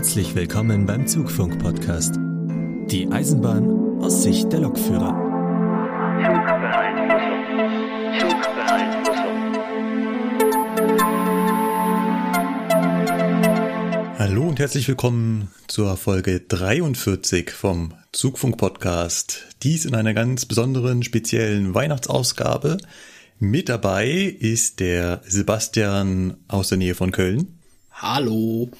Herzlich 0.00 0.34
willkommen 0.34 0.86
beim 0.86 1.06
Zugfunk-Podcast. 1.06 2.14
Die 2.90 3.06
Eisenbahn 3.12 4.00
aus 4.00 4.22
Sicht 4.22 4.50
der 4.50 4.60
Lokführer. 4.60 5.12
Hallo 14.18 14.48
und 14.48 14.58
herzlich 14.58 14.88
willkommen 14.88 15.50
zur 15.66 15.98
Folge 15.98 16.40
43 16.48 17.50
vom 17.50 17.92
Zugfunk-Podcast. 18.12 19.48
Dies 19.62 19.84
in 19.84 19.94
einer 19.94 20.14
ganz 20.14 20.46
besonderen, 20.46 21.02
speziellen 21.02 21.74
Weihnachtsausgabe. 21.74 22.78
Mit 23.38 23.68
dabei 23.68 24.08
ist 24.08 24.80
der 24.80 25.20
Sebastian 25.26 26.38
aus 26.48 26.70
der 26.70 26.78
Nähe 26.78 26.94
von 26.94 27.12
Köln. 27.12 27.58
Hallo. 27.90 28.70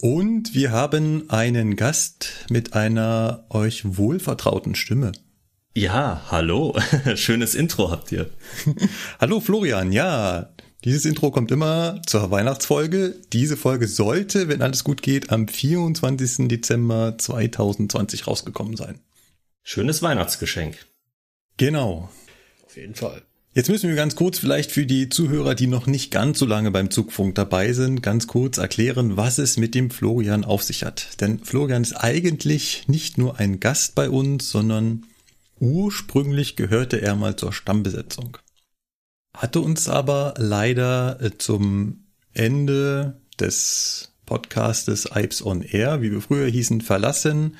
Und 0.00 0.54
wir 0.54 0.72
haben 0.72 1.28
einen 1.28 1.76
Gast 1.76 2.46
mit 2.48 2.72
einer 2.72 3.44
euch 3.50 3.98
wohlvertrauten 3.98 4.74
Stimme. 4.74 5.12
Ja, 5.76 6.22
hallo. 6.30 6.74
Schönes 7.16 7.54
Intro 7.54 7.90
habt 7.90 8.10
ihr. 8.10 8.30
hallo 9.20 9.40
Florian, 9.40 9.92
ja. 9.92 10.54
Dieses 10.84 11.04
Intro 11.04 11.30
kommt 11.30 11.50
immer 11.50 12.00
zur 12.06 12.30
Weihnachtsfolge. 12.30 13.20
Diese 13.34 13.58
Folge 13.58 13.86
sollte, 13.86 14.48
wenn 14.48 14.62
alles 14.62 14.84
gut 14.84 15.02
geht, 15.02 15.30
am 15.30 15.46
24. 15.46 16.48
Dezember 16.48 17.18
2020 17.18 18.26
rausgekommen 18.26 18.76
sein. 18.78 19.00
Schönes 19.62 20.00
Weihnachtsgeschenk. 20.00 20.78
Genau. 21.58 22.08
Auf 22.64 22.76
jeden 22.78 22.94
Fall. 22.94 23.20
Jetzt 23.52 23.68
müssen 23.68 23.88
wir 23.88 23.96
ganz 23.96 24.14
kurz 24.14 24.38
vielleicht 24.38 24.70
für 24.70 24.86
die 24.86 25.08
Zuhörer, 25.08 25.56
die 25.56 25.66
noch 25.66 25.88
nicht 25.88 26.12
ganz 26.12 26.38
so 26.38 26.46
lange 26.46 26.70
beim 26.70 26.92
Zugfunk 26.92 27.34
dabei 27.34 27.72
sind, 27.72 28.00
ganz 28.00 28.28
kurz 28.28 28.58
erklären, 28.58 29.16
was 29.16 29.38
es 29.38 29.56
mit 29.56 29.74
dem 29.74 29.90
Florian 29.90 30.44
auf 30.44 30.62
sich 30.62 30.84
hat. 30.84 31.20
Denn 31.20 31.40
Florian 31.40 31.82
ist 31.82 31.94
eigentlich 31.94 32.86
nicht 32.86 33.18
nur 33.18 33.40
ein 33.40 33.58
Gast 33.58 33.96
bei 33.96 34.08
uns, 34.08 34.50
sondern 34.50 35.04
ursprünglich 35.58 36.54
gehörte 36.54 37.02
er 37.02 37.16
mal 37.16 37.34
zur 37.34 37.52
Stammbesetzung. 37.52 38.38
Hatte 39.36 39.60
uns 39.60 39.88
aber 39.88 40.34
leider 40.36 41.20
äh, 41.20 41.36
zum 41.36 42.04
Ende 42.32 43.20
des 43.40 44.12
Podcastes 44.26 45.08
Ipes 45.12 45.44
on 45.44 45.62
Air, 45.62 46.02
wie 46.02 46.12
wir 46.12 46.20
früher 46.20 46.46
hießen, 46.46 46.82
verlassen 46.82 47.56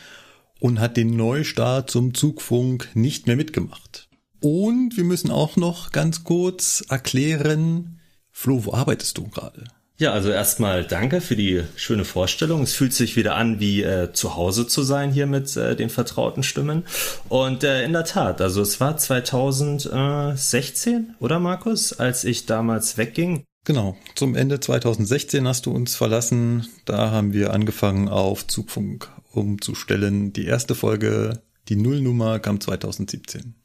und 0.60 0.78
hat 0.78 0.96
den 0.96 1.16
Neustart 1.16 1.90
zum 1.90 2.14
Zugfunk 2.14 2.90
nicht 2.94 3.26
mehr 3.26 3.34
mitgemacht. 3.34 4.09
Und 4.40 4.96
wir 4.96 5.04
müssen 5.04 5.30
auch 5.30 5.56
noch 5.56 5.92
ganz 5.92 6.24
kurz 6.24 6.82
erklären, 6.88 8.00
Flo, 8.30 8.64
wo 8.64 8.72
arbeitest 8.72 9.18
du 9.18 9.28
gerade? 9.28 9.64
Ja, 10.00 10.12
also 10.12 10.30
erstmal 10.30 10.84
danke 10.86 11.20
für 11.20 11.36
die 11.36 11.62
schöne 11.76 12.06
Vorstellung. 12.06 12.62
Es 12.62 12.72
fühlt 12.72 12.94
sich 12.94 13.16
wieder 13.16 13.34
an, 13.34 13.60
wie 13.60 13.82
äh, 13.82 14.14
zu 14.14 14.34
Hause 14.34 14.66
zu 14.66 14.82
sein 14.82 15.12
hier 15.12 15.26
mit 15.26 15.54
äh, 15.58 15.76
den 15.76 15.90
vertrauten 15.90 16.42
Stimmen. 16.42 16.84
Und 17.28 17.64
äh, 17.64 17.84
in 17.84 17.92
der 17.92 18.06
Tat, 18.06 18.40
also 18.40 18.62
es 18.62 18.80
war 18.80 18.96
2016, 18.96 21.16
oder 21.20 21.38
Markus, 21.38 21.92
als 21.92 22.24
ich 22.24 22.46
damals 22.46 22.96
wegging. 22.96 23.44
Genau, 23.66 23.94
zum 24.14 24.36
Ende 24.36 24.58
2016 24.58 25.46
hast 25.46 25.66
du 25.66 25.70
uns 25.70 25.96
verlassen. 25.96 26.66
Da 26.86 27.10
haben 27.10 27.34
wir 27.34 27.52
angefangen 27.52 28.08
auf 28.08 28.46
Zugfunk 28.46 29.10
umzustellen. 29.32 30.32
Die 30.32 30.46
erste 30.46 30.74
Folge, 30.74 31.42
die 31.68 31.76
Nullnummer 31.76 32.38
kam 32.38 32.58
2017. 32.58 33.59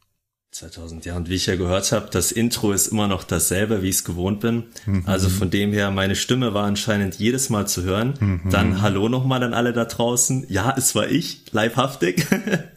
2000, 0.56 1.04
ja, 1.04 1.18
und 1.18 1.30
wie 1.30 1.36
ich 1.36 1.48
ja 1.48 1.58
gehört 1.58 1.92
habe, 1.92 2.08
das 2.10 2.32
Intro 2.32 2.72
ist 2.72 2.88
immer 2.88 3.10
noch 3.10 3.26
dasselbe, 3.26 3.84
wie 3.84 3.90
ich 3.90 3.96
es 3.96 4.04
gewohnt 4.06 4.40
bin. 4.40 4.64
Mhm. 4.86 5.04
Also 5.06 5.28
von 5.28 5.50
dem 5.50 5.74
her, 5.74 5.92
meine 5.92 6.16
Stimme 6.16 6.54
war 6.54 6.64
anscheinend 6.64 7.16
jedes 7.16 7.50
Mal 7.50 7.68
zu 7.68 7.84
hören. 7.84 8.14
Mhm. 8.18 8.50
Dann 8.52 8.82
Hallo 8.82 9.10
nochmal 9.10 9.44
an 9.44 9.54
alle 9.54 9.74
da 9.74 9.84
draußen. 9.84 10.46
Ja, 10.48 10.74
es 10.78 10.96
war 10.96 11.10
ich, 11.10 11.42
leibhaftig. 11.52 12.26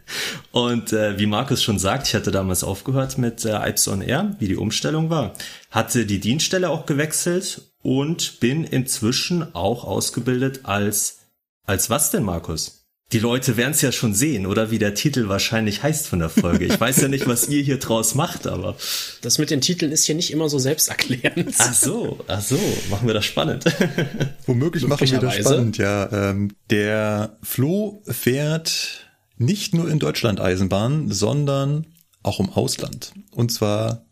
und 0.50 0.93
äh, 0.93 1.21
wie 1.21 1.27
Markus 1.27 1.62
schon 1.62 1.78
sagt, 1.78 2.09
ich 2.09 2.16
hatte 2.16 2.33
damals 2.33 2.65
aufgehört 2.65 3.16
mit 3.16 3.44
äh, 3.44 3.69
Ipes 3.69 3.87
on 3.87 4.03
Air, 4.03 4.34
wie 4.41 4.49
die 4.49 4.56
Umstellung 4.56 5.09
war. 5.09 5.34
Hatte 5.71 6.05
die 6.05 6.19
Dienststelle 6.19 6.71
auch 6.71 6.84
gewechselt 6.84 7.62
und 7.83 8.41
bin 8.41 8.65
inzwischen 8.65 9.55
auch 9.55 9.84
ausgebildet 9.84 10.60
als, 10.65 11.21
als 11.65 11.91
was 11.91 12.10
denn, 12.10 12.25
Markus? 12.25 12.78
Die 13.12 13.20
Leute 13.20 13.56
werden 13.56 13.70
es 13.70 13.80
ja 13.80 13.91
schon 13.91 14.12
sehen, 14.12 14.44
oder 14.44 14.70
wie 14.70 14.78
der 14.78 14.94
Titel 14.94 15.28
wahrscheinlich 15.28 15.82
heißt 15.82 16.06
von 16.06 16.19
der 16.19 16.28
Folge. 16.28 16.66
Ich 16.66 16.78
weiß 16.78 17.00
ja 17.00 17.08
nicht, 17.08 17.26
was 17.26 17.48
ihr 17.48 17.62
hier 17.62 17.78
draus 17.78 18.14
macht, 18.14 18.46
aber. 18.46 18.76
Das 19.22 19.38
mit 19.38 19.48
den 19.48 19.62
Titeln 19.62 19.92
ist 19.92 20.04
hier 20.04 20.14
nicht 20.14 20.30
immer 20.30 20.50
so 20.50 20.58
selbsterklärend. 20.58 21.54
Ach 21.56 21.72
so, 21.72 22.22
ach 22.28 22.42
so, 22.42 22.58
machen 22.91 23.06
wir 23.06 23.14
das 23.14 23.24
spannend. 23.24 23.64
Womöglich 24.47 24.86
machen 24.86 25.10
wir 25.10 25.20
das 25.20 25.36
spannend, 25.36 25.78
ja. 25.78 26.12
Ähm, 26.12 26.52
der 26.68 27.38
Flo 27.42 28.02
fährt 28.06 29.08
nicht 29.38 29.72
nur 29.72 29.88
in 29.88 29.98
Deutschland 29.98 30.38
Eisenbahn, 30.38 31.10
sondern 31.10 31.86
auch 32.22 32.41
im 32.41 32.50
Ausland. 32.50 33.14
Und 33.30 33.50
zwar 33.50 34.04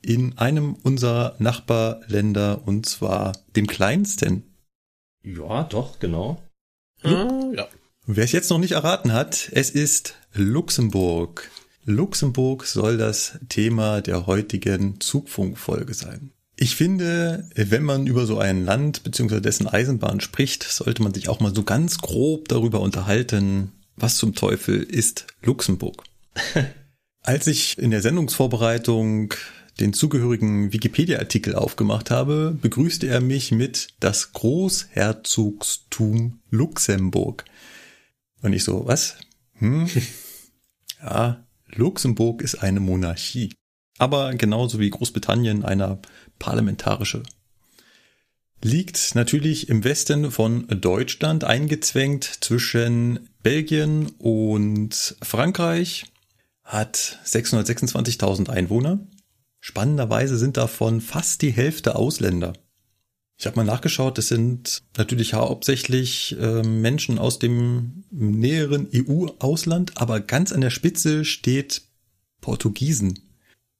in 0.00 0.38
einem 0.38 0.74
unserer 0.74 1.34
Nachbarländer, 1.40 2.62
und 2.66 2.86
zwar 2.86 3.32
dem 3.56 3.66
kleinsten. 3.66 4.44
Ja, 5.24 5.64
doch, 5.64 5.98
genau. 5.98 6.40
Hm? 7.00 7.54
Ja. 7.56 7.66
Wer 8.10 8.24
es 8.24 8.32
jetzt 8.32 8.48
noch 8.48 8.56
nicht 8.56 8.72
erraten 8.72 9.12
hat, 9.12 9.50
es 9.52 9.68
ist 9.68 10.14
Luxemburg. 10.32 11.50
Luxemburg 11.84 12.64
soll 12.64 12.96
das 12.96 13.38
Thema 13.50 14.00
der 14.00 14.26
heutigen 14.26 14.98
Zugfunkfolge 14.98 15.92
sein. 15.92 16.30
Ich 16.56 16.74
finde, 16.74 17.46
wenn 17.54 17.82
man 17.82 18.06
über 18.06 18.24
so 18.24 18.38
ein 18.38 18.64
Land 18.64 19.04
bzw. 19.04 19.42
dessen 19.42 19.68
Eisenbahn 19.68 20.22
spricht, 20.22 20.62
sollte 20.62 21.02
man 21.02 21.12
sich 21.12 21.28
auch 21.28 21.40
mal 21.40 21.54
so 21.54 21.64
ganz 21.64 21.98
grob 21.98 22.48
darüber 22.48 22.80
unterhalten, 22.80 23.72
was 23.94 24.16
zum 24.16 24.34
Teufel 24.34 24.82
ist 24.82 25.26
Luxemburg. 25.42 26.02
Als 27.22 27.46
ich 27.46 27.76
in 27.76 27.90
der 27.90 28.00
Sendungsvorbereitung 28.00 29.34
den 29.80 29.92
zugehörigen 29.92 30.72
Wikipedia-Artikel 30.72 31.54
aufgemacht 31.54 32.10
habe, 32.10 32.56
begrüßte 32.58 33.06
er 33.06 33.20
mich 33.20 33.52
mit 33.52 33.88
das 34.00 34.32
Großherzogstum 34.32 36.38
Luxemburg. 36.50 37.44
Und 38.42 38.52
ich 38.52 38.64
so, 38.64 38.86
was? 38.86 39.16
Hm? 39.54 39.88
ja, 41.02 41.44
Luxemburg 41.66 42.42
ist 42.42 42.56
eine 42.56 42.80
Monarchie. 42.80 43.52
Aber 43.98 44.32
genauso 44.34 44.78
wie 44.78 44.90
Großbritannien 44.90 45.64
eine 45.64 46.00
parlamentarische. 46.38 47.22
Liegt 48.62 49.14
natürlich 49.14 49.68
im 49.68 49.84
Westen 49.84 50.30
von 50.30 50.66
Deutschland 50.68 51.44
eingezwängt 51.44 52.24
zwischen 52.24 53.28
Belgien 53.42 54.06
und 54.18 55.16
Frankreich, 55.22 56.06
hat 56.64 57.18
626.000 57.24 58.50
Einwohner. 58.50 58.98
Spannenderweise 59.60 60.36
sind 60.38 60.56
davon 60.56 61.00
fast 61.00 61.42
die 61.42 61.50
Hälfte 61.50 61.96
Ausländer. 61.96 62.52
Ich 63.40 63.46
habe 63.46 63.54
mal 63.54 63.64
nachgeschaut, 63.64 64.18
es 64.18 64.26
sind 64.26 64.82
natürlich 64.96 65.32
hauptsächlich 65.32 66.36
äh, 66.40 66.62
Menschen 66.64 67.20
aus 67.20 67.38
dem 67.38 68.02
näheren 68.10 68.88
EU-Ausland, 68.92 69.92
aber 69.94 70.18
ganz 70.18 70.50
an 70.50 70.60
der 70.60 70.70
Spitze 70.70 71.24
steht 71.24 71.82
Portugiesen. 72.40 73.20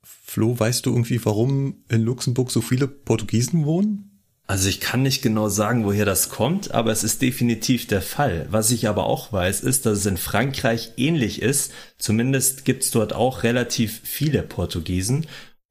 Flo, 0.04 0.56
weißt 0.56 0.86
du 0.86 0.91
irgendwie, 0.91 1.24
warum 1.24 1.82
in 1.88 2.02
Luxemburg 2.02 2.52
so 2.52 2.60
viele 2.60 2.86
Portugiesen 2.86 3.64
wohnen? 3.64 4.08
Also 4.47 4.68
ich 4.68 4.80
kann 4.80 5.02
nicht 5.02 5.22
genau 5.22 5.48
sagen, 5.48 5.84
woher 5.84 6.06
das 6.06 6.30
kommt, 6.30 6.70
aber 6.70 6.92
es 6.92 7.03
ist 7.03 7.21
definitiv 7.21 7.88
der 7.88 8.00
Fall. 8.00 8.47
Was 8.50 8.71
ich 8.71 8.88
aber 8.88 9.06
auch 9.06 9.33
weiß, 9.33 9.60
ist, 9.62 9.86
dass 9.86 9.98
es 9.98 10.06
in 10.06 10.16
Frankreich 10.16 10.92
ähnlich 10.97 11.42
ist. 11.42 11.72
Zumindest 11.98 12.65
gibt's 12.65 12.92
dort 12.92 13.12
auch 13.12 13.42
relativ 13.42 14.00
viele 14.04 14.42
Portugiesen. 14.42 15.27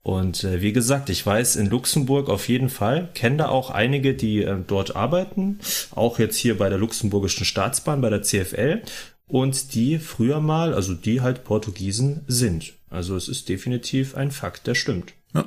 Und 0.07 0.43
äh, 0.45 0.61
wie 0.61 0.71
gesagt, 0.71 1.09
ich 1.09 1.25
weiß 1.25 1.57
in 1.57 1.69
Luxemburg 1.69 2.29
auf 2.29 2.47
jeden 2.47 2.69
Fall, 2.69 3.09
kenne 3.13 3.35
da 3.35 3.49
auch 3.49 3.71
einige, 3.71 4.13
die 4.13 4.41
äh, 4.41 4.55
dort 4.65 4.95
arbeiten, 4.95 5.59
auch 5.91 6.17
jetzt 6.17 6.37
hier 6.37 6.57
bei 6.57 6.69
der 6.69 6.77
Luxemburgischen 6.77 7.45
Staatsbahn, 7.45 7.99
bei 7.99 8.09
der 8.09 8.21
CFL, 8.21 8.83
und 9.27 9.75
die 9.75 9.99
früher 9.99 10.39
mal, 10.39 10.73
also 10.73 10.93
die 10.93 11.19
halt 11.19 11.43
Portugiesen 11.43 12.21
sind. 12.25 12.75
Also 12.89 13.17
es 13.17 13.27
ist 13.27 13.49
definitiv 13.49 14.15
ein 14.15 14.31
Fakt, 14.31 14.65
der 14.65 14.75
stimmt. 14.75 15.11
Ja. 15.33 15.43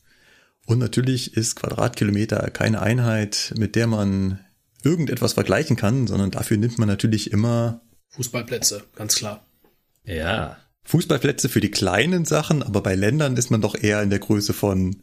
und 0.69 0.77
natürlich 0.77 1.35
ist 1.35 1.55
Quadratkilometer 1.55 2.51
keine 2.51 2.79
Einheit, 2.79 3.55
mit 3.57 3.75
der 3.75 3.87
man 3.87 4.39
irgendetwas 4.83 5.33
vergleichen 5.33 5.75
kann, 5.75 6.05
sondern 6.05 6.29
dafür 6.29 6.57
nimmt 6.57 6.77
man 6.77 6.87
natürlich 6.87 7.31
immer 7.31 7.81
Fußballplätze, 8.09 8.83
ganz 8.95 9.15
klar. 9.15 9.43
Ja. 10.03 10.57
Fußballplätze 10.83 11.49
für 11.49 11.59
die 11.59 11.71
kleinen 11.71 12.23
Sachen, 12.23 12.61
aber 12.61 12.81
bei 12.81 12.93
Ländern 12.93 13.35
ist 13.35 13.49
man 13.49 13.61
doch 13.61 13.73
eher 13.75 14.03
in 14.03 14.11
der 14.11 14.19
Größe 14.19 14.53
von 14.53 14.97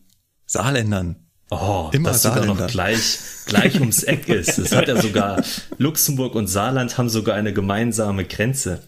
Saarländern. 0.47 1.17
Oh, 1.51 1.91
immer 1.93 2.11
dass 2.11 2.23
Saarländer. 2.23 2.47
sogar 2.47 2.67
noch 2.67 2.71
gleich, 2.71 3.19
gleich 3.47 3.81
ums 3.81 4.05
Eck 4.05 4.29
ist. 4.29 4.59
Es 4.59 4.71
hat 4.71 4.87
ja 4.87 5.03
sogar, 5.03 5.43
Luxemburg 5.79 6.37
und 6.37 6.47
Saarland 6.47 6.97
haben 6.97 7.09
sogar 7.09 7.35
eine 7.35 7.53
gemeinsame 7.53 8.25
Grenze. 8.25 8.85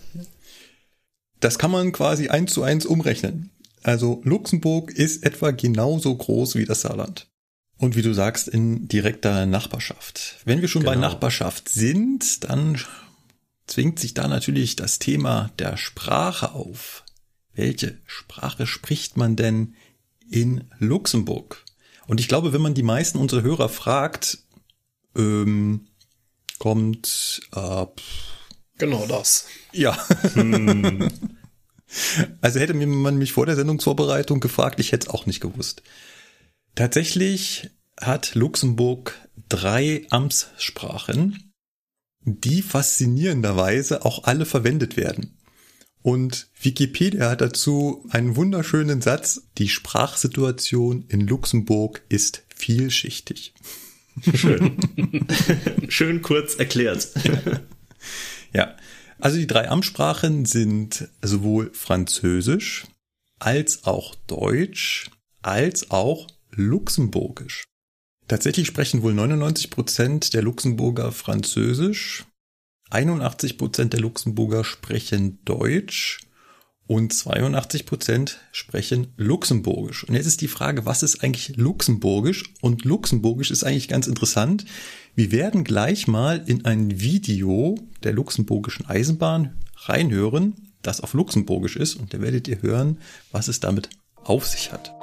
Das 1.40 1.58
kann 1.58 1.72
man 1.72 1.90
quasi 1.90 2.28
eins 2.28 2.52
zu 2.52 2.62
eins 2.62 2.86
umrechnen. 2.86 3.50
Also 3.82 4.20
Luxemburg 4.24 4.90
ist 4.90 5.24
etwa 5.24 5.50
genauso 5.50 6.14
groß 6.14 6.56
wie 6.56 6.64
das 6.64 6.82
Saarland. 6.82 7.28
Und 7.76 7.94
wie 7.94 8.02
du 8.02 8.12
sagst, 8.12 8.48
in 8.48 8.88
direkter 8.88 9.46
Nachbarschaft. 9.46 10.36
Wenn 10.44 10.60
wir 10.60 10.68
schon 10.68 10.82
genau. 10.82 10.92
bei 10.92 10.98
Nachbarschaft 10.98 11.68
sind, 11.68 12.44
dann 12.44 12.80
zwingt 13.68 14.00
sich 14.00 14.14
da 14.14 14.26
natürlich 14.26 14.74
das 14.74 14.98
Thema 14.98 15.52
der 15.58 15.76
Sprache 15.76 16.52
auf. 16.52 17.04
Welche 17.54 17.98
Sprache 18.06 18.66
spricht 18.66 19.16
man 19.16 19.36
denn 19.36 19.74
in 20.28 20.64
Luxemburg? 20.78 21.64
Und 22.08 22.20
ich 22.20 22.26
glaube, 22.26 22.52
wenn 22.52 22.62
man 22.62 22.74
die 22.74 22.82
meisten 22.82 23.18
unserer 23.18 23.42
Hörer 23.42 23.68
fragt, 23.68 24.38
ähm, 25.16 25.86
kommt 26.58 27.42
äh, 27.54 27.86
genau 28.78 29.06
das. 29.06 29.46
Ja. 29.72 29.96
Hm. 30.34 31.10
Also 32.40 32.60
hätte 32.60 32.74
man 32.74 33.16
mich 33.16 33.32
vor 33.32 33.46
der 33.46 33.56
Sendungsvorbereitung 33.56 34.40
gefragt, 34.40 34.78
ich 34.80 34.92
hätte 34.92 35.08
es 35.08 35.14
auch 35.14 35.26
nicht 35.26 35.40
gewusst. 35.40 35.82
Tatsächlich 36.74 37.70
hat 37.98 38.34
Luxemburg 38.34 39.14
drei 39.48 40.06
Amtssprachen, 40.10 41.52
die 42.20 42.62
faszinierenderweise 42.62 44.04
auch 44.04 44.24
alle 44.24 44.44
verwendet 44.44 44.96
werden. 44.96 45.38
Und 46.02 46.48
Wikipedia 46.60 47.30
hat 47.30 47.40
dazu 47.40 48.06
einen 48.10 48.36
wunderschönen 48.36 49.02
Satz, 49.02 49.42
die 49.58 49.68
Sprachsituation 49.68 51.04
in 51.08 51.26
Luxemburg 51.26 52.02
ist 52.08 52.44
vielschichtig. 52.54 53.54
Schön. 54.34 54.76
Schön 55.88 56.22
kurz 56.22 56.54
erklärt. 56.54 57.08
ja, 58.52 58.76
also 59.20 59.36
die 59.36 59.46
drei 59.46 59.68
Amtssprachen 59.68 60.44
sind 60.44 61.08
sowohl 61.22 61.70
Französisch 61.72 62.86
als 63.38 63.84
auch 63.84 64.14
Deutsch 64.26 65.10
als 65.42 65.90
auch 65.90 66.26
Luxemburgisch. 66.50 67.64
Tatsächlich 68.26 68.66
sprechen 68.66 69.02
wohl 69.02 69.14
99 69.14 69.70
Prozent 69.70 70.34
der 70.34 70.42
Luxemburger 70.42 71.12
Französisch, 71.12 72.26
81 72.90 73.58
Prozent 73.58 73.92
der 73.92 74.00
Luxemburger 74.00 74.64
sprechen 74.64 75.38
Deutsch 75.44 76.20
und 76.86 77.12
82 77.12 77.86
Prozent 77.86 78.38
sprechen 78.50 79.12
Luxemburgisch. 79.16 80.04
Und 80.04 80.14
jetzt 80.14 80.26
ist 80.26 80.40
die 80.40 80.48
Frage, 80.48 80.86
was 80.86 81.02
ist 81.02 81.22
eigentlich 81.22 81.56
Luxemburgisch? 81.56 82.54
Und 82.62 82.84
Luxemburgisch 82.84 83.50
ist 83.50 83.62
eigentlich 83.62 83.88
ganz 83.88 84.06
interessant. 84.06 84.64
Wir 85.18 85.32
werden 85.32 85.64
gleich 85.64 86.06
mal 86.06 86.44
in 86.46 86.64
ein 86.64 87.00
Video 87.00 87.74
der 88.04 88.12
luxemburgischen 88.12 88.86
Eisenbahn 88.86 89.56
reinhören, 89.74 90.54
das 90.80 91.00
auf 91.00 91.12
Luxemburgisch 91.12 91.74
ist. 91.74 91.96
Und 91.96 92.14
da 92.14 92.20
werdet 92.20 92.46
ihr 92.46 92.62
hören, 92.62 92.98
was 93.32 93.48
es 93.48 93.58
damit 93.58 93.90
auf 94.22 94.46
sich 94.46 94.70
hat. 94.70 94.94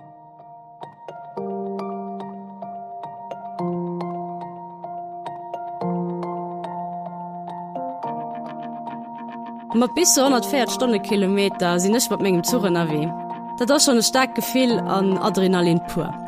mat 9.76 9.94
bis 9.96 10.18
100 10.18 10.72
Stundenkilometer 10.72 11.82
sinn 11.82 11.92
nech 11.92 12.10
wat 12.10 12.22
mégem 12.22 12.46
Zuren 12.46 12.78
awe. 12.78 13.12
Dat 13.60 13.70
das 13.70 13.84
schon 13.84 13.98
e 13.98 14.02
stark 14.02 14.34
Gefehl 14.34 14.80
an 14.80 15.18
Adrenalin 15.18 15.82
pur. 15.94 16.25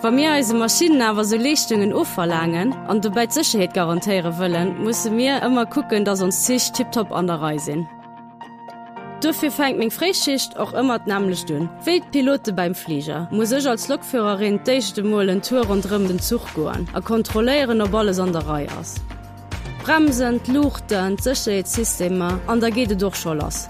Wa 0.00 0.12
mir 0.12 0.30
als 0.30 0.52
Maschinen 0.52 1.02
awer 1.02 1.24
se 1.24 1.36
Lichtungen 1.36 1.92
ofverlangen 1.92 2.72
an 2.86 3.00
du 3.00 3.10
bei 3.10 3.26
Sicherheet 3.26 3.74
garantiere 3.74 4.38
wëllen, 4.38 4.78
muss 4.84 5.10
mir 5.10 5.42
immer 5.42 5.66
gucken, 5.66 6.04
dass 6.04 6.22
uns 6.22 6.46
sich 6.46 6.70
tipptop 6.70 7.10
an 7.10 7.26
der 7.26 7.40
Reise 7.40 7.64
sinn. 7.64 7.88
Dufir 9.20 9.50
fängt 9.50 9.78
még 9.78 9.92
Freschicht 9.92 10.56
auch 10.56 10.72
immer 10.72 11.00
nämlich 11.04 11.44
dünn. 11.46 11.68
Welt 11.84 12.08
Pilote 12.12 12.52
beim 12.52 12.76
Flieger 12.76 13.26
muss 13.32 13.50
ich 13.50 13.68
als 13.68 13.88
Lokführerin 13.88 14.62
dechte 14.62 15.02
Molen 15.02 15.42
Tour 15.42 15.68
und 15.68 15.90
rum 15.90 16.06
den 16.06 16.20
Zug 16.20 16.42
goen, 16.54 16.86
er 16.94 17.02
kontrolieren 17.02 17.80
op 17.80 17.92
alle 17.92 18.14
Sonderei 18.14 18.68
aus. 18.78 18.94
Bremsen, 19.82 20.40
Luchten, 20.46 21.18
Sicherheitssystemer 21.18 22.38
an 22.46 22.60
der 22.60 22.70
geht 22.70 23.02
doch 23.02 23.16
schon 23.16 23.38
lass. 23.38 23.68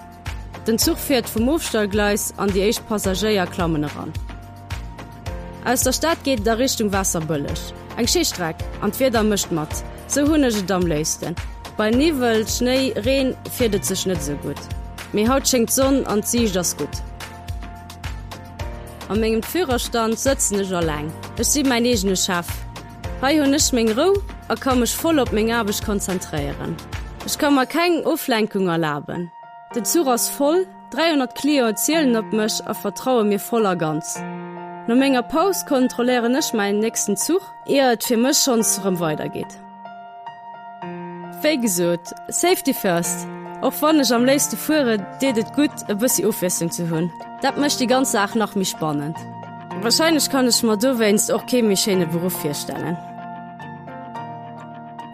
Den 0.67 0.79
Zug 0.79 0.99
fährt 0.99 1.27
vom 1.27 1.47
Hofstallgleis 1.47 2.35
an 2.37 2.53
die 2.53 2.61
Echt 2.61 2.87
Passagier 2.87 3.47
klammen 3.47 3.85
ran. 3.85 4.13
Aus 5.65 5.83
der 5.83 5.93
Stadt 5.93 6.23
geht 6.25 6.47
der 6.47 6.59
Richtung 6.59 6.93
Wasserbëllech. 6.93 7.73
Eg 7.99 8.09
Schichtreck 8.09 8.57
an 8.81 8.93
d'Feder 8.93 9.25
mëcht 9.27 9.51
mat, 9.51 9.73
ze 10.07 10.25
so 10.25 10.33
hunnege 10.33 10.63
Dammléisten. 10.63 11.35
Bei 11.77 11.91
Niwel 11.91 12.47
Schnnéi 12.47 12.95
Reen 13.05 13.37
firdet 13.51 13.85
ze 13.85 14.09
net 14.09 14.23
so 14.23 14.35
gut. 14.37 14.61
Mei 15.13 15.27
haut 15.27 15.49
schenkt 15.49 15.73
Sonn 15.73 16.07
an 16.07 16.23
ziich 16.23 16.53
das 16.53 16.77
gut. 16.77 17.03
Am 19.09 19.23
engem 19.23 19.43
Führerstand 19.43 20.19
sëtzeneger 20.19 20.83
leng. 20.83 21.13
Ech 21.39 21.49
si 21.49 21.63
mein 21.65 21.85
egene 21.85 22.17
Schaff. 22.17 22.49
Hei 23.21 23.39
hun 23.41 23.51
nech 23.51 23.73
még 23.73 23.97
Ro 23.97 24.13
a 24.49 24.55
kommech 24.55 24.97
voll 25.03 25.19
op 25.19 25.33
még 25.33 25.51
Abbeg 25.51 25.85
konzentriieren. 25.85 26.77
Ech 27.27 27.39
kann 27.39 27.55
mat 27.55 27.71
keng 27.71 28.05
Oflenkung 28.05 28.69
erlaubben. 28.69 29.31
De 29.75 29.83
Zurass 29.83 30.31
voll, 30.31 30.67
300 30.91 31.35
Klio 31.35 31.73
zielelen 31.75 32.17
op 32.17 32.33
mech 32.33 32.61
a 32.67 32.75
vertraue 32.75 33.25
mir 33.25 33.41
voller 33.41 33.77
ganz. 33.77 34.19
No 34.88 34.94
méger 34.96 35.23
Paus 35.23 35.67
kontroléieren 35.67 36.32
nech 36.32 36.55
meinen 36.55 36.81
nächsten 36.81 37.14
Zug, 37.14 37.43
eet 37.67 38.05
fir 38.05 38.17
mech 38.17 38.38
schon 38.38 38.62
zurem 38.62 38.99
weitergeht. 38.99 39.52
Fé 41.43 41.56
gesot, 41.61 42.00
Safety 42.29 42.73
first. 42.73 43.29
Och 43.61 43.75
wannnech 43.82 44.14
am 44.14 44.25
leiste 44.25 44.56
Fure 44.56 44.96
deet 45.20 45.52
gut 45.55 45.76
e 45.88 45.94
bësi 45.94 46.25
Uffessung 46.25 46.70
zu 46.70 46.88
hunn. 46.88 47.12
Dat 47.43 47.58
mëcht 47.58 47.81
die 47.81 47.87
ganze 47.87 48.12
Saach 48.12 48.35
nach 48.35 48.55
mich 48.55 48.70
spannend. 48.70 49.17
Wahrscheinlich 49.82 50.31
kann 50.31 50.49
ichch 50.49 50.62
mat 50.62 50.82
do 50.82 50.99
wennst 50.99 51.31
och 51.31 51.44
chemischene 51.46 52.06
Beruf 52.06 52.40
firstellen. 52.40 52.96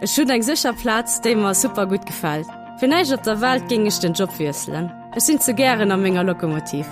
E 0.01 0.07
schon 0.07 0.31
eng 0.31 0.43
sicher 0.43 0.73
Platz, 0.73 1.21
de 1.21 1.33
immer 1.33 1.53
super 1.55 1.87
gut 1.89 2.07
gefallt. 2.07 2.47
Fineich 2.79 3.13
op 3.13 3.25
der 3.25 3.41
Welt 3.41 3.69
ging 3.69 3.87
ich 3.87 3.99
den 3.99 4.15
Job 4.15 4.39
wieselen. 4.39 4.93
Es 5.17 5.27
sind 5.27 5.43
ze 5.43 5.53
gieren 5.53 5.91
am 5.91 6.05
enger 6.05 6.23
Lokomotiv. 6.23 6.87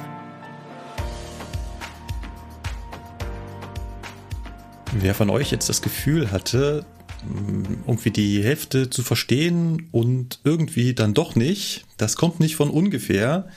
Wer 4.95 5.15
von 5.15 5.31
euch 5.31 5.51
jetzt 5.51 5.71
das 5.71 5.81
Gefühl 5.81 6.31
hatte, 6.31 6.85
mm, 7.25 7.85
irgendwie 7.87 8.11
die 8.11 8.45
Hälfte 8.45 8.91
zu 8.91 9.03
verstehen 9.03 9.89
und 9.91 10.41
irgendwie 10.45 10.95
dann 10.95 11.15
doch 11.15 11.35
nicht, 11.35 11.87
das 11.97 12.17
kommt 12.17 12.41
nicht 12.41 12.57
von 12.57 12.69
ungefähr. 12.69 13.49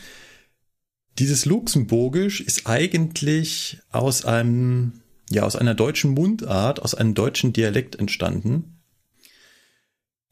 Dieses 1.20 1.46
Luxemburgisch 1.46 2.40
ist 2.40 2.68
eigentlich 2.68 3.80
aus 3.92 4.24
einem, 4.24 5.02
ja, 5.30 5.44
aus 5.44 5.58
einer 5.58 5.76
deutschen 5.76 6.12
Mundart, 6.12 6.82
aus 6.82 6.96
einem 6.96 7.14
deutschen 7.14 7.52
Dialekt 7.52 7.98
entstanden. 7.98 8.80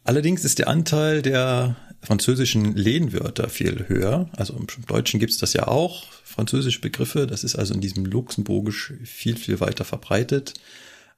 Allerdings 0.06 0.46
ist 0.46 0.60
der 0.60 0.70
Anteil 0.70 1.22
der 1.22 1.76
französischen 2.02 2.76
Lehnwörter 2.76 3.50
viel 3.50 3.88
höher. 3.88 4.30
Also 4.34 4.54
im 4.54 4.68
Deutschen 4.88 5.20
gibt 5.20 5.32
es 5.34 5.38
das 5.38 5.54
ja 5.54 5.68
auch, 5.68 6.06
französische 6.24 6.82
Begriffe. 6.82 7.28
Das 7.28 7.44
ist 7.44 7.56
also 7.56 7.74
in 7.74 7.82
diesem 7.82 8.06
Luxemburgisch 8.06 8.94
viel, 9.04 9.38
viel 9.38 9.60
weiter 9.60 9.86
verbreitet. 9.86 10.54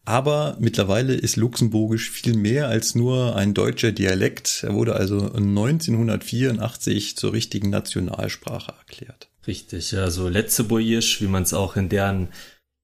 Aber 0.06 0.56
mittlerweile 0.60 1.16
ist 1.16 1.36
Luxemburgisch 1.36 2.12
viel 2.12 2.36
mehr 2.36 2.68
als 2.68 2.94
nur 2.94 3.36
ein 3.36 3.56
deutscher 3.56 3.92
Dialekt. 3.92 4.64
Er 4.64 4.76
wurde 4.76 4.96
also 4.96 5.34
1984 5.34 7.18
zur 7.18 7.34
richtigen 7.34 7.72
Nationalsprache 7.72 8.74
erklärt. 8.78 9.30
Richtig, 9.48 9.98
also 9.98 10.30
Letzeburgisch, 10.30 11.22
wie 11.22 11.28
man 11.28 11.44
es 11.44 11.54
auch 11.56 11.76
in 11.76 11.90
deren 11.90 12.30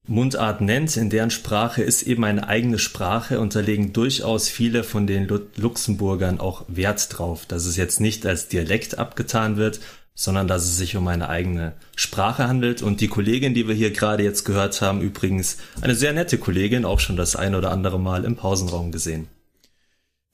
Mundart 0.08 0.60
nennt, 0.60 0.96
in 0.96 1.10
deren 1.10 1.30
Sprache 1.30 1.82
ist 1.82 2.02
eben 2.02 2.24
eine 2.24 2.48
eigene 2.48 2.80
Sprache, 2.80 3.38
unterlegen 3.38 3.92
durchaus 3.92 4.48
viele 4.48 4.82
von 4.82 5.06
den 5.06 5.28
Luxemburgern 5.56 6.40
auch 6.40 6.64
Wert 6.66 7.06
drauf, 7.16 7.46
dass 7.46 7.66
es 7.66 7.76
jetzt 7.76 8.00
nicht 8.00 8.26
als 8.26 8.48
Dialekt 8.48 8.98
abgetan 8.98 9.56
wird, 9.56 9.78
sondern 10.14 10.46
dass 10.46 10.64
es 10.64 10.76
sich 10.76 10.96
um 10.96 11.08
eine 11.08 11.28
eigene 11.28 11.74
Sprache 11.96 12.46
handelt. 12.46 12.82
Und 12.82 13.00
die 13.00 13.08
Kollegin, 13.08 13.54
die 13.54 13.66
wir 13.66 13.74
hier 13.74 13.90
gerade 13.90 14.22
jetzt 14.22 14.44
gehört 14.44 14.80
haben, 14.80 15.00
übrigens 15.00 15.58
eine 15.80 15.94
sehr 15.94 16.12
nette 16.12 16.38
Kollegin, 16.38 16.84
auch 16.84 17.00
schon 17.00 17.16
das 17.16 17.36
ein 17.36 17.54
oder 17.54 17.70
andere 17.70 17.98
Mal 17.98 18.24
im 18.24 18.36
Pausenraum 18.36 18.92
gesehen. 18.92 19.28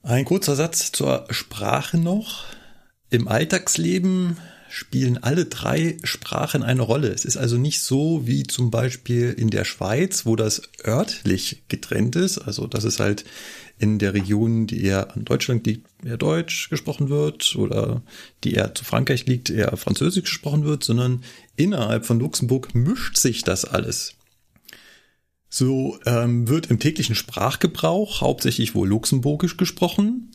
Ein 0.01 0.25
kurzer 0.25 0.55
Satz 0.55 0.91
zur 0.91 1.25
Sprache 1.29 1.97
noch. 1.97 2.45
Im 3.09 3.27
Alltagsleben 3.27 4.37
spielen 4.69 5.17
alle 5.17 5.45
drei 5.45 5.97
Sprachen 6.03 6.63
eine 6.63 6.83
Rolle. 6.83 7.09
Es 7.09 7.25
ist 7.25 7.37
also 7.37 7.57
nicht 7.57 7.81
so 7.81 8.27
wie 8.27 8.43
zum 8.43 8.71
Beispiel 8.71 9.33
in 9.33 9.49
der 9.49 9.65
Schweiz, 9.65 10.25
wo 10.25 10.35
das 10.35 10.61
örtlich 10.85 11.63
getrennt 11.67 12.15
ist. 12.15 12.37
Also 12.37 12.67
das 12.67 12.83
ist 12.83 12.99
halt 12.99 13.25
in 13.79 13.97
der 13.97 14.13
Region, 14.13 14.67
die 14.67 14.83
eher 14.83 15.15
an 15.15 15.25
Deutschland 15.25 15.65
liegt, 15.65 15.87
eher 16.05 16.17
Deutsch 16.17 16.69
gesprochen 16.69 17.09
wird 17.09 17.55
oder 17.55 18.03
die 18.43 18.53
eher 18.53 18.75
zu 18.75 18.83
Frankreich 18.83 19.25
liegt, 19.25 19.49
eher 19.49 19.75
Französisch 19.77 20.23
gesprochen 20.23 20.65
wird, 20.65 20.83
sondern 20.83 21.23
innerhalb 21.55 22.05
von 22.05 22.19
Luxemburg 22.19 22.75
mischt 22.75 23.17
sich 23.17 23.43
das 23.43 23.65
alles. 23.65 24.15
So 25.49 25.97
ähm, 26.05 26.47
wird 26.47 26.67
im 26.67 26.79
täglichen 26.79 27.15
Sprachgebrauch 27.15 28.21
hauptsächlich 28.21 28.75
wohl 28.75 28.87
Luxemburgisch 28.87 29.57
gesprochen. 29.57 30.31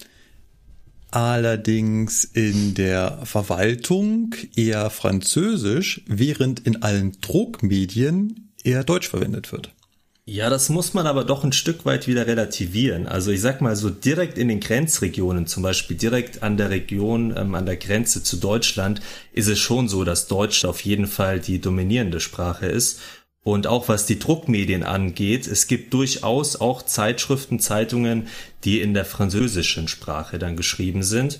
allerdings 1.10 2.24
in 2.24 2.74
der 2.74 3.20
Verwaltung 3.24 4.34
eher 4.56 4.90
Französisch, 4.90 6.02
während 6.08 6.60
in 6.66 6.82
allen 6.82 7.12
Druckmedien 7.20 8.50
eher 8.64 8.82
Deutsch 8.82 9.08
verwendet 9.08 9.52
wird. 9.52 9.73
Ja, 10.26 10.48
das 10.48 10.70
muss 10.70 10.94
man 10.94 11.06
aber 11.06 11.22
doch 11.24 11.44
ein 11.44 11.52
Stück 11.52 11.84
weit 11.84 12.06
wieder 12.06 12.26
relativieren. 12.26 13.06
Also 13.06 13.30
ich 13.30 13.42
sag 13.42 13.60
mal 13.60 13.76
so 13.76 13.90
direkt 13.90 14.38
in 14.38 14.48
den 14.48 14.60
Grenzregionen, 14.60 15.46
zum 15.46 15.62
Beispiel 15.62 15.98
direkt 15.98 16.42
an 16.42 16.56
der 16.56 16.70
Region, 16.70 17.34
ähm, 17.36 17.54
an 17.54 17.66
der 17.66 17.76
Grenze 17.76 18.22
zu 18.22 18.38
Deutschland, 18.38 19.02
ist 19.32 19.48
es 19.48 19.58
schon 19.58 19.86
so, 19.86 20.02
dass 20.02 20.26
Deutsch 20.26 20.64
auf 20.64 20.80
jeden 20.80 21.06
Fall 21.06 21.40
die 21.40 21.60
dominierende 21.60 22.20
Sprache 22.20 22.64
ist. 22.66 23.00
Und 23.42 23.66
auch 23.66 23.88
was 23.88 24.06
die 24.06 24.18
Druckmedien 24.18 24.82
angeht, 24.82 25.46
es 25.46 25.66
gibt 25.66 25.92
durchaus 25.92 26.56
auch 26.58 26.82
Zeitschriften, 26.82 27.60
Zeitungen, 27.60 28.28
die 28.64 28.80
in 28.80 28.94
der 28.94 29.04
französischen 29.04 29.88
Sprache 29.88 30.38
dann 30.38 30.56
geschrieben 30.56 31.02
sind. 31.02 31.38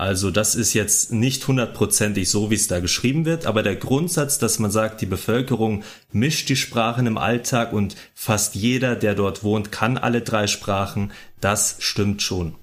Also 0.00 0.30
das 0.30 0.54
ist 0.54 0.72
jetzt 0.72 1.12
nicht 1.12 1.46
hundertprozentig 1.46 2.30
so, 2.30 2.50
wie 2.50 2.54
es 2.54 2.68
da 2.68 2.80
geschrieben 2.80 3.26
wird, 3.26 3.44
aber 3.44 3.62
der 3.62 3.76
Grundsatz, 3.76 4.38
dass 4.38 4.58
man 4.58 4.70
sagt, 4.70 5.02
die 5.02 5.06
Bevölkerung 5.06 5.84
mischt 6.10 6.48
die 6.48 6.56
Sprachen 6.56 7.06
im 7.06 7.18
Alltag 7.18 7.74
und 7.74 7.96
fast 8.14 8.54
jeder, 8.54 8.96
der 8.96 9.14
dort 9.14 9.44
wohnt, 9.44 9.70
kann 9.70 9.98
alle 9.98 10.22
drei 10.22 10.46
Sprachen, 10.46 11.12
das 11.42 11.76
stimmt 11.80 12.22
schon. 12.22 12.54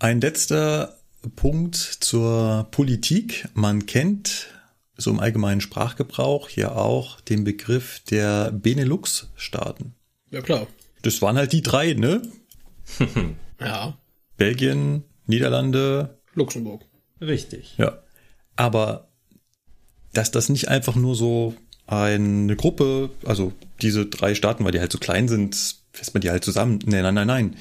Ein 0.00 0.20
letzter 0.20 0.98
Punkt 1.36 1.76
zur 1.76 2.66
Politik. 2.72 3.48
Man 3.54 3.86
kennt 3.86 4.48
so 4.96 5.12
im 5.12 5.20
allgemeinen 5.20 5.60
Sprachgebrauch 5.60 6.50
ja 6.50 6.72
auch 6.72 7.20
den 7.20 7.44
Begriff 7.44 8.00
der 8.10 8.50
Benelux-Staaten. 8.50 9.94
Ja 10.32 10.40
klar. 10.40 10.66
Das 11.02 11.22
waren 11.22 11.36
halt 11.36 11.52
die 11.52 11.62
drei, 11.62 11.92
ne? 11.92 12.22
ja. 13.60 13.96
Belgien, 14.36 15.04
Niederlande, 15.26 16.18
Luxemburg. 16.34 16.84
Richtig. 17.20 17.74
Ja. 17.78 17.98
Aber 18.56 19.08
dass 20.12 20.30
das 20.30 20.48
nicht 20.48 20.68
einfach 20.68 20.94
nur 20.94 21.16
so 21.16 21.54
eine 21.86 22.56
Gruppe, 22.56 23.10
also 23.24 23.52
diese 23.82 24.06
drei 24.06 24.34
Staaten, 24.34 24.64
weil 24.64 24.72
die 24.72 24.80
halt 24.80 24.92
so 24.92 24.98
klein 24.98 25.28
sind, 25.28 25.76
fässt 25.92 26.14
man 26.14 26.20
die 26.20 26.30
halt 26.30 26.44
zusammen. 26.44 26.78
Nein, 26.86 27.02
nein, 27.02 27.14
nein, 27.14 27.26
nein. 27.26 27.56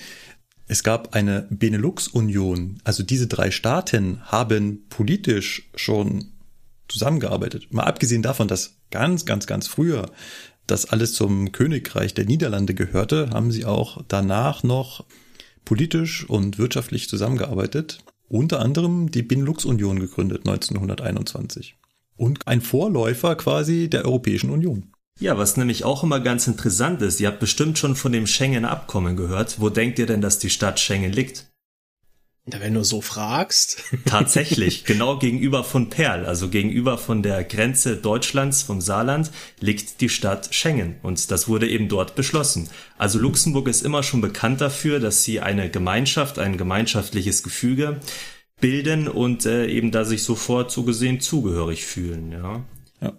Es 0.68 0.84
gab 0.84 1.14
eine 1.14 1.48
Benelux-Union. 1.50 2.80
Also 2.84 3.04
diese 3.04 3.28
drei 3.28 3.52
Staaten 3.52 4.22
haben 4.24 4.86
politisch 4.90 5.70
schon 5.76 6.32
zusammengearbeitet. 6.88 7.74
Mal 7.74 7.84
abgesehen 7.84 8.22
davon, 8.22 8.48
dass 8.48 8.76
ganz, 8.92 9.26
ganz, 9.26 9.46
ganz 9.46 9.68
früher 9.68 10.12
das 10.68 10.86
alles 10.86 11.14
zum 11.14 11.52
Königreich 11.52 12.14
der 12.14 12.26
Niederlande 12.26 12.74
gehörte, 12.74 13.32
haben 13.32 13.52
sie 13.52 13.66
auch 13.66 14.04
danach 14.08 14.64
noch 14.64 15.06
politisch 15.66 16.28
und 16.30 16.58
wirtschaftlich 16.58 17.10
zusammengearbeitet, 17.10 18.00
unter 18.28 18.60
anderem 18.62 19.12
die 19.12 19.24
Benelux-Union 19.24 20.00
gegründet 20.00 20.48
1921 20.48 21.76
und 22.16 22.48
ein 22.48 22.62
Vorläufer 22.62 23.36
quasi 23.36 23.90
der 23.90 24.06
Europäischen 24.06 24.50
Union. 24.50 24.94
Ja, 25.20 25.38
was 25.38 25.58
nämlich 25.58 25.84
auch 25.84 26.04
immer 26.04 26.20
ganz 26.20 26.48
interessant 26.48 27.02
ist, 27.02 27.20
ihr 27.20 27.28
habt 27.28 27.40
bestimmt 27.40 27.78
schon 27.78 27.96
von 27.96 28.12
dem 28.12 28.26
Schengen-Abkommen 28.26 29.16
gehört. 29.16 29.60
Wo 29.60 29.70
denkt 29.70 30.00
ihr 30.00 30.08
denn, 30.08 30.22
dass 30.22 30.40
die 30.40 30.50
Stadt 30.50 30.80
Schengen 30.80 31.12
liegt? 31.12 31.53
Wenn 32.46 32.74
du 32.74 32.84
so 32.84 33.00
fragst. 33.00 33.84
Tatsächlich, 34.06 34.84
genau 34.84 35.18
gegenüber 35.18 35.64
von 35.64 35.90
Perl, 35.90 36.26
also 36.26 36.50
gegenüber 36.50 36.98
von 36.98 37.24
der 37.24 37.46
Grenze 37.46 37.96
Deutschlands 37.96 38.64
vom 38.64 38.82
Saarland, 38.82 39.32
liegt 39.62 40.02
die 40.02 40.10
Stadt 40.10 40.54
Schengen 40.54 40.98
und 41.04 41.32
das 41.32 41.48
wurde 41.48 41.70
eben 41.70 41.88
dort 41.88 42.16
beschlossen. 42.16 42.70
Also 42.98 43.18
Luxemburg 43.18 43.70
ist 43.70 43.82
immer 43.82 44.04
schon 44.04 44.20
bekannt 44.20 44.60
dafür, 44.60 45.00
dass 45.00 45.24
sie 45.24 45.40
eine 45.40 45.70
Gemeinschaft, 45.70 46.38
ein 46.38 46.58
gemeinschaftliches 46.58 47.44
Gefüge 47.44 48.02
bilden 48.60 49.08
und 49.08 49.46
äh, 49.46 49.68
eben 49.68 49.92
da 49.92 50.04
sich 50.04 50.24
sofort 50.24 50.70
so 50.70 50.84
gesehen 50.84 51.22
zugehörig 51.22 51.86
fühlen, 51.86 52.34
ja. 52.34 52.66
ja. 53.02 53.14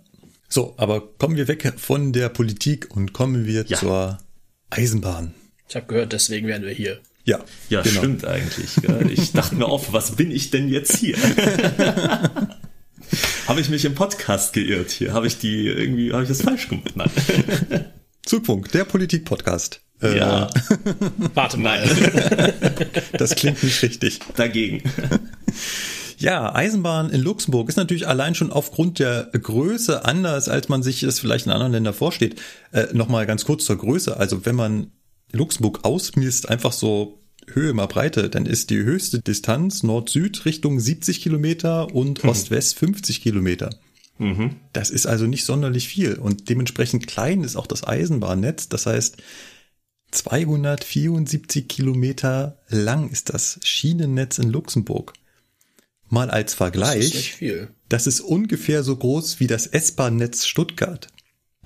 So, 0.51 0.75
aber 0.77 1.01
kommen 1.01 1.37
wir 1.37 1.49
weg 1.49 1.73
von 1.79 2.13
der 2.13 2.29
Politik 2.29 2.95
und 2.95 3.15
kommen 3.15 3.47
wir 3.47 3.65
ja. 3.67 3.79
zur 3.79 4.19
Eisenbahn. 4.69 5.35
Ich 5.67 5.77
habe 5.77 5.87
gehört, 5.87 6.13
deswegen 6.13 6.47
werden 6.47 6.67
wir 6.67 6.75
hier. 6.75 7.01
Ja, 7.25 7.41
ja 7.71 7.83
genau. 7.83 8.01
stimmt 8.01 8.27
eigentlich. 8.27 8.77
Ich 9.11 9.33
dachte 9.33 9.55
mir 9.55 9.67
auf, 9.67 9.93
was 9.93 10.17
bin 10.17 10.31
ich 10.31 10.51
denn 10.51 10.69
jetzt 10.69 10.99
hier? 10.99 11.17
habe 13.47 13.61
ich 13.61 13.71
mich 13.71 13.87
im 13.87 13.95
Podcast 13.95 14.53
geirrt 14.53 14.91
hier? 14.91 15.15
Habe 15.15 15.27
ich 15.27 15.39
die 15.39 15.67
irgendwie, 15.67 16.13
habe 16.13 16.23
ich 16.23 16.29
das 16.29 16.43
falsch 16.43 16.69
gemacht? 16.69 16.97
Nein. 16.97 17.11
Zugpunkt, 18.23 18.75
der 18.75 18.85
Politik-Podcast. 18.85 19.81
Äh, 20.03 20.19
ja. 20.19 20.51
Warte 21.35 21.57
mal. 21.57 21.83
das 23.13 23.35
klingt 23.35 23.63
nicht 23.63 23.83
richtig. 23.83 24.21
Dagegen. 24.37 24.83
Ja, 26.19 26.55
Eisenbahn 26.55 27.11
in 27.11 27.23
Luxemburg 27.23 27.69
ist 27.69 27.77
natürlich 27.77 28.07
allein 28.07 28.35
schon 28.35 28.53
aufgrund 28.53 28.99
der 28.99 29.31
Größe 29.33 30.05
anders, 30.05 30.49
als 30.49 30.69
man 30.69 30.83
sich 30.83 31.03
es 31.03 31.21
vielleicht 31.21 31.47
in 31.47 31.53
anderen 31.53 31.73
Ländern 31.73 31.95
vorsteht. 31.95 32.41
Äh, 32.73 32.87
Nochmal 32.93 33.27
ganz 33.27 33.45
kurz 33.45 33.65
zur 33.65 33.79
Größe. 33.79 34.17
Also 34.17 34.45
wenn 34.45 34.55
man 34.55 34.93
Luxemburg 35.35 35.85
ausmisst, 35.85 36.49
einfach 36.49 36.73
so 36.73 37.21
Höhe 37.47 37.75
mal 37.75 37.87
Breite, 37.87 38.31
dann 38.31 38.47
ist 38.47 38.71
die 38.71 38.79
höchste 38.79 39.21
Distanz 39.21 39.83
Nord-Süd 39.83 40.45
Richtung 40.47 40.81
70 40.81 41.21
Kilometer 41.21 41.95
und 41.95 42.23
hm. 42.23 42.31
Ost-West 42.31 42.79
50 42.79 43.21
Kilometer. 43.21 43.71
Mhm. 44.19 44.57
Das 44.73 44.91
ist 44.91 45.07
also 45.07 45.27
nicht 45.27 45.45
sonderlich 45.45 45.89
viel 45.89 46.15
und 46.15 46.49
dementsprechend 46.49 47.07
klein 47.07 47.43
ist 47.43 47.57
auch 47.57 47.67
das 47.67 47.87
Eisenbahnnetz. 47.87 48.69
Das 48.69 48.87
heißt, 48.87 49.17
274 50.13 51.69
Kilometer 51.69 52.59
lang 52.69 53.11
ist 53.11 53.35
das 53.35 53.59
Schienennetz 53.65 54.39
in 54.39 54.51
Luxemburg. 54.51 55.13
Mal 56.09 56.31
als 56.31 56.55
Vergleich. 56.55 57.11
Das 57.11 57.43
ist. 57.43 57.69
Das 57.89 58.07
ist 58.07 58.21
ungefähr 58.21 58.83
so 58.83 58.97
groß 58.97 59.41
wie 59.41 59.47
das 59.47 59.67
S-Bahn-Netz 59.67 60.47
Stuttgart. 60.47 61.09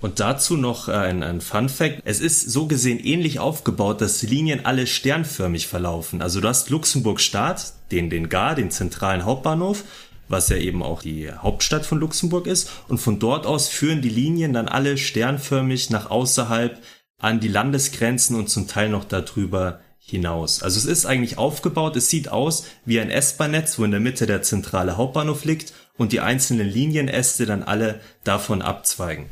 Und 0.00 0.20
dazu 0.20 0.56
noch 0.56 0.88
äh, 0.88 0.92
ein, 0.92 1.22
ein 1.22 1.40
Fun 1.40 1.68
Fact. 1.68 2.02
Es 2.04 2.20
ist 2.20 2.50
so 2.50 2.66
gesehen 2.66 3.00
ähnlich 3.00 3.40
aufgebaut, 3.40 4.00
dass 4.00 4.20
die 4.20 4.26
Linien 4.26 4.64
alle 4.64 4.86
sternförmig 4.86 5.66
verlaufen. 5.66 6.22
Also 6.22 6.40
du 6.40 6.48
hast 6.48 6.70
Luxemburg 6.70 7.20
Stadt, 7.20 7.72
den, 7.90 8.08
den 8.10 8.28
Gar, 8.28 8.54
den 8.54 8.70
zentralen 8.70 9.24
Hauptbahnhof, 9.24 9.84
was 10.28 10.48
ja 10.50 10.56
eben 10.56 10.82
auch 10.82 11.02
die 11.02 11.32
Hauptstadt 11.32 11.84
von 11.84 11.98
Luxemburg 11.98 12.46
ist. 12.46 12.70
Und 12.86 12.98
von 12.98 13.18
dort 13.18 13.46
aus 13.46 13.68
führen 13.68 14.02
die 14.02 14.08
Linien 14.08 14.52
dann 14.52 14.68
alle 14.68 14.98
sternförmig 14.98 15.90
nach 15.90 16.10
außerhalb 16.10 16.78
an 17.20 17.40
die 17.40 17.48
Landesgrenzen 17.48 18.36
und 18.36 18.48
zum 18.48 18.68
Teil 18.68 18.90
noch 18.90 19.04
darüber 19.04 19.80
hinaus. 19.98 20.62
Also 20.62 20.78
es 20.78 20.84
ist 20.84 21.06
eigentlich 21.06 21.36
aufgebaut, 21.38 21.96
es 21.96 22.08
sieht 22.08 22.28
aus 22.28 22.64
wie 22.84 23.00
ein 23.00 23.10
S-Bahn-Netz, 23.10 23.78
wo 23.78 23.84
in 23.84 23.90
der 23.90 24.00
Mitte 24.00 24.26
der 24.26 24.42
zentrale 24.42 24.96
Hauptbahnhof 24.96 25.44
liegt 25.44 25.72
und 25.96 26.12
die 26.12 26.20
einzelnen 26.20 26.68
Linienäste 26.68 27.44
dann 27.44 27.64
alle 27.64 28.00
davon 28.22 28.62
abzweigen. 28.62 29.26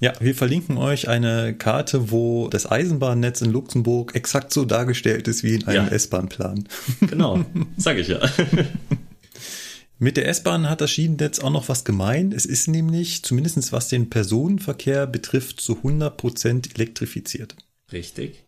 Ja, 0.00 0.14
wir 0.18 0.34
verlinken 0.34 0.78
euch 0.78 1.08
eine 1.08 1.54
Karte, 1.54 2.10
wo 2.10 2.48
das 2.48 2.70
Eisenbahnnetz 2.70 3.42
in 3.42 3.52
Luxemburg 3.52 4.14
exakt 4.14 4.50
so 4.50 4.64
dargestellt 4.64 5.28
ist 5.28 5.44
wie 5.44 5.54
in 5.56 5.66
einem 5.66 5.86
ja. 5.86 5.92
S-Bahn-Plan. 5.92 6.66
Genau, 7.00 7.44
sag 7.76 7.98
ich 7.98 8.08
ja. 8.08 8.18
Mit 9.98 10.16
der 10.16 10.26
S-Bahn 10.28 10.70
hat 10.70 10.80
das 10.80 10.90
Schienennetz 10.90 11.40
auch 11.40 11.50
noch 11.50 11.68
was 11.68 11.84
gemein. 11.84 12.32
Es 12.32 12.46
ist 12.46 12.68
nämlich, 12.68 13.22
zumindest 13.22 13.72
was 13.72 13.88
den 13.88 14.08
Personenverkehr 14.08 15.06
betrifft, 15.06 15.60
zu 15.60 15.76
100 15.76 16.16
Prozent 16.16 16.74
elektrifiziert. 16.74 17.54
Richtig. 17.92 18.44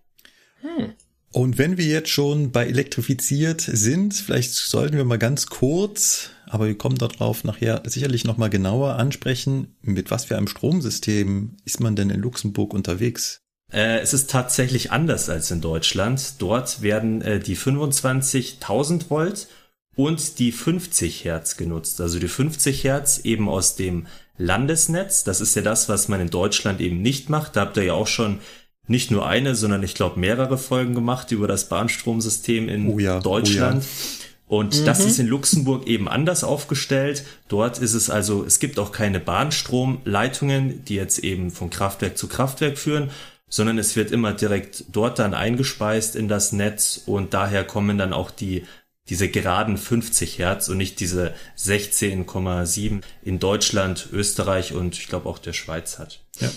Hm. 0.62 0.94
Und 1.32 1.58
wenn 1.58 1.76
wir 1.76 1.84
jetzt 1.84 2.08
schon 2.08 2.52
bei 2.52 2.66
elektrifiziert 2.66 3.60
sind, 3.60 4.14
vielleicht 4.14 4.52
sollten 4.52 4.96
wir 4.96 5.04
mal 5.04 5.18
ganz 5.18 5.46
kurz, 5.46 6.30
aber 6.52 6.66
wir 6.66 6.76
kommen 6.76 6.98
darauf 6.98 7.44
nachher 7.44 7.82
sicherlich 7.86 8.24
nochmal 8.24 8.50
genauer 8.50 8.96
ansprechen, 8.96 9.74
mit 9.80 10.10
was 10.10 10.26
für 10.26 10.36
einem 10.36 10.48
Stromsystem 10.48 11.56
ist 11.64 11.80
man 11.80 11.96
denn 11.96 12.10
in 12.10 12.20
Luxemburg 12.20 12.74
unterwegs? 12.74 13.40
Äh, 13.72 14.00
es 14.00 14.12
ist 14.12 14.28
tatsächlich 14.28 14.92
anders 14.92 15.30
als 15.30 15.50
in 15.50 15.62
Deutschland. 15.62 16.34
Dort 16.40 16.82
werden 16.82 17.22
äh, 17.22 17.40
die 17.40 17.56
25.000 17.56 19.08
Volt 19.08 19.48
und 19.96 20.38
die 20.38 20.52
50 20.52 21.24
Hertz 21.24 21.56
genutzt. 21.56 22.02
Also 22.02 22.18
die 22.18 22.28
50 22.28 22.84
Hertz 22.84 23.20
eben 23.24 23.48
aus 23.48 23.74
dem 23.76 24.06
Landesnetz. 24.36 25.24
Das 25.24 25.40
ist 25.40 25.56
ja 25.56 25.62
das, 25.62 25.88
was 25.88 26.08
man 26.08 26.20
in 26.20 26.28
Deutschland 26.28 26.82
eben 26.82 27.00
nicht 27.00 27.30
macht. 27.30 27.56
Da 27.56 27.62
habt 27.62 27.78
ihr 27.78 27.84
ja 27.84 27.94
auch 27.94 28.06
schon 28.06 28.40
nicht 28.86 29.10
nur 29.10 29.26
eine, 29.26 29.54
sondern 29.54 29.82
ich 29.82 29.94
glaube 29.94 30.20
mehrere 30.20 30.58
Folgen 30.58 30.94
gemacht 30.94 31.32
über 31.32 31.48
das 31.48 31.70
Bahnstromsystem 31.70 32.68
in 32.68 32.88
oh 32.88 32.98
ja, 32.98 33.20
Deutschland. 33.20 33.84
Oh 33.84 33.86
ja. 33.86 34.21
Und 34.52 34.80
mhm. 34.80 34.84
das 34.84 35.02
ist 35.02 35.18
in 35.18 35.28
Luxemburg 35.28 35.86
eben 35.86 36.08
anders 36.08 36.44
aufgestellt. 36.44 37.24
Dort 37.48 37.78
ist 37.78 37.94
es 37.94 38.10
also, 38.10 38.44
es 38.44 38.58
gibt 38.58 38.78
auch 38.78 38.92
keine 38.92 39.18
Bahnstromleitungen, 39.18 40.84
die 40.84 40.94
jetzt 40.94 41.20
eben 41.20 41.50
von 41.50 41.70
Kraftwerk 41.70 42.18
zu 42.18 42.28
Kraftwerk 42.28 42.76
führen, 42.76 43.10
sondern 43.48 43.78
es 43.78 43.96
wird 43.96 44.10
immer 44.10 44.34
direkt 44.34 44.84
dort 44.92 45.18
dann 45.18 45.32
eingespeist 45.32 46.16
in 46.16 46.28
das 46.28 46.52
Netz 46.52 47.00
und 47.06 47.32
daher 47.32 47.64
kommen 47.64 47.96
dann 47.96 48.12
auch 48.12 48.30
die 48.30 48.66
diese 49.08 49.30
geraden 49.30 49.78
50 49.78 50.38
Hertz 50.38 50.68
und 50.68 50.76
nicht 50.76 51.00
diese 51.00 51.32
16,7 51.56 53.00
in 53.22 53.38
Deutschland, 53.38 54.08
Österreich 54.12 54.74
und 54.74 54.98
ich 54.98 55.08
glaube 55.08 55.30
auch 55.30 55.38
der 55.38 55.54
Schweiz 55.54 55.98
hat. 55.98 56.20
Ja. 56.40 56.50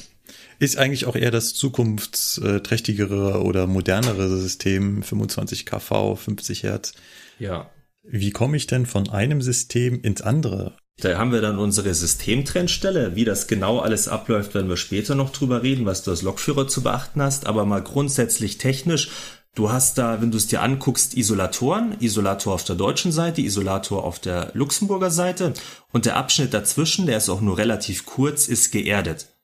Ist 0.59 0.77
eigentlich 0.77 1.05
auch 1.05 1.15
eher 1.15 1.31
das 1.31 1.53
zukunftsträchtigere 1.53 3.41
oder 3.41 3.67
modernere 3.67 4.37
System, 4.37 5.01
25 5.01 5.65
kV, 5.65 6.15
50 6.17 6.63
Hertz. 6.63 6.91
Ja. 7.39 7.69
Wie 8.07 8.31
komme 8.31 8.57
ich 8.57 8.67
denn 8.67 8.85
von 8.85 9.09
einem 9.09 9.41
System 9.41 10.01
ins 10.01 10.21
andere? 10.21 10.73
Da 11.01 11.17
haben 11.17 11.33
wir 11.33 11.41
dann 11.41 11.59
unsere 11.59 11.93
Systemtrennstelle. 11.93 13.15
Wie 13.15 13.25
das 13.25 13.47
genau 13.47 13.79
alles 13.79 14.07
abläuft, 14.07 14.53
werden 14.53 14.69
wir 14.69 14.77
später 14.77 15.13
noch 15.13 15.31
drüber 15.31 15.61
reden, 15.61 15.85
was 15.85 16.03
du 16.03 16.11
als 16.11 16.21
Lokführer 16.21 16.67
zu 16.67 16.83
beachten 16.83 17.21
hast. 17.21 17.47
Aber 17.47 17.65
mal 17.65 17.83
grundsätzlich 17.83 18.57
technisch. 18.57 19.09
Du 19.55 19.71
hast 19.71 19.97
da, 19.97 20.21
wenn 20.21 20.31
du 20.31 20.37
es 20.37 20.47
dir 20.47 20.61
anguckst, 20.61 21.15
Isolatoren. 21.17 21.95
Isolator 21.99 22.53
auf 22.53 22.63
der 22.63 22.75
deutschen 22.75 23.11
Seite, 23.11 23.41
Isolator 23.41 24.03
auf 24.03 24.19
der 24.19 24.51
Luxemburger 24.53 25.11
Seite. 25.11 25.53
Und 25.91 26.05
der 26.05 26.15
Abschnitt 26.15 26.53
dazwischen, 26.53 27.05
der 27.05 27.17
ist 27.17 27.29
auch 27.29 27.41
nur 27.41 27.57
relativ 27.57 28.05
kurz, 28.05 28.47
ist 28.47 28.71
geerdet. 28.71 29.34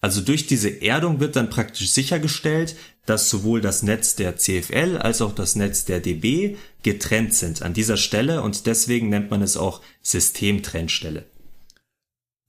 Also 0.00 0.20
durch 0.20 0.46
diese 0.46 0.82
Erdung 0.82 1.20
wird 1.20 1.36
dann 1.36 1.50
praktisch 1.50 1.90
sichergestellt, 1.90 2.76
dass 3.06 3.30
sowohl 3.30 3.60
das 3.60 3.82
Netz 3.82 4.16
der 4.16 4.36
CFL 4.36 4.98
als 4.98 5.22
auch 5.22 5.34
das 5.34 5.56
Netz 5.56 5.84
der 5.84 6.00
DB 6.00 6.56
getrennt 6.82 7.34
sind 7.34 7.62
an 7.62 7.72
dieser 7.72 7.96
Stelle 7.96 8.42
und 8.42 8.66
deswegen 8.66 9.08
nennt 9.08 9.30
man 9.30 9.42
es 9.42 9.56
auch 9.56 9.80
Systemtrennstelle. 10.02 11.24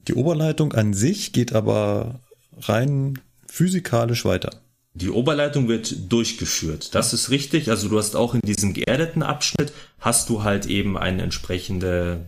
Die 0.08 0.14
Oberleitung 0.14 0.74
an 0.74 0.94
sich 0.94 1.32
geht 1.32 1.54
aber 1.54 2.22
rein 2.60 3.20
physikalisch 3.48 4.26
weiter. 4.26 4.62
Die 4.94 5.10
Oberleitung 5.10 5.68
wird 5.68 6.12
durchgeführt. 6.12 6.96
Das 6.96 7.14
ist 7.14 7.30
richtig. 7.30 7.70
Also 7.70 7.88
du 7.88 8.00
hast 8.00 8.16
auch 8.16 8.34
in 8.34 8.42
diesem 8.42 8.74
geerdeten 8.74 9.22
Abschnitt 9.22 9.72
hast 10.00 10.30
du 10.30 10.44
halt 10.44 10.66
eben 10.66 10.98
ein 10.98 11.20
entsprechende 11.20 12.26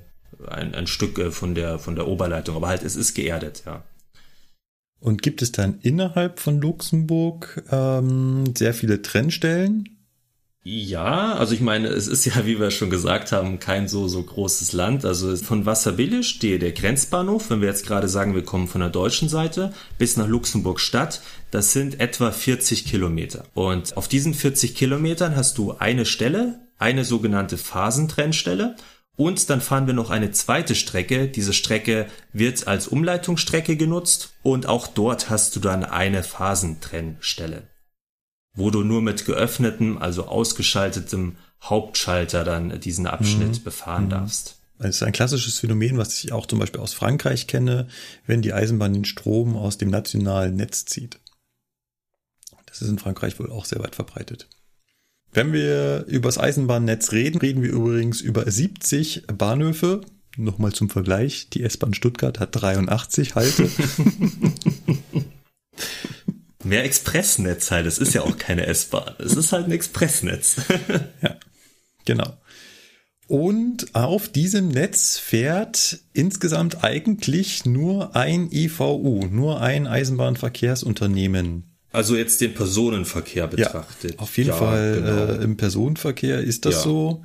ein, 0.48 0.76
ein 0.76 0.88
Stück 0.88 1.18
äh, 1.18 1.32
von 1.32 1.56
der 1.56 1.80
von 1.80 1.96
der 1.96 2.08
Oberleitung, 2.08 2.56
aber 2.56 2.68
halt 2.68 2.84
es 2.84 2.96
ist 2.96 3.14
geerdet, 3.14 3.64
ja. 3.66 3.84
Und 5.00 5.22
gibt 5.22 5.42
es 5.42 5.52
dann 5.52 5.80
innerhalb 5.82 6.40
von 6.40 6.60
Luxemburg 6.60 7.64
ähm, 7.72 8.54
sehr 8.58 8.74
viele 8.74 9.02
Trennstellen? 9.02 10.00
Ja, 10.64 11.34
also 11.36 11.54
ich 11.54 11.62
meine, 11.62 11.88
es 11.88 12.08
ist 12.08 12.26
ja, 12.26 12.46
wie 12.46 12.60
wir 12.60 12.70
schon 12.70 12.90
gesagt 12.90 13.32
haben, 13.32 13.60
kein 13.60 13.88
so 13.88 14.10
so 14.10 14.22
großes 14.22 14.74
Land. 14.74 15.06
Also 15.06 15.36
von 15.38 15.66
Wasserbillisch, 15.66 16.40
die, 16.40 16.60
der 16.60 16.74
Grenzbahnhof, 16.74 17.50
wenn 17.50 17.62
wir 17.62 17.70
jetzt 17.70 17.88
gerade 17.88 18.10
sagen, 18.10 18.36
wir 18.36 18.44
kommen 18.44 18.68
von 18.68 18.82
der 18.82 18.90
deutschen 18.90 19.30
Seite 19.30 19.74
bis 19.98 20.18
nach 20.18 20.28
Luxemburg 20.28 20.82
Stadt, 20.82 21.22
das 21.50 21.72
sind 21.72 22.02
etwa 22.02 22.32
40 22.32 22.86
Kilometer. 22.86 23.46
Und 23.54 23.96
auf 23.96 24.10
diesen 24.10 24.34
40 24.34 24.76
Kilometern 24.76 25.36
hast 25.36 25.58
du 25.58 25.72
eine 25.80 26.06
Stelle, 26.06 26.60
eine 26.78 27.06
sogenannte 27.06 27.58
Phasentrennstelle 27.58 28.76
und 29.20 29.50
dann 29.50 29.60
fahren 29.60 29.86
wir 29.86 29.94
noch 29.94 30.12
eine 30.12 30.32
zweite 30.32 30.76
Strecke. 30.76 31.28
Diese 31.28 31.52
Strecke 31.52 32.08
wird 32.32 32.68
als 32.68 32.88
Umleitungsstrecke 32.88 33.76
genutzt 33.76 34.34
und 34.44 34.66
auch 34.66 34.88
dort 34.88 35.30
hast 35.30 35.58
du 35.58 35.60
dann 35.60 35.84
eine 35.84 36.24
Phasentrennstelle, 36.24 37.68
wo 38.56 38.72
du 38.72 38.86
nur 38.86 39.02
mit 39.02 39.26
geöffnetem, 39.26 39.98
also 39.98 40.28
ausgeschaltetem 40.28 41.36
Hauptschalter 41.62 42.46
dann 42.46 42.80
diesen 42.80 43.08
Abschnitt 43.08 43.60
mhm. 43.60 43.64
befahren 43.66 44.06
mhm. 44.06 44.10
darfst. 44.12 44.56
Es 44.78 44.96
ist 44.96 45.04
ein 45.04 45.12
klassisches 45.12 45.60
Phänomen, 45.60 45.98
was 45.98 46.24
ich 46.24 46.32
auch 46.32 46.46
zum 46.46 46.60
Beispiel 46.60 46.80
aus 46.80 46.94
Frankreich 46.94 47.48
kenne, 47.48 47.90
wenn 48.26 48.42
die 48.42 48.54
Eisenbahn 48.54 48.94
den 48.94 49.04
Strom 49.04 49.58
aus 49.58 49.78
dem 49.78 49.90
nationalen 49.90 50.56
Netz 50.56 50.86
zieht. 50.86 51.20
Das 52.68 52.82
ist 52.82 52.88
in 52.88 53.00
Frankreich 53.00 53.38
wohl 53.38 53.52
auch 53.52 53.66
sehr 53.66 53.80
weit 53.80 53.96
verbreitet. 53.96 54.48
Wenn 55.32 55.54
wir 55.54 56.06
über 56.08 56.28
das 56.28 56.38
Eisenbahnnetz 56.38 57.12
reden, 57.12 57.38
reden 57.38 57.62
wir 57.62 57.72
übrigens 57.72 58.22
über 58.22 58.50
70 58.50 59.24
Bahnhöfe. 59.28 60.02
Nochmal 60.38 60.74
zum 60.74 60.90
Vergleich, 60.90 61.50
die 61.50 61.64
S-Bahn 61.64 61.94
Stuttgart 61.94 62.40
hat 62.40 62.50
83 62.60 63.36
Halte. 63.36 63.70
Mehr 66.64 66.84
Expressnetz 66.84 67.72
halt, 67.72 67.86
es 67.86 67.98
ist 67.98 68.14
ja 68.14 68.22
auch 68.22 68.38
keine 68.38 68.66
S-Bahn, 68.66 69.16
es 69.20 69.36
ist 69.36 69.52
halt 69.52 69.66
ein 69.66 69.72
Expressnetz. 69.72 70.58
ja, 71.22 71.36
genau. 72.06 72.38
Und 73.28 73.94
auf 73.96 74.28
diesem 74.28 74.70
Netz 74.70 75.18
fährt 75.18 76.00
insgesamt 76.14 76.84
eigentlich 76.84 77.66
nur 77.66 78.16
ein 78.16 78.52
IVU, 78.52 79.28
nur 79.30 79.62
ein 79.62 79.86
Eisenbahnverkehrsunternehmen. 79.88 81.69
Also 81.92 82.16
jetzt 82.16 82.40
den 82.42 82.54
Personenverkehr 82.54 83.48
betrachtet. 83.48 84.14
Ja, 84.16 84.20
auf 84.20 84.38
jeden 84.38 84.50
ja, 84.50 84.56
Fall 84.56 85.02
genau. 85.02 85.26
äh, 85.26 85.44
im 85.44 85.58
Personenverkehr 85.58 86.40
ist 86.40 86.66
das 86.66 86.76
ja. 86.76 86.82
so. 86.82 87.24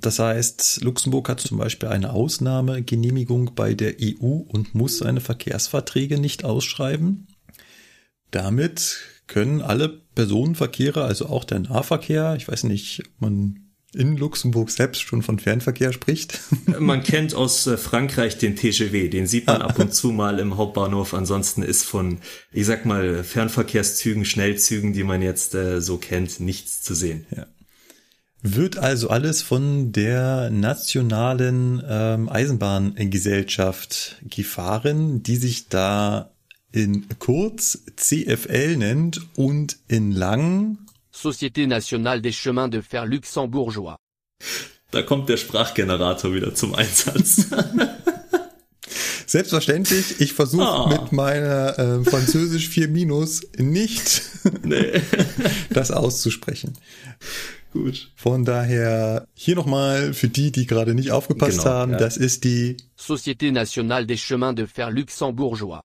Das 0.00 0.18
heißt, 0.18 0.82
Luxemburg 0.82 1.28
hat 1.28 1.40
zum 1.40 1.58
Beispiel 1.58 1.88
eine 1.88 2.12
Ausnahmegenehmigung 2.12 3.54
bei 3.54 3.74
der 3.74 3.94
EU 4.00 4.26
und 4.26 4.74
muss 4.74 4.98
seine 4.98 5.20
Verkehrsverträge 5.20 6.18
nicht 6.18 6.44
ausschreiben. 6.44 7.26
Damit 8.30 8.98
können 9.26 9.62
alle 9.62 9.88
Personenverkehre, 10.14 11.04
also 11.04 11.26
auch 11.26 11.44
der 11.44 11.60
Nahverkehr, 11.60 12.34
ich 12.36 12.46
weiß 12.46 12.64
nicht, 12.64 13.02
ob 13.06 13.20
man 13.20 13.63
in 13.94 14.16
Luxemburg 14.16 14.70
selbst 14.70 15.02
schon 15.02 15.22
von 15.22 15.38
Fernverkehr 15.38 15.92
spricht. 15.92 16.40
Man 16.78 17.02
kennt 17.02 17.34
aus 17.34 17.66
äh, 17.66 17.76
Frankreich 17.76 18.38
den 18.38 18.56
TGW, 18.56 19.08
den 19.08 19.26
sieht 19.26 19.46
man 19.46 19.62
ab 19.62 19.78
und 19.78 19.94
zu 19.94 20.12
mal 20.12 20.38
im 20.38 20.56
Hauptbahnhof. 20.56 21.14
Ansonsten 21.14 21.62
ist 21.62 21.84
von, 21.84 22.18
ich 22.52 22.66
sag 22.66 22.86
mal, 22.86 23.24
Fernverkehrszügen, 23.24 24.24
Schnellzügen, 24.24 24.92
die 24.92 25.04
man 25.04 25.22
jetzt 25.22 25.54
äh, 25.54 25.80
so 25.80 25.96
kennt, 25.98 26.40
nichts 26.40 26.82
zu 26.82 26.94
sehen. 26.94 27.26
Ja. 27.34 27.46
Wird 28.46 28.76
also 28.76 29.08
alles 29.08 29.40
von 29.40 29.92
der 29.92 30.50
nationalen 30.50 31.82
ähm, 31.88 32.28
Eisenbahngesellschaft 32.28 34.16
gefahren, 34.28 35.22
die 35.22 35.36
sich 35.36 35.68
da 35.68 36.30
in 36.70 37.06
kurz 37.18 37.84
CFL 37.96 38.76
nennt 38.76 39.22
und 39.36 39.78
in 39.88 40.12
lang 40.12 40.83
Société 41.14 41.66
nationale 41.66 42.20
des 42.20 42.32
chemins 42.32 42.68
de 42.68 42.80
fer 42.80 43.06
luxembourgeois. 43.06 43.96
Da 44.90 45.02
kommt 45.02 45.28
der 45.28 45.36
Sprachgenerator 45.36 46.34
wieder 46.34 46.54
zum 46.54 46.74
Einsatz. 46.74 47.46
Selbstverständlich, 49.26 50.20
ich 50.20 50.32
versuche 50.32 50.64
oh. 50.64 50.88
mit 50.88 51.12
meiner 51.12 51.78
äh, 51.78 52.04
Französisch 52.04 52.68
4 52.68 52.88
Minus 52.88 53.42
nicht 53.56 54.22
nee. 54.62 55.00
das 55.70 55.90
auszusprechen. 55.90 56.74
Gut. 57.72 58.12
Von 58.14 58.44
daher 58.44 59.26
hier 59.34 59.56
nochmal 59.56 60.14
für 60.14 60.28
die, 60.28 60.52
die 60.52 60.66
gerade 60.66 60.94
nicht 60.94 61.10
aufgepasst 61.10 61.60
genau, 61.60 61.70
haben, 61.70 61.92
ja. 61.92 61.98
das 61.98 62.16
ist 62.16 62.44
die 62.44 62.76
Société 62.98 63.50
nationale 63.50 64.06
des 64.06 64.20
chemins 64.20 64.54
de 64.54 64.66
fer 64.66 64.90
luxembourgeois. 64.90 65.80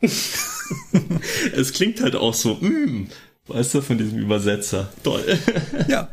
es 0.00 1.72
klingt 1.72 2.02
halt 2.02 2.16
auch 2.16 2.34
so, 2.34 2.54
mm, 2.54 3.08
Weißt 3.50 3.74
du, 3.74 3.80
von 3.80 3.98
diesem 3.98 4.18
Übersetzer. 4.18 4.88
Toll. 5.02 5.24
Ja. 5.88 6.08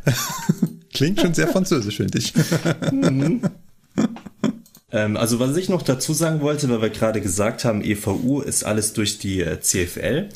Klingt 0.93 1.21
schon 1.21 1.33
sehr 1.33 1.47
französisch, 1.47 1.97
finde 1.97 2.17
ich. 2.17 2.33
Mhm. 2.91 3.41
Ähm, 4.89 5.17
also 5.17 5.39
was 5.39 5.57
ich 5.57 5.67
noch 5.67 5.81
dazu 5.81 6.13
sagen 6.13 6.39
wollte, 6.39 6.69
weil 6.69 6.81
wir 6.81 6.89
gerade 6.89 7.19
gesagt 7.19 7.65
haben, 7.65 7.83
EVU 7.83 8.39
ist 8.39 8.63
alles 8.63 8.93
durch 8.93 9.19
die 9.19 9.41
äh, 9.41 9.59
CFL. 9.59 10.29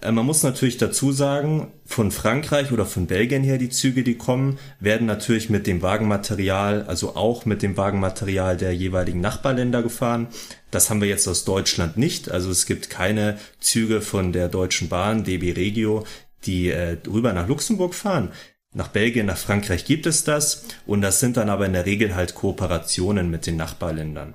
Äh, 0.00 0.12
man 0.12 0.26
muss 0.26 0.42
natürlich 0.42 0.76
dazu 0.76 1.12
sagen, 1.12 1.68
von 1.86 2.10
Frankreich 2.10 2.72
oder 2.72 2.84
von 2.84 3.06
Belgien 3.06 3.44
her 3.44 3.58
die 3.58 3.70
Züge, 3.70 4.02
die 4.02 4.16
kommen, 4.16 4.58
werden 4.80 5.06
natürlich 5.06 5.50
mit 5.50 5.66
dem 5.66 5.82
Wagenmaterial, 5.82 6.82
also 6.82 7.14
auch 7.14 7.46
mit 7.46 7.62
dem 7.62 7.76
Wagenmaterial 7.76 8.56
der 8.56 8.74
jeweiligen 8.74 9.20
Nachbarländer 9.20 9.82
gefahren. 9.82 10.28
Das 10.70 10.90
haben 10.90 11.00
wir 11.00 11.08
jetzt 11.08 11.28
aus 11.28 11.44
Deutschland 11.44 11.96
nicht. 11.96 12.30
Also 12.30 12.50
es 12.50 12.66
gibt 12.66 12.90
keine 12.90 13.38
Züge 13.60 14.00
von 14.00 14.32
der 14.32 14.48
Deutschen 14.48 14.88
Bahn, 14.88 15.22
DB 15.22 15.52
Regio, 15.52 16.04
die 16.44 16.70
äh, 16.70 16.96
rüber 17.06 17.32
nach 17.32 17.48
Luxemburg 17.48 17.94
fahren. 17.94 18.32
Nach 18.74 18.88
Belgien, 18.88 19.26
nach 19.26 19.36
Frankreich 19.36 19.84
gibt 19.84 20.06
es 20.06 20.24
das 20.24 20.64
und 20.86 21.02
das 21.02 21.20
sind 21.20 21.36
dann 21.36 21.50
aber 21.50 21.66
in 21.66 21.74
der 21.74 21.84
Regel 21.84 22.14
halt 22.14 22.34
Kooperationen 22.34 23.30
mit 23.30 23.46
den 23.46 23.56
Nachbarländern. 23.56 24.34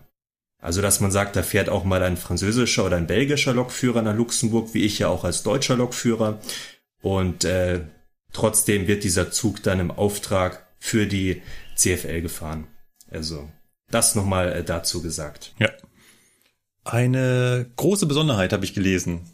Also 0.60 0.82
dass 0.82 1.00
man 1.00 1.12
sagt, 1.12 1.36
da 1.36 1.43
fährt 1.43 1.70
auch 1.70 1.84
mal 1.84 2.04
ein 2.04 2.17
französischer 2.17 2.86
oder 2.86 2.98
ein 2.98 3.08
belgischer 3.08 3.54
Lokführer 3.54 4.02
nach 4.02 4.15
Luxemburg, 4.15 4.74
wie 4.74 4.86
ich 4.86 5.00
ja 5.00 5.08
auch 5.08 5.24
als 5.24 5.43
deutscher 5.43 5.76
Lokführer. 5.76 6.39
Und 7.02 7.46
äh, 7.46 7.82
trotzdem 8.34 8.88
wird 8.88 9.04
dieser 9.04 9.32
Zug 9.32 9.63
dann 9.63 9.80
im 9.80 9.91
Auftrag 9.91 10.67
für 10.80 11.08
die 11.08 11.41
CFL 11.76 12.22
gefahren. 12.22 12.67
Also 13.10 13.50
das 13.89 14.15
nochmal 14.15 14.52
äh, 14.52 14.63
dazu 14.63 15.02
gesagt. 15.02 15.54
Ja. 15.60 15.70
Eine 16.84 17.70
große 17.76 18.06
Besonderheit 18.06 18.54
habe 18.54 18.65
ich 18.65 18.74
gelesen 18.74 19.26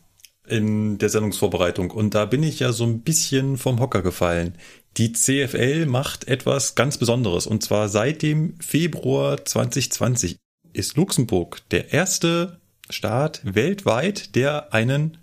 in 0.47 0.97
der 0.97 1.09
Sendungsvorbereitung 1.09 1.91
und 1.91 2.15
da 2.15 2.25
bin 2.25 2.43
ich 2.43 2.59
ja 2.59 2.71
so 2.71 2.83
ein 2.83 3.01
bisschen 3.01 3.57
vom 3.57 3.79
Hocker 3.79 4.01
gefallen. 4.01 4.55
Die 4.97 5.13
CFL 5.13 5.85
macht 5.85 6.27
etwas 6.27 6.75
ganz 6.75 6.97
Besonderes 6.97 7.47
und 7.47 7.63
zwar 7.63 7.89
seit 7.89 8.21
dem 8.21 8.59
Februar 8.59 9.43
2020 9.43 10.37
ist 10.73 10.97
Luxemburg 10.97 11.61
der 11.69 11.93
erste 11.93 12.59
Staat 12.89 13.41
weltweit, 13.43 14.35
der 14.35 14.73
einen 14.73 15.17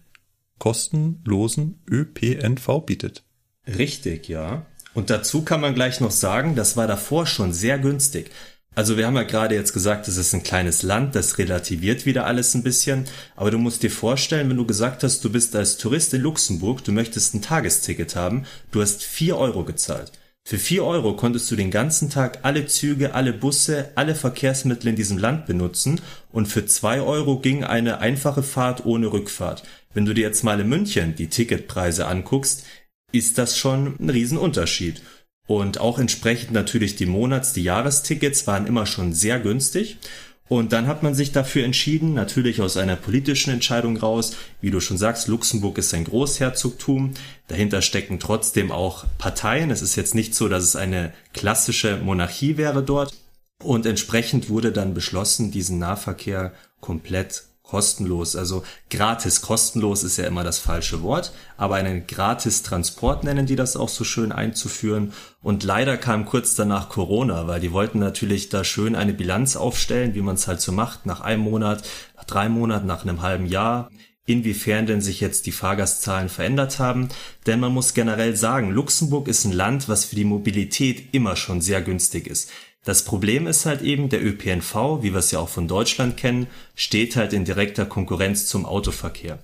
kostenlosen 0.59 1.83
ÖPNV 1.91 2.85
bietet. 2.87 3.25
Richtig, 3.67 4.29
ja. 4.29 4.67
Und 4.95 5.11
dazu 5.11 5.43
kann 5.43 5.61
man 5.61 5.75
gleich 5.75 6.01
noch 6.01 6.11
sagen, 6.11 6.57
das 6.57 6.77
war 6.77 6.87
davor 6.87 7.27
schon 7.27 7.53
sehr 7.53 7.79
günstig. 7.79 8.31
Also 8.77 8.97
wir 8.97 9.07
haben 9.07 9.17
ja 9.17 9.25
gerade 9.25 9.57
jetzt 9.57 9.73
gesagt, 9.73 10.07
es 10.07 10.17
ist 10.17 10.33
ein 10.33 10.45
kleines 10.45 10.83
Land, 10.83 11.17
das 11.17 11.39
relativiert 11.39 12.07
wieder 12.07 12.25
alles 12.27 12.55
ein 12.55 12.63
bisschen. 12.63 13.05
Aber 13.35 13.51
du 13.51 13.59
musst 13.59 13.83
dir 13.83 13.91
vorstellen, 13.91 14.49
wenn 14.49 14.57
du 14.57 14.65
gesagt 14.65 15.03
hast, 15.03 15.25
du 15.25 15.31
bist 15.31 15.57
als 15.57 15.77
Tourist 15.77 16.15
in 16.15 16.23
Luxemburg, 16.23 16.85
du 16.85 16.93
möchtest 16.93 17.35
ein 17.35 17.43
Tagesticket 17.43 18.15
haben, 18.15 18.45
du 18.71 18.81
hast 18.81 19.03
vier 19.03 19.37
Euro 19.37 19.65
gezahlt. 19.65 20.13
Für 20.45 20.59
vier 20.59 20.85
Euro 20.85 21.15
konntest 21.17 21.51
du 21.51 21.57
den 21.57 21.71
ganzen 21.71 22.11
Tag 22.11 22.41
alle 22.43 22.67
Züge, 22.67 23.15
alle 23.15 23.33
Busse, 23.33 23.91
alle 23.95 24.15
Verkehrsmittel 24.15 24.89
in 24.89 24.97
diesem 24.97 25.19
Land 25.19 25.47
benutzen 25.47 26.01
und 26.33 26.47
für 26.47 26.65
zwei 26.65 27.01
Euro 27.03 27.39
ging 27.41 27.63
eine 27.63 27.99
einfache 27.99 28.43
Fahrt 28.43 28.87
ohne 28.87 29.13
Rückfahrt. 29.13 29.65
Wenn 29.93 30.07
du 30.07 30.15
dir 30.15 30.23
jetzt 30.23 30.43
mal 30.43 30.59
in 30.59 30.69
München 30.69 31.15
die 31.15 31.29
Ticketpreise 31.29 32.07
anguckst, 32.07 32.65
ist 33.13 33.39
das 33.39 33.59
schon 33.59 33.97
ein 34.01 34.11
Riesenunterschied. 34.11 35.03
Und 35.51 35.81
auch 35.81 35.99
entsprechend 35.99 36.53
natürlich 36.53 36.95
die 36.95 37.07
Monats-, 37.07 37.53
die 37.53 37.65
Jahrestickets 37.65 38.47
waren 38.47 38.69
immer 38.69 38.87
schon 38.87 39.13
sehr 39.13 39.41
günstig. 39.41 39.99
Und 40.47 40.73
dann 40.73 40.87
hat 40.87 41.03
man 41.03 41.13
sich 41.13 41.33
dafür 41.33 41.65
entschieden, 41.65 42.15
natürlich 42.15 42.61
aus 42.61 42.77
einer 42.77 42.95
politischen 42.95 43.53
Entscheidung 43.53 43.97
raus, 43.97 44.37
wie 44.61 44.71
du 44.71 44.79
schon 44.79 44.97
sagst, 44.97 45.27
Luxemburg 45.27 45.77
ist 45.79 45.93
ein 45.93 46.05
Großherzogtum, 46.05 47.15
dahinter 47.49 47.83
stecken 47.83 48.21
trotzdem 48.21 48.71
auch 48.71 49.07
Parteien, 49.19 49.73
es 49.73 49.83
ist 49.83 49.97
jetzt 49.97 50.15
nicht 50.15 50.37
so, 50.37 50.49
dass 50.49 50.63
es 50.63 50.77
eine 50.77 51.13
klassische 51.35 51.97
Monarchie 51.97 52.57
wäre 52.57 52.85
dort. 52.85 53.13
Und 53.61 53.87
entsprechend 53.87 54.51
wurde 54.51 54.71
dann 54.71 54.95
beschlossen, 54.95 55.51
diesen 55.51 55.81
Nahverkehr 55.81 56.53
komplett 56.81 57.43
kostenlos, 57.71 58.35
also 58.35 58.65
gratis, 58.91 59.43
kostenlos 59.43 60.03
ist 60.03 60.17
ja 60.17 60.27
immer 60.27 60.43
das 60.43 60.59
falsche 60.59 61.03
Wort, 61.03 61.33
aber 61.57 61.77
einen 61.77 62.09
gratis 62.09 62.65
Transport 62.65 63.23
nennen 63.23 63.47
die 63.47 63.55
das 63.55 63.77
auch 63.77 63.89
so 63.89 64.03
schön 64.03 64.33
einzuführen. 64.33 65.13
Und 65.41 65.63
leider 65.63 65.97
kam 65.97 66.25
kurz 66.25 66.57
danach 66.57 66.89
Corona, 66.89 67.47
weil 67.47 67.61
die 67.61 67.71
wollten 67.71 68.01
natürlich 68.01 68.49
da 68.49 68.65
schön 68.65 68.97
eine 68.97 69.15
Bilanz 69.15 69.55
aufstellen, 69.55 70.15
wie 70.15 70.21
man 70.21 70.35
es 70.35 70.49
halt 70.49 70.61
so 70.61 70.73
macht, 70.73 71.07
nach 71.07 71.21
einem 71.21 71.43
Monat, 71.43 71.85
nach 72.17 72.25
drei 72.25 72.49
Monaten, 72.49 72.89
nach 72.89 73.05
einem 73.05 73.23
halben 73.23 73.47
Jahr 73.47 73.89
inwiefern 74.27 74.87
denn 74.87 75.01
sich 75.01 75.21
jetzt 75.21 75.47
die 75.47 75.53
Fahrgastzahlen 75.53 76.29
verändert 76.29 76.79
haben. 76.79 77.09
Denn 77.47 77.59
man 77.59 77.73
muss 77.73 77.95
generell 77.95 78.37
sagen, 78.37 78.71
Luxemburg 78.71 79.27
ist 79.27 79.45
ein 79.45 79.53
Land, 79.53 79.89
was 79.89 80.05
für 80.05 80.15
die 80.15 80.25
Mobilität 80.25 81.13
immer 81.13 81.35
schon 81.35 81.61
sehr 81.61 81.83
günstig 81.83 82.29
ist. 82.29 82.51
Das 82.85 83.05
Problem 83.05 83.47
ist 83.47 83.66
halt 83.66 83.83
eben, 83.83 84.09
der 84.09 84.25
ÖPNV, 84.25 85.03
wie 85.03 85.12
wir 85.12 85.19
es 85.19 85.31
ja 85.31 85.38
auch 85.38 85.51
von 85.51 85.69
Deutschland 85.69 86.16
kennen, 86.16 86.47
steht 86.75 87.14
halt 87.14 87.35
in 87.35 87.45
direkter 87.45 87.85
Konkurrenz 87.85 88.47
zum 88.47 88.64
Autoverkehr. 88.64 89.38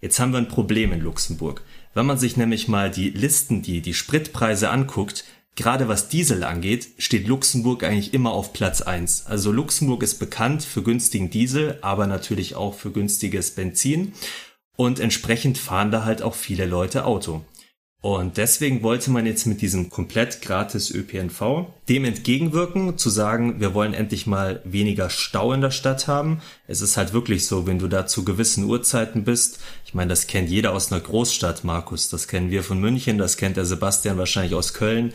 Jetzt 0.00 0.18
haben 0.18 0.32
wir 0.32 0.38
ein 0.38 0.48
Problem 0.48 0.92
in 0.92 1.00
Luxemburg. 1.00 1.62
Wenn 1.94 2.06
man 2.06 2.18
sich 2.18 2.36
nämlich 2.36 2.66
mal 2.66 2.90
die 2.90 3.10
Listen, 3.10 3.62
die 3.62 3.80
die 3.80 3.94
Spritpreise 3.94 4.70
anguckt, 4.70 5.24
gerade 5.54 5.88
was 5.88 6.08
Diesel 6.08 6.42
angeht, 6.42 6.88
steht 6.98 7.28
Luxemburg 7.28 7.84
eigentlich 7.84 8.12
immer 8.12 8.32
auf 8.32 8.52
Platz 8.52 8.82
eins. 8.82 9.26
Also 9.26 9.52
Luxemburg 9.52 10.02
ist 10.02 10.18
bekannt 10.18 10.64
für 10.64 10.82
günstigen 10.82 11.30
Diesel, 11.30 11.78
aber 11.82 12.06
natürlich 12.06 12.56
auch 12.56 12.74
für 12.74 12.90
günstiges 12.90 13.52
Benzin. 13.52 14.14
Und 14.76 14.98
entsprechend 14.98 15.58
fahren 15.58 15.90
da 15.90 16.04
halt 16.04 16.22
auch 16.22 16.34
viele 16.34 16.66
Leute 16.66 17.04
Auto. 17.04 17.44
Und 18.02 18.38
deswegen 18.38 18.82
wollte 18.82 19.10
man 19.10 19.26
jetzt 19.26 19.46
mit 19.46 19.60
diesem 19.60 19.90
komplett 19.90 20.40
gratis 20.40 20.90
ÖPNV 20.90 21.66
dem 21.90 22.06
entgegenwirken, 22.06 22.96
zu 22.96 23.10
sagen, 23.10 23.60
wir 23.60 23.74
wollen 23.74 23.92
endlich 23.92 24.26
mal 24.26 24.62
weniger 24.64 25.10
Stau 25.10 25.52
in 25.52 25.60
der 25.60 25.70
Stadt 25.70 26.08
haben. 26.08 26.40
Es 26.66 26.80
ist 26.80 26.96
halt 26.96 27.12
wirklich 27.12 27.46
so, 27.46 27.66
wenn 27.66 27.78
du 27.78 27.88
da 27.88 28.06
zu 28.06 28.24
gewissen 28.24 28.64
Uhrzeiten 28.64 29.24
bist. 29.24 29.60
Ich 29.84 29.92
meine, 29.92 30.08
das 30.08 30.26
kennt 30.26 30.48
jeder 30.48 30.72
aus 30.72 30.90
einer 30.90 31.02
Großstadt, 31.02 31.62
Markus. 31.62 32.08
Das 32.08 32.26
kennen 32.26 32.50
wir 32.50 32.62
von 32.62 32.80
München, 32.80 33.18
das 33.18 33.36
kennt 33.36 33.58
der 33.58 33.66
Sebastian 33.66 34.16
wahrscheinlich 34.16 34.54
aus 34.54 34.72
Köln. 34.72 35.12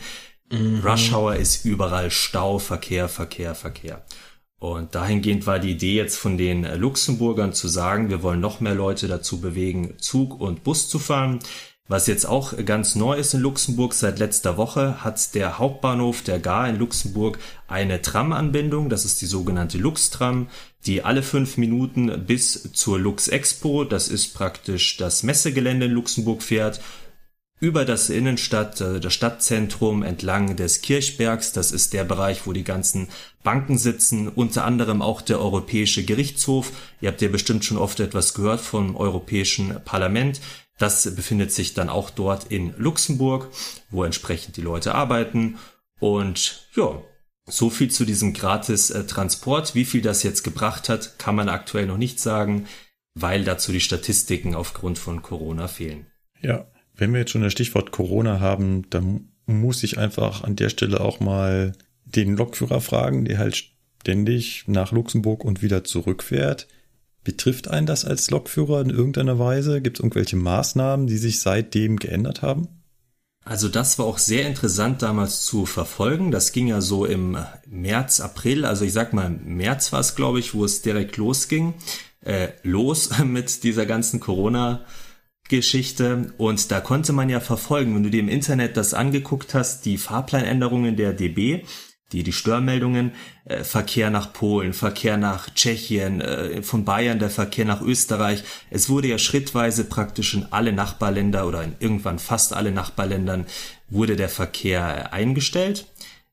Mhm. 0.52 0.80
Rush 0.84 1.12
Hour 1.12 1.34
ist 1.34 1.64
überall 1.64 2.12
Stau, 2.12 2.60
Verkehr, 2.60 3.08
Verkehr, 3.08 3.56
Verkehr. 3.56 4.04
Und 4.60 4.94
dahingehend 4.94 5.46
war 5.46 5.58
die 5.58 5.72
Idee 5.72 5.96
jetzt 5.96 6.16
von 6.16 6.38
den 6.38 6.62
Luxemburgern 6.78 7.52
zu 7.52 7.66
sagen, 7.66 8.10
wir 8.10 8.22
wollen 8.22 8.40
noch 8.40 8.60
mehr 8.60 8.76
Leute 8.76 9.08
dazu 9.08 9.40
bewegen, 9.40 9.94
Zug 9.98 10.40
und 10.40 10.62
Bus 10.62 10.88
zu 10.88 11.00
fahren. 11.00 11.40
Was 11.88 12.08
jetzt 12.08 12.26
auch 12.26 12.52
ganz 12.64 12.96
neu 12.96 13.16
ist 13.16 13.32
in 13.34 13.40
Luxemburg, 13.40 13.94
seit 13.94 14.18
letzter 14.18 14.56
Woche 14.56 15.04
hat 15.04 15.34
der 15.36 15.58
Hauptbahnhof 15.58 16.22
der 16.22 16.40
Gar 16.40 16.68
in 16.68 16.80
Luxemburg 16.80 17.38
eine 17.68 18.02
Tram-Anbindung, 18.02 18.88
das 18.88 19.04
ist 19.04 19.20
die 19.22 19.26
sogenannte 19.26 19.78
Lux-Tram, 19.78 20.48
die 20.84 21.04
alle 21.04 21.22
fünf 21.22 21.58
Minuten 21.58 22.26
bis 22.26 22.72
zur 22.72 22.98
Lux 22.98 23.28
Expo, 23.28 23.84
das 23.84 24.08
ist 24.08 24.34
praktisch 24.34 24.96
das 24.96 25.22
Messegelände 25.22 25.86
in 25.86 25.92
Luxemburg 25.92 26.42
fährt, 26.42 26.80
über 27.58 27.84
das 27.84 28.10
Innenstadt, 28.10 28.80
äh, 28.80 29.00
das 29.00 29.14
Stadtzentrum 29.14 30.02
entlang 30.02 30.56
des 30.56 30.82
Kirchbergs, 30.82 31.52
das 31.52 31.72
ist 31.72 31.92
der 31.92 32.04
Bereich, 32.04 32.46
wo 32.46 32.52
die 32.52 32.64
ganzen 32.64 33.08
Banken 33.42 33.78
sitzen, 33.78 34.28
unter 34.28 34.64
anderem 34.64 35.00
auch 35.02 35.22
der 35.22 35.40
Europäische 35.40 36.04
Gerichtshof. 36.04 36.72
Ihr 37.00 37.08
habt 37.08 37.22
ja 37.22 37.28
bestimmt 37.28 37.64
schon 37.64 37.78
oft 37.78 38.00
etwas 38.00 38.34
gehört 38.34 38.60
vom 38.60 38.96
Europäischen 38.96 39.80
Parlament. 39.84 40.40
Das 40.78 41.14
befindet 41.14 41.52
sich 41.52 41.74
dann 41.74 41.88
auch 41.88 42.10
dort 42.10 42.50
in 42.52 42.74
Luxemburg, 42.76 43.48
wo 43.90 44.04
entsprechend 44.04 44.56
die 44.56 44.62
Leute 44.62 44.94
arbeiten. 44.94 45.56
Und 46.00 46.68
ja, 46.74 47.02
so 47.46 47.70
viel 47.70 47.90
zu 47.90 48.04
diesem 48.04 48.32
gratis 48.32 48.90
äh, 48.90 49.06
Transport. 49.06 49.74
Wie 49.74 49.84
viel 49.84 50.02
das 50.02 50.22
jetzt 50.22 50.42
gebracht 50.42 50.88
hat, 50.88 51.18
kann 51.18 51.36
man 51.36 51.48
aktuell 51.48 51.86
noch 51.86 51.96
nicht 51.96 52.20
sagen, 52.20 52.66
weil 53.14 53.44
dazu 53.44 53.72
die 53.72 53.80
Statistiken 53.80 54.54
aufgrund 54.54 54.98
von 54.98 55.22
Corona 55.22 55.68
fehlen. 55.68 56.06
Ja, 56.42 56.66
wenn 56.94 57.12
wir 57.12 57.20
jetzt 57.20 57.30
schon 57.30 57.42
das 57.42 57.52
Stichwort 57.52 57.92
Corona 57.92 58.40
haben, 58.40 58.88
dann 58.90 59.32
muss 59.46 59.82
ich 59.82 59.96
einfach 59.96 60.44
an 60.44 60.56
der 60.56 60.68
Stelle 60.68 61.00
auch 61.00 61.20
mal 61.20 61.72
den 62.04 62.36
Lokführer 62.36 62.80
fragen, 62.80 63.24
der 63.24 63.38
halt 63.38 63.70
ständig 64.00 64.64
nach 64.66 64.92
Luxemburg 64.92 65.44
und 65.44 65.62
wieder 65.62 65.84
zurückfährt. 65.84 66.68
Betrifft 67.26 67.66
einen 67.66 67.86
das 67.86 68.04
als 68.04 68.30
Lokführer 68.30 68.80
in 68.80 68.90
irgendeiner 68.90 69.36
Weise? 69.36 69.82
Gibt 69.82 69.98
es 69.98 70.00
irgendwelche 70.00 70.36
Maßnahmen, 70.36 71.08
die 71.08 71.18
sich 71.18 71.40
seitdem 71.40 71.96
geändert 71.96 72.40
haben? 72.40 72.68
Also 73.44 73.68
das 73.68 73.98
war 73.98 74.06
auch 74.06 74.18
sehr 74.18 74.46
interessant 74.46 75.02
damals 75.02 75.42
zu 75.42 75.66
verfolgen. 75.66 76.30
Das 76.30 76.52
ging 76.52 76.68
ja 76.68 76.80
so 76.80 77.04
im 77.04 77.36
März, 77.66 78.20
April, 78.20 78.64
also 78.64 78.84
ich 78.84 78.92
sag 78.92 79.12
mal 79.12 79.28
März 79.28 79.92
war 79.92 79.98
es, 79.98 80.14
glaube 80.14 80.38
ich, 80.38 80.54
wo 80.54 80.64
es 80.64 80.82
direkt 80.82 81.16
losging. 81.16 81.74
Äh, 82.20 82.50
los 82.62 83.10
mit 83.24 83.64
dieser 83.64 83.86
ganzen 83.86 84.20
Corona- 84.20 84.84
Geschichte 85.48 86.32
und 86.38 86.72
da 86.72 86.80
konnte 86.80 87.12
man 87.12 87.28
ja 87.28 87.38
verfolgen, 87.38 87.94
wenn 87.94 88.02
du 88.02 88.10
dir 88.10 88.18
im 88.18 88.28
Internet 88.28 88.76
das 88.76 88.94
angeguckt 88.94 89.54
hast, 89.54 89.84
die 89.84 89.96
Fahrplanänderungen 89.96 90.96
der 90.96 91.12
DB, 91.12 91.62
die 92.12 92.22
die 92.22 92.32
Störmeldungen, 92.32 93.12
äh, 93.44 93.64
Verkehr 93.64 94.10
nach 94.10 94.32
Polen, 94.32 94.72
Verkehr 94.72 95.16
nach 95.16 95.50
Tschechien, 95.50 96.20
äh, 96.20 96.62
von 96.62 96.84
Bayern 96.84 97.18
der 97.18 97.30
Verkehr 97.30 97.64
nach 97.64 97.82
Österreich. 97.82 98.44
Es 98.70 98.88
wurde 98.88 99.08
ja 99.08 99.18
schrittweise 99.18 99.84
praktisch 99.84 100.34
in 100.34 100.46
alle 100.50 100.72
Nachbarländer 100.72 101.46
oder 101.46 101.64
in 101.64 101.74
irgendwann 101.80 102.18
fast 102.18 102.52
alle 102.52 102.70
Nachbarländern 102.70 103.46
wurde 103.88 104.16
der 104.16 104.28
Verkehr 104.28 105.12
eingestellt. 105.12 105.86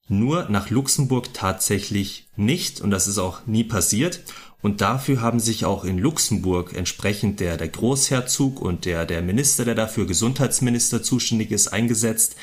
Nur 0.07 0.47
nach 0.49 0.69
Luxemburg 0.69 1.33
tatsächlich 1.33 2.27
nicht 2.35 2.81
und 2.81 2.91
das 2.91 3.07
ist 3.07 3.17
auch 3.17 3.45
nie 3.47 3.63
passiert. 3.63 4.21
Und 4.61 4.79
dafür 4.79 5.19
haben 5.19 5.41
sich 5.41 5.65
auch 5.65 5.83
in 5.83 5.97
Luxemburg 5.97 6.73
entsprechend 6.73 7.41
der, 7.41 7.57
der 7.57 7.67
Großherzog 7.67 8.61
und 8.61 8.85
der, 8.85 9.05
der 9.05 9.21
Minister, 9.21 9.65
der 9.65 9.75
dafür 9.75 10.05
Gesundheitsminister 10.05 11.03
zuständig 11.03 11.51
ist, 11.51 11.67
eingesetzt, 11.67 12.37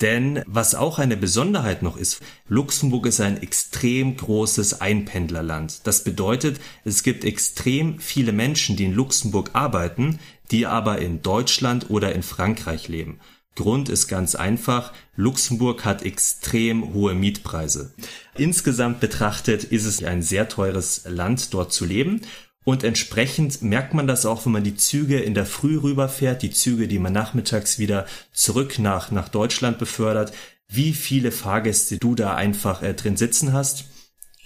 denn 0.00 0.42
was 0.46 0.74
auch 0.74 0.98
eine 0.98 1.16
Besonderheit 1.16 1.82
noch 1.82 1.96
ist, 1.96 2.20
Luxemburg 2.48 3.06
ist 3.06 3.20
ein 3.20 3.42
extrem 3.42 4.16
großes 4.16 4.80
Einpendlerland. 4.80 5.86
Das 5.86 6.04
bedeutet, 6.04 6.60
es 6.84 7.02
gibt 7.02 7.24
extrem 7.24 7.98
viele 7.98 8.32
Menschen, 8.32 8.76
die 8.76 8.84
in 8.84 8.94
Luxemburg 8.94 9.50
arbeiten, 9.52 10.18
die 10.50 10.66
aber 10.66 10.98
in 10.98 11.22
Deutschland 11.22 11.90
oder 11.90 12.14
in 12.14 12.22
Frankreich 12.22 12.88
leben. 12.88 13.20
Grund 13.56 13.88
ist 13.88 14.08
ganz 14.08 14.34
einfach, 14.34 14.92
Luxemburg 15.16 15.84
hat 15.84 16.02
extrem 16.02 16.94
hohe 16.94 17.14
Mietpreise. 17.14 17.92
Insgesamt 18.36 19.00
betrachtet 19.00 19.64
ist 19.64 19.84
es 19.84 20.02
ein 20.02 20.22
sehr 20.22 20.48
teures 20.48 21.02
Land, 21.06 21.52
dort 21.52 21.72
zu 21.72 21.84
leben 21.84 22.22
und 22.70 22.84
entsprechend 22.84 23.62
merkt 23.62 23.94
man 23.94 24.06
das 24.06 24.24
auch, 24.24 24.46
wenn 24.46 24.52
man 24.52 24.62
die 24.62 24.76
Züge 24.76 25.18
in 25.18 25.34
der 25.34 25.44
Früh 25.44 25.76
rüberfährt, 25.76 26.40
die 26.40 26.52
Züge, 26.52 26.86
die 26.86 27.00
man 27.00 27.12
nachmittags 27.12 27.80
wieder 27.80 28.06
zurück 28.32 28.78
nach, 28.78 29.10
nach 29.10 29.28
Deutschland 29.28 29.80
befördert, 29.80 30.32
wie 30.68 30.92
viele 30.92 31.32
Fahrgäste 31.32 31.98
du 31.98 32.14
da 32.14 32.36
einfach 32.36 32.84
äh, 32.84 32.94
drin 32.94 33.16
sitzen 33.16 33.52
hast. 33.52 33.86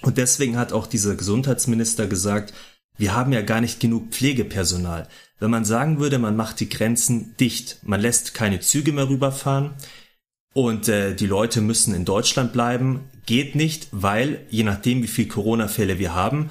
Und 0.00 0.16
deswegen 0.16 0.56
hat 0.56 0.72
auch 0.72 0.86
dieser 0.86 1.16
Gesundheitsminister 1.16 2.06
gesagt, 2.06 2.54
wir 2.96 3.14
haben 3.14 3.30
ja 3.30 3.42
gar 3.42 3.60
nicht 3.60 3.78
genug 3.78 4.08
Pflegepersonal. 4.08 5.06
Wenn 5.38 5.50
man 5.50 5.66
sagen 5.66 6.00
würde, 6.00 6.18
man 6.18 6.34
macht 6.34 6.60
die 6.60 6.70
Grenzen 6.70 7.36
dicht, 7.36 7.76
man 7.82 8.00
lässt 8.00 8.32
keine 8.32 8.60
Züge 8.60 8.92
mehr 8.92 9.10
rüberfahren 9.10 9.74
und 10.54 10.88
äh, 10.88 11.14
die 11.14 11.26
Leute 11.26 11.60
müssen 11.60 11.94
in 11.94 12.06
Deutschland 12.06 12.54
bleiben, 12.54 13.00
geht 13.26 13.54
nicht, 13.54 13.88
weil 13.92 14.46
je 14.48 14.62
nachdem, 14.62 15.02
wie 15.02 15.08
viel 15.08 15.28
Corona-Fälle 15.28 15.98
wir 15.98 16.14
haben, 16.14 16.48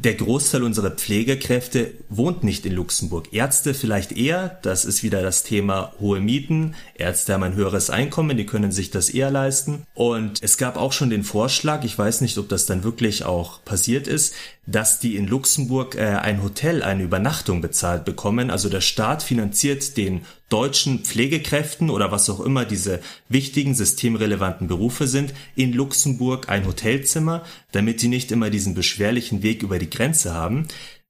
der 0.00 0.14
Großteil 0.14 0.62
unserer 0.62 0.92
Pflegekräfte 0.92 1.92
wohnt 2.08 2.44
nicht 2.44 2.64
in 2.64 2.72
Luxemburg. 2.72 3.32
Ärzte 3.32 3.74
vielleicht 3.74 4.12
eher, 4.12 4.60
das 4.62 4.84
ist 4.84 5.02
wieder 5.02 5.22
das 5.22 5.42
Thema 5.42 5.92
hohe 5.98 6.20
Mieten. 6.20 6.76
Ärzte 6.94 7.34
haben 7.34 7.42
ein 7.42 7.56
höheres 7.56 7.90
Einkommen, 7.90 8.36
die 8.36 8.46
können 8.46 8.70
sich 8.70 8.92
das 8.92 9.10
eher 9.10 9.32
leisten. 9.32 9.82
Und 9.94 10.40
es 10.40 10.56
gab 10.56 10.76
auch 10.76 10.92
schon 10.92 11.10
den 11.10 11.24
Vorschlag, 11.24 11.82
ich 11.82 11.98
weiß 11.98 12.20
nicht, 12.20 12.38
ob 12.38 12.48
das 12.48 12.64
dann 12.64 12.84
wirklich 12.84 13.24
auch 13.24 13.64
passiert 13.64 14.06
ist, 14.06 14.34
dass 14.66 15.00
die 15.00 15.16
in 15.16 15.26
Luxemburg 15.26 15.96
äh, 15.96 16.02
ein 16.02 16.44
Hotel, 16.44 16.84
eine 16.84 17.02
Übernachtung 17.02 17.60
bezahlt 17.60 18.04
bekommen. 18.04 18.52
Also 18.52 18.68
der 18.68 18.82
Staat 18.82 19.24
finanziert 19.24 19.96
den 19.96 20.20
deutschen 20.48 21.00
Pflegekräften 21.00 21.90
oder 21.90 22.10
was 22.10 22.30
auch 22.30 22.40
immer 22.40 22.64
diese 22.64 23.00
wichtigen 23.28 23.74
systemrelevanten 23.74 24.66
Berufe 24.66 25.06
sind, 25.06 25.34
in 25.54 25.72
Luxemburg 25.72 26.48
ein 26.48 26.66
Hotelzimmer, 26.66 27.44
damit 27.72 28.02
die 28.02 28.08
nicht 28.08 28.32
immer 28.32 28.50
diesen 28.50 28.74
beschwerlichen 28.74 29.42
Weg 29.42 29.62
über 29.62 29.78
die 29.78 29.90
Grenze 29.90 30.32
haben. 30.32 30.66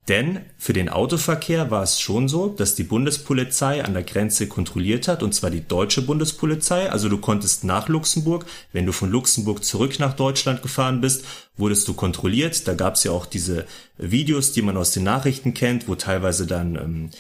Denn 0.09 0.41
für 0.57 0.73
den 0.73 0.89
Autoverkehr 0.89 1.71
war 1.71 1.83
es 1.83 2.01
schon 2.01 2.29
so, 2.29 2.49
dass 2.49 2.75
die 2.75 2.83
Bundespolizei 2.83 3.85
an 3.85 3.93
der 3.93 4.05
Grenze 4.05 4.49
kontrolliert 4.49 5.07
hat, 5.07 5.23
und 5.23 5.35
zwar 5.35 5.51
die 5.51 5.69
deutsche 5.69 6.01
Bundespolizei. 6.01 6.91
Also 6.91 7.11
du 7.11 7.19
konntest 7.19 7.63
nach 7.65 7.89
Luxemburg, 7.89 8.47
wenn 8.73 8.87
du 8.87 8.93
von 8.93 9.11
Luxemburg 9.11 9.63
zurück 9.63 9.99
nach 9.99 10.17
Deutschland 10.17 10.63
gefahren 10.63 11.03
bist, 11.03 11.27
wurdest 11.59 11.87
du 11.89 11.93
kontrolliert. 11.93 12.67
Da 12.67 12.73
gab 12.73 12.95
es 12.95 13.05
ja 13.05 13.13
auch 13.13 13.27
diese 13.27 13.67
Videos, 13.99 14.53
die 14.53 14.63
man 14.63 14.79
aus 14.79 14.93
den 14.93 15.03
Nachrichten 15.03 15.53
kennt, 15.53 15.89
wo 15.89 15.95
teilweise 15.95 16.47
dann 16.47 16.77
ähm, 16.77 17.11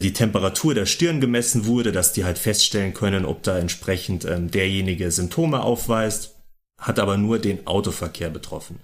die 0.00 0.12
Temperatur 0.12 0.74
der 0.74 0.86
Stirn 0.86 1.20
gemessen 1.20 1.66
wurde, 1.66 1.92
dass 1.92 2.12
die 2.12 2.24
halt 2.24 2.38
feststellen 2.38 2.94
können, 2.94 3.24
ob 3.24 3.42
da 3.42 3.58
entsprechend 3.58 4.24
ähm, 4.24 4.50
derjenige 4.50 5.10
Symptome 5.10 5.62
aufweist, 5.62 6.36
hat 6.80 6.98
aber 6.98 7.16
nur 7.16 7.38
den 7.38 7.66
Autoverkehr 7.66 8.30
betroffen. 8.30 8.78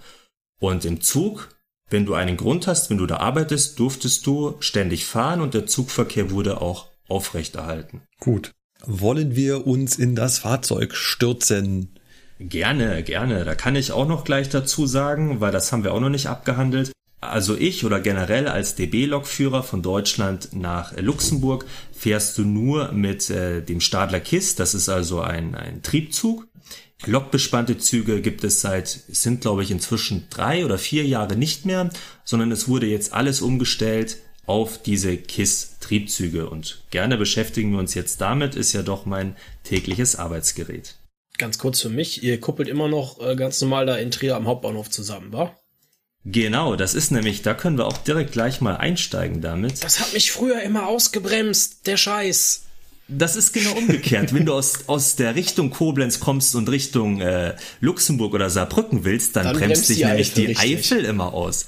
Und 0.60 0.84
im 0.84 1.00
Zug 1.00 1.54
wenn 1.90 2.06
du 2.06 2.14
einen 2.14 2.36
Grund 2.36 2.66
hast, 2.66 2.90
wenn 2.90 2.98
du 2.98 3.06
da 3.06 3.18
arbeitest, 3.18 3.78
durftest 3.78 4.26
du 4.26 4.56
ständig 4.60 5.06
fahren 5.06 5.40
und 5.40 5.54
der 5.54 5.66
Zugverkehr 5.66 6.30
wurde 6.30 6.60
auch 6.60 6.88
aufrechterhalten. 7.08 8.02
Gut. 8.20 8.52
Wollen 8.86 9.36
wir 9.36 9.66
uns 9.66 9.96
in 9.96 10.14
das 10.14 10.40
Fahrzeug 10.40 10.94
stürzen? 10.94 11.94
Gerne, 12.38 13.02
gerne. 13.02 13.44
Da 13.44 13.54
kann 13.54 13.76
ich 13.76 13.92
auch 13.92 14.08
noch 14.08 14.24
gleich 14.24 14.48
dazu 14.48 14.86
sagen, 14.86 15.40
weil 15.40 15.52
das 15.52 15.72
haben 15.72 15.84
wir 15.84 15.92
auch 15.92 16.00
noch 16.00 16.08
nicht 16.10 16.26
abgehandelt. 16.26 16.92
Also 17.30 17.56
ich 17.56 17.84
oder 17.84 18.00
generell 18.00 18.48
als 18.48 18.74
DB-Lokführer 18.74 19.62
von 19.62 19.82
Deutschland 19.82 20.50
nach 20.52 20.96
Luxemburg 20.96 21.66
fährst 21.92 22.38
du 22.38 22.42
nur 22.42 22.92
mit 22.92 23.30
äh, 23.30 23.62
dem 23.62 23.80
Stadler 23.80 24.20
KISS. 24.20 24.54
Das 24.54 24.74
ist 24.74 24.88
also 24.88 25.20
ein, 25.20 25.54
ein 25.54 25.82
Triebzug. 25.82 26.46
Lokbespannte 27.06 27.78
Züge 27.78 28.20
gibt 28.20 28.44
es 28.44 28.60
seit, 28.60 28.88
sind 28.88 29.42
glaube 29.42 29.62
ich 29.62 29.70
inzwischen 29.70 30.26
drei 30.30 30.64
oder 30.64 30.78
vier 30.78 31.04
Jahre 31.04 31.36
nicht 31.36 31.66
mehr, 31.66 31.90
sondern 32.24 32.50
es 32.50 32.68
wurde 32.68 32.86
jetzt 32.86 33.12
alles 33.12 33.42
umgestellt 33.42 34.16
auf 34.46 34.80
diese 34.82 35.16
KISS-Triebzüge 35.16 36.48
und 36.48 36.82
gerne 36.90 37.16
beschäftigen 37.16 37.72
wir 37.72 37.78
uns 37.78 37.94
jetzt 37.94 38.20
damit, 38.20 38.54
ist 38.54 38.72
ja 38.72 38.82
doch 38.82 39.06
mein 39.06 39.36
tägliches 39.64 40.16
Arbeitsgerät. 40.16 40.96
Ganz 41.38 41.58
kurz 41.58 41.80
für 41.80 41.88
mich, 41.88 42.22
ihr 42.22 42.40
kuppelt 42.40 42.68
immer 42.68 42.88
noch 42.88 43.20
äh, 43.20 43.34
ganz 43.36 43.60
normal 43.60 43.86
da 43.86 43.96
in 43.96 44.10
Trier 44.10 44.36
am 44.36 44.46
Hauptbahnhof 44.46 44.88
zusammen, 44.90 45.32
wa? 45.32 45.56
Genau, 46.24 46.74
das 46.74 46.94
ist 46.94 47.10
nämlich, 47.10 47.42
da 47.42 47.52
können 47.52 47.76
wir 47.76 47.86
auch 47.86 47.98
direkt 47.98 48.32
gleich 48.32 48.60
mal 48.62 48.76
einsteigen 48.76 49.42
damit. 49.42 49.84
Das 49.84 50.00
hat 50.00 50.14
mich 50.14 50.32
früher 50.32 50.62
immer 50.62 50.86
ausgebremst, 50.86 51.86
der 51.86 51.98
Scheiß. 51.98 52.62
Das 53.08 53.36
ist 53.36 53.52
genau 53.52 53.72
umgekehrt. 53.72 54.32
Wenn 54.32 54.46
du 54.46 54.54
aus, 54.54 54.88
aus 54.88 55.16
der 55.16 55.34
Richtung 55.34 55.70
Koblenz 55.70 56.20
kommst 56.20 56.54
und 56.54 56.70
Richtung 56.70 57.20
äh, 57.20 57.54
Luxemburg 57.80 58.32
oder 58.32 58.48
Saarbrücken 58.48 59.04
willst, 59.04 59.36
dann, 59.36 59.44
dann 59.44 59.56
bremst, 59.58 59.90
dich 59.90 59.98
die 59.98 60.04
nämlich 60.06 60.30
Eifel, 60.30 60.40
die 60.40 60.52
richtig. 60.52 60.78
Eifel 60.78 61.04
immer 61.04 61.34
aus. 61.34 61.66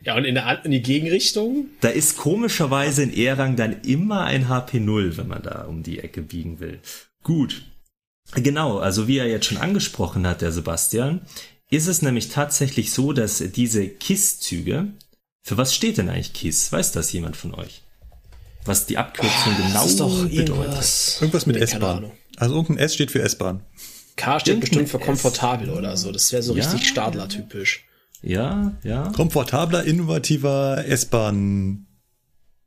Ja, 0.00 0.16
und 0.16 0.24
in, 0.24 0.34
der, 0.34 0.64
in 0.64 0.70
die 0.70 0.80
Gegenrichtung? 0.80 1.66
Da 1.82 1.88
ist 1.88 2.16
komischerweise 2.16 3.02
in 3.02 3.14
Erang 3.14 3.56
dann 3.56 3.82
immer 3.82 4.24
ein 4.24 4.48
HP0, 4.48 5.18
wenn 5.18 5.28
man 5.28 5.42
da 5.42 5.64
um 5.64 5.82
die 5.82 5.98
Ecke 5.98 6.22
biegen 6.22 6.60
will. 6.60 6.80
Gut. 7.22 7.64
Genau, 8.34 8.78
also 8.78 9.08
wie 9.08 9.18
er 9.18 9.26
jetzt 9.26 9.46
schon 9.46 9.58
angesprochen 9.58 10.26
hat, 10.26 10.40
der 10.40 10.52
Sebastian, 10.52 11.22
ist 11.70 11.86
es 11.86 12.02
nämlich 12.02 12.28
tatsächlich 12.28 12.92
so, 12.92 13.12
dass 13.12 13.38
diese 13.38 13.88
KISS-Züge, 13.88 14.92
für 15.42 15.56
was 15.56 15.74
steht 15.74 15.98
denn 15.98 16.08
eigentlich 16.08 16.32
KISS? 16.32 16.72
Weiß 16.72 16.92
das 16.92 17.12
jemand 17.12 17.36
von 17.36 17.54
euch? 17.54 17.82
was 18.68 18.86
die 18.86 18.98
Abkürzung 18.98 19.54
oh, 19.58 19.66
genau 19.66 19.84
ist 19.84 19.98
doch 19.98 20.22
bedeutet. 20.22 20.48
Irgendwas, 20.48 21.18
irgendwas 21.20 21.46
mit 21.46 21.56
nee, 21.56 21.62
S-Bahn. 21.62 22.12
Also 22.36 22.54
irgendein 22.54 22.84
S 22.84 22.94
steht 22.94 23.10
für 23.10 23.22
S-Bahn. 23.22 23.62
K 24.16 24.38
steht 24.38 24.54
irgendein 24.54 24.60
bestimmt 24.60 24.88
für 24.90 24.98
komfortabel 24.98 25.70
oder 25.70 25.96
so. 25.96 26.12
Das 26.12 26.30
wäre 26.32 26.42
so 26.42 26.54
ja. 26.54 26.64
richtig 26.64 26.88
Stadler-typisch. 26.88 27.84
Ja, 28.22 28.76
ja. 28.84 29.10
Komfortabler, 29.10 29.84
innovativer 29.84 30.84
S-Bahn. 30.86 31.86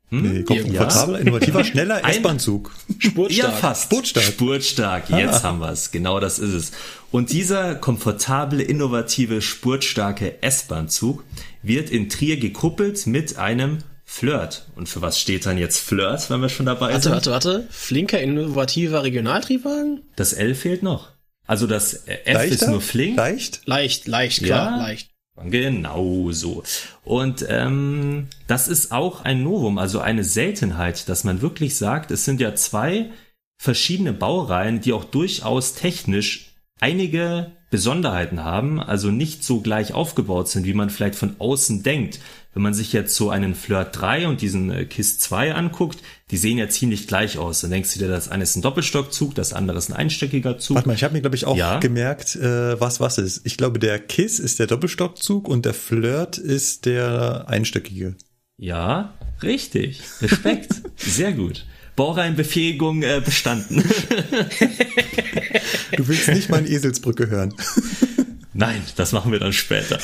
Hm? 0.08 0.22
Nee, 0.22 0.42
komfortabler, 0.42 1.14
ja. 1.14 1.20
innovativer, 1.20 1.64
schneller 1.64 2.04
S-Bahn-Zug. 2.08 2.74
Spurtstark. 2.98 3.52
Ja, 3.52 3.56
fast. 3.56 3.84
Spurtstark. 3.84 4.26
Spurtstark. 4.26 5.10
Jetzt 5.10 5.36
ah. 5.36 5.42
haben 5.44 5.60
wir 5.60 5.70
es. 5.70 5.90
Genau 5.90 6.20
das 6.20 6.38
ist 6.38 6.52
es. 6.52 6.72
Und 7.12 7.30
dieser 7.30 7.74
komfortable, 7.74 8.62
innovative, 8.62 9.42
spurtstarke 9.42 10.42
S-Bahn-Zug 10.42 11.22
wird 11.62 11.90
in 11.90 12.08
Trier 12.08 12.38
gekuppelt 12.38 13.06
mit 13.06 13.36
einem 13.36 13.78
Flirt. 14.06 14.66
Und 14.76 14.88
für 14.88 15.02
was 15.02 15.20
steht 15.20 15.44
dann 15.44 15.58
jetzt 15.58 15.78
Flirt, 15.78 16.30
wenn 16.30 16.40
wir 16.40 16.48
schon 16.48 16.64
dabei 16.64 16.92
warte, 16.92 17.02
sind? 17.02 17.12
Warte, 17.12 17.30
warte, 17.30 17.48
warte. 17.50 17.68
Flinker, 17.70 18.18
innovativer 18.20 19.02
Regionaltriebwagen? 19.02 20.00
Das 20.16 20.32
L 20.32 20.54
fehlt 20.54 20.82
noch. 20.82 21.10
Also 21.46 21.66
das 21.66 22.06
F 22.06 22.20
Leichter? 22.24 22.54
ist 22.54 22.68
nur 22.68 22.80
flink. 22.80 23.18
Leicht? 23.18 23.60
Leicht, 23.66 24.08
leicht, 24.08 24.42
klar, 24.42 24.70
ja, 24.70 24.76
leicht. 24.78 25.10
Genau 25.44 26.30
so. 26.32 26.62
Und 27.04 27.44
ähm, 27.46 28.28
das 28.46 28.68
ist 28.68 28.90
auch 28.90 29.22
ein 29.22 29.42
Novum, 29.42 29.76
also 29.76 30.00
eine 30.00 30.24
Seltenheit, 30.24 31.10
dass 31.10 31.24
man 31.24 31.42
wirklich 31.42 31.76
sagt, 31.76 32.10
es 32.10 32.24
sind 32.24 32.40
ja 32.40 32.54
zwei 32.54 33.10
verschiedene 33.58 34.14
Baureihen, 34.14 34.80
die 34.80 34.94
auch 34.94 35.04
durchaus 35.04 35.74
technisch 35.74 36.51
einige 36.82 37.52
Besonderheiten 37.70 38.44
haben, 38.44 38.80
also 38.80 39.10
nicht 39.10 39.44
so 39.44 39.60
gleich 39.60 39.94
aufgebaut 39.94 40.48
sind, 40.48 40.66
wie 40.66 40.74
man 40.74 40.90
vielleicht 40.90 41.14
von 41.14 41.36
außen 41.38 41.82
denkt. 41.82 42.18
Wenn 42.52 42.62
man 42.62 42.74
sich 42.74 42.92
jetzt 42.92 43.14
so 43.14 43.30
einen 43.30 43.54
Flirt 43.54 43.98
3 43.98 44.28
und 44.28 44.42
diesen 44.42 44.70
äh, 44.70 44.84
KISS 44.84 45.18
2 45.20 45.54
anguckt, 45.54 46.00
die 46.30 46.36
sehen 46.36 46.58
ja 46.58 46.68
ziemlich 46.68 47.06
gleich 47.06 47.38
aus. 47.38 47.62
Dann 47.62 47.70
denkst 47.70 47.94
du 47.94 48.00
dir, 48.00 48.08
das 48.08 48.28
eine 48.28 48.42
ist 48.42 48.56
ein 48.56 48.62
Doppelstockzug, 48.62 49.34
das 49.34 49.54
andere 49.54 49.78
ist 49.78 49.88
ein 49.88 49.96
einstöckiger 49.96 50.58
Zug. 50.58 50.74
Warte 50.74 50.88
mal, 50.88 50.94
ich 50.94 51.04
habe 51.04 51.14
mir, 51.14 51.22
glaube 51.22 51.36
ich, 51.36 51.46
auch 51.46 51.56
ja? 51.56 51.78
gemerkt, 51.78 52.36
äh, 52.36 52.78
was 52.78 53.00
was 53.00 53.16
ist. 53.16 53.46
Ich 53.46 53.56
glaube, 53.56 53.78
der 53.78 53.98
KISS 53.98 54.38
ist 54.38 54.58
der 54.58 54.66
Doppelstockzug 54.66 55.48
und 55.48 55.64
der 55.64 55.72
Flirt 55.72 56.36
ist 56.36 56.84
der 56.84 57.44
einstöckige. 57.48 58.16
Ja, 58.58 59.14
richtig. 59.42 60.02
Respekt. 60.20 60.82
Sehr 60.96 61.32
gut. 61.32 61.64
Baureihenbefähigung 61.96 63.02
äh, 63.02 63.20
bestanden. 63.24 63.76
du 65.96 66.08
willst 66.08 66.28
nicht 66.28 66.48
mal 66.48 66.58
eine 66.58 66.68
Eselsbrücke 66.68 67.28
hören. 67.28 67.54
Nein, 68.54 68.82
das 68.96 69.12
machen 69.12 69.32
wir 69.32 69.38
dann 69.38 69.52
später. 69.52 69.98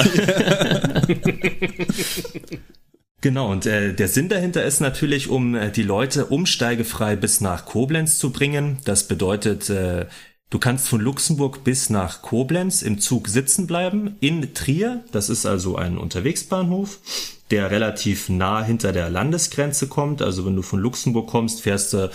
genau, 3.20 3.51
und 3.53 3.66
äh, 3.66 3.92
der 3.92 4.09
Sinn 4.09 4.29
dahinter 4.29 4.64
ist 4.64 4.81
natürlich, 4.81 5.29
um 5.29 5.55
äh, 5.55 5.70
die 5.70 5.83
Leute 5.83 6.27
umsteigefrei 6.27 7.16
bis 7.16 7.40
nach 7.42 7.66
Koblenz 7.66 8.18
zu 8.18 8.31
bringen. 8.33 8.79
Das 8.85 9.07
bedeutet, 9.07 9.68
äh, 9.68 10.07
du 10.48 10.59
kannst 10.59 10.88
von 10.88 11.01
Luxemburg 11.01 11.62
bis 11.62 11.90
nach 11.90 12.22
Koblenz 12.22 12.81
im 12.81 12.98
Zug 13.01 13.29
sitzen 13.29 13.66
bleiben, 13.66 14.16
in 14.20 14.55
Trier, 14.55 15.05
das 15.12 15.29
ist 15.29 15.44
also 15.44 15.77
ein 15.77 15.98
Unterwegsbahnhof, 15.98 17.01
der 17.50 17.70
relativ 17.70 18.28
nah 18.28 18.62
hinter 18.62 18.92
der 18.92 19.11
Landesgrenze 19.11 19.88
kommt. 19.88 20.22
Also 20.22 20.44
wenn 20.46 20.56
du 20.56 20.62
von 20.62 20.80
Luxemburg 20.80 21.28
kommst, 21.28 21.62
fährst 21.62 21.92
du 21.92 22.11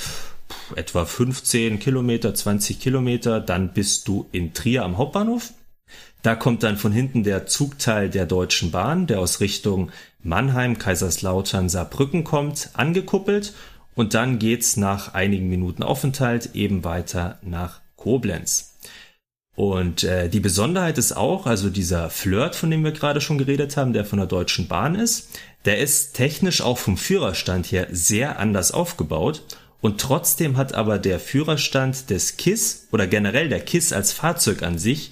etwa 0.75 1.05
15 1.05 1.79
Kilometer, 1.79 2.33
20 2.33 2.79
Kilometer, 2.79 3.39
dann 3.39 3.73
bist 3.73 4.07
du 4.07 4.27
in 4.31 4.53
Trier 4.53 4.83
am 4.83 4.97
Hauptbahnhof. 4.97 5.53
Da 6.21 6.35
kommt 6.35 6.63
dann 6.63 6.77
von 6.77 6.91
hinten 6.91 7.23
der 7.23 7.47
Zugteil 7.47 8.09
der 8.09 8.25
Deutschen 8.25 8.71
Bahn, 8.71 9.07
der 9.07 9.19
aus 9.19 9.41
Richtung 9.41 9.91
Mannheim, 10.21 10.77
Kaiserslautern, 10.77 11.67
Saarbrücken 11.67 12.23
kommt, 12.23 12.69
angekuppelt 12.73 13.53
und 13.93 14.13
dann 14.13 14.39
geht's 14.39 14.77
nach 14.77 15.13
einigen 15.13 15.49
Minuten 15.49 15.83
Aufenthalt 15.83 16.51
eben 16.53 16.83
weiter 16.85 17.39
nach 17.41 17.81
Koblenz. 17.97 18.72
Und 19.55 20.03
äh, 20.03 20.29
die 20.29 20.39
Besonderheit 20.39 20.97
ist 20.97 21.15
auch, 21.15 21.45
also 21.45 21.69
dieser 21.69 22.09
Flirt, 22.09 22.55
von 22.55 22.71
dem 22.71 22.83
wir 22.83 22.91
gerade 22.91 23.21
schon 23.21 23.37
geredet 23.37 23.77
haben, 23.77 23.93
der 23.93 24.05
von 24.05 24.17
der 24.17 24.27
Deutschen 24.27 24.67
Bahn 24.67 24.95
ist, 24.95 25.29
der 25.65 25.77
ist 25.77 26.13
technisch 26.13 26.61
auch 26.61 26.77
vom 26.77 26.97
Führerstand 26.97 27.71
her 27.71 27.87
sehr 27.91 28.39
anders 28.39 28.71
aufgebaut. 28.71 29.43
Und 29.79 30.01
trotzdem 30.01 30.57
hat 30.57 30.73
aber 30.73 30.97
der 30.97 31.19
Führerstand 31.19 32.09
des 32.09 32.37
KISS 32.37 32.87
oder 32.91 33.05
generell 33.05 33.49
der 33.49 33.59
KISS 33.59 33.93
als 33.93 34.11
Fahrzeug 34.11 34.63
an 34.63 34.77
sich 34.79 35.11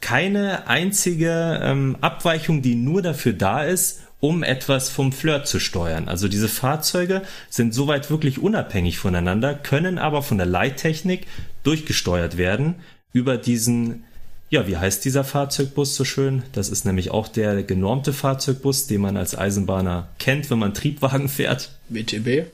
keine 0.00 0.68
einzige 0.68 1.60
ähm, 1.62 1.96
Abweichung, 2.02 2.60
die 2.62 2.74
nur 2.74 3.00
dafür 3.00 3.32
da 3.32 3.64
ist, 3.64 4.02
um 4.20 4.42
etwas 4.42 4.90
vom 4.90 5.12
Flirt 5.12 5.46
zu 5.46 5.58
steuern. 5.58 6.08
Also 6.08 6.28
diese 6.28 6.48
Fahrzeuge 6.48 7.22
sind 7.48 7.74
soweit 7.74 8.10
wirklich 8.10 8.38
unabhängig 8.38 8.98
voneinander, 8.98 9.54
können 9.54 9.98
aber 9.98 10.22
von 10.22 10.36
der 10.36 10.46
Leittechnik 10.46 11.26
durchgesteuert 11.62 12.36
werden 12.36 12.76
über 13.16 13.38
diesen, 13.38 14.04
ja, 14.50 14.68
wie 14.68 14.76
heißt 14.76 15.02
dieser 15.02 15.24
Fahrzeugbus 15.24 15.96
so 15.96 16.04
schön? 16.04 16.42
Das 16.52 16.68
ist 16.68 16.84
nämlich 16.84 17.10
auch 17.10 17.28
der 17.28 17.62
genormte 17.62 18.12
Fahrzeugbus, 18.12 18.86
den 18.88 19.00
man 19.00 19.16
als 19.16 19.34
Eisenbahner 19.34 20.08
kennt, 20.18 20.50
wenn 20.50 20.58
man 20.58 20.74
Triebwagen 20.74 21.30
fährt. 21.30 21.70
WTB? 21.88 22.44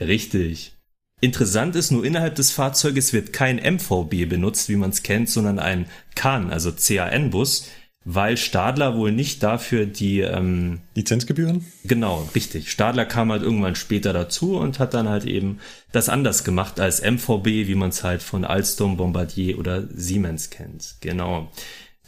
Richtig. 0.00 0.74
Interessant 1.20 1.74
ist, 1.74 1.90
nur 1.90 2.04
innerhalb 2.04 2.36
des 2.36 2.52
Fahrzeuges 2.52 3.12
wird 3.12 3.32
kein 3.32 3.56
MVB 3.56 4.28
benutzt, 4.28 4.68
wie 4.68 4.76
man 4.76 4.90
es 4.90 5.02
kennt, 5.02 5.28
sondern 5.28 5.58
ein 5.58 5.86
CAN, 6.14 6.52
also 6.52 6.70
CAN-Bus. 6.70 7.66
Weil 8.04 8.36
Stadler 8.36 8.96
wohl 8.96 9.12
nicht 9.12 9.42
dafür 9.42 9.86
die 9.86 10.20
ähm, 10.20 10.80
Lizenzgebühren? 10.94 11.64
Genau, 11.84 12.28
richtig. 12.34 12.70
Stadler 12.70 13.04
kam 13.04 13.30
halt 13.30 13.42
irgendwann 13.42 13.76
später 13.76 14.12
dazu 14.12 14.56
und 14.56 14.78
hat 14.78 14.94
dann 14.94 15.08
halt 15.08 15.24
eben 15.24 15.58
das 15.92 16.08
anders 16.08 16.44
gemacht 16.44 16.80
als 16.80 17.00
MVB, 17.00 17.46
wie 17.46 17.74
man 17.74 17.90
es 17.90 18.02
halt 18.02 18.22
von 18.22 18.44
Alstom, 18.44 18.96
Bombardier 18.96 19.58
oder 19.58 19.86
Siemens 19.94 20.50
kennt. 20.50 20.96
Genau. 21.00 21.50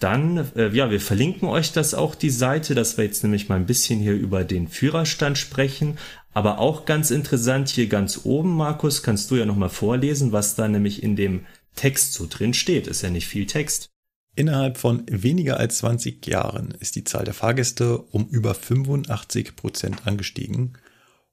Dann, 0.00 0.50
äh, 0.56 0.70
ja, 0.70 0.90
wir 0.90 1.00
verlinken 1.00 1.48
euch 1.48 1.72
das 1.72 1.94
auch, 1.94 2.14
die 2.14 2.30
Seite, 2.30 2.74
dass 2.74 2.98
wir 2.98 3.04
jetzt 3.04 3.22
nämlich 3.22 3.48
mal 3.48 3.56
ein 3.56 3.66
bisschen 3.66 4.00
hier 4.00 4.14
über 4.14 4.44
den 4.44 4.68
Führerstand 4.68 5.38
sprechen. 5.38 5.98
Aber 6.32 6.58
auch 6.58 6.84
ganz 6.84 7.12
interessant 7.12 7.68
hier 7.68 7.86
ganz 7.86 8.22
oben, 8.24 8.56
Markus, 8.56 9.04
kannst 9.04 9.30
du 9.30 9.36
ja 9.36 9.46
nochmal 9.46 9.68
vorlesen, 9.68 10.32
was 10.32 10.56
da 10.56 10.66
nämlich 10.66 11.02
in 11.02 11.14
dem 11.14 11.46
Text 11.76 12.12
so 12.12 12.26
drin 12.28 12.54
steht. 12.54 12.88
Ist 12.88 13.02
ja 13.02 13.10
nicht 13.10 13.28
viel 13.28 13.46
Text. 13.46 13.93
Innerhalb 14.36 14.78
von 14.78 15.04
weniger 15.08 15.58
als 15.58 15.78
20 15.78 16.26
Jahren 16.26 16.72
ist 16.80 16.96
die 16.96 17.04
Zahl 17.04 17.24
der 17.24 17.34
Fahrgäste 17.34 17.98
um 17.98 18.26
über 18.28 18.54
85 18.54 19.54
Prozent 19.54 20.06
angestiegen, 20.06 20.78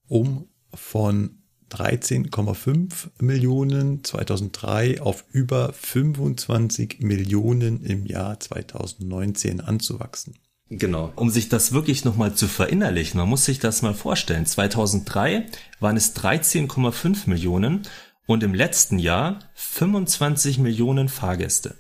um 0.08 0.48
von 0.74 1.42
13,5 1.72 3.10
Millionen 3.20 4.04
2003 4.04 5.02
auf 5.02 5.24
über 5.32 5.74
25 5.74 7.00
Millionen 7.00 7.84
im 7.84 8.06
Jahr 8.06 8.40
2019 8.40 9.62
anzuwachsen. 9.62 10.36
Genau, 10.70 11.12
um 11.16 11.30
sich 11.30 11.50
das 11.50 11.74
wirklich 11.74 12.06
nochmal 12.06 12.34
zu 12.34 12.48
verinnerlichen, 12.48 13.20
man 13.20 13.28
muss 13.28 13.46
sich 13.46 13.60
das 13.60 13.82
mal 13.82 13.94
vorstellen. 13.94 14.46
2003 14.46 15.48
waren 15.80 15.98
es 15.98 16.16
13,5 16.16 17.30
Millionen 17.30 17.82
und 18.26 18.44
im 18.44 18.54
letzten 18.54 19.00
Jahr 19.00 19.40
25 19.56 20.60
Millionen 20.60 21.10
Fahrgäste. 21.10 21.76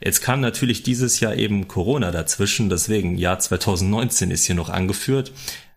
Jetzt 0.00 0.22
kam 0.22 0.40
natürlich 0.40 0.82
dieses 0.82 1.20
Jahr 1.20 1.36
eben 1.36 1.68
Corona 1.68 2.10
dazwischen, 2.10 2.70
deswegen 2.70 3.18
Jahr 3.18 3.38
2019 3.38 4.30
ist 4.30 4.46
hier 4.46 4.54
noch 4.54 4.70
angeführt. 4.70 5.32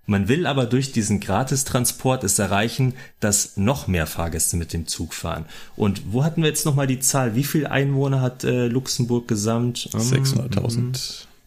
Man 0.05 0.27
will 0.27 0.47
aber 0.47 0.65
durch 0.65 0.91
diesen 0.91 1.21
Gratistransport 1.21 2.23
es 2.23 2.37
erreichen, 2.37 2.93
dass 3.19 3.55
noch 3.55 3.87
mehr 3.87 4.05
Fahrgäste 4.05 4.57
mit 4.57 4.73
dem 4.73 4.85
Zug 4.85 5.13
fahren. 5.13 5.45
Und 5.77 6.01
wo 6.11 6.23
hatten 6.25 6.41
wir 6.41 6.49
jetzt 6.49 6.65
nochmal 6.65 6.87
die 6.87 6.99
Zahl? 6.99 7.35
Wie 7.35 7.45
viel 7.45 7.67
Einwohner 7.67 8.19
hat 8.19 8.43
äh, 8.43 8.67
Luxemburg 8.67 9.27
gesamt? 9.29 9.89
600.000. 9.93 10.77
Ähm, 10.77 10.91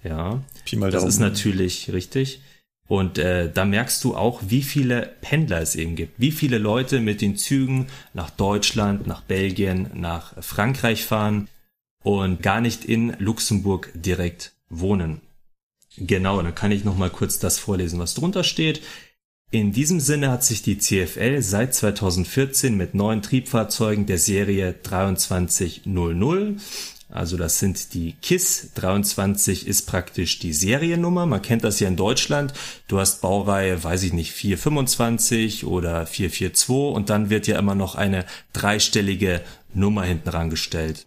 ja, 0.05 0.43
Pi 0.65 0.77
mal 0.77 0.91
das 0.91 1.03
Daumen. 1.03 1.09
ist 1.11 1.19
natürlich 1.19 1.93
richtig. 1.93 2.41
Und 2.89 3.19
äh, 3.19 3.51
da 3.53 3.65
merkst 3.65 4.03
du 4.05 4.17
auch, 4.17 4.41
wie 4.49 4.63
viele 4.63 5.11
Pendler 5.21 5.61
es 5.61 5.75
eben 5.75 5.97
gibt, 5.97 6.19
wie 6.19 6.31
viele 6.31 6.59
Leute 6.59 7.01
mit 7.01 7.21
den 7.21 7.37
Zügen 7.37 7.89
nach 8.15 8.31
Deutschland, 8.31 9.07
nach 9.07 9.23
Belgien, 9.23 9.91
nach 9.95 10.33
Frankreich 10.43 11.05
fahren 11.05 11.49
und 12.07 12.41
gar 12.41 12.61
nicht 12.61 12.85
in 12.85 13.17
Luxemburg 13.19 13.91
direkt 13.95 14.53
wohnen. 14.69 15.23
Genau, 15.97 16.41
dann 16.41 16.55
kann 16.55 16.71
ich 16.71 16.85
noch 16.85 16.97
mal 16.97 17.11
kurz 17.11 17.41
das 17.41 17.59
vorlesen, 17.59 17.99
was 17.99 18.15
drunter 18.15 18.45
steht. 18.45 18.81
In 19.51 19.73
diesem 19.73 19.99
Sinne 19.99 20.31
hat 20.31 20.45
sich 20.45 20.63
die 20.63 20.79
CFL 20.79 21.43
seit 21.43 21.75
2014 21.75 22.77
mit 22.77 22.95
neuen 22.95 23.23
Triebfahrzeugen 23.23 24.07
der 24.07 24.19
Serie 24.19 24.77
2300 24.81 26.61
also 27.09 27.37
das 27.37 27.61
sind 27.61 27.95
die 27.95 28.15
KISS 28.21 28.73
23 28.75 29.69
ist 29.69 29.87
praktisch 29.87 30.41
die 30.41 30.53
Seriennummer. 30.53 31.25
Man 31.25 31.41
kennt 31.41 31.63
das 31.63 31.79
ja 31.79 31.87
in 31.87 31.95
Deutschland. 31.95 32.53
Du 32.89 32.99
hast 32.99 33.21
Baureihe, 33.21 33.83
weiß 33.83 34.03
ich 34.03 34.13
nicht, 34.13 34.33
425 34.33 35.65
oder 35.67 36.05
442 36.05 36.97
und 36.97 37.09
dann 37.09 37.31
wird 37.31 37.47
ja 37.47 37.59
immer 37.61 37.77
noch 37.77 37.95
eine 37.95 38.25
dreistellige 38.53 39.41
Nummer 39.73 40.03
hinten 40.03 40.31
rangestellt. 40.31 41.05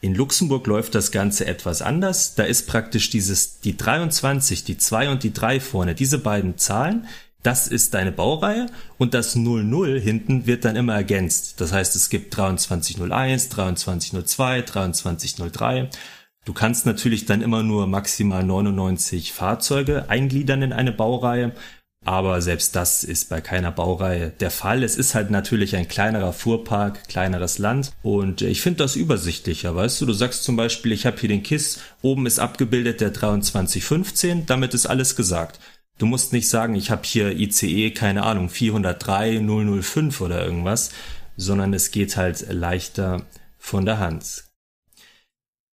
In 0.00 0.14
Luxemburg 0.14 0.66
läuft 0.66 0.94
das 0.94 1.10
Ganze 1.10 1.46
etwas 1.46 1.80
anders. 1.80 2.34
Da 2.34 2.44
ist 2.44 2.66
praktisch 2.66 3.08
dieses, 3.10 3.60
die 3.60 3.76
23, 3.76 4.64
die 4.64 4.76
2 4.76 5.10
und 5.10 5.22
die 5.22 5.32
3 5.32 5.58
vorne, 5.60 5.94
diese 5.94 6.18
beiden 6.18 6.58
Zahlen, 6.58 7.06
das 7.42 7.68
ist 7.68 7.94
deine 7.94 8.12
Baureihe 8.12 8.66
und 8.98 9.14
das 9.14 9.36
00 9.36 10.00
hinten 10.00 10.46
wird 10.46 10.64
dann 10.64 10.74
immer 10.76 10.94
ergänzt. 10.94 11.60
Das 11.60 11.72
heißt, 11.72 11.94
es 11.94 12.10
gibt 12.10 12.34
2301, 12.34 13.50
2302, 13.50 14.62
2303. 14.62 15.90
Du 16.44 16.52
kannst 16.52 16.86
natürlich 16.86 17.24
dann 17.24 17.42
immer 17.42 17.62
nur 17.62 17.86
maximal 17.86 18.44
99 18.44 19.32
Fahrzeuge 19.32 20.10
eingliedern 20.10 20.62
in 20.62 20.72
eine 20.72 20.92
Baureihe, 20.92 21.52
aber 22.06 22.40
selbst 22.40 22.76
das 22.76 23.02
ist 23.02 23.28
bei 23.28 23.40
keiner 23.40 23.72
Baureihe 23.72 24.30
der 24.30 24.52
Fall. 24.52 24.84
Es 24.84 24.96
ist 24.96 25.16
halt 25.16 25.30
natürlich 25.30 25.74
ein 25.74 25.88
kleinerer 25.88 26.32
Fuhrpark, 26.32 27.08
kleineres 27.08 27.58
Land 27.58 27.92
und 28.02 28.42
ich 28.42 28.60
finde 28.60 28.78
das 28.78 28.94
übersichtlicher, 28.94 29.74
weißt 29.74 30.00
du? 30.00 30.06
Du 30.06 30.12
sagst 30.12 30.44
zum 30.44 30.54
Beispiel, 30.54 30.92
ich 30.92 31.04
habe 31.04 31.18
hier 31.18 31.28
den 31.28 31.42
KISS, 31.42 31.80
oben 32.02 32.26
ist 32.26 32.38
abgebildet 32.38 33.00
der 33.00 33.12
2315, 33.12 34.46
damit 34.46 34.72
ist 34.72 34.86
alles 34.86 35.16
gesagt. 35.16 35.58
Du 35.98 36.06
musst 36.06 36.32
nicht 36.32 36.48
sagen, 36.48 36.76
ich 36.76 36.90
habe 36.92 37.02
hier 37.04 37.36
ICE, 37.36 37.90
keine 37.90 38.22
Ahnung, 38.22 38.50
403 38.50 39.40
005 39.40 40.20
oder 40.20 40.44
irgendwas, 40.44 40.90
sondern 41.36 41.74
es 41.74 41.90
geht 41.90 42.16
halt 42.16 42.46
leichter 42.50 43.26
von 43.58 43.84
der 43.84 43.98
Hand. 43.98 44.45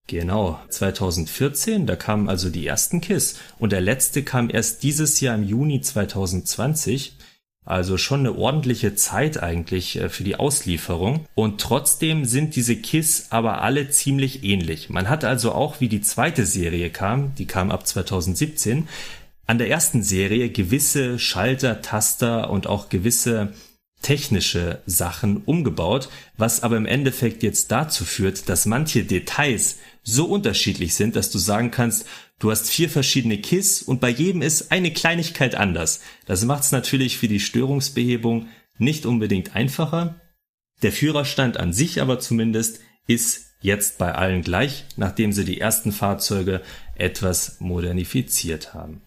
Genau, 0.08 0.60
2014, 0.68 1.88
da 1.88 1.96
kamen 1.96 2.28
also 2.28 2.50
die 2.50 2.68
ersten 2.68 3.00
KISS 3.00 3.40
und 3.58 3.72
der 3.72 3.80
letzte 3.80 4.24
kam 4.24 4.50
erst 4.50 4.84
dieses 4.84 5.22
Jahr 5.22 5.36
im 5.36 5.44
Juni 5.44 5.82
2020. 5.82 7.18
Also 7.66 7.98
schon 7.98 8.22
eine 8.22 8.36
ordentliche 8.36 8.94
Zeit 8.96 9.42
eigentlich 9.42 9.96
äh, 9.96 10.10
für 10.10 10.26
die 10.26 10.36
Auslieferung. 10.36 11.26
Und 11.34 11.62
trotzdem 11.62 12.26
sind 12.26 12.58
diese 12.58 12.76
KISS 12.76 13.28
aber 13.30 13.62
alle 13.62 13.90
ziemlich 13.90 14.44
ähnlich. 14.44 14.90
Man 14.90 15.08
hat 15.08 15.24
also 15.24 15.54
auch, 15.54 15.80
wie 15.80 15.88
die 15.88 16.02
zweite 16.02 16.46
Serie 16.46 16.90
kam, 16.90 17.34
die 17.36 17.46
kam 17.46 17.72
ab 17.72 17.88
2017, 17.88 18.90
an 19.46 19.58
der 19.58 19.70
ersten 19.70 20.04
Serie 20.04 20.50
gewisse 20.50 21.20
Schalter, 21.20 21.82
Taster 21.82 22.50
und 22.50 22.68
auch 22.68 22.90
gewisse 22.90 23.54
technische 24.02 24.82
Sachen 24.86 25.38
umgebaut, 25.38 26.10
was 26.38 26.62
aber 26.62 26.76
im 26.78 26.86
Endeffekt 26.86 27.42
jetzt 27.42 27.72
dazu 27.72 28.04
führt, 28.04 28.50
dass 28.50 28.66
manche 28.66 29.06
Details 29.06 29.78
so 30.04 30.26
unterschiedlich 30.26 30.96
sind, 30.96 31.16
dass 31.16 31.32
du 31.32 31.38
sagen 31.38 31.72
kannst, 31.72 32.06
du 32.40 32.52
hast 32.52 32.70
vier 32.70 32.90
verschiedene 32.90 33.38
KISS 33.40 33.82
und 33.82 34.02
bei 34.02 34.10
jedem 34.10 34.42
ist 34.42 34.72
eine 34.72 34.92
Kleinigkeit 34.92 35.56
anders. 35.56 36.02
Das 36.26 36.44
macht 36.44 36.64
es 36.64 36.72
natürlich 36.72 37.18
für 37.18 37.30
die 37.30 37.40
Störungsbehebung 37.40 38.48
nicht 38.78 39.06
unbedingt 39.06 39.56
einfacher. 39.56 40.20
Der 40.82 40.92
Führerstand 40.92 41.58
an 41.58 41.72
sich 41.72 42.02
aber 42.02 42.20
zumindest 42.20 42.82
ist 43.08 43.54
jetzt 43.62 43.98
bei 43.98 44.14
allen 44.14 44.42
gleich, 44.42 44.86
nachdem 44.98 45.32
sie 45.32 45.46
die 45.46 45.62
ersten 45.62 45.94
Fahrzeuge 45.94 46.62
etwas 46.96 47.60
modernifiziert 47.60 48.74
haben. 48.74 49.03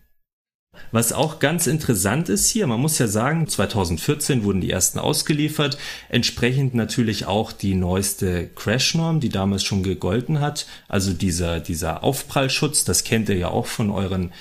Was 0.93 1.13
auch 1.13 1.39
ganz 1.39 1.67
interessant 1.67 2.29
ist 2.29 2.49
hier, 2.49 2.67
man 2.67 2.81
muss 2.81 2.99
ja 2.99 3.09
sagen, 3.09 3.49
2014 3.49 4.45
wurden 4.45 4.61
die 4.61 4.71
ersten 4.71 4.99
ausgeliefert, 4.99 5.79
entsprechend 6.09 6.75
natürlich 6.75 7.27
auch 7.27 7.53
die 7.53 7.75
neueste 7.75 8.49
Crash-Norm, 8.49 9.21
die 9.21 9.29
damals 9.29 9.65
schon 9.65 9.83
gegolten 9.83 10.41
hat, 10.41 10.67
also 10.89 11.13
dieser, 11.13 11.61
dieser 11.61 12.05
Aufprallschutz, 12.05 12.85
das 12.85 13.05
kennt 13.05 13.29
ihr 13.29 13.37
ja 13.37 13.49
auch 13.49 13.67
von 13.67 13.91
euren 13.91 14.33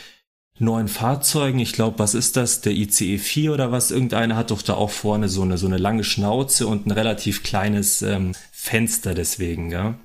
neuen 0.57 0.87
Fahrzeugen. 0.87 1.59
Ich 1.59 1.73
glaube, 1.73 1.99
was 1.99 2.13
ist 2.13 2.37
das? 2.37 2.61
Der 2.61 2.73
ICE 2.73 3.17
4 3.17 3.53
oder 3.53 3.71
was? 3.71 3.91
Irgendeiner 3.91 4.35
hat 4.35 4.51
doch 4.51 4.61
da 4.61 4.75
auch 4.75 4.89
vorne 4.89 5.27
so 5.27 5.41
eine, 5.41 5.57
so 5.57 5.67
eine 5.67 5.77
lange 5.77 6.03
Schnauze 6.03 6.67
und 6.67 6.85
ein 6.85 6.91
relativ 6.91 7.43
kleines 7.43 8.01
ähm, 8.01 8.33
Fenster 8.51 9.13
deswegen, 9.13 9.71
ja? 9.71 9.95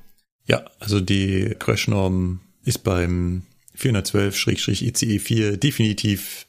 Ja, 0.46 0.64
also 0.80 1.00
die 1.00 1.54
Crash-Norm 1.58 2.40
ist 2.64 2.82
beim 2.82 3.42
412-ICE4 3.80 5.56
definitiv 5.56 6.46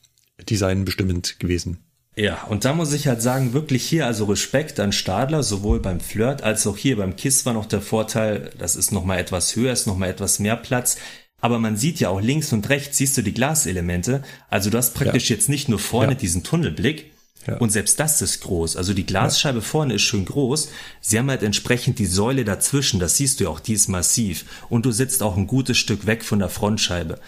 designbestimmend 0.50 1.40
gewesen. 1.40 1.80
Ja, 2.16 2.44
und 2.50 2.66
da 2.66 2.74
muss 2.74 2.92
ich 2.92 3.08
halt 3.08 3.22
sagen, 3.22 3.54
wirklich 3.54 3.84
hier 3.84 4.06
also 4.06 4.26
Respekt 4.26 4.80
an 4.80 4.92
Stadler, 4.92 5.44
sowohl 5.44 5.80
beim 5.80 6.02
Flirt 6.02 6.44
als 6.44 6.68
auch 6.68 6.78
hier 6.78 6.98
beim 6.98 7.16
KISS 7.16 7.46
war 7.46 7.54
noch 7.54 7.66
der 7.66 7.82
Vorteil, 7.82 8.52
das 8.58 8.76
ist 8.76 8.92
nochmal 8.92 9.20
etwas 9.20 9.56
höher, 9.56 9.72
ist 9.72 9.88
nochmal 9.88 10.10
etwas 10.10 10.40
mehr 10.40 10.58
Platz. 10.58 10.98
Aber 11.40 11.58
man 11.58 11.78
sieht 11.78 12.00
ja 12.00 12.10
auch 12.10 12.22
links 12.22 12.54
und 12.54 12.70
rechts, 12.70 12.98
siehst 12.98 13.18
du 13.18 13.22
die 13.24 13.34
Glaselemente. 13.34 14.24
Also 14.50 14.70
du 14.70 14.78
hast 14.78 14.94
praktisch 14.94 15.30
ja. 15.30 15.36
jetzt 15.36 15.50
nicht 15.50 15.70
nur 15.70 15.80
vorne 15.80 16.12
ja. 16.12 16.18
diesen 16.18 16.44
Tunnelblick, 16.44 17.11
ja. 17.48 17.58
Und 17.58 17.72
selbst 17.72 18.00
das 18.00 18.22
ist 18.22 18.42
groß. 18.42 18.78
Also 18.78 18.94
die 18.94 19.06
Glasscheibe 19.06 19.60
ja. 19.60 19.64
vorne 19.64 19.96
ist 19.96 20.04
schön 20.04 20.26
groß. 20.26 20.70
Sie 21.02 21.18
haben 21.18 21.30
halt 21.30 21.44
entsprechend 21.44 22.00
die 22.00 22.06
Säule 22.06 22.46
dazwischen. 22.46 23.00
Das 23.00 23.18
siehst 23.18 23.40
du 23.40 23.46
ja 23.46 23.50
auch, 23.50 23.60
die 23.60 23.74
ist 23.74 23.88
massiv. 23.88 24.46
Und 24.70 24.86
du 24.86 24.92
sitzt 24.92 25.24
auch 25.24 25.38
ein 25.38 25.48
gutes 25.48 25.78
Stück 25.78 26.06
weg 26.06 26.24
von 26.24 26.40
der 26.40 26.50
Frontscheibe. 26.50 27.20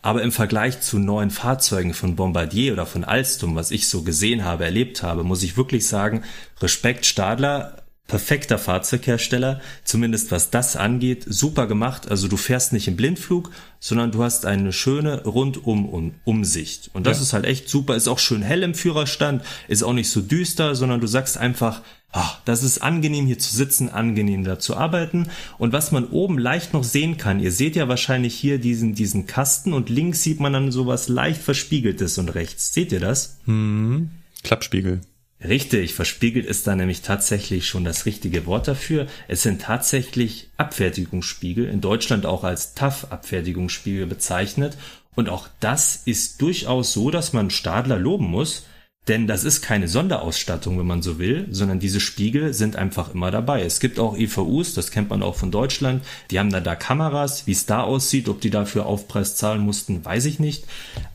Aber 0.00 0.22
im 0.22 0.30
Vergleich 0.30 0.80
zu 0.80 0.98
neuen 0.98 1.30
Fahrzeugen 1.30 1.92
von 1.92 2.14
Bombardier 2.14 2.72
oder 2.72 2.86
von 2.86 3.02
Alstom, 3.02 3.56
was 3.56 3.72
ich 3.72 3.88
so 3.88 4.02
gesehen 4.02 4.44
habe, 4.44 4.64
erlebt 4.64 5.02
habe, 5.02 5.24
muss 5.24 5.42
ich 5.42 5.56
wirklich 5.56 5.88
sagen, 5.88 6.22
Respekt 6.60 7.04
Stadler, 7.04 7.77
perfekter 8.08 8.58
Fahrzeughersteller, 8.58 9.60
zumindest 9.84 10.32
was 10.32 10.50
das 10.50 10.76
angeht, 10.76 11.24
super 11.28 11.66
gemacht. 11.66 12.10
Also 12.10 12.26
du 12.26 12.36
fährst 12.36 12.72
nicht 12.72 12.88
im 12.88 12.96
Blindflug, 12.96 13.50
sondern 13.80 14.10
du 14.10 14.24
hast 14.24 14.46
eine 14.46 14.72
schöne 14.72 15.22
rundum 15.24 16.14
Umsicht. 16.24 16.90
Und 16.94 17.06
das 17.06 17.18
ja. 17.18 17.22
ist 17.22 17.32
halt 17.34 17.44
echt 17.44 17.68
super, 17.68 17.94
ist 17.94 18.08
auch 18.08 18.18
schön 18.18 18.42
hell 18.42 18.62
im 18.62 18.74
Führerstand, 18.74 19.44
ist 19.68 19.82
auch 19.82 19.92
nicht 19.92 20.10
so 20.10 20.22
düster, 20.22 20.74
sondern 20.74 21.00
du 21.00 21.06
sagst 21.06 21.36
einfach, 21.36 21.82
ach, 22.10 22.40
das 22.46 22.62
ist 22.62 22.82
angenehm 22.82 23.26
hier 23.26 23.38
zu 23.38 23.54
sitzen, 23.54 23.90
angenehm 23.90 24.42
da 24.42 24.58
zu 24.58 24.74
arbeiten. 24.74 25.28
Und 25.58 25.74
was 25.74 25.92
man 25.92 26.06
oben 26.06 26.38
leicht 26.38 26.72
noch 26.72 26.84
sehen 26.84 27.18
kann, 27.18 27.40
ihr 27.40 27.52
seht 27.52 27.76
ja 27.76 27.88
wahrscheinlich 27.88 28.34
hier 28.34 28.58
diesen, 28.58 28.94
diesen 28.94 29.26
Kasten 29.26 29.74
und 29.74 29.90
links 29.90 30.22
sieht 30.22 30.40
man 30.40 30.54
dann 30.54 30.72
sowas 30.72 31.08
leicht 31.08 31.42
verspiegeltes 31.42 32.16
und 32.16 32.30
rechts. 32.30 32.72
Seht 32.72 32.90
ihr 32.90 33.00
das? 33.00 33.36
Hm, 33.44 34.08
Klappspiegel. 34.42 35.02
Richtig, 35.46 35.94
verspiegelt 35.94 36.46
ist 36.46 36.66
da 36.66 36.74
nämlich 36.74 37.02
tatsächlich 37.02 37.68
schon 37.68 37.84
das 37.84 38.06
richtige 38.06 38.44
Wort 38.46 38.66
dafür. 38.66 39.06
Es 39.28 39.42
sind 39.42 39.62
tatsächlich 39.62 40.50
Abfertigungsspiegel, 40.56 41.66
in 41.66 41.80
Deutschland 41.80 42.26
auch 42.26 42.42
als 42.42 42.74
TAF-Abfertigungsspiegel 42.74 44.06
bezeichnet. 44.06 44.76
Und 45.14 45.28
auch 45.28 45.48
das 45.60 46.02
ist 46.04 46.42
durchaus 46.42 46.92
so, 46.92 47.10
dass 47.10 47.32
man 47.32 47.50
Stadler 47.50 47.98
loben 47.98 48.26
muss, 48.26 48.66
denn 49.08 49.26
das 49.26 49.44
ist 49.44 49.62
keine 49.62 49.88
Sonderausstattung, 49.88 50.78
wenn 50.78 50.86
man 50.86 51.02
so 51.02 51.18
will, 51.18 51.46
sondern 51.50 51.80
diese 51.80 52.00
Spiegel 52.00 52.52
sind 52.52 52.76
einfach 52.76 53.14
immer 53.14 53.30
dabei. 53.30 53.62
Es 53.62 53.80
gibt 53.80 53.98
auch 53.98 54.16
EVUs, 54.16 54.74
das 54.74 54.90
kennt 54.90 55.10
man 55.10 55.22
auch 55.22 55.34
von 55.34 55.50
Deutschland, 55.50 56.04
die 56.30 56.38
haben 56.38 56.50
da 56.50 56.60
da 56.60 56.76
Kameras, 56.76 57.46
wie 57.46 57.52
es 57.52 57.66
da 57.66 57.82
aussieht, 57.82 58.28
ob 58.28 58.40
die 58.40 58.50
dafür 58.50 58.86
Aufpreis 58.86 59.36
zahlen 59.36 59.62
mussten, 59.62 60.04
weiß 60.04 60.26
ich 60.26 60.38
nicht. 60.38 60.64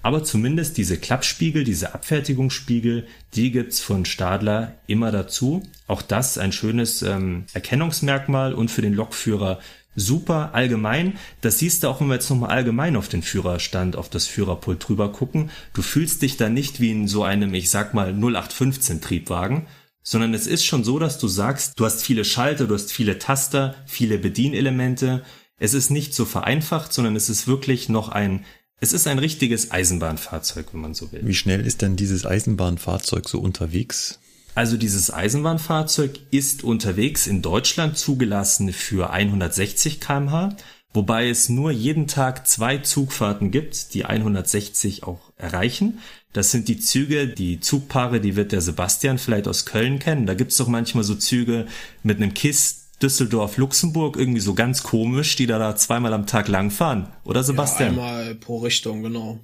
Aber 0.01 0.23
zumindest 0.23 0.77
diese 0.77 0.97
Klappspiegel, 0.97 1.63
diese 1.63 1.93
Abfertigungsspiegel, 1.93 3.07
die 3.35 3.51
gibt's 3.51 3.79
von 3.79 4.05
Stadler 4.05 4.73
immer 4.87 5.11
dazu. 5.11 5.63
Auch 5.87 6.01
das 6.01 6.37
ein 6.37 6.51
schönes 6.51 7.01
ähm, 7.01 7.45
Erkennungsmerkmal 7.53 8.53
und 8.53 8.69
für 8.69 8.81
den 8.81 8.93
Lokführer 8.93 9.59
super 9.95 10.53
allgemein. 10.53 11.17
Das 11.41 11.59
siehst 11.59 11.83
du 11.83 11.87
auch, 11.87 12.01
wenn 12.01 12.07
wir 12.07 12.15
jetzt 12.15 12.29
nochmal 12.29 12.51
allgemein 12.51 12.95
auf 12.95 13.09
den 13.09 13.21
Führerstand, 13.21 13.95
auf 13.95 14.09
das 14.09 14.27
Führerpult 14.27 14.87
drüber 14.87 15.11
gucken. 15.11 15.51
Du 15.73 15.81
fühlst 15.81 16.21
dich 16.21 16.37
da 16.37 16.49
nicht 16.49 16.79
wie 16.79 16.91
in 16.91 17.07
so 17.07 17.23
einem, 17.23 17.53
ich 17.53 17.69
sag 17.69 17.93
mal, 17.93 18.13
0815 18.13 19.01
Triebwagen, 19.01 19.67
sondern 20.01 20.33
es 20.33 20.47
ist 20.47 20.65
schon 20.65 20.83
so, 20.83 20.99
dass 20.99 21.17
du 21.17 21.27
sagst, 21.27 21.79
du 21.79 21.85
hast 21.85 22.03
viele 22.03 22.25
Schalter, 22.25 22.67
du 22.67 22.73
hast 22.73 22.91
viele 22.91 23.19
Taster, 23.19 23.75
viele 23.85 24.17
Bedienelemente. 24.17 25.23
Es 25.57 25.73
ist 25.73 25.89
nicht 25.89 26.13
so 26.13 26.25
vereinfacht, 26.25 26.91
sondern 26.91 27.15
es 27.15 27.29
ist 27.29 27.47
wirklich 27.47 27.87
noch 27.87 28.09
ein, 28.09 28.43
es 28.79 28.91
ist 28.91 29.07
ein 29.07 29.19
richtiges 29.19 29.71
Eisenbahnfahrzeug, 29.71 30.73
wenn 30.73 30.81
man 30.81 30.93
so 30.93 31.11
will. 31.13 31.21
Wie 31.23 31.35
schnell 31.35 31.65
ist 31.65 31.81
denn 31.81 31.95
dieses 31.95 32.25
Eisenbahnfahrzeug 32.25 33.29
so 33.29 33.39
unterwegs? 33.39 34.19
Also 34.55 34.77
dieses 34.77 35.11
Eisenbahnfahrzeug 35.11 36.19
ist 36.29 36.63
unterwegs 36.63 37.25
in 37.25 37.41
Deutschland 37.41 37.97
zugelassen 37.97 38.71
für 38.71 39.09
160 39.09 39.99
kmh, 39.99 40.55
wobei 40.93 41.29
es 41.29 41.49
nur 41.49 41.71
jeden 41.71 42.07
Tag 42.07 42.47
zwei 42.47 42.77
Zugfahrten 42.77 43.49
gibt, 43.49 43.95
die 43.95 44.05
160 44.05 45.03
auch 45.03 45.31
erreichen. 45.37 45.99
Das 46.33 46.51
sind 46.51 46.67
die 46.67 46.79
Züge, 46.79 47.27
die 47.27 47.59
Zugpaare, 47.59 48.19
die 48.19 48.35
wird 48.35 48.51
der 48.51 48.61
Sebastian 48.61 49.17
vielleicht 49.17 49.47
aus 49.47 49.65
Köln 49.65 49.99
kennen. 49.99 50.27
Da 50.27 50.35
gibt's 50.35 50.57
doch 50.57 50.67
manchmal 50.67 51.03
so 51.03 51.15
Züge 51.15 51.67
mit 52.03 52.17
einem 52.17 52.33
KISS 52.33 52.83
Düsseldorf, 53.01 53.57
Luxemburg, 53.57 54.15
irgendwie 54.15 54.39
so 54.39 54.53
ganz 54.53 54.83
komisch, 54.83 55.35
die 55.35 55.45
da, 55.45 55.59
da 55.59 55.75
zweimal 55.75 56.13
am 56.13 56.25
Tag 56.25 56.47
lang 56.47 56.71
fahren. 56.71 57.11
Oder 57.25 57.43
Sebastian? 57.43 57.97
Ja, 57.97 58.05
einmal 58.05 58.35
pro 58.35 58.59
Richtung, 58.59 59.03
genau. 59.03 59.39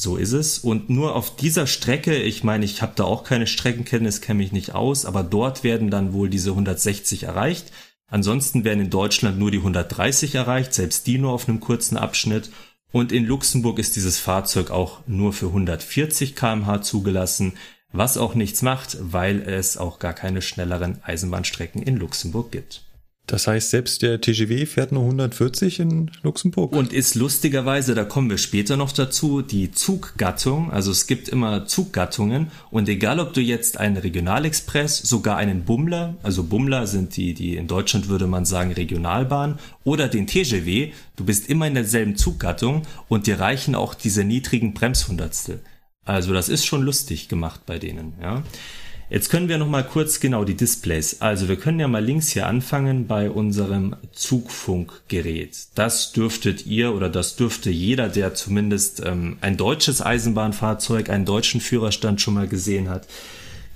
So 0.00 0.16
ist 0.16 0.30
es. 0.30 0.60
Und 0.60 0.90
nur 0.90 1.16
auf 1.16 1.34
dieser 1.34 1.66
Strecke, 1.66 2.14
ich 2.14 2.44
meine, 2.44 2.64
ich 2.64 2.82
habe 2.82 2.92
da 2.94 3.02
auch 3.02 3.24
keine 3.24 3.48
Streckenkenntnis, 3.48 4.20
kenne 4.20 4.38
mich 4.38 4.52
nicht 4.52 4.72
aus, 4.72 5.04
aber 5.04 5.24
dort 5.24 5.64
werden 5.64 5.90
dann 5.90 6.12
wohl 6.12 6.30
diese 6.30 6.50
160 6.50 7.24
erreicht. 7.24 7.72
Ansonsten 8.06 8.62
werden 8.62 8.84
in 8.84 8.90
Deutschland 8.90 9.40
nur 9.40 9.50
die 9.50 9.58
130 9.58 10.36
erreicht, 10.36 10.72
selbst 10.72 11.08
die 11.08 11.18
nur 11.18 11.32
auf 11.32 11.48
einem 11.48 11.58
kurzen 11.58 11.96
Abschnitt. 11.96 12.50
Und 12.92 13.10
in 13.10 13.26
Luxemburg 13.26 13.80
ist 13.80 13.96
dieses 13.96 14.20
Fahrzeug 14.20 14.70
auch 14.70 15.00
nur 15.08 15.32
für 15.32 15.46
140 15.46 16.36
kmh 16.36 16.80
zugelassen, 16.82 17.54
was 17.90 18.18
auch 18.18 18.36
nichts 18.36 18.62
macht, 18.62 18.98
weil 19.00 19.42
es 19.42 19.76
auch 19.78 19.98
gar 19.98 20.14
keine 20.14 20.42
schnelleren 20.42 21.02
Eisenbahnstrecken 21.02 21.82
in 21.82 21.96
Luxemburg 21.96 22.52
gibt. 22.52 22.87
Das 23.28 23.46
heißt, 23.46 23.68
selbst 23.68 24.00
der 24.00 24.22
TGW 24.22 24.64
fährt 24.64 24.90
nur 24.90 25.02
140 25.02 25.80
in 25.80 26.10
Luxemburg. 26.22 26.72
Und 26.72 26.94
ist 26.94 27.14
lustigerweise, 27.14 27.94
da 27.94 28.04
kommen 28.04 28.30
wir 28.30 28.38
später 28.38 28.78
noch 28.78 28.90
dazu, 28.90 29.42
die 29.42 29.70
Zuggattung. 29.70 30.72
Also 30.72 30.90
es 30.90 31.06
gibt 31.06 31.28
immer 31.28 31.66
Zuggattungen. 31.66 32.50
Und 32.70 32.88
egal, 32.88 33.20
ob 33.20 33.34
du 33.34 33.42
jetzt 33.42 33.76
einen 33.76 33.98
Regionalexpress, 33.98 34.96
sogar 34.96 35.36
einen 35.36 35.64
Bummler, 35.64 36.16
also 36.22 36.42
Bummler 36.42 36.86
sind 36.86 37.18
die, 37.18 37.34
die 37.34 37.56
in 37.56 37.66
Deutschland 37.66 38.08
würde 38.08 38.26
man 38.26 38.46
sagen 38.46 38.72
Regionalbahn, 38.72 39.58
oder 39.84 40.08
den 40.08 40.26
TGW, 40.26 40.92
du 41.16 41.24
bist 41.26 41.50
immer 41.50 41.66
in 41.66 41.74
derselben 41.74 42.16
Zuggattung 42.16 42.84
und 43.08 43.26
dir 43.26 43.40
reichen 43.40 43.74
auch 43.74 43.92
diese 43.92 44.24
niedrigen 44.24 44.72
Bremshundertstel. 44.72 45.60
Also 46.06 46.32
das 46.32 46.48
ist 46.48 46.64
schon 46.64 46.80
lustig 46.80 47.28
gemacht 47.28 47.60
bei 47.66 47.78
denen, 47.78 48.14
ja. 48.22 48.42
Jetzt 49.10 49.30
können 49.30 49.48
wir 49.48 49.56
noch 49.56 49.68
mal 49.68 49.84
kurz 49.84 50.20
genau 50.20 50.44
die 50.44 50.54
Displays. 50.54 51.22
Also 51.22 51.48
wir 51.48 51.56
können 51.56 51.80
ja 51.80 51.88
mal 51.88 52.04
links 52.04 52.28
hier 52.28 52.46
anfangen 52.46 53.06
bei 53.06 53.30
unserem 53.30 53.96
Zugfunkgerät. 54.12 55.56
Das 55.74 56.12
dürftet 56.12 56.66
ihr 56.66 56.94
oder 56.94 57.08
das 57.08 57.36
dürfte 57.36 57.70
jeder, 57.70 58.08
der 58.08 58.34
zumindest 58.34 59.02
ähm, 59.04 59.38
ein 59.40 59.56
deutsches 59.56 60.02
Eisenbahnfahrzeug, 60.02 61.08
einen 61.08 61.24
deutschen 61.24 61.62
Führerstand 61.62 62.20
schon 62.20 62.34
mal 62.34 62.48
gesehen 62.48 62.90
hat, 62.90 63.06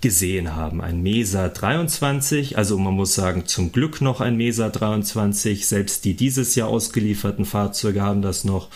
gesehen 0.03 0.55
haben. 0.55 0.83
Ein 0.83 1.01
Mesa 1.01 1.49
23, 1.49 2.59
also 2.59 2.77
man 2.77 2.93
muss 2.93 3.15
sagen, 3.15 3.47
zum 3.47 3.73
Glück 3.73 4.03
noch 4.03 4.21
ein 4.21 4.37
Mesa 4.37 4.69
23. 4.69 5.67
Selbst 5.67 6.05
die 6.05 6.13
dieses 6.13 6.57
Jahr 6.57 6.69
ausgelieferten 6.69 7.47
Fahrzeuge 7.47 8.03
haben 8.03 8.21
das 8.21 8.45
noch 8.45 8.69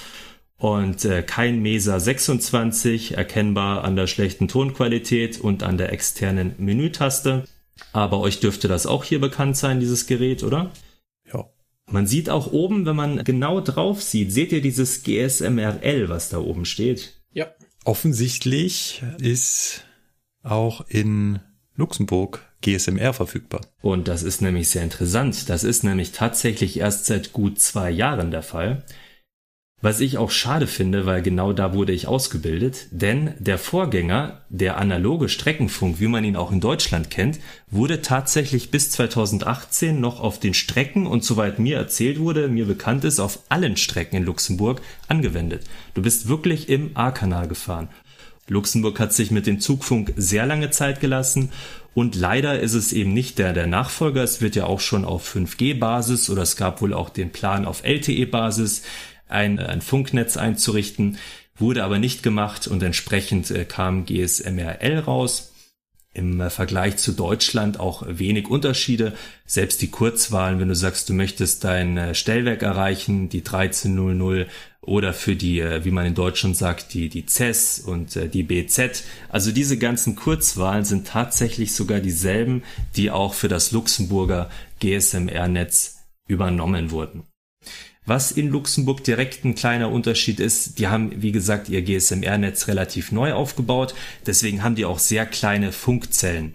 und 0.58 1.04
äh, 1.04 1.22
kein 1.22 1.60
Mesa 1.60 2.00
26, 2.00 3.16
erkennbar 3.16 3.84
an 3.84 3.96
der 3.96 4.06
schlechten 4.06 4.48
Tonqualität 4.48 5.40
und 5.40 5.62
an 5.62 5.76
der 5.78 5.92
externen 5.92 6.54
Menütaste. 6.58 7.44
Aber 7.92 8.20
euch 8.20 8.40
dürfte 8.40 8.68
das 8.68 8.86
auch 8.86 9.04
hier 9.04 9.20
bekannt 9.20 9.56
sein, 9.56 9.80
dieses 9.80 10.06
Gerät, 10.06 10.42
oder? 10.42 10.70
Ja. 11.30 11.50
Man 11.90 12.06
sieht 12.06 12.30
auch 12.30 12.52
oben, 12.52 12.86
wenn 12.86 12.96
man 12.96 13.22
genau 13.22 13.60
drauf 13.60 14.02
sieht, 14.02 14.32
seht 14.32 14.50
ihr 14.52 14.60
dieses 14.60 15.02
GSMRL, 15.02 16.08
was 16.08 16.30
da 16.30 16.38
oben 16.38 16.64
steht? 16.64 17.20
Ja. 17.32 17.48
Offensichtlich 17.84 19.02
ist 19.18 19.84
auch 20.42 20.84
in 20.88 21.38
Luxemburg 21.76 22.42
GSMR 22.62 23.12
verfügbar. 23.12 23.60
Und 23.82 24.08
das 24.08 24.22
ist 24.22 24.40
nämlich 24.42 24.68
sehr 24.68 24.82
interessant. 24.82 25.48
Das 25.48 25.62
ist 25.62 25.84
nämlich 25.84 26.12
tatsächlich 26.12 26.78
erst 26.78 27.06
seit 27.06 27.32
gut 27.32 27.60
zwei 27.60 27.90
Jahren 27.90 28.30
der 28.30 28.42
Fall. 28.42 28.84
Was 29.82 30.00
ich 30.00 30.16
auch 30.16 30.30
schade 30.30 30.66
finde, 30.66 31.04
weil 31.04 31.20
genau 31.20 31.52
da 31.52 31.74
wurde 31.74 31.92
ich 31.92 32.06
ausgebildet, 32.06 32.86
denn 32.92 33.34
der 33.38 33.58
Vorgänger, 33.58 34.40
der 34.48 34.78
analoge 34.78 35.28
Streckenfunk, 35.28 36.00
wie 36.00 36.06
man 36.06 36.24
ihn 36.24 36.34
auch 36.34 36.50
in 36.50 36.60
Deutschland 36.60 37.10
kennt, 37.10 37.38
wurde 37.70 38.00
tatsächlich 38.00 38.70
bis 38.70 38.90
2018 38.92 40.00
noch 40.00 40.20
auf 40.20 40.40
den 40.40 40.54
Strecken 40.54 41.06
und 41.06 41.24
soweit 41.24 41.58
mir 41.58 41.76
erzählt 41.76 42.18
wurde, 42.18 42.48
mir 42.48 42.64
bekannt 42.64 43.04
ist, 43.04 43.20
auf 43.20 43.40
allen 43.50 43.76
Strecken 43.76 44.16
in 44.16 44.24
Luxemburg 44.24 44.80
angewendet. 45.08 45.64
Du 45.92 46.00
bist 46.00 46.26
wirklich 46.26 46.70
im 46.70 46.96
A-Kanal 46.96 47.46
gefahren. 47.46 47.88
Luxemburg 48.48 48.98
hat 48.98 49.12
sich 49.12 49.30
mit 49.30 49.46
dem 49.46 49.60
Zugfunk 49.60 50.14
sehr 50.16 50.46
lange 50.46 50.70
Zeit 50.70 51.00
gelassen 51.00 51.50
und 51.92 52.14
leider 52.14 52.60
ist 52.60 52.74
es 52.74 52.94
eben 52.94 53.12
nicht 53.12 53.38
der, 53.38 53.52
der 53.52 53.66
Nachfolger. 53.66 54.22
Es 54.22 54.40
wird 54.40 54.56
ja 54.56 54.64
auch 54.64 54.80
schon 54.80 55.04
auf 55.04 55.34
5G-Basis 55.34 56.30
oder 56.30 56.42
es 56.42 56.56
gab 56.56 56.80
wohl 56.80 56.94
auch 56.94 57.10
den 57.10 57.30
Plan 57.30 57.66
auf 57.66 57.84
LTE-Basis 57.84 58.82
ein, 59.28 59.58
ein 59.58 59.80
Funknetz 59.80 60.36
einzurichten, 60.36 61.18
wurde 61.58 61.84
aber 61.84 61.98
nicht 61.98 62.22
gemacht 62.22 62.66
und 62.66 62.82
entsprechend 62.82 63.50
äh, 63.50 63.64
kam 63.64 64.04
GSMRL 64.04 64.98
raus. 65.00 65.52
Im 66.12 66.40
äh, 66.40 66.50
Vergleich 66.50 66.96
zu 66.96 67.12
Deutschland 67.12 67.80
auch 67.80 68.04
wenig 68.06 68.48
Unterschiede. 68.48 69.14
Selbst 69.46 69.82
die 69.82 69.90
Kurzwahlen, 69.90 70.60
wenn 70.60 70.68
du 70.68 70.74
sagst, 70.74 71.08
du 71.08 71.14
möchtest 71.14 71.64
dein 71.64 71.96
äh, 71.96 72.14
Stellwerk 72.14 72.62
erreichen, 72.62 73.28
die 73.28 73.40
1300 73.40 74.48
oder 74.82 75.12
für 75.12 75.34
die, 75.34 75.60
wie 75.82 75.90
man 75.90 76.06
in 76.06 76.14
Deutschland 76.14 76.56
sagt, 76.56 76.94
die, 76.94 77.08
die 77.08 77.26
CES 77.26 77.80
und 77.80 78.14
die 78.32 78.44
BZ. 78.44 79.02
Also 79.28 79.50
diese 79.50 79.78
ganzen 79.78 80.14
Kurzwahlen 80.14 80.84
sind 80.84 81.08
tatsächlich 81.08 81.74
sogar 81.74 81.98
dieselben, 81.98 82.62
die 82.94 83.10
auch 83.10 83.34
für 83.34 83.48
das 83.48 83.72
Luxemburger 83.72 84.48
GSMR-Netz 84.78 86.04
übernommen 86.28 86.92
wurden. 86.92 87.24
Was 88.06 88.30
in 88.30 88.48
Luxemburg 88.48 89.02
direkt 89.02 89.44
ein 89.44 89.56
kleiner 89.56 89.90
Unterschied 89.90 90.38
ist, 90.38 90.78
die 90.78 90.86
haben, 90.86 91.10
wie 91.20 91.32
gesagt, 91.32 91.68
ihr 91.68 91.82
GSMR-Netz 91.82 92.68
relativ 92.68 93.10
neu 93.10 93.32
aufgebaut, 93.32 93.94
deswegen 94.24 94.62
haben 94.62 94.76
die 94.76 94.84
auch 94.84 95.00
sehr 95.00 95.26
kleine 95.26 95.72
Funkzellen. 95.72 96.54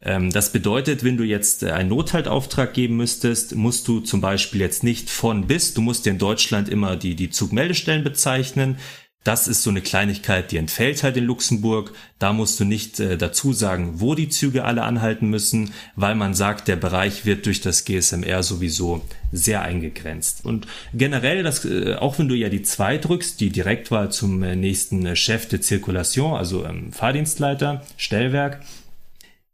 Ähm, 0.00 0.30
das 0.30 0.52
bedeutet, 0.52 1.02
wenn 1.02 1.16
du 1.16 1.24
jetzt 1.24 1.64
äh, 1.64 1.72
einen 1.72 1.88
Nothaltauftrag 1.88 2.72
geben 2.72 2.96
müsstest, 2.96 3.56
musst 3.56 3.88
du 3.88 3.98
zum 4.00 4.20
Beispiel 4.20 4.60
jetzt 4.60 4.84
nicht 4.84 5.10
von 5.10 5.48
bis, 5.48 5.74
du 5.74 5.80
musst 5.80 6.06
in 6.06 6.18
Deutschland 6.18 6.68
immer 6.68 6.96
die, 6.96 7.16
die 7.16 7.30
Zugmeldestellen 7.30 8.04
bezeichnen. 8.04 8.78
Das 9.24 9.48
ist 9.48 9.62
so 9.62 9.70
eine 9.70 9.82
Kleinigkeit, 9.82 10.52
die 10.52 10.56
entfällt 10.56 11.02
halt 11.02 11.16
in 11.16 11.24
Luxemburg. 11.24 11.92
Da 12.18 12.32
musst 12.32 12.58
du 12.60 12.64
nicht 12.64 12.98
äh, 13.00 13.18
dazu 13.18 13.52
sagen, 13.52 14.00
wo 14.00 14.14
die 14.14 14.28
Züge 14.28 14.64
alle 14.64 14.84
anhalten 14.84 15.28
müssen, 15.28 15.74
weil 15.96 16.14
man 16.14 16.34
sagt, 16.34 16.68
der 16.68 16.76
Bereich 16.76 17.26
wird 17.26 17.44
durch 17.44 17.60
das 17.60 17.84
GSMR 17.84 18.42
sowieso 18.42 19.02
sehr 19.32 19.62
eingegrenzt. 19.62 20.44
Und 20.44 20.66
generell, 20.94 21.42
das, 21.42 21.64
äh, 21.64 21.96
auch 21.96 22.18
wenn 22.18 22.28
du 22.28 22.36
ja 22.36 22.48
die 22.48 22.62
2 22.62 22.98
drückst, 22.98 23.40
die 23.40 23.50
Direktwahl 23.50 24.10
zum 24.10 24.42
äh, 24.42 24.56
nächsten 24.56 25.04
äh, 25.04 25.16
Chef 25.16 25.46
de 25.48 25.60
Circulation, 25.60 26.34
also 26.34 26.64
ähm, 26.64 26.92
Fahrdienstleiter, 26.92 27.84
Stellwerk, 27.96 28.62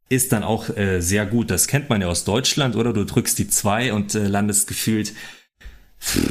ist 0.08 0.32
dann 0.32 0.42
auch 0.42 0.68
äh, 0.76 1.00
sehr 1.00 1.26
gut. 1.26 1.50
Das 1.50 1.66
kennt 1.66 1.88
man 1.88 2.00
ja 2.00 2.08
aus 2.08 2.24
Deutschland, 2.24 2.76
oder? 2.76 2.92
Du 2.92 3.04
drückst 3.04 3.38
die 3.38 3.48
2 3.48 3.92
und 3.92 4.14
äh, 4.14 4.28
landest 4.28 4.68
gefühlt 4.68 5.14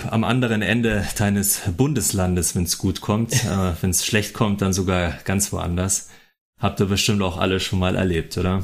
am 0.09 0.23
anderen 0.23 0.61
Ende 0.61 1.05
deines 1.17 1.61
Bundeslandes, 1.75 2.55
wenn 2.55 2.63
es 2.63 2.77
gut 2.77 3.01
kommt. 3.01 3.33
äh, 3.45 3.73
wenn 3.81 3.89
es 3.89 4.05
schlecht 4.05 4.33
kommt, 4.33 4.61
dann 4.61 4.73
sogar 4.73 5.13
ganz 5.25 5.51
woanders. 5.51 6.09
Habt 6.59 6.79
ihr 6.79 6.85
bestimmt 6.85 7.21
auch 7.21 7.37
alle 7.37 7.59
schon 7.59 7.79
mal 7.79 7.95
erlebt, 7.95 8.37
oder? 8.37 8.63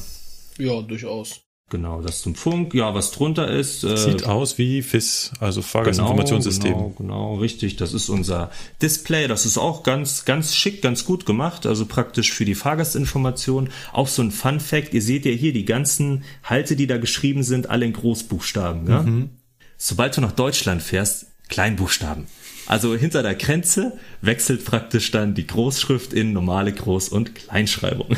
Ja, 0.57 0.81
durchaus. 0.81 1.41
Genau, 1.69 2.01
das 2.01 2.21
zum 2.21 2.33
Funk. 2.33 2.73
Ja, 2.73 2.95
was 2.95 3.11
drunter 3.11 3.47
ist. 3.47 3.83
Äh, 3.83 3.95
Sieht 3.95 4.25
aus 4.25 4.57
wie 4.57 4.81
FIS, 4.81 5.33
also 5.39 5.61
Fahrgastinformationssystem. 5.61 6.73
Genau, 6.73 6.93
genau, 6.97 7.29
genau, 7.31 7.35
richtig. 7.35 7.75
Das 7.75 7.93
ist 7.93 8.09
unser 8.09 8.49
Display. 8.81 9.27
Das 9.27 9.45
ist 9.45 9.57
auch 9.57 9.83
ganz, 9.83 10.25
ganz 10.25 10.55
schick, 10.55 10.81
ganz 10.81 11.05
gut 11.05 11.27
gemacht. 11.27 11.67
Also 11.67 11.85
praktisch 11.85 12.31
für 12.31 12.45
die 12.45 12.55
Fahrgastinformation. 12.55 13.69
Auch 13.93 14.07
so 14.07 14.23
ein 14.23 14.31
Fun 14.31 14.59
Fact. 14.59 14.93
Ihr 14.95 15.03
seht 15.03 15.25
ja 15.25 15.31
hier 15.31 15.53
die 15.53 15.65
ganzen 15.65 16.23
Halte, 16.43 16.75
die 16.75 16.87
da 16.87 16.97
geschrieben 16.97 17.43
sind, 17.43 17.69
alle 17.69 17.85
in 17.85 17.93
Großbuchstaben. 17.93 18.89
Ja? 18.89 19.03
Mhm 19.03 19.29
sobald 19.79 20.15
du 20.15 20.21
nach 20.21 20.33
Deutschland 20.33 20.83
fährst, 20.83 21.25
Kleinbuchstaben. 21.47 22.27
Also 22.67 22.95
hinter 22.95 23.23
der 23.23 23.33
Grenze 23.33 23.97
wechselt 24.21 24.63
praktisch 24.63 25.09
dann 25.09 25.33
die 25.33 25.47
Großschrift 25.47 26.13
in 26.13 26.33
normale 26.33 26.69
Groß- 26.69 27.09
und 27.09 27.33
Kleinschreibung. 27.33 28.15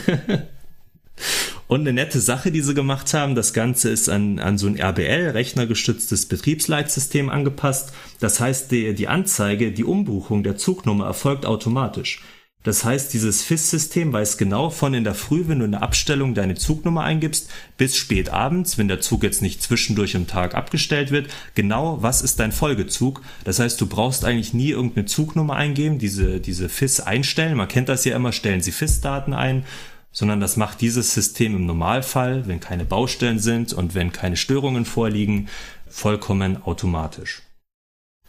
und 1.69 1.79
eine 1.79 1.93
nette 1.93 2.19
Sache, 2.19 2.51
die 2.51 2.59
sie 2.59 2.73
gemacht 2.73 3.13
haben, 3.13 3.35
das 3.35 3.53
Ganze 3.53 3.89
ist 3.89 4.09
an, 4.09 4.39
an 4.39 4.57
so 4.57 4.67
ein 4.67 4.77
RBL, 4.77 5.29
rechnergestütztes 5.29 6.25
Betriebsleitsystem 6.25 7.29
angepasst. 7.29 7.93
Das 8.19 8.41
heißt, 8.41 8.71
die, 8.71 8.93
die 8.93 9.07
Anzeige, 9.07 9.71
die 9.71 9.85
Umbuchung 9.85 10.43
der 10.43 10.57
Zugnummer 10.57 11.05
erfolgt 11.05 11.45
automatisch. 11.45 12.21
Das 12.63 12.85
heißt, 12.85 13.11
dieses 13.13 13.41
FIS-System 13.41 14.13
weiß 14.13 14.37
genau 14.37 14.69
von 14.69 14.93
in 14.93 15.03
der 15.03 15.15
Früh, 15.15 15.47
wenn 15.47 15.59
du 15.59 15.65
in 15.65 15.71
der 15.71 15.81
Abstellung 15.81 16.35
deine 16.35 16.53
Zugnummer 16.53 17.03
eingibst, 17.03 17.49
bis 17.77 17.95
spät 17.95 18.29
abends, 18.29 18.77
wenn 18.77 18.87
der 18.87 19.01
Zug 19.01 19.23
jetzt 19.23 19.41
nicht 19.41 19.63
zwischendurch 19.63 20.13
im 20.13 20.27
Tag 20.27 20.53
abgestellt 20.53 21.09
wird, 21.09 21.31
genau 21.55 22.03
was 22.03 22.21
ist 22.21 22.39
dein 22.39 22.51
Folgezug. 22.51 23.23
Das 23.45 23.57
heißt, 23.57 23.81
du 23.81 23.87
brauchst 23.87 24.25
eigentlich 24.25 24.53
nie 24.53 24.69
irgendeine 24.69 25.07
Zugnummer 25.07 25.55
eingeben, 25.55 25.97
diese, 25.97 26.39
diese 26.39 26.69
FIS 26.69 26.99
einstellen. 26.99 27.57
Man 27.57 27.67
kennt 27.67 27.89
das 27.89 28.05
ja 28.05 28.15
immer, 28.15 28.31
stellen 28.31 28.61
sie 28.61 28.71
FIS-Daten 28.71 29.33
ein, 29.33 29.65
sondern 30.11 30.39
das 30.39 30.55
macht 30.55 30.81
dieses 30.81 31.15
System 31.15 31.55
im 31.55 31.65
Normalfall, 31.65 32.47
wenn 32.47 32.59
keine 32.59 32.85
Baustellen 32.85 33.39
sind 33.39 33.73
und 33.73 33.95
wenn 33.95 34.11
keine 34.11 34.37
Störungen 34.37 34.85
vorliegen, 34.85 35.47
vollkommen 35.87 36.61
automatisch. 36.61 37.41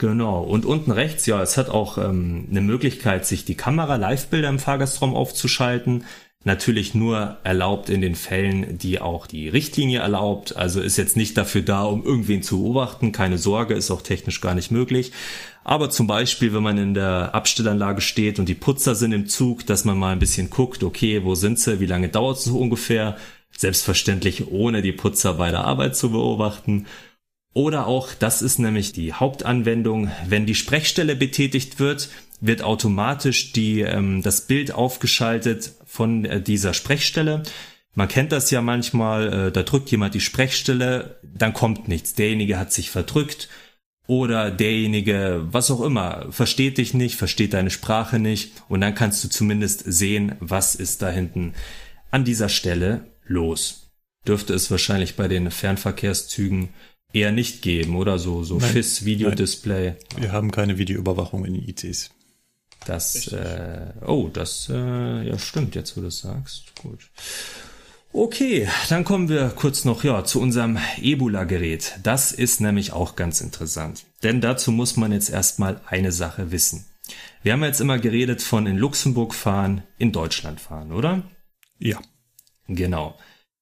Genau. 0.03 0.43
Und 0.43 0.67
unten 0.67 0.91
rechts, 0.91 1.27
ja, 1.27 1.41
es 1.41 1.57
hat 1.57 1.69
auch 1.69 1.97
ähm, 1.97 2.49
eine 2.51 2.61
Möglichkeit, 2.61 3.25
sich 3.25 3.45
die 3.45 3.55
Kamera 3.55 3.95
Live-Bilder 3.95 4.49
im 4.49 4.59
Fahrgastraum 4.59 5.15
aufzuschalten. 5.15 6.03
Natürlich 6.43 6.93
nur 6.93 7.37
erlaubt 7.45 7.89
in 7.89 8.01
den 8.01 8.17
Fällen, 8.17 8.79
die 8.79 9.01
auch 9.01 9.29
die 9.29 9.49
Richtlinie 9.49 10.01
erlaubt. 10.01 10.57
Also 10.57 10.81
ist 10.81 10.97
jetzt 10.97 11.17
nicht 11.17 11.39
dafür 11.39 11.63
da, 11.63 11.85
um 11.85 12.05
irgendwen 12.05 12.43
zu 12.43 12.63
beobachten. 12.65 13.13
Keine 13.13 13.39
Sorge, 13.39 13.75
ist 13.75 13.93
auch 13.93 14.03
technisch 14.03 14.41
gar 14.41 14.57
nicht 14.57 14.73
möglich. 14.73 15.13
Aber 15.63 15.89
zum 15.89 16.09
Beispiel, 16.09 16.53
wenn 16.53 16.65
man 16.65 16.79
in 16.79 16.95
der 16.95 17.33
Abstellanlage 17.33 18.01
steht 18.01 18.41
und 18.41 18.49
die 18.49 18.57
Putzer 18.57 18.97
sind 18.97 19.13
im 19.13 19.29
Zug, 19.29 19.67
dass 19.67 19.85
man 19.85 19.97
mal 19.97 20.11
ein 20.11 20.19
bisschen 20.19 20.51
guckt, 20.51 20.83
okay, 20.83 21.23
wo 21.23 21.37
sind 21.37 21.61
sie, 21.61 21.79
wie 21.79 21.87
lange 21.87 22.09
dauert 22.09 22.39
es 22.39 22.45
so 22.45 22.59
ungefähr? 22.59 23.17
Selbstverständlich 23.57 24.49
ohne 24.51 24.83
die 24.83 24.91
Putzer 24.91 25.35
bei 25.35 25.53
der 25.53 25.65
Arbeit 25.65 25.95
zu 25.95 26.11
beobachten. 26.11 26.87
Oder 27.55 27.87
auch, 27.87 28.15
das 28.19 28.41
ist 28.41 28.59
nämlich 28.59 28.93
die 28.93 29.13
Hauptanwendung, 29.13 30.11
wenn 30.27 30.47
die 30.47 30.55
Sprechstelle 30.55 31.17
betätigt 31.17 31.79
wird, 31.79 32.09
wird 32.41 32.63
automatisch 32.63 33.53
die, 33.53 33.81
ähm, 33.81 34.23
das 34.23 34.47
Bild 34.47 34.73
aufgeschaltet 34.73 35.73
von 35.85 36.25
äh, 36.25 36.41
dieser 36.41 36.73
Sprechstelle. 36.73 37.43
Man 37.95 38.09
kennt 38.09 38.33
das 38.33 38.51
ja 38.51 38.63
manchmal, 38.63 39.49
äh, 39.49 39.53
da 39.53 39.63
drückt 39.63 39.91
jemand 39.91 40.15
die 40.15 40.21
Sprechstelle, 40.21 41.21
dann 41.23 41.53
kommt 41.53 41.89
nichts. 41.89 42.15
Derjenige 42.15 42.59
hat 42.59 42.73
sich 42.73 42.91
verdrückt 42.91 43.49
oder 44.07 44.51
derjenige, 44.51 45.43
was 45.45 45.71
auch 45.71 45.83
immer, 45.83 46.27
versteht 46.31 46.79
dich 46.79 46.95
nicht, 46.95 47.17
versteht 47.17 47.53
deine 47.53 47.71
Sprache 47.71 48.19
nicht 48.19 48.53
und 48.69 48.81
dann 48.81 48.95
kannst 48.95 49.23
du 49.23 49.29
zumindest 49.29 49.85
sehen, 49.87 50.37
was 50.41 50.75
ist 50.75 51.03
da 51.03 51.11
hinten 51.11 51.53
an 52.11 52.25
dieser 52.25 52.49
Stelle 52.49 53.13
los. 53.25 53.91
Dürfte 54.27 54.55
es 54.55 54.71
wahrscheinlich 54.71 55.17
bei 55.17 55.29
den 55.29 55.51
Fernverkehrszügen 55.51 56.71
eher 57.13 57.33
nicht 57.33 57.63
geben, 57.63 57.97
oder 57.97 58.19
so, 58.19 58.45
so 58.45 58.59
FIS 58.61 59.05
Videodisplay. 59.05 59.95
Wir 60.17 60.33
haben 60.33 60.51
keine 60.51 60.79
Videoüberwachung 60.79 61.45
in 61.45 61.55
ICs. 61.55 62.11
Das, 62.87 63.29
äh, 63.29 63.93
oh, 64.07 64.29
das, 64.33 64.69
äh, 64.69 65.23
ja, 65.29 65.39
stimmt, 65.39 65.75
jetzt 65.75 65.97
wo 65.97 66.01
du 66.01 66.09
es 66.09 66.19
sagst. 66.19 66.73
Gut. 66.83 66.99
Okay, 68.13 68.69
dann 68.91 69.05
kommen 69.05 69.29
wir 69.29 69.49
kurz 69.51 69.85
noch 69.85 70.05
ja 70.05 70.25
zu 70.25 70.41
unserem 70.41 70.79
Ebola-Gerät. 71.01 71.99
Das 72.03 72.33
ist 72.33 72.61
nämlich 72.61 72.93
auch 72.93 73.17
ganz 73.17 73.41
interessant. 73.41 74.05
Denn 74.23 74.41
dazu 74.41 74.71
muss 74.71 74.97
man 74.97 75.13
jetzt 75.13 75.31
erstmal 75.31 75.81
eine 75.87 76.13
Sache 76.13 76.51
wissen. 76.51 76.85
Wir 77.43 77.55
haben 77.55 77.65
jetzt 77.65 77.81
immer 77.81 77.99
geredet 77.99 78.43
von 78.43 78.67
in 78.67 78.77
Luxemburg 78.77 79.35
fahren, 79.35 79.83
in 79.99 80.13
Deutschland 80.13 80.61
fahren, 80.61 80.93
oder? 80.93 81.23
Ja. 81.79 82.01
Genau. 82.69 83.17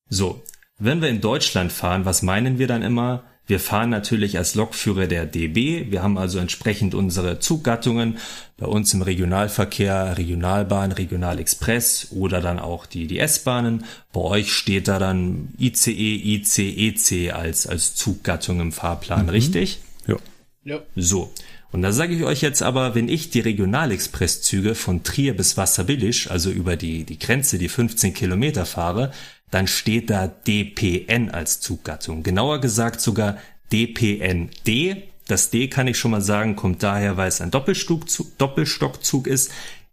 So, 0.08 0.42
wenn 0.78 1.00
wir 1.00 1.08
in 1.08 1.20
Deutschland 1.20 1.72
fahren, 1.72 2.04
was 2.04 2.22
meinen 2.22 2.58
wir 2.58 2.66
dann 2.66 2.82
immer? 2.82 3.24
Wir 3.50 3.58
fahren 3.58 3.90
natürlich 3.90 4.38
als 4.38 4.54
Lokführer 4.54 5.08
der 5.08 5.26
DB. 5.26 5.90
Wir 5.90 6.04
haben 6.04 6.18
also 6.18 6.38
entsprechend 6.38 6.94
unsere 6.94 7.40
Zuggattungen. 7.40 8.18
Bei 8.56 8.66
uns 8.66 8.94
im 8.94 9.02
Regionalverkehr 9.02 10.16
Regionalbahn, 10.16 10.92
Regionalexpress 10.92 12.12
oder 12.12 12.40
dann 12.40 12.60
auch 12.60 12.86
die, 12.86 13.08
die 13.08 13.18
S-Bahnen. 13.18 13.84
Bei 14.12 14.20
euch 14.20 14.52
steht 14.52 14.86
da 14.86 15.00
dann 15.00 15.48
ICE, 15.58 15.90
ICEC 15.90 17.32
als, 17.34 17.66
als 17.66 17.96
Zuggattung 17.96 18.60
im 18.60 18.70
Fahrplan, 18.70 19.24
mhm. 19.24 19.30
richtig? 19.30 19.80
Ja. 20.06 20.16
ja. 20.62 20.78
So. 20.94 21.34
Und 21.72 21.82
da 21.82 21.90
sage 21.90 22.14
ich 22.14 22.22
euch 22.22 22.42
jetzt 22.42 22.62
aber, 22.62 22.94
wenn 22.94 23.08
ich 23.08 23.30
die 23.30 23.40
Regionalexpresszüge 23.40 24.76
von 24.76 25.02
Trier 25.02 25.36
bis 25.36 25.56
Wasserbillisch, 25.56 26.30
also 26.30 26.50
über 26.50 26.76
die, 26.76 27.02
die 27.04 27.18
Grenze, 27.18 27.58
die 27.58 27.68
15 27.68 28.14
Kilometer 28.14 28.64
fahre, 28.64 29.12
dann 29.50 29.66
steht 29.66 30.10
da 30.10 30.28
DPN 30.28 31.30
als 31.30 31.60
Zuggattung. 31.60 32.22
Genauer 32.22 32.60
gesagt 32.60 33.00
sogar 33.00 33.38
DPND. 33.72 34.96
Das 35.26 35.50
D 35.50 35.68
kann 35.68 35.86
ich 35.86 35.98
schon 35.98 36.10
mal 36.10 36.22
sagen, 36.22 36.56
kommt 36.56 36.82
daher, 36.82 37.16
weil 37.16 37.28
es 37.28 37.40
ein 37.40 37.50
Doppelstockzug, 37.50 39.26
ist. 39.26 39.52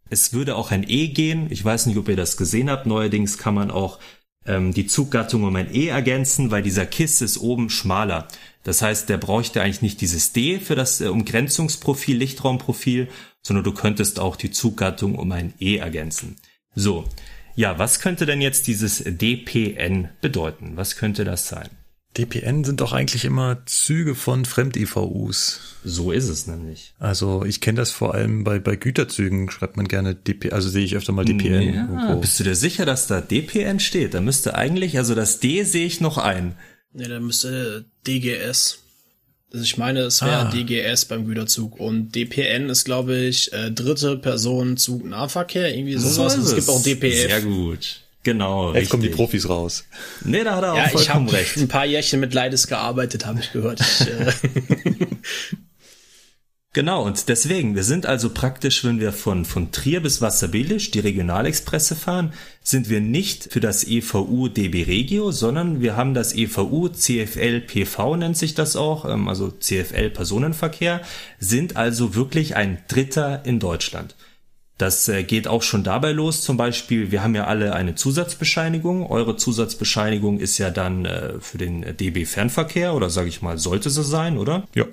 Es 0.09 0.33
würde 0.33 0.55
auch 0.55 0.71
ein 0.71 0.85
E 0.87 1.09
gehen. 1.09 1.47
Ich 1.49 1.63
weiß 1.63 1.85
nicht, 1.87 1.97
ob 1.97 2.07
ihr 2.07 2.15
das 2.15 2.37
gesehen 2.37 2.69
habt. 2.69 2.85
Neuerdings 2.85 3.37
kann 3.37 3.53
man 3.53 3.71
auch 3.71 3.99
ähm, 4.45 4.73
die 4.73 4.87
Zuggattung 4.87 5.43
um 5.43 5.55
ein 5.55 5.73
E 5.73 5.87
ergänzen, 5.87 6.49
weil 6.49 6.63
dieser 6.63 6.85
Kiss 6.85 7.21
ist 7.21 7.37
oben 7.37 7.69
schmaler. 7.69 8.27
Das 8.63 8.81
heißt, 8.81 9.09
der 9.09 9.17
bräuchte 9.17 9.61
eigentlich 9.61 9.81
nicht 9.81 10.01
dieses 10.01 10.33
D 10.33 10.59
für 10.59 10.75
das 10.75 11.01
äh, 11.01 11.07
Umgrenzungsprofil, 11.07 12.17
Lichtraumprofil, 12.17 13.07
sondern 13.41 13.63
du 13.63 13.73
könntest 13.73 14.19
auch 14.19 14.35
die 14.35 14.51
Zuggattung 14.51 15.15
um 15.15 15.31
ein 15.31 15.53
E 15.59 15.77
ergänzen. 15.77 16.37
So, 16.73 17.05
ja, 17.57 17.79
was 17.79 17.99
könnte 17.99 18.27
denn 18.27 18.39
jetzt 18.39 18.67
dieses 18.67 19.03
DPN 19.03 20.09
bedeuten? 20.21 20.73
Was 20.75 20.95
könnte 20.95 21.25
das 21.25 21.47
sein? 21.47 21.67
DPN 22.15 22.63
sind 22.63 22.81
doch 22.81 22.93
eigentlich 22.93 23.25
immer 23.25 23.65
Züge 23.65 24.13
von 24.13 24.45
Fremd-IVUs. 24.45 25.77
So 25.83 26.11
ist 26.11 26.29
es 26.29 26.45
nämlich. 26.45 26.93
Also 26.99 27.43
ich 27.45 27.59
kenne 27.59 27.77
das 27.77 27.89
vor 27.89 28.13
allem 28.13 28.43
bei, 28.43 28.59
bei 28.59 28.75
Güterzügen, 28.75 29.49
schreibt 29.49 29.75
man 29.75 29.87
gerne 29.87 30.13
DP, 30.13 30.53
also 30.53 30.69
sehe 30.69 30.85
ich 30.85 30.95
öfter 30.95 31.13
mal 31.13 31.25
DPN. 31.25 31.73
Ja, 31.73 31.81
irgendwo. 31.81 32.19
bist 32.19 32.39
du 32.39 32.43
dir 32.43 32.55
sicher, 32.55 32.85
dass 32.85 33.07
da 33.07 33.21
DPN 33.21 33.79
steht? 33.79 34.13
Da 34.13 34.21
müsste 34.21 34.53
eigentlich, 34.53 34.99
also 34.99 35.15
das 35.15 35.39
D 35.39 35.63
sehe 35.63 35.87
ich 35.87 35.99
noch 35.99 36.19
ein. 36.19 36.55
Ja, 36.93 37.07
da 37.07 37.19
müsste 37.19 37.85
DGS. 38.05 38.83
Also 39.51 39.63
ich 39.63 39.77
meine, 39.77 40.01
es 40.01 40.21
wäre 40.21 40.47
ah. 40.47 40.51
DGS 40.51 41.05
beim 41.05 41.25
Güterzug 41.25 41.79
und 41.79 42.13
DPN 42.13 42.69
ist, 42.69 42.83
glaube 42.83 43.15
ich, 43.15 43.53
äh, 43.53 43.71
dritte 43.71 44.17
Person 44.17 44.75
Zug 44.75 45.05
Nahverkehr, 45.05 45.73
irgendwie 45.73 45.95
sowas. 45.95 46.33
So 46.33 46.41
es. 46.41 46.47
es 46.49 46.55
gibt 46.55 46.69
auch 46.69 46.83
DPF. 46.83 47.15
Sehr 47.15 47.41
gut. 47.41 48.01
Genau. 48.23 48.67
Jetzt 48.67 48.75
richtig. 48.75 48.89
kommen 48.89 49.03
die 49.03 49.09
Profis 49.09 49.47
raus. 49.47 49.85
Nee, 50.25 50.43
da 50.43 50.57
hat 50.57 50.63
er 50.63 50.73
auch 50.73 50.77
ja, 50.77 50.89
vollkommen 50.89 51.27
ich 51.27 51.33
recht. 51.33 51.57
ein 51.57 51.69
paar 51.69 51.85
Jährchen 51.85 52.19
mit 52.19 52.33
Leides 52.33 52.67
gearbeitet, 52.67 53.25
habe 53.25 53.39
ich 53.39 53.53
gehört. 53.53 53.79
Ich, 53.79 54.01
äh 54.07 54.33
Genau, 56.73 57.03
und 57.03 57.27
deswegen, 57.29 57.75
wir 57.75 57.83
sind 57.83 58.05
also 58.05 58.29
praktisch, 58.29 58.83
wenn 58.83 58.99
wir 58.99 59.11
von, 59.11 59.45
von 59.45 59.71
Trier 59.71 59.99
bis 59.99 60.21
Wasserbillisch 60.21 60.91
die 60.91 60.99
Regionalexpresse 60.99 61.95
fahren, 61.95 62.33
sind 62.61 62.89
wir 62.89 63.01
nicht 63.01 63.51
für 63.51 63.59
das 63.59 63.87
EVU 63.87 64.47
DB 64.47 64.83
Regio, 64.83 65.31
sondern 65.31 65.81
wir 65.81 65.95
haben 65.95 66.13
das 66.13 66.35
EVU 66.35 66.89
CFL 66.89 67.61
PV 67.61 68.17
nennt 68.17 68.37
sich 68.37 68.53
das 68.53 68.75
auch, 68.75 69.05
ähm, 69.05 69.27
also 69.27 69.49
CFL 69.49 70.11
Personenverkehr, 70.11 71.01
sind 71.39 71.77
also 71.77 72.13
wirklich 72.13 72.55
ein 72.55 72.77
Dritter 72.87 73.43
in 73.45 73.59
Deutschland. 73.59 74.15
Das 74.77 75.07
äh, 75.07 75.23
geht 75.23 75.47
auch 75.47 75.63
schon 75.63 75.83
dabei 75.83 76.11
los. 76.11 76.41
Zum 76.43 76.57
Beispiel, 76.57 77.11
wir 77.11 77.23
haben 77.23 77.33
ja 77.33 77.45
alle 77.45 77.73
eine 77.73 77.95
Zusatzbescheinigung. 77.95 79.09
Eure 79.09 79.35
Zusatzbescheinigung 79.35 80.39
ist 80.39 80.59
ja 80.59 80.69
dann 80.69 81.05
äh, 81.05 81.39
für 81.39 81.57
den 81.57 81.97
DB 81.97 82.25
Fernverkehr 82.25 82.93
oder 82.93 83.09
sage 83.09 83.29
ich 83.29 83.41
mal, 83.41 83.57
sollte 83.57 83.89
sie 83.89 84.03
sein, 84.03 84.37
oder? 84.37 84.67
Ja. 84.75 84.85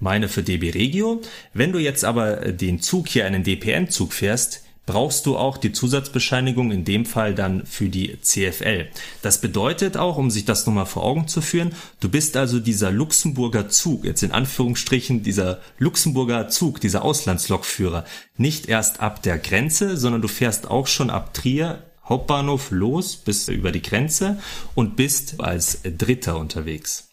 Meine 0.00 0.28
für 0.28 0.42
DB 0.42 0.70
Regio. 0.70 1.20
Wenn 1.54 1.72
du 1.72 1.78
jetzt 1.78 2.04
aber 2.04 2.46
äh, 2.46 2.54
den 2.54 2.80
Zug 2.80 3.08
hier 3.08 3.26
einen 3.26 3.42
DPN-Zug 3.42 4.12
fährst, 4.12 4.62
brauchst 4.88 5.26
du 5.26 5.36
auch 5.36 5.58
die 5.58 5.72
Zusatzbescheinigung 5.72 6.72
in 6.72 6.86
dem 6.86 7.04
Fall 7.04 7.34
dann 7.34 7.66
für 7.66 7.90
die 7.90 8.18
CFL. 8.22 8.88
Das 9.20 9.38
bedeutet 9.42 9.98
auch, 9.98 10.16
um 10.16 10.30
sich 10.30 10.46
das 10.46 10.66
nochmal 10.66 10.86
vor 10.86 11.04
Augen 11.04 11.28
zu 11.28 11.42
führen, 11.42 11.74
du 12.00 12.08
bist 12.08 12.38
also 12.38 12.58
dieser 12.58 12.90
Luxemburger 12.90 13.68
Zug, 13.68 14.06
jetzt 14.06 14.22
in 14.22 14.32
Anführungsstrichen 14.32 15.22
dieser 15.22 15.60
Luxemburger 15.78 16.48
Zug, 16.48 16.80
dieser 16.80 17.04
Auslandslokführer, 17.04 18.06
nicht 18.38 18.66
erst 18.66 19.00
ab 19.00 19.22
der 19.22 19.36
Grenze, 19.38 19.98
sondern 19.98 20.22
du 20.22 20.28
fährst 20.28 20.70
auch 20.70 20.86
schon 20.86 21.10
ab 21.10 21.34
Trier 21.34 21.82
Hauptbahnhof 22.08 22.70
los 22.70 23.16
bis 23.16 23.48
über 23.48 23.72
die 23.72 23.82
Grenze 23.82 24.38
und 24.74 24.96
bist 24.96 25.38
als 25.40 25.80
Dritter 25.82 26.38
unterwegs. 26.38 27.07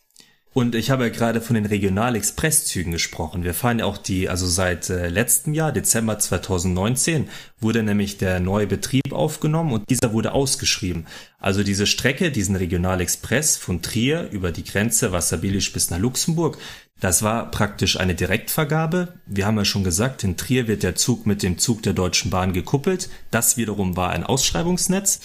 Und 0.58 0.74
ich 0.74 0.90
habe 0.90 1.04
ja 1.04 1.10
gerade 1.10 1.42
von 1.42 1.56
den 1.56 1.66
Regional-Express-Zügen 1.66 2.94
gesprochen. 2.94 3.44
Wir 3.44 3.54
fahren 3.54 3.80
ja 3.80 3.86
auch 3.86 3.98
die, 3.98 4.30
also 4.30 4.48
seit 4.48 4.90
äh, 4.90 5.10
letztem 5.10 5.54
Jahr, 5.54 5.74
Dezember 5.74 6.18
2019, 6.18 7.28
wurde 7.60 7.84
nämlich 7.84 8.18
der 8.20 8.40
neue 8.40 8.66
Betrieb 8.66 9.12
aufgenommen 9.12 9.74
und 9.74 9.90
dieser 9.90 10.14
wurde 10.14 10.32
ausgeschrieben. 10.32 11.08
Also 11.40 11.62
diese 11.62 11.86
Strecke, 11.86 12.32
diesen 12.32 12.56
Regional-Express 12.56 13.58
von 13.58 13.82
Trier 13.82 14.30
über 14.32 14.54
die 14.54 14.64
Grenze 14.64 15.12
Wasserbilisch 15.12 15.74
bis 15.74 15.90
nach 15.90 16.00
Luxemburg, 16.00 16.58
das 17.02 17.22
war 17.22 17.52
praktisch 17.52 18.00
eine 18.00 18.16
Direktvergabe. 18.16 19.16
Wir 19.26 19.46
haben 19.46 19.58
ja 19.58 19.66
schon 19.66 19.84
gesagt, 19.84 20.24
in 20.24 20.38
Trier 20.38 20.70
wird 20.70 20.84
der 20.84 20.96
Zug 20.96 21.26
mit 21.26 21.44
dem 21.44 21.58
Zug 21.58 21.84
der 21.84 21.92
Deutschen 21.92 22.32
Bahn 22.32 22.54
gekuppelt. 22.54 23.10
Das 23.30 23.58
wiederum 23.58 23.98
war 23.98 24.12
ein 24.12 24.24
Ausschreibungsnetz. 24.24 25.20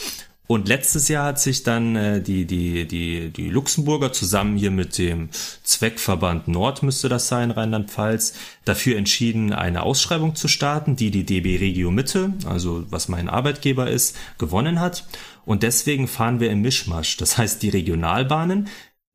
Und 0.51 0.67
letztes 0.67 1.07
Jahr 1.07 1.27
hat 1.27 1.39
sich 1.39 1.63
dann 1.63 1.95
äh, 1.95 2.21
die, 2.21 2.45
die, 2.45 2.85
die, 2.85 3.31
die 3.31 3.51
Luxemburger 3.51 4.13
zusammen 4.13 4.57
hier 4.57 4.73
mit 4.73 4.99
dem 4.99 5.29
Zweckverband 5.63 6.49
Nord, 6.49 6.83
müsste 6.83 7.09
das 7.09 7.29
sein, 7.29 7.53
Rheinland-Pfalz, 7.53 8.33
dafür 8.65 8.97
entschieden, 8.97 9.53
eine 9.53 9.85
Ausschreibung 9.85 10.35
zu 10.35 10.49
starten, 10.49 10.97
die 10.97 11.13
die 11.13 11.23
DB 11.23 11.59
Regio 11.59 11.93
Mitte, 11.93 12.35
also 12.47 12.85
was 12.91 13.09
mein 13.09 13.29
Arbeitgeber 13.29 13.89
ist, 13.89 14.17
gewonnen 14.39 14.81
hat. 14.81 15.07
Und 15.45 15.63
deswegen 15.63 16.09
fahren 16.09 16.41
wir 16.41 16.51
im 16.51 16.63
Mischmasch. 16.63 17.17
Das 17.17 17.39
heißt, 17.39 17.63
die 17.63 17.69
Regionalbahnen, 17.69 18.67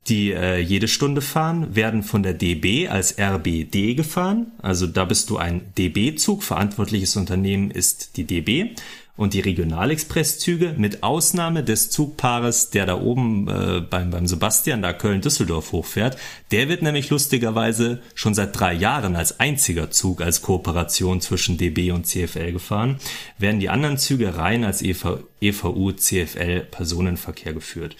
die 0.08 0.32
äh, 0.32 0.60
jede 0.60 0.88
Stunde 0.88 1.20
fahren, 1.20 1.76
werden 1.76 2.04
von 2.04 2.24
der 2.24 2.34
DB 2.34 2.88
als 2.88 3.20
RBD 3.20 3.96
gefahren. 3.96 4.54
Also 4.62 4.88
da 4.88 5.04
bist 5.04 5.30
du 5.30 5.36
ein 5.36 5.74
DB-Zug, 5.78 6.44
verantwortliches 6.44 7.18
Unternehmen 7.18 7.72
ist 7.72 8.16
die 8.16 8.24
DB 8.24 8.76
und 9.18 9.34
die 9.34 9.40
Regionalexpresszüge 9.40 10.76
mit 10.78 11.04
Ausnahme 11.04 11.64
des 11.64 11.90
Zugpaares, 11.90 12.70
der 12.70 12.86
da 12.86 13.00
oben 13.00 13.48
äh, 13.48 13.82
beim, 13.82 14.10
beim 14.10 14.28
Sebastian 14.28 14.82
da 14.82 14.92
Köln-Düsseldorf 14.92 15.72
hochfährt, 15.72 16.18
der 16.52 16.68
wird 16.68 16.82
nämlich 16.82 17.10
lustigerweise 17.10 18.02
schon 18.14 18.34
seit 18.34 18.60
drei 18.60 18.74
Jahren 18.74 19.16
als 19.16 19.40
einziger 19.40 19.90
Zug 19.90 20.22
als 20.22 20.42
Kooperation 20.42 21.22
zwischen 21.22 21.58
DB 21.58 21.92
und 21.92 22.08
CFL 22.08 22.52
gefahren, 22.52 22.98
werden 23.38 23.60
die 23.60 23.70
anderen 23.70 23.98
Züge 23.98 24.38
rein 24.38 24.66
als 24.66 24.82
EV, 24.82 25.20
EVU 25.40 25.94
CFL 25.94 26.62
Personenverkehr 26.62 27.54
geführt. 27.54 27.96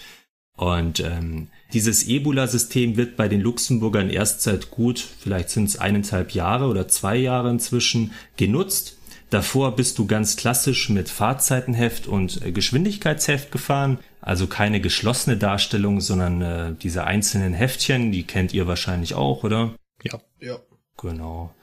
Und 0.56 1.00
ähm, 1.00 1.48
dieses 1.74 2.08
Ebola-System 2.08 2.96
wird 2.96 3.16
bei 3.16 3.28
den 3.28 3.42
Luxemburgern 3.42 4.08
erst 4.08 4.40
seit 4.40 4.70
gut, 4.70 4.98
vielleicht 4.98 5.50
sind 5.50 5.68
es 5.68 5.78
eineinhalb 5.78 6.32
Jahre 6.32 6.66
oder 6.66 6.88
zwei 6.88 7.16
Jahre 7.16 7.50
inzwischen 7.50 8.12
genutzt 8.36 8.95
Davor 9.36 9.76
bist 9.76 9.98
du 9.98 10.06
ganz 10.06 10.36
klassisch 10.36 10.88
mit 10.88 11.10
Fahrzeitenheft 11.10 12.06
und 12.06 12.40
äh, 12.40 12.52
Geschwindigkeitsheft 12.52 13.52
gefahren, 13.52 13.98
also 14.22 14.46
keine 14.46 14.80
geschlossene 14.80 15.36
Darstellung, 15.36 16.00
sondern 16.00 16.40
äh, 16.40 16.72
diese 16.72 17.04
einzelnen 17.04 17.52
Heftchen, 17.52 18.12
die 18.12 18.22
kennt 18.22 18.54
ihr 18.54 18.66
wahrscheinlich 18.66 19.12
auch, 19.12 19.44
oder? 19.44 19.74
Ja. 20.02 20.18
Ja. 20.40 20.56
Genau. 20.96 21.54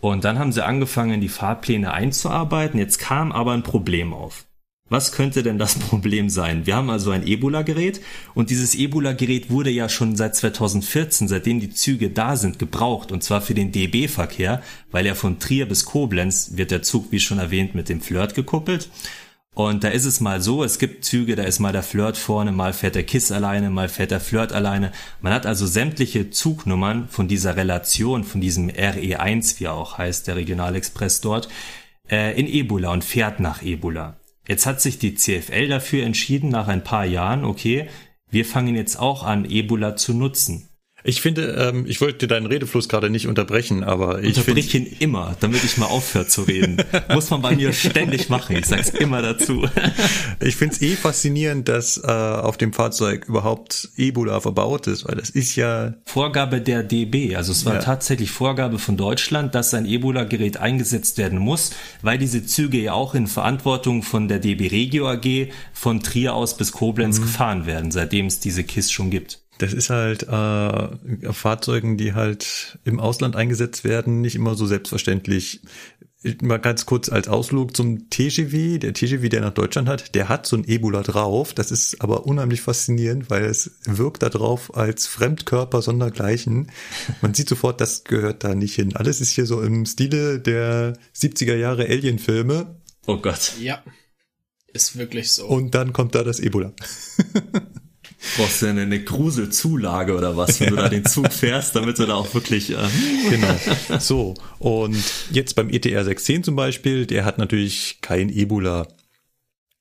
Und 0.00 0.24
dann 0.24 0.38
haben 0.38 0.52
sie 0.52 0.64
angefangen, 0.64 1.20
die 1.20 1.28
Fahrpläne 1.28 1.92
einzuarbeiten. 1.92 2.80
Jetzt 2.80 2.98
kam 2.98 3.30
aber 3.30 3.52
ein 3.52 3.62
Problem 3.62 4.14
auf. 4.14 4.46
Was 4.88 5.12
könnte 5.12 5.42
denn 5.42 5.58
das 5.58 5.74
Problem 5.78 6.28
sein? 6.28 6.66
Wir 6.66 6.76
haben 6.76 6.90
also 6.90 7.10
ein 7.10 7.26
Ebola-Gerät 7.26 8.00
und 8.34 8.50
dieses 8.50 8.74
Ebola-Gerät 8.74 9.50
wurde 9.50 9.70
ja 9.70 9.88
schon 9.88 10.16
seit 10.16 10.36
2014, 10.36 11.28
seitdem 11.28 11.60
die 11.60 11.70
Züge 11.70 12.10
da 12.10 12.36
sind, 12.36 12.58
gebraucht 12.58 13.10
und 13.10 13.22
zwar 13.22 13.40
für 13.40 13.54
den 13.54 13.72
DB-Verkehr, 13.72 14.62
weil 14.90 15.06
ja 15.06 15.14
von 15.14 15.38
Trier 15.38 15.66
bis 15.66 15.84
Koblenz 15.84 16.52
wird 16.56 16.70
der 16.70 16.82
Zug, 16.82 17.10
wie 17.10 17.20
schon 17.20 17.38
erwähnt, 17.38 17.74
mit 17.74 17.88
dem 17.88 18.00
Flirt 18.00 18.34
gekuppelt. 18.34 18.90
Und 19.54 19.84
da 19.84 19.88
ist 19.88 20.06
es 20.06 20.20
mal 20.20 20.40
so, 20.40 20.64
es 20.64 20.78
gibt 20.78 21.04
Züge, 21.04 21.36
da 21.36 21.42
ist 21.42 21.58
mal 21.58 21.72
der 21.72 21.82
Flirt 21.82 22.16
vorne, 22.16 22.52
mal 22.52 22.72
fährt 22.72 22.94
der 22.94 23.02
Kiss 23.04 23.30
alleine, 23.30 23.68
mal 23.68 23.90
fährt 23.90 24.10
der 24.10 24.20
Flirt 24.20 24.50
alleine. 24.52 24.92
Man 25.20 25.34
hat 25.34 25.44
also 25.44 25.66
sämtliche 25.66 26.30
Zugnummern 26.30 27.06
von 27.08 27.28
dieser 27.28 27.54
Relation, 27.56 28.24
von 28.24 28.40
diesem 28.40 28.70
RE1, 28.70 29.60
wie 29.60 29.64
er 29.64 29.74
auch 29.74 29.98
heißt, 29.98 30.26
der 30.26 30.36
Regionalexpress 30.36 31.20
dort, 31.20 31.50
äh, 32.10 32.38
in 32.38 32.46
Ebola 32.46 32.92
und 32.92 33.04
fährt 33.04 33.40
nach 33.40 33.62
Ebola. 33.62 34.16
Jetzt 34.46 34.66
hat 34.66 34.80
sich 34.80 34.98
die 34.98 35.14
CFL 35.14 35.68
dafür 35.68 36.04
entschieden, 36.04 36.48
nach 36.48 36.68
ein 36.68 36.84
paar 36.84 37.04
Jahren, 37.04 37.44
okay, 37.44 37.88
wir 38.28 38.44
fangen 38.44 38.74
jetzt 38.74 38.96
auch 38.98 39.22
an, 39.22 39.44
Ebola 39.44 39.94
zu 39.96 40.14
nutzen. 40.14 40.68
Ich 41.04 41.20
finde, 41.20 41.56
ähm, 41.58 41.84
ich 41.86 42.00
wollte 42.00 42.28
deinen 42.28 42.46
Redefluss 42.46 42.88
gerade 42.88 43.10
nicht 43.10 43.26
unterbrechen, 43.26 43.82
aber 43.82 44.22
ich 44.22 44.38
unterbreche 44.38 44.78
ihn 44.78 44.96
immer, 45.00 45.36
damit 45.40 45.64
ich 45.64 45.76
mal 45.76 45.86
aufhöre 45.86 46.26
zu 46.26 46.42
reden. 46.42 46.76
Muss 47.12 47.30
man 47.30 47.42
bei 47.42 47.56
mir 47.56 47.72
ständig 47.72 48.28
machen. 48.28 48.56
Ich 48.56 48.66
sag's 48.66 48.90
immer 48.90 49.20
dazu. 49.20 49.66
ich 50.40 50.56
finde 50.56 50.74
es 50.76 50.82
eh 50.82 50.94
faszinierend, 50.94 51.68
dass 51.68 51.98
äh, 51.98 52.06
auf 52.06 52.56
dem 52.56 52.72
Fahrzeug 52.72 53.26
überhaupt 53.26 53.90
Ebola 53.96 54.40
verbaut 54.40 54.86
ist, 54.86 55.06
weil 55.08 55.16
das 55.16 55.30
ist 55.30 55.56
ja 55.56 55.94
Vorgabe 56.04 56.60
der 56.60 56.84
DB. 56.84 57.34
Also 57.34 57.52
es 57.52 57.64
war 57.64 57.74
ja. 57.74 57.80
tatsächlich 57.80 58.30
Vorgabe 58.30 58.78
von 58.78 58.96
Deutschland, 58.96 59.54
dass 59.54 59.74
ein 59.74 59.86
Ebola-Gerät 59.86 60.58
eingesetzt 60.58 61.18
werden 61.18 61.38
muss, 61.38 61.72
weil 62.02 62.18
diese 62.18 62.46
Züge 62.46 62.78
ja 62.78 62.92
auch 62.92 63.14
in 63.14 63.26
Verantwortung 63.26 64.02
von 64.02 64.28
der 64.28 64.38
DB 64.38 64.68
Regio 64.68 65.08
AG 65.08 65.48
von 65.72 66.00
Trier 66.00 66.34
aus 66.34 66.56
bis 66.56 66.70
Koblenz 66.70 67.18
mhm. 67.18 67.22
gefahren 67.22 67.66
werden, 67.66 67.90
seitdem 67.90 68.26
es 68.26 68.38
diese 68.38 68.62
KISS 68.62 68.92
schon 68.92 69.10
gibt 69.10 69.42
das 69.58 69.72
ist 69.72 69.90
halt 69.90 70.24
äh, 70.24 71.32
Fahrzeugen, 71.32 71.96
die 71.96 72.14
halt 72.14 72.78
im 72.84 72.98
Ausland 73.00 73.36
eingesetzt 73.36 73.84
werden, 73.84 74.20
nicht 74.20 74.34
immer 74.34 74.54
so 74.54 74.66
selbstverständlich. 74.66 75.62
Mal 76.40 76.58
ganz 76.58 76.86
kurz 76.86 77.08
als 77.08 77.26
Ausflug 77.26 77.76
zum 77.76 78.08
TGV. 78.08 78.78
Der 78.78 78.94
TGV, 78.94 79.28
der 79.28 79.40
nach 79.40 79.54
Deutschland 79.54 79.88
hat, 79.88 80.14
der 80.14 80.28
hat 80.28 80.46
so 80.46 80.56
ein 80.56 80.68
Ebola 80.68 81.02
drauf. 81.02 81.52
Das 81.52 81.72
ist 81.72 82.00
aber 82.00 82.26
unheimlich 82.26 82.60
faszinierend, 82.60 83.28
weil 83.28 83.44
es 83.44 83.72
wirkt 83.84 84.22
da 84.22 84.28
drauf 84.28 84.76
als 84.76 85.08
Fremdkörper 85.08 85.82
sondergleichen. 85.82 86.70
Man 87.22 87.34
sieht 87.34 87.48
sofort, 87.48 87.80
das 87.80 88.04
gehört 88.04 88.44
da 88.44 88.54
nicht 88.54 88.76
hin. 88.76 88.94
Alles 88.94 89.20
ist 89.20 89.30
hier 89.30 89.46
so 89.46 89.60
im 89.62 89.84
Stile 89.84 90.38
der 90.38 90.96
70er 91.16 91.56
Jahre 91.56 91.86
Alien-Filme. 91.86 92.80
Oh 93.06 93.16
Gott. 93.16 93.54
Ja. 93.60 93.82
Ist 94.72 94.96
wirklich 94.96 95.32
so. 95.32 95.46
Und 95.46 95.74
dann 95.74 95.92
kommt 95.92 96.14
da 96.14 96.22
das 96.22 96.38
Ebola. 96.38 96.72
brauchst 98.36 98.62
du 98.62 98.66
eine, 98.66 98.82
eine 98.82 99.02
Gruselzulage 99.02 100.16
oder 100.16 100.36
was, 100.36 100.60
wenn 100.60 100.70
du 100.70 100.76
da 100.76 100.88
den 100.90 101.04
Zug 101.04 101.32
fährst, 101.32 101.76
damit 101.76 101.98
du 101.98 102.06
da 102.06 102.14
auch 102.14 102.32
wirklich. 102.34 102.70
Äh 102.70 102.76
genau. 103.30 103.54
So, 103.98 104.34
und 104.58 105.02
jetzt 105.30 105.54
beim 105.54 105.70
ETR 105.70 106.04
610 106.04 106.44
zum 106.44 106.56
Beispiel, 106.56 107.06
der 107.06 107.24
hat 107.24 107.38
natürlich 107.38 107.98
kein 108.00 108.28
Ebola. 108.28 108.88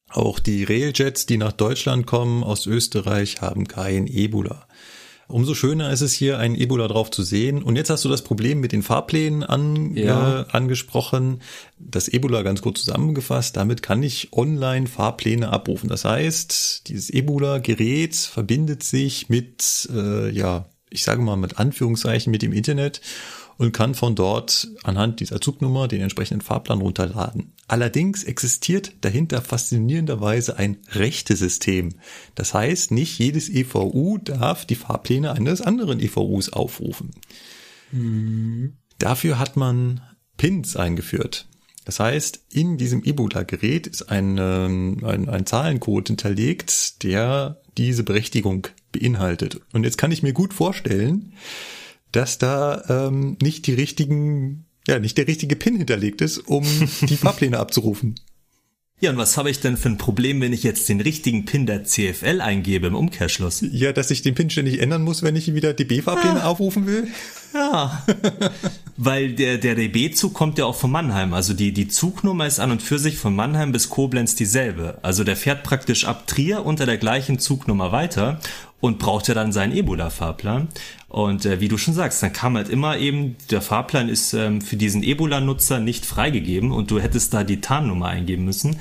Auch 0.09 0.39
die 0.39 0.65
Railjets, 0.65 1.25
die 1.25 1.37
nach 1.37 1.53
Deutschland 1.53 2.05
kommen 2.05 2.43
aus 2.43 2.65
Österreich, 2.65 3.41
haben 3.41 3.67
kein 3.67 4.07
Ebola. 4.07 4.67
Umso 5.31 5.55
schöner 5.55 5.91
ist 5.91 6.01
es 6.01 6.13
hier, 6.13 6.37
ein 6.39 6.55
Ebola 6.55 6.87
drauf 6.87 7.09
zu 7.09 7.23
sehen. 7.23 7.63
Und 7.63 7.75
jetzt 7.75 7.89
hast 7.89 8.05
du 8.05 8.09
das 8.09 8.21
Problem 8.21 8.59
mit 8.59 8.71
den 8.71 8.83
Fahrplänen 8.83 9.43
an, 9.43 9.95
ja. 9.95 10.41
äh, 10.41 10.45
angesprochen. 10.51 11.41
Das 11.79 12.07
Ebola 12.07 12.41
ganz 12.41 12.61
kurz 12.61 12.81
zusammengefasst. 12.81 13.57
Damit 13.57 13.81
kann 13.81 14.03
ich 14.03 14.33
online 14.33 14.87
Fahrpläne 14.87 15.49
abrufen. 15.49 15.89
Das 15.89 16.05
heißt, 16.05 16.87
dieses 16.87 17.09
Ebola-Gerät 17.09 18.15
verbindet 18.15 18.83
sich 18.83 19.29
mit, 19.29 19.89
äh, 19.93 20.29
ja, 20.29 20.65
ich 20.89 21.03
sage 21.03 21.21
mal 21.21 21.37
mit 21.37 21.57
Anführungszeichen 21.57 22.31
mit 22.31 22.41
dem 22.41 22.51
Internet 22.51 23.01
und 23.57 23.71
kann 23.71 23.95
von 23.95 24.15
dort 24.15 24.69
anhand 24.83 25.19
dieser 25.19 25.39
Zugnummer 25.39 25.87
den 25.87 26.01
entsprechenden 26.01 26.41
Fahrplan 26.41 26.81
runterladen. 26.81 27.53
Allerdings 27.71 28.25
existiert 28.25 28.91
dahinter 28.99 29.41
faszinierenderweise 29.41 30.57
ein 30.57 30.79
Rechtesystem. 30.89 31.93
Das 32.35 32.53
heißt, 32.53 32.91
nicht 32.91 33.17
jedes 33.17 33.47
EVU 33.47 34.17
darf 34.17 34.65
die 34.65 34.75
Fahrpläne 34.75 35.31
eines 35.31 35.61
anderen 35.61 36.01
EVUs 36.01 36.51
aufrufen. 36.51 37.11
Mhm. 37.93 38.73
Dafür 38.97 39.39
hat 39.39 39.55
man 39.55 40.01
Pins 40.35 40.75
eingeführt. 40.75 41.47
Das 41.85 42.01
heißt, 42.01 42.43
in 42.51 42.77
diesem 42.77 43.05
Ebola-Gerät 43.05 43.87
ist 43.87 44.09
ein, 44.09 44.37
ähm, 44.37 44.97
ein, 45.05 45.29
ein 45.29 45.45
Zahlencode 45.45 46.09
hinterlegt, 46.09 47.01
der 47.03 47.61
diese 47.77 48.03
Berechtigung 48.03 48.67
beinhaltet. 48.91 49.61
Und 49.71 49.85
jetzt 49.85 49.97
kann 49.97 50.11
ich 50.11 50.23
mir 50.23 50.33
gut 50.33 50.53
vorstellen, 50.53 51.31
dass 52.11 52.37
da 52.37 52.83
ähm, 52.89 53.37
nicht 53.41 53.65
die 53.65 53.73
richtigen 53.75 54.65
ja 54.91 54.99
nicht 54.99 55.17
der 55.17 55.27
richtige 55.27 55.55
Pin 55.55 55.77
hinterlegt 55.77 56.21
ist, 56.21 56.37
um 56.37 56.63
die 57.01 57.17
Fahrpläne 57.17 57.59
abzurufen. 57.59 58.15
Ja, 59.01 59.09
und 59.09 59.17
was 59.17 59.35
habe 59.35 59.49
ich 59.49 59.59
denn 59.59 59.77
für 59.77 59.89
ein 59.89 59.97
Problem, 59.97 60.39
wenn 60.41 60.53
ich 60.53 60.61
jetzt 60.61 60.87
den 60.87 61.01
richtigen 61.01 61.45
Pin 61.45 61.65
der 61.65 61.83
CFL 61.85 62.39
eingebe 62.39 62.85
im 62.85 62.93
Umkehrschluss? 62.93 63.65
Ja, 63.71 63.93
dass 63.93 64.11
ich 64.11 64.21
den 64.21 64.35
Pin 64.35 64.51
ständig 64.51 64.79
ändern 64.79 65.01
muss, 65.01 65.23
wenn 65.23 65.35
ich 65.35 65.55
wieder 65.55 65.73
DB-Fahrpläne 65.73 66.43
ah. 66.43 66.47
aufrufen 66.47 66.85
will? 66.85 67.07
Ja, 67.51 68.05
weil 68.97 69.33
der, 69.33 69.57
der 69.57 69.73
DB-Zug 69.73 70.35
kommt 70.35 70.59
ja 70.59 70.65
auch 70.65 70.75
von 70.75 70.91
Mannheim. 70.91 71.33
Also 71.33 71.55
die, 71.55 71.73
die 71.73 71.87
Zugnummer 71.87 72.45
ist 72.45 72.59
an 72.59 72.69
und 72.69 72.83
für 72.83 72.99
sich 72.99 73.17
von 73.17 73.35
Mannheim 73.35 73.71
bis 73.71 73.89
Koblenz 73.89 74.35
dieselbe. 74.35 74.99
Also 75.01 75.23
der 75.23 75.35
fährt 75.35 75.63
praktisch 75.63 76.05
ab 76.05 76.27
Trier 76.27 76.63
unter 76.63 76.85
der 76.85 76.99
gleichen 76.99 77.39
Zugnummer 77.39 77.91
weiter 77.91 78.39
und 78.81 78.99
braucht 78.99 79.27
ja 79.27 79.33
dann 79.33 79.51
seinen 79.51 79.75
Ebola-Fahrplan. 79.75 80.67
Und 81.11 81.45
äh, 81.45 81.59
wie 81.59 81.67
du 81.67 81.77
schon 81.77 81.93
sagst, 81.93 82.23
dann 82.23 82.31
kam 82.31 82.55
halt 82.55 82.69
immer 82.69 82.97
eben, 82.97 83.35
der 83.49 83.61
Fahrplan 83.61 84.07
ist 84.07 84.33
ähm, 84.33 84.61
für 84.61 84.77
diesen 84.77 85.03
Ebola-Nutzer 85.03 85.79
nicht 85.79 86.05
freigegeben 86.05 86.71
und 86.71 86.89
du 86.89 87.01
hättest 87.01 87.33
da 87.33 87.43
die 87.43 87.59
Tarnnummer 87.59 88.07
eingeben 88.07 88.45
müssen. 88.45 88.77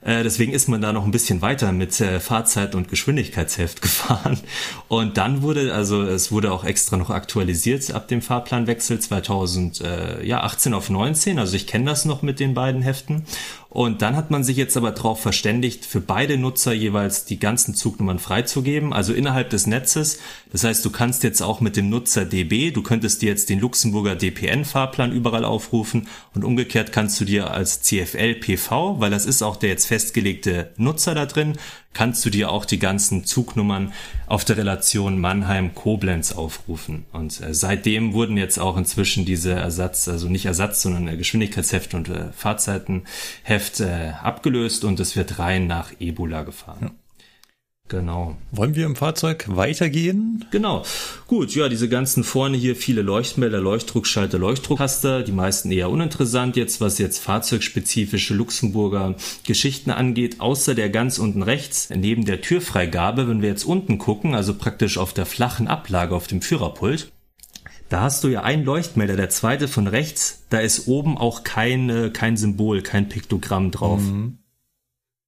Äh, 0.00 0.22
deswegen 0.22 0.52
ist 0.52 0.68
man 0.68 0.80
da 0.80 0.92
noch 0.92 1.04
ein 1.04 1.10
bisschen 1.10 1.42
weiter 1.42 1.72
mit 1.72 2.00
äh, 2.00 2.20
Fahrzeit 2.20 2.76
und 2.76 2.88
Geschwindigkeitsheft 2.88 3.82
gefahren. 3.82 4.38
Und 4.86 5.16
dann 5.16 5.42
wurde, 5.42 5.74
also 5.74 6.02
es 6.02 6.30
wurde 6.30 6.52
auch 6.52 6.62
extra 6.62 6.96
noch 6.96 7.10
aktualisiert 7.10 7.90
ab 7.92 8.06
dem 8.06 8.22
Fahrplanwechsel 8.22 9.00
2018 9.00 10.74
auf 10.74 10.90
19. 10.90 11.40
Also 11.40 11.56
ich 11.56 11.66
kenne 11.66 11.86
das 11.86 12.04
noch 12.04 12.22
mit 12.22 12.38
den 12.38 12.54
beiden 12.54 12.82
Heften. 12.82 13.24
Und 13.74 14.02
dann 14.02 14.14
hat 14.14 14.30
man 14.30 14.44
sich 14.44 14.56
jetzt 14.56 14.76
aber 14.76 14.92
darauf 14.92 15.20
verständigt, 15.20 15.84
für 15.84 16.00
beide 16.00 16.38
Nutzer 16.38 16.72
jeweils 16.72 17.24
die 17.24 17.40
ganzen 17.40 17.74
Zugnummern 17.74 18.20
freizugeben, 18.20 18.92
also 18.92 19.12
innerhalb 19.12 19.50
des 19.50 19.66
Netzes. 19.66 20.20
Das 20.52 20.62
heißt, 20.62 20.84
du 20.84 20.90
kannst 20.90 21.24
jetzt 21.24 21.42
auch 21.42 21.60
mit 21.60 21.76
dem 21.76 21.90
Nutzer 21.90 22.24
DB, 22.24 22.70
du 22.70 22.84
könntest 22.84 23.20
dir 23.20 23.30
jetzt 23.30 23.50
den 23.50 23.58
Luxemburger 23.58 24.14
DPN-Fahrplan 24.14 25.10
überall 25.10 25.44
aufrufen 25.44 26.06
und 26.34 26.44
umgekehrt 26.44 26.92
kannst 26.92 27.20
du 27.20 27.24
dir 27.24 27.50
als 27.50 27.82
CFL 27.82 28.36
PV, 28.36 29.00
weil 29.00 29.10
das 29.10 29.26
ist 29.26 29.42
auch 29.42 29.56
der 29.56 29.70
jetzt 29.70 29.86
festgelegte 29.86 30.70
Nutzer 30.76 31.16
da 31.16 31.26
drin, 31.26 31.58
kannst 31.94 32.24
du 32.24 32.30
dir 32.30 32.50
auch 32.50 32.64
die 32.64 32.78
ganzen 32.78 33.24
Zugnummern 33.24 33.92
auf 34.26 34.44
der 34.44 34.56
Relation 34.56 35.18
Mannheim-Koblenz 35.18 36.32
aufrufen. 36.32 37.06
Und 37.12 37.40
äh, 37.40 37.54
seitdem 37.54 38.12
wurden 38.12 38.36
jetzt 38.36 38.58
auch 38.58 38.76
inzwischen 38.76 39.24
diese 39.24 39.52
Ersatz, 39.52 40.08
also 40.08 40.28
nicht 40.28 40.46
Ersatz, 40.46 40.82
sondern 40.82 41.08
äh, 41.08 41.16
Geschwindigkeitsheft 41.16 41.94
und 41.94 42.08
äh, 42.08 42.32
Fahrzeitenheft 42.32 43.80
äh, 43.80 44.12
abgelöst 44.22 44.84
und 44.84 45.00
es 45.00 45.16
wird 45.16 45.38
rein 45.38 45.66
nach 45.66 45.92
Ebola 46.00 46.42
gefahren. 46.42 46.78
Ja. 46.82 47.03
Genau. 47.88 48.36
Wollen 48.50 48.74
wir 48.74 48.86
im 48.86 48.96
Fahrzeug 48.96 49.44
weitergehen? 49.46 50.46
Genau. 50.50 50.84
Gut, 51.26 51.54
ja, 51.54 51.68
diese 51.68 51.90
ganzen 51.90 52.24
vorne 52.24 52.56
hier 52.56 52.76
viele 52.76 53.02
Leuchtmelder, 53.02 53.60
Leuchtdruckschalter, 53.60 54.38
Leuchtdrucktaster, 54.38 55.22
die 55.22 55.32
meisten 55.32 55.70
eher 55.70 55.90
uninteressant 55.90 56.56
jetzt, 56.56 56.80
was 56.80 56.96
jetzt 56.96 57.18
fahrzeugspezifische 57.18 58.32
Luxemburger 58.32 59.16
Geschichten 59.46 59.90
angeht, 59.90 60.40
außer 60.40 60.74
der 60.74 60.88
ganz 60.88 61.18
unten 61.18 61.42
rechts, 61.42 61.90
neben 61.90 62.24
der 62.24 62.40
Türfreigabe, 62.40 63.28
wenn 63.28 63.42
wir 63.42 63.50
jetzt 63.50 63.64
unten 63.64 63.98
gucken, 63.98 64.34
also 64.34 64.54
praktisch 64.54 64.96
auf 64.96 65.12
der 65.12 65.26
flachen 65.26 65.68
Ablage 65.68 66.14
auf 66.14 66.26
dem 66.26 66.40
Führerpult, 66.40 67.12
da 67.90 68.00
hast 68.00 68.24
du 68.24 68.28
ja 68.28 68.42
einen 68.42 68.64
Leuchtmelder, 68.64 69.14
der 69.14 69.28
zweite 69.28 69.68
von 69.68 69.86
rechts, 69.86 70.46
da 70.48 70.58
ist 70.58 70.88
oben 70.88 71.18
auch 71.18 71.44
kein, 71.44 72.12
kein 72.14 72.38
Symbol, 72.38 72.80
kein 72.80 73.10
Piktogramm 73.10 73.70
drauf. 73.70 74.00
Mhm. 74.00 74.38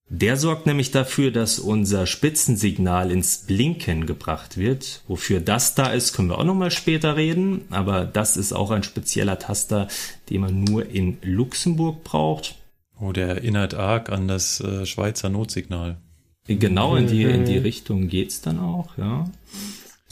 Der 0.09 0.37
sorgt 0.37 0.67
nämlich 0.67 0.93
dafür, 0.93 1.33
dass 1.33 1.59
unser 1.59 2.07
Spitzensignal 2.07 3.11
ins 3.11 3.39
Blinken 3.39 4.07
gebracht 4.07 4.57
wird. 4.57 5.03
Wofür 5.09 5.41
das 5.41 5.75
da 5.75 5.89
ist, 5.89 6.13
können 6.13 6.29
wir 6.29 6.39
auch 6.39 6.45
nochmal 6.45 6.71
später 6.71 7.17
reden. 7.17 7.65
Aber 7.71 8.05
das 8.05 8.37
ist 8.37 8.53
auch 8.53 8.71
ein 8.71 8.85
spezieller 8.85 9.39
Taster, 9.41 9.89
den 10.31 10.43
man 10.43 10.63
nur 10.63 10.89
in 10.89 11.19
Luxemburg 11.23 12.05
braucht. 12.05 12.55
Oh, 13.01 13.11
der 13.11 13.29
erinnert 13.29 13.75
arg 13.75 14.11
an 14.11 14.29
das 14.29 14.61
äh, 14.61 14.87
Schweizer 14.87 15.29
Notsignal. 15.29 15.97
Genau 16.47 16.95
in 16.95 17.09
die, 17.09 17.25
in 17.25 17.45
die 17.45 17.59
Richtung 17.59 18.07
geht's 18.07 18.41
dann 18.41 18.61
auch, 18.61 18.97
ja. 18.97 19.29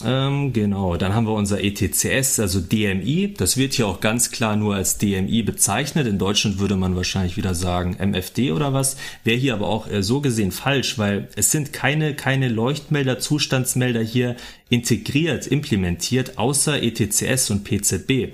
Ähm, 0.03 0.51
genau, 0.51 0.97
dann 0.97 1.13
haben 1.13 1.25
wir 1.25 1.33
unser 1.33 1.63
ETCS, 1.63 2.39
also 2.39 2.59
DMI. 2.59 3.33
Das 3.37 3.55
wird 3.55 3.73
hier 3.73 3.87
auch 3.87 4.01
ganz 4.01 4.29
klar 4.29 4.57
nur 4.57 4.75
als 4.75 4.97
DMI 4.97 5.41
bezeichnet. 5.43 6.05
In 6.05 6.17
Deutschland 6.17 6.59
würde 6.59 6.75
man 6.75 6.97
wahrscheinlich 6.97 7.37
wieder 7.37 7.55
sagen 7.55 7.95
MFD 7.97 8.51
oder 8.51 8.73
was. 8.73 8.97
Wäre 9.23 9.37
hier 9.37 9.53
aber 9.53 9.67
auch 9.67 9.89
äh, 9.89 10.03
so 10.03 10.19
gesehen 10.19 10.51
falsch, 10.51 10.97
weil 10.97 11.29
es 11.37 11.51
sind 11.51 11.71
keine, 11.71 12.13
keine 12.13 12.49
Leuchtmelder, 12.49 13.19
Zustandsmelder 13.19 14.01
hier 14.01 14.35
integriert, 14.69 15.47
implementiert, 15.47 16.37
außer 16.37 16.81
ETCS 16.83 17.51
und 17.51 17.63
PZB. 17.63 18.33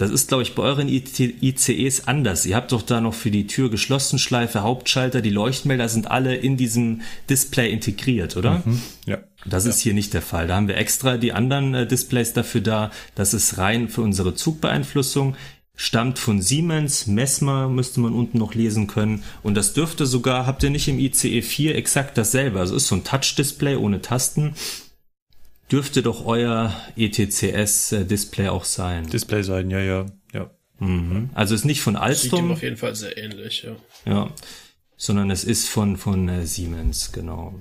Das 0.00 0.10
ist, 0.10 0.28
glaube 0.28 0.44
ich, 0.44 0.54
bei 0.54 0.62
euren 0.62 0.88
ICEs 0.88 2.08
anders. 2.08 2.46
Ihr 2.46 2.56
habt 2.56 2.72
doch 2.72 2.80
da 2.80 3.02
noch 3.02 3.12
für 3.12 3.30
die 3.30 3.46
Tür 3.46 3.68
geschlossen 3.68 4.18
Schleife, 4.18 4.62
Hauptschalter, 4.62 5.20
die 5.20 5.28
Leuchtmelder 5.28 5.90
sind 5.90 6.10
alle 6.10 6.36
in 6.36 6.56
diesem 6.56 7.02
Display 7.28 7.70
integriert, 7.70 8.36
oder? 8.36 8.62
Mhm, 8.64 8.80
ja. 9.04 9.18
Das 9.46 9.64
ja. 9.64 9.70
ist 9.70 9.80
hier 9.80 9.94
nicht 9.94 10.14
der 10.14 10.22
Fall. 10.22 10.46
Da 10.46 10.56
haben 10.56 10.68
wir 10.68 10.76
extra 10.76 11.16
die 11.16 11.32
anderen 11.32 11.74
äh, 11.74 11.86
Displays 11.86 12.32
dafür 12.32 12.60
da. 12.60 12.90
Das 13.14 13.34
ist 13.34 13.58
rein 13.58 13.88
für 13.88 14.02
unsere 14.02 14.34
Zugbeeinflussung. 14.34 15.36
Stammt 15.74 16.18
von 16.18 16.42
Siemens, 16.42 17.06
Messmer 17.06 17.68
müsste 17.68 18.00
man 18.00 18.12
unten 18.12 18.36
noch 18.36 18.54
lesen 18.54 18.86
können. 18.86 19.24
Und 19.42 19.54
das 19.54 19.72
dürfte 19.72 20.04
sogar, 20.04 20.46
habt 20.46 20.62
ihr 20.62 20.68
nicht 20.68 20.88
im 20.88 20.98
ICE 20.98 21.40
4 21.40 21.74
exakt 21.74 22.18
dasselbe. 22.18 22.60
Also 22.60 22.76
ist 22.76 22.86
so 22.86 22.96
ein 22.96 23.04
Touch-Display 23.04 23.76
ohne 23.76 24.02
Tasten 24.02 24.54
dürfte 25.70 26.02
doch 26.02 26.26
euer 26.26 26.74
ETCS-Display 26.96 28.48
auch 28.48 28.64
sein. 28.64 29.08
Display 29.08 29.42
sein, 29.42 29.70
ja, 29.70 29.80
ja, 29.80 30.06
ja. 30.32 30.50
Mhm. 30.78 31.30
Also 31.34 31.54
ist 31.54 31.64
nicht 31.64 31.82
von 31.82 31.96
Alstom. 31.96 32.48
Sieht 32.48 32.52
auf 32.52 32.62
jeden 32.62 32.76
Fall 32.76 32.94
sehr 32.94 33.16
ähnlich, 33.16 33.64
ja. 33.64 33.76
Ja, 34.10 34.32
sondern 34.96 35.30
es 35.30 35.44
ist 35.44 35.68
von, 35.68 35.96
von 35.96 36.28
äh, 36.28 36.46
Siemens, 36.46 37.12
genau. 37.12 37.54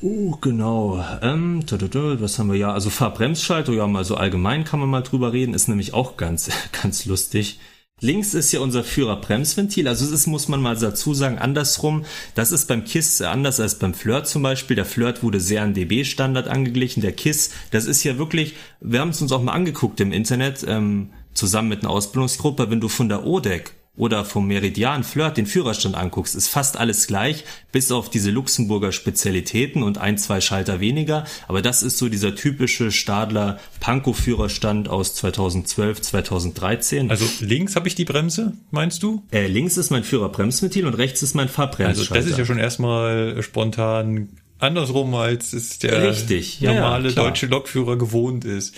Oh, 0.00 0.36
genau. 0.40 1.04
Ähm, 1.22 1.64
was 1.68 2.38
haben 2.38 2.52
wir 2.52 2.56
ja? 2.56 2.72
Also 2.72 2.88
Fahrbremsschalter, 2.88 3.72
ja, 3.72 3.86
mal 3.88 4.04
so 4.04 4.14
allgemein 4.14 4.62
kann 4.62 4.78
man 4.78 4.88
mal 4.88 5.02
drüber 5.02 5.32
reden, 5.32 5.54
ist 5.54 5.68
nämlich 5.68 5.92
auch 5.92 6.16
ganz, 6.16 6.50
ganz 6.82 7.04
lustig. 7.06 7.58
Links 8.00 8.32
ist 8.32 8.52
ja 8.52 8.60
unser 8.60 8.84
Führerbremsventil, 8.84 9.88
also 9.88 10.14
ist, 10.14 10.28
muss 10.28 10.46
man 10.46 10.62
mal 10.62 10.76
dazu 10.76 11.14
sagen, 11.14 11.38
andersrum. 11.38 12.04
Das 12.36 12.52
ist 12.52 12.68
beim 12.68 12.84
KISS 12.84 13.22
anders 13.22 13.58
als 13.58 13.80
beim 13.80 13.92
Flirt 13.92 14.28
zum 14.28 14.42
Beispiel. 14.42 14.76
Der 14.76 14.84
Flirt 14.84 15.24
wurde 15.24 15.40
sehr 15.40 15.62
an 15.62 15.74
DB-Standard 15.74 16.46
angeglichen. 16.46 17.00
Der 17.00 17.10
KISS, 17.10 17.50
das 17.72 17.86
ist 17.86 18.04
ja 18.04 18.18
wirklich, 18.18 18.54
wir 18.80 19.00
haben 19.00 19.08
es 19.08 19.20
uns 19.20 19.32
auch 19.32 19.42
mal 19.42 19.52
angeguckt 19.52 19.98
im 19.98 20.12
Internet, 20.12 20.64
ähm, 20.68 21.10
zusammen 21.34 21.70
mit 21.70 21.80
einer 21.80 21.90
Ausbildungsgruppe, 21.90 22.70
wenn 22.70 22.80
du 22.80 22.88
von 22.88 23.08
der 23.08 23.26
ODEC 23.26 23.72
oder 23.98 24.24
vom 24.24 24.46
Meridian 24.46 25.04
Flirt 25.04 25.36
den 25.36 25.46
Führerstand 25.46 25.94
anguckst, 25.96 26.34
ist 26.34 26.48
fast 26.48 26.78
alles 26.78 27.06
gleich, 27.06 27.44
bis 27.72 27.92
auf 27.92 28.08
diese 28.08 28.30
Luxemburger 28.30 28.92
Spezialitäten 28.92 29.82
und 29.82 29.98
ein, 29.98 30.16
zwei 30.16 30.40
Schalter 30.40 30.80
weniger. 30.80 31.24
Aber 31.48 31.60
das 31.60 31.82
ist 31.82 31.98
so 31.98 32.08
dieser 32.08 32.34
typische 32.34 32.90
Stadler 32.92 33.58
Pankow-Führerstand 33.80 34.88
aus 34.88 35.14
2012, 35.16 36.00
2013. 36.00 37.10
Also 37.10 37.26
links 37.40 37.76
habe 37.76 37.88
ich 37.88 37.94
die 37.94 38.04
Bremse, 38.04 38.52
meinst 38.70 39.02
du? 39.02 39.22
Äh, 39.32 39.48
links 39.48 39.76
ist 39.76 39.90
mein 39.90 40.04
Führerbremsventil 40.04 40.86
und 40.86 40.94
rechts 40.94 41.22
ist 41.22 41.34
mein 41.34 41.48
Fahrbremsschalter. 41.48 41.98
Also 41.98 42.14
das 42.14 42.26
ist 42.26 42.38
ja 42.38 42.44
schon 42.44 42.58
erstmal 42.58 43.42
spontan 43.42 44.28
andersrum, 44.60 45.14
als 45.14 45.52
es 45.52 45.78
der 45.78 46.10
Richtig, 46.10 46.60
normale 46.60 47.10
ja, 47.10 47.14
deutsche 47.14 47.46
Lokführer 47.46 47.96
gewohnt 47.96 48.44
ist 48.44 48.74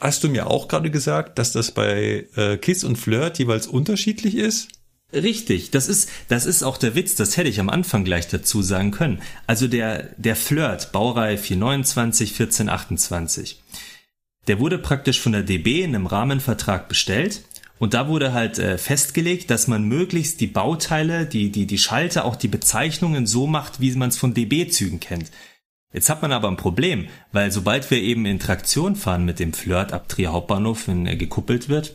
hast 0.00 0.24
du 0.24 0.28
mir 0.28 0.48
auch 0.48 0.68
gerade 0.68 0.90
gesagt, 0.90 1.38
dass 1.38 1.52
das 1.52 1.72
bei 1.72 2.26
äh, 2.36 2.56
Kiss 2.56 2.84
und 2.84 2.96
Flirt 2.96 3.38
jeweils 3.38 3.66
unterschiedlich 3.66 4.36
ist? 4.36 4.68
Richtig, 5.12 5.70
das 5.70 5.88
ist, 5.88 6.10
das 6.28 6.44
ist 6.44 6.62
auch 6.62 6.76
der 6.76 6.94
Witz, 6.94 7.14
das 7.14 7.38
hätte 7.38 7.48
ich 7.48 7.60
am 7.60 7.70
Anfang 7.70 8.04
gleich 8.04 8.28
dazu 8.28 8.60
sagen 8.60 8.90
können. 8.90 9.22
Also 9.46 9.66
der, 9.66 10.10
der 10.18 10.36
Flirt, 10.36 10.92
Baureihe 10.92 11.38
429, 11.38 12.32
1428, 12.32 13.62
der 14.48 14.58
wurde 14.60 14.78
praktisch 14.78 15.20
von 15.20 15.32
der 15.32 15.44
DB 15.44 15.82
in 15.82 15.94
einem 15.94 16.06
Rahmenvertrag 16.06 16.88
bestellt 16.88 17.42
und 17.78 17.94
da 17.94 18.08
wurde 18.08 18.34
halt 18.34 18.58
äh, 18.58 18.76
festgelegt, 18.76 19.50
dass 19.50 19.68
man 19.68 19.84
möglichst 19.84 20.40
die 20.40 20.46
Bauteile, 20.46 21.26
die, 21.26 21.50
die, 21.50 21.66
die 21.66 21.78
Schalter, 21.78 22.24
auch 22.24 22.36
die 22.36 22.48
Bezeichnungen 22.48 23.26
so 23.26 23.46
macht, 23.46 23.80
wie 23.80 23.92
man 23.92 24.10
es 24.10 24.18
von 24.18 24.34
DB-Zügen 24.34 25.00
kennt. 25.00 25.30
Jetzt 25.92 26.10
hat 26.10 26.20
man 26.20 26.32
aber 26.32 26.48
ein 26.48 26.58
Problem, 26.58 27.08
weil 27.32 27.50
sobald 27.50 27.90
wir 27.90 27.98
eben 27.98 28.26
in 28.26 28.38
Traktion 28.38 28.94
fahren 28.94 29.24
mit 29.24 29.38
dem 29.38 29.54
Flirt 29.54 29.92
ab 29.92 30.08
Trier 30.08 30.32
Hauptbahnhof, 30.32 30.86
wenn 30.86 31.06
er 31.06 31.16
gekuppelt 31.16 31.70
wird, 31.70 31.94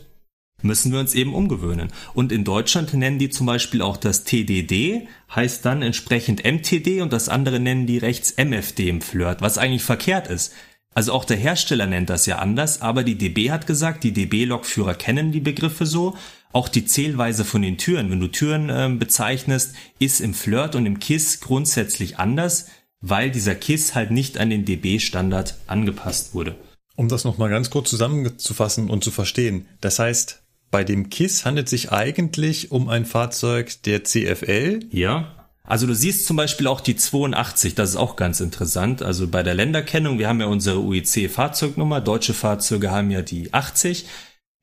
müssen 0.62 0.92
wir 0.92 0.98
uns 0.98 1.14
eben 1.14 1.34
umgewöhnen. 1.34 1.90
Und 2.12 2.32
in 2.32 2.42
Deutschland 2.42 2.92
nennen 2.94 3.18
die 3.18 3.30
zum 3.30 3.46
Beispiel 3.46 3.82
auch 3.82 3.96
das 3.96 4.24
TDD, 4.24 5.06
heißt 5.32 5.64
dann 5.64 5.82
entsprechend 5.82 6.44
MTD 6.44 7.02
und 7.02 7.12
das 7.12 7.28
andere 7.28 7.60
nennen 7.60 7.86
die 7.86 7.98
rechts 7.98 8.32
MFD 8.36 8.88
im 8.88 9.00
Flirt, 9.00 9.42
was 9.42 9.58
eigentlich 9.58 9.84
verkehrt 9.84 10.26
ist. 10.26 10.52
Also 10.94 11.12
auch 11.12 11.24
der 11.24 11.36
Hersteller 11.36 11.86
nennt 11.86 12.08
das 12.08 12.26
ja 12.26 12.38
anders, 12.38 12.80
aber 12.80 13.02
die 13.02 13.18
DB 13.18 13.50
hat 13.50 13.66
gesagt, 13.66 14.04
die 14.04 14.12
DB-Lokführer 14.12 14.94
kennen 14.94 15.32
die 15.32 15.40
Begriffe 15.40 15.86
so. 15.86 16.16
Auch 16.52 16.68
die 16.68 16.84
Zählweise 16.84 17.44
von 17.44 17.62
den 17.62 17.78
Türen, 17.78 18.10
wenn 18.10 18.20
du 18.20 18.28
Türen 18.28 18.70
äh, 18.70 18.88
bezeichnest, 18.96 19.74
ist 19.98 20.20
im 20.20 20.34
Flirt 20.34 20.76
und 20.76 20.86
im 20.86 21.00
KISS 21.00 21.40
grundsätzlich 21.40 22.18
anders 22.18 22.68
weil 23.06 23.30
dieser 23.30 23.54
KISS 23.54 23.94
halt 23.94 24.10
nicht 24.10 24.38
an 24.38 24.48
den 24.48 24.64
DB-Standard 24.64 25.56
angepasst 25.66 26.34
wurde. 26.34 26.54
Um 26.96 27.08
das 27.08 27.24
nochmal 27.24 27.50
ganz 27.50 27.68
kurz 27.68 27.90
zusammenzufassen 27.90 28.88
und 28.88 29.04
zu 29.04 29.10
verstehen. 29.10 29.66
Das 29.82 29.98
heißt, 29.98 30.42
bei 30.70 30.84
dem 30.84 31.10
KISS 31.10 31.44
handelt 31.44 31.68
sich 31.68 31.92
eigentlich 31.92 32.72
um 32.72 32.88
ein 32.88 33.04
Fahrzeug 33.04 33.82
der 33.82 34.04
CFL. 34.04 34.86
Ja. 34.90 35.46
Also 35.64 35.86
du 35.86 35.94
siehst 35.94 36.26
zum 36.26 36.38
Beispiel 36.38 36.66
auch 36.66 36.80
die 36.80 36.96
82, 36.96 37.74
das 37.74 37.90
ist 37.90 37.96
auch 37.96 38.16
ganz 38.16 38.40
interessant. 38.40 39.02
Also 39.02 39.28
bei 39.28 39.42
der 39.42 39.54
Länderkennung, 39.54 40.18
wir 40.18 40.28
haben 40.28 40.40
ja 40.40 40.46
unsere 40.46 40.80
UIC-Fahrzeugnummer, 40.80 42.00
deutsche 42.00 42.32
Fahrzeuge 42.32 42.90
haben 42.90 43.10
ja 43.10 43.20
die 43.20 43.52
80. 43.52 44.06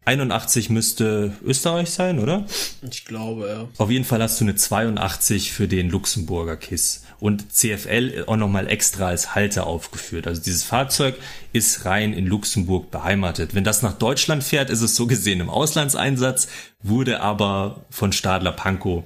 81 0.04 0.72
müsste 0.72 1.34
Österreich 1.44 1.92
sein, 1.92 2.18
oder? 2.18 2.46
Ich 2.90 3.06
glaube, 3.06 3.48
ja. 3.48 3.68
Auf 3.78 3.92
jeden 3.92 4.04
Fall 4.04 4.22
hast 4.22 4.40
du 4.40 4.46
eine 4.46 4.56
82 4.56 5.52
für 5.52 5.68
den 5.68 5.90
Luxemburger 5.90 6.58
KISS 6.58 7.04
und 7.20 7.54
CFL 7.54 8.24
auch 8.26 8.36
nochmal 8.36 8.68
extra 8.68 9.08
als 9.08 9.36
Halter 9.36 9.68
aufgeführt. 9.68 10.26
Also 10.26 10.42
dieses 10.42 10.64
Fahrzeug 10.64 11.16
ist 11.54 11.86
rein 11.86 12.14
in 12.14 12.26
Luxemburg 12.26 12.90
beheimatet. 12.90 13.54
Wenn 13.54 13.64
das 13.64 13.84
nach 13.84 13.94
Deutschland 13.94 14.44
fährt, 14.44 14.72
ist 14.72 14.82
es 14.82 14.96
so 14.96 15.06
gesehen 15.06 15.40
im 15.40 15.52
Auslandseinsatz, 15.52 16.48
wurde 16.82 17.22
aber 17.22 17.86
von 17.92 18.12
Stadler 18.12 18.54
Pankow 18.54 19.04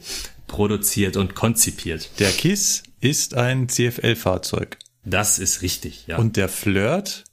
produziert 0.47 1.17
und 1.17 1.35
konzipiert. 1.35 2.09
Der 2.19 2.31
KISS 2.31 2.83
ist 3.01 3.33
ein 3.33 3.67
CFL-Fahrzeug. 3.67 4.77
Das 5.03 5.39
ist 5.39 5.61
richtig, 5.61 6.07
ja. 6.07 6.17
Und 6.17 6.37
der 6.37 6.47
Flirt 6.47 7.24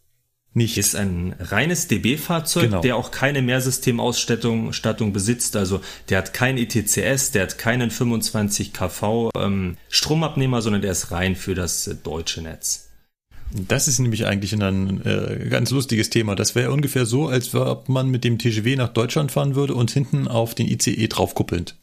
nicht. 0.54 0.76
Ist 0.78 0.96
ein 0.96 1.34
reines 1.38 1.88
DB-Fahrzeug, 1.88 2.64
genau. 2.64 2.80
der 2.80 2.96
auch 2.96 3.10
keine 3.10 3.42
Mehrsystemausstattung 3.42 4.72
Stattung 4.72 5.12
besitzt. 5.12 5.56
Also 5.56 5.80
der 6.08 6.18
hat 6.18 6.34
kein 6.34 6.58
ETCS, 6.58 7.30
der 7.30 7.42
hat 7.42 7.58
keinen 7.58 7.90
25 7.90 8.72
kV 8.72 9.30
ähm, 9.36 9.76
Stromabnehmer, 9.88 10.62
sondern 10.62 10.82
der 10.82 10.92
ist 10.92 11.10
rein 11.10 11.36
für 11.36 11.54
das 11.54 11.86
äh, 11.86 11.94
deutsche 11.94 12.42
Netz. 12.42 12.88
Das 13.54 13.86
ist 13.86 13.98
nämlich 13.98 14.26
eigentlich 14.26 14.54
ein 14.54 15.04
äh, 15.04 15.48
ganz 15.50 15.70
lustiges 15.70 16.08
Thema. 16.08 16.34
Das 16.34 16.54
wäre 16.54 16.72
ungefähr 16.72 17.04
so, 17.04 17.28
als 17.28 17.54
ob 17.54 17.88
man 17.88 18.08
mit 18.08 18.24
dem 18.24 18.38
TGW 18.38 18.76
nach 18.76 18.88
Deutschland 18.88 19.30
fahren 19.30 19.54
würde 19.54 19.74
und 19.74 19.90
hinten 19.90 20.26
auf 20.26 20.54
den 20.54 20.68
ICE 20.68 21.06
draufkuppelnd. 21.08 21.76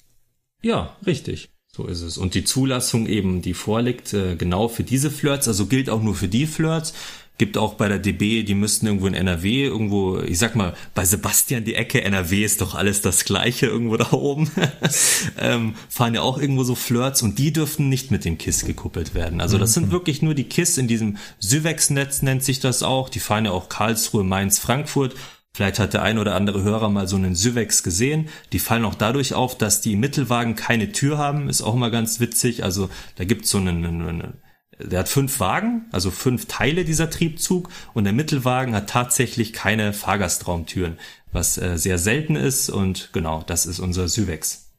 Ja, 0.64 0.96
richtig. 1.06 1.50
So 1.72 1.86
ist 1.86 2.02
es. 2.02 2.18
Und 2.18 2.34
die 2.34 2.44
Zulassung 2.44 3.06
eben, 3.06 3.44
die 3.44 3.54
vorliegt, 3.54 4.14
äh, 4.14 4.36
genau 4.36 4.68
für 4.68 4.84
diese 4.84 5.12
Flirts, 5.12 5.48
also 5.48 5.68
gilt 5.68 5.90
auch 5.90 6.02
nur 6.02 6.16
für 6.16 6.28
die 6.28 6.48
Flirts 6.48 6.94
gibt 7.40 7.58
auch 7.58 7.76
bei 7.76 7.88
der 7.88 7.98
DB, 7.98 8.44
die 8.44 8.54
müssten 8.54 8.86
irgendwo 8.86 9.08
in 9.08 9.16
NRW 9.16 9.64
irgendwo, 9.64 10.20
ich 10.20 10.38
sag 10.38 10.56
mal, 10.56 10.76
bei 10.94 11.06
Sebastian 11.06 11.64
die 11.64 11.74
Ecke, 11.74 12.04
NRW 12.04 12.44
ist 12.44 12.62
doch 12.62 12.76
alles 12.76 13.02
das 13.02 13.24
gleiche 13.24 13.66
irgendwo 13.66 13.98
da 13.98 14.12
oben, 14.12 14.52
ähm, 15.40 15.74
fahren 15.88 16.14
ja 16.14 16.22
auch 16.22 16.38
irgendwo 16.38 16.64
so 16.64 16.76
Flirts 16.76 17.24
und 17.24 17.40
die 17.40 17.52
dürften 17.52 17.90
nicht 17.90 18.12
mit 18.12 18.26
dem 18.26 18.38
KISS 18.38 18.66
gekuppelt 18.66 19.16
werden. 19.16 19.42
Also 19.42 19.58
das 19.58 19.74
sind 19.74 19.88
mhm. 19.88 19.92
wirklich 19.92 20.22
nur 20.22 20.36
die 20.36 20.44
KISS 20.44 20.78
in 20.78 20.88
diesem 20.88 21.18
Syvex-Netz 21.40 22.22
nennt 22.22 22.44
sich 22.44 22.60
das 22.60 22.84
auch. 22.84 23.10
Die 23.10 23.20
fahren 23.20 23.46
ja 23.46 23.52
auch 23.52 23.70
Karlsruhe, 23.70 24.24
Mainz, 24.24 24.60
Frankfurt. 24.60 25.16
Vielleicht 25.54 25.80
hat 25.80 25.94
der 25.94 26.04
ein 26.04 26.20
oder 26.20 26.36
andere 26.36 26.62
Hörer 26.62 26.90
mal 26.90 27.08
so 27.08 27.16
einen 27.16 27.36
Syvex 27.36 27.84
gesehen. 27.84 28.28
Die 28.52 28.60
fallen 28.60 28.86
auch 28.86 28.96
dadurch 28.96 29.34
auf, 29.34 29.58
dass 29.58 29.82
die 29.82 29.96
Mittelwagen 29.96 30.56
keine 30.56 30.92
Tür 30.92 31.18
haben. 31.18 31.50
Ist 31.50 31.62
auch 31.62 31.76
mal 31.76 31.90
ganz 31.90 32.20
witzig. 32.20 32.64
Also 32.64 32.90
da 33.16 33.24
gibt's 33.24 33.50
so 33.50 33.58
einen, 33.58 33.86
einen, 33.86 34.08
einen 34.08 34.34
der 34.80 35.00
hat 35.00 35.10
fünf 35.10 35.40
Wagen, 35.40 35.86
also 35.92 36.10
fünf 36.12 36.46
Teile 36.46 36.86
dieser 36.86 37.10
Triebzug 37.10 37.70
und 37.94 38.06
der 38.06 38.14
Mittelwagen 38.14 38.74
hat 38.74 38.90
tatsächlich 38.90 39.54
keine 39.54 39.94
Fahrgastraumtüren, 39.94 40.98
was 41.32 41.58
äh, 41.58 41.78
sehr 41.78 41.98
selten 41.98 42.36
ist 42.36 42.70
und 42.70 43.10
genau, 43.12 43.44
das 43.46 43.66
ist 43.66 43.80
unser 43.80 44.08
Syvex. 44.08 44.70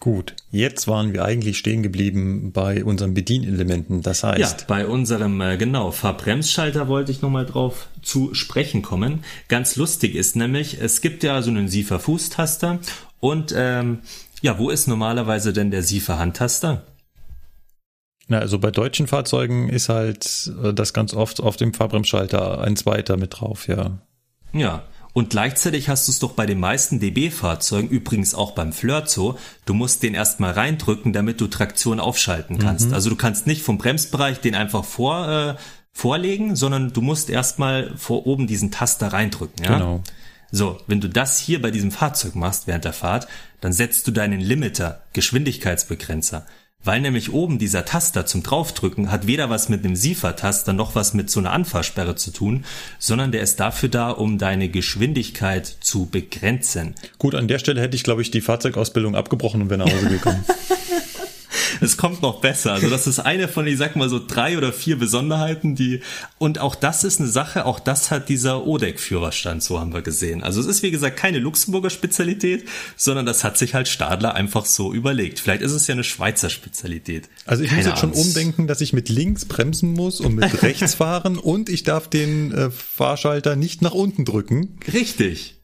Gut, 0.00 0.34
jetzt 0.50 0.88
waren 0.88 1.12
wir 1.12 1.26
eigentlich 1.26 1.58
stehen 1.58 1.82
geblieben 1.82 2.52
bei 2.52 2.84
unseren 2.84 3.12
Bedienelementen. 3.12 4.00
Das 4.00 4.24
heißt, 4.24 4.60
ja, 4.60 4.66
bei 4.66 4.86
unserem 4.86 5.38
äh, 5.42 5.58
genau 5.58 5.90
Fahrbremsschalter 5.90 6.88
wollte 6.88 7.12
ich 7.12 7.20
noch 7.20 7.28
mal 7.28 7.44
drauf 7.44 7.88
zu 8.00 8.32
sprechen 8.32 8.80
kommen. 8.80 9.24
Ganz 9.48 9.76
lustig 9.76 10.14
ist 10.14 10.36
nämlich, 10.36 10.80
es 10.80 11.02
gibt 11.02 11.22
ja 11.22 11.42
so 11.42 11.50
einen 11.50 11.68
Siefer 11.68 12.00
Fußtaster 12.00 12.78
und 13.20 13.52
ähm, 13.54 13.98
ja, 14.40 14.58
wo 14.58 14.70
ist 14.70 14.88
normalerweise 14.88 15.52
denn 15.52 15.70
der 15.70 15.82
Siefer 15.82 16.18
Handtaster? 16.18 16.82
Na, 18.30 18.38
also 18.38 18.60
bei 18.60 18.70
deutschen 18.70 19.08
Fahrzeugen 19.08 19.68
ist 19.68 19.88
halt 19.88 20.52
äh, 20.62 20.72
das 20.72 20.92
ganz 20.92 21.14
oft 21.14 21.40
auf 21.40 21.56
dem 21.56 21.74
Fahrbremsschalter 21.74 22.60
ein 22.60 22.76
zweiter 22.76 23.16
mit 23.16 23.40
drauf, 23.40 23.66
ja. 23.66 23.98
Ja. 24.52 24.84
Und 25.12 25.30
gleichzeitig 25.30 25.88
hast 25.88 26.06
du 26.06 26.12
es 26.12 26.20
doch 26.20 26.34
bei 26.34 26.46
den 26.46 26.60
meisten 26.60 27.00
DB-Fahrzeugen, 27.00 27.88
übrigens 27.88 28.36
auch 28.36 28.52
beim 28.52 28.72
Flirt 28.72 29.10
so, 29.10 29.36
du 29.64 29.74
musst 29.74 30.04
den 30.04 30.14
erstmal 30.14 30.52
reindrücken, 30.52 31.12
damit 31.12 31.40
du 31.40 31.48
Traktion 31.48 31.98
aufschalten 31.98 32.58
kannst. 32.58 32.88
Mhm. 32.88 32.94
Also 32.94 33.10
du 33.10 33.16
kannst 33.16 33.48
nicht 33.48 33.62
vom 33.62 33.78
Bremsbereich 33.78 34.40
den 34.40 34.54
einfach 34.54 34.84
vor, 34.84 35.28
äh, 35.28 35.54
vorlegen, 35.92 36.54
sondern 36.54 36.92
du 36.92 37.00
musst 37.00 37.28
erstmal 37.30 37.96
vor 37.96 38.28
oben 38.28 38.46
diesen 38.46 38.70
Taster 38.70 39.08
reindrücken. 39.08 39.64
Ja? 39.64 39.78
Genau. 39.78 40.04
So, 40.52 40.78
wenn 40.86 41.00
du 41.00 41.08
das 41.08 41.40
hier 41.40 41.60
bei 41.60 41.72
diesem 41.72 41.90
Fahrzeug 41.90 42.36
machst 42.36 42.68
während 42.68 42.84
der 42.84 42.92
Fahrt, 42.92 43.26
dann 43.60 43.72
setzt 43.72 44.06
du 44.06 44.12
deinen 44.12 44.40
Limiter, 44.40 45.02
Geschwindigkeitsbegrenzer. 45.14 46.46
Weil 46.82 47.02
nämlich 47.02 47.32
oben 47.32 47.58
dieser 47.58 47.84
Taster 47.84 48.24
zum 48.24 48.42
Draufdrücken 48.42 49.10
hat 49.10 49.26
weder 49.26 49.50
was 49.50 49.68
mit 49.68 49.84
einem 49.84 49.96
SIFA-Taster 49.96 50.72
noch 50.72 50.94
was 50.94 51.12
mit 51.12 51.28
so 51.30 51.38
einer 51.40 51.52
Anfahrsperre 51.52 52.14
zu 52.14 52.30
tun, 52.30 52.64
sondern 52.98 53.32
der 53.32 53.42
ist 53.42 53.60
dafür 53.60 53.90
da, 53.90 54.10
um 54.10 54.38
deine 54.38 54.70
Geschwindigkeit 54.70 55.66
zu 55.80 56.06
begrenzen. 56.06 56.94
Gut, 57.18 57.34
an 57.34 57.48
der 57.48 57.58
Stelle 57.58 57.82
hätte 57.82 57.96
ich, 57.96 58.02
glaube 58.02 58.22
ich, 58.22 58.30
die 58.30 58.40
Fahrzeugausbildung 58.40 59.14
abgebrochen 59.14 59.60
und 59.60 59.70
wäre 59.70 59.84
nach 59.84 59.92
Hause 59.92 60.08
gekommen. 60.08 60.42
es 61.80 61.96
kommt 61.96 62.22
noch 62.22 62.40
besser. 62.40 62.72
Also 62.72 62.90
das 62.90 63.06
ist 63.06 63.18
eine 63.18 63.48
von, 63.48 63.66
ich 63.66 63.78
sag 63.78 63.96
mal 63.96 64.08
so 64.08 64.20
drei 64.24 64.56
oder 64.56 64.72
vier 64.72 64.98
Besonderheiten, 64.98 65.74
die, 65.74 66.00
und 66.38 66.58
auch 66.58 66.74
das 66.74 67.04
ist 67.04 67.20
eine 67.20 67.28
Sache, 67.28 67.66
auch 67.66 67.80
das 67.80 68.10
hat 68.10 68.28
dieser 68.28 68.66
ODEC-Führerstand, 68.66 69.62
so 69.62 69.80
haben 69.80 69.92
wir 69.92 70.02
gesehen. 70.02 70.42
Also 70.42 70.60
es 70.60 70.66
ist, 70.66 70.82
wie 70.82 70.90
gesagt, 70.90 71.16
keine 71.16 71.38
Luxemburger 71.38 71.90
Spezialität, 71.90 72.66
sondern 72.96 73.26
das 73.26 73.44
hat 73.44 73.58
sich 73.58 73.74
halt 73.74 73.88
Stadler 73.88 74.34
einfach 74.34 74.64
so 74.64 74.92
überlegt. 74.92 75.40
Vielleicht 75.40 75.62
ist 75.62 75.72
es 75.72 75.86
ja 75.86 75.94
eine 75.94 76.04
Schweizer 76.04 76.50
Spezialität. 76.50 77.28
Also 77.46 77.62
ich 77.62 77.70
Keine 77.70 77.82
muss 77.82 77.90
jetzt 77.90 78.00
schon 78.00 78.12
umdenken, 78.12 78.66
dass 78.66 78.80
ich 78.80 78.92
mit 78.92 79.08
links 79.08 79.44
bremsen 79.44 79.92
muss 79.92 80.20
und 80.20 80.34
mit 80.34 80.62
rechts 80.62 80.94
fahren 80.94 81.38
und 81.38 81.68
ich 81.68 81.82
darf 81.82 82.08
den 82.08 82.52
äh, 82.52 82.70
Fahrschalter 82.70 83.56
nicht 83.56 83.82
nach 83.82 83.92
unten 83.92 84.24
drücken. 84.24 84.78
Richtig. 84.92 85.59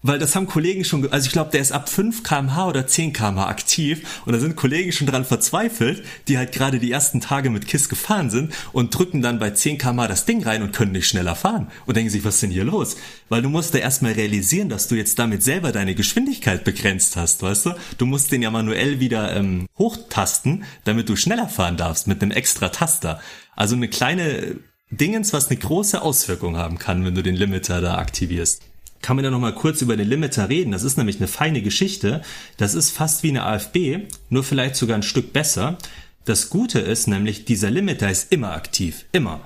Weil 0.00 0.20
das 0.20 0.36
haben 0.36 0.46
Kollegen 0.46 0.84
schon, 0.84 1.10
also 1.10 1.26
ich 1.26 1.32
glaube, 1.32 1.50
der 1.50 1.60
ist 1.60 1.72
ab 1.72 1.88
5 1.88 2.22
kmh 2.22 2.68
oder 2.68 2.86
10 2.86 3.12
kmh 3.12 3.48
aktiv 3.48 4.22
und 4.26 4.32
da 4.32 4.38
sind 4.38 4.54
Kollegen 4.54 4.92
schon 4.92 5.08
dran 5.08 5.24
verzweifelt, 5.24 6.04
die 6.28 6.38
halt 6.38 6.52
gerade 6.52 6.78
die 6.78 6.92
ersten 6.92 7.20
Tage 7.20 7.50
mit 7.50 7.66
KISS 7.66 7.88
gefahren 7.88 8.30
sind 8.30 8.54
und 8.72 8.96
drücken 8.96 9.22
dann 9.22 9.40
bei 9.40 9.50
10 9.50 9.76
kmh 9.76 10.06
das 10.06 10.24
Ding 10.24 10.44
rein 10.44 10.62
und 10.62 10.72
können 10.72 10.92
nicht 10.92 11.08
schneller 11.08 11.34
fahren 11.34 11.66
und 11.86 11.96
denken 11.96 12.10
sich, 12.10 12.24
was 12.24 12.36
ist 12.36 12.44
denn 12.44 12.52
hier 12.52 12.62
los? 12.62 12.96
Weil 13.28 13.42
du 13.42 13.48
musst 13.48 13.74
da 13.74 13.78
erstmal 13.78 14.12
realisieren, 14.12 14.68
dass 14.68 14.86
du 14.86 14.94
jetzt 14.94 15.18
damit 15.18 15.42
selber 15.42 15.72
deine 15.72 15.96
Geschwindigkeit 15.96 16.62
begrenzt 16.62 17.16
hast, 17.16 17.42
weißt 17.42 17.66
du? 17.66 17.74
Du 17.98 18.06
musst 18.06 18.30
den 18.30 18.42
ja 18.42 18.52
manuell 18.52 19.00
wieder 19.00 19.34
ähm, 19.34 19.66
hochtasten, 19.78 20.62
damit 20.84 21.08
du 21.08 21.16
schneller 21.16 21.48
fahren 21.48 21.76
darfst 21.76 22.06
mit 22.06 22.22
einem 22.22 22.30
extra 22.30 22.68
Taster. 22.68 23.20
Also 23.56 23.74
eine 23.74 23.88
kleine 23.88 24.58
Dingens, 24.90 25.32
was 25.32 25.48
eine 25.48 25.58
große 25.58 26.00
Auswirkung 26.00 26.56
haben 26.56 26.78
kann, 26.78 27.04
wenn 27.04 27.16
du 27.16 27.22
den 27.24 27.34
Limiter 27.34 27.80
da 27.80 27.98
aktivierst 27.98 28.62
kann 29.00 29.16
man 29.16 29.24
da 29.24 29.30
noch 29.30 29.40
mal 29.40 29.54
kurz 29.54 29.82
über 29.82 29.96
den 29.96 30.08
Limiter 30.08 30.48
reden. 30.48 30.72
Das 30.72 30.82
ist 30.82 30.96
nämlich 30.96 31.16
eine 31.18 31.28
feine 31.28 31.62
Geschichte. 31.62 32.22
Das 32.56 32.74
ist 32.74 32.90
fast 32.90 33.22
wie 33.22 33.30
eine 33.30 33.44
AFB, 33.44 34.08
nur 34.28 34.44
vielleicht 34.44 34.76
sogar 34.76 34.96
ein 34.96 35.02
Stück 35.02 35.32
besser. 35.32 35.78
Das 36.24 36.50
Gute 36.50 36.80
ist 36.80 37.06
nämlich, 37.06 37.44
dieser 37.44 37.70
Limiter 37.70 38.10
ist 38.10 38.32
immer 38.32 38.52
aktiv. 38.52 39.06
Immer. 39.12 39.40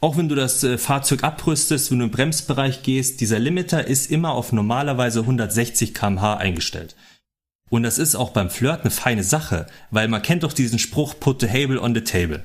Auch 0.00 0.16
wenn 0.16 0.28
du 0.28 0.34
das 0.34 0.62
äh, 0.62 0.78
Fahrzeug 0.78 1.24
abrüstest, 1.24 1.90
wenn 1.90 1.98
du 1.98 2.04
im 2.06 2.10
Bremsbereich 2.10 2.82
gehst, 2.82 3.20
dieser 3.20 3.38
Limiter 3.38 3.86
ist 3.86 4.10
immer 4.10 4.32
auf 4.32 4.52
normalerweise 4.52 5.20
160 5.20 5.94
kmh 5.94 6.36
eingestellt. 6.36 6.96
Und 7.70 7.82
das 7.82 7.98
ist 7.98 8.14
auch 8.14 8.30
beim 8.30 8.50
Flirt 8.50 8.82
eine 8.82 8.90
feine 8.90 9.24
Sache, 9.24 9.66
weil 9.90 10.08
man 10.08 10.22
kennt 10.22 10.42
doch 10.42 10.52
diesen 10.52 10.78
Spruch, 10.78 11.18
put 11.18 11.40
the 11.40 11.48
table 11.48 11.80
on 11.80 11.94
the 11.94 12.02
table. 12.02 12.44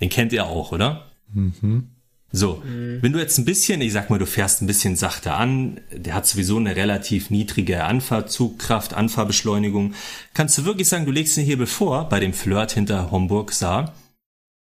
Den 0.00 0.10
kennt 0.10 0.32
ihr 0.32 0.46
auch, 0.46 0.72
oder? 0.72 1.10
Mhm. 1.32 1.88
So, 2.34 2.62
mhm. 2.64 2.98
wenn 3.02 3.12
du 3.12 3.18
jetzt 3.18 3.36
ein 3.36 3.44
bisschen, 3.44 3.82
ich 3.82 3.92
sag 3.92 4.08
mal, 4.08 4.18
du 4.18 4.26
fährst 4.26 4.62
ein 4.62 4.66
bisschen 4.66 4.96
sachter 4.96 5.36
an, 5.36 5.80
der 5.92 6.14
hat 6.14 6.26
sowieso 6.26 6.56
eine 6.56 6.74
relativ 6.74 7.28
niedrige 7.28 7.84
Anfahrzugkraft, 7.84 8.94
Anfahrbeschleunigung, 8.94 9.94
kannst 10.32 10.56
du 10.56 10.64
wirklich 10.64 10.88
sagen, 10.88 11.04
du 11.04 11.12
legst 11.12 11.36
den 11.36 11.44
Hebel 11.44 11.66
vor 11.66 12.08
bei 12.08 12.20
dem 12.20 12.32
Flirt 12.32 12.72
hinter 12.72 13.10
Homburg 13.10 13.52
Saar 13.52 13.94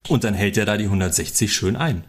und 0.07 0.23
dann 0.23 0.33
hält 0.33 0.55
er 0.55 0.65
da 0.65 0.77
die 0.77 0.85
160 0.85 1.53
schön 1.53 1.75
ein. 1.75 2.05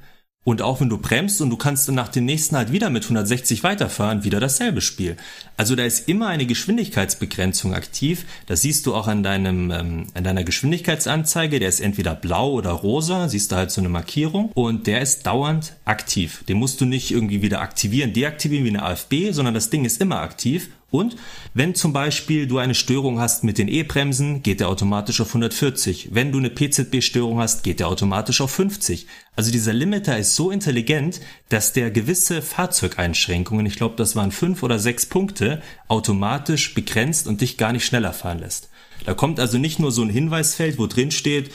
Und 0.49 0.63
auch 0.63 0.81
wenn 0.81 0.89
du 0.89 0.97
bremst 0.97 1.43
und 1.43 1.51
du 1.51 1.59
kannst 1.59 1.89
dann 1.89 1.95
nach 1.95 2.09
dem 2.09 2.25
nächsten 2.25 2.57
halt 2.57 2.73
wieder 2.73 2.89
mit 2.89 3.03
160 3.03 3.65
weiterfahren, 3.65 4.25
wieder 4.25 4.41
dasselbe 4.41 4.81
Spiel. 4.81 5.19
Also 5.59 5.77
da 5.77 5.85
ist 5.85 6.09
immer 6.09 6.29
eine 6.29 6.47
Geschwindigkeitsbegrenzung 6.47 7.75
aktiv. 7.75 8.25
Das 8.47 8.63
siehst 8.63 8.87
du 8.87 8.95
auch 8.95 9.09
an 9.09 9.23
deinem, 9.23 9.71
ähm, 9.71 10.07
an 10.15 10.25
deiner 10.25 10.45
Geschwindigkeitsanzeige. 10.45 11.59
Der 11.61 11.69
ist 11.69 11.81
entweder 11.81 12.15
blau 12.15 12.53
oder 12.53 12.71
rosa. 12.71 13.29
Siehst 13.29 13.53
du 13.53 13.57
halt 13.57 13.71
so 13.71 13.83
eine 13.83 13.91
Markierung. 13.91 14.51
Und 14.55 14.87
der 14.87 15.03
ist 15.03 15.27
dauernd 15.27 15.75
aktiv. 15.85 16.43
Den 16.49 16.57
musst 16.57 16.81
du 16.81 16.87
nicht 16.87 17.11
irgendwie 17.11 17.43
wieder 17.43 17.61
aktivieren, 17.61 18.15
deaktivieren 18.15 18.65
wie 18.65 18.71
eine 18.71 18.85
AFB, 18.85 19.33
sondern 19.33 19.53
das 19.53 19.69
Ding 19.69 19.85
ist 19.85 20.01
immer 20.01 20.21
aktiv 20.21 20.71
Und 20.91 21.17
wenn 21.53 21.75
zum 21.75 21.93
Beispiel 21.93 22.47
du 22.47 22.57
eine 22.57 22.75
Störung 22.75 23.21
hast 23.21 23.45
mit 23.45 23.59
den 23.59 23.69
E-Bremsen, 23.69 24.43
geht 24.43 24.61
der 24.61 24.71
automatisch 24.71 25.21
auf 25.21 25.29
140. 25.29 26.11
Wenn 26.13 26.33
du 26.33 26.39
eine 26.39 26.49
PZB-Störung 26.49 27.39
hast, 27.39 27.63
geht 27.63 27.81
der 27.81 27.89
automatisch 27.89 28.41
auf 28.41 28.51
50. 28.53 29.07
Also 29.37 29.53
dieser 29.53 29.75
Limiter 29.75 30.19
ist 30.19 30.35
so 30.35 30.51
intelligent, 30.51 31.21
dass 31.51 31.75
der 31.75 31.91
gewisse 31.91 32.41
Fahrzeugeinschränkungen, 32.41 33.67
ich 33.67 33.77
glaube, 33.77 33.97
das 33.97 34.17
waren 34.17 34.33
fünf 34.33 34.63
oder 34.63 34.79
sechs 34.79 35.05
Punkte, 35.05 35.63
automatisch 35.89 36.73
begrenzt 36.73 37.27
und 37.27 37.43
dich 37.43 37.59
gar 37.59 37.73
nicht 37.73 37.85
schneller 37.85 38.15
fahren 38.15 38.39
lässt. 38.39 38.71
Da 39.05 39.15
kommt 39.15 39.41
also 39.41 39.59
nicht 39.59 39.79
nur 39.79 39.93
so 39.93 40.03
ein 40.03 40.11
Hinweisfeld, 40.11 40.79
wo 40.79 40.87
drin 40.87 41.11
steht, 41.11 41.51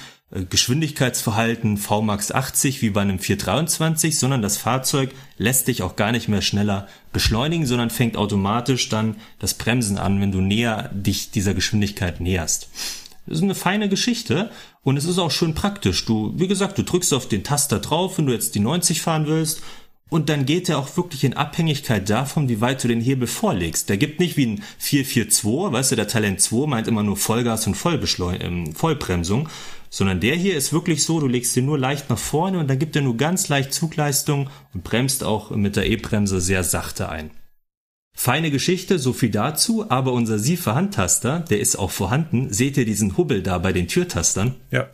Geschwindigkeitsverhalten 0.50 1.78
VMAX 1.78 2.32
80 2.32 2.82
wie 2.82 2.90
bei 2.90 3.02
einem 3.02 3.20
423, 3.20 4.18
sondern 4.18 4.42
das 4.42 4.58
Fahrzeug 4.58 5.12
lässt 5.38 5.68
dich 5.68 5.84
auch 5.84 5.96
gar 5.96 6.12
nicht 6.12 6.28
mehr 6.28 6.42
schneller 6.42 6.88
beschleunigen, 7.12 7.68
sondern 7.68 7.92
fängt 7.92 8.18
automatisch 8.18 8.90
dann 8.90 9.16
das 9.38 9.54
Bremsen 9.54 10.00
an, 10.00 10.20
wenn 10.22 10.32
du 10.32 10.42
näher 10.42 10.90
dich 10.92 11.30
dieser 11.30 11.54
Geschwindigkeit 11.54 12.20
näherst. 12.20 12.70
Das 13.28 13.38
ist 13.38 13.44
eine 13.44 13.56
feine 13.56 13.90
Geschichte 13.90 14.50
und 14.82 14.98
es 14.98 15.06
ist 15.06 15.20
auch 15.20 15.32
schön 15.32 15.54
praktisch. 15.54 16.04
Du, 16.06 16.34
wie 16.36 16.48
gesagt, 16.48 16.78
du 16.78 16.84
drückst 16.84 17.14
auf 17.14 17.28
den 17.28 17.44
Taster 17.44 17.80
drauf, 17.80 18.18
wenn 18.18 18.26
du 18.26 18.34
jetzt 18.34 18.56
die 18.56 18.60
90 18.60 19.02
fahren 19.02 19.28
willst 19.28 19.62
und 20.10 20.30
dann 20.30 20.46
geht 20.46 20.68
er 20.68 20.78
auch 20.78 20.98
wirklich 20.98 21.24
in 21.24 21.34
Abhängigkeit 21.34 22.10
davon, 22.10 22.50
wie 22.50 22.60
weit 22.60 22.84
du 22.84 22.88
den 22.88 23.02
Hebel 23.02 23.28
vorlegst. 23.28 23.90
Der 23.90 23.98
gibt 23.98 24.20
nicht 24.20 24.36
wie 24.36 24.46
ein 24.46 24.64
442, 24.78 25.74
weißt 25.74 25.92
du, 25.92 25.96
der 25.96 26.08
Talent 26.08 26.42
2 26.42 26.68
meint 26.68 26.88
immer 26.88 27.04
nur 27.04 27.18
Vollgas 27.18 27.66
und 27.66 27.76
Vollbeschleun 27.76 28.42
ähm, 28.42 28.76
Vollbremsung, 28.76 29.50
sondern 29.94 30.20
der 30.20 30.36
hier 30.36 30.58
ist 30.58 30.74
wirklich 30.74 31.04
so, 31.04 31.20
du 31.20 31.28
legst 31.28 31.56
den 31.56 31.68
nur 31.68 31.78
leicht 31.78 32.10
nach 32.10 32.18
vorne 32.18 32.58
und 32.58 32.68
dann 32.68 32.80
gibt 32.80 32.96
er 32.96 33.04
nur 33.04 33.16
ganz 33.16 33.48
leicht 33.48 33.72
Zugleistung 33.72 34.50
und 34.74 34.84
bremst 34.84 35.24
auch 35.24 35.52
mit 35.52 35.76
der 35.76 35.86
E-Bremse 35.86 36.42
sehr 36.42 36.64
sachte 36.64 37.10
ein. 37.10 37.30
Feine 38.12 38.50
Geschichte, 38.50 38.98
so 38.98 39.14
viel 39.14 39.30
dazu, 39.30 39.92
aber 39.92 40.14
unser 40.14 40.40
SIFA 40.40 40.74
Handtaster, 40.74 41.42
der 41.42 41.60
ist 41.60 41.76
auch 41.76 41.92
vorhanden. 41.92 42.52
Seht 42.52 42.76
ihr 42.78 42.86
diesen 42.86 43.18
Hubbel 43.18 43.44
da 43.44 43.60
bei 43.60 43.72
den 43.72 43.88
Türtastern? 43.88 44.56
Ja. 44.72 44.90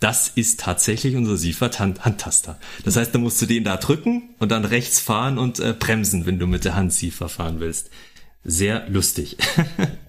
Das 0.00 0.28
ist 0.28 0.60
tatsächlich 0.60 1.14
unser 1.14 1.36
Siefert 1.36 1.78
Hand 1.78 2.06
Handtaster. 2.06 2.58
Das 2.86 2.96
heißt, 2.96 3.14
da 3.14 3.18
musst 3.18 3.42
du 3.42 3.46
den 3.46 3.64
da 3.64 3.76
drücken 3.76 4.30
und 4.38 4.50
dann 4.50 4.64
rechts 4.64 4.98
fahren 4.98 5.36
und 5.36 5.60
äh, 5.60 5.74
bremsen, 5.78 6.24
wenn 6.24 6.38
du 6.38 6.46
mit 6.46 6.64
der 6.64 6.74
Hand 6.74 6.94
Siefer 6.94 7.28
fahren 7.28 7.60
willst. 7.60 7.90
Sehr 8.44 8.88
lustig. 8.88 9.36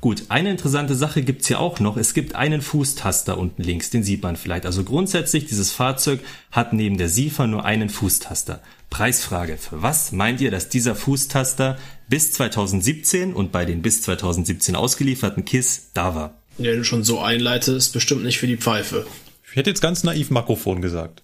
Gut, 0.00 0.24
eine 0.28 0.50
interessante 0.50 0.94
Sache 0.94 1.22
gibt's 1.22 1.48
hier 1.48 1.58
auch 1.58 1.80
noch. 1.80 1.96
Es 1.96 2.14
gibt 2.14 2.36
einen 2.36 2.62
Fußtaster 2.62 3.36
unten 3.36 3.62
links, 3.62 3.90
den 3.90 4.04
sieht 4.04 4.22
man 4.22 4.36
vielleicht. 4.36 4.64
Also 4.64 4.84
grundsätzlich, 4.84 5.46
dieses 5.46 5.72
Fahrzeug 5.72 6.20
hat 6.52 6.72
neben 6.72 6.98
der 6.98 7.08
Siefer 7.08 7.48
nur 7.48 7.64
einen 7.64 7.88
Fußtaster. 7.88 8.60
Preisfrage, 8.90 9.58
für 9.58 9.82
was 9.82 10.12
meint 10.12 10.40
ihr, 10.40 10.52
dass 10.52 10.68
dieser 10.68 10.94
Fußtaster 10.94 11.78
bis 12.08 12.32
2017 12.32 13.34
und 13.34 13.50
bei 13.50 13.64
den 13.64 13.82
bis 13.82 14.02
2017 14.02 14.76
ausgelieferten 14.76 15.44
KISS 15.44 15.90
da 15.94 16.14
war? 16.14 16.42
Ja, 16.58 16.74
du 16.74 16.84
schon 16.84 17.02
so 17.02 17.20
einleitest, 17.20 17.92
bestimmt 17.92 18.22
nicht 18.22 18.38
für 18.38 18.46
die 18.46 18.56
Pfeife. 18.56 19.06
Ich 19.50 19.56
hätte 19.56 19.70
jetzt 19.70 19.82
ganz 19.82 20.04
naiv 20.04 20.30
Makrofon 20.30 20.80
gesagt. 20.80 21.22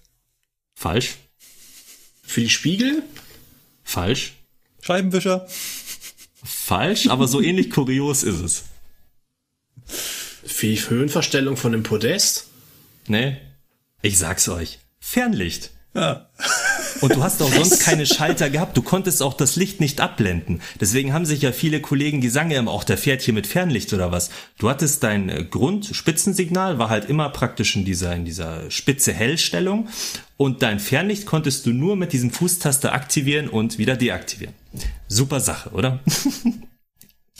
Falsch. 0.75 1.15
Für 2.23 2.41
die 2.41 2.49
Spiegel? 2.49 3.03
Falsch. 3.83 4.33
Scheibenwischer? 4.81 5.47
Falsch, 6.45 7.07
aber 7.07 7.27
so 7.27 7.41
ähnlich 7.41 7.71
kurios 7.71 8.23
ist 8.23 8.39
es. 8.39 8.63
Die 10.61 10.77
Höhenverstellung 10.77 11.57
von 11.57 11.71
dem 11.71 11.83
Podest? 11.83 12.47
Nee. 13.07 13.37
Ich 14.01 14.17
sag's 14.17 14.47
euch. 14.47 14.79
Fernlicht. 14.99 15.71
Ja. 15.93 16.29
Und 17.01 17.15
du 17.15 17.23
hast 17.23 17.41
auch 17.41 17.51
sonst 17.51 17.79
keine 17.79 18.05
Schalter 18.05 18.49
gehabt. 18.49 18.77
Du 18.77 18.81
konntest 18.81 19.21
auch 19.21 19.33
das 19.33 19.55
Licht 19.55 19.79
nicht 19.79 20.01
abblenden. 20.01 20.61
Deswegen 20.79 21.13
haben 21.13 21.25
sich 21.25 21.41
ja 21.41 21.51
viele 21.51 21.81
Kollegen, 21.81 22.21
die 22.21 22.29
sagen 22.29 22.51
ja 22.51 22.59
immer, 22.59 22.71
auch 22.71 22.83
der 22.83 22.97
fährt 22.97 23.21
hier 23.21 23.33
mit 23.33 23.47
Fernlicht 23.47 23.93
oder 23.93 24.11
was. 24.11 24.29
Du 24.57 24.69
hattest 24.69 25.03
dein 25.03 25.29
äh, 25.29 25.43
Grundspitzensignal, 25.43 26.79
war 26.79 26.89
halt 26.89 27.09
immer 27.09 27.29
praktisch 27.29 27.75
in 27.75 27.85
dieser, 27.85 28.15
in 28.15 28.25
dieser 28.25 28.69
spitze 28.71 29.13
Hellstellung. 29.13 29.89
Und 30.37 30.61
dein 30.61 30.79
Fernlicht 30.79 31.25
konntest 31.25 31.65
du 31.65 31.71
nur 31.71 31.95
mit 31.95 32.13
diesem 32.13 32.31
Fußtaster 32.31 32.93
aktivieren 32.93 33.49
und 33.49 33.77
wieder 33.77 33.95
deaktivieren. 33.95 34.53
Super 35.07 35.39
Sache, 35.39 35.69
oder? 35.71 35.99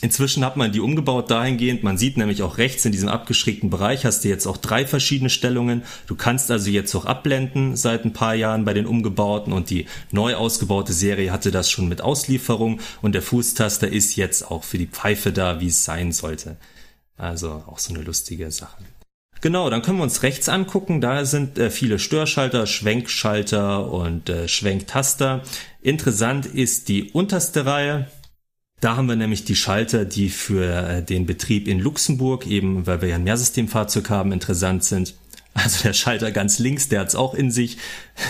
Inzwischen 0.06 0.46
hat 0.46 0.56
man 0.56 0.72
die 0.72 0.82
umgebaut 0.82 1.32
dahingehend, 1.32 1.82
man 1.82 1.98
sieht 1.98 2.16
nämlich 2.16 2.44
auch 2.44 2.60
rechts 2.60 2.86
in 2.86 2.92
diesem 2.92 3.10
abgeschrägten 3.10 3.72
Bereich 3.72 4.06
hast 4.06 4.24
du 4.24 4.28
jetzt 4.28 4.46
auch 4.46 4.58
drei 4.58 4.86
verschiedene 4.86 5.32
Stellungen. 5.32 5.82
Du 6.06 6.14
kannst 6.14 6.52
also 6.52 6.70
jetzt 6.70 6.94
auch 6.94 7.06
abblenden 7.06 7.76
seit 7.76 8.06
ein 8.06 8.14
paar 8.14 8.36
Jahren 8.36 8.66
bei 8.66 8.76
den 8.76 8.86
umgebauten 8.86 9.52
und 9.52 9.72
die 9.72 9.88
neu 10.12 10.36
ausgebaute 10.36 10.94
Serie 10.94 11.32
hatte 11.32 11.50
das 11.50 11.72
schon 11.72 11.88
mit 11.88 12.02
Auslieferung 12.02 12.82
und 13.02 13.16
der 13.16 13.24
Fußtaster 13.24 13.88
ist 13.88 14.16
jetzt 14.16 14.52
auch 14.52 14.64
für 14.64 14.78
die 14.78 14.86
Pfeife 14.86 15.32
da, 15.32 15.60
wie 15.60 15.70
es 15.70 15.84
sein 15.84 16.12
sollte. 16.12 16.58
Also 17.18 17.64
auch 17.66 17.80
so 17.80 17.92
eine 17.92 18.04
lustige 18.04 18.52
Sache. 18.52 18.84
Genau, 19.42 19.70
dann 19.70 19.82
können 19.82 19.98
wir 19.98 20.04
uns 20.04 20.24
rechts 20.24 20.50
angucken. 20.50 21.02
Da 21.02 21.26
sind 21.26 21.58
äh, 21.58 21.72
viele 21.72 21.98
Störschalter, 21.98 22.68
Schwenkschalter 22.68 23.92
und 23.92 24.30
äh, 24.30 24.48
Schwenktaster. 24.48 25.42
Interessant 25.82 26.46
ist 26.46 26.90
die 26.90 27.12
unterste 27.12 27.66
Reihe. 27.66 28.08
Da 28.86 28.98
haben 28.98 29.08
wir 29.08 29.16
nämlich 29.16 29.46
die 29.46 29.56
Schalter, 29.56 30.06
die 30.06 30.30
für 30.30 30.88
äh, 30.88 31.04
den 31.04 31.26
Betrieb 31.26 31.68
in 31.68 31.80
Luxemburg, 31.80 32.46
eben 32.46 32.86
weil 32.86 33.02
wir 33.02 33.10
ja 33.10 33.16
ein 33.16 33.24
Mehrsystemfahrzeug 33.24 34.12
haben, 34.12 34.32
interessant 34.32 34.84
sind. 34.84 35.16
Also 35.56 35.82
der 35.82 35.94
Schalter 35.94 36.32
ganz 36.32 36.60
links, 36.60 36.88
der 36.88 37.00
hat's 37.00 37.16
auch 37.16 37.34
in 37.34 37.50
sich. 37.50 37.78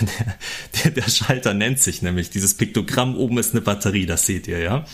Der, 0.00 0.36
der, 0.82 1.02
der 1.02 1.10
Schalter 1.10 1.52
nennt 1.52 1.80
sich 1.80 2.00
nämlich, 2.00 2.30
dieses 2.30 2.54
Piktogramm 2.54 3.18
oben 3.18 3.36
ist 3.36 3.52
eine 3.52 3.60
Batterie, 3.60 4.06
das 4.06 4.24
seht 4.24 4.46
ihr, 4.46 4.60
ja. 4.60 4.86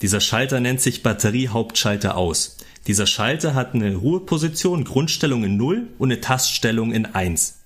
Dieser 0.00 0.20
Schalter 0.20 0.58
nennt 0.58 0.80
sich 0.80 1.02
Batterie 1.02 1.48
Hauptschalter 1.48 2.16
aus. 2.16 2.56
Dieser 2.86 3.06
Schalter 3.06 3.52
hat 3.52 3.74
eine 3.74 3.94
Ruheposition, 3.94 4.84
Grundstellung 4.84 5.44
in 5.44 5.58
0 5.58 5.88
und 5.98 6.10
eine 6.10 6.22
Taststellung 6.22 6.94
in 6.94 7.04
1. 7.04 7.58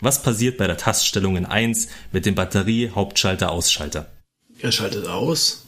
Was 0.00 0.22
passiert 0.22 0.58
bei 0.58 0.68
der 0.68 0.76
Taststellung 0.76 1.36
in 1.36 1.44
1 1.44 1.88
mit 2.12 2.24
dem 2.24 2.36
Batterie 2.36 2.90
Hauptschalter 2.90 3.50
Ausschalter? 3.50 4.12
Er 4.60 4.70
schaltet 4.70 5.08
aus. 5.08 5.65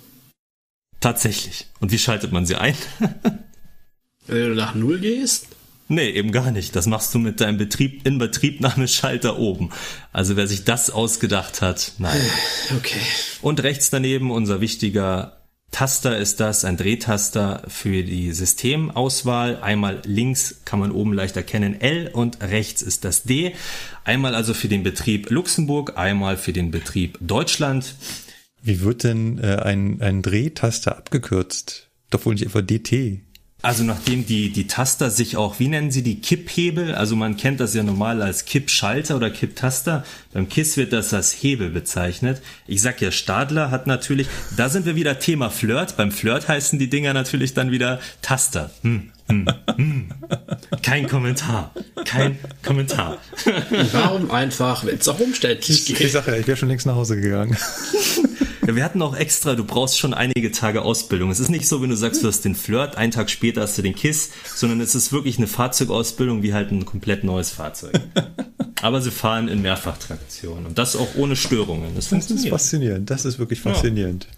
Tatsächlich. 1.01 1.67
Und 1.81 1.93
wie 1.93 1.99
schaltet 1.99 2.33
man 2.33 2.47
sie 2.47 2.57
ein? 2.57 2.75
Wenn 4.27 4.49
du 4.51 4.55
nach 4.55 4.75
Null 4.75 4.99
gehst? 4.99 5.47
Nee, 5.89 6.11
eben 6.11 6.33
gar 6.33 6.51
nicht. 6.51 6.77
Das 6.77 6.87
machst 6.87 7.15
du 7.15 7.19
mit 7.19 7.41
deinem 7.41 7.57
Betrieb 7.57 8.07
Inbetriebnahmeschalter 8.07 9.39
oben. 9.39 9.71
Also 10.13 10.37
wer 10.37 10.47
sich 10.47 10.65
das 10.65 10.91
ausgedacht 10.91 11.63
hat, 11.63 11.93
nein. 11.99 12.21
Okay. 12.77 13.01
Und 13.41 13.63
rechts 13.63 13.89
daneben 13.89 14.31
unser 14.31 14.61
wichtiger 14.61 15.39
Taster 15.71 16.17
ist 16.19 16.41
das, 16.41 16.65
ein 16.65 16.77
Drehtaster 16.77 17.63
für 17.69 18.03
die 18.03 18.33
Systemauswahl. 18.33 19.61
Einmal 19.63 20.03
links 20.05 20.61
kann 20.65 20.79
man 20.79 20.91
oben 20.91 21.13
leicht 21.13 21.37
erkennen 21.37 21.81
L 21.81 22.11
und 22.13 22.43
rechts 22.43 22.83
ist 22.83 23.05
das 23.05 23.23
D. 23.23 23.55
Einmal 24.05 24.35
also 24.35 24.55
für 24.55 24.69
den 24.69 24.83
Betrieb 24.83 25.31
Luxemburg, 25.31 25.97
einmal 25.97 26.37
für 26.37 26.53
den 26.53 26.71
Betrieb 26.71 27.19
Deutschland. 27.21 27.95
Wie 28.63 28.81
wird 28.81 29.05
denn 29.05 29.39
äh, 29.39 29.57
ein, 29.57 30.01
ein 30.01 30.23
Drehtaster 30.23 30.97
abgekürzt? 30.97 31.89
Doch 32.11 32.25
wohl 32.25 32.35
nicht 32.35 32.47
etwa 32.47 32.63
DT. 32.63 33.21
Also 33.61 33.83
nachdem 33.83 34.25
die, 34.25 34.51
die 34.51 34.69
Taster 34.69 35.11
sich 35.11 35.37
auch, 35.37 35.59
wie 35.59 35.67
nennen 35.67 35.91
sie 35.91 36.05
die 36.05 36.21
Kipphebel? 36.21 36.95
Also 36.95 37.17
man 37.17 37.37
kennt 37.37 37.59
das 37.59 37.75
ja 37.75 37.83
normal 37.83 38.23
als 38.23 38.45
Kippschalter 38.45 39.17
oder 39.17 39.31
Kipptaster. 39.31 40.05
Beim 40.33 40.49
KISS 40.49 40.77
wird 40.77 40.93
das 40.93 41.13
als 41.13 41.33
Hebel 41.33 41.71
bezeichnet. 41.71 42.41
Ich 42.69 42.83
sag 42.83 43.01
ja, 43.01 43.11
Stadler 43.11 43.73
hat 43.73 43.89
natürlich, 43.89 44.29
da 44.57 44.69
sind 44.69 44.87
wir 44.87 44.95
wieder 44.95 45.19
Thema 45.19 45.51
Flirt. 45.51 45.97
Beim 45.97 46.13
Flirt 46.13 46.47
heißen 46.47 46.79
die 46.79 46.89
Dinger 46.89 47.15
natürlich 47.15 47.53
dann 47.53 47.73
wieder 47.73 47.99
Taster. 48.23 48.71
Hm, 48.83 49.11
hm, 49.27 49.49
hm. 49.75 50.09
Kein 50.83 51.09
Kommentar. 51.09 51.75
Kein 52.05 52.39
Kommentar. 52.65 53.19
Warum 53.91 54.31
einfach, 54.31 54.87
wenn 54.87 54.99
es 54.99 55.09
auch 55.09 55.19
umständlich 55.19 55.85
geht? 55.85 56.01
Ich 56.01 56.13
sage 56.13 56.31
ja, 56.31 56.37
ich 56.37 56.47
wäre 56.47 56.57
schon 56.57 56.69
längst 56.69 56.87
nach 56.87 56.95
Hause 56.95 57.21
gegangen. 57.21 57.57
Ja, 58.69 58.77
wir 58.77 58.85
hatten 58.85 59.01
auch 59.01 59.17
extra, 59.17 59.55
du 59.55 59.65
brauchst 59.65 59.99
schon 59.99 60.13
einige 60.13 60.53
Tage 60.53 60.83
Ausbildung. 60.83 61.31
Es 61.31 61.41
ist 61.41 61.49
nicht 61.49 61.67
so, 61.67 61.81
wenn 61.81 61.89
du 61.89 61.97
sagst, 61.97 62.23
du 62.23 62.29
hast 62.29 62.45
den 62.45 62.55
Flirt, 62.55 62.99
einen 62.99 63.13
Tag 63.13 63.31
später 63.31 63.63
hast 63.63 63.79
du 63.79 63.83
den 63.83 63.95
Kiss, 63.95 64.29
sondern 64.45 64.83
es 64.83 64.95
ist 64.95 65.11
wirklich 65.11 65.39
eine 65.39 65.47
Fahrzeugausbildung 65.47 66.43
wie 66.43 66.53
halt 66.53 66.71
ein 66.71 66.85
komplett 66.85 67.25
neues 67.25 67.49
Fahrzeug. 67.49 67.99
Aber 68.83 69.01
sie 69.01 69.11
fahren 69.11 69.49
in 69.49 69.63
Mehrfachtraktion 69.63 70.67
und 70.67 70.77
das 70.77 70.97
auch 70.97 71.15
ohne 71.17 71.35
Störungen. 71.35 71.95
Das, 71.95 72.11
das 72.11 72.31
ist 72.31 72.47
faszinierend. 72.47 73.09
Das 73.09 73.25
ist 73.25 73.39
wirklich 73.39 73.63
faszinierend. 73.63 74.29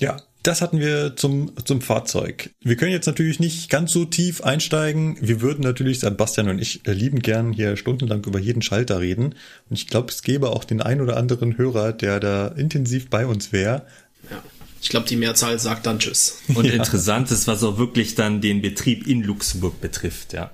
Ja. 0.00 0.16
ja. 0.16 0.22
Das 0.42 0.60
hatten 0.62 0.78
wir 0.78 1.16
zum, 1.16 1.52
zum 1.64 1.80
Fahrzeug. 1.80 2.50
Wir 2.60 2.76
können 2.76 2.92
jetzt 2.92 3.06
natürlich 3.06 3.40
nicht 3.40 3.70
ganz 3.70 3.92
so 3.92 4.04
tief 4.04 4.42
einsteigen. 4.42 5.18
Wir 5.20 5.40
würden 5.40 5.62
natürlich, 5.62 6.00
Sebastian 6.00 6.48
und 6.48 6.60
ich, 6.60 6.86
äh, 6.86 6.92
lieben 6.92 7.20
gern 7.20 7.52
hier 7.52 7.76
stundenlang 7.76 8.24
über 8.24 8.38
jeden 8.38 8.62
Schalter 8.62 9.00
reden. 9.00 9.34
Und 9.68 9.76
ich 9.76 9.88
glaube, 9.88 10.10
es 10.10 10.22
gäbe 10.22 10.50
auch 10.50 10.64
den 10.64 10.80
ein 10.80 11.00
oder 11.00 11.16
anderen 11.16 11.58
Hörer, 11.58 11.92
der 11.92 12.20
da 12.20 12.48
intensiv 12.48 13.10
bei 13.10 13.26
uns 13.26 13.52
wäre. 13.52 13.86
Ja. 14.30 14.42
Ich 14.80 14.90
glaube, 14.90 15.08
die 15.08 15.16
Mehrzahl 15.16 15.58
sagt 15.58 15.86
dann 15.86 15.98
Tschüss. 15.98 16.38
Und 16.54 16.64
ja. 16.66 16.74
interessant 16.74 17.30
ist, 17.30 17.48
was 17.48 17.64
auch 17.64 17.78
wirklich 17.78 18.14
dann 18.14 18.40
den 18.40 18.62
Betrieb 18.62 19.06
in 19.06 19.22
Luxemburg 19.22 19.80
betrifft, 19.80 20.32
ja. 20.32 20.52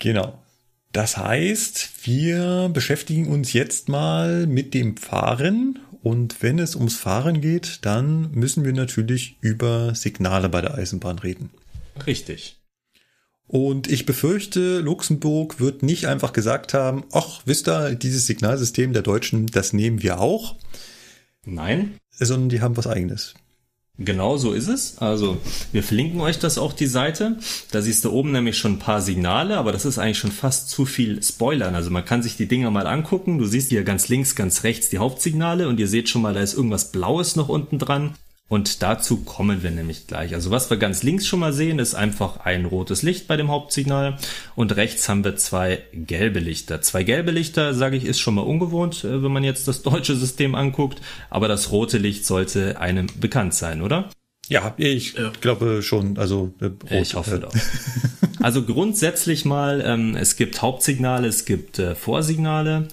Genau. 0.00 0.42
Das 0.92 1.16
heißt, 1.16 1.90
wir 2.04 2.70
beschäftigen 2.72 3.28
uns 3.28 3.52
jetzt 3.52 3.88
mal 3.88 4.46
mit 4.46 4.74
dem 4.74 4.96
Fahren 4.96 5.78
Und 6.08 6.42
wenn 6.42 6.58
es 6.58 6.74
ums 6.74 6.96
Fahren 6.96 7.42
geht, 7.42 7.80
dann 7.84 8.30
müssen 8.30 8.64
wir 8.64 8.72
natürlich 8.72 9.36
über 9.42 9.94
Signale 9.94 10.48
bei 10.48 10.62
der 10.62 10.74
Eisenbahn 10.74 11.18
reden. 11.18 11.50
Richtig. 12.06 12.56
Und 13.46 13.90
ich 13.90 14.06
befürchte, 14.06 14.78
Luxemburg 14.78 15.60
wird 15.60 15.82
nicht 15.82 16.06
einfach 16.06 16.32
gesagt 16.32 16.72
haben, 16.72 17.04
ach, 17.12 17.42
wisst 17.44 17.68
ihr, 17.68 17.94
dieses 17.94 18.26
Signalsystem 18.26 18.94
der 18.94 19.02
Deutschen, 19.02 19.48
das 19.48 19.74
nehmen 19.74 20.02
wir 20.02 20.18
auch. 20.18 20.56
Nein. 21.44 21.98
Sondern 22.08 22.48
die 22.48 22.62
haben 22.62 22.78
was 22.78 22.86
eigenes. 22.86 23.34
Genau 24.00 24.36
so 24.36 24.52
ist 24.52 24.68
es. 24.68 24.98
Also 24.98 25.38
wir 25.72 25.82
verlinken 25.82 26.20
euch 26.20 26.38
das 26.38 26.56
auch 26.56 26.72
die 26.72 26.86
Seite. 26.86 27.36
Da 27.72 27.82
siehst 27.82 28.04
du 28.04 28.12
oben 28.12 28.30
nämlich 28.30 28.56
schon 28.56 28.74
ein 28.74 28.78
paar 28.78 29.02
Signale, 29.02 29.58
aber 29.58 29.72
das 29.72 29.84
ist 29.84 29.98
eigentlich 29.98 30.18
schon 30.18 30.30
fast 30.30 30.70
zu 30.70 30.86
viel 30.86 31.20
Spoilern. 31.20 31.74
Also 31.74 31.90
man 31.90 32.04
kann 32.04 32.22
sich 32.22 32.36
die 32.36 32.46
Dinger 32.46 32.70
mal 32.70 32.86
angucken. 32.86 33.38
Du 33.38 33.44
siehst 33.44 33.70
hier 33.70 33.82
ganz 33.82 34.08
links, 34.08 34.36
ganz 34.36 34.62
rechts 34.62 34.88
die 34.88 34.98
Hauptsignale 34.98 35.68
und 35.68 35.80
ihr 35.80 35.88
seht 35.88 36.08
schon 36.08 36.22
mal, 36.22 36.32
da 36.32 36.40
ist 36.40 36.54
irgendwas 36.54 36.92
Blaues 36.92 37.34
noch 37.34 37.48
unten 37.48 37.80
dran. 37.80 38.14
Und 38.48 38.82
dazu 38.82 39.18
kommen 39.18 39.62
wir 39.62 39.70
nämlich 39.70 40.06
gleich. 40.06 40.34
Also 40.34 40.50
was 40.50 40.70
wir 40.70 40.78
ganz 40.78 41.02
links 41.02 41.26
schon 41.26 41.40
mal 41.40 41.52
sehen, 41.52 41.78
ist 41.78 41.94
einfach 41.94 42.38
ein 42.38 42.64
rotes 42.64 43.02
Licht 43.02 43.28
bei 43.28 43.36
dem 43.36 43.50
Hauptsignal 43.50 44.16
und 44.56 44.74
rechts 44.76 45.06
haben 45.08 45.22
wir 45.22 45.36
zwei 45.36 45.82
gelbe 45.92 46.40
Lichter. 46.40 46.80
Zwei 46.80 47.02
gelbe 47.02 47.30
Lichter, 47.30 47.74
sage 47.74 47.96
ich, 47.96 48.06
ist 48.06 48.20
schon 48.20 48.34
mal 48.34 48.42
ungewohnt, 48.42 49.04
äh, 49.04 49.22
wenn 49.22 49.32
man 49.32 49.44
jetzt 49.44 49.68
das 49.68 49.82
deutsche 49.82 50.16
System 50.16 50.54
anguckt, 50.54 51.02
aber 51.28 51.46
das 51.46 51.70
rote 51.72 51.98
Licht 51.98 52.24
sollte 52.24 52.80
einem 52.80 53.08
bekannt 53.20 53.52
sein, 53.52 53.82
oder? 53.82 54.08
Ja, 54.48 54.74
ich 54.78 55.12
ja. 55.12 55.30
glaube 55.42 55.82
schon. 55.82 56.16
Also 56.16 56.54
äh, 56.60 56.66
rot, 56.66 57.02
ich 57.02 57.14
hoffe 57.14 57.36
äh. 57.36 57.40
doch. 57.40 57.54
Also 58.40 58.62
grundsätzlich 58.62 59.44
mal, 59.44 59.82
ähm, 59.84 60.14
es 60.14 60.36
gibt 60.36 60.62
Hauptsignale, 60.62 61.26
es 61.26 61.44
gibt 61.44 61.80
äh, 61.80 61.96
Vorsignale. 61.96 62.86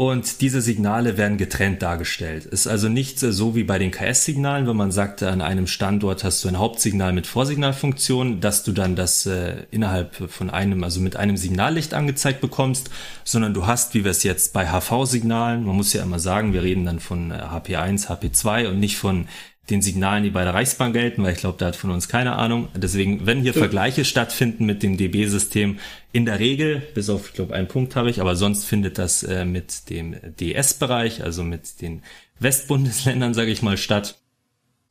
Und 0.00 0.40
diese 0.40 0.62
Signale 0.62 1.18
werden 1.18 1.36
getrennt 1.36 1.82
dargestellt. 1.82 2.46
Ist 2.46 2.66
also 2.66 2.88
nicht 2.88 3.18
so 3.18 3.54
wie 3.54 3.64
bei 3.64 3.78
den 3.78 3.90
KS-Signalen, 3.90 4.66
wenn 4.66 4.74
man 4.74 4.92
sagt, 4.92 5.22
an 5.22 5.42
einem 5.42 5.66
Standort 5.66 6.24
hast 6.24 6.42
du 6.42 6.48
ein 6.48 6.58
Hauptsignal 6.58 7.12
mit 7.12 7.26
Vorsignalfunktion, 7.26 8.40
dass 8.40 8.64
du 8.64 8.72
dann 8.72 8.96
das 8.96 9.26
äh, 9.26 9.66
innerhalb 9.70 10.14
von 10.30 10.48
einem, 10.48 10.84
also 10.84 11.00
mit 11.00 11.16
einem 11.16 11.36
Signallicht 11.36 11.92
angezeigt 11.92 12.40
bekommst, 12.40 12.88
sondern 13.24 13.52
du 13.52 13.66
hast, 13.66 13.92
wie 13.92 14.02
wir 14.02 14.10
es 14.10 14.22
jetzt 14.22 14.54
bei 14.54 14.68
HV-Signalen, 14.68 15.66
man 15.66 15.76
muss 15.76 15.92
ja 15.92 16.02
immer 16.02 16.18
sagen, 16.18 16.54
wir 16.54 16.62
reden 16.62 16.86
dann 16.86 16.98
von 16.98 17.30
HP1, 17.30 18.06
äh, 18.06 18.14
HP2 18.14 18.68
und 18.68 18.80
nicht 18.80 18.96
von 18.96 19.28
den 19.70 19.82
Signalen, 19.82 20.24
die 20.24 20.30
bei 20.30 20.44
der 20.44 20.54
Reichsbahn 20.54 20.92
gelten, 20.92 21.22
weil 21.22 21.32
ich 21.32 21.38
glaube, 21.38 21.58
da 21.58 21.66
hat 21.66 21.76
von 21.76 21.90
uns 21.90 22.08
keine 22.08 22.36
Ahnung. 22.36 22.68
Deswegen, 22.74 23.26
wenn 23.26 23.42
hier 23.42 23.54
Vergleiche 23.54 24.04
stattfinden 24.04 24.66
mit 24.66 24.82
dem 24.82 24.96
DB-System, 24.96 25.78
in 26.12 26.24
der 26.24 26.38
Regel, 26.40 26.82
bis 26.94 27.08
auf, 27.08 27.28
ich 27.28 27.34
glaube, 27.34 27.54
einen 27.54 27.68
Punkt 27.68 27.94
habe 27.96 28.10
ich, 28.10 28.20
aber 28.20 28.34
sonst 28.36 28.64
findet 28.64 28.98
das 28.98 29.22
äh, 29.22 29.44
mit 29.44 29.88
dem 29.90 30.16
DS-Bereich, 30.38 31.22
also 31.22 31.44
mit 31.44 31.80
den 31.80 32.02
Westbundesländern, 32.40 33.34
sage 33.34 33.50
ich 33.50 33.62
mal, 33.62 33.76
statt. 33.76 34.18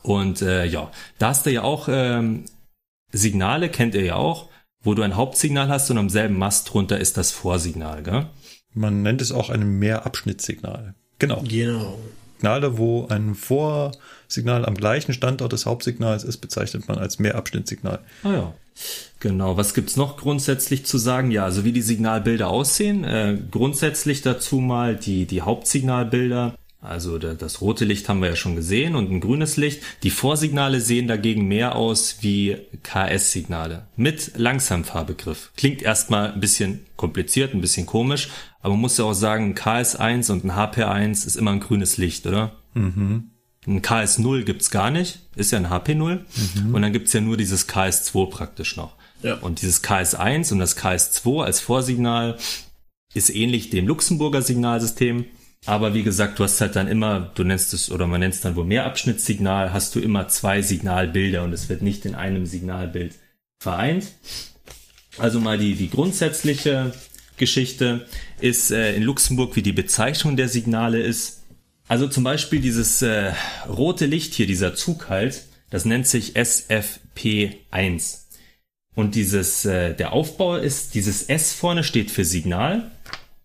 Und 0.01 0.41
äh, 0.41 0.65
ja, 0.65 0.91
da 1.17 1.29
hast 1.29 1.45
du 1.45 1.51
ja 1.51 1.63
auch 1.63 1.89
ähm, 1.91 2.45
Signale, 3.11 3.69
kennt 3.69 3.95
ihr 3.95 4.03
ja 4.03 4.15
auch, 4.15 4.49
wo 4.81 4.93
du 4.93 5.01
ein 5.01 5.17
Hauptsignal 5.17 5.67
hast 5.67 5.91
und 5.91 5.97
am 5.97 6.09
selben 6.09 6.37
Mast 6.37 6.73
drunter 6.73 6.99
ist 6.99 7.17
das 7.17 7.31
Vorsignal, 7.31 8.03
gell? 8.03 8.27
Man 8.73 9.01
nennt 9.01 9.21
es 9.21 9.31
auch 9.31 9.49
ein 9.49 9.79
Mehrabschnittssignal. 9.79 10.93
Genau. 11.17 11.43
Genau. 11.45 11.99
Signale, 12.37 12.77
wo 12.77 13.07
ein 13.07 13.35
Vorsignal 14.29 14.63
am 14.63 14.75
gleichen 14.75 15.13
Standort 15.13 15.53
des 15.53 15.65
Hauptsignals 15.65 16.23
ist, 16.23 16.37
bezeichnet 16.37 16.87
man 16.87 16.99
als 16.99 17.17
Mehrabschnittssignal. 17.17 17.99
Ah 18.21 18.31
ja. 18.31 18.53
Genau, 19.19 19.57
was 19.57 19.73
gibt's 19.73 19.97
noch 19.97 20.17
grundsätzlich 20.17 20.85
zu 20.85 20.99
sagen? 20.99 21.31
Ja, 21.31 21.45
also 21.45 21.65
wie 21.65 21.71
die 21.71 21.81
Signalbilder 21.81 22.47
aussehen. 22.47 23.03
Äh, 23.03 23.39
grundsätzlich 23.49 24.21
dazu 24.21 24.59
mal 24.59 24.95
die, 24.95 25.25
die 25.25 25.41
Hauptsignalbilder. 25.41 26.53
Also 26.79 27.17
das 27.17 27.59
rote 27.59 27.85
Licht 27.85 28.07
haben 28.07 28.21
wir 28.21 28.29
ja 28.29 28.35
schon 28.35 28.55
gesehen 28.55 28.95
und 28.95 29.11
ein 29.11 29.19
grünes 29.19 29.57
Licht. 29.57 29.81
Die 30.03 30.11
Vorsignale 30.11 30.79
sehen 30.79 31.07
dagegen 31.07 31.47
mehr 31.47 31.75
aus 31.75 32.17
wie 32.21 32.55
KS-Signale 32.83 33.87
mit 33.95 34.33
Langsamfahrbegriff. 34.37 35.51
Klingt 35.57 35.81
erstmal 35.81 36.33
ein 36.33 36.39
bisschen 36.39 36.85
kompliziert, 36.97 37.55
ein 37.55 37.61
bisschen 37.61 37.87
komisch, 37.87 38.29
aber 38.61 38.75
man 38.75 38.81
muss 38.81 38.97
ja 38.97 39.05
auch 39.05 39.13
sagen, 39.13 39.45
ein 39.45 39.55
KS1 39.55 40.31
und 40.31 40.45
ein 40.45 40.51
HP1 40.51 41.25
ist 41.25 41.35
immer 41.35 41.51
ein 41.51 41.59
grünes 41.59 41.97
Licht, 41.97 42.27
oder? 42.27 42.55
Mhm. 42.75 43.31
Ein 43.69 43.81
KS0 43.81 44.43
gibt's 44.43 44.71
gar 44.71 44.89
nicht, 44.89 45.19
ist 45.35 45.51
ja 45.51 45.59
ein 45.59 45.67
HP0. 45.67 46.21
Mhm. 46.65 46.73
Und 46.73 46.81
dann 46.81 46.91
gibt's 46.91 47.13
ja 47.13 47.21
nur 47.21 47.37
dieses 47.37 47.69
KS2 47.69 48.29
praktisch 48.29 48.75
noch. 48.75 48.95
Ja. 49.21 49.35
Und 49.35 49.61
dieses 49.61 49.83
KS1 49.83 50.51
und 50.51 50.59
das 50.59 50.75
KS2 50.77 51.43
als 51.43 51.59
Vorsignal 51.59 52.37
ist 53.13 53.33
ähnlich 53.33 53.69
dem 53.69 53.87
Luxemburger 53.87 54.41
Signalsystem. 54.41 55.25
Aber 55.65 55.93
wie 55.93 56.03
gesagt, 56.03 56.39
du 56.39 56.43
hast 56.43 56.59
halt 56.61 56.75
dann 56.75 56.87
immer, 56.87 57.31
du 57.35 57.43
nennst 57.43 57.73
es, 57.73 57.91
oder 57.91 58.07
man 58.07 58.21
nennt 58.21 58.33
es 58.33 58.41
dann 58.41 58.55
wohl 58.55 58.65
Mehrabschnittssignal, 58.65 59.73
hast 59.73 59.93
du 59.93 59.99
immer 59.99 60.27
zwei 60.29 60.61
Signalbilder 60.61 61.43
und 61.43 61.53
es 61.53 61.69
wird 61.69 61.81
nicht 61.81 62.05
in 62.05 62.15
einem 62.15 62.45
Signalbild 62.45 63.15
vereint. 63.59 64.07
Also 65.17 65.39
mal 65.39 65.57
die, 65.57 65.75
die 65.75 65.89
grundsätzliche 65.89 66.93
Geschichte 67.37 68.07
ist 68.39 68.71
äh, 68.71 68.95
in 68.95 69.03
Luxemburg, 69.03 69.55
wie 69.55 69.61
die 69.61 69.73
Bezeichnung 69.73 70.37
der 70.37 70.47
Signale 70.47 71.01
ist. 71.01 71.38
Also 71.89 72.07
zum 72.07 72.23
Beispiel 72.23 72.61
dieses 72.61 73.01
äh, 73.01 73.33
rote 73.67 74.05
Licht 74.05 74.35
hier, 74.35 74.45
dieser 74.45 74.75
Zug 74.75 75.09
halt, 75.09 75.45
das 75.71 75.85
nennt 75.85 76.07
sich 76.07 76.35
SFP1. 76.37 78.19
Und 78.93 79.15
dieses, 79.15 79.65
äh, 79.65 79.95
der 79.95 80.13
Aufbau 80.13 80.55
ist, 80.55 80.93
dieses 80.93 81.23
S 81.23 81.51
vorne 81.51 81.83
steht 81.83 82.11
für 82.11 82.25
Signal. 82.25 82.91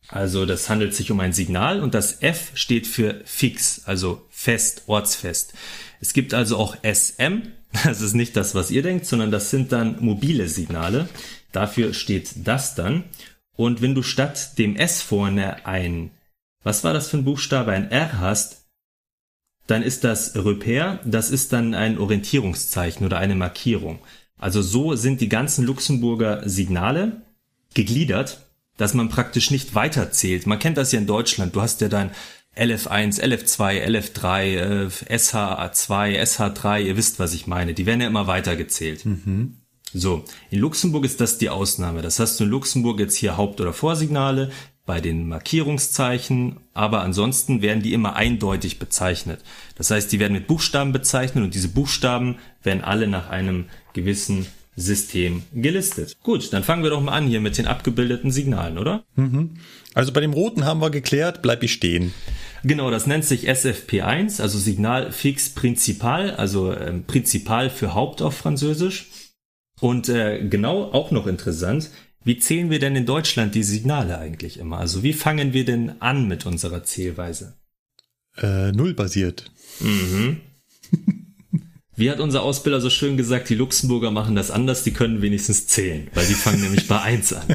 Also 0.09 0.45
das 0.45 0.69
handelt 0.69 0.95
sich 0.95 1.11
um 1.11 1.21
ein 1.21 1.33
Signal 1.33 1.83
und 1.83 1.95
das 1.95 2.21
F 2.21 2.51
steht 2.53 2.87
für 2.87 3.23
fix, 3.25 3.81
also 3.87 4.27
fest, 4.29 4.83
ortsfest. 4.89 5.55
Es 6.03 6.13
gibt 6.13 6.35
also 6.35 6.59
auch 6.59 6.77
SM. 6.83 7.43
Das 7.83 8.01
ist 8.01 8.15
nicht 8.15 8.37
das, 8.37 8.55
was 8.55 8.71
ihr 8.71 8.83
denkt, 8.83 9.05
sondern 9.05 9.33
das 9.33 9.51
sind 9.51 9.73
dann 9.73 9.97
mobile 9.99 10.47
Signale. 10.47 11.09
Dafür 11.51 11.93
steht 11.93 12.31
das 12.45 12.77
dann. 12.77 13.03
Und 13.57 13.83
wenn 13.83 13.97
du 13.97 14.03
statt 14.05 14.59
dem 14.59 14.77
S 14.77 15.03
vorne 15.03 15.67
ein, 15.67 16.13
was 16.65 16.83
war 16.83 16.93
das 16.93 17.09
für 17.09 17.19
ein 17.19 17.25
Buchstabe, 17.25 17.71
ein 17.71 17.91
R 17.91 18.19
hast, 18.19 18.67
dann 19.67 19.83
ist 19.83 20.05
das 20.05 20.35
Repère, 20.35 20.99
das 21.05 21.31
ist 21.31 21.53
dann 21.53 21.75
ein 21.75 21.99
Orientierungszeichen 21.99 23.07
oder 23.07 23.19
eine 23.19 23.35
Markierung. 23.35 24.01
Also 24.37 24.61
so 24.61 24.95
sind 24.97 25.21
die 25.21 25.29
ganzen 25.29 25.65
Luxemburger 25.65 26.47
Signale 26.49 27.23
gegliedert, 27.73 28.47
dass 28.77 28.95
man 28.95 29.09
praktisch 29.09 29.51
nicht 29.51 29.75
weiterzählt. 29.75 30.47
Man 30.47 30.59
kennt 30.59 30.77
das 30.77 30.93
ja 30.93 30.99
in 30.99 31.07
Deutschland. 31.07 31.55
Du 31.55 31.63
hast 31.63 31.81
ja 31.81 31.89
dann 31.89 32.11
LF1, 32.57 33.21
LF2, 33.21 33.85
LF3, 33.87 34.89
SH2, 35.09 36.21
SH3, 36.21 36.83
ihr 36.83 36.97
wisst, 36.97 37.19
was 37.19 37.35
ich 37.35 37.47
meine. 37.47 37.75
Die 37.75 37.87
werden 37.87 38.01
ja 38.01 38.07
immer 38.07 38.27
weitergezählt. 38.27 39.07
Mhm. 39.07 39.59
So, 39.93 40.25
in 40.51 40.59
Luxemburg 40.59 41.05
ist 41.05 41.21
das 41.21 41.39
die 41.39 41.51
Ausnahme. 41.51 42.03
Das 42.03 42.19
hast 42.19 42.39
du 42.39 42.45
in 42.45 42.51
Luxemburg 42.51 42.99
jetzt 42.99 43.17
hier 43.17 43.37
Haupt- 43.37 43.61
oder 43.61 43.73
Vorsignale 43.73 44.51
bei 44.87 45.01
den 45.01 45.29
Markierungszeichen, 45.29 46.59
aber 46.75 47.01
ansonsten 47.01 47.63
werden 47.63 47.83
die 47.83 47.95
immer 47.95 48.17
eindeutig 48.17 48.79
bezeichnet. 48.79 49.41
Das 49.77 49.91
heißt, 49.91 50.13
die 50.13 50.21
werden 50.21 50.35
mit 50.35 50.47
Buchstaben 50.47 50.93
bezeichnet 50.93 51.43
und 51.43 51.55
diese 51.55 51.69
Buchstaben 51.69 52.37
werden 52.63 52.85
alle 52.85 53.07
nach 53.07 53.31
einem 53.31 53.67
gewissen 53.95 54.47
System 54.77 55.43
gelistet. 55.55 56.17
Gut, 56.23 56.53
dann 56.53 56.65
fangen 56.65 56.83
wir 56.83 56.91
doch 56.91 57.01
mal 57.01 57.13
an 57.13 57.27
hier 57.27 57.41
mit 57.41 57.57
den 57.59 57.67
abgebildeten 57.67 58.31
Signalen, 58.31 58.77
oder? 58.77 59.05
Mhm. 59.15 59.55
Also 59.95 60.13
bei 60.13 60.21
dem 60.21 60.33
roten 60.33 60.65
haben 60.65 60.81
wir 60.81 60.91
geklärt, 60.91 61.43
bleib 61.43 61.63
ich 61.63 61.73
stehen. 61.73 62.13
Genau, 62.65 62.91
das 62.91 63.07
nennt 63.07 63.25
sich 63.25 63.49
SFP1, 63.49 64.41
also 64.41 64.59
Signal 64.59 65.13
fix 65.13 65.51
Principal, 65.51 66.33
also 66.33 66.73
äh, 66.73 66.93
Principal 67.07 67.71
für 67.71 67.95
Haupt 67.95 68.21
auf 68.21 68.37
Französisch. 68.37 69.11
Und 69.81 70.09
äh, 70.09 70.47
genau 70.49 70.85
auch 70.93 71.11
noch 71.11 71.27
interessant, 71.27 71.91
wie 72.25 72.39
zählen 72.39 72.71
wir 72.71 72.79
denn 72.79 72.97
in 72.97 73.07
Deutschland 73.07 73.55
die 73.55 73.63
Signale 73.63 74.19
eigentlich 74.19 74.59
immer? 74.59 74.79
Also 74.79 75.03
wie 75.03 75.13
fangen 75.13 75.53
wir 75.53 75.65
denn 75.65 76.01
an 76.01 76.27
mit 76.27 76.47
unserer 76.47 76.83
Zählweise? 76.85 77.55
Äh, 78.37 78.73
null 78.73 78.95
basiert. 78.95 79.51
Mhm. 79.81 80.41
Wie 81.97 82.11
hat 82.11 82.19
unser 82.19 82.43
Ausbilder 82.43 82.81
so 82.81 82.91
schön 82.91 83.17
gesagt, 83.17 83.49
die 83.49 83.55
Luxemburger 83.55 84.11
machen 84.11 84.35
das 84.35 84.51
anders, 84.51 84.83
die 84.83 84.91
können 84.91 85.23
wenigstens 85.23 85.69
zählen, 85.69 86.09
weil 86.13 86.27
die 86.27 86.35
fangen 86.35 86.61
nämlich 86.61 86.89
bei 86.89 87.01
eins 87.01 87.33
an. 87.33 87.47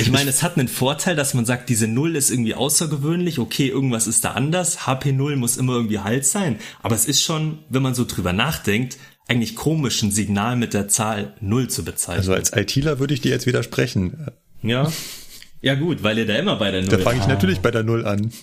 Ich 0.00 0.10
meine, 0.10 0.30
es 0.30 0.42
hat 0.42 0.56
einen 0.56 0.68
Vorteil, 0.68 1.14
dass 1.14 1.34
man 1.34 1.44
sagt, 1.44 1.68
diese 1.68 1.86
Null 1.86 2.16
ist 2.16 2.30
irgendwie 2.30 2.54
außergewöhnlich, 2.54 3.38
okay, 3.38 3.68
irgendwas 3.68 4.06
ist 4.06 4.24
da 4.24 4.30
anders, 4.30 4.86
HP0 4.86 5.36
muss 5.36 5.58
immer 5.58 5.74
irgendwie 5.74 5.98
Halt 5.98 6.24
sein, 6.24 6.58
aber 6.82 6.94
es 6.94 7.04
ist 7.04 7.22
schon, 7.22 7.58
wenn 7.68 7.82
man 7.82 7.94
so 7.94 8.06
drüber 8.06 8.32
nachdenkt, 8.32 8.96
eigentlich 9.30 9.54
komisch, 9.54 10.02
ein 10.02 10.10
Signal 10.10 10.56
mit 10.56 10.74
der 10.74 10.88
Zahl 10.88 11.34
Null 11.40 11.68
zu 11.68 11.84
bezeichnen. 11.84 12.18
Also 12.18 12.34
als 12.34 12.52
ITler 12.52 12.98
würde 12.98 13.14
ich 13.14 13.20
dir 13.20 13.30
jetzt 13.30 13.46
widersprechen. 13.46 14.26
Ja. 14.62 14.92
Ja 15.62 15.76
gut, 15.76 16.02
weil 16.02 16.18
ihr 16.18 16.26
da 16.26 16.36
immer 16.36 16.56
bei 16.56 16.70
der 16.70 16.82
Null 16.82 16.90
Da 16.90 16.98
fange 16.98 17.18
ich 17.18 17.24
ah. 17.24 17.28
natürlich 17.28 17.60
bei 17.60 17.70
der 17.70 17.84
Null 17.84 18.06
an. 18.06 18.32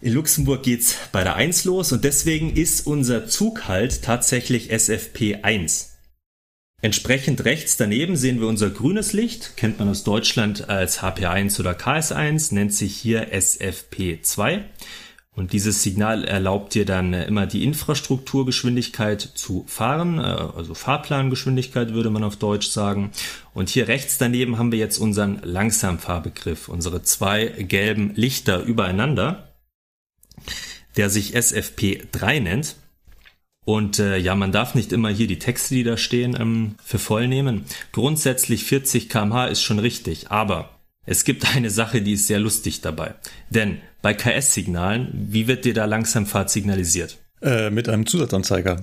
In 0.00 0.14
Luxemburg 0.14 0.64
geht's 0.64 0.96
bei 1.12 1.22
der 1.22 1.36
1 1.36 1.64
los 1.64 1.92
und 1.92 2.02
deswegen 2.02 2.56
ist 2.56 2.88
unser 2.88 3.28
Zug 3.28 3.68
halt 3.68 4.02
tatsächlich 4.02 4.72
SFP 4.72 5.42
1. 5.42 5.90
Entsprechend 6.80 7.44
rechts 7.44 7.76
daneben 7.76 8.16
sehen 8.16 8.40
wir 8.40 8.48
unser 8.48 8.70
grünes 8.70 9.12
Licht, 9.12 9.56
kennt 9.56 9.78
man 9.78 9.88
aus 9.88 10.02
Deutschland 10.02 10.68
als 10.68 11.02
HP1 11.02 11.60
oder 11.60 11.72
KS1, 11.72 12.52
nennt 12.52 12.74
sich 12.74 12.96
hier 12.96 13.32
SFP2. 13.32 14.62
Und 15.34 15.54
dieses 15.54 15.82
Signal 15.82 16.24
erlaubt 16.24 16.74
dir 16.74 16.84
dann 16.84 17.14
äh, 17.14 17.24
immer 17.24 17.46
die 17.46 17.64
Infrastrukturgeschwindigkeit 17.64 19.20
zu 19.22 19.64
fahren, 19.66 20.18
äh, 20.18 20.22
also 20.22 20.74
Fahrplangeschwindigkeit 20.74 21.94
würde 21.94 22.10
man 22.10 22.22
auf 22.22 22.36
Deutsch 22.36 22.68
sagen. 22.68 23.12
Und 23.54 23.70
hier 23.70 23.88
rechts 23.88 24.18
daneben 24.18 24.58
haben 24.58 24.72
wir 24.72 24.78
jetzt 24.78 24.98
unseren 24.98 25.40
Langsamfahrbegriff, 25.42 26.68
unsere 26.68 27.02
zwei 27.02 27.46
gelben 27.46 28.12
Lichter 28.14 28.62
übereinander, 28.62 29.54
der 30.96 31.08
sich 31.08 31.34
SFP3 31.34 32.40
nennt. 32.40 32.76
Und 33.64 34.00
äh, 34.00 34.18
ja, 34.18 34.34
man 34.34 34.52
darf 34.52 34.74
nicht 34.74 34.92
immer 34.92 35.08
hier 35.08 35.28
die 35.28 35.38
Texte, 35.38 35.74
die 35.74 35.84
da 35.84 35.96
stehen, 35.96 36.36
ähm, 36.38 36.74
für 36.84 36.98
voll 36.98 37.26
nehmen. 37.26 37.64
Grundsätzlich 37.92 38.64
40 38.64 39.08
kmh 39.08 39.46
ist 39.46 39.62
schon 39.62 39.78
richtig, 39.78 40.30
aber 40.30 40.78
es 41.06 41.24
gibt 41.24 41.54
eine 41.54 41.70
Sache, 41.70 42.02
die 42.02 42.12
ist 42.12 42.26
sehr 42.26 42.40
lustig 42.40 42.82
dabei. 42.82 43.14
Denn 43.50 43.80
bei 44.02 44.14
KS-Signalen, 44.14 45.08
wie 45.30 45.46
wird 45.46 45.64
dir 45.64 45.74
da 45.74 45.84
Langsamfahrt 45.84 46.50
signalisiert? 46.50 47.18
Äh, 47.40 47.70
mit 47.70 47.88
einem 47.88 48.06
Zusatzanzeiger. 48.06 48.82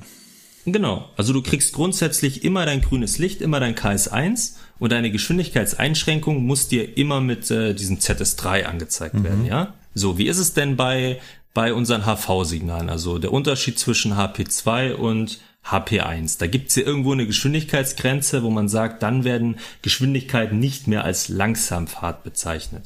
Genau, 0.66 1.10
also 1.16 1.34
du 1.34 1.42
kriegst 1.42 1.74
grundsätzlich 1.74 2.44
immer 2.44 2.66
dein 2.66 2.82
grünes 2.82 3.18
Licht, 3.18 3.42
immer 3.42 3.60
dein 3.60 3.76
KS1 3.76 4.56
und 4.78 4.92
deine 4.92 5.12
Geschwindigkeitseinschränkung 5.12 6.44
muss 6.46 6.68
dir 6.68 6.98
immer 6.98 7.22
mit 7.22 7.50
äh, 7.52 7.74
diesem 7.74 8.00
ZS3 8.00 8.64
angezeigt 8.64 9.16
mhm. 9.16 9.24
werden, 9.24 9.46
ja? 9.46 9.74
So, 9.96 10.18
wie 10.18 10.28
ist 10.28 10.38
es 10.38 10.54
denn 10.54 10.76
bei 10.76 11.20
bei 11.54 11.74
unseren 11.74 12.06
HV-Signalen, 12.06 12.90
also 12.90 13.18
der 13.18 13.34
Unterschied 13.34 13.80
zwischen 13.80 14.14
HP2 14.14 14.94
und 14.94 15.40
HP1. 15.66 16.40
Da 16.40 16.48
gibt 16.48 16.70
es 16.70 16.76
ja 16.76 16.84
irgendwo 16.84 17.12
eine 17.12 17.28
Geschwindigkeitsgrenze, 17.28 18.44
wo 18.44 18.50
man 18.50 18.70
sagt, 18.70 19.04
dann 19.04 19.24
werden 19.24 19.58
Geschwindigkeiten 19.82 20.60
nicht 20.60 20.88
mehr 20.88 21.04
als 21.04 21.28
Langsamfahrt 21.28 22.24
bezeichnet. 22.24 22.84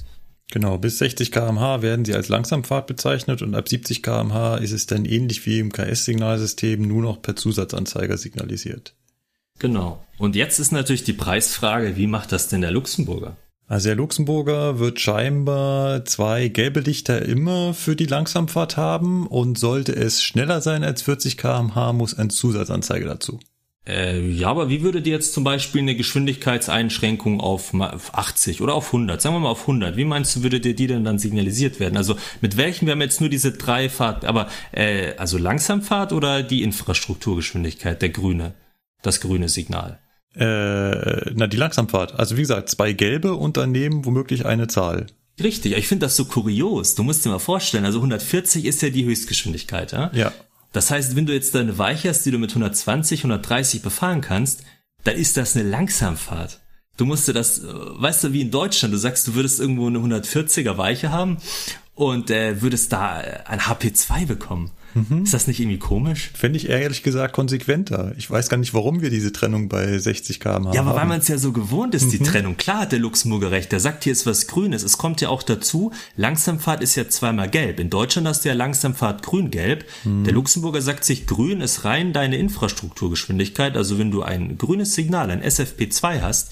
Genau, 0.53 0.77
bis 0.77 0.99
60 0.99 1.31
kmh 1.31 1.81
werden 1.81 2.05
sie 2.05 2.13
als 2.13 2.29
Langsamfahrt 2.29 2.85
bezeichnet 2.85 3.41
und 3.41 3.55
ab 3.55 3.67
70 3.67 4.03
kmh 4.03 4.57
ist 4.57 4.71
es 4.71 4.85
dann 4.85 5.03
ähnlich 5.03 5.43
wie 5.47 5.57
im 5.57 5.71
KS-Signalsystem 5.71 6.79
nur 6.79 7.01
noch 7.01 7.23
per 7.23 7.35
Zusatzanzeiger 7.35 8.19
signalisiert. 8.19 8.93
Genau. 9.57 10.05
Und 10.19 10.35
jetzt 10.35 10.59
ist 10.59 10.71
natürlich 10.71 11.03
die 11.03 11.13
Preisfrage, 11.13 11.97
wie 11.97 12.05
macht 12.05 12.31
das 12.31 12.49
denn 12.49 12.61
der 12.61 12.69
Luxemburger? 12.69 13.35
Also 13.65 13.89
der 13.89 13.95
Luxemburger 13.95 14.77
wird 14.77 14.99
scheinbar 14.99 16.05
zwei 16.05 16.49
gelbe 16.49 16.81
Lichter 16.81 17.23
immer 17.23 17.73
für 17.73 17.95
die 17.95 18.05
Langsamfahrt 18.05 18.77
haben 18.77 19.25
und 19.25 19.57
sollte 19.57 19.95
es 19.95 20.21
schneller 20.21 20.61
sein 20.61 20.83
als 20.83 21.01
40 21.01 21.35
kmh, 21.35 21.93
muss 21.93 22.13
ein 22.13 22.29
Zusatzanzeige 22.29 23.05
dazu. 23.05 23.39
Äh, 23.85 24.21
ja, 24.29 24.47
aber 24.47 24.69
wie 24.69 24.81
würde 24.81 25.01
dir 25.01 25.11
jetzt 25.11 25.33
zum 25.33 25.43
Beispiel 25.43 25.81
eine 25.81 25.95
Geschwindigkeitseinschränkung 25.95 27.41
auf 27.41 27.73
80 28.13 28.61
oder 28.61 28.75
auf 28.75 28.87
100, 28.87 29.21
sagen 29.21 29.35
wir 29.35 29.41
mal 29.41 29.49
auf 29.49 29.61
100, 29.61 29.97
wie 29.97 30.05
meinst 30.05 30.35
du, 30.35 30.43
würde 30.43 30.61
dir 30.61 30.73
die 30.73 30.87
denn 30.87 31.03
dann 31.03 31.19
signalisiert 31.19 31.81
werden? 31.81 31.97
Also 31.97 32.15
mit 32.39 32.55
welchen, 32.55 32.85
wir 32.85 32.93
haben 32.93 33.01
jetzt 33.01 33.19
nur 33.19 33.29
diese 33.29 33.51
drei 33.51 33.89
Fahrt, 33.89 34.23
aber 34.23 34.47
äh, 34.71 35.15
also 35.17 35.37
Langsamfahrt 35.37 36.13
oder 36.13 36.43
die 36.43 36.63
Infrastrukturgeschwindigkeit, 36.63 38.01
der 38.01 38.09
grüne, 38.09 38.53
das 39.01 39.19
grüne 39.19 39.49
Signal? 39.49 39.99
Äh, 40.33 41.31
na, 41.35 41.47
die 41.47 41.57
Langsamfahrt. 41.57 42.17
Also 42.17 42.37
wie 42.37 42.41
gesagt, 42.41 42.69
zwei 42.69 42.93
gelbe 42.93 43.33
und 43.33 43.57
daneben 43.57 44.05
womöglich 44.05 44.45
eine 44.45 44.67
Zahl. 44.67 45.07
Richtig, 45.41 45.73
ich 45.73 45.87
finde 45.89 46.05
das 46.05 46.15
so 46.15 46.25
kurios. 46.25 46.95
Du 46.95 47.03
musst 47.03 47.25
dir 47.25 47.29
mal 47.29 47.39
vorstellen, 47.39 47.85
also 47.85 47.99
140 47.99 48.63
ist 48.63 48.81
ja 48.81 48.89
die 48.89 49.03
Höchstgeschwindigkeit, 49.03 49.91
ja? 49.91 50.09
Ja. 50.13 50.31
Das 50.73 50.91
heißt, 50.91 51.15
wenn 51.15 51.25
du 51.25 51.33
jetzt 51.33 51.55
deine 51.55 51.77
Weiche 51.77 52.09
hast, 52.09 52.25
die 52.25 52.31
du 52.31 52.39
mit 52.39 52.49
120, 52.49 53.21
130 53.21 53.81
befahren 53.81 54.21
kannst, 54.21 54.63
dann 55.03 55.15
ist 55.15 55.37
das 55.37 55.55
eine 55.55 55.69
Langsamfahrt. 55.69 56.59
Du 56.97 57.05
musst 57.05 57.27
dir 57.27 57.33
das, 57.33 57.59
äh, 57.59 57.67
weißt 57.67 58.25
du, 58.25 58.33
wie 58.33 58.41
in 58.41 58.51
Deutschland, 58.51 58.93
du 58.93 58.97
sagst, 58.97 59.27
du 59.27 59.35
würdest 59.35 59.59
irgendwo 59.59 59.87
eine 59.87 59.99
140er 59.99 60.77
Weiche 60.77 61.11
haben 61.11 61.37
und 61.95 62.29
äh, 62.29 62.61
würdest 62.61 62.91
da 62.91 63.13
ein 63.45 63.61
HP2 63.61 64.25
bekommen. 64.25 64.71
Mhm. 64.93 65.23
Ist 65.23 65.33
das 65.33 65.47
nicht 65.47 65.59
irgendwie 65.59 65.79
komisch? 65.79 66.31
Fände 66.33 66.57
ich 66.57 66.69
ehrlich 66.69 67.03
gesagt 67.03 67.33
konsequenter. 67.33 68.13
Ich 68.17 68.29
weiß 68.29 68.49
gar 68.49 68.57
nicht, 68.57 68.73
warum 68.73 69.01
wir 69.01 69.09
diese 69.09 69.31
Trennung 69.31 69.69
bei 69.69 69.97
60 69.97 70.39
km 70.39 70.49
haben. 70.49 70.73
Ja, 70.73 70.81
aber 70.81 70.95
weil 70.95 71.07
man 71.07 71.19
es 71.19 71.27
ja 71.27 71.37
so 71.37 71.51
gewohnt 71.51 71.95
ist, 71.95 72.11
die 72.11 72.19
mhm. 72.19 72.25
Trennung. 72.25 72.57
Klar 72.57 72.81
hat 72.81 72.91
der 72.91 72.99
Luxemburger 72.99 73.51
recht. 73.51 73.71
Der 73.71 73.79
sagt, 73.79 74.03
hier 74.03 74.13
ist 74.13 74.25
was 74.25 74.47
Grünes. 74.47 74.83
Es 74.83 74.97
kommt 74.97 75.21
ja 75.21 75.29
auch 75.29 75.43
dazu, 75.43 75.91
Langsamfahrt 76.15 76.81
ist 76.81 76.95
ja 76.95 77.07
zweimal 77.07 77.49
gelb. 77.49 77.79
In 77.79 77.89
Deutschland 77.89 78.27
hast 78.27 78.45
du 78.45 78.49
ja 78.49 78.55
Langsamfahrt 78.55 79.23
grün-gelb. 79.23 79.85
Mhm. 80.03 80.23
Der 80.23 80.33
Luxemburger 80.33 80.81
sagt 80.81 81.05
sich, 81.05 81.27
grün 81.27 81.61
ist 81.61 81.85
rein 81.85 82.13
deine 82.13 82.37
Infrastrukturgeschwindigkeit. 82.37 83.77
Also 83.77 83.97
wenn 83.97 84.11
du 84.11 84.21
ein 84.21 84.57
grünes 84.57 84.95
Signal, 84.95 85.31
ein 85.31 85.41
SFP2 85.41 86.21
hast, 86.21 86.51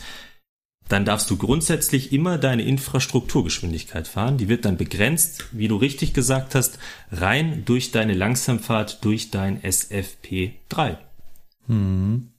dann 0.87 1.05
darfst 1.05 1.29
du 1.29 1.37
grundsätzlich 1.37 2.11
immer 2.11 2.37
deine 2.37 2.63
Infrastrukturgeschwindigkeit 2.63 4.07
fahren. 4.07 4.37
Die 4.37 4.49
wird 4.49 4.65
dann 4.65 4.77
begrenzt, 4.77 5.45
wie 5.51 5.67
du 5.67 5.77
richtig 5.77 6.13
gesagt 6.13 6.53
hast, 6.53 6.79
rein 7.11 7.63
durch 7.65 7.91
deine 7.91 8.13
Langsamfahrt 8.13 9.03
durch 9.03 9.31
dein 9.31 9.61
SFP3. 9.61 10.97
Mhm. 11.67 12.31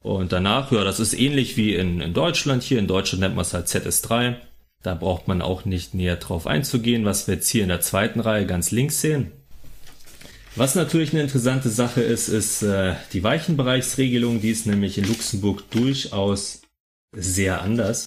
Und 0.00 0.30
danach, 0.30 0.70
ja, 0.70 0.84
das 0.84 1.00
ist 1.00 1.14
ähnlich 1.14 1.56
wie 1.56 1.74
in, 1.74 2.00
in 2.00 2.14
Deutschland. 2.14 2.62
Hier 2.62 2.78
in 2.78 2.86
Deutschland 2.86 3.22
nennt 3.22 3.34
man 3.34 3.42
es 3.42 3.52
halt 3.52 3.66
ZS3. 3.66 4.36
Da 4.84 4.94
braucht 4.94 5.26
man 5.26 5.42
auch 5.42 5.64
nicht 5.64 5.94
näher 5.94 6.14
drauf 6.14 6.46
einzugehen, 6.46 7.04
was 7.04 7.26
wir 7.26 7.34
jetzt 7.34 7.48
hier 7.48 7.64
in 7.64 7.70
der 7.70 7.80
zweiten 7.80 8.20
Reihe 8.20 8.46
ganz 8.46 8.70
links 8.70 9.00
sehen. 9.00 9.32
Was 10.54 10.76
natürlich 10.76 11.12
eine 11.12 11.22
interessante 11.22 11.70
Sache 11.70 12.02
ist, 12.02 12.28
ist 12.28 12.62
äh, 12.62 12.94
die 13.12 13.24
Weichenbereichsregelung. 13.24 14.40
Die 14.40 14.50
ist 14.50 14.66
nämlich 14.66 14.96
in 14.96 15.08
Luxemburg 15.08 15.68
durchaus 15.70 16.62
sehr 17.16 17.62
anders. 17.62 18.06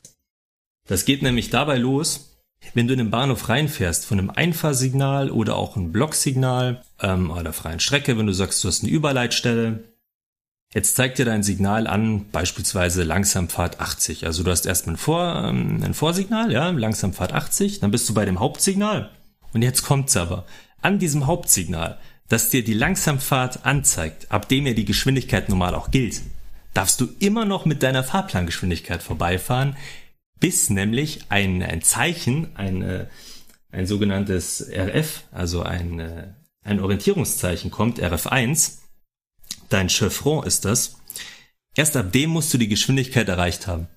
Das 0.88 1.06
geht 1.06 1.22
nämlich 1.22 1.50
dabei 1.50 1.78
los, 1.78 2.38
wenn 2.74 2.88
du 2.88 2.94
in 2.94 3.00
den 3.00 3.12
Bahnhof 3.12 3.50
reinfährst, 3.50 4.06
von 4.06 4.20
einem 4.20 4.30
Einfahrsignal 4.30 5.32
oder 5.32 5.56
auch 5.56 5.76
ein 5.76 5.92
Blocksignal 5.92 6.84
ähm, 7.02 7.32
oder 7.32 7.54
freien 7.54 7.80
Strecke, 7.80 8.18
wenn 8.18 8.28
du 8.28 8.34
sagst, 8.34 8.64
du 8.64 8.68
hast 8.68 8.84
eine 8.84 8.92
Überleitstelle. 8.92 9.84
Jetzt 10.74 10.96
zeigt 10.96 11.18
dir 11.18 11.26
dein 11.26 11.42
Signal 11.42 11.88
an, 11.88 12.30
beispielsweise 12.32 13.04
Langsamfahrt 13.04 13.80
80. 13.80 14.26
Also 14.28 14.44
du 14.44 14.52
hast 14.52 14.68
erstmal 14.68 14.96
ein, 14.96 15.00
Vor, 15.00 15.44
ähm, 15.48 15.82
ein 15.84 15.96
Vorsignal, 15.96 16.52
ja, 16.52 16.70
Langsamfahrt 16.70 17.34
80, 17.34 17.80
dann 17.80 17.92
bist 17.92 18.08
du 18.08 18.14
bei 18.14 18.26
dem 18.26 18.40
Hauptsignal. 18.40 19.10
Und 19.52 19.64
jetzt 19.64 19.82
kommt's 19.82 20.16
aber. 20.16 20.46
An 20.82 21.00
diesem 21.00 21.26
Hauptsignal, 21.26 21.98
das 22.28 22.52
dir 22.52 22.64
die 22.64 22.76
Langsamfahrt 22.76 23.66
anzeigt, 23.66 24.32
ab 24.32 24.48
dem 24.48 24.68
ja 24.68 24.74
die 24.74 24.86
Geschwindigkeit 24.86 25.50
normal 25.50 25.74
auch 25.74 25.90
gilt, 25.90 26.22
darfst 26.74 27.02
du 27.02 27.08
immer 27.20 27.46
noch 27.46 27.66
mit 27.66 27.84
deiner 27.84 28.04
Fahrplangeschwindigkeit 28.04 29.04
vorbeifahren, 29.04 29.76
bis 30.40 30.70
nämlich 30.70 31.26
ein, 31.30 31.62
ein 31.64 31.82
Zeichen, 31.82 32.56
ein, 32.56 32.82
äh, 32.82 33.08
ein 33.72 33.86
sogenanntes 33.86 34.68
RF, 34.70 35.24
also 35.32 35.64
ein, 35.64 36.00
äh, 36.00 36.34
ein 36.64 36.80
Orientierungszeichen 36.80 37.72
kommt, 37.72 38.00
RF1, 38.00 38.80
dein 39.70 39.90
Chevron 39.90 40.46
ist 40.46 40.66
das, 40.66 40.98
erst 41.76 41.98
ab 41.98 42.12
dem 42.12 42.30
musst 42.30 42.54
du 42.54 42.58
die 42.58 42.68
Geschwindigkeit 42.68 43.28
erreicht 43.28 43.68
haben. 43.68 43.88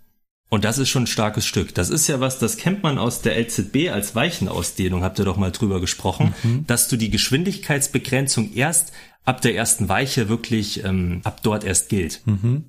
Und 0.53 0.67
das 0.67 0.77
ist 0.77 0.91
schon 0.91 1.05
ein 1.05 1.07
starkes 1.07 1.47
Stück. 1.47 1.75
Das 1.75 1.89
ist 1.89 2.09
ja 2.09 2.21
was, 2.21 2.39
das 2.39 2.59
kennt 2.59 2.83
man 2.83 2.99
aus 2.99 3.23
der 3.23 3.41
LZB 3.41 3.89
als 3.91 4.15
Weichenausdehnung, 4.15 5.03
habt 5.03 5.19
ihr 5.19 5.25
doch 5.25 5.39
mal 5.39 5.51
drüber 5.51 5.81
gesprochen, 5.81 6.35
mhm. 6.43 6.67
dass 6.67 6.89
du 6.89 6.99
die 6.99 7.09
Geschwindigkeitsbegrenzung 7.09 8.53
erst 8.53 8.93
ab 9.25 9.41
der 9.41 9.55
ersten 9.55 9.89
Weiche 9.89 10.29
wirklich 10.29 10.85
ähm, 10.85 11.23
ab 11.25 11.41
dort 11.43 11.65
erst 11.65 11.89
gilt. 11.89 12.21
Mhm. 12.27 12.65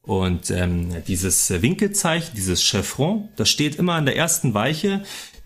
Und 0.00 0.50
ähm, 0.50 1.02
dieses 1.06 1.50
Winkelzeichen, 1.50 2.34
dieses 2.34 2.62
Chevron, 2.64 3.28
das 3.36 3.50
steht 3.50 3.74
immer 3.74 3.96
an 3.96 4.06
der 4.06 4.16
ersten 4.16 4.54
Weiche 4.54 5.02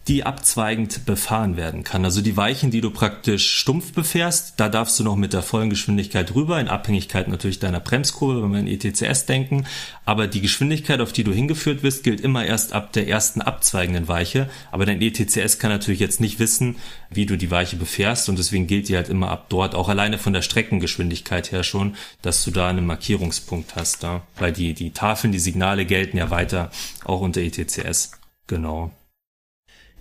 die 0.09 0.24
abzweigend 0.24 1.05
befahren 1.05 1.56
werden 1.56 1.85
kann. 1.85 2.05
Also 2.05 2.22
die 2.22 2.36
Weichen, 2.36 2.70
die 2.70 2.81
du 2.81 2.90
praktisch 2.90 3.52
stumpf 3.52 3.93
befährst, 3.93 4.55
da 4.56 4.68
darfst 4.68 4.98
du 4.98 5.05
noch 5.05 5.14
mit 5.14 5.35
der 5.35 5.43
vollen 5.43 5.70
Geschwindigkeit 5.70 6.35
rüber, 6.35 6.59
in 6.59 6.68
Abhängigkeit 6.68 7.28
natürlich 7.28 7.59
deiner 7.59 7.81
Bremskurve, 7.81 8.43
wenn 8.43 8.52
wir 8.52 8.60
in 8.60 8.66
ETCS 8.66 9.27
denken. 9.27 9.66
Aber 10.06 10.27
die 10.27 10.40
Geschwindigkeit, 10.40 11.01
auf 11.01 11.12
die 11.12 11.22
du 11.22 11.32
hingeführt 11.32 11.82
wirst, 11.82 12.02
gilt 12.02 12.22
immer 12.22 12.44
erst 12.44 12.72
ab 12.72 12.93
der 12.93 13.09
ersten 13.09 13.43
abzweigenden 13.43 14.09
Weiche. 14.09 14.48
Aber 14.72 14.86
dein 14.86 15.02
ETCS 15.02 15.59
kann 15.59 15.70
natürlich 15.70 16.01
jetzt 16.01 16.20
nicht 16.20 16.39
wissen, 16.39 16.77
wie 17.10 17.27
du 17.27 17.36
die 17.36 17.51
Weiche 17.51 17.77
befährst 17.77 18.28
und 18.28 18.39
deswegen 18.39 18.66
gilt 18.66 18.89
die 18.89 18.97
halt 18.97 19.10
immer 19.10 19.31
ab 19.31 19.47
dort, 19.51 19.74
auch 19.74 19.89
alleine 19.89 20.18
von 20.18 20.32
der 20.32 20.43
Streckengeschwindigkeit 20.43 21.52
her 21.52 21.62
schon, 21.62 21.94
dass 22.22 22.43
du 22.43 22.51
da 22.51 22.68
einen 22.68 22.86
Markierungspunkt 22.86 23.77
hast. 23.77 24.02
Da. 24.02 24.22
Weil 24.39 24.52
die, 24.52 24.72
die 24.72 24.93
Tafeln, 24.93 25.32
die 25.32 25.39
Signale 25.39 25.85
gelten 25.85 26.16
ja 26.16 26.31
weiter 26.31 26.70
auch 27.05 27.20
unter 27.20 27.43
ETCS. 27.43 28.12
Genau. 28.47 28.90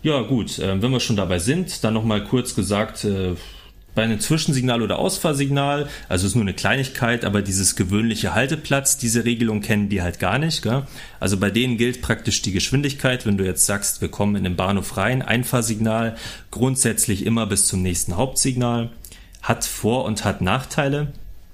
Ja, 0.01 0.21
gut, 0.21 0.59
äh, 0.59 0.81
wenn 0.81 0.91
wir 0.91 0.99
schon 0.99 1.17
dabei 1.17 1.39
sind, 1.39 1.83
dann 1.83 1.93
nochmal 1.93 2.23
kurz 2.23 2.55
gesagt, 2.55 3.03
äh, 3.03 3.35
bei 3.95 4.03
einem 4.03 4.21
Zwischensignal 4.21 4.81
oder 4.81 4.97
Ausfahrsignal, 4.97 5.89
also 6.07 6.25
ist 6.25 6.35
nur 6.35 6.43
eine 6.43 6.53
Kleinigkeit, 6.53 7.25
aber 7.25 7.41
dieses 7.41 7.75
gewöhnliche 7.75 8.33
Halteplatz, 8.33 8.97
diese 8.97 9.25
Regelung 9.25 9.59
kennen 9.59 9.89
die 9.89 10.01
halt 10.01 10.19
gar 10.19 10.39
nicht. 10.39 10.61
Gell? 10.61 10.83
Also 11.19 11.35
bei 11.35 11.49
denen 11.49 11.77
gilt 11.77 12.01
praktisch 12.01 12.41
die 12.41 12.53
Geschwindigkeit, 12.53 13.25
wenn 13.25 13.37
du 13.37 13.43
jetzt 13.43 13.65
sagst, 13.65 13.99
wir 13.99 14.07
kommen 14.07 14.37
in 14.37 14.45
den 14.45 14.55
Bahnhof 14.55 14.95
rein, 14.95 15.21
Einfahrsignal 15.21 16.15
grundsätzlich 16.49 17.25
immer 17.25 17.45
bis 17.45 17.67
zum 17.67 17.81
nächsten 17.81 18.15
Hauptsignal, 18.15 18.91
hat 19.41 19.65
Vor- 19.65 20.05
und 20.05 20.23
hat 20.23 20.39
Nachteile. 20.39 21.11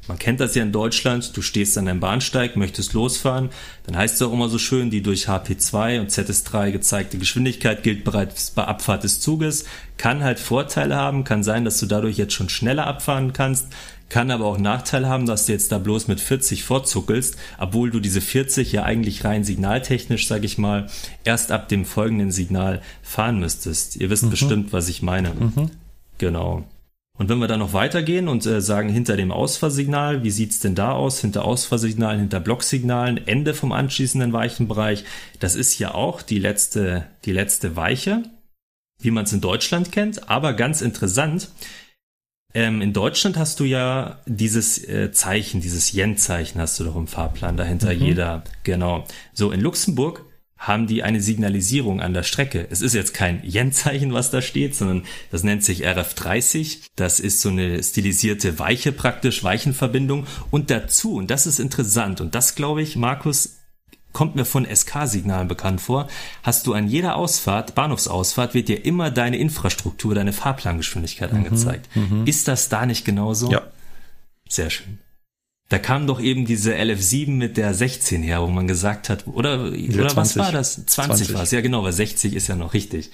Man 0.08 0.20
kennt 0.20 0.40
das 0.40 0.54
ja 0.56 0.64
in 0.64 0.72
Deutschland, 0.72 1.36
du 1.36 1.42
stehst 1.42 1.78
an 1.78 1.88
einem 1.88 2.00
Bahnsteig, 2.00 2.56
möchtest 2.56 2.94
losfahren, 2.94 3.50
dann 3.86 3.98
heißt 3.98 4.16
es 4.16 4.22
auch 4.22 4.34
immer 4.34 4.50
so 4.50 4.60
schön, 4.60 4.92
die 4.92 5.02
durch 5.02 5.28
HP2 5.28 6.00
und 6.00 6.12
ZS3 6.12 6.72
gezeigte 6.72 7.18
Geschwindigkeit 7.18 7.82
gilt 7.82 8.04
bereits 8.04 8.52
bei 8.52 8.66
Abfahrt 8.66 9.04
des 9.04 9.20
Zuges, 9.20 9.66
kann 9.98 10.24
halt 10.24 10.40
Vorteile 10.40 10.96
haben, 10.96 11.24
kann 11.24 11.44
sein, 11.44 11.66
dass 11.66 11.80
du 11.80 11.88
dadurch 11.88 12.18
jetzt 12.18 12.34
schon 12.34 12.50
schneller 12.50 12.86
abfahren 12.86 13.34
kannst, 13.34 13.68
kann 14.10 14.30
aber 14.30 14.46
auch 14.46 14.60
Nachteil 14.60 15.08
haben, 15.08 15.26
dass 15.26 15.48
du 15.48 15.54
jetzt 15.54 15.72
da 15.72 15.80
bloß 15.80 16.08
mit 16.08 16.20
40 16.20 16.64
vorzuckelst, 16.64 17.38
obwohl 17.58 17.90
du 17.90 18.00
diese 18.00 18.22
40 18.22 18.72
ja 18.72 18.84
eigentlich 18.84 19.24
rein 19.26 19.44
signaltechnisch, 19.44 20.28
sag 20.28 20.44
ich 20.44 20.58
mal, 20.58 20.88
erst 21.24 21.52
ab 21.52 21.68
dem 21.70 21.86
folgenden 21.86 22.32
Signal 22.32 22.82
fahren 23.02 23.40
müsstest. 23.40 23.96
Ihr 23.96 24.10
wisst 24.12 24.26
mhm. 24.26 24.30
bestimmt, 24.30 24.74
was 24.74 24.90
ich 24.90 25.02
meine. 25.02 25.34
Mhm. 25.34 25.72
Genau. 26.20 26.64
Und 27.18 27.30
wenn 27.30 27.38
wir 27.40 27.48
dann 27.48 27.60
noch 27.60 27.74
weitergehen 27.74 28.28
und 28.28 28.46
äh, 28.46 28.60
sagen, 28.60 28.90
hinter 28.90 29.16
dem 29.16 29.32
Ausfahrsignal, 29.32 30.24
wie 30.24 30.32
sieht's 30.32 30.60
denn 30.60 30.76
da 30.76 30.92
aus? 30.92 31.22
Hinter 31.22 31.46
Ausfahrsignalen, 31.46 32.20
hinter 32.20 32.42
Blocksignalen, 32.42 33.26
Ende 33.26 33.54
vom 33.54 33.72
anschließenden 33.72 34.34
Weichenbereich. 34.34 35.06
Das 35.40 35.56
ist 35.56 35.80
ja 35.80 35.94
auch 35.94 36.22
die 36.22 36.40
letzte, 36.40 37.08
die 37.24 37.32
letzte 37.32 37.78
Weiche, 37.78 38.24
wie 39.00 39.12
man 39.12 39.24
es 39.24 39.34
in 39.34 39.40
Deutschland 39.40 39.94
kennt. 39.94 40.30
Aber 40.30 40.54
ganz 40.54 40.82
interessant, 40.82 41.50
ähm, 42.54 42.82
in 42.82 42.92
Deutschland 42.92 43.38
hast 43.38 43.62
du 43.62 43.64
ja 43.64 44.20
dieses 44.26 44.78
äh, 44.86 45.12
Zeichen, 45.14 45.62
dieses 45.62 45.94
Yen-Zeichen 45.94 46.60
hast 46.60 46.80
du 46.80 46.84
doch 46.84 46.98
im 46.98 47.08
Fahrplan 47.08 47.56
dahinter 47.56 47.94
mhm. 47.94 48.02
jeder. 48.02 48.44
Genau. 48.64 49.06
So, 49.34 49.52
in 49.52 49.62
Luxemburg 49.62 50.25
haben 50.58 50.88
die 50.88 51.04
eine 51.04 51.22
Signalisierung 51.22 52.02
an 52.02 52.14
der 52.14 52.24
Strecke. 52.24 52.66
Es 52.70 52.82
ist 52.82 52.94
jetzt 52.94 53.14
kein 53.14 53.44
Yen-Zeichen, 53.44 54.14
was 54.14 54.32
da 54.32 54.42
steht, 54.42 54.76
sondern 54.76 55.04
das 55.32 55.44
nennt 55.44 55.64
sich 55.64 55.86
RF30. 55.86 56.80
Das 56.96 57.20
ist 57.20 57.42
so 57.42 57.50
eine 57.50 57.84
stilisierte 57.84 58.58
Weiche 58.58 58.92
praktisch, 58.92 59.44
Weichenverbindung. 59.44 60.26
Und 60.52 60.72
dazu, 60.72 61.16
und 61.16 61.30
das 61.30 61.46
ist 61.46 61.60
interessant, 61.60 62.22
und 62.22 62.36
das 62.36 62.56
glaube 62.56 62.82
ich, 62.82 62.96
Markus, 62.96 63.58
kommt 64.16 64.36
mir 64.36 64.46
von 64.46 64.66
SK-Signalen 64.66 65.50
bekannt 65.50 65.82
vor, 65.82 66.08
hast 66.42 66.68
du 66.68 66.74
an 66.74 66.88
jeder 66.88 67.18
Ausfahrt, 67.18 67.76
Bahnhofsausfahrt, 67.76 68.54
wird 68.54 68.70
dir 68.70 68.86
immer 68.86 69.12
deine 69.12 69.38
Infrastruktur, 69.38 70.16
deine 70.16 70.32
Fahrplangeschwindigkeit 70.32 71.34
mhm, 71.34 71.40
angezeigt. 71.40 71.94
Mhm. 71.96 72.26
Ist 72.26 72.48
das 72.48 72.70
da 72.70 72.86
nicht 72.86 73.04
genauso? 73.04 73.52
Ja. 73.52 73.64
Sehr 74.48 74.70
schön. 74.70 75.00
Da 75.70 75.80
kam 75.80 76.06
doch 76.06 76.22
eben 76.22 76.46
diese 76.46 76.76
LF7 76.76 77.32
mit 77.32 77.58
der 77.58 77.74
16 77.74 78.22
her, 78.22 78.42
wo 78.42 78.48
man 78.48 78.68
gesagt 78.68 79.10
hat, 79.10 79.26
oder, 79.26 79.72
oder 79.72 80.16
was 80.16 80.38
war 80.38 80.52
das? 80.52 80.86
20, 80.86 81.28
20. 81.28 81.34
war 81.34 81.44
es, 81.44 81.52
ja 81.52 81.62
genau, 81.62 81.84
weil 81.84 81.92
60 81.92 82.36
ist 82.36 82.48
ja 82.48 82.56
noch 82.56 82.74
richtig. 82.76 83.10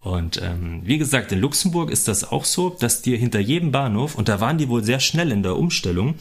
Und 0.00 0.40
ähm, 0.42 0.80
wie 0.82 0.96
gesagt, 0.96 1.30
in 1.30 1.40
Luxemburg 1.40 1.90
ist 1.90 2.08
das 2.08 2.24
auch 2.24 2.46
so, 2.46 2.70
dass 2.70 3.02
dir 3.02 3.18
hinter 3.18 3.38
jedem 3.38 3.70
Bahnhof, 3.70 4.14
und 4.14 4.28
da 4.28 4.40
waren 4.40 4.56
die 4.56 4.70
wohl 4.70 4.82
sehr 4.82 4.98
schnell 4.98 5.30
in 5.30 5.42
der 5.42 5.56
Umstellung, 5.56 6.14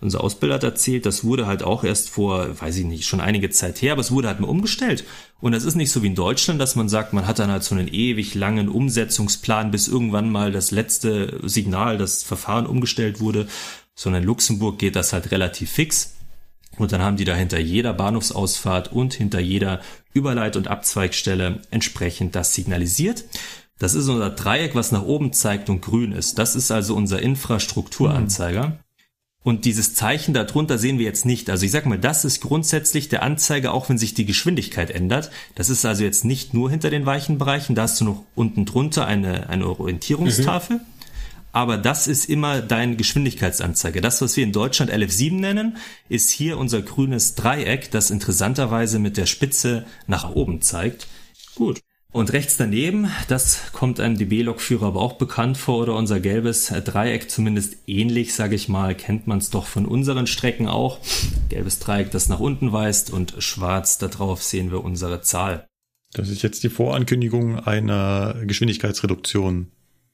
unser 0.00 0.24
Ausbilder 0.24 0.54
hat 0.54 0.64
erzählt, 0.64 1.04
das 1.04 1.24
wurde 1.24 1.46
halt 1.46 1.62
auch 1.62 1.84
erst 1.84 2.08
vor, 2.08 2.60
weiß 2.60 2.78
ich 2.78 2.86
nicht, 2.86 3.06
schon 3.06 3.20
einige 3.20 3.50
Zeit 3.50 3.82
her, 3.82 3.92
aber 3.92 4.00
es 4.00 4.10
wurde 4.10 4.28
halt 4.28 4.40
mal 4.40 4.48
umgestellt. 4.48 5.04
Und 5.40 5.52
das 5.52 5.64
ist 5.64 5.74
nicht 5.74 5.92
so 5.92 6.02
wie 6.02 6.06
in 6.06 6.14
Deutschland, 6.14 6.60
dass 6.60 6.74
man 6.74 6.88
sagt, 6.88 7.12
man 7.12 7.26
hat 7.26 7.38
dann 7.38 7.50
halt 7.50 7.64
so 7.64 7.74
einen 7.74 7.86
ewig 7.86 8.34
langen 8.34 8.70
Umsetzungsplan, 8.70 9.70
bis 9.70 9.88
irgendwann 9.88 10.30
mal 10.30 10.52
das 10.52 10.70
letzte 10.70 11.38
Signal, 11.42 11.98
das 11.98 12.22
Verfahren 12.22 12.66
umgestellt 12.66 13.20
wurde, 13.20 13.46
sondern 14.00 14.22
in 14.22 14.28
Luxemburg 14.28 14.78
geht 14.78 14.96
das 14.96 15.12
halt 15.12 15.30
relativ 15.30 15.70
fix. 15.70 16.14
Und 16.78 16.90
dann 16.90 17.02
haben 17.02 17.18
die 17.18 17.26
da 17.26 17.34
hinter 17.34 17.58
jeder 17.58 17.92
Bahnhofsausfahrt 17.92 18.90
und 18.90 19.12
hinter 19.12 19.40
jeder 19.40 19.82
Überleit- 20.14 20.56
und 20.56 20.68
Abzweigstelle 20.68 21.60
entsprechend 21.70 22.34
das 22.34 22.54
signalisiert. 22.54 23.24
Das 23.78 23.92
ist 23.92 24.08
unser 24.08 24.30
Dreieck, 24.30 24.74
was 24.74 24.90
nach 24.90 25.02
oben 25.02 25.34
zeigt 25.34 25.68
und 25.68 25.82
grün 25.82 26.12
ist. 26.12 26.38
Das 26.38 26.56
ist 26.56 26.70
also 26.70 26.96
unser 26.96 27.20
Infrastrukturanzeiger. 27.20 28.68
Mhm. 28.68 28.72
Und 29.42 29.66
dieses 29.66 29.94
Zeichen 29.94 30.32
darunter 30.32 30.78
sehen 30.78 30.98
wir 30.98 31.04
jetzt 31.04 31.26
nicht. 31.26 31.50
Also 31.50 31.66
ich 31.66 31.70
sag 31.70 31.84
mal, 31.84 31.98
das 31.98 32.24
ist 32.24 32.40
grundsätzlich 32.40 33.10
der 33.10 33.22
Anzeiger, 33.22 33.74
auch 33.74 33.90
wenn 33.90 33.98
sich 33.98 34.14
die 34.14 34.24
Geschwindigkeit 34.24 34.90
ändert. 34.90 35.30
Das 35.56 35.68
ist 35.68 35.84
also 35.84 36.04
jetzt 36.04 36.24
nicht 36.24 36.54
nur 36.54 36.70
hinter 36.70 36.88
den 36.88 37.04
weichen 37.04 37.36
Bereichen. 37.36 37.74
Da 37.74 37.82
hast 37.82 38.00
du 38.00 38.06
noch 38.06 38.24
unten 38.34 38.64
drunter 38.64 39.06
eine, 39.06 39.50
eine 39.50 39.66
Orientierungstafel. 39.66 40.76
Mhm 40.76 40.99
aber 41.52 41.78
das 41.78 42.06
ist 42.06 42.28
immer 42.28 42.60
dein 42.60 42.96
Geschwindigkeitsanzeige. 42.96 44.00
Das, 44.00 44.20
was 44.22 44.36
wir 44.36 44.44
in 44.44 44.52
Deutschland 44.52 44.92
LF7 44.92 45.34
nennen, 45.34 45.76
ist 46.08 46.30
hier 46.30 46.58
unser 46.58 46.82
grünes 46.82 47.34
Dreieck, 47.34 47.90
das 47.90 48.10
interessanterweise 48.10 48.98
mit 48.98 49.16
der 49.16 49.26
Spitze 49.26 49.86
nach 50.06 50.30
oben 50.30 50.62
zeigt. 50.62 51.06
Gut. 51.54 51.80
Und 52.12 52.32
rechts 52.32 52.56
daneben, 52.56 53.08
das 53.28 53.72
kommt 53.72 54.00
einem 54.00 54.18
DB-Lokführer 54.18 54.86
aber 54.86 55.00
auch 55.00 55.12
bekannt 55.12 55.56
vor, 55.56 55.82
oder 55.82 55.94
unser 55.94 56.18
gelbes 56.18 56.66
Dreieck 56.66 57.30
zumindest 57.30 57.76
ähnlich, 57.86 58.34
sage 58.34 58.56
ich 58.56 58.68
mal, 58.68 58.96
kennt 58.96 59.28
man 59.28 59.38
es 59.38 59.50
doch 59.50 59.66
von 59.66 59.86
unseren 59.86 60.26
Strecken 60.26 60.66
auch. 60.66 60.98
Gelbes 61.48 61.78
Dreieck, 61.78 62.10
das 62.10 62.28
nach 62.28 62.40
unten 62.40 62.72
weist 62.72 63.12
und 63.12 63.34
schwarz, 63.38 63.98
darauf 63.98 64.42
sehen 64.42 64.72
wir 64.72 64.82
unsere 64.82 65.22
Zahl. 65.22 65.68
Das 66.12 66.28
ist 66.28 66.42
jetzt 66.42 66.64
die 66.64 66.68
Vorankündigung 66.68 67.60
einer 67.60 68.34
Geschwindigkeitsreduktion 68.44 69.70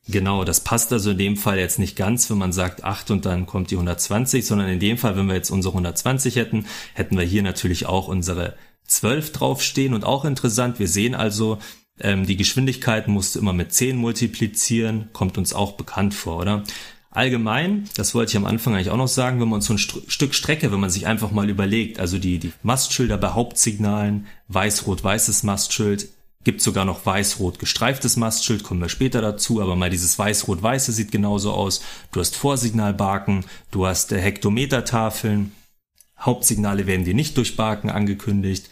Genau, 0.09 0.45
das 0.45 0.61
passt 0.61 0.93
also 0.93 1.11
in 1.11 1.19
dem 1.19 1.37
Fall 1.37 1.59
jetzt 1.59 1.81
nicht 1.81 1.97
ganz, 1.97 2.31
wenn 2.31 2.39
man 2.39 2.53
sagt 2.53 2.85
8 2.85 3.11
und 3.11 3.27
dann 3.27 3.47
kommt 3.47 3.73
die 3.73 3.75
120, 3.75 4.47
sondern 4.47 4.69
in 4.69 4.79
dem 4.79 4.99
Fall, 4.99 5.17
wenn 5.17 5.27
wir 5.27 5.35
jetzt 5.35 5.51
unsere 5.51 5.73
120 5.73 6.37
hätten, 6.37 6.67
hätten 6.95 7.19
wir 7.19 7.25
hier 7.25 7.43
natürlich 7.43 7.87
auch 7.87 8.07
unsere 8.07 8.55
12 8.87 9.33
draufstehen 9.33 9.95
und 9.95 10.05
auch 10.05 10.25
interessant, 10.25 10.79
wir 10.79 10.87
sehen 10.87 11.17
also, 11.17 11.59
ähm, 11.99 12.25
die 12.25 12.37
Geschwindigkeit 12.37 13.09
musst 13.09 13.35
du 13.35 13.41
immer 13.41 13.53
mit 13.53 13.73
10 13.73 13.97
multiplizieren, 13.97 15.09
kommt 15.13 15.39
uns 15.39 15.53
auch 15.53 15.73
bekannt 15.73 16.15
vor, 16.15 16.39
oder? 16.39 16.63
Allgemein, 17.11 17.89
das 17.97 18.15
wollte 18.15 18.31
ich 18.31 18.37
am 18.37 18.45
Anfang 18.45 18.75
eigentlich 18.75 18.91
auch 18.91 18.97
noch 18.99 19.09
sagen, 19.09 19.41
wenn 19.41 19.49
man 19.49 19.63
so 19.63 19.73
ein 19.73 19.79
St 19.79 20.03
Stück 20.07 20.35
Strecke, 20.35 20.71
wenn 20.71 20.81
man 20.81 20.91
sich 20.91 21.07
einfach 21.07 21.31
mal 21.33 21.49
überlegt, 21.49 21.99
also 21.99 22.19
die, 22.19 22.39
die 22.39 22.53
Mastschilder 22.63 23.17
bei 23.17 23.31
Hauptsignalen, 23.31 24.27
weiß-rot-weißes 24.49 25.43
Mastschild, 25.43 26.09
Gibt 26.47 26.63
sogar 26.63 26.85
noch 26.85 27.05
weiß-rot 27.05 27.59
gestreiftes 27.59 28.17
Mastschild, 28.17 28.63
kommen 28.63 28.81
wir 28.81 28.89
später 28.89 29.21
dazu, 29.21 29.61
aber 29.61 29.75
mal 29.75 29.91
dieses 29.91 30.17
weiß-rot-weiße 30.17 30.93
sieht 30.93 31.11
genauso 31.11 31.51
aus. 31.51 31.83
Du 32.13 32.21
hast 32.21 32.37
Vorsignalbarken, 32.37 33.45
du 33.73 33.85
hast 33.85 34.13
äh, 34.13 34.21
Hektometertafeln, 34.21 35.51
Hauptsignale 36.21 36.87
werden 36.87 37.05
dir 37.05 37.15
nicht 37.15 37.37
durch 37.37 37.57
Barken 37.57 37.91
angekündigt. 37.91 38.71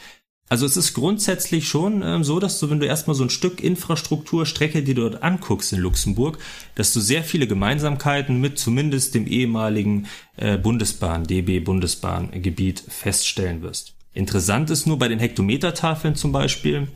Also 0.48 0.66
es 0.66 0.76
ist 0.76 0.94
grundsätzlich 0.94 1.66
schon 1.66 2.02
ähm, 2.04 2.22
so, 2.22 2.38
dass 2.38 2.60
du, 2.60 2.70
wenn 2.70 2.78
du 2.78 2.86
erstmal 2.86 3.16
so 3.16 3.24
ein 3.24 3.30
Stück 3.30 3.60
Infrastrukturstrecke 3.60 4.84
dir 4.84 4.94
dort 4.94 5.24
anguckst 5.24 5.72
in 5.72 5.80
Luxemburg, 5.80 6.38
dass 6.76 6.92
du 6.92 7.00
sehr 7.00 7.24
viele 7.24 7.48
Gemeinsamkeiten 7.48 8.40
mit 8.40 8.56
zumindest 8.56 9.16
dem 9.16 9.26
ehemaligen 9.26 10.06
äh, 10.36 10.58
Bundesbahn, 10.58 11.26
DB 11.26 11.58
Bundesbahngebiet 11.58 12.84
feststellen 12.88 13.62
wirst. 13.62 13.94
Interessant 14.14 14.70
ist 14.70 14.86
nur 14.86 14.96
bei 14.96 15.08
den 15.08 15.18
Hektometertafeln 15.18 16.14
zum 16.14 16.30
Beispiel, 16.30 16.86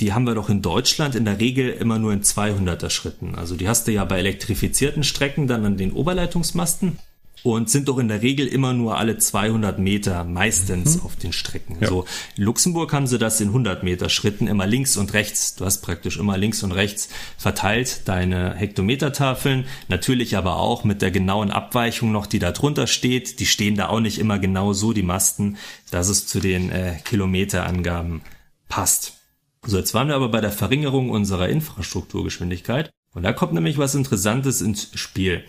die 0.00 0.12
haben 0.12 0.26
wir 0.26 0.34
doch 0.34 0.48
in 0.48 0.62
Deutschland 0.62 1.14
in 1.14 1.24
der 1.24 1.38
Regel 1.38 1.68
immer 1.70 1.98
nur 1.98 2.12
in 2.12 2.22
200er 2.22 2.90
Schritten. 2.90 3.34
Also 3.34 3.54
die 3.56 3.68
hast 3.68 3.86
du 3.86 3.92
ja 3.92 4.04
bei 4.04 4.18
elektrifizierten 4.18 5.04
Strecken 5.04 5.46
dann 5.46 5.64
an 5.64 5.76
den 5.76 5.92
Oberleitungsmasten 5.92 6.98
und 7.42 7.70
sind 7.70 7.88
doch 7.88 7.98
in 7.98 8.08
der 8.08 8.22
Regel 8.22 8.46
immer 8.46 8.72
nur 8.72 8.98
alle 8.98 9.16
200 9.16 9.78
Meter 9.78 10.24
meistens 10.24 10.96
mhm. 10.96 11.02
auf 11.04 11.16
den 11.16 11.32
Strecken. 11.32 11.78
Ja. 11.80 11.88
So 11.88 12.04
in 12.36 12.44
Luxemburg 12.44 12.92
haben 12.92 13.06
sie 13.06 13.18
das 13.18 13.40
in 13.40 13.48
100 13.48 13.82
Meter 13.82 14.08
Schritten 14.08 14.46
immer 14.46 14.66
links 14.66 14.96
und 14.96 15.12
rechts. 15.14 15.54
Du 15.54 15.64
hast 15.64 15.78
praktisch 15.78 16.18
immer 16.18 16.36
links 16.36 16.62
und 16.62 16.72
rechts 16.72 17.08
verteilt 17.38 18.02
deine 18.06 18.54
Hektometertafeln. 18.54 19.64
Natürlich 19.88 20.36
aber 20.36 20.56
auch 20.56 20.84
mit 20.84 21.02
der 21.02 21.10
genauen 21.10 21.50
Abweichung 21.50 22.12
noch, 22.12 22.26
die 22.26 22.38
da 22.38 22.52
drunter 22.52 22.86
steht. 22.86 23.40
Die 23.40 23.46
stehen 23.46 23.76
da 23.76 23.88
auch 23.88 24.00
nicht 24.00 24.18
immer 24.18 24.38
genau 24.38 24.72
so, 24.72 24.92
die 24.92 25.02
Masten, 25.02 25.56
dass 25.90 26.08
es 26.08 26.26
zu 26.26 26.40
den 26.40 26.70
äh, 26.70 26.96
Kilometerangaben 27.04 28.22
passt. 28.68 29.19
So, 29.66 29.76
jetzt 29.78 29.94
waren 29.94 30.08
wir 30.08 30.14
aber 30.14 30.28
bei 30.28 30.40
der 30.40 30.52
Verringerung 30.52 31.10
unserer 31.10 31.48
Infrastrukturgeschwindigkeit. 31.48 32.90
Und 33.14 33.24
da 33.24 33.32
kommt 33.32 33.52
nämlich 33.52 33.78
was 33.78 33.94
Interessantes 33.94 34.60
ins 34.60 34.90
Spiel. 34.94 35.44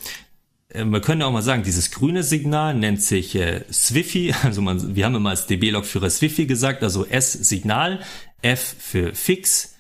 Äh, 0.70 0.86
wir 0.86 1.02
können 1.02 1.22
auch 1.22 1.32
mal 1.32 1.42
sagen, 1.42 1.64
dieses 1.64 1.92
grüne 1.92 2.24
Signal 2.24 2.74
nennt 2.76 3.02
sich 3.02 3.36
äh, 3.36 3.64
Swiffy, 3.72 4.34
also 4.44 4.62
man, 4.62 4.96
wir 4.96 5.06
haben 5.06 5.16
immer 5.16 5.30
als 5.30 5.48
DB-Lokführer 5.48 6.10
Swiffy 6.10 6.46
gesagt, 6.46 6.84
also 6.84 7.06
S 7.06 7.34
Signal, 7.34 8.02
F 8.42 8.76
für 8.80 9.14
Fix, 9.14 9.76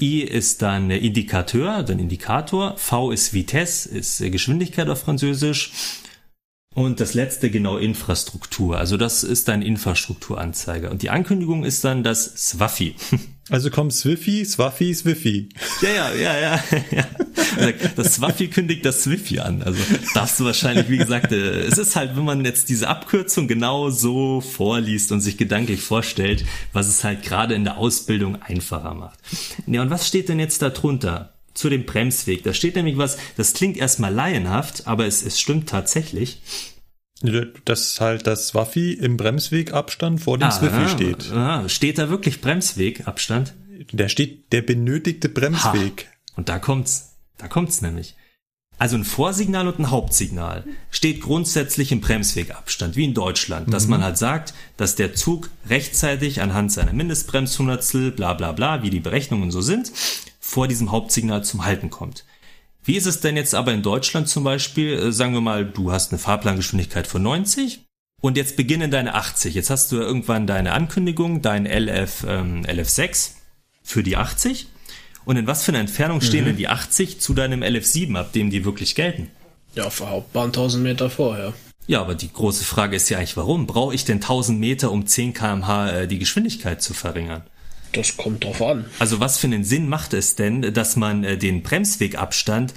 I 0.00 0.22
ist 0.22 0.62
dann 0.62 0.90
Indikateur, 0.90 1.84
dann 1.84 2.00
Indikator, 2.00 2.76
V 2.76 3.12
ist 3.12 3.32
Vitesse, 3.32 3.90
ist 3.90 4.18
Geschwindigkeit 4.18 4.88
auf 4.88 5.00
Französisch 5.00 5.72
und 6.74 7.00
das 7.00 7.14
letzte 7.14 7.50
genau 7.50 7.78
Infrastruktur. 7.78 8.78
Also 8.78 8.96
das 8.96 9.22
ist 9.22 9.48
ein 9.48 9.62
Infrastrukturanzeiger. 9.62 10.90
Und 10.90 11.02
die 11.02 11.10
Ankündigung 11.10 11.64
ist 11.64 11.84
dann 11.84 12.02
das 12.02 12.24
SWAFI. 12.50 12.94
Also 13.50 13.68
kommt 13.68 13.92
Swiffy, 13.92 14.42
Swaffi, 14.42 14.94
Swiffy. 14.94 15.50
Ja, 15.82 15.90
ja, 15.90 16.14
ja, 16.14 16.40
ja. 16.40 16.64
ja. 16.90 17.72
Das 17.94 18.14
Swaffi 18.14 18.48
kündigt 18.48 18.86
das 18.86 19.02
Swiffy 19.02 19.38
an. 19.38 19.62
Also 19.62 19.78
darfst 20.14 20.40
du 20.40 20.46
wahrscheinlich, 20.46 20.88
wie 20.88 20.96
gesagt, 20.96 21.30
äh, 21.30 21.60
es 21.60 21.76
ist 21.76 21.94
halt, 21.94 22.16
wenn 22.16 22.24
man 22.24 22.42
jetzt 22.46 22.70
diese 22.70 22.88
Abkürzung 22.88 23.46
genau 23.46 23.90
so 23.90 24.40
vorliest 24.40 25.12
und 25.12 25.20
sich 25.20 25.36
gedanklich 25.36 25.82
vorstellt, 25.82 26.46
was 26.72 26.88
es 26.88 27.04
halt 27.04 27.22
gerade 27.22 27.54
in 27.54 27.64
der 27.64 27.76
Ausbildung 27.76 28.40
einfacher 28.40 28.94
macht. 28.94 29.18
Ja, 29.66 29.82
und 29.82 29.90
was 29.90 30.08
steht 30.08 30.30
denn 30.30 30.38
jetzt 30.38 30.62
da 30.62 30.70
drunter? 30.70 31.33
Zu 31.54 31.70
dem 31.70 31.86
Bremsweg. 31.86 32.42
Da 32.42 32.52
steht 32.52 32.76
nämlich 32.76 32.98
was, 32.98 33.16
das 33.36 33.52
klingt 33.52 33.76
erstmal 33.76 34.12
laienhaft, 34.12 34.86
aber 34.86 35.06
es, 35.06 35.22
es 35.22 35.40
stimmt 35.40 35.68
tatsächlich. 35.68 36.42
Dass 37.64 38.00
halt 38.00 38.26
das 38.26 38.54
Waffi 38.54 38.92
im 38.92 39.16
Bremswegabstand 39.16 40.20
vor 40.20 40.36
dem 40.36 40.48
ah, 40.48 40.50
Swiffi 40.50 40.88
steht. 40.88 41.32
Ah, 41.32 41.68
steht 41.68 41.98
da 41.98 42.10
wirklich 42.10 42.40
Bremswegabstand? 42.40 43.54
Der 43.92 44.08
steht 44.08 44.52
der 44.52 44.62
benötigte 44.62 45.28
Bremsweg. 45.28 46.06
Ha. 46.06 46.34
Und 46.36 46.48
da 46.48 46.58
kommt's. 46.58 47.16
Da 47.38 47.48
kommt's 47.48 47.80
nämlich. 47.82 48.14
Also 48.76 48.96
ein 48.96 49.04
Vorsignal 49.04 49.68
und 49.68 49.78
ein 49.78 49.90
Hauptsignal 49.90 50.64
steht 50.90 51.20
grundsätzlich 51.20 51.92
im 51.92 52.00
Bremswegabstand, 52.00 52.96
wie 52.96 53.04
in 53.04 53.14
Deutschland, 53.14 53.72
dass 53.72 53.84
mhm. 53.84 53.90
man 53.90 54.02
halt 54.02 54.18
sagt, 54.18 54.52
dass 54.76 54.96
der 54.96 55.14
Zug 55.14 55.48
rechtzeitig 55.68 56.40
anhand 56.42 56.72
seiner 56.72 56.92
Mindestbremshundertstel, 56.92 58.10
bla 58.10 58.34
bla 58.34 58.52
bla, 58.52 58.82
wie 58.82 58.90
die 58.90 59.00
Berechnungen 59.00 59.52
so 59.52 59.60
sind, 59.60 59.92
vor 60.44 60.68
diesem 60.68 60.92
Hauptsignal 60.92 61.42
zum 61.42 61.64
Halten 61.64 61.90
kommt. 61.90 62.24
Wie 62.84 62.96
ist 62.96 63.06
es 63.06 63.20
denn 63.20 63.36
jetzt 63.36 63.54
aber 63.54 63.72
in 63.72 63.82
Deutschland 63.82 64.28
zum 64.28 64.44
Beispiel? 64.44 64.92
Äh, 64.92 65.12
sagen 65.12 65.32
wir 65.32 65.40
mal, 65.40 65.64
du 65.64 65.90
hast 65.90 66.12
eine 66.12 66.18
Fahrplangeschwindigkeit 66.18 67.06
von 67.06 67.22
90 67.22 67.80
und 68.20 68.36
jetzt 68.36 68.56
beginnen 68.56 68.90
deine 68.90 69.14
80. 69.14 69.54
Jetzt 69.54 69.70
hast 69.70 69.90
du 69.90 69.96
ja 69.96 70.02
irgendwann 70.02 70.46
deine 70.46 70.72
Ankündigung, 70.72 71.40
dein 71.40 71.64
LF, 71.66 72.24
ähm, 72.28 72.62
LF6 72.66 73.30
für 73.82 74.02
die 74.02 74.16
80. 74.16 74.68
Und 75.24 75.38
in 75.38 75.46
was 75.46 75.64
für 75.64 75.72
einer 75.72 75.80
Entfernung 75.80 76.20
stehen 76.20 76.42
mhm. 76.42 76.48
denn 76.48 76.56
die 76.58 76.68
80 76.68 77.20
zu 77.20 77.32
deinem 77.32 77.62
LF7, 77.62 78.14
ab 78.14 78.32
dem 78.34 78.50
die 78.50 78.66
wirklich 78.66 78.94
gelten? 78.94 79.30
Ja, 79.74 79.84
auf 79.84 79.96
der 79.96 80.10
Hauptbahn 80.10 80.48
1000 80.48 80.82
Meter 80.84 81.08
vorher. 81.08 81.54
Ja, 81.86 82.02
aber 82.02 82.14
die 82.14 82.30
große 82.30 82.64
Frage 82.64 82.96
ist 82.96 83.08
ja 83.08 83.16
eigentlich, 83.16 83.38
warum 83.38 83.66
brauche 83.66 83.94
ich 83.94 84.04
denn 84.04 84.16
1000 84.16 84.60
Meter, 84.60 84.92
um 84.92 85.06
10 85.06 85.32
kmh 85.32 85.90
äh, 85.90 86.06
die 86.06 86.18
Geschwindigkeit 86.18 86.82
zu 86.82 86.92
verringern? 86.92 87.44
Das 87.94 88.16
kommt 88.16 88.44
drauf 88.44 88.60
an. 88.60 88.84
Also 88.98 89.20
was 89.20 89.38
für 89.38 89.46
einen 89.46 89.64
Sinn 89.64 89.88
macht 89.88 90.14
es 90.14 90.34
denn, 90.34 90.74
dass 90.74 90.96
man 90.96 91.24
äh, 91.24 91.38
den 91.38 91.62
Bremswegabstand 91.62 92.74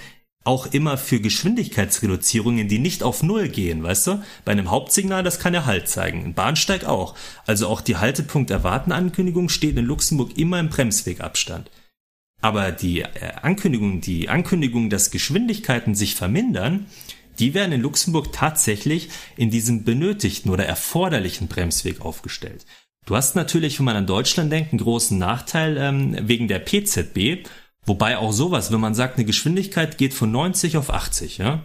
auch 0.47 0.67
immer 0.67 0.97
für 0.97 1.19
Geschwindigkeitsreduzierungen, 1.19 2.69
die 2.69 2.79
nicht 2.79 3.03
auf 3.03 3.21
Null 3.21 3.49
gehen, 3.49 3.83
weißt 3.83 4.07
du? 4.07 4.23
Bei 4.45 4.53
einem 4.53 4.71
Hauptsignal, 4.71 5.21
das 5.21 5.39
kann 5.39 5.53
ja 5.53 5.65
Halt 5.65 5.89
zeigen. 5.89 6.23
Ein 6.23 6.33
Bahnsteig 6.33 6.85
auch. 6.85 7.15
Also 7.45 7.67
auch 7.67 7.81
die 7.81 7.97
Haltepunkt 7.97 8.49
erwarten 8.49 8.93
Ankündigung 8.93 9.49
steht 9.49 9.75
in 9.75 9.85
Luxemburg 9.85 10.37
immer 10.37 10.59
im 10.59 10.69
Bremswegabstand. 10.69 11.69
Aber 12.41 12.71
die 12.71 13.01
äh, 13.01 13.07
Ankündigung, 13.41 13.99
die 13.99 14.29
Ankündigung, 14.29 14.89
dass 14.89 15.11
Geschwindigkeiten 15.11 15.95
sich 15.95 16.15
vermindern, 16.15 16.85
die 17.39 17.53
werden 17.53 17.73
in 17.73 17.81
Luxemburg 17.81 18.31
tatsächlich 18.31 19.09
in 19.35 19.51
diesem 19.51 19.83
benötigten 19.83 20.49
oder 20.49 20.65
erforderlichen 20.65 21.47
Bremsweg 21.47 22.01
aufgestellt. 22.01 22.65
Du 23.07 23.15
hast 23.15 23.35
natürlich, 23.37 23.79
wenn 23.79 23.85
man 23.85 23.95
an 23.95 24.05
Deutschland 24.05 24.51
denkt, 24.51 24.73
einen 24.73 24.81
großen 24.81 25.17
Nachteil 25.17 25.77
ähm, 25.77 26.17
wegen 26.27 26.49
der 26.49 26.59
PZB, 26.59 27.47
wobei 27.85 28.17
auch 28.17 28.33
sowas, 28.33 28.69
wenn 28.73 28.81
man 28.81 28.95
sagt, 28.95 29.15
eine 29.15 29.23
Geschwindigkeit 29.23 29.97
geht 29.97 30.13
von 30.13 30.29
90 30.29 30.75
auf 30.75 30.93
80, 30.93 31.37
ja, 31.37 31.63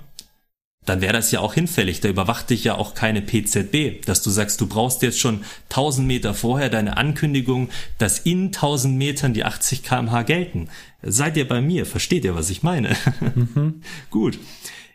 dann 0.86 1.00
wäre 1.00 1.12
das 1.12 1.32
ja 1.32 1.40
auch 1.40 1.54
hinfällig. 1.54 2.00
Da 2.00 2.08
überwacht 2.08 2.50
dich 2.50 2.62
ja 2.62 2.76
auch 2.76 2.94
keine 2.94 3.22
PZB, 3.22 4.04
dass 4.06 4.22
du 4.22 4.30
sagst, 4.30 4.60
du 4.60 4.68
brauchst 4.68 5.02
jetzt 5.02 5.18
schon 5.18 5.44
1000 5.70 6.06
Meter 6.06 6.32
vorher 6.32 6.70
deine 6.70 6.96
Ankündigung, 6.96 7.70
dass 7.98 8.20
in 8.20 8.46
1000 8.46 8.96
Metern 8.96 9.34
die 9.34 9.44
80 9.44 9.82
kmh 9.82 10.22
gelten. 10.22 10.68
Seid 11.02 11.36
ihr 11.36 11.48
bei 11.48 11.60
mir? 11.60 11.86
Versteht 11.86 12.24
ihr, 12.24 12.36
was 12.36 12.50
ich 12.50 12.62
meine? 12.62 12.96
Mhm. 13.34 13.82
Gut. 14.10 14.38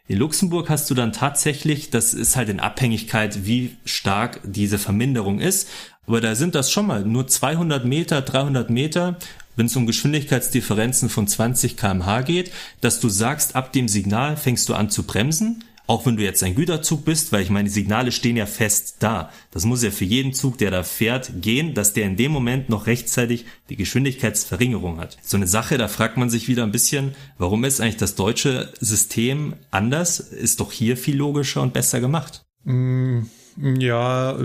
In 0.09 0.19
Luxemburg 0.19 0.69
hast 0.69 0.89
du 0.89 0.93
dann 0.93 1.11
tatsächlich, 1.11 1.89
das 1.89 2.13
ist 2.13 2.37
halt 2.37 2.47
in 2.47 2.61
Abhängigkeit, 2.61 3.45
wie 3.45 3.75
stark 3.83 4.39
diese 4.45 4.77
Verminderung 4.77 5.41
ist. 5.41 5.69
Aber 6.07 6.21
da 6.21 6.35
sind 6.35 6.55
das 6.55 6.71
schon 6.71 6.87
mal 6.87 7.03
nur 7.03 7.27
200 7.27 7.85
Meter, 7.85 8.21
300 8.21 8.69
Meter, 8.69 9.17
wenn 9.57 9.65
es 9.65 9.75
um 9.75 9.85
Geschwindigkeitsdifferenzen 9.85 11.09
von 11.09 11.27
20 11.27 11.75
kmh 11.75 12.21
geht, 12.21 12.51
dass 12.79 13.01
du 13.01 13.09
sagst, 13.09 13.55
ab 13.55 13.73
dem 13.73 13.89
Signal 13.89 14.37
fängst 14.37 14.69
du 14.69 14.73
an 14.73 14.89
zu 14.89 15.03
bremsen. 15.03 15.63
Auch 15.85 16.05
wenn 16.05 16.17
du 16.17 16.23
jetzt 16.23 16.43
ein 16.43 16.55
Güterzug 16.55 17.05
bist, 17.05 17.31
weil 17.31 17.43
ich 17.43 17.49
meine, 17.49 17.69
die 17.69 17.73
Signale 17.73 18.11
stehen 18.11 18.35
ja 18.35 18.45
fest 18.45 18.97
da. 18.99 19.31
Das 19.51 19.63
muss 19.63 19.83
ja 19.83 19.91
für 19.91 20.03
jeden 20.03 20.33
Zug, 20.33 20.57
der 20.57 20.69
da 20.69 20.83
fährt, 20.83 21.41
gehen, 21.41 21.73
dass 21.73 21.93
der 21.93 22.05
in 22.05 22.17
dem 22.17 22.31
Moment 22.31 22.67
noch 22.67 22.87
rechtzeitig 22.87 23.45
die 23.69 23.77
Geschwindigkeitsverringerung 23.77 24.99
hat. 24.99 25.17
So 25.21 25.37
eine 25.37 25.47
Sache, 25.47 25.77
da 25.77 25.87
fragt 25.87 26.17
man 26.17 26.29
sich 26.29 26.49
wieder 26.49 26.63
ein 26.63 26.73
bisschen, 26.73 27.15
warum 27.37 27.63
ist 27.63 27.79
eigentlich 27.79 27.95
das 27.95 28.15
deutsche 28.15 28.73
System 28.81 29.55
anders? 29.71 30.19
Ist 30.19 30.59
doch 30.59 30.73
hier 30.73 30.97
viel 30.97 31.15
logischer 31.15 31.61
und 31.61 31.71
besser 31.71 32.01
gemacht. 32.01 32.43
Mm. 32.65 33.21
Ja, 33.59 34.37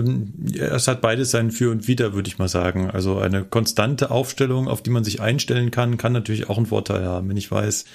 es 0.55 0.87
hat 0.87 1.01
beides 1.01 1.31
sein 1.31 1.51
Für 1.51 1.69
und 1.71 1.87
Wider, 1.87 2.13
würde 2.13 2.27
ich 2.27 2.39
mal 2.39 2.47
sagen. 2.47 2.89
Also 2.89 3.19
eine 3.19 3.43
konstante 3.43 4.09
Aufstellung, 4.09 4.67
auf 4.67 4.81
die 4.81 4.89
man 4.89 5.03
sich 5.03 5.21
einstellen 5.21 5.69
kann, 5.69 5.97
kann 5.97 6.13
natürlich 6.13 6.49
auch 6.49 6.57
einen 6.57 6.65
Vorteil 6.65 7.05
haben. 7.05 7.29
Wenn 7.29 7.37
ich 7.37 7.51
weiß, 7.51 7.85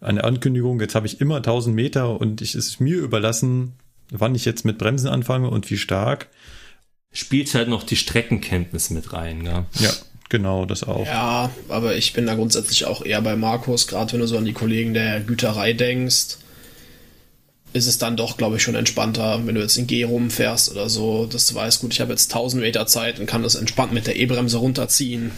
eine 0.00 0.24
Ankündigung, 0.24 0.80
jetzt 0.80 0.94
habe 0.94 1.06
ich 1.06 1.20
immer 1.20 1.36
1000 1.36 1.74
Meter 1.74 2.18
und 2.20 2.40
ich, 2.40 2.54
es 2.54 2.66
ist 2.66 2.80
mir 2.80 2.96
überlassen, 2.96 3.74
wann 4.10 4.34
ich 4.34 4.44
jetzt 4.44 4.64
mit 4.64 4.78
Bremsen 4.78 5.08
anfange 5.08 5.50
und 5.50 5.70
wie 5.70 5.76
stark. 5.76 6.28
Spielt 7.12 7.54
halt 7.54 7.68
noch 7.68 7.82
die 7.82 7.96
Streckenkenntnis 7.96 8.90
mit 8.90 9.12
rein, 9.12 9.44
ja. 9.44 9.66
Ja, 9.78 9.90
genau, 10.30 10.64
das 10.64 10.82
auch. 10.82 11.06
Ja, 11.06 11.50
aber 11.68 11.96
ich 11.96 12.12
bin 12.14 12.26
da 12.26 12.34
grundsätzlich 12.34 12.86
auch 12.86 13.04
eher 13.04 13.20
bei 13.20 13.36
Markus, 13.36 13.86
gerade 13.86 14.14
wenn 14.14 14.20
du 14.20 14.26
so 14.26 14.38
an 14.38 14.46
die 14.46 14.52
Kollegen 14.54 14.94
der 14.94 15.20
Güterei 15.20 15.74
denkst 15.74 16.38
ist 17.74 17.86
es 17.86 17.98
dann 17.98 18.16
doch, 18.16 18.36
glaube 18.36 18.56
ich, 18.56 18.62
schon 18.62 18.76
entspannter, 18.76 19.40
wenn 19.44 19.56
du 19.56 19.60
jetzt 19.60 19.76
in 19.76 19.88
G 19.88 20.04
rumfährst 20.04 20.70
oder 20.70 20.88
so, 20.88 21.26
dass 21.26 21.48
du 21.48 21.56
weißt, 21.56 21.80
gut, 21.80 21.92
ich 21.92 22.00
habe 22.00 22.12
jetzt 22.12 22.32
1000 22.32 22.62
Meter 22.62 22.86
Zeit 22.86 23.18
und 23.18 23.26
kann 23.26 23.42
das 23.42 23.56
entspannt 23.56 23.92
mit 23.92 24.06
der 24.06 24.16
E-Bremse 24.16 24.58
runterziehen. 24.58 25.32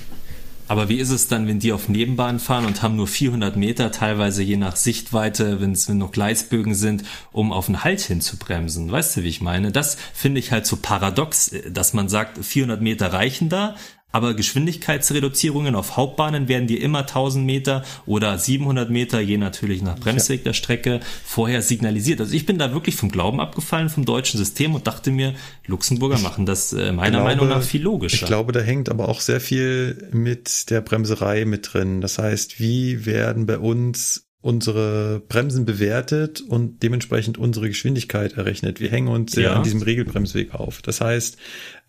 Aber 0.68 0.88
wie 0.88 0.96
ist 0.96 1.10
es 1.10 1.28
dann, 1.28 1.46
wenn 1.46 1.60
die 1.60 1.72
auf 1.72 1.88
Nebenbahn 1.88 2.40
fahren 2.40 2.66
und 2.66 2.82
haben 2.82 2.96
nur 2.96 3.06
400 3.06 3.56
Meter, 3.56 3.92
teilweise 3.92 4.42
je 4.42 4.56
nach 4.56 4.76
Sichtweite, 4.76 5.60
wenn 5.60 5.72
es 5.72 5.88
noch 5.88 6.10
Gleisbögen 6.10 6.74
sind, 6.74 7.04
um 7.32 7.52
auf 7.52 7.66
den 7.66 7.84
Halt 7.84 8.00
hinzubremsen? 8.00 8.90
Weißt 8.90 9.16
du, 9.16 9.22
wie 9.22 9.28
ich 9.28 9.40
meine? 9.40 9.70
Das 9.70 9.96
finde 10.12 10.40
ich 10.40 10.50
halt 10.50 10.66
so 10.66 10.76
paradox, 10.76 11.52
dass 11.70 11.94
man 11.94 12.08
sagt, 12.08 12.44
400 12.44 12.82
Meter 12.82 13.12
reichen 13.12 13.48
da, 13.48 13.76
aber 14.16 14.32
Geschwindigkeitsreduzierungen 14.32 15.74
auf 15.74 15.98
Hauptbahnen 15.98 16.48
werden 16.48 16.66
dir 16.66 16.80
immer 16.80 17.00
1000 17.00 17.44
Meter 17.44 17.84
oder 18.06 18.38
700 18.38 18.88
Meter, 18.88 19.20
je 19.20 19.36
natürlich 19.36 19.82
nach 19.82 19.98
Bremsweg 19.98 20.42
der 20.42 20.54
Strecke, 20.54 21.00
vorher 21.22 21.60
signalisiert. 21.60 22.22
Also 22.22 22.32
ich 22.32 22.46
bin 22.46 22.56
da 22.56 22.72
wirklich 22.72 22.96
vom 22.96 23.10
Glauben 23.10 23.40
abgefallen 23.40 23.90
vom 23.90 24.06
deutschen 24.06 24.38
System 24.38 24.74
und 24.74 24.86
dachte 24.86 25.10
mir, 25.10 25.34
Luxemburger 25.66 26.18
machen 26.20 26.46
das 26.46 26.72
äh, 26.72 26.92
meiner 26.92 27.18
glaube, 27.18 27.24
Meinung 27.24 27.48
nach 27.50 27.62
viel 27.62 27.82
logischer. 27.82 28.14
Ich 28.14 28.24
glaube, 28.24 28.52
da 28.52 28.60
hängt 28.60 28.88
aber 28.88 29.10
auch 29.10 29.20
sehr 29.20 29.38
viel 29.38 30.08
mit 30.12 30.70
der 30.70 30.80
Bremserei 30.80 31.44
mit 31.44 31.74
drin. 31.74 32.00
Das 32.00 32.16
heißt, 32.18 32.58
wie 32.58 33.04
werden 33.04 33.44
bei 33.44 33.58
uns 33.58 34.25
unsere 34.40 35.22
Bremsen 35.28 35.64
bewertet 35.64 36.40
und 36.40 36.82
dementsprechend 36.82 37.38
unsere 37.38 37.68
Geschwindigkeit 37.68 38.34
errechnet. 38.34 38.80
Wir 38.80 38.90
hängen 38.90 39.08
uns 39.08 39.32
sehr 39.32 39.50
ja. 39.50 39.52
an 39.54 39.62
diesem 39.62 39.82
Regelbremsweg 39.82 40.54
auf. 40.54 40.82
Das 40.82 41.00
heißt, 41.00 41.36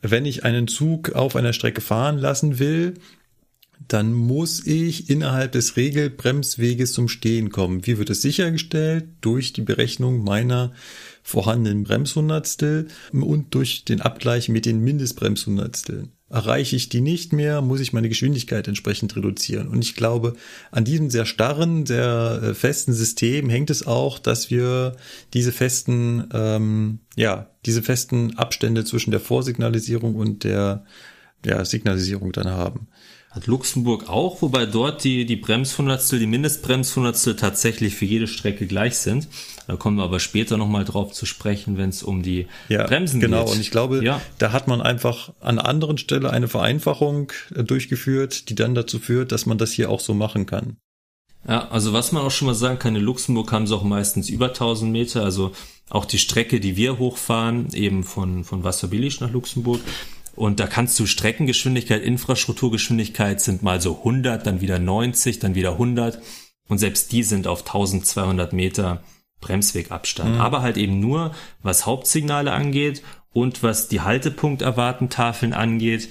wenn 0.01 0.25
ich 0.25 0.43
einen 0.43 0.67
Zug 0.67 1.11
auf 1.13 1.35
einer 1.35 1.53
Strecke 1.53 1.81
fahren 1.81 2.17
lassen 2.17 2.59
will, 2.59 2.95
dann 3.87 4.11
muss 4.11 4.65
ich 4.65 5.09
innerhalb 5.09 5.51
des 5.51 5.77
Regelbremsweges 5.77 6.93
zum 6.93 7.07
Stehen 7.07 7.51
kommen. 7.51 7.85
Wie 7.85 7.97
wird 7.97 8.09
es 8.09 8.21
sichergestellt? 8.21 9.05
Durch 9.21 9.53
die 9.53 9.61
Berechnung 9.61 10.23
meiner 10.23 10.73
vorhandenen 11.23 11.83
Bremshundertstel 11.83 12.87
und 13.13 13.53
durch 13.53 13.85
den 13.85 14.01
Abgleich 14.01 14.49
mit 14.49 14.65
den 14.65 14.79
Mindestbremshundertsteln. 14.79 16.11
Erreiche 16.29 16.75
ich 16.75 16.89
die 16.89 16.99
nicht 16.99 17.31
mehr, 17.31 17.61
muss 17.61 17.79
ich 17.79 17.93
meine 17.93 18.09
Geschwindigkeit 18.09 18.67
entsprechend 18.67 19.15
reduzieren. 19.15 19.69
Und 19.69 19.81
ich 19.81 19.95
glaube, 19.95 20.33
an 20.71 20.83
diesem 20.83 21.09
sehr 21.09 21.25
starren, 21.25 21.85
sehr 21.85 22.41
äh, 22.43 22.53
festen 22.53 22.93
System 22.93 23.49
hängt 23.49 23.69
es 23.69 23.87
auch, 23.87 24.19
dass 24.19 24.49
wir 24.49 24.97
diese 25.33 25.53
festen, 25.53 26.27
ähm, 26.33 26.99
ja, 27.15 27.49
diese 27.65 27.81
festen 27.81 28.37
Abstände 28.37 28.83
zwischen 28.83 29.11
der 29.11 29.21
Vorsignalisierung 29.21 30.15
und 30.15 30.43
der 30.43 30.83
ja, 31.45 31.63
Signalisierung 31.63 32.33
dann 32.33 32.49
haben. 32.49 32.87
Hat 33.37 33.45
Luxemburg 33.45 34.09
auch, 34.09 34.41
wobei 34.41 34.65
dort 34.65 35.03
die, 35.03 35.27
die 35.27 35.35
Bremshundertstel, 35.35 36.17
die 36.17 36.25
Mindestbremshundertstel 36.25 37.35
tatsächlich 37.35 37.95
für 37.95 38.05
jede 38.05 38.25
Strecke 38.25 38.65
gleich 38.65 38.97
sind. 38.97 39.27
Da 39.67 39.75
kommen 39.75 39.97
wir 39.97 40.03
aber 40.05 40.19
später 40.19 40.57
nochmal 40.57 40.85
drauf 40.85 41.11
zu 41.11 41.27
sprechen, 41.27 41.77
wenn 41.77 41.89
es 41.89 42.01
um 42.01 42.23
die 42.23 42.47
ja, 42.67 42.87
Bremsen 42.87 43.19
genau. 43.19 43.37
geht. 43.37 43.45
Genau, 43.45 43.53
und 43.53 43.61
ich 43.61 43.69
glaube, 43.69 44.03
ja. 44.03 44.19
da 44.39 44.53
hat 44.53 44.67
man 44.67 44.81
einfach 44.81 45.33
an 45.39 45.59
anderen 45.59 45.99
Stelle 45.99 46.31
eine 46.31 46.47
Vereinfachung 46.47 47.31
äh, 47.53 47.63
durchgeführt, 47.63 48.49
die 48.49 48.55
dann 48.55 48.73
dazu 48.73 48.97
führt, 48.97 49.31
dass 49.31 49.45
man 49.45 49.59
das 49.59 49.71
hier 49.71 49.91
auch 49.91 49.99
so 49.99 50.15
machen 50.15 50.47
kann. 50.47 50.77
Ja, 51.47 51.67
also 51.69 51.93
was 51.93 52.11
man 52.11 52.23
auch 52.23 52.31
schon 52.31 52.47
mal 52.47 52.55
sagen 52.55 52.79
kann, 52.79 52.95
in 52.95 53.03
Luxemburg 53.03 53.51
haben 53.51 53.67
sie 53.67 53.75
auch 53.75 53.83
meistens 53.83 54.29
über 54.29 54.47
1000 54.47 54.91
Meter, 54.91 55.23
also 55.23 55.51
auch 55.89 56.05
die 56.05 56.17
Strecke, 56.17 56.59
die 56.59 56.75
wir 56.75 56.97
hochfahren, 56.97 57.71
eben 57.73 58.03
von, 58.03 58.43
von 58.43 58.63
Wasserbillig 58.63 59.21
nach 59.21 59.31
Luxemburg, 59.31 59.81
und 60.37 60.59
da 60.59 60.67
kannst 60.67 60.99
du 60.99 61.07
Streckengeschwindigkeit, 61.07 62.03
Infrastrukturgeschwindigkeit 62.03 63.41
sind 63.41 63.63
mal 63.63 63.81
so 63.81 63.97
100, 63.97 64.45
dann 64.45 64.61
wieder 64.61 64.77
90, 64.77 65.39
dann 65.39 65.55
wieder 65.55 65.71
100. 65.71 66.21
Und 66.69 66.77
selbst 66.77 67.11
die 67.11 67.23
sind 67.23 67.47
auf 67.47 67.61
1200 67.61 68.53
Meter 68.53 69.01
Bremswegabstand. 69.41 70.35
Mhm. 70.35 70.39
Aber 70.39 70.61
halt 70.61 70.77
eben 70.77 70.99
nur, 70.99 71.33
was 71.63 71.87
Hauptsignale 71.87 72.51
angeht 72.51 73.01
und 73.33 73.63
was 73.63 73.87
die 73.87 74.01
Haltepunkterwartentafeln 74.01 75.53
angeht. 75.53 76.09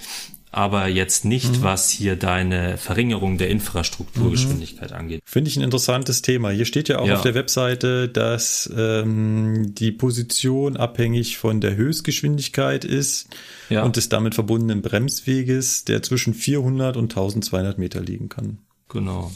Aber 0.52 0.88
jetzt 0.88 1.24
nicht, 1.24 1.58
mhm. 1.58 1.62
was 1.62 1.90
hier 1.90 2.16
deine 2.16 2.78
Verringerung 2.78 3.36
der 3.38 3.50
Infrastrukturgeschwindigkeit 3.50 4.90
mhm. 4.90 4.96
angeht. 4.96 5.20
Finde 5.24 5.50
ich 5.50 5.56
ein 5.56 5.62
interessantes 5.62 6.22
Thema. 6.22 6.50
Hier 6.50 6.64
steht 6.64 6.88
ja 6.88 6.98
auch 6.98 7.06
ja. 7.06 7.16
auf 7.16 7.22
der 7.22 7.34
Webseite, 7.34 8.08
dass 8.08 8.70
ähm, 8.76 9.74
die 9.74 9.92
Position 9.92 10.76
abhängig 10.76 11.36
von 11.36 11.60
der 11.60 11.76
Höchstgeschwindigkeit 11.76 12.84
ist 12.84 13.28
ja. 13.68 13.82
und 13.82 13.96
des 13.96 14.08
damit 14.08 14.34
verbundenen 14.34 14.82
Bremsweges, 14.82 15.84
der 15.84 16.02
zwischen 16.02 16.32
400 16.32 16.96
und 16.96 17.12
1200 17.12 17.78
Meter 17.78 18.00
liegen 18.00 18.28
kann. 18.28 18.58
Genau. 18.88 19.32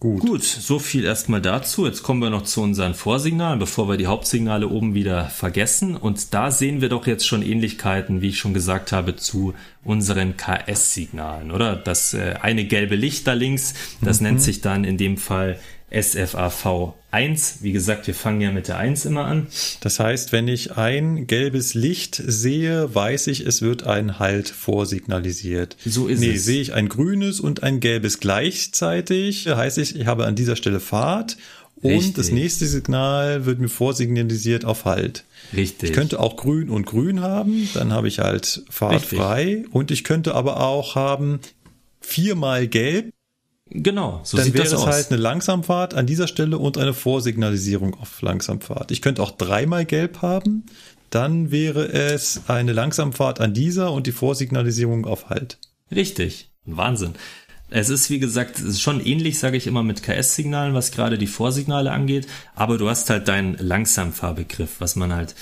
Gut. 0.00 0.20
Gut, 0.22 0.44
so 0.44 0.78
viel 0.78 1.04
erstmal 1.04 1.42
dazu. 1.42 1.84
Jetzt 1.84 2.02
kommen 2.02 2.22
wir 2.22 2.30
noch 2.30 2.44
zu 2.44 2.62
unseren 2.62 2.94
Vorsignalen, 2.94 3.58
bevor 3.58 3.86
wir 3.86 3.98
die 3.98 4.06
Hauptsignale 4.06 4.66
oben 4.66 4.94
wieder 4.94 5.26
vergessen. 5.26 5.94
Und 5.94 6.32
da 6.32 6.50
sehen 6.50 6.80
wir 6.80 6.88
doch 6.88 7.06
jetzt 7.06 7.26
schon 7.26 7.42
Ähnlichkeiten, 7.42 8.22
wie 8.22 8.30
ich 8.30 8.38
schon 8.38 8.54
gesagt 8.54 8.92
habe, 8.92 9.16
zu 9.16 9.52
unseren 9.84 10.38
KS-Signalen, 10.38 11.50
oder? 11.50 11.76
Das 11.76 12.14
äh, 12.14 12.36
eine 12.40 12.64
gelbe 12.64 12.96
Licht 12.96 13.26
da 13.26 13.34
links, 13.34 13.74
das 14.00 14.20
mhm. 14.20 14.28
nennt 14.28 14.42
sich 14.42 14.62
dann 14.62 14.84
in 14.84 14.96
dem 14.96 15.18
Fall 15.18 15.60
SFAV 15.90 16.94
1. 17.10 17.58
Wie 17.60 17.72
gesagt, 17.72 18.06
wir 18.06 18.14
fangen 18.14 18.40
ja 18.40 18.52
mit 18.52 18.68
der 18.68 18.78
1 18.78 19.04
immer 19.04 19.24
an. 19.24 19.48
Das 19.80 19.98
heißt, 19.98 20.32
wenn 20.32 20.46
ich 20.46 20.76
ein 20.76 21.26
gelbes 21.26 21.74
Licht 21.74 22.22
sehe, 22.24 22.94
weiß 22.94 23.26
ich, 23.26 23.40
es 23.46 23.62
wird 23.62 23.86
ein 23.86 24.18
Halt 24.18 24.48
vorsignalisiert. 24.48 25.76
So 25.84 26.06
ist 26.06 26.20
nee, 26.20 26.34
es. 26.34 26.44
sehe 26.44 26.60
ich 26.60 26.74
ein 26.74 26.88
grünes 26.88 27.40
und 27.40 27.62
ein 27.62 27.80
gelbes 27.80 28.20
gleichzeitig, 28.20 29.48
heißt 29.48 29.78
ich, 29.78 29.96
ich 29.96 30.06
habe 30.06 30.26
an 30.26 30.36
dieser 30.36 30.56
Stelle 30.56 30.80
Fahrt 30.80 31.36
und 31.82 31.92
Richtig. 31.92 32.14
das 32.14 32.30
nächste 32.30 32.66
Signal 32.66 33.46
wird 33.46 33.58
mir 33.58 33.68
vorsignalisiert 33.68 34.64
auf 34.64 34.84
Halt. 34.84 35.24
Richtig. 35.56 35.90
Ich 35.90 35.96
könnte 35.96 36.20
auch 36.20 36.36
grün 36.36 36.68
und 36.70 36.86
grün 36.86 37.20
haben, 37.20 37.68
dann 37.74 37.92
habe 37.92 38.06
ich 38.06 38.20
halt 38.20 38.62
Fahrt 38.70 39.02
Richtig. 39.02 39.18
frei 39.18 39.64
und 39.72 39.90
ich 39.90 40.04
könnte 40.04 40.34
aber 40.34 40.60
auch 40.60 40.94
haben 40.94 41.40
viermal 42.00 42.68
gelb 42.68 43.12
Genau, 43.70 44.20
so 44.24 44.36
dann 44.36 44.46
sieht 44.46 44.54
wäre 44.54 44.64
das 44.64 44.72
es 44.72 44.80
aus. 44.80 44.86
halt 44.86 45.10
eine 45.10 45.20
Langsamfahrt 45.20 45.94
an 45.94 46.06
dieser 46.06 46.26
Stelle 46.26 46.58
und 46.58 46.76
eine 46.76 46.92
Vorsignalisierung 46.92 47.94
auf 47.94 48.20
Langsamfahrt. 48.20 48.90
Ich 48.90 49.00
könnte 49.00 49.22
auch 49.22 49.30
dreimal 49.30 49.84
gelb 49.84 50.22
haben, 50.22 50.66
dann 51.10 51.52
wäre 51.52 51.92
es 51.92 52.42
eine 52.48 52.72
Langsamfahrt 52.72 53.40
an 53.40 53.54
dieser 53.54 53.92
und 53.92 54.06
die 54.08 54.12
Vorsignalisierung 54.12 55.06
auf 55.06 55.28
Halt. 55.28 55.58
Richtig, 55.94 56.50
Wahnsinn. 56.64 57.14
Es 57.72 57.88
ist, 57.88 58.10
wie 58.10 58.18
gesagt, 58.18 58.58
es 58.58 58.64
ist 58.64 58.80
schon 58.80 59.04
ähnlich, 59.04 59.38
sage 59.38 59.56
ich 59.56 59.68
immer, 59.68 59.84
mit 59.84 60.02
KS-Signalen, 60.02 60.74
was 60.74 60.90
gerade 60.90 61.18
die 61.18 61.28
Vorsignale 61.28 61.92
angeht, 61.92 62.26
aber 62.56 62.78
du 62.78 62.88
hast 62.88 63.08
halt 63.10 63.28
deinen 63.28 63.54
Langsamfahrbegriff, 63.54 64.80
was 64.80 64.96
man 64.96 65.14
halt 65.14 65.36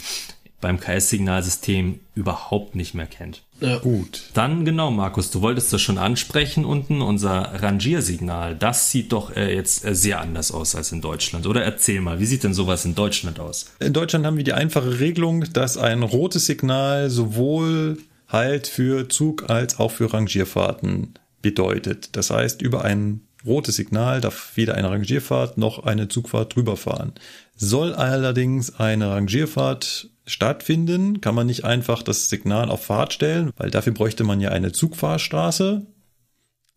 beim 0.60 0.80
KS-Signalsystem 0.80 2.01
überhaupt 2.14 2.74
nicht 2.74 2.94
mehr 2.94 3.06
kennt. 3.06 3.43
Ja. 3.60 3.78
Gut. 3.78 4.30
Dann 4.35 4.64
genau, 4.64 4.90
Markus, 4.90 5.30
du 5.30 5.40
wolltest 5.40 5.72
das 5.72 5.80
schon 5.80 5.98
ansprechen 5.98 6.64
unten, 6.64 7.01
unser 7.01 7.62
Rangiersignal. 7.62 8.56
Das 8.56 8.90
sieht 8.90 9.12
doch 9.12 9.35
äh, 9.36 9.55
jetzt 9.55 9.85
äh, 9.85 9.94
sehr 9.94 10.20
anders 10.20 10.52
aus 10.52 10.74
als 10.74 10.93
in 10.93 11.01
Deutschland. 11.01 11.47
Oder 11.47 11.62
erzähl 11.62 12.01
mal, 12.01 12.20
wie 12.20 12.26
sieht 12.26 12.44
denn 12.44 12.55
sowas 12.55 12.85
in 12.85 12.94
Deutschland 12.94 13.40
aus? 13.40 13.72
In 13.78 13.93
Deutschland 13.93 14.26
haben 14.26 14.36
wir 14.36 14.44
die 14.44 14.52
einfache 14.52 15.01
Regelung, 15.01 15.44
dass 15.52 15.76
ein 15.76 16.02
rotes 16.02 16.47
Signal 16.47 17.10
sowohl 17.10 17.98
halt 18.28 18.66
für 18.66 19.09
Zug 19.09 19.48
als 19.48 19.78
auch 19.78 19.90
für 19.90 20.12
Rangierfahrten 20.12 21.14
bedeutet. 21.40 22.16
Das 22.16 22.30
heißt, 22.30 22.62
über 22.62 22.85
ein 22.85 23.22
rotes 23.44 23.76
Signal 23.76 24.20
darf 24.20 24.52
weder 24.56 24.74
eine 24.74 24.90
Rangierfahrt 24.90 25.59
noch 25.59 25.85
eine 25.85 26.09
Zugfahrt 26.09 26.55
drüber 26.55 26.76
fahren. 26.76 27.12
Soll 27.56 27.94
allerdings 27.94 28.78
eine 28.78 29.10
Rangierfahrt 29.10 30.10
stattfinden, 30.28 31.20
kann 31.20 31.34
man 31.34 31.46
nicht 31.46 31.64
einfach 31.64 32.02
das 32.02 32.28
Signal 32.28 32.70
auf 32.70 32.84
Fahrt 32.84 33.12
stellen, 33.12 33.50
weil 33.56 33.70
dafür 33.70 33.92
bräuchte 33.92 34.24
man 34.24 34.40
ja 34.40 34.50
eine 34.50 34.72
Zugfahrstraße. 34.72 35.86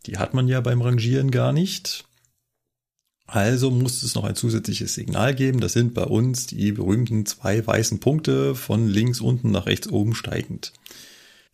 Die 0.07 0.17
hat 0.17 0.33
man 0.33 0.47
ja 0.47 0.61
beim 0.61 0.81
Rangieren 0.81 1.29
gar 1.29 1.51
nicht. 1.51 2.05
Also 3.27 3.71
muss 3.71 4.03
es 4.03 4.15
noch 4.15 4.25
ein 4.25 4.35
zusätzliches 4.35 4.93
Signal 4.93 5.35
geben. 5.35 5.59
Das 5.59 5.73
sind 5.73 5.93
bei 5.93 6.03
uns 6.03 6.47
die 6.47 6.71
berühmten 6.71 7.25
zwei 7.25 7.65
weißen 7.65 7.99
Punkte 7.99 8.55
von 8.55 8.87
links 8.87 9.21
unten 9.21 9.51
nach 9.51 9.67
rechts 9.67 9.87
oben 9.87 10.15
steigend. 10.15 10.73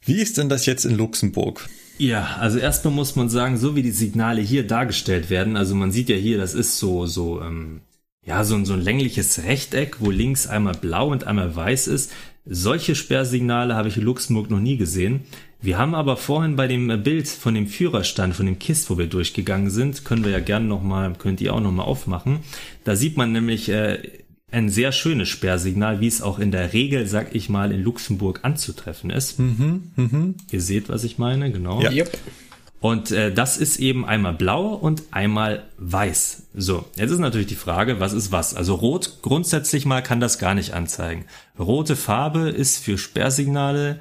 Wie 0.01 0.21
ist 0.21 0.37
denn 0.37 0.49
das 0.49 0.65
jetzt 0.65 0.85
in 0.85 0.95
Luxemburg? 0.95 1.69
Ja, 1.97 2.37
also 2.39 2.59
erstmal 2.59 2.93
muss 2.93 3.15
man 3.15 3.29
sagen, 3.29 3.57
so 3.57 3.75
wie 3.75 3.83
die 3.83 3.91
Signale 3.91 4.41
hier 4.41 4.65
dargestellt 4.65 5.29
werden, 5.29 5.57
also 5.57 5.75
man 5.75 5.91
sieht 5.91 6.09
ja 6.09 6.15
hier, 6.15 6.37
das 6.37 6.53
ist 6.53 6.77
so, 6.77 7.07
so 7.07 7.41
ähm, 7.41 7.81
ja, 8.27 8.43
so 8.43 8.55
ein, 8.55 8.65
so 8.65 8.73
ein 8.73 8.81
längliches 8.81 9.43
Rechteck, 9.43 10.01
wo 10.01 10.11
links 10.11 10.47
einmal 10.47 10.75
blau 10.75 11.09
und 11.09 11.25
einmal 11.25 11.55
weiß 11.55 11.87
ist. 11.87 12.11
Solche 12.45 12.93
Sperrsignale 12.93 13.73
habe 13.73 13.87
ich 13.87 13.95
in 13.95 14.03
Luxemburg 14.03 14.51
noch 14.51 14.59
nie 14.59 14.75
gesehen. 14.75 15.21
Wir 15.61 15.77
haben 15.77 15.95
aber 15.95 16.17
vorhin 16.17 16.57
bei 16.57 16.67
dem 16.67 17.03
Bild 17.03 17.27
von 17.29 17.55
dem 17.55 17.67
Führerstand, 17.67 18.35
von 18.35 18.45
dem 18.45 18.59
Kist, 18.59 18.89
wo 18.89 18.97
wir 18.97 19.07
durchgegangen 19.07 19.69
sind, 19.69 20.03
können 20.03 20.25
wir 20.25 20.31
ja 20.31 20.39
gerne 20.39 20.65
nochmal, 20.65 21.13
könnt 21.17 21.39
ihr 21.39 21.53
auch 21.53 21.61
nochmal 21.61 21.85
aufmachen. 21.85 22.39
Da 22.83 22.97
sieht 22.97 23.15
man 23.15 23.31
nämlich 23.31 23.69
äh, 23.69 23.99
ein 24.51 24.69
sehr 24.69 24.91
schönes 24.91 25.29
Sperrsignal, 25.29 26.01
wie 26.01 26.07
es 26.07 26.21
auch 26.21 26.37
in 26.37 26.51
der 26.51 26.73
Regel, 26.73 27.07
sag 27.07 27.33
ich 27.33 27.47
mal, 27.47 27.71
in 27.71 27.81
Luxemburg 27.81 28.41
anzutreffen 28.43 29.09
ist. 29.09 29.39
Mhm, 29.39 29.91
mh. 29.95 30.33
Ihr 30.51 30.61
seht, 30.61 30.89
was 30.89 31.05
ich 31.05 31.17
meine, 31.17 31.51
genau. 31.51 31.81
Ja. 31.81 31.91
Yep. 31.91 32.17
Und 32.79 33.11
äh, 33.11 33.33
das 33.33 33.57
ist 33.57 33.77
eben 33.79 34.05
einmal 34.05 34.33
blau 34.33 34.73
und 34.73 35.03
einmal 35.11 35.63
weiß. 35.77 36.43
So, 36.53 36.85
jetzt 36.95 37.11
ist 37.11 37.19
natürlich 37.19 37.47
die 37.47 37.55
Frage, 37.55 37.99
was 37.99 38.13
ist 38.13 38.31
was? 38.31 38.53
Also 38.53 38.75
rot 38.75 39.19
grundsätzlich 39.21 39.85
mal 39.85 40.01
kann 40.01 40.19
das 40.19 40.37
gar 40.37 40.53
nicht 40.53 40.73
anzeigen. 40.73 41.25
Rote 41.57 41.95
Farbe 41.95 42.49
ist 42.49 42.77
für 42.77 42.97
Sperrsignale 42.97 43.99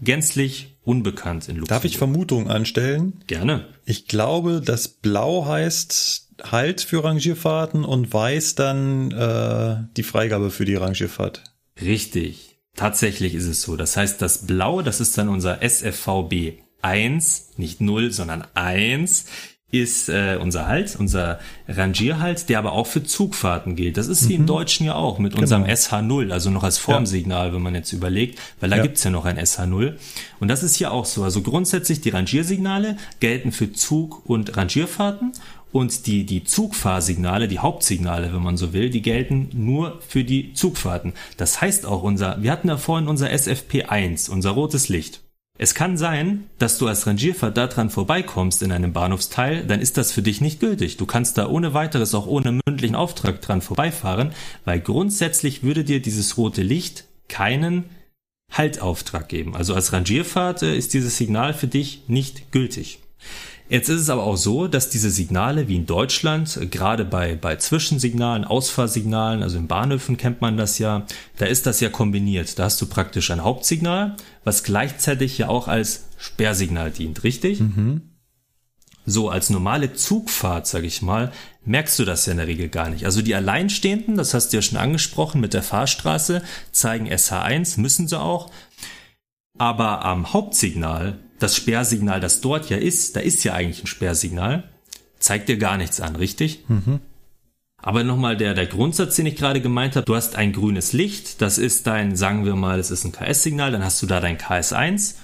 gänzlich 0.00 0.78
unbekannt 0.82 1.48
in 1.48 1.56
Luxemburg. 1.56 1.68
Darf 1.68 1.84
ich 1.84 1.98
Vermutungen 1.98 2.48
anstellen? 2.48 3.20
Gerne. 3.26 3.66
Ich 3.84 4.08
glaube, 4.08 4.60
dass 4.64 4.88
blau 4.88 5.46
heißt 5.46 6.26
Halt 6.42 6.80
für 6.82 7.02
Rangierfahrten 7.02 7.84
und 7.84 8.12
weiß 8.12 8.54
dann 8.54 9.10
äh, 9.10 9.76
die 9.96 10.04
Freigabe 10.04 10.50
für 10.50 10.64
die 10.64 10.76
Rangierfahrt. 10.76 11.42
Richtig. 11.82 12.60
Tatsächlich 12.76 13.34
ist 13.34 13.46
es 13.46 13.62
so. 13.62 13.74
Das 13.74 13.96
heißt, 13.96 14.22
das 14.22 14.46
Blau, 14.46 14.82
das 14.82 15.00
ist 15.00 15.18
dann 15.18 15.28
unser 15.28 15.62
SFVB 15.68 16.60
1, 16.82 17.50
nicht 17.56 17.80
0, 17.80 18.12
sondern 18.12 18.44
1 18.54 19.26
ist 19.70 20.08
äh, 20.08 20.38
unser 20.40 20.66
Halt, 20.66 20.96
unser 20.98 21.40
Rangierhalt, 21.68 22.48
der 22.48 22.58
aber 22.58 22.72
auch 22.72 22.86
für 22.86 23.02
Zugfahrten 23.02 23.76
gilt. 23.76 23.98
Das 23.98 24.06
ist 24.06 24.22
mhm. 24.22 24.28
wie 24.28 24.34
im 24.34 24.42
mhm. 24.42 24.46
Deutschen 24.46 24.86
ja 24.86 24.94
auch 24.94 25.18
mit 25.18 25.32
genau. 25.32 25.42
unserem 25.42 25.64
SH0, 25.64 26.32
also 26.32 26.50
noch 26.50 26.62
als 26.62 26.78
Formsignal, 26.78 27.48
ja. 27.48 27.54
wenn 27.54 27.60
man 27.60 27.74
jetzt 27.74 27.92
überlegt, 27.92 28.38
weil 28.60 28.70
da 28.70 28.76
ja. 28.76 28.82
gibt's 28.82 29.04
ja 29.04 29.10
noch 29.10 29.26
ein 29.26 29.38
SH0. 29.38 29.96
Und 30.40 30.48
das 30.48 30.62
ist 30.62 30.76
hier 30.76 30.90
auch 30.90 31.04
so. 31.04 31.22
Also 31.22 31.42
grundsätzlich 31.42 32.00
die 32.00 32.08
Rangiersignale 32.08 32.96
gelten 33.20 33.52
für 33.52 33.70
Zug- 33.72 34.24
und 34.24 34.56
Rangierfahrten 34.56 35.32
und 35.70 36.06
die, 36.06 36.24
die 36.24 36.44
Zugfahrsignale, 36.44 37.46
die 37.46 37.58
Hauptsignale, 37.58 38.32
wenn 38.32 38.42
man 38.42 38.56
so 38.56 38.72
will, 38.72 38.88
die 38.88 39.02
gelten 39.02 39.50
nur 39.52 40.00
für 40.00 40.24
die 40.24 40.54
Zugfahrten. 40.54 41.12
Das 41.36 41.60
heißt 41.60 41.84
auch 41.84 42.02
unser, 42.02 42.42
wir 42.42 42.52
hatten 42.52 42.68
da 42.68 42.78
vorhin 42.78 43.06
unser 43.06 43.28
SFP1, 43.28 44.30
unser 44.30 44.50
rotes 44.50 44.88
Licht. 44.88 45.20
Es 45.60 45.74
kann 45.74 45.98
sein, 45.98 46.44
dass 46.58 46.78
du 46.78 46.86
als 46.86 47.08
Rangierfahrt 47.08 47.56
daran 47.56 47.90
vorbeikommst 47.90 48.62
in 48.62 48.70
einem 48.70 48.92
Bahnhofsteil, 48.92 49.66
dann 49.66 49.80
ist 49.80 49.96
das 49.96 50.12
für 50.12 50.22
dich 50.22 50.40
nicht 50.40 50.60
gültig. 50.60 50.96
Du 50.98 51.04
kannst 51.04 51.36
da 51.36 51.48
ohne 51.48 51.74
weiteres, 51.74 52.14
auch 52.14 52.28
ohne 52.28 52.60
mündlichen 52.64 52.94
Auftrag 52.94 53.40
dran 53.40 53.60
vorbeifahren, 53.60 54.30
weil 54.64 54.78
grundsätzlich 54.78 55.64
würde 55.64 55.82
dir 55.82 56.00
dieses 56.00 56.36
rote 56.36 56.62
Licht 56.62 57.04
keinen 57.26 57.86
Haltauftrag 58.52 59.28
geben. 59.28 59.56
Also 59.56 59.74
als 59.74 59.92
Rangierfahrt 59.92 60.62
äh, 60.62 60.76
ist 60.76 60.94
dieses 60.94 61.16
Signal 61.16 61.52
für 61.52 61.66
dich 61.66 62.02
nicht 62.06 62.52
gültig. 62.52 63.00
Jetzt 63.68 63.90
ist 63.90 64.00
es 64.00 64.10
aber 64.10 64.24
auch 64.24 64.36
so, 64.36 64.66
dass 64.66 64.88
diese 64.88 65.10
Signale 65.10 65.68
wie 65.68 65.76
in 65.76 65.84
Deutschland, 65.84 66.58
gerade 66.70 67.04
bei, 67.04 67.36
bei 67.36 67.56
Zwischensignalen, 67.56 68.44
Ausfahrsignalen, 68.44 69.42
also 69.42 69.58
in 69.58 69.68
Bahnhöfen 69.68 70.16
kennt 70.16 70.40
man 70.40 70.56
das 70.56 70.78
ja, 70.78 71.04
da 71.36 71.44
ist 71.44 71.66
das 71.66 71.80
ja 71.80 71.90
kombiniert. 71.90 72.58
Da 72.58 72.64
hast 72.64 72.80
du 72.80 72.86
praktisch 72.86 73.30
ein 73.30 73.44
Hauptsignal, 73.44 74.16
was 74.42 74.64
gleichzeitig 74.64 75.36
ja 75.36 75.48
auch 75.48 75.68
als 75.68 76.06
Sperrsignal 76.16 76.90
dient, 76.90 77.24
richtig? 77.24 77.60
Mhm. 77.60 78.02
So, 79.04 79.30
als 79.30 79.50
normale 79.50 79.94
Zugfahrt, 79.94 80.66
sag 80.66 80.84
ich 80.84 81.02
mal, 81.02 81.32
merkst 81.64 81.98
du 81.98 82.04
das 82.04 82.26
ja 82.26 82.32
in 82.32 82.38
der 82.38 82.46
Regel 82.46 82.68
gar 82.68 82.88
nicht. 82.88 83.04
Also 83.04 83.22
die 83.22 83.34
Alleinstehenden, 83.34 84.16
das 84.16 84.32
hast 84.32 84.52
du 84.52 84.58
ja 84.58 84.62
schon 84.62 84.78
angesprochen 84.78 85.40
mit 85.40 85.54
der 85.54 85.62
Fahrstraße, 85.62 86.42
zeigen 86.72 87.08
SH1, 87.08 87.80
müssen 87.80 88.08
sie 88.08 88.20
auch. 88.20 88.50
Aber 89.58 90.04
am 90.04 90.32
Hauptsignal 90.32 91.18
das 91.38 91.56
Sperrsignal, 91.56 92.20
das 92.20 92.40
dort 92.40 92.70
ja 92.70 92.76
ist, 92.76 93.16
da 93.16 93.20
ist 93.20 93.44
ja 93.44 93.54
eigentlich 93.54 93.84
ein 93.84 93.86
Sperrsignal, 93.86 94.64
zeigt 95.18 95.48
dir 95.48 95.58
gar 95.58 95.76
nichts 95.76 96.00
an, 96.00 96.16
richtig? 96.16 96.64
Mhm. 96.68 97.00
Aber 97.80 98.02
nochmal 98.02 98.36
der, 98.36 98.54
der 98.54 98.66
Grundsatz, 98.66 99.16
den 99.16 99.26
ich 99.26 99.36
gerade 99.36 99.60
gemeint 99.60 99.94
habe, 99.94 100.04
du 100.04 100.16
hast 100.16 100.34
ein 100.34 100.52
grünes 100.52 100.92
Licht, 100.92 101.40
das 101.40 101.58
ist 101.58 101.86
dein, 101.86 102.16
sagen 102.16 102.44
wir 102.44 102.56
mal, 102.56 102.76
das 102.76 102.90
ist 102.90 103.04
ein 103.04 103.12
KS-Signal, 103.12 103.70
dann 103.70 103.84
hast 103.84 104.02
du 104.02 104.06
da 104.06 104.20
dein 104.20 104.36
KS1 104.36 105.14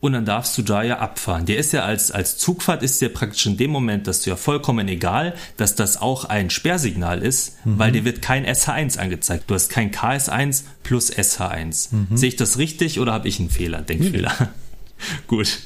und 0.00 0.12
dann 0.12 0.24
darfst 0.24 0.56
du 0.56 0.62
da 0.62 0.82
ja 0.82 1.00
abfahren. 1.00 1.44
Der 1.44 1.58
ist 1.58 1.72
ja 1.72 1.84
als, 1.84 2.10
als 2.10 2.38
Zugfahrt 2.38 2.82
ist 2.82 3.00
dir 3.00 3.08
praktisch 3.08 3.44
in 3.46 3.56
dem 3.56 3.70
Moment, 3.70 4.06
dass 4.06 4.22
du 4.22 4.30
ja 4.30 4.36
vollkommen 4.36 4.88
egal, 4.88 5.34
dass 5.56 5.74
das 5.74 6.00
auch 6.00 6.24
ein 6.24 6.50
Sperrsignal 6.50 7.20
ist, 7.20 7.64
mhm. 7.66 7.78
weil 7.78 7.92
dir 7.92 8.04
wird 8.04 8.22
kein 8.22 8.46
SH1 8.46 8.98
angezeigt. 8.98 9.44
Du 9.48 9.54
hast 9.54 9.68
kein 9.68 9.90
KS1 9.90 10.62
plus 10.84 11.12
SH1. 11.12 11.94
Mhm. 11.94 12.16
Sehe 12.16 12.28
ich 12.28 12.36
das 12.36 12.58
richtig 12.58 13.00
oder 13.00 13.12
habe 13.12 13.28
ich 13.28 13.38
einen 13.38 13.50
Fehler, 13.50 13.82
Denkfehler? 13.82 14.32
Mhm. 14.38 14.46
Gut. 15.26 15.60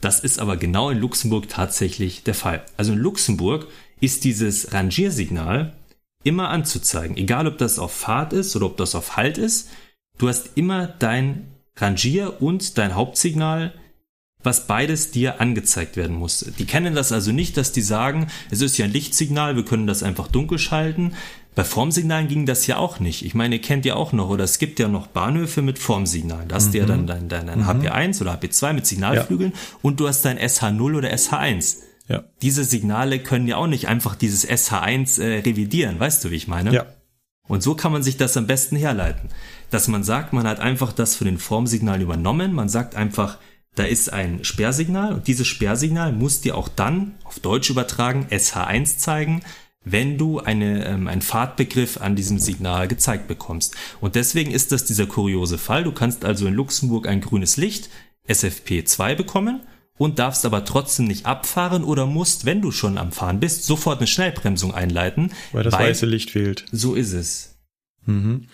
Das 0.00 0.20
ist 0.20 0.38
aber 0.38 0.56
genau 0.56 0.90
in 0.90 0.98
Luxemburg 0.98 1.48
tatsächlich 1.48 2.22
der 2.22 2.34
Fall. 2.34 2.64
Also 2.76 2.92
in 2.92 2.98
Luxemburg 2.98 3.66
ist 4.00 4.24
dieses 4.24 4.72
Rangiersignal 4.72 5.76
immer 6.22 6.48
anzuzeigen, 6.50 7.16
egal 7.16 7.46
ob 7.46 7.58
das 7.58 7.78
auf 7.78 7.92
Fahrt 7.92 8.32
ist 8.32 8.54
oder 8.56 8.66
ob 8.66 8.76
das 8.76 8.94
auf 8.94 9.16
Halt 9.16 9.38
ist. 9.38 9.68
Du 10.18 10.28
hast 10.28 10.50
immer 10.54 10.86
dein 10.86 11.48
Rangier 11.76 12.40
und 12.42 12.78
dein 12.78 12.94
Hauptsignal 12.94 13.74
was 14.42 14.66
beides 14.66 15.10
dir 15.10 15.40
angezeigt 15.40 15.96
werden 15.96 16.16
muss. 16.16 16.40
Die 16.58 16.64
kennen 16.64 16.94
das 16.94 17.12
also 17.12 17.32
nicht, 17.32 17.56
dass 17.56 17.72
die 17.72 17.82
sagen, 17.82 18.28
es 18.50 18.60
ist 18.60 18.78
ja 18.78 18.86
ein 18.86 18.92
Lichtsignal, 18.92 19.56
wir 19.56 19.64
können 19.64 19.86
das 19.86 20.02
einfach 20.02 20.28
dunkel 20.28 20.58
schalten. 20.58 21.14
Bei 21.54 21.64
Formsignalen 21.64 22.28
ging 22.28 22.46
das 22.46 22.66
ja 22.66 22.76
auch 22.76 23.00
nicht. 23.00 23.24
Ich 23.24 23.34
meine, 23.34 23.56
ihr 23.56 23.60
kennt 23.60 23.84
ja 23.84 23.94
auch 23.94 24.12
noch, 24.12 24.28
oder 24.28 24.44
es 24.44 24.58
gibt 24.58 24.78
ja 24.78 24.88
noch 24.88 25.08
Bahnhöfe 25.08 25.62
mit 25.62 25.78
Formsignalen. 25.78 26.48
Da 26.48 26.56
hast 26.56 26.68
mhm. 26.68 26.72
du 26.72 26.78
ja 26.78 26.86
dann 26.86 27.06
dein, 27.06 27.28
dein, 27.28 27.46
dein 27.46 27.60
mhm. 27.60 27.66
HP1 27.66 28.20
oder 28.20 28.34
HP2 28.34 28.72
mit 28.72 28.86
Signalflügeln 28.86 29.52
ja. 29.52 29.58
und 29.82 29.98
du 29.98 30.06
hast 30.06 30.24
dein 30.24 30.38
SH0 30.38 30.96
oder 30.96 31.10
SH1. 31.10 31.78
Ja. 32.08 32.24
Diese 32.42 32.64
Signale 32.64 33.18
können 33.20 33.46
ja 33.46 33.56
auch 33.56 33.66
nicht 33.66 33.88
einfach 33.88 34.14
dieses 34.14 34.48
SH1 34.48 35.20
äh, 35.20 35.40
revidieren, 35.40 35.98
weißt 35.98 36.24
du, 36.24 36.30
wie 36.30 36.36
ich 36.36 36.48
meine? 36.48 36.72
Ja. 36.72 36.86
Und 37.46 37.62
so 37.62 37.74
kann 37.74 37.90
man 37.90 38.04
sich 38.04 38.16
das 38.16 38.36
am 38.36 38.46
besten 38.46 38.76
herleiten. 38.76 39.28
Dass 39.70 39.88
man 39.88 40.04
sagt, 40.04 40.32
man 40.32 40.46
hat 40.46 40.60
einfach 40.60 40.92
das 40.92 41.16
von 41.16 41.26
den 41.26 41.38
Formsignalen 41.38 42.02
übernommen, 42.02 42.52
man 42.52 42.68
sagt 42.68 42.94
einfach, 42.94 43.38
da 43.74 43.84
ist 43.84 44.12
ein 44.12 44.44
Sperrsignal 44.44 45.12
und 45.14 45.26
dieses 45.26 45.46
Sperrsignal 45.46 46.12
muss 46.12 46.40
dir 46.40 46.56
auch 46.56 46.68
dann 46.68 47.14
auf 47.24 47.38
Deutsch 47.38 47.70
übertragen 47.70 48.26
SH1 48.30 48.98
zeigen, 48.98 49.42
wenn 49.84 50.18
du 50.18 50.40
eine, 50.40 50.86
ähm, 50.86 51.08
einen 51.08 51.22
Fahrtbegriff 51.22 52.00
an 52.00 52.16
diesem 52.16 52.38
Signal 52.38 52.86
gezeigt 52.88 53.28
bekommst. 53.28 53.76
Und 54.00 54.14
deswegen 54.14 54.50
ist 54.50 54.72
das 54.72 54.84
dieser 54.84 55.06
kuriose 55.06 55.58
Fall. 55.58 55.84
Du 55.84 55.92
kannst 55.92 56.24
also 56.24 56.46
in 56.46 56.54
Luxemburg 56.54 57.08
ein 57.08 57.20
grünes 57.20 57.56
Licht 57.56 57.88
SFP2 58.28 59.14
bekommen 59.14 59.60
und 59.96 60.18
darfst 60.18 60.44
aber 60.44 60.64
trotzdem 60.64 61.06
nicht 61.06 61.26
abfahren 61.26 61.84
oder 61.84 62.06
musst, 62.06 62.44
wenn 62.44 62.62
du 62.62 62.70
schon 62.72 62.98
am 62.98 63.12
Fahren 63.12 63.40
bist, 63.40 63.64
sofort 63.64 63.98
eine 63.98 64.06
Schnellbremsung 64.06 64.74
einleiten. 64.74 65.32
Weil 65.52 65.64
das 65.64 65.74
weil, 65.74 65.90
weiße 65.90 66.06
Licht 66.06 66.30
fehlt. 66.30 66.64
So 66.72 66.94
ist 66.94 67.12
es. 67.12 67.58
Mhm. 68.06 68.46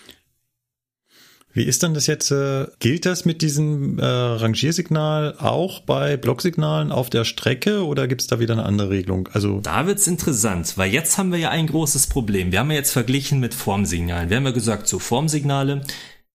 Wie 1.57 1.65
ist 1.65 1.83
denn 1.83 1.95
das 1.95 2.07
jetzt? 2.07 2.31
Äh, 2.33 2.67
gilt 2.81 3.07
das 3.07 3.25
mit 3.25 3.41
diesem 3.41 3.99
äh, 3.99 4.05
Rangiersignal 4.05 5.37
auch 5.39 5.81
bei 5.81 6.19
Blocksignalen 6.19 6.93
auf 6.93 7.09
der 7.09 7.25
Strecke 7.25 7.87
oder 7.87 8.07
gibt 8.09 8.21
es 8.21 8.27
da 8.27 8.39
wieder 8.39 8.53
eine 8.53 8.67
andere 8.67 8.91
Regelung? 8.91 9.31
Also 9.33 9.61
da 9.63 9.87
wird's 9.87 10.07
interessant, 10.07 10.75
weil 10.77 10.93
jetzt 10.93 11.17
haben 11.17 11.33
wir 11.33 11.39
ja 11.39 11.49
ein 11.49 11.67
großes 11.67 12.09
Problem. 12.09 12.53
Wir 12.53 12.59
haben 12.59 12.71
ja 12.71 12.77
jetzt 12.77 12.91
verglichen 12.91 13.41
mit 13.41 13.55
Formsignalen. 13.55 14.29
Wir 14.29 14.37
haben 14.37 14.45
ja 14.45 14.51
gesagt, 14.51 14.87
so 14.87 14.99
Formsignale 14.99 15.81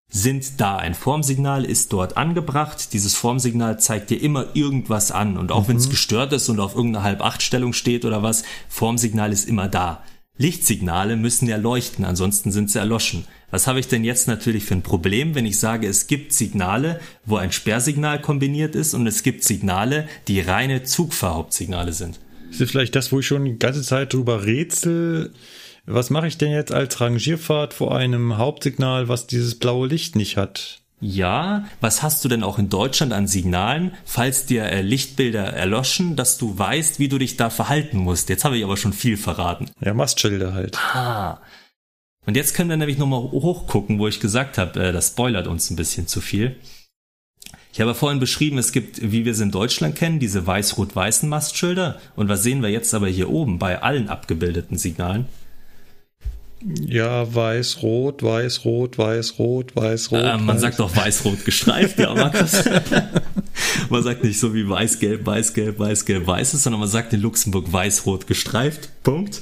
sind 0.09 0.59
da. 0.59 0.77
Ein 0.77 0.95
Formsignal 0.95 1.65
ist 1.65 1.93
dort 1.93 2.17
angebracht. 2.17 2.91
Dieses 2.91 3.13
Formsignal 3.13 3.79
zeigt 3.79 4.09
dir 4.09 4.19
immer 4.19 4.47
irgendwas 4.55 5.11
an. 5.11 5.37
Und 5.37 5.51
auch 5.51 5.65
mhm. 5.65 5.67
wenn 5.67 5.77
es 5.77 5.91
gestört 5.91 6.33
ist 6.33 6.49
und 6.49 6.59
auf 6.59 6.73
irgendeiner 6.73 7.05
Halb-Acht-Stellung 7.05 7.73
steht 7.73 8.05
oder 8.05 8.23
was, 8.23 8.41
Formsignal 8.69 9.31
ist 9.31 9.47
immer 9.47 9.67
da. 9.67 10.01
Lichtsignale 10.37 11.15
müssen 11.15 11.47
ja 11.47 11.57
leuchten, 11.57 12.05
ansonsten 12.05 12.51
sind 12.51 12.71
sie 12.71 12.79
erloschen. 12.79 13.25
Was 13.51 13.67
habe 13.67 13.79
ich 13.79 13.87
denn 13.87 14.05
jetzt 14.05 14.27
natürlich 14.27 14.63
für 14.63 14.75
ein 14.75 14.81
Problem, 14.81 15.35
wenn 15.35 15.45
ich 15.45 15.59
sage, 15.59 15.87
es 15.87 16.07
gibt 16.07 16.33
Signale, 16.33 17.01
wo 17.25 17.35
ein 17.35 17.51
Sperrsignal 17.51 18.21
kombiniert 18.21 18.75
ist 18.75 18.93
und 18.93 19.05
es 19.05 19.23
gibt 19.23 19.43
Signale, 19.43 20.07
die 20.27 20.39
reine 20.39 20.83
Zugfahrhauptsignale 20.83 21.91
sind? 21.91 22.19
Das 22.49 22.61
ist 22.61 22.71
vielleicht 22.71 22.95
das, 22.95 23.11
wo 23.11 23.19
ich 23.19 23.27
schon 23.27 23.45
die 23.45 23.59
ganze 23.59 23.81
Zeit 23.81 24.13
drüber 24.13 24.45
rätsel. 24.45 25.33
Was 25.85 26.09
mache 26.09 26.27
ich 26.27 26.37
denn 26.37 26.51
jetzt 26.51 26.71
als 26.71 27.01
Rangierfahrt 27.01 27.73
vor 27.73 27.95
einem 27.95 28.37
Hauptsignal, 28.37 29.09
was 29.09 29.27
dieses 29.27 29.59
blaue 29.59 29.87
Licht 29.87 30.15
nicht 30.15 30.37
hat? 30.37 30.79
Ja, 31.01 31.65
was 31.81 32.03
hast 32.03 32.23
du 32.23 32.29
denn 32.29 32.43
auch 32.43 32.59
in 32.59 32.69
Deutschland 32.69 33.11
an 33.11 33.25
Signalen, 33.25 33.91
falls 34.05 34.45
dir 34.45 34.65
äh, 34.65 34.81
Lichtbilder 34.81 35.45
erloschen, 35.45 36.15
dass 36.15 36.37
du 36.37 36.57
weißt, 36.57 36.99
wie 36.99 37.09
du 37.09 37.17
dich 37.17 37.37
da 37.37 37.49
verhalten 37.49 37.97
musst? 37.97 38.29
Jetzt 38.29 38.45
habe 38.45 38.55
ich 38.55 38.63
aber 38.63 38.77
schon 38.77 38.93
viel 38.93 39.17
verraten. 39.17 39.71
Ja, 39.83 39.95
Mastschilder 39.95 40.53
halt. 40.53 40.77
Ah. 40.77 41.41
Und 42.25 42.37
jetzt 42.37 42.53
können 42.53 42.69
wir 42.69 42.77
nämlich 42.77 42.97
nochmal 42.97 43.19
hochgucken, 43.19 43.97
wo 43.97 44.07
ich 44.07 44.19
gesagt 44.19 44.57
habe, 44.57 44.79
äh, 44.79 44.91
das 44.91 45.09
spoilert 45.09 45.47
uns 45.47 45.69
ein 45.69 45.75
bisschen 45.75 46.07
zu 46.07 46.21
viel. 46.21 46.55
Ich 47.73 47.79
habe 47.79 47.95
vorhin 47.95 48.19
beschrieben, 48.19 48.57
es 48.57 48.73
gibt, 48.73 49.01
wie 49.01 49.23
wir 49.23 49.31
es 49.31 49.39
in 49.39 49.51
Deutschland 49.51 49.95
kennen, 49.95 50.19
diese 50.19 50.45
weiß-rot-weißen 50.45 51.27
Mastschilder. 51.27 51.99
Und 52.15 52.27
was 52.27 52.43
sehen 52.43 52.61
wir 52.61 52.69
jetzt 52.69 52.93
aber 52.93 53.07
hier 53.07 53.29
oben 53.29 53.59
bei 53.59 53.81
allen 53.81 54.09
abgebildeten 54.09 54.77
Signalen? 54.77 55.25
Ja, 56.85 57.33
weiß, 57.33 57.81
rot, 57.81 58.21
weiß, 58.21 58.65
rot, 58.65 58.97
weiß, 58.97 59.39
rot, 59.39 59.75
weiß, 59.75 60.11
rot. 60.11 60.19
Äh, 60.19 60.37
man 60.37 60.47
weiß. 60.47 60.61
sagt 60.61 60.79
doch 60.79 60.95
weiß, 60.95 61.25
rot 61.25 61.43
gestreift, 61.43 61.97
ja, 61.97 62.13
Markus. 62.13 62.63
man 63.89 64.03
sagt 64.03 64.23
nicht 64.23 64.39
so 64.39 64.53
wie 64.53 64.69
weiß, 64.69 64.99
gelb, 64.99 65.25
weiß, 65.25 65.53
gelb, 65.53 65.79
weiß, 65.79 66.05
gelb, 66.05 66.27
weiß 66.27 66.53
ist, 66.53 66.63
sondern 66.63 66.81
man 66.81 66.89
sagt 66.89 67.13
in 67.13 67.21
Luxemburg 67.21 67.71
weiß, 67.71 68.05
rot 68.05 68.27
gestreift. 68.27 68.89
Punkt. 69.01 69.41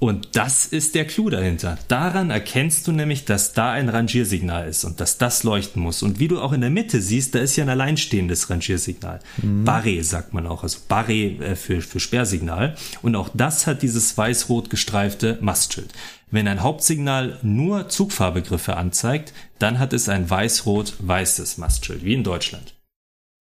Und 0.00 0.30
das 0.32 0.64
ist 0.64 0.94
der 0.94 1.06
Clou 1.06 1.28
dahinter. 1.28 1.78
Daran 1.88 2.30
erkennst 2.30 2.88
du 2.88 2.92
nämlich, 2.92 3.26
dass 3.26 3.52
da 3.52 3.72
ein 3.72 3.90
Rangiersignal 3.90 4.66
ist 4.66 4.84
und 4.84 4.98
dass 4.98 5.18
das 5.18 5.44
leuchten 5.44 5.82
muss. 5.82 6.02
Und 6.02 6.18
wie 6.18 6.26
du 6.26 6.40
auch 6.40 6.52
in 6.52 6.62
der 6.62 6.70
Mitte 6.70 7.02
siehst, 7.02 7.34
da 7.34 7.38
ist 7.38 7.56
ja 7.56 7.64
ein 7.64 7.70
alleinstehendes 7.70 8.48
Rangiersignal. 8.48 9.20
Mhm. 9.42 9.68
Barré 9.68 10.02
sagt 10.02 10.32
man 10.32 10.46
auch, 10.46 10.62
also 10.62 10.78
Barré 10.88 11.38
äh, 11.42 11.54
für, 11.54 11.82
für 11.82 12.00
Sperrsignal. 12.00 12.76
Und 13.02 13.14
auch 13.14 13.28
das 13.34 13.66
hat 13.66 13.82
dieses 13.82 14.16
weiß-rot 14.16 14.70
gestreifte 14.70 15.36
Mastschild. 15.42 15.92
Wenn 16.30 16.48
ein 16.48 16.62
Hauptsignal 16.62 17.38
nur 17.42 17.90
Zugfahrbegriffe 17.90 18.78
anzeigt, 18.78 19.34
dann 19.58 19.78
hat 19.78 19.92
es 19.92 20.08
ein 20.08 20.30
weiß-rot-weißes 20.30 21.58
Mastschild, 21.58 22.04
wie 22.04 22.14
in 22.14 22.24
Deutschland. 22.24 22.74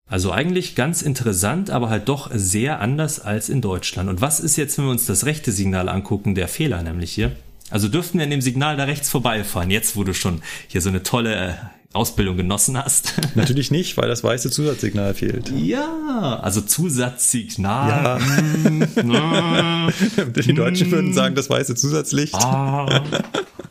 Also 0.10 0.32
eigentlich 0.32 0.76
ganz 0.76 1.02
interessant, 1.02 1.70
aber 1.70 1.90
halt 1.90 2.08
doch 2.08 2.32
sehr 2.34 2.80
anders 2.80 3.20
als 3.20 3.50
in 3.50 3.60
Deutschland. 3.60 4.10
Und 4.10 4.22
was 4.22 4.40
ist 4.40 4.56
jetzt, 4.56 4.78
wenn 4.78 4.86
wir 4.86 4.92
uns 4.92 5.06
das 5.06 5.26
rechte 5.26 5.52
Signal 5.52 5.90
angucken, 5.90 6.34
der 6.34 6.48
Fehler 6.48 6.82
nämlich 6.82 7.12
hier? 7.12 7.34
Also 7.70 7.90
dürften 7.90 8.18
wir 8.18 8.24
in 8.24 8.32
dem 8.32 8.40
Signal 8.42 8.78
da 8.78 8.86
rechts 8.86 9.10
vorbeifahren, 9.10 9.70
jetzt 9.70 9.98
wo 9.98 10.06
du 10.06 10.14
schon 10.14 10.42
hier 10.70 10.80
so 10.80 10.88
eine 10.88 11.04
tolle 11.04 11.36
äh, 11.36 11.54
Ausbildung 11.92 12.38
genossen 12.38 12.78
hast? 12.82 13.16
Natürlich 13.36 13.70
nicht, 13.70 13.98
weil 13.98 14.08
das 14.08 14.24
weiße 14.24 14.50
Zusatzsignal 14.50 15.14
fehlt. 15.14 15.52
Ja, 15.54 16.40
also 16.42 16.62
Zusatzsignal. 16.62 18.22
Ja. 18.24 18.70
Mm, 18.70 19.92
Die 20.46 20.54
Deutschen 20.54 20.90
würden 20.90 21.14
sagen, 21.14 21.36
das 21.36 21.50
weiße 21.50 21.76
Zusatzlicht. 21.76 22.36
Ah. 22.36 23.04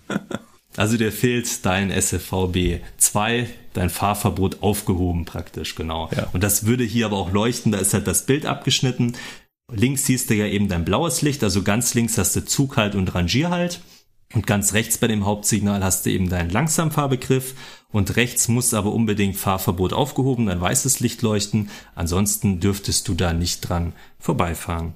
Also 0.77 0.97
dir 0.97 1.12
fehlt 1.12 1.65
dein 1.65 1.90
SFVB 1.90 2.82
2, 2.98 3.48
dein 3.73 3.90
Fahrverbot 3.90 4.62
aufgehoben 4.62 5.24
praktisch, 5.24 5.74
genau. 5.74 6.11
Ja. 6.15 6.28
Und 6.32 6.43
das 6.43 6.66
würde 6.66 6.85
hier 6.85 7.07
aber 7.07 7.16
auch 7.16 7.32
leuchten, 7.32 7.73
da 7.73 7.78
ist 7.78 7.94
halt 7.94 8.07
das 8.07 8.27
Bild 8.27 8.47
abgeschnitten. 8.47 9.16
Links 9.73 10.07
siehst 10.07 10.31
du 10.31 10.35
ja 10.35 10.47
eben 10.47 10.69
dein 10.69 10.85
blaues 10.85 11.23
Licht, 11.23 11.43
also 11.43 11.62
ganz 11.62 11.94
links 11.94 12.19
hast 12.19 12.36
du 12.36 12.44
Zughalt 12.44 12.94
und 12.94 13.15
Rangierhalt. 13.15 13.81
Und 14.35 14.47
ganz 14.47 14.74
rechts 14.74 14.98
bei 14.98 15.07
dem 15.07 15.24
Hauptsignal 15.24 15.85
hast 15.85 16.05
du 16.05 16.11
eben 16.11 16.28
deinen 16.28 16.51
Langsamfahrbegriff 16.51 17.55
und 17.93 18.16
rechts 18.16 18.48
muss 18.48 18.74
aber 18.74 18.93
unbedingt 18.93 19.36
Fahrverbot 19.36 19.93
aufgehoben, 19.93 20.47
dein 20.47 20.61
weißes 20.61 21.01
Licht 21.01 21.23
leuchten, 21.23 21.70
ansonsten 21.94 22.59
dürftest 22.59 23.07
du 23.07 23.15
da 23.15 23.32
nicht 23.32 23.61
dran 23.61 23.93
vorbeifahren. 24.19 24.94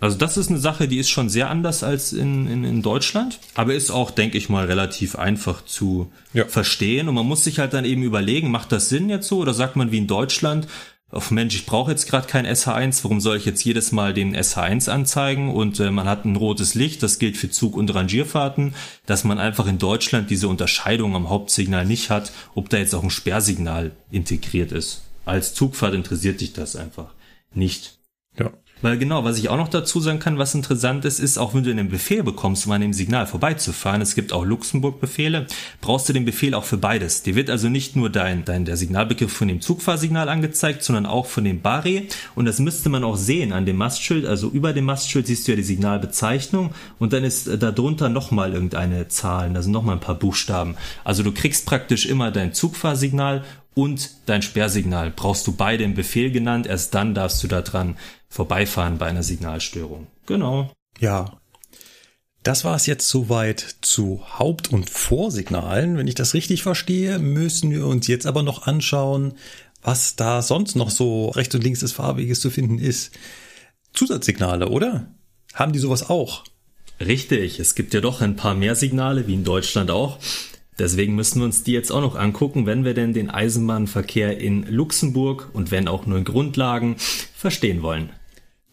Also 0.00 0.16
das 0.16 0.38
ist 0.38 0.48
eine 0.48 0.58
Sache, 0.58 0.88
die 0.88 0.98
ist 0.98 1.10
schon 1.10 1.28
sehr 1.28 1.50
anders 1.50 1.82
als 1.82 2.12
in, 2.12 2.46
in, 2.46 2.64
in 2.64 2.82
Deutschland, 2.82 3.38
aber 3.54 3.74
ist 3.74 3.90
auch, 3.90 4.10
denke 4.10 4.38
ich 4.38 4.48
mal, 4.48 4.64
relativ 4.64 5.16
einfach 5.16 5.64
zu 5.66 6.10
ja. 6.32 6.46
verstehen. 6.46 7.08
Und 7.08 7.14
man 7.14 7.26
muss 7.26 7.44
sich 7.44 7.58
halt 7.58 7.74
dann 7.74 7.84
eben 7.84 8.02
überlegen, 8.02 8.50
macht 8.50 8.72
das 8.72 8.88
Sinn 8.88 9.10
jetzt 9.10 9.28
so 9.28 9.38
oder 9.38 9.52
sagt 9.52 9.76
man 9.76 9.92
wie 9.92 9.98
in 9.98 10.06
Deutschland, 10.06 10.66
auf 11.12 11.32
Mensch, 11.32 11.56
ich 11.56 11.66
brauche 11.66 11.90
jetzt 11.90 12.08
gerade 12.08 12.28
kein 12.28 12.46
SH1, 12.46 13.02
warum 13.02 13.20
soll 13.20 13.36
ich 13.36 13.44
jetzt 13.44 13.64
jedes 13.64 13.90
Mal 13.90 14.14
den 14.14 14.36
SH1 14.36 14.88
anzeigen? 14.88 15.50
Und 15.50 15.80
äh, 15.80 15.90
man 15.90 16.06
hat 16.06 16.24
ein 16.24 16.36
rotes 16.36 16.74
Licht, 16.74 17.02
das 17.02 17.18
gilt 17.18 17.36
für 17.36 17.50
Zug- 17.50 17.76
und 17.76 17.92
Rangierfahrten, 17.92 18.74
dass 19.06 19.24
man 19.24 19.40
einfach 19.40 19.66
in 19.66 19.78
Deutschland 19.78 20.30
diese 20.30 20.46
Unterscheidung 20.46 21.16
am 21.16 21.28
Hauptsignal 21.28 21.84
nicht 21.84 22.10
hat, 22.10 22.30
ob 22.54 22.68
da 22.68 22.78
jetzt 22.78 22.94
auch 22.94 23.02
ein 23.02 23.10
Sperrsignal 23.10 23.90
integriert 24.12 24.70
ist. 24.70 25.02
Als 25.24 25.52
Zugfahrt 25.52 25.94
interessiert 25.94 26.40
dich 26.40 26.52
das 26.52 26.76
einfach 26.76 27.12
nicht. 27.52 27.99
Weil 28.82 28.98
genau, 28.98 29.24
was 29.24 29.38
ich 29.38 29.48
auch 29.48 29.56
noch 29.56 29.68
dazu 29.68 30.00
sagen 30.00 30.18
kann, 30.18 30.38
was 30.38 30.54
interessant 30.54 31.04
ist, 31.04 31.20
ist, 31.20 31.38
auch 31.38 31.54
wenn 31.54 31.64
du 31.64 31.70
einen 31.70 31.88
Befehl 31.88 32.22
bekommst, 32.22 32.66
um 32.66 32.72
an 32.72 32.80
dem 32.80 32.92
Signal 32.92 33.26
vorbeizufahren, 33.26 34.00
es 34.00 34.14
gibt 34.14 34.32
auch 34.32 34.44
Luxemburg-Befehle, 34.44 35.46
brauchst 35.80 36.08
du 36.08 36.12
den 36.12 36.24
Befehl 36.24 36.54
auch 36.54 36.64
für 36.64 36.78
beides. 36.78 37.22
Dir 37.22 37.34
wird 37.34 37.50
also 37.50 37.68
nicht 37.68 37.96
nur 37.96 38.10
dein, 38.10 38.44
dein 38.44 38.64
der 38.64 38.76
Signalbegriff 38.76 39.32
von 39.32 39.48
dem 39.48 39.60
Zugfahrsignal 39.60 40.28
angezeigt, 40.28 40.82
sondern 40.82 41.06
auch 41.06 41.26
von 41.26 41.44
dem 41.44 41.60
Barre. 41.60 42.02
Und 42.34 42.46
das 42.46 42.58
müsste 42.58 42.88
man 42.88 43.04
auch 43.04 43.16
sehen 43.16 43.52
an 43.52 43.66
dem 43.66 43.76
Mastschild. 43.76 44.24
Also 44.26 44.48
über 44.48 44.72
dem 44.72 44.84
Mastschild 44.84 45.26
siehst 45.26 45.46
du 45.46 45.52
ja 45.52 45.56
die 45.56 45.62
Signalbezeichnung 45.62 46.70
und 46.98 47.12
dann 47.12 47.24
ist 47.24 47.50
darunter 47.62 48.08
nochmal 48.08 48.52
irgendeine 48.52 49.08
Zahl, 49.08 49.54
also 49.54 49.70
nochmal 49.70 49.96
ein 49.96 50.00
paar 50.00 50.14
Buchstaben. 50.14 50.76
Also 51.04 51.22
du 51.22 51.32
kriegst 51.32 51.66
praktisch 51.66 52.06
immer 52.06 52.30
dein 52.30 52.54
Zugfahrsignal 52.54 53.44
und 53.74 54.10
dein 54.26 54.42
Sperrsignal. 54.42 55.12
Brauchst 55.14 55.46
du 55.46 55.52
beide 55.52 55.84
im 55.84 55.94
Befehl 55.94 56.30
genannt, 56.30 56.66
erst 56.66 56.94
dann 56.94 57.14
darfst 57.14 57.42
du 57.42 57.48
da 57.48 57.62
dran 57.62 57.96
vorbeifahren 58.30 58.96
bei 58.96 59.06
einer 59.06 59.22
Signalstörung. 59.22 60.06
Genau. 60.26 60.72
Ja. 60.98 61.40
Das 62.42 62.64
war 62.64 62.74
es 62.74 62.86
jetzt 62.86 63.06
soweit 63.08 63.76
zu 63.82 64.22
Haupt- 64.38 64.72
und 64.72 64.88
Vorsignalen. 64.88 65.98
Wenn 65.98 66.06
ich 66.06 66.14
das 66.14 66.32
richtig 66.32 66.62
verstehe, 66.62 67.18
müssen 67.18 67.70
wir 67.70 67.86
uns 67.86 68.06
jetzt 68.06 68.26
aber 68.26 68.42
noch 68.42 68.66
anschauen, 68.66 69.34
was 69.82 70.16
da 70.16 70.40
sonst 70.40 70.74
noch 70.74 70.90
so 70.90 71.28
rechts 71.28 71.54
und 71.54 71.64
links 71.64 71.80
des 71.80 71.92
Fahrweges 71.92 72.40
zu 72.40 72.48
finden 72.48 72.78
ist. 72.78 73.12
Zusatzsignale, 73.92 74.68
oder? 74.68 75.10
Haben 75.52 75.72
die 75.72 75.78
sowas 75.78 76.08
auch? 76.08 76.44
Richtig, 77.00 77.58
es 77.60 77.74
gibt 77.74 77.92
ja 77.92 78.00
doch 78.00 78.20
ein 78.20 78.36
paar 78.36 78.54
mehr 78.54 78.74
Signale, 78.74 79.26
wie 79.26 79.34
in 79.34 79.44
Deutschland 79.44 79.90
auch. 79.90 80.18
Deswegen 80.78 81.14
müssen 81.14 81.40
wir 81.40 81.44
uns 81.44 81.62
die 81.62 81.72
jetzt 81.72 81.90
auch 81.90 82.00
noch 82.00 82.14
angucken, 82.14 82.64
wenn 82.64 82.84
wir 82.84 82.94
denn 82.94 83.12
den 83.12 83.28
Eisenbahnverkehr 83.28 84.38
in 84.38 84.62
Luxemburg 84.62 85.50
und 85.52 85.70
wenn 85.70 85.88
auch 85.88 86.06
nur 86.06 86.16
in 86.16 86.24
Grundlagen 86.24 86.96
verstehen 87.34 87.82
wollen. 87.82 88.10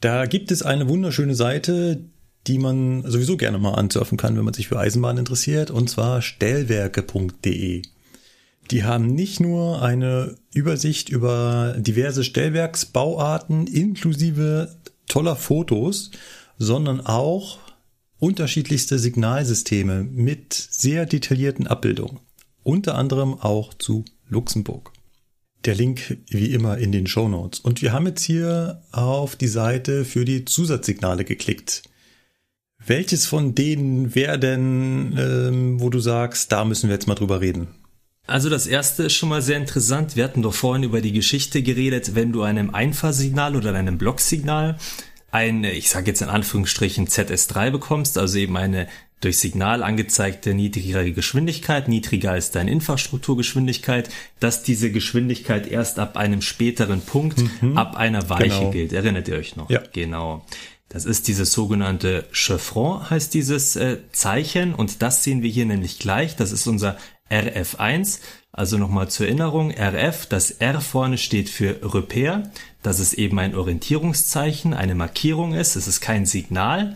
Da 0.02 0.26
gibt 0.26 0.52
es 0.52 0.62
eine 0.62 0.88
wunderschöne 0.90 1.36
Seite, 1.36 2.04
die 2.46 2.60
man 2.60 3.04
sowieso 3.10 3.36
gerne 3.38 3.58
mal 3.58 3.74
ansurfen 3.74 4.18
kann, 4.18 4.38
wenn 4.38 4.46
man 4.46 4.54
sich 4.54 4.68
für 4.68 4.80
Eisenbahn 4.80 5.18
interessiert, 5.18 5.72
und 5.72 5.90
zwar 5.90 6.22
stellwerke.de. 6.22 7.82
Die 8.72 8.84
haben 8.84 9.08
nicht 9.08 9.40
nur 9.40 9.82
eine 9.82 10.36
Übersicht 10.54 11.10
über 11.10 11.76
diverse 11.78 12.24
Stellwerksbauarten 12.24 13.68
inklusive 13.68 14.76
toller 15.08 15.36
Fotos, 15.36 16.12
sondern 16.58 17.02
auch 17.02 17.60
unterschiedlichste 18.20 19.00
Signalsysteme 19.00 20.04
mit 20.04 20.54
sehr 20.54 21.06
detaillierten 21.06 21.68
Abbildungen. 21.68 22.20
Unter 22.64 22.96
anderem 22.96 23.40
auch 23.40 23.74
zu 23.74 24.04
Luxemburg. 24.28 24.92
Der 25.66 25.76
Link 25.76 26.18
wie 26.30 26.54
immer 26.54 26.78
in 26.78 26.92
den 26.92 27.08
Show 27.08 27.28
Notes. 27.28 27.60
Und 27.60 27.82
wir 27.82 27.92
haben 27.92 28.08
jetzt 28.08 28.24
hier 28.24 28.82
auf 28.92 29.36
die 29.36 29.48
Seite 29.48 30.06
für 30.06 30.24
die 30.24 30.46
Zusatzsignale 30.46 31.26
geklickt. 31.26 31.84
Welches 32.86 33.26
von 33.26 33.56
denen 33.56 34.16
wäre 34.16 34.40
denn, 34.40 35.18
ähm, 35.18 35.82
wo 35.82 35.90
du 35.90 36.00
sagst, 36.00 36.52
da 36.52 36.64
müssen 36.64 36.90
wir 36.90 36.94
jetzt 36.94 37.08
mal 37.08 37.16
drüber 37.16 37.42
reden? 37.42 37.68
Also 38.28 38.50
das 38.50 38.68
erste 38.68 39.04
ist 39.04 39.14
schon 39.14 39.30
mal 39.30 39.42
sehr 39.42 39.58
interessant. 39.58 40.16
Wir 40.16 40.26
hatten 40.26 40.42
doch 40.42 40.54
vorhin 40.54 40.84
über 40.84 41.02
die 41.02 41.14
Geschichte 41.14 41.64
geredet, 41.64 42.14
wenn 42.14 42.34
du 42.34 42.44
einem 42.44 42.74
Einfahrsignal 42.74 43.56
oder 43.56 43.74
einem 43.74 43.98
Blocksignal 43.98 44.78
ein, 45.32 45.64
ich 45.64 45.90
sage 45.90 46.08
jetzt 46.08 46.22
in 46.22 46.30
Anführungsstrichen 46.30 47.08
ZS3 47.08 47.72
bekommst, 47.72 48.18
also 48.18 48.38
eben 48.38 48.58
eine 48.58 48.88
durch 49.22 49.40
Signal 49.40 49.84
angezeigte 49.84 50.54
niedrigere 50.54 51.12
Geschwindigkeit, 51.12 51.88
niedriger 51.88 52.32
als 52.32 52.52
deine 52.52 52.72
Infrastrukturgeschwindigkeit, 52.72 54.10
dass 54.40 54.64
diese 54.64 54.92
Geschwindigkeit 54.92 55.68
erst 55.68 56.00
ab 56.00 56.18
einem 56.18 56.42
späteren 56.42 57.02
Punkt, 57.02 57.44
mhm. 57.62 57.78
ab 57.78 57.96
einer 57.96 58.30
Weiche 58.30 58.60
genau. 58.60 58.72
gilt. 58.72 58.94
Erinnert 58.94 59.28
ihr 59.28 59.38
euch 59.38 59.56
noch? 59.56 59.70
Ja. 59.70 59.82
Genau. 59.92 60.46
Das 60.90 61.04
ist 61.06 61.28
dieses 61.28 61.52
sogenannte 61.52 62.26
Chiffron, 62.32 63.10
heißt 63.10 63.34
dieses 63.34 63.76
äh, 63.76 63.98
Zeichen 64.14 64.74
und 64.74 65.02
das 65.02 65.24
sehen 65.24 65.42
wir 65.42 65.50
hier 65.50 65.66
nämlich 65.66 66.00
gleich. 66.00 66.36
Das 66.36 66.52
ist 66.52 66.66
unser 66.68 66.98
RF1. 67.30 68.20
Also 68.54 68.78
nochmal 68.78 69.10
zur 69.10 69.28
Erinnerung, 69.28 69.72
RF, 69.72 70.26
das 70.26 70.50
R 70.50 70.82
vorne 70.82 71.18
steht 71.18 71.50
für 71.50 71.80
Repär, 71.94 72.52
dass 72.82 73.00
es 73.00 73.14
eben 73.14 73.38
ein 73.38 73.54
Orientierungszeichen, 73.54 74.74
eine 74.74 74.96
Markierung 74.96 75.54
ist, 75.54 75.76
es 75.76 75.88
ist 75.88 76.02
kein 76.02 76.26
Signal. 76.26 76.96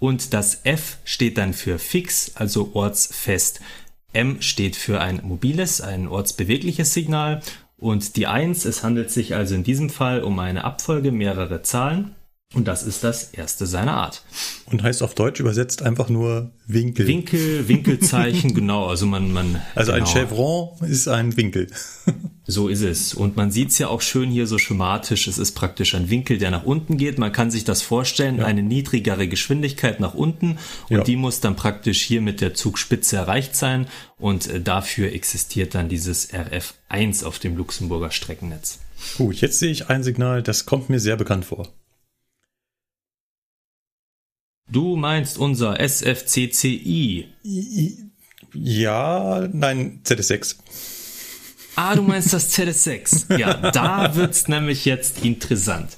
Und 0.00 0.32
das 0.32 0.62
F 0.64 0.98
steht 1.04 1.38
dann 1.38 1.52
für 1.52 1.78
fix, 1.78 2.32
also 2.34 2.70
ortsfest. 2.74 3.60
M 4.12 4.42
steht 4.42 4.74
für 4.74 5.00
ein 5.00 5.20
mobiles, 5.22 5.80
ein 5.80 6.08
ortsbewegliches 6.08 6.92
Signal. 6.92 7.42
Und 7.76 8.16
die 8.16 8.26
1, 8.26 8.64
es 8.64 8.82
handelt 8.82 9.10
sich 9.10 9.34
also 9.34 9.54
in 9.54 9.62
diesem 9.62 9.90
Fall 9.90 10.22
um 10.22 10.38
eine 10.38 10.64
Abfolge 10.64 11.12
mehrerer 11.12 11.62
Zahlen. 11.62 12.16
Und 12.52 12.66
das 12.66 12.82
ist 12.82 13.04
das 13.04 13.30
erste 13.32 13.64
seiner 13.64 13.94
Art. 13.94 14.24
Und 14.66 14.82
heißt 14.82 15.04
auf 15.04 15.14
Deutsch 15.14 15.38
übersetzt 15.38 15.82
einfach 15.82 16.08
nur 16.08 16.50
Winkel. 16.66 17.06
Winkel, 17.06 17.68
Winkelzeichen, 17.68 18.54
genau. 18.54 18.86
Also 18.86 19.06
man, 19.06 19.32
man. 19.32 19.62
Also 19.76 19.92
genau. 19.92 20.04
ein 20.04 20.10
Chevron 20.10 20.70
ist 20.80 21.06
ein 21.06 21.36
Winkel. 21.36 21.68
so 22.48 22.66
ist 22.66 22.82
es. 22.82 23.14
Und 23.14 23.36
man 23.36 23.52
sieht 23.52 23.70
es 23.70 23.78
ja 23.78 23.86
auch 23.86 24.00
schön 24.00 24.30
hier 24.30 24.48
so 24.48 24.58
schematisch. 24.58 25.28
Es 25.28 25.38
ist 25.38 25.52
praktisch 25.52 25.94
ein 25.94 26.10
Winkel, 26.10 26.38
der 26.38 26.50
nach 26.50 26.64
unten 26.64 26.96
geht. 26.96 27.18
Man 27.20 27.30
kann 27.30 27.52
sich 27.52 27.62
das 27.62 27.82
vorstellen, 27.82 28.38
ja. 28.38 28.46
eine 28.46 28.64
niedrigere 28.64 29.28
Geschwindigkeit 29.28 30.00
nach 30.00 30.14
unten. 30.14 30.58
Und 30.88 30.96
ja. 30.96 31.04
die 31.04 31.14
muss 31.14 31.38
dann 31.38 31.54
praktisch 31.54 32.02
hier 32.02 32.20
mit 32.20 32.40
der 32.40 32.54
Zugspitze 32.54 33.16
erreicht 33.16 33.54
sein. 33.54 33.86
Und 34.18 34.48
äh, 34.48 34.60
dafür 34.60 35.12
existiert 35.12 35.76
dann 35.76 35.88
dieses 35.88 36.32
RF1 36.32 37.24
auf 37.24 37.38
dem 37.38 37.56
Luxemburger 37.56 38.10
Streckennetz. 38.10 38.80
Gut, 39.18 39.36
jetzt 39.36 39.60
sehe 39.60 39.70
ich 39.70 39.88
ein 39.88 40.02
Signal, 40.02 40.42
das 40.42 40.66
kommt 40.66 40.90
mir 40.90 40.98
sehr 40.98 41.16
bekannt 41.16 41.44
vor. 41.44 41.68
Du 44.72 44.94
meinst 44.94 45.36
unser 45.36 45.80
SFCCI? 45.80 47.26
Ja, 48.54 49.48
nein, 49.52 50.00
ZS6. 50.04 50.56
Ah, 51.74 51.96
du 51.96 52.02
meinst 52.02 52.32
das 52.32 52.56
ZS6. 52.56 53.36
Ja, 53.36 53.54
da 53.72 54.14
wird's 54.14 54.46
nämlich 54.46 54.84
jetzt 54.84 55.24
interessant. 55.24 55.96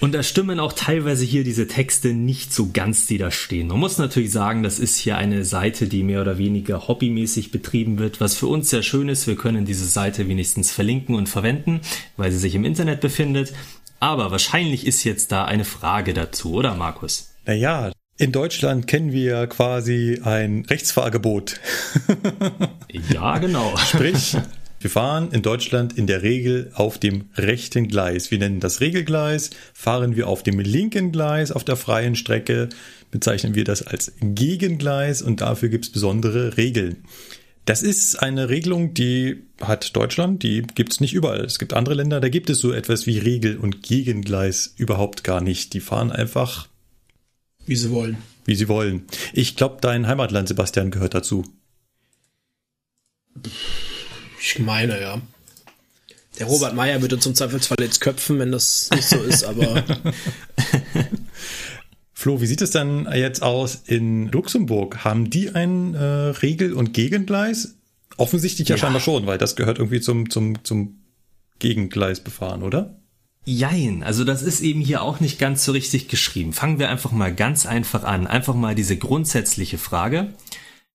Und 0.00 0.12
da 0.12 0.24
stimmen 0.24 0.58
auch 0.58 0.72
teilweise 0.72 1.24
hier 1.24 1.44
diese 1.44 1.68
Texte 1.68 2.14
nicht 2.14 2.52
so 2.52 2.70
ganz, 2.72 3.06
die 3.06 3.16
da 3.16 3.30
stehen. 3.30 3.68
Man 3.68 3.78
muss 3.78 3.96
natürlich 3.96 4.32
sagen, 4.32 4.64
das 4.64 4.80
ist 4.80 4.96
hier 4.96 5.16
eine 5.16 5.44
Seite, 5.44 5.86
die 5.86 6.02
mehr 6.02 6.20
oder 6.20 6.36
weniger 6.36 6.88
hobbymäßig 6.88 7.52
betrieben 7.52 7.98
wird, 7.98 8.20
was 8.20 8.34
für 8.34 8.48
uns 8.48 8.70
sehr 8.70 8.82
schön 8.82 9.08
ist. 9.08 9.28
Wir 9.28 9.36
können 9.36 9.64
diese 9.64 9.86
Seite 9.86 10.28
wenigstens 10.28 10.72
verlinken 10.72 11.14
und 11.14 11.28
verwenden, 11.28 11.80
weil 12.16 12.32
sie 12.32 12.38
sich 12.38 12.56
im 12.56 12.64
Internet 12.64 13.00
befindet. 13.00 13.54
Aber 14.00 14.32
wahrscheinlich 14.32 14.84
ist 14.84 15.04
jetzt 15.04 15.30
da 15.30 15.44
eine 15.44 15.64
Frage 15.64 16.12
dazu, 16.12 16.54
oder 16.54 16.74
Markus? 16.74 17.33
Naja, 17.46 17.92
in 18.16 18.32
Deutschland 18.32 18.86
kennen 18.86 19.12
wir 19.12 19.46
quasi 19.48 20.20
ein 20.22 20.64
Rechtsfahrgebot. 20.68 21.60
ja, 23.10 23.38
genau. 23.38 23.76
Sprich, 23.88 24.36
wir 24.80 24.90
fahren 24.90 25.30
in 25.32 25.42
Deutschland 25.42 25.98
in 25.98 26.06
der 26.06 26.22
Regel 26.22 26.70
auf 26.74 26.98
dem 26.98 27.30
rechten 27.36 27.88
Gleis. 27.88 28.30
Wir 28.30 28.38
nennen 28.38 28.60
das 28.60 28.80
Regelgleis. 28.80 29.50
Fahren 29.72 30.14
wir 30.14 30.28
auf 30.28 30.42
dem 30.42 30.60
linken 30.60 31.10
Gleis 31.10 31.50
auf 31.50 31.64
der 31.64 31.76
freien 31.76 32.16
Strecke, 32.16 32.68
bezeichnen 33.10 33.54
wir 33.54 33.64
das 33.64 33.82
als 33.82 34.12
Gegengleis 34.20 35.20
und 35.20 35.40
dafür 35.40 35.68
gibt 35.68 35.86
es 35.86 35.92
besondere 35.92 36.56
Regeln. 36.56 37.04
Das 37.64 37.82
ist 37.82 38.22
eine 38.22 38.50
Regelung, 38.50 38.92
die 38.92 39.42
hat 39.60 39.96
Deutschland, 39.96 40.42
die 40.42 40.62
gibt 40.74 40.92
es 40.92 41.00
nicht 41.00 41.14
überall. 41.14 41.40
Es 41.40 41.58
gibt 41.58 41.72
andere 41.72 41.94
Länder, 41.94 42.20
da 42.20 42.28
gibt 42.28 42.50
es 42.50 42.58
so 42.58 42.72
etwas 42.72 43.06
wie 43.06 43.18
Regel- 43.18 43.56
und 43.56 43.82
Gegengleis 43.82 44.74
überhaupt 44.76 45.24
gar 45.24 45.40
nicht. 45.40 45.72
Die 45.72 45.80
fahren 45.80 46.12
einfach 46.12 46.68
wie 47.66 47.76
sie 47.76 47.90
wollen. 47.90 48.18
Wie 48.44 48.54
sie 48.54 48.68
wollen. 48.68 49.06
Ich 49.32 49.56
glaube, 49.56 49.78
dein 49.80 50.06
Heimatland, 50.06 50.48
Sebastian, 50.48 50.90
gehört 50.90 51.14
dazu. 51.14 51.44
Ich 54.40 54.58
meine, 54.58 55.00
ja. 55.00 55.20
Der 56.38 56.46
Robert 56.46 56.74
Meyer 56.74 57.00
würde 57.00 57.18
zum 57.18 57.34
Zweifelsfall 57.34 57.76
jetzt 57.80 58.00
köpfen, 58.00 58.38
wenn 58.38 58.52
das 58.52 58.90
nicht 58.90 59.08
so 59.08 59.22
ist, 59.22 59.44
aber. 59.44 59.84
Flo, 62.12 62.40
wie 62.40 62.46
sieht 62.46 62.62
es 62.62 62.70
dann 62.70 63.08
jetzt 63.12 63.42
aus 63.42 63.82
in 63.86 64.28
Luxemburg? 64.28 65.04
Haben 65.04 65.30
die 65.30 65.50
ein 65.50 65.94
äh, 65.94 66.02
Regel- 66.02 66.72
und 66.72 66.92
Gegengleis? 66.92 67.76
Offensichtlich 68.16 68.68
ja, 68.68 68.76
ja 68.76 68.80
scheinbar 68.80 69.00
schon, 69.00 69.26
weil 69.26 69.38
das 69.38 69.56
gehört 69.56 69.78
irgendwie 69.78 70.00
zum, 70.00 70.30
zum, 70.30 70.64
zum 70.64 71.00
Gegengleis 71.58 72.20
befahren, 72.20 72.62
oder? 72.62 72.96
Jein, 73.46 74.02
also 74.02 74.24
das 74.24 74.42
ist 74.42 74.60
eben 74.60 74.80
hier 74.80 75.02
auch 75.02 75.20
nicht 75.20 75.38
ganz 75.38 75.64
so 75.64 75.72
richtig 75.72 76.08
geschrieben. 76.08 76.54
Fangen 76.54 76.78
wir 76.78 76.88
einfach 76.88 77.12
mal 77.12 77.34
ganz 77.34 77.66
einfach 77.66 78.02
an. 78.02 78.26
Einfach 78.26 78.54
mal 78.54 78.74
diese 78.74 78.96
grundsätzliche 78.96 79.76
Frage, 79.76 80.32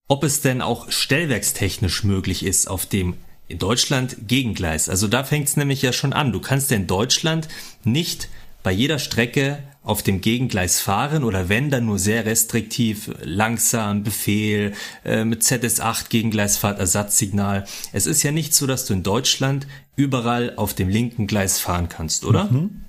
ob 0.07 0.23
es 0.23 0.41
denn 0.41 0.61
auch 0.61 0.91
stellwerkstechnisch 0.91 2.03
möglich 2.03 2.43
ist 2.43 2.67
auf 2.67 2.88
dem 2.88 3.15
in 3.47 3.59
Deutschland 3.59 4.15
Gegengleis. 4.27 4.89
Also 4.89 5.07
da 5.07 5.23
fängt 5.23 5.47
es 5.47 5.57
nämlich 5.57 5.81
ja 5.81 5.93
schon 5.93 6.13
an. 6.13 6.31
Du 6.31 6.39
kannst 6.39 6.71
ja 6.71 6.77
in 6.77 6.88
Deutschland 6.88 7.47
nicht 7.84 8.30
bei 8.63 8.71
jeder 8.71 8.99
Strecke 8.99 9.63
auf 9.89 10.03
dem 10.03 10.21
Gegengleis 10.21 10.79
fahren 10.79 11.23
oder 11.23 11.49
wenn 11.49 11.71
dann 11.71 11.87
nur 11.87 11.97
sehr 11.97 12.23
restriktiv, 12.23 13.09
langsam, 13.23 14.03
Befehl, 14.03 14.73
äh, 15.03 15.25
mit 15.25 15.41
ZS8 15.41 16.09
Gegengleisfahrt, 16.09 16.77
Ersatzsignal. 16.77 17.65
Es 17.91 18.05
ist 18.05 18.21
ja 18.21 18.31
nicht 18.31 18.53
so, 18.53 18.67
dass 18.67 18.85
du 18.85 18.93
in 18.93 19.01
Deutschland 19.01 19.65
überall 19.95 20.53
auf 20.57 20.75
dem 20.75 20.89
linken 20.89 21.25
Gleis 21.25 21.59
fahren 21.59 21.89
kannst, 21.89 22.23
oder? 22.23 22.45
Mhm. 22.45 22.81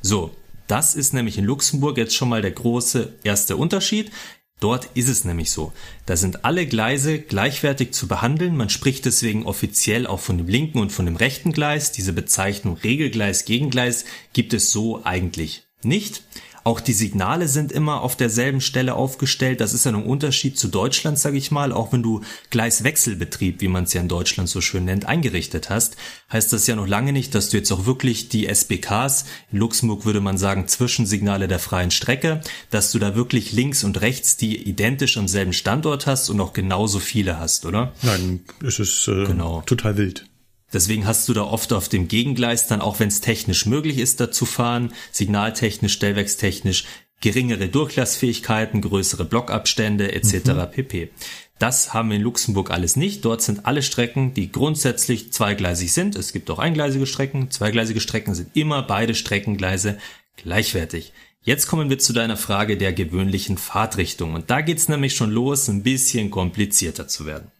So, 0.00 0.34
das 0.68 0.94
ist 0.94 1.12
nämlich 1.12 1.36
in 1.36 1.44
Luxemburg 1.44 1.98
jetzt 1.98 2.14
schon 2.14 2.30
mal 2.30 2.40
der 2.40 2.52
große 2.52 3.12
erste 3.24 3.58
Unterschied. 3.58 4.10
Dort 4.58 4.88
ist 4.94 5.10
es 5.10 5.26
nämlich 5.26 5.50
so. 5.50 5.74
Da 6.06 6.16
sind 6.16 6.46
alle 6.46 6.66
Gleise 6.66 7.18
gleichwertig 7.18 7.92
zu 7.92 8.08
behandeln. 8.08 8.56
Man 8.56 8.70
spricht 8.70 9.04
deswegen 9.04 9.44
offiziell 9.44 10.06
auch 10.06 10.20
von 10.20 10.38
dem 10.38 10.48
linken 10.48 10.78
und 10.78 10.92
von 10.92 11.04
dem 11.04 11.16
rechten 11.16 11.52
Gleis. 11.52 11.92
Diese 11.92 12.14
Bezeichnung 12.14 12.78
Regelgleis, 12.78 13.44
Gegengleis 13.44 14.06
gibt 14.32 14.54
es 14.54 14.70
so 14.70 15.04
eigentlich 15.04 15.67
nicht. 15.84 16.22
Auch 16.68 16.80
die 16.80 16.92
Signale 16.92 17.48
sind 17.48 17.72
immer 17.72 18.02
auf 18.02 18.14
derselben 18.14 18.60
Stelle 18.60 18.94
aufgestellt. 18.94 19.62
Das 19.62 19.72
ist 19.72 19.86
ja 19.86 19.92
ein 19.92 20.04
Unterschied 20.04 20.58
zu 20.58 20.68
Deutschland, 20.68 21.18
sage 21.18 21.38
ich 21.38 21.50
mal. 21.50 21.72
Auch 21.72 21.94
wenn 21.94 22.02
du 22.02 22.20
Gleiswechselbetrieb, 22.50 23.62
wie 23.62 23.68
man 23.68 23.84
es 23.84 23.94
ja 23.94 24.02
in 24.02 24.08
Deutschland 24.08 24.50
so 24.50 24.60
schön 24.60 24.84
nennt, 24.84 25.06
eingerichtet 25.06 25.70
hast, 25.70 25.96
heißt 26.30 26.52
das 26.52 26.66
ja 26.66 26.76
noch 26.76 26.86
lange 26.86 27.14
nicht, 27.14 27.34
dass 27.34 27.48
du 27.48 27.56
jetzt 27.56 27.72
auch 27.72 27.86
wirklich 27.86 28.28
die 28.28 28.46
SBKs, 28.46 29.24
in 29.50 29.60
Luxemburg 29.60 30.04
würde 30.04 30.20
man 30.20 30.36
sagen 30.36 30.68
Zwischensignale 30.68 31.48
der 31.48 31.58
freien 31.58 31.90
Strecke, 31.90 32.42
dass 32.70 32.92
du 32.92 32.98
da 32.98 33.14
wirklich 33.14 33.52
links 33.52 33.82
und 33.82 34.02
rechts 34.02 34.36
die 34.36 34.68
identisch 34.68 35.16
am 35.16 35.26
selben 35.26 35.54
Standort 35.54 36.06
hast 36.06 36.28
und 36.28 36.38
auch 36.38 36.52
genauso 36.52 36.98
viele 36.98 37.38
hast, 37.38 37.64
oder? 37.64 37.94
Nein, 38.02 38.40
es 38.62 38.78
ist 38.78 39.08
äh, 39.08 39.24
genau. 39.24 39.62
total 39.64 39.96
wild. 39.96 40.27
Deswegen 40.72 41.06
hast 41.06 41.28
du 41.28 41.34
da 41.34 41.42
oft 41.42 41.72
auf 41.72 41.88
dem 41.88 42.08
Gegengleis 42.08 42.66
dann, 42.66 42.80
auch 42.80 43.00
wenn 43.00 43.08
es 43.08 43.20
technisch 43.20 43.66
möglich 43.66 43.98
ist, 43.98 44.20
da 44.20 44.30
zu 44.30 44.44
fahren, 44.44 44.92
signaltechnisch, 45.12 45.94
stellwerkstechnisch, 45.94 46.84
geringere 47.20 47.68
Durchlassfähigkeiten, 47.68 48.82
größere 48.82 49.24
Blockabstände 49.24 50.12
etc. 50.12 50.48
Mhm. 50.48 50.70
pp. 50.70 51.10
Das 51.58 51.92
haben 51.92 52.10
wir 52.10 52.16
in 52.16 52.22
Luxemburg 52.22 52.70
alles 52.70 52.94
nicht. 52.94 53.24
Dort 53.24 53.42
sind 53.42 53.66
alle 53.66 53.82
Strecken, 53.82 54.32
die 54.32 54.52
grundsätzlich 54.52 55.32
zweigleisig 55.32 55.92
sind. 55.92 56.14
Es 56.14 56.32
gibt 56.32 56.50
auch 56.50 56.60
eingleisige 56.60 57.06
Strecken. 57.06 57.50
Zweigleisige 57.50 58.00
Strecken 58.00 58.34
sind 58.34 58.54
immer 58.54 58.82
beide 58.82 59.16
Streckengleise 59.16 59.98
gleichwertig. 60.36 61.12
Jetzt 61.42 61.66
kommen 61.66 61.90
wir 61.90 61.98
zu 61.98 62.12
deiner 62.12 62.36
Frage 62.36 62.76
der 62.76 62.92
gewöhnlichen 62.92 63.58
Fahrtrichtung. 63.58 64.34
Und 64.34 64.50
da 64.50 64.60
geht's 64.60 64.88
nämlich 64.88 65.16
schon 65.16 65.30
los, 65.30 65.68
ein 65.68 65.82
bisschen 65.82 66.30
komplizierter 66.30 67.08
zu 67.08 67.26
werden. 67.26 67.50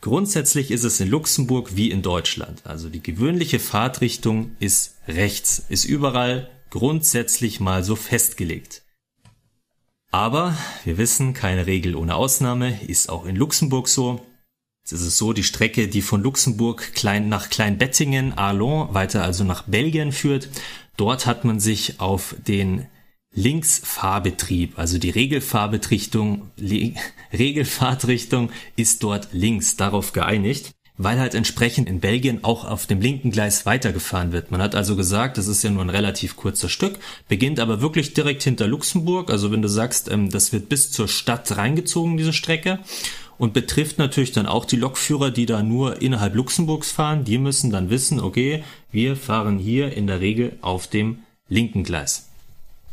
Grundsätzlich 0.00 0.70
ist 0.70 0.84
es 0.84 1.00
in 1.00 1.08
Luxemburg 1.08 1.74
wie 1.74 1.90
in 1.90 2.02
Deutschland. 2.02 2.62
Also 2.64 2.88
die 2.88 3.02
gewöhnliche 3.02 3.58
Fahrtrichtung 3.58 4.52
ist 4.60 4.96
rechts, 5.08 5.64
ist 5.68 5.84
überall 5.84 6.48
grundsätzlich 6.70 7.58
mal 7.58 7.82
so 7.82 7.96
festgelegt. 7.96 8.82
Aber 10.10 10.56
wir 10.84 10.98
wissen, 10.98 11.34
keine 11.34 11.66
Regel 11.66 11.96
ohne 11.96 12.14
Ausnahme, 12.14 12.80
ist 12.86 13.10
auch 13.10 13.26
in 13.26 13.36
Luxemburg 13.36 13.88
so. 13.88 14.24
Es 14.84 14.92
ist 14.92 15.18
so, 15.18 15.34
die 15.34 15.42
Strecke, 15.42 15.88
die 15.88 16.00
von 16.00 16.22
Luxemburg 16.22 16.94
klein 16.94 17.28
nach 17.28 17.50
Kleinbettingen, 17.50 18.32
Arlon, 18.32 18.94
weiter 18.94 19.22
also 19.22 19.44
nach 19.44 19.64
Belgien 19.64 20.12
führt, 20.12 20.48
dort 20.96 21.26
hat 21.26 21.44
man 21.44 21.60
sich 21.60 22.00
auf 22.00 22.34
den 22.46 22.86
Linksfahrbetrieb, 23.34 24.78
also 24.78 24.98
die 24.98 25.10
Regelfahrbetrichtung, 25.10 26.50
Regelfahrtrichtung 27.32 28.50
ist 28.76 29.02
dort 29.02 29.28
links, 29.32 29.76
darauf 29.76 30.12
geeinigt 30.12 30.72
weil 30.98 31.20
halt 31.20 31.34
entsprechend 31.34 31.88
in 31.88 32.00
Belgien 32.00 32.42
auch 32.42 32.64
auf 32.64 32.86
dem 32.86 33.00
linken 33.00 33.30
Gleis 33.30 33.64
weitergefahren 33.64 34.32
wird. 34.32 34.50
Man 34.50 34.60
hat 34.60 34.74
also 34.74 34.96
gesagt, 34.96 35.38
das 35.38 35.46
ist 35.46 35.62
ja 35.62 35.70
nur 35.70 35.82
ein 35.82 35.90
relativ 35.90 36.36
kurzer 36.36 36.68
Stück, 36.68 36.98
beginnt 37.28 37.60
aber 37.60 37.80
wirklich 37.80 38.14
direkt 38.14 38.42
hinter 38.42 38.66
Luxemburg. 38.66 39.30
Also 39.30 39.50
wenn 39.52 39.62
du 39.62 39.68
sagst, 39.68 40.10
ähm, 40.10 40.28
das 40.28 40.52
wird 40.52 40.68
bis 40.68 40.90
zur 40.90 41.08
Stadt 41.08 41.56
reingezogen, 41.56 42.16
diese 42.16 42.32
Strecke, 42.32 42.80
und 43.38 43.54
betrifft 43.54 43.98
natürlich 43.98 44.32
dann 44.32 44.46
auch 44.46 44.64
die 44.64 44.74
Lokführer, 44.74 45.30
die 45.30 45.46
da 45.46 45.62
nur 45.62 46.02
innerhalb 46.02 46.34
Luxemburgs 46.34 46.90
fahren. 46.90 47.22
Die 47.22 47.38
müssen 47.38 47.70
dann 47.70 47.88
wissen, 47.88 48.18
okay, 48.18 48.64
wir 48.90 49.14
fahren 49.14 49.58
hier 49.58 49.92
in 49.92 50.08
der 50.08 50.20
Regel 50.20 50.58
auf 50.60 50.88
dem 50.88 51.20
linken 51.48 51.84
Gleis. 51.84 52.27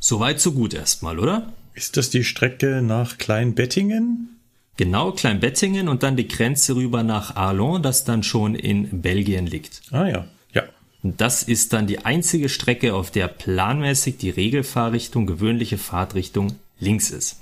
Soweit 0.07 0.39
so 0.39 0.51
gut 0.51 0.75
erstmal, 0.75 1.17
oder? 1.17 1.51
Ist 1.73 1.97
das 1.97 2.11
die 2.11 2.23
Strecke 2.23 2.83
nach 2.83 3.17
Kleinbettingen? 3.17 4.37
Genau, 4.77 5.11
Kleinbettingen 5.11 5.87
und 5.87 6.03
dann 6.03 6.15
die 6.15 6.27
Grenze 6.27 6.75
rüber 6.75 7.01
nach 7.01 7.35
Arlon, 7.35 7.81
das 7.81 8.03
dann 8.03 8.21
schon 8.21 8.53
in 8.53 9.01
Belgien 9.01 9.47
liegt. 9.47 9.81
Ah 9.89 10.07
ja, 10.07 10.27
ja. 10.53 10.61
Und 11.01 11.21
das 11.21 11.41
ist 11.41 11.73
dann 11.73 11.87
die 11.87 12.05
einzige 12.05 12.49
Strecke, 12.49 12.93
auf 12.93 13.09
der 13.09 13.27
planmäßig 13.27 14.17
die 14.17 14.29
Regelfahrrichtung, 14.29 15.25
gewöhnliche 15.25 15.79
Fahrtrichtung 15.79 16.53
links 16.77 17.09
ist. 17.09 17.39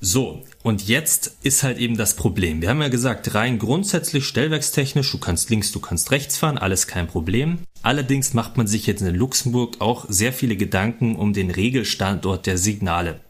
So, 0.00 0.44
und 0.62 0.86
jetzt 0.86 1.36
ist 1.42 1.64
halt 1.64 1.78
eben 1.78 1.96
das 1.96 2.14
Problem. 2.14 2.62
Wir 2.62 2.68
haben 2.68 2.80
ja 2.80 2.86
gesagt, 2.86 3.34
rein 3.34 3.58
grundsätzlich 3.58 4.24
stellwerkstechnisch, 4.24 5.10
du 5.10 5.18
kannst 5.18 5.50
links, 5.50 5.72
du 5.72 5.80
kannst 5.80 6.12
rechts 6.12 6.38
fahren, 6.38 6.58
alles 6.58 6.86
kein 6.86 7.08
Problem. 7.08 7.58
Allerdings 7.82 8.34
macht 8.34 8.56
man 8.56 8.66
sich 8.66 8.86
jetzt 8.86 9.02
in 9.02 9.14
Luxemburg 9.14 9.80
auch 9.80 10.06
sehr 10.08 10.32
viele 10.32 10.56
Gedanken 10.56 11.16
um 11.16 11.32
den 11.32 11.50
Regelstandort 11.50 12.46
der 12.46 12.58
Signale. 12.58 13.20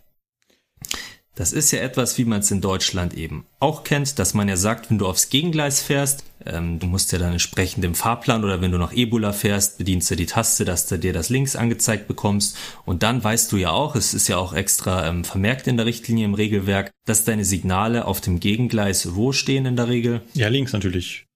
Das 1.38 1.52
ist 1.52 1.70
ja 1.70 1.78
etwas, 1.78 2.18
wie 2.18 2.24
man 2.24 2.40
es 2.40 2.50
in 2.50 2.60
Deutschland 2.60 3.14
eben 3.14 3.46
auch 3.60 3.84
kennt, 3.84 4.18
dass 4.18 4.34
man 4.34 4.48
ja 4.48 4.56
sagt, 4.56 4.90
wenn 4.90 4.98
du 4.98 5.06
aufs 5.06 5.30
Gegengleis 5.30 5.80
fährst, 5.80 6.24
ähm, 6.44 6.80
du 6.80 6.88
musst 6.88 7.12
ja 7.12 7.20
dann 7.20 7.30
entsprechend 7.30 7.84
im 7.84 7.94
Fahrplan 7.94 8.42
oder 8.42 8.60
wenn 8.60 8.72
du 8.72 8.78
nach 8.78 8.92
Ebola 8.92 9.32
fährst, 9.32 9.78
bedienst 9.78 10.10
du 10.10 10.16
die 10.16 10.26
Taste, 10.26 10.64
dass 10.64 10.88
du 10.88 10.98
dir 10.98 11.12
das 11.12 11.28
links 11.28 11.54
angezeigt 11.54 12.08
bekommst 12.08 12.56
und 12.84 13.04
dann 13.04 13.22
weißt 13.22 13.52
du 13.52 13.56
ja 13.56 13.70
auch, 13.70 13.94
es 13.94 14.14
ist 14.14 14.26
ja 14.26 14.36
auch 14.36 14.52
extra 14.52 15.06
ähm, 15.06 15.22
vermerkt 15.22 15.68
in 15.68 15.76
der 15.76 15.86
Richtlinie 15.86 16.24
im 16.24 16.34
Regelwerk, 16.34 16.90
dass 17.06 17.22
deine 17.22 17.44
Signale 17.44 18.06
auf 18.06 18.20
dem 18.20 18.40
Gegengleis 18.40 19.14
wo 19.14 19.30
stehen 19.30 19.64
in 19.64 19.76
der 19.76 19.86
Regel? 19.86 20.22
Ja, 20.34 20.48
links 20.48 20.72
natürlich. 20.72 21.27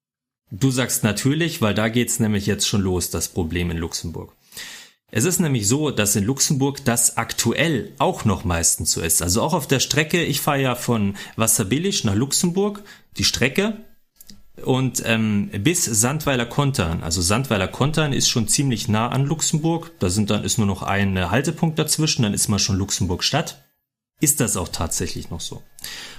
Du 0.55 0.69
sagst 0.69 1.03
natürlich, 1.03 1.63
weil 1.63 1.73
da 1.73 1.89
geht's 1.89 2.19
nämlich 2.19 2.45
jetzt 2.45 2.67
schon 2.67 2.81
los, 2.81 3.09
das 3.09 3.27
Problem 3.27 3.71
in 3.71 3.77
Luxemburg. 3.77 4.35
Es 5.09 5.23
ist 5.23 5.39
nämlich 5.39 5.67
so, 5.67 5.89
dass 5.89 6.15
in 6.15 6.25
Luxemburg 6.25 6.85
das 6.85 7.17
aktuell 7.17 7.91
auch 7.97 8.23
noch 8.23 8.43
meistens 8.43 8.91
so 8.91 9.01
ist. 9.01 9.23
Also 9.23 9.41
auch 9.41 9.55
auf 9.55 9.65
der 9.65 9.79
Strecke, 9.79 10.23
ich 10.23 10.41
fahre 10.41 10.61
ja 10.61 10.75
von 10.75 11.15
Wasserbillig 11.37 12.03
nach 12.03 12.13
Luxemburg, 12.13 12.83
die 13.17 13.23
Strecke, 13.23 13.77
und 14.63 15.01
ähm, 15.07 15.49
bis 15.63 15.85
Sandweiler 15.85 16.45
Kontern, 16.45 17.01
also 17.01 17.23
Sandweiler 17.23 17.67
Kontern 17.67 18.13
ist 18.13 18.29
schon 18.29 18.47
ziemlich 18.47 18.87
nah 18.87 19.07
an 19.07 19.25
Luxemburg. 19.25 19.91
Da 19.97 20.11
sind 20.11 20.29
dann 20.29 20.43
ist 20.43 20.59
nur 20.59 20.67
noch 20.67 20.83
ein 20.83 21.31
Haltepunkt 21.31 21.79
dazwischen, 21.79 22.21
dann 22.21 22.35
ist 22.35 22.47
man 22.47 22.59
schon 22.59 22.77
Luxemburg 22.77 23.23
Stadt. 23.23 23.63
Ist 24.21 24.39
das 24.39 24.55
auch 24.55 24.69
tatsächlich 24.69 25.31
noch 25.31 25.41
so? 25.41 25.63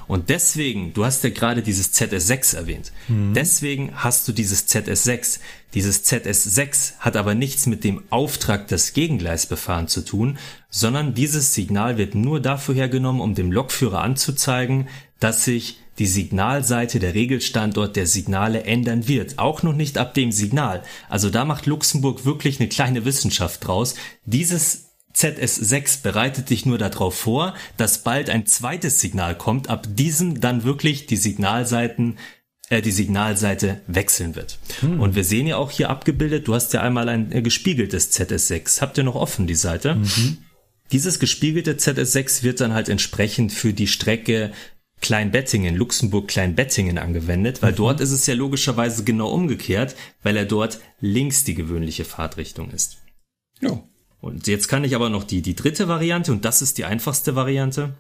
Und 0.06 0.28
deswegen, 0.28 0.93
du 0.93 1.05
hast 1.05 1.24
ja 1.24 1.31
gerade 1.31 1.62
dieses 1.62 1.93
ZS6 1.94 2.56
erwähnt. 2.56 2.93
Mhm. 3.09 3.35
Deswegen 3.35 3.93
hast 3.94 4.28
du 4.28 4.32
dieses 4.32 4.68
ZS6. 4.68 5.40
Dieses 5.74 6.05
ZS6 6.05 6.98
hat 7.01 7.16
aber 7.16 7.35
nichts 7.35 7.66
mit 7.66 7.85
dem 7.85 8.02
Auftrag 8.10 8.68
des 8.68 8.93
Gegengleisbefahren 8.93 9.89
zu 9.89 10.05
tun, 10.05 10.39
sondern 10.70 11.14
dieses 11.14 11.55
Signal 11.55 11.98
wird 11.98 12.14
nur 12.14 12.40
dafür 12.40 12.74
hergenommen, 12.74 13.20
um 13.20 13.35
dem 13.35 13.51
Lokführer 13.51 14.01
anzuzeigen, 14.02 14.89
dass 15.20 15.44
sich 15.44 15.78
die 15.98 16.06
Signalseite 16.06 16.98
der 16.98 17.14
Regelstandort 17.14 17.97
der 17.97 18.06
Signale 18.06 18.64
ändern 18.64 19.06
wird. 19.06 19.39
Auch 19.39 19.62
noch 19.62 19.74
nicht 19.74 19.97
ab 19.97 20.14
dem 20.14 20.32
Signal. 20.32 20.82
Also 21.09 21.31
da 21.31 21.44
macht 21.44 21.66
Luxemburg 21.66 22.24
wirklich 22.24 22.59
eine 22.59 22.68
kleine 22.68 23.05
Wissenschaft 23.05 23.66
draus. 23.66 23.94
Dieses 24.24 24.90
ZS6 25.16 26.02
bereitet 26.02 26.50
dich 26.50 26.66
nur 26.66 26.78
darauf 26.78 27.14
vor, 27.14 27.54
dass 27.76 28.02
bald 28.02 28.30
ein 28.30 28.46
zweites 28.46 29.00
Signal 29.00 29.36
kommt, 29.36 29.70
ab 29.70 29.86
diesem 29.88 30.40
dann 30.40 30.64
wirklich 30.64 31.06
die 31.06 31.16
Signalseiten 31.16 32.18
äh, 32.70 32.82
die 32.82 32.92
Signalseite 32.92 33.80
wechseln 33.86 34.36
wird. 34.36 34.58
Hm. 34.80 35.00
Und 35.00 35.14
wir 35.14 35.24
sehen 35.24 35.46
ja 35.46 35.56
auch 35.56 35.70
hier 35.70 35.90
abgebildet, 35.90 36.48
du 36.48 36.54
hast 36.54 36.72
ja 36.72 36.80
einmal 36.80 37.08
ein 37.08 37.30
äh, 37.30 37.42
gespiegeltes 37.42 38.12
ZS6. 38.12 38.80
Habt 38.80 38.98
ihr 38.98 39.04
noch 39.04 39.16
offen 39.16 39.46
die 39.46 39.54
Seite? 39.54 39.96
Mhm. 39.96 40.38
Dieses 40.90 41.18
gespiegelte 41.18 41.74
ZS6 41.74 42.42
wird 42.42 42.60
dann 42.60 42.72
halt 42.72 42.88
entsprechend 42.88 43.52
für 43.52 43.72
die 43.72 43.86
Strecke 43.86 44.52
Kleinbettingen, 45.00 45.76
Luxemburg 45.76 46.28
Kleinbettingen 46.28 46.96
angewendet, 46.96 47.60
weil 47.62 47.72
mhm. 47.72 47.76
dort 47.76 48.00
ist 48.00 48.12
es 48.12 48.26
ja 48.26 48.34
logischerweise 48.34 49.04
genau 49.04 49.28
umgekehrt, 49.30 49.94
weil 50.22 50.36
er 50.36 50.46
dort 50.46 50.80
links 51.00 51.44
die 51.44 51.54
gewöhnliche 51.54 52.04
Fahrtrichtung 52.04 52.70
ist. 52.70 52.98
Ja. 53.60 53.82
Und 54.24 54.46
jetzt 54.46 54.68
kann 54.68 54.84
ich 54.84 54.94
aber 54.94 55.10
noch 55.10 55.24
die, 55.24 55.42
die 55.42 55.55
dritte 55.55 55.86
Variante, 55.86 56.32
und 56.32 56.46
das 56.46 56.62
ist 56.62 56.78
die 56.78 56.86
einfachste 56.86 57.36
Variante. 57.36 57.92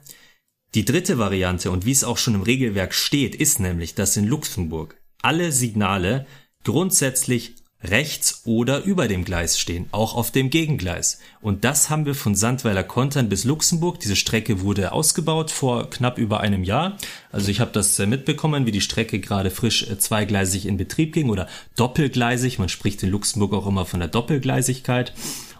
Die 0.74 0.86
dritte 0.86 1.18
Variante, 1.18 1.70
und 1.70 1.84
wie 1.84 1.92
es 1.92 2.02
auch 2.02 2.16
schon 2.16 2.34
im 2.34 2.40
Regelwerk 2.40 2.94
steht, 2.94 3.34
ist 3.34 3.60
nämlich, 3.60 3.94
dass 3.94 4.16
in 4.16 4.24
Luxemburg 4.24 4.96
alle 5.20 5.52
Signale 5.52 6.24
grundsätzlich 6.64 7.56
rechts 7.82 8.40
oder 8.46 8.84
über 8.84 9.06
dem 9.06 9.26
Gleis 9.26 9.58
stehen, 9.58 9.84
auch 9.90 10.14
auf 10.14 10.30
dem 10.30 10.48
Gegengleis. 10.48 11.18
Und 11.42 11.62
das 11.64 11.90
haben 11.90 12.06
wir 12.06 12.14
von 12.14 12.34
Sandweiler 12.34 12.84
Kontern 12.84 13.28
bis 13.28 13.44
Luxemburg. 13.44 14.00
Diese 14.00 14.16
Strecke 14.16 14.62
wurde 14.62 14.92
ausgebaut 14.92 15.50
vor 15.50 15.90
knapp 15.90 16.16
über 16.16 16.40
einem 16.40 16.64
Jahr. 16.64 16.96
Also 17.32 17.50
ich 17.50 17.60
habe 17.60 17.72
das 17.72 17.98
äh, 17.98 18.06
mitbekommen, 18.06 18.64
wie 18.64 18.72
die 18.72 18.80
Strecke 18.80 19.20
gerade 19.20 19.50
frisch 19.50 19.82
äh, 19.90 19.98
zweigleisig 19.98 20.64
in 20.64 20.78
Betrieb 20.78 21.12
ging 21.12 21.28
oder 21.28 21.48
doppelgleisig. 21.76 22.58
Man 22.58 22.70
spricht 22.70 23.02
in 23.02 23.10
Luxemburg 23.10 23.52
auch 23.52 23.66
immer 23.66 23.84
von 23.84 24.00
der 24.00 24.08
Doppelgleisigkeit. 24.08 25.12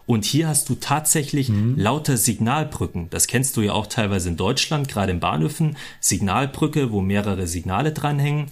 Und 0.07 0.25
hier 0.25 0.49
hast 0.49 0.69
du 0.69 0.75
tatsächlich 0.75 1.49
mhm. 1.49 1.79
lauter 1.79 2.17
Signalbrücken. 2.17 3.09
Das 3.11 3.27
kennst 3.27 3.57
du 3.57 3.63
ja 3.63 3.73
auch 3.73 3.87
teilweise 3.87 4.29
in 4.29 4.37
Deutschland, 4.37 4.89
gerade 4.89 5.13
in 5.13 5.21
Bahnhöfen. 5.21 5.77
Signalbrücke, 6.01 6.93
wo 6.93 7.01
mehrere 7.01 7.47
Signale 7.47 7.93
dranhängen. 7.93 8.47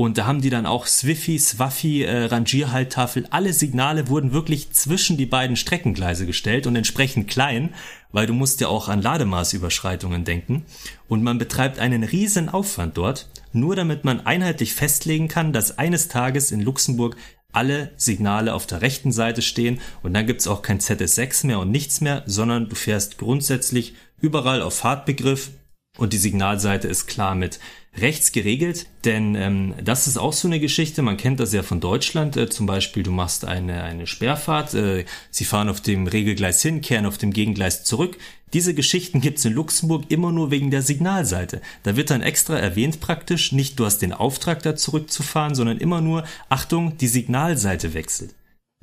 Und 0.00 0.16
da 0.16 0.26
haben 0.26 0.40
die 0.40 0.50
dann 0.50 0.64
auch 0.64 0.86
Swiffy, 0.86 1.40
Swaffi, 1.40 2.04
äh, 2.04 2.26
Rangierhalttafel, 2.26 3.26
alle 3.30 3.52
Signale 3.52 4.06
wurden 4.06 4.32
wirklich 4.32 4.70
zwischen 4.70 5.16
die 5.16 5.26
beiden 5.26 5.56
Streckengleise 5.56 6.24
gestellt 6.24 6.68
und 6.68 6.76
entsprechend 6.76 7.26
klein, 7.26 7.74
weil 8.12 8.28
du 8.28 8.32
musst 8.32 8.60
ja 8.60 8.68
auch 8.68 8.86
an 8.86 9.02
Lademaßüberschreitungen 9.02 10.24
denken. 10.24 10.64
Und 11.08 11.24
man 11.24 11.38
betreibt 11.38 11.80
einen 11.80 12.04
riesen 12.04 12.48
Aufwand 12.48 12.96
dort, 12.96 13.28
nur 13.52 13.74
damit 13.74 14.04
man 14.04 14.24
einheitlich 14.24 14.72
festlegen 14.72 15.26
kann, 15.26 15.52
dass 15.52 15.78
eines 15.78 16.06
Tages 16.06 16.52
in 16.52 16.60
Luxemburg 16.60 17.16
alle 17.52 17.92
Signale 17.96 18.52
auf 18.52 18.66
der 18.66 18.82
rechten 18.82 19.10
Seite 19.10 19.42
stehen 19.42 19.80
und 20.02 20.14
dann 20.14 20.26
gibt's 20.26 20.46
auch 20.46 20.62
kein 20.62 20.80
ZS6 20.80 21.46
mehr 21.46 21.58
und 21.58 21.70
nichts 21.70 22.00
mehr, 22.00 22.22
sondern 22.26 22.68
du 22.68 22.74
fährst 22.74 23.18
grundsätzlich 23.18 23.94
überall 24.20 24.62
auf 24.62 24.74
Fahrtbegriff 24.74 25.50
und 25.96 26.12
die 26.12 26.18
Signalseite 26.18 26.88
ist 26.88 27.06
klar 27.06 27.34
mit 27.34 27.58
rechts 27.96 28.32
geregelt, 28.32 28.86
denn 29.04 29.34
ähm, 29.34 29.74
das 29.82 30.06
ist 30.06 30.18
auch 30.18 30.32
so 30.32 30.48
eine 30.48 30.60
Geschichte, 30.60 31.02
man 31.02 31.16
kennt 31.16 31.40
das 31.40 31.52
ja 31.52 31.62
von 31.62 31.80
Deutschland, 31.80 32.36
äh, 32.36 32.48
zum 32.48 32.66
Beispiel 32.66 33.02
du 33.02 33.10
machst 33.10 33.44
eine, 33.44 33.82
eine 33.82 34.06
Sperrfahrt, 34.06 34.74
äh, 34.74 35.04
sie 35.30 35.44
fahren 35.44 35.68
auf 35.68 35.80
dem 35.80 36.06
Regelgleis 36.06 36.62
hin, 36.62 36.80
kehren 36.80 37.06
auf 37.06 37.18
dem 37.18 37.32
Gegengleis 37.32 37.84
zurück. 37.84 38.18
Diese 38.52 38.72
Geschichten 38.74 39.20
gibt's 39.20 39.44
in 39.44 39.52
Luxemburg 39.52 40.04
immer 40.08 40.32
nur 40.32 40.50
wegen 40.50 40.70
der 40.70 40.82
Signalseite. 40.82 41.60
Da 41.82 41.96
wird 41.96 42.10
dann 42.10 42.22
extra 42.22 42.58
erwähnt 42.58 43.00
praktisch, 43.00 43.52
nicht 43.52 43.78
du 43.78 43.84
hast 43.84 43.98
den 43.98 44.14
Auftrag 44.14 44.62
da 44.62 44.74
zurückzufahren, 44.74 45.54
sondern 45.54 45.78
immer 45.78 46.00
nur, 46.00 46.24
Achtung, 46.48 46.96
die 46.96 47.08
Signalseite 47.08 47.92
wechselt. 47.94 48.34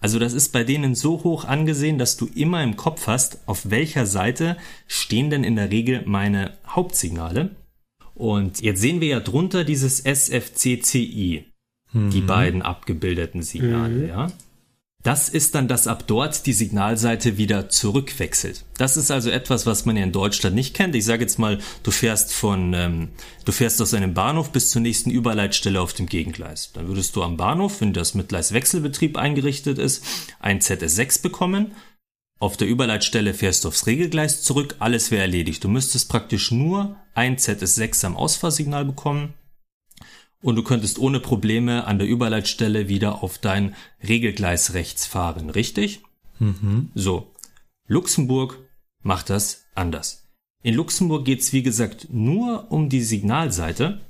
Also 0.02 0.20
das 0.20 0.34
ist 0.34 0.52
bei 0.52 0.64
denen 0.64 0.94
so 0.94 1.24
hoch 1.24 1.46
angesehen, 1.46 1.98
dass 1.98 2.18
du 2.18 2.28
immer 2.36 2.62
im 2.62 2.76
Kopf 2.76 3.08
hast, 3.08 3.40
auf 3.48 3.72
welcher 3.72 4.06
Seite 4.06 4.58
stehen 4.88 5.30
denn 5.32 5.44
in 5.44 5.56
der 5.56 5.72
Regel 5.72 6.04
meine 6.06 6.54
Hauptsignale. 6.68 7.56
Und 8.16 8.62
jetzt 8.62 8.82
sehen 8.82 9.02
wir 9.02 9.10
ja 9.10 9.20
drunter 9.20 9.64
dieses 9.64 10.00
SFCCI, 10.00 11.46
mhm. 11.92 12.10
die 12.10 12.22
beiden 12.22 12.62
abgebildeten 12.62 13.44
Signale, 13.44 13.94
mhm. 13.94 14.08
ja. 14.08 14.32
Das 15.06 15.30
ist 15.30 15.54
dann, 15.54 15.68
dass 15.68 15.86
ab 15.86 16.06
dort 16.08 16.48
die 16.48 16.54
Signalseite 16.54 17.38
wieder 17.38 17.70
zurückwechselt. 17.70 18.66
Das 18.80 18.98
ist 18.98 19.12
also 19.12 19.30
etwas, 19.30 19.68
was 19.68 19.86
man 19.86 19.96
ja 19.96 20.04
in 20.04 20.12
Deutschland 20.12 20.56
nicht 20.56 20.74
kennt. 20.74 20.96
Ich 20.96 21.06
sage 21.06 21.22
jetzt 21.22 21.38
mal, 21.38 21.60
du 21.84 21.92
fährst 21.92 22.34
von, 22.34 22.74
ähm, 22.74 23.10
du 23.46 23.52
fährst 23.52 23.80
aus 23.84 23.94
einem 23.94 24.16
Bahnhof 24.16 24.52
bis 24.52 24.72
zur 24.72 24.82
nächsten 24.82 25.12
Überleitstelle 25.12 25.80
auf 25.80 25.94
dem 25.94 26.08
Gegengleis. 26.08 26.72
Dann 26.74 26.88
würdest 26.88 27.16
du 27.16 27.22
am 27.22 27.38
Bahnhof, 27.38 27.82
wenn 27.82 27.94
das 27.94 28.16
mit 28.16 28.30
Gleiswechselbetrieb 28.30 29.16
eingerichtet 29.16 29.78
ist, 29.78 30.04
ein 30.40 30.60
ZS6 30.60 31.22
bekommen. 31.22 31.74
Auf 32.46 32.58
der 32.58 32.68
Überleitstelle 32.68 33.34
fährst 33.34 33.64
du 33.64 33.70
aufs 33.70 33.88
Regelgleis 33.88 34.44
zurück, 34.44 34.76
alles 34.78 35.10
wäre 35.10 35.24
erledigt. 35.24 35.64
Du 35.64 35.68
müsstest 35.68 36.10
praktisch 36.10 36.52
nur 36.52 36.96
ein 37.16 37.38
ZS6 37.38 38.06
am 38.06 38.16
Ausfahrsignal 38.16 38.86
bekommen 38.86 39.34
und 40.44 40.56
du 40.56 40.62
könntest 40.62 41.00
ohne 41.00 41.20
Probleme 41.20 41.88
an 41.88 41.98
der 41.98 42.08
Überleitstelle 42.08 42.88
wieder 42.88 43.24
auf 43.24 43.40
dein 43.40 43.74
Regelgleis 44.08 44.76
rechts 44.76 45.08
fahren, 45.08 45.50
richtig? 45.50 46.04
Mhm. 46.38 46.92
So. 46.94 47.34
Luxemburg 47.88 48.60
macht 49.02 49.32
das 49.32 49.66
anders. 49.74 50.28
In 50.62 50.76
Luxemburg 50.76 51.26
geht's 51.26 51.52
wie 51.52 51.64
gesagt 51.64 52.10
nur 52.12 52.72
um 52.72 52.90
die 52.90 53.02
Signalseite 53.02 54.02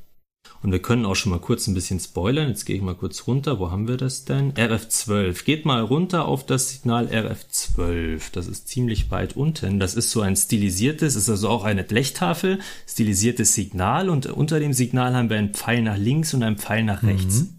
und 0.61 0.72
wir 0.72 0.81
können 0.81 1.05
auch 1.05 1.15
schon 1.15 1.31
mal 1.31 1.39
kurz 1.39 1.67
ein 1.67 1.73
bisschen 1.73 1.99
spoilern. 1.99 2.49
Jetzt 2.49 2.65
gehe 2.65 2.76
ich 2.76 2.81
mal 2.81 2.95
kurz 2.95 3.27
runter. 3.27 3.59
Wo 3.59 3.72
haben 3.72 3.88
wir 3.88 3.97
das 3.97 4.26
denn? 4.26 4.53
RF12. 4.53 5.45
Geht 5.45 5.65
mal 5.65 5.81
runter 5.81 6.26
auf 6.26 6.45
das 6.45 6.72
Signal 6.72 7.07
RF12. 7.07 8.31
Das 8.31 8.47
ist 8.47 8.67
ziemlich 8.67 9.11
weit 9.11 9.35
unten. 9.35 9.80
Das 9.80 9.95
ist 9.95 10.11
so 10.11 10.22
ein 10.22 10.35
stilisiertes, 10.35 11.15
ist 11.15 11.30
also 11.30 11.49
auch 11.49 11.65
eine 11.65 11.84
Blechtafel, 11.84 12.59
stilisiertes 12.88 13.53
Signal 13.53 14.09
und 14.09 14.26
unter 14.26 14.59
dem 14.59 14.73
Signal 14.73 15.13
haben 15.15 15.30
wir 15.30 15.38
einen 15.38 15.53
Pfeil 15.53 15.81
nach 15.81 15.97
links 15.97 16.34
und 16.34 16.41
einen 16.41 16.57
Pfeil 16.57 16.84
nach 16.84 17.03
rechts. 17.03 17.41
Mhm. 17.41 17.49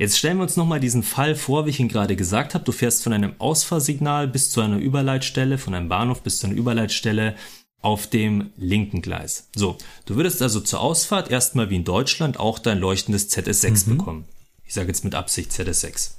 Jetzt 0.00 0.16
stellen 0.16 0.38
wir 0.38 0.44
uns 0.44 0.56
nochmal 0.56 0.80
diesen 0.80 1.02
Fall 1.02 1.34
vor, 1.34 1.66
wie 1.66 1.70
ich 1.70 1.78
ihn 1.78 1.88
gerade 1.88 2.16
gesagt 2.16 2.54
habe. 2.54 2.64
Du 2.64 2.72
fährst 2.72 3.02
von 3.02 3.12
einem 3.12 3.34
Ausfahrsignal 3.36 4.28
bis 4.28 4.48
zu 4.48 4.62
einer 4.62 4.78
Überleitstelle, 4.78 5.58
von 5.58 5.74
einem 5.74 5.90
Bahnhof 5.90 6.22
bis 6.22 6.38
zu 6.38 6.46
einer 6.46 6.56
Überleitstelle 6.56 7.34
auf 7.82 8.06
dem 8.06 8.50
linken 8.56 9.02
Gleis. 9.02 9.48
So, 9.54 9.78
du 10.06 10.16
würdest 10.16 10.42
also 10.42 10.60
zur 10.60 10.80
Ausfahrt 10.80 11.30
erstmal 11.30 11.70
wie 11.70 11.76
in 11.76 11.84
Deutschland 11.84 12.38
auch 12.38 12.58
dein 12.58 12.78
leuchtendes 12.78 13.30
ZS6 13.30 13.86
mhm. 13.86 13.96
bekommen. 13.96 14.24
Ich 14.64 14.74
sage 14.74 14.88
jetzt 14.88 15.04
mit 15.04 15.14
Absicht 15.14 15.50
ZS6. 15.50 16.12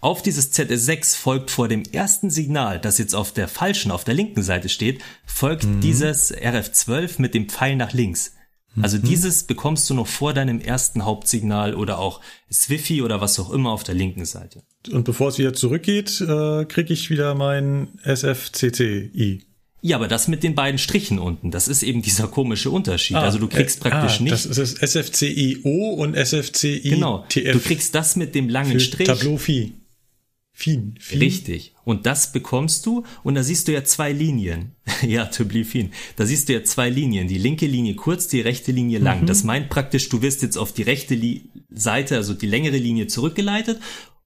Auf 0.00 0.20
dieses 0.22 0.52
ZS6 0.52 1.16
folgt 1.16 1.50
vor 1.52 1.68
dem 1.68 1.84
ersten 1.84 2.28
Signal, 2.28 2.80
das 2.80 2.98
jetzt 2.98 3.14
auf 3.14 3.30
der 3.32 3.46
falschen, 3.46 3.92
auf 3.92 4.02
der 4.02 4.14
linken 4.14 4.42
Seite 4.42 4.68
steht, 4.68 5.00
folgt 5.24 5.64
mhm. 5.64 5.80
dieses 5.80 6.34
RF12 6.34 7.20
mit 7.20 7.34
dem 7.34 7.48
Pfeil 7.48 7.76
nach 7.76 7.92
links. 7.92 8.32
Also 8.80 8.96
mhm. 8.96 9.02
dieses 9.02 9.44
bekommst 9.44 9.88
du 9.90 9.94
noch 9.94 10.06
vor 10.06 10.32
deinem 10.32 10.60
ersten 10.60 11.04
Hauptsignal 11.04 11.74
oder 11.74 11.98
auch 11.98 12.20
Swiffy 12.50 13.02
oder 13.02 13.20
was 13.20 13.38
auch 13.38 13.50
immer 13.50 13.70
auf 13.70 13.84
der 13.84 13.94
linken 13.94 14.24
Seite. 14.24 14.62
Und 14.90 15.04
bevor 15.04 15.28
es 15.28 15.38
wieder 15.38 15.52
zurückgeht, 15.52 16.20
äh, 16.22 16.64
kriege 16.64 16.92
ich 16.92 17.10
wieder 17.10 17.34
mein 17.34 17.88
SFCCI. 18.02 19.44
Ja, 19.84 19.96
aber 19.96 20.06
das 20.06 20.28
mit 20.28 20.44
den 20.44 20.54
beiden 20.54 20.78
Strichen 20.78 21.18
unten, 21.18 21.50
das 21.50 21.66
ist 21.66 21.82
eben 21.82 22.02
dieser 22.02 22.28
komische 22.28 22.70
Unterschied. 22.70 23.16
Ah, 23.16 23.22
also 23.22 23.38
du 23.38 23.48
kriegst 23.48 23.84
äh, 23.84 23.90
praktisch 23.90 24.20
ah, 24.20 24.22
nicht. 24.22 24.32
Das 24.32 24.46
ist 24.46 24.78
SFCIO 24.78 25.94
und 25.94 26.14
SFCI. 26.16 26.80
Genau. 26.84 27.24
TF 27.28 27.52
du 27.52 27.58
kriegst 27.58 27.92
das 27.94 28.14
mit 28.14 28.36
dem 28.36 28.48
langen 28.48 28.78
Strich. 28.78 29.08
Tableau 29.08 29.36
Phi. 29.36 29.72
Fin, 30.54 30.94
fin. 31.00 31.18
Richtig. 31.18 31.72
Und 31.84 32.06
das 32.06 32.30
bekommst 32.30 32.86
du 32.86 33.04
und 33.24 33.34
da 33.34 33.42
siehst 33.42 33.66
du 33.66 33.72
ja 33.72 33.82
zwei 33.82 34.12
Linien. 34.12 34.72
ja, 35.02 35.24
Tableau 35.24 35.64
Fin. 35.64 35.90
Da 36.14 36.26
siehst 36.26 36.48
du 36.48 36.52
ja 36.52 36.62
zwei 36.62 36.88
Linien. 36.88 37.26
Die 37.26 37.38
linke 37.38 37.66
Linie 37.66 37.96
kurz, 37.96 38.28
die 38.28 38.40
rechte 38.40 38.70
Linie 38.70 39.00
lang. 39.00 39.22
Mhm. 39.22 39.26
Das 39.26 39.42
meint 39.42 39.68
praktisch, 39.68 40.08
du 40.10 40.22
wirst 40.22 40.42
jetzt 40.42 40.56
auf 40.56 40.72
die 40.72 40.82
rechte 40.82 41.16
Li 41.16 41.48
Seite, 41.70 42.16
also 42.16 42.34
die 42.34 42.46
längere 42.46 42.76
Linie 42.76 43.08
zurückgeleitet 43.08 43.80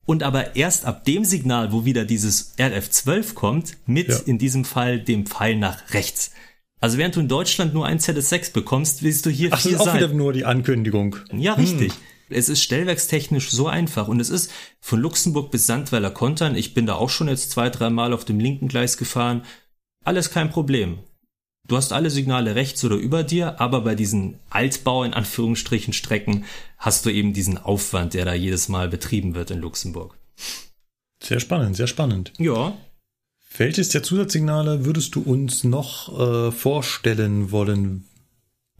und 0.07 0.23
aber 0.23 0.57
erst 0.57 0.87
ab 0.87 1.05
dem 1.05 1.25
Signal, 1.25 1.73
wo 1.73 1.85
wieder 1.85 2.05
dieses 2.05 2.57
RF12 2.59 3.35
kommt, 3.35 3.77
mit 3.87 4.09
ja. 4.09 4.17
in 4.25 4.39
diesem 4.39 4.65
Fall 4.65 5.01
dem 5.01 5.27
Pfeil 5.27 5.57
nach 5.57 5.93
rechts. 5.93 6.31
Also 6.81 6.99
während 6.99 7.17
du 7.17 7.21
in 7.21 7.29
Deutschland 7.29 7.75
nur 7.75 7.87
ein 7.87 7.99
ZS6 7.99 8.53
bekommst, 8.53 9.03
willst 9.03 9.27
du 9.27 9.31
hier 9.31 9.51
Ach, 9.53 9.61
vier 9.61 9.73
das 9.73 9.81
ist 9.81 9.81
auch 9.81 9.93
sein. 9.93 9.97
wieder 9.97 10.09
nur 10.15 10.33
die 10.33 10.45
Ankündigung. 10.45 11.17
Ja, 11.33 11.55
richtig. 11.55 11.93
Hm. 11.93 12.01
Es 12.29 12.49
ist 12.49 12.63
stellwerkstechnisch 12.63 13.51
so 13.51 13.69
einfach 13.69 14.09
und 14.09 14.21
es 14.21 14.31
ist 14.31 14.51
von 14.81 15.01
Luxemburg 15.01 15.51
bis 15.51 15.67
Sandweiler 15.67 16.11
Kontern. 16.11 16.57
Ich 16.57 16.75
bin 16.75 16.87
da 16.87 16.95
auch 16.95 17.11
schon 17.11 17.29
jetzt 17.29 17.51
zwei, 17.51 17.71
drei 17.71 17.89
Mal 17.89 18.13
auf 18.13 18.25
dem 18.25 18.41
linken 18.41 18.69
Gleis 18.69 18.97
gefahren. 18.97 19.43
Alles 20.05 20.31
kein 20.31 20.51
Problem. 20.51 20.99
Du 21.67 21.77
hast 21.77 21.93
alle 21.93 22.11
Signale 22.11 22.55
rechts 22.55 22.85
oder 22.85 22.97
über 22.97 23.25
dir, 23.25 23.61
aber 23.61 23.81
bei 23.81 23.95
diesen 23.95 24.39
Altbau 24.51 25.03
in 25.03 25.15
Anführungsstrichen 25.15 25.93
Strecken 25.93 26.45
hast 26.79 27.05
du 27.07 27.11
eben 27.11 27.33
diesen 27.33 27.59
Aufwand, 27.59 28.15
der 28.15 28.25
da 28.25 28.35
jedes 28.35 28.69
Mal 28.69 28.89
betrieben 28.89 29.35
wird 29.35 29.51
in 29.51 29.61
Luxemburg. 29.61 30.17
Sehr 31.23 31.41
spannend, 31.41 31.77
sehr 31.77 31.89
spannend. 31.89 32.33
Ja. 32.39 32.77
Welches 33.57 33.89
der 33.89 34.03
Zusatzsignale 34.03 34.85
würdest 34.85 35.15
du 35.15 35.23
uns 35.23 35.65
noch 35.65 36.19
äh, 36.19 36.53
vorstellen 36.53 37.51
wollen? 37.51 38.05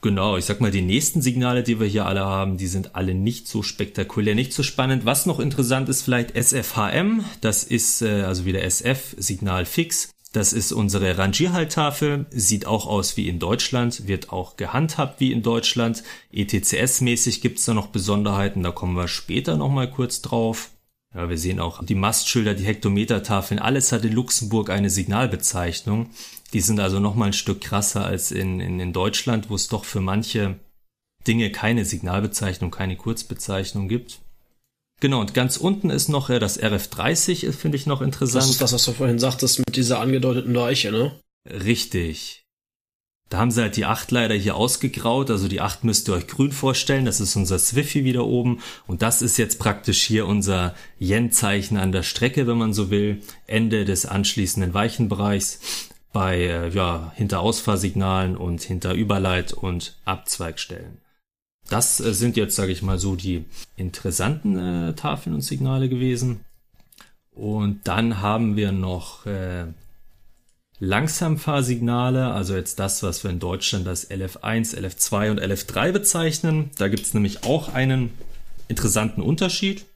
Genau, 0.03 0.37
ich 0.37 0.45
sag 0.45 0.61
mal, 0.61 0.71
die 0.71 0.83
nächsten 0.83 1.23
Signale, 1.23 1.63
die 1.63 1.81
wir 1.81 1.87
hier 1.87 2.07
alle 2.07 2.25
haben, 2.25 2.59
die 2.59 2.67
sind 2.67 2.95
alle 2.95 3.15
nicht 3.15 3.49
so 3.49 3.63
spektakulär, 3.63 4.35
nicht 4.35 4.53
so 4.53 4.63
spannend. 4.63 5.05
Was 5.05 5.27
noch 5.27 5.41
interessant 5.41 5.89
ist, 5.89 6.03
vielleicht 6.03 6.37
SFHM, 6.37 7.25
das 7.41 7.65
ist 7.65 8.03
äh, 8.03 8.23
also 8.23 8.45
wieder 8.45 8.63
SF, 8.63 9.17
Signal 9.19 9.65
fix. 9.65 10.11
Das 10.37 10.53
ist 10.53 10.71
unsere 10.71 11.17
Rangierhalttafel, 11.17 12.27
sieht 12.29 12.67
auch 12.67 12.87
aus 12.87 13.17
wie 13.17 13.27
in 13.27 13.39
Deutschland, 13.39 14.07
wird 14.07 14.35
auch 14.35 14.59
gehandhabt 14.59 15.19
wie 15.19 15.33
in 15.33 15.43
Deutschland. 15.43 16.03
ETCS-mäßig 16.31 17.41
gibt 17.41 17.59
es 17.59 17.65
da 17.65 17.73
noch 17.73 17.87
Besonderheiten, 17.87 18.63
da 18.63 18.71
kommen 18.71 18.97
wir 18.97 19.09
später 19.09 19.57
nochmal 19.57 19.91
kurz 19.91 20.21
drauf. 20.21 20.73
Ja, 21.15 21.31
wir 21.31 21.39
sehen 21.39 21.59
auch 21.59 21.83
die 21.83 21.95
Mastschilder, 21.95 22.53
die 22.53 22.67
Hektometertafeln, 22.67 23.59
alles 23.59 23.93
hat 23.93 24.05
in 24.05 24.13
Luxemburg 24.13 24.69
eine 24.69 24.91
Signalbezeichnung. 24.91 26.11
Die 26.53 26.61
sind 26.61 26.81
also 26.81 27.01
nochmal 27.01 27.29
ein 27.29 27.33
Stück 27.33 27.63
krasser 27.63 28.05
als 28.05 28.31
in, 28.31 28.61
in, 28.61 28.79
in 28.79 28.93
Deutschland, 28.93 29.49
wo 29.49 29.55
es 29.55 29.69
doch 29.69 29.87
für 29.87 30.03
manche 30.03 30.61
Dinge 31.27 31.51
keine 31.51 31.87
Signalbezeichnung, 31.87 32.71
keine 32.71 32.97
Kurzbezeichnung 32.97 33.89
gibt. 33.89 34.21
Genau, 35.01 35.21
und 35.21 35.35
ganz 35.35 35.57
unten 35.57 35.91
ist 35.91 36.09
noch 36.09 36.31
äh, 36.31 36.39
das 36.39 36.61
RF30, 36.61 37.53
finde 37.53 37.77
ich 37.77 37.87
noch 37.87 38.01
interessant. 38.01 38.45
Das 38.45 38.51
ist 38.51 38.61
das, 38.63 38.73
was 38.73 38.85
du 38.85 38.93
vorhin 38.93 39.19
sagtest 39.19 39.59
mit 39.59 39.77
dieser 39.77 40.01
angedeuteten 40.01 40.55
Leiche, 40.55 40.91
ne? 40.91 41.13
Richtig. 41.49 42.47
Da 43.29 43.39
haben 43.39 43.51
sie 43.51 43.61
halt 43.61 43.77
die 43.77 43.85
8 43.85 44.13
leider 44.13 44.37
hier 44.37 44.55
ausgegraut, 44.55 45.31
also 45.31 45.49
die 45.49 45.61
8 45.61 45.83
müsst 45.83 46.09
ihr 46.09 46.15
euch 46.15 46.29
grün 46.29 46.53
vorstellen, 46.53 47.05
das 47.05 47.21
ist 47.21 47.35
unser 47.35 47.59
Swiffy 47.59 48.05
wieder 48.05 48.25
oben 48.25 48.63
und 48.87 49.03
das 49.03 49.21
ist 49.21 49.37
jetzt 49.37 49.59
praktisch 49.59 50.03
hier 50.05 50.27
unser 50.27 50.77
Yen-Zeichen 51.01 51.77
an 51.77 51.91
der 51.91 52.05
Strecke, 52.05 52.47
wenn 52.47 52.57
man 52.57 52.73
so 52.73 52.89
will, 52.89 53.23
Ende 53.49 53.85
des 53.85 54.07
anschließenden 54.07 54.75
Weichenbereichs 54.75 55.59
bei 56.13 56.39
äh, 56.39 56.69
ja, 56.71 57.13
hinter 57.17 57.41
Ausfahrsignalen 57.41 58.37
und 58.37 58.63
hinter 58.63 58.95
Überleit- 58.95 59.53
und 59.53 59.99
Abzweigstellen. 60.05 60.99
Das 61.69 62.01
äh, 62.01 62.15
sind 62.15 62.37
jetzt, 62.37 62.57
sage 62.57 62.73
ich 62.73 62.83
mal, 62.83 62.99
so 62.99 63.17
die 63.17 63.45
interessanten 63.77 64.59
äh, 64.59 64.95
Tafeln 64.95 65.35
und 65.35 65.43
Signale 65.43 65.89
gewesen. 65.89 66.41
Und 67.33 67.81
dann 67.85 68.21
haben 68.21 68.57
wir 68.57 68.73
noch 68.73 69.27
äh, 69.27 69.67
Langsamfahrsignale, 70.79 72.33
also 72.33 72.55
jetzt 72.55 72.79
das, 72.79 73.03
was 73.03 73.25
wir 73.25 73.31
in 73.31 73.39
Deutschland 73.39 73.89
als 73.89 74.11
LF1, 74.11 74.77
LF2 74.77 75.31
und 75.31 75.41
LF3 75.41 75.93
bezeichnen. 75.93 76.71
Da 76.79 76.89
gibt 76.89 77.05
es 77.05 77.15
nämlich 77.15 77.45
auch 77.45 77.73
einen 77.73 78.11
interessanten 78.69 79.23
Unterschied. 79.23 79.87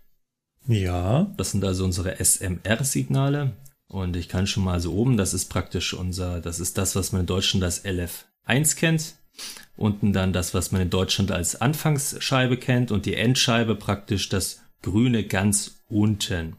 Ja. 0.66 1.30
Das 1.36 1.51
sind 1.51 1.64
also 1.64 1.84
unsere 1.84 2.16
SMR-Signale. 2.22 3.52
Und 3.88 4.16
ich 4.16 4.28
kann 4.28 4.47
schon 4.47 4.64
mal 4.64 4.80
so 4.80 4.92
oben, 4.92 5.16
das 5.16 5.34
ist 5.34 5.47
praktisch 5.47 5.94
unser, 5.94 6.40
das 6.40 6.60
ist 6.60 6.78
das, 6.78 6.94
was 6.94 7.12
man 7.12 7.22
in 7.22 7.26
Deutschland 7.26 7.64
als 7.64 7.84
LF1 7.84 8.76
kennt. 8.76 9.14
Unten 9.77 10.12
dann 10.12 10.32
das, 10.32 10.52
was 10.52 10.73
man 10.73 10.82
in 10.82 10.90
Deutschland 10.90 11.32
als 11.32 11.61
Anfangsscheibe 11.61 12.57
kennt 12.57 12.90
und 12.90 13.07
die 13.07 13.15
Endscheibe 13.15 13.77
praktisch 13.77 14.28
das 14.28 14.61
grüne 14.82 15.24
ganz 15.24 15.82
unten. 15.89 16.57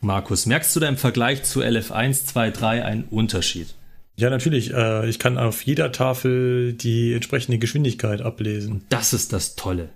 Markus, 0.00 0.46
merkst 0.46 0.74
du 0.74 0.80
da 0.80 0.88
im 0.88 0.96
Vergleich 0.96 1.44
zu 1.44 1.62
LF1, 1.62 2.26
2, 2.26 2.50
3 2.50 2.84
einen 2.84 3.04
Unterschied? 3.04 3.74
Ja, 4.16 4.30
natürlich. 4.30 4.72
Äh, 4.72 5.08
ich 5.08 5.18
kann 5.18 5.38
auf 5.38 5.62
jeder 5.62 5.92
Tafel 5.92 6.72
die 6.72 7.14
entsprechende 7.14 7.58
Geschwindigkeit 7.58 8.20
ablesen. 8.20 8.84
Das 8.88 9.12
ist 9.12 9.32
das 9.32 9.56
Tolle. 9.56 9.90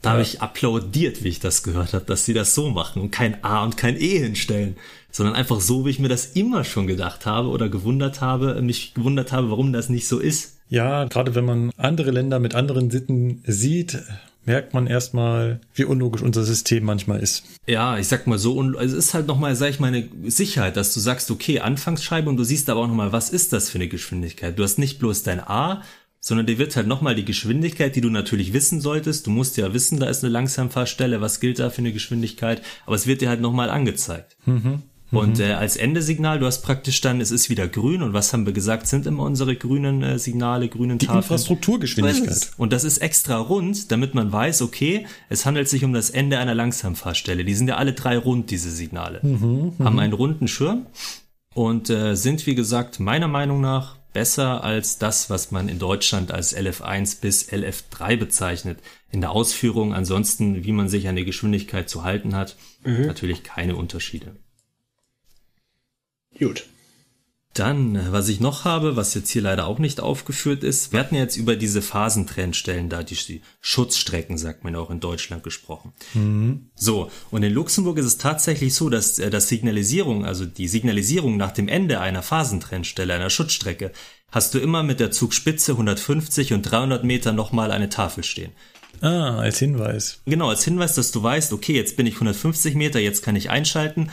Da 0.00 0.10
ja. 0.10 0.12
habe 0.12 0.22
ich 0.22 0.42
applaudiert, 0.42 1.24
wie 1.24 1.28
ich 1.28 1.40
das 1.40 1.62
gehört 1.62 1.92
habe, 1.92 2.04
dass 2.04 2.24
sie 2.24 2.34
das 2.34 2.54
so 2.54 2.70
machen 2.70 3.02
und 3.02 3.10
kein 3.10 3.42
A 3.42 3.64
und 3.64 3.76
kein 3.76 3.96
E 3.96 4.18
hinstellen, 4.18 4.76
sondern 5.10 5.34
einfach 5.34 5.60
so, 5.60 5.86
wie 5.86 5.90
ich 5.90 5.98
mir 5.98 6.08
das 6.08 6.26
immer 6.26 6.62
schon 6.64 6.86
gedacht 6.86 7.26
habe 7.26 7.48
oder 7.48 7.68
gewundert 7.68 8.20
habe, 8.20 8.60
mich 8.62 8.94
gewundert 8.94 9.32
habe, 9.32 9.50
warum 9.50 9.72
das 9.72 9.88
nicht 9.88 10.06
so 10.06 10.20
ist. 10.20 10.57
Ja, 10.68 11.04
gerade 11.04 11.34
wenn 11.34 11.44
man 11.44 11.70
andere 11.76 12.10
Länder 12.10 12.38
mit 12.38 12.54
anderen 12.54 12.90
Sitten 12.90 13.42
sieht, 13.46 13.98
merkt 14.44 14.74
man 14.74 14.86
erstmal, 14.86 15.60
wie 15.74 15.84
unlogisch 15.84 16.22
unser 16.22 16.42
System 16.42 16.84
manchmal 16.84 17.20
ist. 17.20 17.44
Ja, 17.66 17.98
ich 17.98 18.08
sag 18.08 18.26
mal 18.26 18.38
so, 18.38 18.54
und 18.54 18.74
es 18.76 18.92
ist 18.92 19.14
halt 19.14 19.26
nochmal, 19.26 19.54
sag 19.54 19.70
ich 19.70 19.78
mal, 19.78 19.88
eine 19.88 20.08
Sicherheit, 20.24 20.76
dass 20.76 20.94
du 20.94 21.00
sagst, 21.00 21.30
okay, 21.30 21.60
Anfangsscheibe 21.60 22.28
und 22.28 22.36
du 22.36 22.44
siehst 22.44 22.68
aber 22.70 22.80
auch 22.80 22.88
nochmal, 22.88 23.12
was 23.12 23.30
ist 23.30 23.52
das 23.52 23.70
für 23.70 23.78
eine 23.78 23.88
Geschwindigkeit? 23.88 24.58
Du 24.58 24.62
hast 24.62 24.78
nicht 24.78 24.98
bloß 24.98 25.22
dein 25.22 25.40
A, 25.40 25.82
sondern 26.20 26.46
dir 26.46 26.58
wird 26.58 26.74
halt 26.76 26.86
nochmal 26.86 27.14
die 27.14 27.24
Geschwindigkeit, 27.24 27.94
die 27.94 28.00
du 28.00 28.10
natürlich 28.10 28.52
wissen 28.52 28.80
solltest. 28.80 29.26
Du 29.26 29.30
musst 29.30 29.56
ja 29.56 29.72
wissen, 29.72 30.00
da 30.00 30.06
ist 30.06 30.24
eine 30.24 30.32
Langsamfahrstelle, 30.32 31.20
was 31.20 31.40
gilt 31.40 31.58
da 31.58 31.70
für 31.70 31.78
eine 31.78 31.92
Geschwindigkeit, 31.92 32.62
aber 32.86 32.96
es 32.96 33.06
wird 33.06 33.20
dir 33.20 33.28
halt 33.28 33.40
nochmal 33.40 33.70
angezeigt. 33.70 34.36
Mhm. 34.46 34.82
Und 35.10 35.38
mhm. 35.38 35.44
äh, 35.44 35.52
als 35.52 35.76
Endesignal, 35.76 36.38
du 36.38 36.46
hast 36.46 36.60
praktisch 36.62 37.00
dann, 37.00 37.20
es 37.20 37.30
ist 37.30 37.48
wieder 37.48 37.66
grün 37.66 38.02
und 38.02 38.12
was 38.12 38.32
haben 38.32 38.44
wir 38.44 38.52
gesagt, 38.52 38.86
sind 38.86 39.06
immer 39.06 39.22
unsere 39.22 39.56
grünen 39.56 40.02
äh, 40.02 40.18
Signale, 40.18 40.68
grünen 40.68 40.98
Die 40.98 41.06
Tafeln. 41.06 41.22
Infrastrukturgeschwindigkeit. 41.22 42.50
Und 42.58 42.72
das 42.72 42.84
ist 42.84 42.98
extra 42.98 43.38
rund, 43.38 43.90
damit 43.90 44.14
man 44.14 44.30
weiß, 44.30 44.60
okay, 44.62 45.06
es 45.30 45.46
handelt 45.46 45.68
sich 45.68 45.84
um 45.84 45.94
das 45.94 46.10
Ende 46.10 46.38
einer 46.38 46.54
Langsamfahrstelle. 46.54 47.44
Die 47.44 47.54
sind 47.54 47.68
ja 47.68 47.76
alle 47.76 47.94
drei 47.94 48.18
rund, 48.18 48.50
diese 48.50 48.70
Signale. 48.70 49.20
Mhm, 49.22 49.74
mhm. 49.78 49.84
haben 49.84 49.98
einen 49.98 50.12
runden 50.12 50.46
Schirm 50.46 50.86
und 51.54 51.88
äh, 51.88 52.14
sind, 52.14 52.46
wie 52.46 52.54
gesagt, 52.54 53.00
meiner 53.00 53.28
Meinung 53.28 53.62
nach 53.62 53.96
besser 54.12 54.64
als 54.64 54.98
das, 54.98 55.30
was 55.30 55.50
man 55.52 55.68
in 55.68 55.78
Deutschland 55.78 56.32
als 56.32 56.56
LF1 56.56 57.20
bis 57.20 57.50
LF3 57.50 58.16
bezeichnet. 58.16 58.78
In 59.10 59.20
der 59.20 59.30
Ausführung 59.30 59.94
ansonsten, 59.94 60.64
wie 60.64 60.72
man 60.72 60.88
sich 60.88 61.08
an 61.08 61.16
die 61.16 61.24
Geschwindigkeit 61.24 61.88
zu 61.88 62.04
halten 62.04 62.34
hat, 62.34 62.56
mhm. 62.84 63.06
natürlich 63.06 63.42
keine 63.42 63.76
Unterschiede. 63.76 64.36
Gut. 66.38 66.64
Dann, 67.54 68.12
was 68.12 68.28
ich 68.28 68.38
noch 68.38 68.64
habe, 68.64 68.94
was 68.94 69.14
jetzt 69.14 69.30
hier 69.30 69.42
leider 69.42 69.66
auch 69.66 69.80
nicht 69.80 70.00
aufgeführt 70.00 70.62
ist, 70.62 70.92
wir 70.92 71.00
hatten 71.00 71.16
jetzt 71.16 71.36
über 71.36 71.56
diese 71.56 71.82
Phasentrennstellen 71.82 72.88
da, 72.88 73.02
die, 73.02 73.40
Schutzstrecken, 73.60 74.38
sagt 74.38 74.62
man 74.62 74.76
auch 74.76 74.90
in 74.90 75.00
Deutschland 75.00 75.42
gesprochen. 75.42 75.92
Mhm. 76.14 76.70
So, 76.76 77.10
und 77.32 77.42
in 77.42 77.52
Luxemburg 77.52 77.98
ist 77.98 78.04
es 78.04 78.18
tatsächlich 78.18 78.74
so, 78.74 78.90
dass 78.90 79.18
äh, 79.18 79.30
das 79.30 79.48
Signalisierung, 79.48 80.24
also 80.24 80.44
die 80.44 80.68
Signalisierung 80.68 81.36
nach 81.36 81.50
dem 81.50 81.66
Ende 81.66 81.98
einer 81.98 82.22
Phasentrennstelle, 82.22 83.12
einer 83.12 83.30
Schutzstrecke, 83.30 83.90
hast 84.30 84.54
du 84.54 84.60
immer 84.60 84.84
mit 84.84 85.00
der 85.00 85.10
Zugspitze 85.10 85.72
150 85.72 86.52
und 86.52 86.62
300 86.62 87.02
Meter 87.02 87.32
nochmal 87.32 87.72
eine 87.72 87.88
Tafel 87.88 88.22
stehen. 88.22 88.52
Ah, 89.00 89.38
als 89.38 89.58
Hinweis. 89.58 90.20
Genau, 90.26 90.48
als 90.48 90.64
Hinweis, 90.64 90.94
dass 90.94 91.12
du 91.12 91.22
weißt, 91.22 91.52
okay, 91.52 91.74
jetzt 91.74 91.96
bin 91.96 92.06
ich 92.06 92.14
150 92.14 92.74
Meter, 92.74 93.00
jetzt 93.00 93.22
kann 93.22 93.36
ich 93.36 93.50
einschalten 93.50 94.10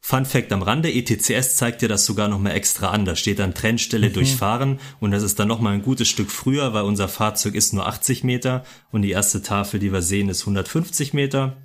Fun 0.00 0.24
Fact 0.24 0.52
am 0.52 0.62
Rande, 0.62 0.92
ETCS 0.92 1.56
zeigt 1.56 1.82
dir 1.82 1.88
das 1.88 2.06
sogar 2.06 2.28
noch 2.28 2.38
mal 2.38 2.52
extra 2.52 2.90
an. 2.90 3.04
Da 3.04 3.16
steht 3.16 3.40
dann 3.40 3.54
Trennstelle 3.54 4.08
mhm. 4.08 4.12
durchfahren 4.14 4.80
und 5.00 5.10
das 5.10 5.22
ist 5.22 5.38
dann 5.38 5.48
noch 5.48 5.60
mal 5.60 5.74
ein 5.74 5.82
gutes 5.82 6.08
Stück 6.08 6.30
früher, 6.30 6.72
weil 6.72 6.84
unser 6.84 7.08
Fahrzeug 7.08 7.54
ist 7.54 7.74
nur 7.74 7.86
80 7.86 8.24
Meter 8.24 8.64
und 8.90 9.02
die 9.02 9.10
erste 9.10 9.42
Tafel, 9.42 9.80
die 9.80 9.92
wir 9.92 10.02
sehen, 10.02 10.28
ist 10.28 10.42
150 10.42 11.14
Meter. 11.14 11.56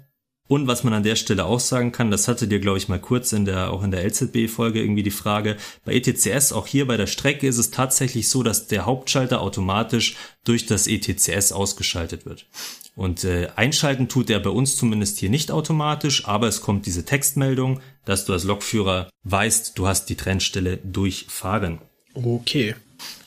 Und 0.49 0.67
was 0.67 0.83
man 0.83 0.93
an 0.93 1.03
der 1.03 1.15
Stelle 1.15 1.45
auch 1.45 1.61
sagen 1.61 1.93
kann, 1.93 2.11
das 2.11 2.27
hatte 2.27 2.47
dir, 2.49 2.59
glaube 2.59 2.77
ich, 2.77 2.89
mal 2.89 2.99
kurz 2.99 3.31
in 3.31 3.45
der, 3.45 3.71
auch 3.71 3.81
in 3.81 3.91
der 3.91 4.03
LZB-Folge 4.03 4.81
irgendwie 4.81 5.03
die 5.03 5.09
Frage, 5.09 5.55
bei 5.85 5.93
ETCS, 5.93 6.51
auch 6.51 6.67
hier 6.67 6.85
bei 6.85 6.97
der 6.97 7.07
Strecke 7.07 7.47
ist 7.47 7.57
es 7.57 7.71
tatsächlich 7.71 8.27
so, 8.27 8.43
dass 8.43 8.67
der 8.67 8.85
Hauptschalter 8.85 9.41
automatisch 9.41 10.17
durch 10.43 10.65
das 10.65 10.87
ETCS 10.87 11.53
ausgeschaltet 11.53 12.25
wird. 12.25 12.45
Und 12.95 13.23
äh, 13.23 13.49
einschalten 13.55 14.07
tut 14.07 14.29
er 14.29 14.39
bei 14.39 14.51
uns 14.51 14.77
zumindest 14.77 15.17
hier 15.17 15.29
nicht 15.29 15.51
automatisch, 15.51 16.25
aber 16.25 16.47
es 16.47 16.61
kommt 16.61 16.85
diese 16.85 17.05
Textmeldung, 17.05 17.81
dass 18.05 18.25
du 18.25 18.33
als 18.33 18.43
Lokführer 18.43 19.09
weißt, 19.23 19.77
du 19.77 19.87
hast 19.87 20.09
die 20.09 20.15
Trennstelle 20.15 20.77
durchfahren. 20.77 21.79
Okay. 22.13 22.75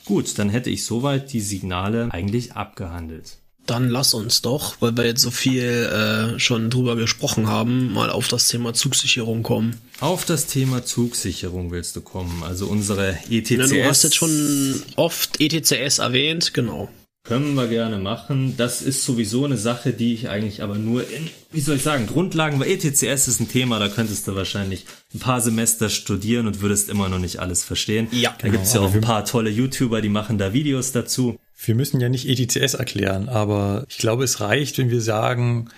Gut, 0.05 0.39
dann 0.39 0.49
hätte 0.49 0.69
ich 0.69 0.85
soweit 0.85 1.33
die 1.33 1.41
Signale 1.41 2.07
eigentlich 2.11 2.53
abgehandelt. 2.53 3.39
Dann 3.65 3.89
lass 3.89 4.13
uns 4.13 4.41
doch, 4.41 4.77
weil 4.79 4.95
wir 4.95 5.05
jetzt 5.05 5.21
so 5.21 5.29
viel 5.29 5.63
äh, 5.63 6.39
schon 6.39 6.69
drüber 6.69 6.95
gesprochen 6.95 7.49
haben, 7.49 7.91
mal 7.91 8.09
auf 8.09 8.29
das 8.29 8.47
Thema 8.47 8.73
Zugsicherung 8.73 9.43
kommen. 9.43 9.75
Auf 9.99 10.23
das 10.23 10.47
Thema 10.47 10.85
Zugsicherung 10.85 11.71
willst 11.71 11.97
du 11.97 12.01
kommen, 12.01 12.43
also 12.43 12.67
unsere 12.67 13.17
ETCS. 13.29 13.71
Ja, 13.71 13.83
du 13.83 13.83
hast 13.83 14.03
jetzt 14.03 14.15
schon 14.15 14.81
oft 14.95 15.41
ETCS 15.41 15.99
erwähnt, 15.99 16.53
genau. 16.53 16.87
Können 17.27 17.55
wir 17.55 17.67
gerne 17.67 17.97
machen. 17.97 18.55
Das 18.55 18.81
ist 18.81 19.03
sowieso 19.03 19.43
eine 19.43 19.57
Sache, 19.57 19.91
die 19.91 20.13
ich 20.13 20.29
eigentlich 20.29 20.63
aber 20.63 20.75
nur 20.75 21.01
in, 21.01 21.29
wie 21.51 21.59
soll 21.59 21.75
ich 21.75 21.83
sagen, 21.83 22.07
Grundlagen 22.07 22.57
bei 22.57 22.67
ETCS 22.67 23.27
ist 23.27 23.41
ein 23.41 23.49
Thema, 23.49 23.79
da 23.79 23.89
könntest 23.89 24.27
du 24.27 24.35
wahrscheinlich 24.35 24.85
ein 25.13 25.19
paar 25.19 25.41
Semester 25.41 25.89
studieren 25.89 26.47
und 26.47 26.61
würdest 26.61 26.89
immer 26.89 27.09
noch 27.09 27.19
nicht 27.19 27.39
alles 27.39 27.65
verstehen. 27.65 28.07
Ja, 28.11 28.31
da 28.31 28.47
genau. 28.47 28.53
gibt's 28.53 28.73
ja 28.73 28.79
auch 28.79 28.93
ein 28.93 29.01
paar 29.01 29.25
tolle 29.25 29.49
YouTuber, 29.49 30.01
die 30.01 30.09
machen 30.09 30.37
da 30.37 30.53
Videos 30.53 30.93
dazu. 30.93 31.37
Wir 31.65 31.75
müssen 31.75 31.99
ja 31.99 32.07
nicht 32.07 32.29
ETCS 32.29 32.75
erklären, 32.75 33.27
aber 33.27 33.85
ich 33.89 33.97
glaube, 33.97 34.23
es 34.23 34.39
reicht, 34.39 34.77
wenn 34.77 34.89
wir 34.89 35.01
sagen, 35.01 35.69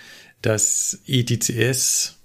dass 0.42 1.00
ETCS 1.06 2.16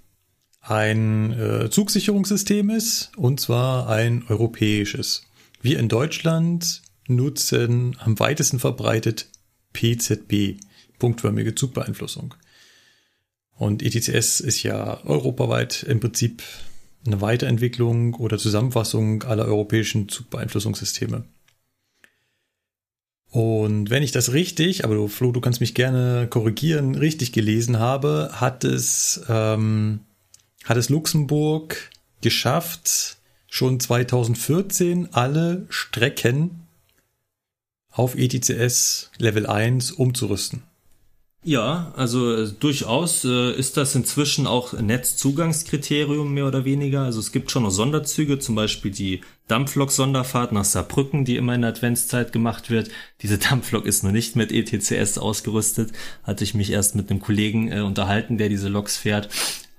ein 0.60 1.32
äh, 1.32 1.70
Zugsicherungssystem 1.70 2.70
ist, 2.70 3.10
und 3.16 3.40
zwar 3.40 3.88
ein 3.88 4.24
europäisches. 4.28 5.22
Wir 5.62 5.80
in 5.80 5.88
Deutschland 5.88 6.82
nutzen 7.08 7.96
am 8.00 8.18
weitesten 8.18 8.58
verbreitet 8.58 9.28
PZB, 9.72 10.60
punktförmige 10.98 11.54
Zugbeeinflussung. 11.54 12.34
Und 13.56 13.82
ETCS 13.82 14.40
ist 14.40 14.62
ja 14.62 15.02
europaweit 15.04 15.82
im 15.82 16.00
Prinzip 16.00 16.42
eine 17.06 17.20
Weiterentwicklung 17.20 18.14
oder 18.14 18.38
Zusammenfassung 18.38 19.22
aller 19.22 19.46
europäischen 19.46 20.08
Zugbeeinflussungssysteme. 20.08 21.24
Und 23.30 23.90
wenn 23.90 24.02
ich 24.02 24.12
das 24.12 24.32
richtig, 24.32 24.84
aber 24.84 24.94
du, 24.94 25.08
Flo, 25.08 25.32
du 25.32 25.40
kannst 25.40 25.60
mich 25.60 25.74
gerne 25.74 26.26
korrigieren, 26.28 26.94
richtig 26.94 27.32
gelesen 27.32 27.78
habe, 27.78 28.30
hat 28.32 28.64
es, 28.64 29.22
ähm, 29.28 30.00
hat 30.64 30.76
es 30.76 30.88
Luxemburg 30.88 31.90
geschafft, 32.22 33.18
schon 33.48 33.80
2014 33.80 35.12
alle 35.12 35.66
Strecken 35.68 36.65
auf 37.96 38.14
ETCS 38.14 39.10
Level 39.18 39.46
1 39.46 39.92
umzurüsten. 39.92 40.62
Ja, 41.44 41.92
also 41.96 42.34
äh, 42.34 42.48
durchaus 42.58 43.24
äh, 43.24 43.52
ist 43.52 43.76
das 43.76 43.94
inzwischen 43.94 44.48
auch 44.48 44.72
Netzzugangskriterium 44.72 46.34
mehr 46.34 46.48
oder 46.48 46.64
weniger. 46.64 47.02
Also 47.02 47.20
es 47.20 47.30
gibt 47.30 47.52
schon 47.52 47.62
noch 47.62 47.70
Sonderzüge, 47.70 48.40
zum 48.40 48.56
Beispiel 48.56 48.90
die 48.90 49.20
Dampflok-Sonderfahrt 49.46 50.50
nach 50.50 50.64
Saarbrücken, 50.64 51.24
die 51.24 51.36
immer 51.36 51.54
in 51.54 51.60
der 51.60 51.70
Adventszeit 51.70 52.32
gemacht 52.32 52.68
wird. 52.68 52.90
Diese 53.22 53.38
Dampflok 53.38 53.86
ist 53.86 54.02
noch 54.02 54.10
nicht 54.10 54.34
mit 54.34 54.50
ETCS 54.50 55.18
ausgerüstet. 55.18 55.92
Hatte 56.24 56.42
ich 56.42 56.54
mich 56.54 56.72
erst 56.72 56.96
mit 56.96 57.10
einem 57.10 57.20
Kollegen 57.20 57.70
äh, 57.70 57.80
unterhalten, 57.80 58.38
der 58.38 58.48
diese 58.48 58.68
Loks 58.68 58.96
fährt. 58.96 59.28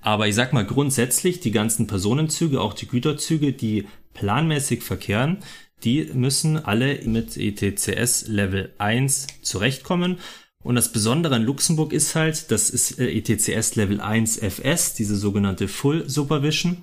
Aber 0.00 0.26
ich 0.26 0.34
sag 0.34 0.54
mal 0.54 0.64
grundsätzlich, 0.64 1.40
die 1.40 1.50
ganzen 1.50 1.86
Personenzüge, 1.86 2.62
auch 2.62 2.72
die 2.72 2.88
Güterzüge, 2.88 3.52
die 3.52 3.86
planmäßig 4.14 4.82
verkehren, 4.82 5.36
die 5.84 6.10
müssen 6.12 6.64
alle 6.64 7.00
mit 7.04 7.36
ETCS 7.36 8.28
Level 8.28 8.72
1 8.78 9.26
zurechtkommen. 9.42 10.18
Und 10.62 10.74
das 10.74 10.92
Besondere 10.92 11.36
an 11.36 11.44
Luxemburg 11.44 11.92
ist 11.92 12.14
halt, 12.14 12.50
das 12.50 12.68
ist 12.68 12.98
äh, 12.98 13.10
ETCS 13.10 13.76
Level 13.76 14.00
1 14.00 14.38
FS, 14.38 14.94
diese 14.94 15.16
sogenannte 15.16 15.68
Full 15.68 16.08
Supervision. 16.08 16.78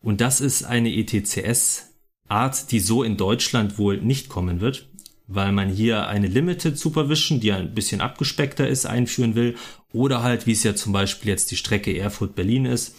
Und 0.00 0.20
das 0.20 0.40
ist 0.40 0.64
eine 0.64 0.94
ETCS 0.94 1.88
Art, 2.28 2.70
die 2.72 2.80
so 2.80 3.02
in 3.02 3.16
Deutschland 3.16 3.78
wohl 3.78 3.98
nicht 3.98 4.28
kommen 4.28 4.60
wird, 4.60 4.88
weil 5.26 5.52
man 5.52 5.68
hier 5.68 6.08
eine 6.08 6.26
Limited 6.26 6.78
Supervision, 6.78 7.40
die 7.40 7.52
ein 7.52 7.74
bisschen 7.74 8.00
abgespeckter 8.00 8.68
ist, 8.68 8.86
einführen 8.86 9.34
will. 9.34 9.56
Oder 9.92 10.22
halt, 10.22 10.46
wie 10.46 10.52
es 10.52 10.62
ja 10.62 10.74
zum 10.74 10.92
Beispiel 10.92 11.30
jetzt 11.30 11.50
die 11.50 11.56
Strecke 11.56 11.96
Erfurt-Berlin 11.96 12.66
ist, 12.66 12.94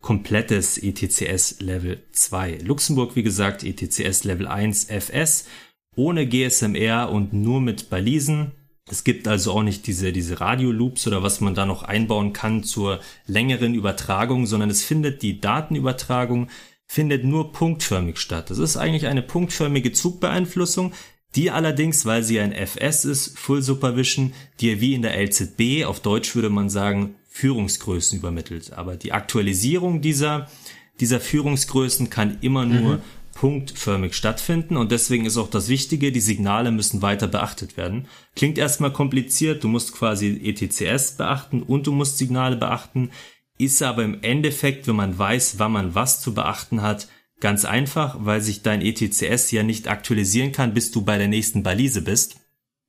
komplettes 0.00 0.78
ETCS 0.78 1.60
Level 1.60 2.02
2. 2.12 2.58
Luxemburg, 2.62 3.16
wie 3.16 3.22
gesagt, 3.22 3.64
ETCS 3.64 4.24
Level 4.24 4.46
1 4.46 4.84
FS, 4.86 5.46
ohne 5.96 6.26
GSMR 6.26 7.10
und 7.10 7.32
nur 7.32 7.60
mit 7.60 7.90
Balisen. 7.90 8.52
Es 8.90 9.04
gibt 9.04 9.28
also 9.28 9.52
auch 9.52 9.62
nicht 9.62 9.86
diese, 9.86 10.12
diese 10.12 10.40
Radio-Loops 10.40 11.06
oder 11.06 11.22
was 11.22 11.40
man 11.40 11.54
da 11.54 11.66
noch 11.66 11.82
einbauen 11.82 12.32
kann 12.32 12.64
zur 12.64 13.00
längeren 13.26 13.74
Übertragung, 13.74 14.46
sondern 14.46 14.70
es 14.70 14.82
findet 14.82 15.22
die 15.22 15.40
Datenübertragung 15.40 16.48
findet 16.90 17.22
nur 17.22 17.52
punktförmig 17.52 18.18
statt. 18.18 18.50
Das 18.50 18.58
ist 18.58 18.76
eigentlich 18.76 19.06
eine 19.06 19.22
punktförmige 19.22 19.92
Zugbeeinflussung, 19.92 20.92
die 21.36 21.52
allerdings, 21.52 22.04
weil 22.04 22.24
sie 22.24 22.40
ein 22.40 22.52
FS 22.52 23.04
ist, 23.04 23.38
Full 23.38 23.62
Supervision, 23.62 24.32
dir 24.60 24.80
wie 24.80 24.94
in 24.94 25.02
der 25.02 25.16
LZB, 25.16 25.84
auf 25.84 26.00
Deutsch 26.00 26.34
würde 26.34 26.50
man 26.50 26.68
sagen, 26.68 27.14
Führungsgrößen 27.30 28.18
übermittelt. 28.18 28.72
Aber 28.74 28.96
die 28.96 29.12
Aktualisierung 29.12 30.02
dieser, 30.02 30.50
dieser 30.98 31.20
Führungsgrößen 31.20 32.10
kann 32.10 32.38
immer 32.42 32.66
nur 32.66 32.96
mhm. 32.96 33.02
punktförmig 33.34 34.14
stattfinden 34.14 34.76
und 34.76 34.92
deswegen 34.92 35.24
ist 35.24 35.38
auch 35.38 35.48
das 35.48 35.68
Wichtige, 35.68 36.12
die 36.12 36.20
Signale 36.20 36.72
müssen 36.72 37.00
weiter 37.00 37.28
beachtet 37.28 37.76
werden. 37.76 38.06
Klingt 38.36 38.58
erstmal 38.58 38.92
kompliziert, 38.92 39.64
du 39.64 39.68
musst 39.68 39.92
quasi 39.92 40.40
ETCS 40.42 41.12
beachten 41.12 41.62
und 41.62 41.86
du 41.86 41.92
musst 41.92 42.18
Signale 42.18 42.56
beachten, 42.56 43.10
ist 43.56 43.82
aber 43.82 44.02
im 44.02 44.22
Endeffekt, 44.22 44.88
wenn 44.88 44.96
man 44.96 45.18
weiß, 45.18 45.58
wann 45.58 45.72
man 45.72 45.94
was 45.94 46.20
zu 46.20 46.34
beachten 46.34 46.82
hat, 46.82 47.08
ganz 47.40 47.64
einfach, 47.64 48.16
weil 48.20 48.40
sich 48.40 48.62
dein 48.62 48.82
ETCS 48.82 49.50
ja 49.50 49.62
nicht 49.62 49.88
aktualisieren 49.88 50.52
kann, 50.52 50.74
bis 50.74 50.90
du 50.90 51.02
bei 51.02 51.16
der 51.16 51.28
nächsten 51.28 51.62
Balise 51.62 52.02
bist. 52.02 52.36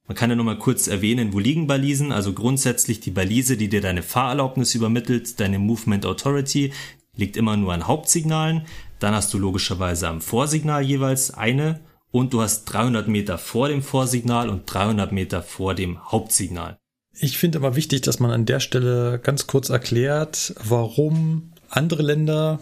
Man 0.07 0.15
kann 0.15 0.30
ja 0.30 0.36
nur 0.36 0.45
mal 0.45 0.57
kurz 0.57 0.88
erwähnen, 0.88 1.34
wo 1.34 1.40
liegen 1.40 1.68
Balisen, 1.68 2.11
also 2.11 2.34
grundsätzlich 2.34 2.99
die 2.99 3.11
Balise, 3.11 3.56
die 3.56 3.69
dir 3.69 3.82
deine 3.82 4.03
Fahrerlaubnis 4.03 4.76
übermittelt, 4.76 5.40
deine 5.40 5.60
Movement 5.60 6.06
Authority, 6.06 6.73
liegt 7.15 7.38
immer 7.38 7.56
nur 7.57 7.73
an 7.73 7.88
Hauptsignalen. 7.88 8.65
Dann 8.99 9.14
hast 9.14 9.34
du 9.34 9.38
logischerweise 9.38 10.07
am 10.07 10.22
Vorsignal 10.22 10.84
jeweils 10.84 11.32
eine 11.32 11.80
und 12.11 12.34
du 12.34 12.41
hast 12.41 12.65
300 12.65 13.07
Meter 13.07 13.38
vor 13.38 13.69
dem 13.69 13.82
Vorsignal 13.82 14.49
und 14.49 14.64
300 14.65 15.11
Meter 15.11 15.41
vor 15.41 15.76
dem 15.76 16.11
Hauptsignal. 16.11 16.78
Ich 17.14 17.38
finde 17.38 17.60
aber 17.60 17.76
wichtig, 17.76 18.02
dass 18.02 18.19
man 18.19 18.32
an 18.32 18.45
der 18.45 18.60
Stelle 18.60 19.19
ganz 19.19 19.48
kurz 19.48 19.69
erklärt, 19.69 20.56
warum 20.64 21.53
andere 21.69 22.03
Länder 22.03 22.60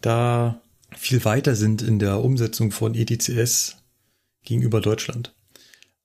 da 0.00 0.60
viel 0.96 1.24
weiter 1.24 1.56
sind 1.56 1.82
in 1.82 1.98
der 1.98 2.22
Umsetzung 2.22 2.70
von 2.70 2.94
ETCS 2.94 3.76
gegenüber 4.44 4.80
Deutschland. 4.80 5.34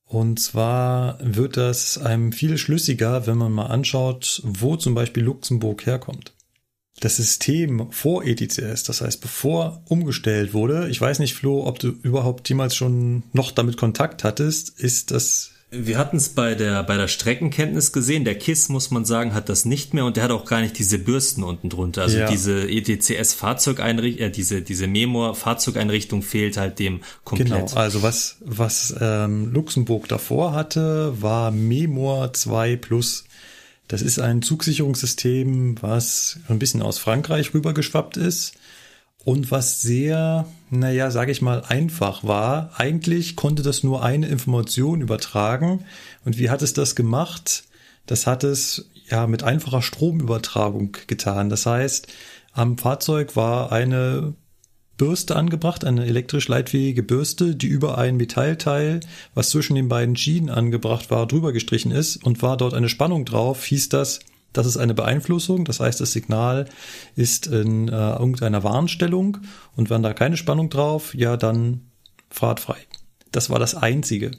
Und 0.10 0.40
zwar 0.40 1.20
wird 1.22 1.56
das 1.56 2.00
einem 2.00 2.32
viel 2.32 2.58
schlüssiger, 2.58 3.28
wenn 3.28 3.38
man 3.38 3.52
mal 3.52 3.68
anschaut, 3.68 4.42
wo 4.44 4.76
zum 4.76 4.96
Beispiel 4.96 5.22
Luxemburg 5.22 5.86
herkommt. 5.86 6.34
Das 7.00 7.18
System 7.18 7.92
vor 7.92 8.26
ETCS, 8.26 8.84
das 8.86 9.02
heißt 9.02 9.22
bevor 9.22 9.84
umgestellt 9.88 10.56
wurde, 10.56 10.90
ich 10.90 11.00
weiß 11.00 11.20
nicht, 11.20 11.36
Flo, 11.36 11.64
ob 11.64 11.78
du 11.78 11.90
überhaupt 11.90 12.50
jemals 12.50 12.76
schon 12.76 13.22
noch 13.34 13.52
damit 13.52 13.78
Kontakt 13.78 14.24
hattest, 14.24 14.80
ist 14.80 15.12
das 15.12 15.52
wir 15.72 16.00
hatten 16.00 16.18
es 16.18 16.30
bei 16.30 16.56
der, 16.56 16.82
bei 16.84 16.98
der 16.98 17.08
Streckenkenntnis 17.08 17.92
gesehen. 17.92 18.26
Der 18.26 18.36
KISS, 18.36 18.70
muss 18.70 18.90
man 18.90 19.06
sagen, 19.06 19.34
hat 19.34 19.50
das 19.50 19.66
nicht 19.66 19.94
mehr 19.94 20.06
und 20.06 20.18
der 20.18 20.24
hat 20.24 20.32
auch 20.32 20.46
gar 20.46 20.62
nicht 20.62 20.80
diese 20.80 20.98
Bürsten 20.98 21.44
unten 21.44 21.70
drunter. 21.70 22.04
Also 22.04 22.18
ja. 22.18 22.30
diese 22.30 22.68
ETCS 22.68 23.36
Fahrzeugeinrichtung, 23.36 24.26
äh, 24.26 24.32
diese, 24.32 24.62
diese 24.62 24.88
Memor 24.88 25.36
Fahrzeugeinrichtung 25.36 26.24
fehlt 26.24 26.58
halt 26.58 26.80
dem 26.80 27.02
komplett. 27.24 27.50
Genau, 27.50 27.74
also 27.76 28.02
was, 28.02 28.38
was 28.40 28.96
ähm, 29.00 29.52
Luxemburg 29.54 30.08
davor 30.08 30.54
hatte, 30.54 31.22
war 31.22 31.52
Memor 31.52 32.34
2 32.34 32.76
Plus. 32.78 33.26
Das 33.88 34.02
ist 34.02 34.20
ein 34.20 34.42
Zugsicherungssystem, 34.42 35.82
was 35.82 36.40
ein 36.48 36.60
bisschen 36.60 36.82
aus 36.82 36.98
Frankreich 36.98 37.54
rübergeschwappt 37.54 38.18
ist 38.18 38.54
und 39.26 39.52
was 39.52 39.82
sehr, 39.82 40.48
naja, 40.70 41.12
sage 41.12 41.32
ich 41.32 41.42
mal, 41.42 41.64
einfach 41.68 42.24
war. 42.24 42.72
Eigentlich 42.78 43.36
konnte 43.36 43.64
das 43.64 43.84
nur 43.84 44.04
eine 44.04 44.28
Information 44.28 45.02
übertragen. 45.02 45.84
Und 46.26 46.38
wie 46.38 46.50
hat 46.50 46.62
es 46.62 46.74
das 46.74 46.96
gemacht? 46.96 47.64
Das 48.06 48.26
hat 48.26 48.44
es 48.44 48.90
ja 49.10 49.28
mit 49.28 49.44
einfacher 49.44 49.82
Stromübertragung 49.82 50.98
getan. 51.08 51.50
Das 51.50 51.66
heißt, 51.66 52.08
am 52.54 52.78
Fahrzeug 52.78 53.36
war 53.36 53.72
eine 53.72 54.34
Bürste 54.98 55.36
angebracht, 55.36 55.86
eine 55.86 56.06
elektrisch 56.06 56.48
leitfähige 56.48 57.04
Bürste, 57.04 57.56
die 57.56 57.68
über 57.68 57.98
ein 57.98 58.18
Metallteil, 58.18 59.00
was 59.34 59.50
zwischen 59.50 59.76
den 59.76 59.88
beiden 59.88 60.16
Schienen 60.16 60.50
angebracht 60.50 61.10
war, 61.10 61.26
drüber 61.26 61.54
gestrichen 61.54 61.92
ist 61.92 62.18
und 62.18 62.42
war 62.42 62.58
dort 62.58 62.74
eine 62.74 62.90
Spannung 62.90 63.26
drauf, 63.26 63.64
hieß 63.64 63.90
das, 63.90 64.20
das 64.54 64.66
ist 64.66 64.78
eine 64.78 64.94
Beeinflussung, 64.94 65.66
das 65.66 65.80
heißt, 65.80 66.02
das 66.02 66.12
Signal 66.12 66.66
ist 67.16 67.48
in 67.48 67.88
äh, 67.88 67.92
irgendeiner 67.92 68.64
Warnstellung 68.64 69.38
und 69.76 69.90
wenn 69.90 70.04
da 70.04 70.14
keine 70.14 70.38
Spannung 70.38 70.70
drauf, 70.70 71.14
ja, 71.14 71.38
dann 71.38 71.82
fahrtfrei. 72.30 72.78
Das 73.32 73.50
war 73.50 73.60
das 73.60 73.76
Einzige. 73.76 74.32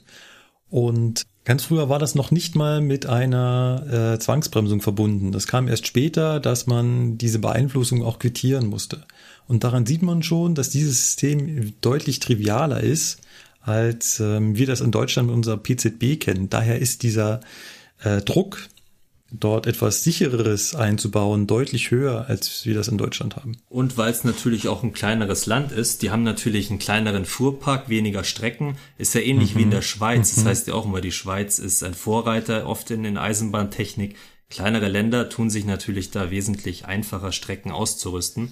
Und 0.69 1.23
ganz 1.43 1.65
früher 1.65 1.89
war 1.89 1.99
das 1.99 2.15
noch 2.15 2.31
nicht 2.31 2.55
mal 2.55 2.79
mit 2.81 3.05
einer 3.05 4.13
äh, 4.15 4.19
Zwangsbremsung 4.19 4.81
verbunden. 4.81 5.31
Das 5.31 5.47
kam 5.47 5.67
erst 5.67 5.85
später, 5.85 6.39
dass 6.39 6.65
man 6.65 7.17
diese 7.17 7.39
Beeinflussung 7.39 8.03
auch 8.03 8.19
quittieren 8.19 8.67
musste. 8.67 9.05
Und 9.47 9.65
daran 9.65 9.85
sieht 9.85 10.01
man 10.01 10.23
schon, 10.23 10.55
dass 10.55 10.69
dieses 10.69 11.05
System 11.05 11.73
deutlich 11.81 12.19
trivialer 12.19 12.79
ist, 12.79 13.19
als 13.61 14.19
ähm, 14.19 14.55
wir 14.55 14.65
das 14.65 14.81
in 14.81 14.91
Deutschland 14.91 15.27
mit 15.27 15.35
unserer 15.35 15.57
PZB 15.57 16.19
kennen. 16.19 16.49
Daher 16.49 16.79
ist 16.79 17.03
dieser 17.03 17.41
äh, 18.01 18.21
Druck, 18.21 18.69
dort 19.31 19.65
etwas 19.65 20.03
sichereres 20.03 20.75
einzubauen, 20.75 21.47
deutlich 21.47 21.89
höher, 21.89 22.25
als 22.27 22.65
wir 22.65 22.75
das 22.75 22.89
in 22.89 22.97
Deutschland 22.97 23.37
haben. 23.37 23.57
Und 23.69 23.97
weil 23.97 24.11
es 24.11 24.23
natürlich 24.23 24.67
auch 24.67 24.83
ein 24.83 24.93
kleineres 24.93 25.45
Land 25.45 25.71
ist, 25.71 26.01
die 26.01 26.11
haben 26.11 26.23
natürlich 26.23 26.69
einen 26.69 26.79
kleineren 26.79 27.25
Fuhrpark, 27.25 27.89
weniger 27.89 28.23
Strecken, 28.23 28.77
ist 28.97 29.15
ja 29.15 29.21
ähnlich 29.21 29.55
mhm. 29.55 29.59
wie 29.59 29.63
in 29.63 29.71
der 29.71 29.81
Schweiz. 29.81 30.35
Mhm. 30.35 30.41
Das 30.41 30.45
heißt 30.49 30.67
ja 30.67 30.73
auch 30.73 30.85
immer, 30.85 31.01
die 31.01 31.11
Schweiz 31.11 31.59
ist 31.59 31.83
ein 31.83 31.93
Vorreiter 31.93 32.67
oft 32.67 32.91
in 32.91 33.03
den 33.03 33.17
Eisenbahntechnik. 33.17 34.15
Kleinere 34.49 34.89
Länder 34.89 35.29
tun 35.29 35.49
sich 35.49 35.65
natürlich 35.65 36.11
da 36.11 36.29
wesentlich 36.29 36.85
einfacher 36.85 37.31
Strecken 37.31 37.71
auszurüsten. 37.71 38.51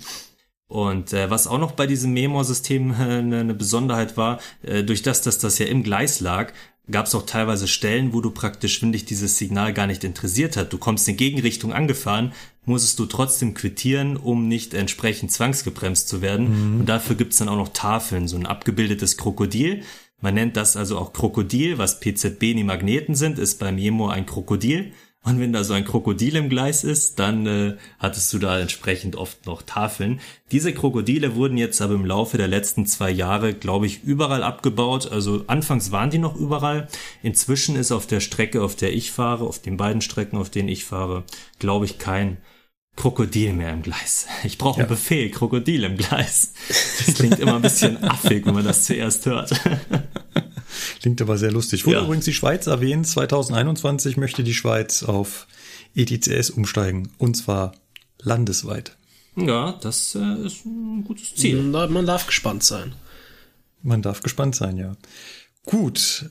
Und 0.70 1.14
äh, 1.14 1.32
was 1.32 1.48
auch 1.48 1.58
noch 1.58 1.72
bei 1.72 1.88
diesem 1.88 2.14
Memo-System 2.14 2.92
äh, 2.92 2.96
eine 2.96 3.56
Besonderheit 3.56 4.18
war, 4.18 4.40
äh, 4.62 4.84
durch 4.84 5.02
das, 5.02 5.22
dass 5.22 5.40
das 5.40 5.58
ja 5.58 5.66
im 5.66 5.82
Gleis 5.82 6.20
lag, 6.20 6.54
gab 6.92 7.06
es 7.06 7.16
auch 7.16 7.26
teilweise 7.26 7.68
Stellen, 7.68 8.14
wo 8.14 8.22
du 8.22 8.32
praktisch, 8.32 8.82
wenn 8.82 8.92
dich 8.92 9.06
dieses 9.06 9.38
Signal 9.38 9.74
gar 9.74 9.88
nicht 9.88 10.04
interessiert 10.04 10.58
hat, 10.58 10.74
du 10.74 10.78
kommst 10.78 11.08
in 11.08 11.18
Gegenrichtung 11.18 11.74
angefahren, 11.74 12.34
musstest 12.66 13.00
du 13.00 13.06
trotzdem 13.06 13.54
quittieren, 13.54 14.18
um 14.18 14.48
nicht 14.48 14.74
entsprechend 14.74 15.32
zwangsgebremst 15.32 16.08
zu 16.08 16.22
werden. 16.22 16.74
Mhm. 16.74 16.80
Und 16.82 16.86
dafür 16.90 17.16
gibt's 17.16 17.38
dann 17.38 17.50
auch 17.50 17.58
noch 17.58 17.74
Tafeln, 17.74 18.28
so 18.28 18.38
ein 18.38 18.46
abgebildetes 18.46 19.18
Krokodil. 19.18 19.84
Man 20.22 20.34
nennt 20.34 20.58
das 20.58 20.76
also 20.76 20.98
auch 20.98 21.14
Krokodil, 21.14 21.78
was 21.78 22.00
PZB 22.00 22.40
die 22.40 22.64
Magneten 22.64 23.16
sind, 23.16 23.40
ist 23.40 23.60
beim 23.60 23.78
Jemo 23.78 24.10
ein 24.10 24.26
Krokodil. 24.26 24.92
Und 25.26 25.40
wenn 25.40 25.52
da 25.52 25.66
so 25.66 25.74
ein 25.74 25.84
Krokodil 25.84 26.38
im 26.38 26.48
Gleis 26.48 26.86
ist, 26.86 27.20
dann 27.20 27.46
äh, 27.46 27.76
hattest 28.00 28.32
du 28.32 28.40
da 28.40 28.58
entsprechend 28.58 29.18
oft 29.18 29.46
noch 29.46 29.62
Tafeln. 29.62 30.22
Diese 30.52 30.74
Krokodile 30.74 31.36
wurden 31.36 31.58
jetzt 31.58 31.82
aber 31.82 31.96
im 31.96 32.06
Laufe 32.06 32.38
der 32.38 32.48
letzten 32.48 32.86
zwei 32.86 33.12
Jahre, 33.12 33.54
glaube 33.54 33.86
ich, 33.86 34.04
überall 34.04 34.44
abgebaut. 34.44 35.12
Also 35.12 35.44
anfangs 35.48 35.92
waren 35.92 36.10
die 36.10 36.20
noch 36.20 36.36
überall. 36.36 36.88
Inzwischen 37.22 37.76
ist 37.76 37.92
auf 37.92 38.08
der 38.08 38.22
Strecke, 38.22 38.64
auf 38.64 38.76
der 38.76 38.94
ich 38.94 39.12
fahre, 39.12 39.46
auf 39.46 39.60
den 39.60 39.76
beiden 39.76 40.02
Strecken, 40.02 40.38
auf 40.38 40.50
denen 40.50 40.70
ich 40.70 40.86
fahre, 40.86 41.26
glaube 41.60 41.84
ich, 41.84 41.98
kein 42.00 42.38
Krokodil 42.96 43.54
mehr 43.54 43.74
im 43.74 43.82
Gleis. 43.82 44.28
Ich 44.44 44.58
brauche 44.58 44.80
ja. 44.80 44.86
einen 44.86 44.90
Befehl, 44.90 45.30
Krokodil 45.32 45.84
im 45.84 45.98
Gleis. 45.98 46.54
Das 46.70 47.16
klingt 47.16 47.40
immer 47.40 47.56
ein 47.56 47.62
bisschen 47.62 48.02
affig, 48.04 48.46
wenn 48.46 48.54
man 48.54 48.66
das 48.66 48.86
zuerst 48.86 49.26
hört. 49.26 49.52
Klingt 51.02 51.22
aber 51.22 51.38
sehr 51.38 51.52
lustig. 51.52 51.86
Wurde 51.86 51.98
ja. 51.98 52.04
übrigens 52.04 52.26
die 52.26 52.34
Schweiz 52.34 52.68
erwähnt. 52.68 53.08
2021 53.08 54.18
möchte 54.18 54.44
die 54.44 54.54
Schweiz 54.54 55.04
auf 55.04 55.48
ETCS 55.96 56.50
umsteigen. 56.50 57.10
Und 57.18 57.36
zwar 57.36 57.74
landesweit. 58.22 58.96
Ja, 59.36 59.74
das 59.82 60.16
äh, 60.16 60.46
ist 60.46 60.66
ein 60.66 61.04
gutes 61.06 61.36
Ziel. 61.36 61.62
Man 61.62 62.06
darf 62.06 62.28
gespannt 62.28 62.64
sein. 62.64 62.94
Man 63.82 64.02
darf 64.02 64.22
gespannt 64.22 64.56
sein, 64.56 64.78
ja. 64.78 64.96
Gut. 65.66 66.30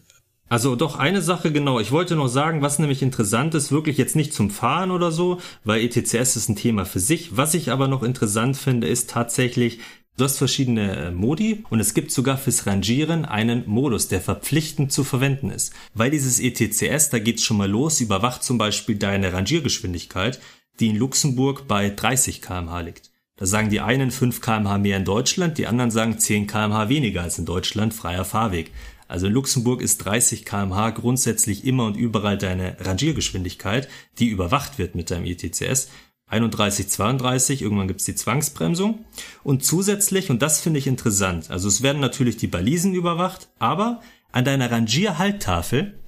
Also 0.50 0.76
doch 0.76 0.96
eine 0.96 1.20
Sache 1.20 1.52
genau. 1.52 1.78
Ich 1.78 1.92
wollte 1.92 2.16
noch 2.16 2.28
sagen, 2.28 2.62
was 2.62 2.78
nämlich 2.78 3.02
interessant 3.02 3.54
ist, 3.54 3.70
wirklich 3.70 3.98
jetzt 3.98 4.16
nicht 4.16 4.32
zum 4.32 4.50
Fahren 4.50 4.90
oder 4.90 5.12
so, 5.12 5.40
weil 5.64 5.82
ETCS 5.82 6.36
ist 6.36 6.48
ein 6.48 6.56
Thema 6.56 6.86
für 6.86 7.00
sich. 7.00 7.36
Was 7.36 7.54
ich 7.54 7.70
aber 7.70 7.86
noch 7.86 8.02
interessant 8.02 8.56
finde, 8.56 8.88
ist 8.88 9.10
tatsächlich, 9.10 9.80
Du 10.18 10.24
hast 10.24 10.38
verschiedene 10.38 10.96
äh, 10.96 11.10
Modi 11.12 11.64
und 11.70 11.78
es 11.78 11.94
gibt 11.94 12.10
sogar 12.10 12.38
fürs 12.38 12.66
Rangieren 12.66 13.24
einen 13.24 13.62
Modus, 13.68 14.08
der 14.08 14.20
verpflichtend 14.20 14.92
zu 14.92 15.04
verwenden 15.04 15.48
ist. 15.48 15.72
Weil 15.94 16.10
dieses 16.10 16.40
ETCS, 16.40 17.10
da 17.10 17.20
geht's 17.20 17.44
schon 17.44 17.56
mal 17.56 17.70
los, 17.70 18.00
überwacht 18.00 18.42
zum 18.42 18.58
Beispiel 18.58 18.96
deine 18.96 19.32
Rangiergeschwindigkeit, 19.32 20.40
die 20.80 20.88
in 20.88 20.96
Luxemburg 20.96 21.68
bei 21.68 21.90
30 21.90 22.42
kmh 22.42 22.80
liegt. 22.80 23.12
Da 23.36 23.46
sagen 23.46 23.70
die 23.70 23.78
einen 23.78 24.10
5 24.10 24.40
kmh 24.40 24.78
mehr 24.78 24.96
in 24.96 25.04
Deutschland, 25.04 25.56
die 25.56 25.68
anderen 25.68 25.92
sagen 25.92 26.18
10 26.18 26.48
kmh 26.48 26.88
weniger 26.88 27.22
als 27.22 27.38
in 27.38 27.46
Deutschland, 27.46 27.94
freier 27.94 28.24
Fahrweg. 28.24 28.72
Also 29.06 29.28
in 29.28 29.32
Luxemburg 29.32 29.80
ist 29.80 29.98
30 29.98 30.44
kmh 30.44 30.90
grundsätzlich 30.90 31.64
immer 31.64 31.84
und 31.84 31.96
überall 31.96 32.36
deine 32.36 32.76
Rangiergeschwindigkeit, 32.80 33.88
die 34.18 34.26
überwacht 34.26 34.78
wird 34.78 34.96
mit 34.96 35.12
deinem 35.12 35.26
ETCS. 35.26 35.90
31, 36.28 36.88
32, 36.88 37.62
irgendwann 37.62 37.88
gibt's 37.88 38.04
die 38.04 38.14
Zwangsbremsung. 38.14 39.04
Und 39.42 39.64
zusätzlich, 39.64 40.30
und 40.30 40.42
das 40.42 40.60
finde 40.60 40.78
ich 40.78 40.86
interessant, 40.86 41.50
also 41.50 41.68
es 41.68 41.82
werden 41.82 42.00
natürlich 42.00 42.36
die 42.36 42.46
Balisen 42.46 42.94
überwacht, 42.94 43.48
aber 43.58 44.00
an 44.32 44.44
deiner 44.44 44.70
Rangierhalttafel 44.70 45.98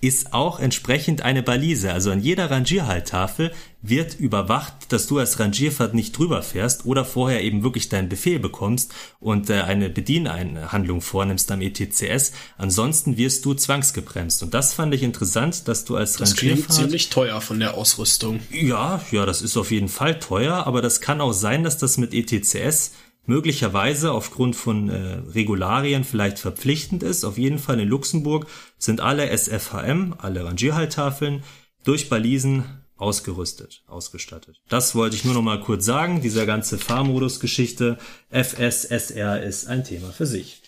ist 0.00 0.32
auch 0.32 0.58
entsprechend 0.58 1.22
eine 1.22 1.42
Balise. 1.42 1.92
Also 1.92 2.10
an 2.10 2.20
jeder 2.20 2.50
Rangierhalttafel 2.50 3.52
wird 3.82 4.18
überwacht, 4.18 4.92
dass 4.92 5.06
du 5.06 5.18
als 5.18 5.38
Rangierfahrt 5.40 5.94
nicht 5.94 6.16
drüber 6.16 6.42
fährst 6.42 6.84
oder 6.84 7.04
vorher 7.04 7.42
eben 7.42 7.62
wirklich 7.62 7.88
deinen 7.88 8.08
Befehl 8.08 8.38
bekommst 8.38 8.92
und 9.20 9.48
äh, 9.50 9.62
eine 9.62 9.88
Bedieneinhandlung 9.88 11.00
vornimmst 11.00 11.50
am 11.50 11.60
ETCS. 11.60 12.32
Ansonsten 12.58 13.16
wirst 13.16 13.44
du 13.44 13.54
zwangsgebremst. 13.54 14.42
Und 14.42 14.54
das 14.54 14.74
fand 14.74 14.94
ich 14.94 15.02
interessant, 15.02 15.68
dass 15.68 15.84
du 15.84 15.96
als 15.96 16.14
das 16.14 16.32
Rangierfahrt... 16.32 16.68
Das 16.68 16.76
ziemlich 16.76 17.10
teuer 17.10 17.40
von 17.40 17.58
der 17.58 17.74
Ausrüstung. 17.74 18.40
Ja, 18.50 19.00
ja, 19.10 19.26
das 19.26 19.42
ist 19.42 19.56
auf 19.56 19.70
jeden 19.70 19.88
Fall 19.88 20.18
teuer, 20.18 20.66
aber 20.66 20.82
das 20.82 21.00
kann 21.00 21.20
auch 21.20 21.32
sein, 21.32 21.64
dass 21.64 21.78
das 21.78 21.96
mit 21.96 22.12
ETCS 22.12 22.92
möglicherweise 23.30 24.10
aufgrund 24.10 24.56
von 24.56 24.88
äh, 24.88 25.22
Regularien 25.32 26.02
vielleicht 26.02 26.40
verpflichtend 26.40 27.04
ist. 27.04 27.22
Auf 27.22 27.38
jeden 27.38 27.60
Fall 27.60 27.78
in 27.78 27.88
Luxemburg 27.88 28.48
sind 28.76 29.00
alle 29.00 29.30
SFHM, 29.30 30.14
alle 30.18 30.44
Rangierhalttafeln, 30.44 31.44
durch 31.84 32.08
Balisen 32.08 32.64
ausgerüstet, 32.96 33.84
ausgestattet. 33.86 34.60
Das 34.68 34.96
wollte 34.96 35.14
ich 35.14 35.24
nur 35.24 35.34
noch 35.34 35.42
mal 35.42 35.60
kurz 35.60 35.84
sagen. 35.84 36.20
Dieser 36.22 36.44
ganze 36.44 36.76
Fahrmodus-Geschichte, 36.76 37.98
FSSR 38.30 39.44
ist 39.44 39.68
ein 39.68 39.84
Thema 39.84 40.10
für 40.10 40.26
sich. 40.26 40.60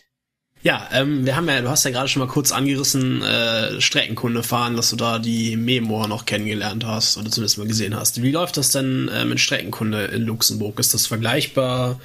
Ja, 0.63 0.89
ähm, 0.93 1.27
wir 1.27 1.35
haben 1.35 1.49
ja, 1.49 1.61
du 1.63 1.69
hast 1.69 1.85
ja 1.85 1.91
gerade 1.91 2.07
schon 2.07 2.21
mal 2.21 2.29
kurz 2.29 2.53
angerissen, 2.53 3.23
äh, 3.23 3.81
Streckenkunde 3.81 4.45
fahren, 4.45 4.77
dass 4.77 4.91
du 4.91 4.97
da 4.97 5.19
die 5.19 5.57
Memo 5.57 6.07
noch 6.07 6.27
kennengelernt 6.27 6.87
hast 6.87 7.17
oder 7.17 7.29
zumindest 7.29 7.59
mal 7.59 7.67
gesehen 7.67 7.97
hast. 7.97 8.23
Wie 8.23 8.31
läuft 8.31 8.57
das 8.57 8.71
denn 8.71 9.09
äh, 9.09 9.25
mit 9.25 9.41
Streckenkunde 9.41 10.05
in 10.05 10.23
Luxemburg? 10.23 10.79
Ist 10.79 10.95
das 10.95 11.09
vergleichbar? 11.09 11.99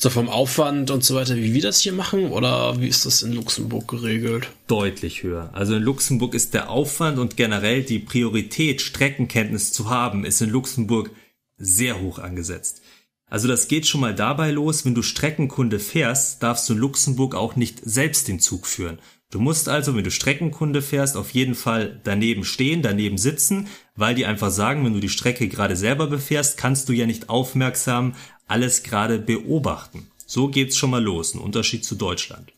So 0.00 0.10
vom 0.10 0.28
Aufwand 0.28 0.92
und 0.92 1.02
so 1.02 1.16
weiter, 1.16 1.34
wie 1.34 1.52
wir 1.54 1.60
das 1.60 1.80
hier 1.80 1.92
machen, 1.92 2.30
oder 2.30 2.80
wie 2.80 2.86
ist 2.86 3.04
das 3.04 3.22
in 3.22 3.32
Luxemburg 3.32 3.88
geregelt? 3.88 4.48
Deutlich 4.68 5.24
höher. 5.24 5.50
Also 5.54 5.74
in 5.74 5.82
Luxemburg 5.82 6.34
ist 6.34 6.54
der 6.54 6.70
Aufwand 6.70 7.18
und 7.18 7.36
generell 7.36 7.82
die 7.82 7.98
Priorität, 7.98 8.80
Streckenkenntnis 8.80 9.72
zu 9.72 9.90
haben, 9.90 10.24
ist 10.24 10.40
in 10.40 10.50
Luxemburg 10.50 11.10
sehr 11.56 12.00
hoch 12.00 12.20
angesetzt. 12.20 12.80
Also 13.28 13.48
das 13.48 13.66
geht 13.66 13.88
schon 13.88 14.00
mal 14.00 14.14
dabei 14.14 14.52
los, 14.52 14.84
wenn 14.84 14.94
du 14.94 15.02
Streckenkunde 15.02 15.80
fährst, 15.80 16.44
darfst 16.44 16.68
du 16.68 16.74
in 16.74 16.78
Luxemburg 16.78 17.34
auch 17.34 17.56
nicht 17.56 17.80
selbst 17.84 18.28
den 18.28 18.38
Zug 18.38 18.68
führen. 18.68 19.00
Du 19.30 19.40
musst 19.40 19.68
also, 19.68 19.94
wenn 19.94 20.04
du 20.04 20.10
Streckenkunde 20.10 20.80
fährst, 20.80 21.16
auf 21.16 21.30
jeden 21.34 21.54
Fall 21.54 22.00
daneben 22.04 22.44
stehen, 22.44 22.80
daneben 22.80 23.18
sitzen, 23.18 23.66
weil 23.96 24.14
die 24.14 24.24
einfach 24.24 24.50
sagen, 24.50 24.84
wenn 24.84 24.94
du 24.94 25.00
die 25.00 25.10
Strecke 25.10 25.48
gerade 25.48 25.76
selber 25.76 26.06
befährst, 26.06 26.56
kannst 26.56 26.88
du 26.88 26.94
ja 26.94 27.04
nicht 27.04 27.28
aufmerksam 27.28 28.14
alles 28.48 28.82
gerade 28.82 29.18
beobachten. 29.18 30.08
So 30.26 30.48
geht's 30.48 30.76
schon 30.76 30.90
mal 30.90 31.02
los, 31.02 31.34
ein 31.34 31.40
Unterschied 31.40 31.84
zu 31.84 31.94
Deutschland. 31.94 32.52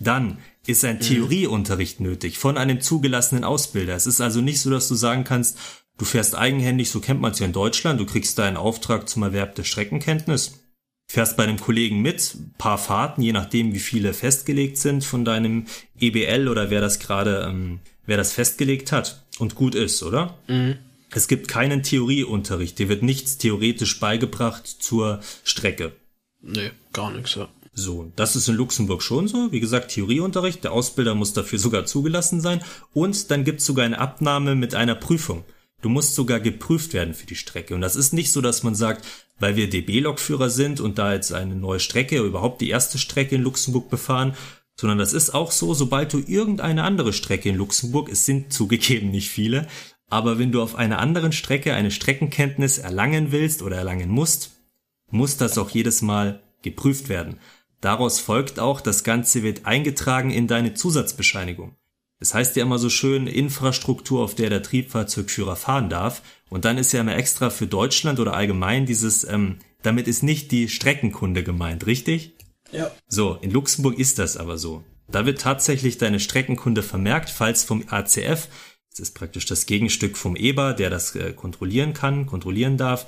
Dann 0.00 0.38
ist 0.66 0.84
ein 0.84 1.00
Theorieunterricht 1.00 2.00
nötig 2.00 2.38
von 2.38 2.58
einem 2.58 2.80
zugelassenen 2.80 3.44
Ausbilder. 3.44 3.94
Es 3.94 4.06
ist 4.06 4.20
also 4.20 4.40
nicht 4.40 4.60
so, 4.60 4.70
dass 4.70 4.88
du 4.88 4.94
sagen 4.94 5.24
kannst, 5.24 5.58
Du 5.96 6.04
fährst 6.04 6.34
eigenhändig, 6.34 6.90
so 6.90 7.00
kennt 7.00 7.20
man 7.20 7.32
es 7.32 7.38
ja 7.38 7.46
in 7.46 7.52
Deutschland, 7.52 8.00
du 8.00 8.06
kriegst 8.06 8.38
da 8.38 8.44
einen 8.44 8.56
Auftrag 8.56 9.08
zum 9.08 9.22
Erwerb 9.22 9.54
der 9.54 9.62
Streckenkenntnis, 9.62 10.64
fährst 11.06 11.36
bei 11.36 11.44
einem 11.44 11.60
Kollegen 11.60 12.02
mit, 12.02 12.36
paar 12.58 12.78
Fahrten, 12.78 13.22
je 13.22 13.32
nachdem 13.32 13.74
wie 13.74 13.78
viele 13.78 14.12
festgelegt 14.12 14.76
sind 14.76 15.04
von 15.04 15.24
deinem 15.24 15.66
EBL 16.00 16.48
oder 16.48 16.70
wer 16.70 16.80
das 16.80 16.98
gerade, 16.98 17.46
ähm, 17.48 17.78
wer 18.06 18.16
das 18.16 18.32
festgelegt 18.32 18.90
hat 18.90 19.24
und 19.38 19.54
gut 19.54 19.76
ist, 19.76 20.02
oder? 20.02 20.36
Mhm. 20.48 20.78
Es 21.14 21.28
gibt 21.28 21.46
keinen 21.46 21.84
Theorieunterricht, 21.84 22.78
dir 22.78 22.88
wird 22.88 23.04
nichts 23.04 23.38
theoretisch 23.38 24.00
beigebracht 24.00 24.66
zur 24.66 25.20
Strecke. 25.44 25.92
Nee, 26.42 26.72
gar 26.92 27.12
nichts, 27.12 27.36
ja. 27.36 27.48
So, 27.72 28.12
das 28.16 28.36
ist 28.36 28.48
in 28.48 28.56
Luxemburg 28.56 29.02
schon 29.02 29.26
so. 29.26 29.50
Wie 29.50 29.60
gesagt, 29.60 29.92
Theorieunterricht, 29.92 30.62
der 30.64 30.72
Ausbilder 30.72 31.14
muss 31.14 31.32
dafür 31.32 31.58
sogar 31.58 31.86
zugelassen 31.86 32.40
sein. 32.40 32.62
Und 32.92 33.30
dann 33.30 33.44
gibt 33.44 33.60
es 33.60 33.66
sogar 33.66 33.84
eine 33.84 33.98
Abnahme 33.98 34.54
mit 34.54 34.74
einer 34.74 34.94
Prüfung. 34.94 35.44
Du 35.82 35.88
musst 35.88 36.14
sogar 36.14 36.40
geprüft 36.40 36.94
werden 36.94 37.14
für 37.14 37.26
die 37.26 37.34
Strecke. 37.34 37.74
Und 37.74 37.80
das 37.80 37.96
ist 37.96 38.12
nicht 38.12 38.32
so, 38.32 38.40
dass 38.40 38.62
man 38.62 38.74
sagt, 38.74 39.04
weil 39.38 39.56
wir 39.56 39.68
DB-Lokführer 39.68 40.50
sind 40.50 40.80
und 40.80 40.98
da 40.98 41.12
jetzt 41.12 41.32
eine 41.32 41.56
neue 41.56 41.80
Strecke, 41.80 42.18
überhaupt 42.18 42.60
die 42.60 42.70
erste 42.70 42.98
Strecke 42.98 43.34
in 43.34 43.42
Luxemburg 43.42 43.90
befahren, 43.90 44.34
sondern 44.76 44.98
das 44.98 45.12
ist 45.12 45.34
auch 45.34 45.52
so, 45.52 45.74
sobald 45.74 46.12
du 46.12 46.22
irgendeine 46.26 46.84
andere 46.84 47.12
Strecke 47.12 47.48
in 47.48 47.56
Luxemburg, 47.56 48.08
es 48.08 48.24
sind 48.24 48.52
zugegeben 48.52 49.10
nicht 49.10 49.30
viele, 49.30 49.68
aber 50.14 50.38
wenn 50.38 50.52
du 50.52 50.62
auf 50.62 50.76
einer 50.76 51.00
anderen 51.00 51.32
Strecke 51.32 51.74
eine 51.74 51.90
Streckenkenntnis 51.90 52.78
erlangen 52.78 53.32
willst 53.32 53.62
oder 53.62 53.78
erlangen 53.78 54.10
musst, 54.10 54.52
muss 55.10 55.38
das 55.38 55.58
auch 55.58 55.70
jedes 55.70 56.02
Mal 56.02 56.40
geprüft 56.62 57.08
werden. 57.08 57.40
Daraus 57.80 58.20
folgt 58.20 58.60
auch, 58.60 58.80
das 58.80 59.02
Ganze 59.02 59.42
wird 59.42 59.66
eingetragen 59.66 60.30
in 60.30 60.46
deine 60.46 60.72
Zusatzbescheinigung. 60.74 61.74
Es 62.20 62.28
das 62.28 62.34
heißt 62.34 62.54
ja 62.54 62.62
immer 62.62 62.78
so 62.78 62.90
schön 62.90 63.26
Infrastruktur, 63.26 64.22
auf 64.22 64.36
der 64.36 64.50
der 64.50 64.62
Triebfahrzeugführer 64.62 65.56
fahren 65.56 65.90
darf. 65.90 66.22
Und 66.48 66.64
dann 66.64 66.78
ist 66.78 66.92
ja 66.92 67.00
immer 67.00 67.16
extra 67.16 67.50
für 67.50 67.66
Deutschland 67.66 68.20
oder 68.20 68.34
allgemein 68.34 68.86
dieses, 68.86 69.24
ähm, 69.24 69.58
damit 69.82 70.06
ist 70.06 70.22
nicht 70.22 70.52
die 70.52 70.68
Streckenkunde 70.68 71.42
gemeint, 71.42 71.86
richtig? 71.86 72.36
Ja. 72.70 72.92
So, 73.08 73.36
in 73.40 73.50
Luxemburg 73.50 73.98
ist 73.98 74.20
das 74.20 74.36
aber 74.36 74.58
so. 74.58 74.84
Da 75.08 75.26
wird 75.26 75.40
tatsächlich 75.40 75.98
deine 75.98 76.20
Streckenkunde 76.20 76.84
vermerkt, 76.84 77.30
falls 77.30 77.64
vom 77.64 77.82
ACF, 77.88 78.48
das 78.94 79.08
ist 79.08 79.14
praktisch 79.14 79.44
das 79.46 79.66
Gegenstück 79.66 80.16
vom 80.16 80.36
EBA, 80.36 80.72
der 80.72 80.88
das 80.88 81.16
äh, 81.16 81.32
kontrollieren 81.32 81.94
kann, 81.94 82.26
kontrollieren 82.26 82.76
darf, 82.76 83.06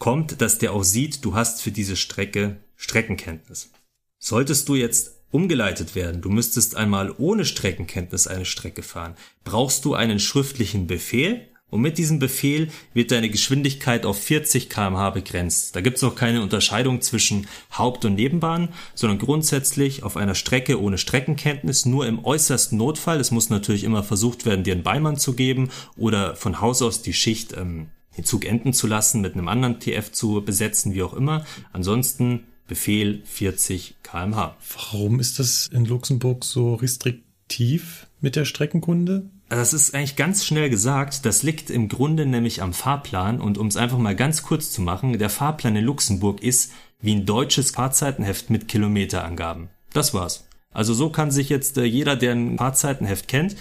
kommt, 0.00 0.40
dass 0.40 0.58
der 0.58 0.72
auch 0.72 0.82
sieht, 0.82 1.24
du 1.24 1.34
hast 1.34 1.62
für 1.62 1.70
diese 1.70 1.96
Strecke 1.96 2.56
Streckenkenntnis. 2.74 3.70
Solltest 4.18 4.68
du 4.68 4.74
jetzt 4.74 5.14
umgeleitet 5.30 5.94
werden. 5.94 6.22
Du 6.22 6.30
müsstest 6.30 6.74
einmal 6.74 7.14
ohne 7.18 7.44
Streckenkenntnis 7.44 8.26
eine 8.26 8.46
Strecke 8.46 8.82
fahren. 8.82 9.14
Brauchst 9.44 9.84
du 9.84 9.94
einen 9.94 10.18
schriftlichen 10.18 10.86
Befehl? 10.86 11.48
Und 11.70 11.82
mit 11.82 11.98
diesem 11.98 12.18
Befehl 12.18 12.68
wird 12.94 13.10
deine 13.10 13.28
Geschwindigkeit 13.28 14.06
auf 14.06 14.18
40 14.18 14.70
kmh 14.70 15.10
begrenzt. 15.10 15.76
Da 15.76 15.82
gibt's 15.82 16.00
noch 16.00 16.14
keine 16.14 16.42
Unterscheidung 16.42 17.02
zwischen 17.02 17.46
Haupt- 17.76 18.06
und 18.06 18.14
Nebenbahn, 18.14 18.70
sondern 18.94 19.18
grundsätzlich 19.18 20.02
auf 20.02 20.16
einer 20.16 20.34
Strecke 20.34 20.80
ohne 20.80 20.96
Streckenkenntnis 20.96 21.84
nur 21.84 22.06
im 22.06 22.24
äußersten 22.24 22.78
Notfall. 22.78 23.20
Es 23.20 23.30
muss 23.30 23.50
natürlich 23.50 23.84
immer 23.84 24.02
versucht 24.02 24.46
werden, 24.46 24.64
dir 24.64 24.72
einen 24.72 24.82
Beimann 24.82 25.16
zu 25.16 25.34
geben 25.34 25.68
oder 25.96 26.36
von 26.36 26.60
Haus 26.60 26.80
aus 26.80 27.02
die 27.02 27.12
Schicht 27.12 27.54
ähm, 27.54 27.88
den 28.16 28.24
Zug 28.24 28.46
enden 28.46 28.72
zu 28.72 28.86
lassen, 28.86 29.20
mit 29.20 29.34
einem 29.34 29.48
anderen 29.48 29.78
TF 29.78 30.10
zu 30.10 30.42
besetzen, 30.42 30.94
wie 30.94 31.02
auch 31.02 31.14
immer. 31.14 31.44
Ansonsten 31.72 32.44
Befehl 32.66 33.22
40 33.24 33.96
kmh. 34.02 34.56
Warum 34.74 35.20
ist 35.20 35.38
das 35.38 35.68
in 35.72 35.84
Luxemburg 35.84 36.44
so 36.44 36.74
restriktiv 36.74 38.06
mit 38.20 38.36
der 38.36 38.44
Streckenkunde? 38.44 39.30
Das 39.48 39.72
ist 39.72 39.94
eigentlich 39.94 40.16
ganz 40.16 40.44
schnell 40.44 40.68
gesagt. 40.68 41.24
Das 41.24 41.42
liegt 41.42 41.70
im 41.70 41.88
Grunde 41.88 42.26
nämlich 42.26 42.60
am 42.60 42.74
Fahrplan. 42.74 43.40
Und 43.40 43.56
um 43.56 43.68
es 43.68 43.76
einfach 43.76 43.98
mal 43.98 44.14
ganz 44.14 44.42
kurz 44.42 44.70
zu 44.72 44.82
machen, 44.82 45.18
der 45.18 45.30
Fahrplan 45.30 45.76
in 45.76 45.84
Luxemburg 45.84 46.42
ist 46.42 46.72
wie 47.00 47.14
ein 47.14 47.26
deutsches 47.26 47.70
Fahrzeitenheft 47.70 48.50
mit 48.50 48.68
Kilometerangaben. 48.68 49.70
Das 49.92 50.12
war's. 50.12 50.46
Also 50.70 50.92
so 50.92 51.10
kann 51.10 51.30
sich 51.30 51.48
jetzt 51.48 51.78
äh, 51.78 51.84
jeder, 51.84 52.16
der 52.16 52.32
ein 52.32 52.58
Fahrzeitenheft 52.58 53.26
kennt, 53.28 53.56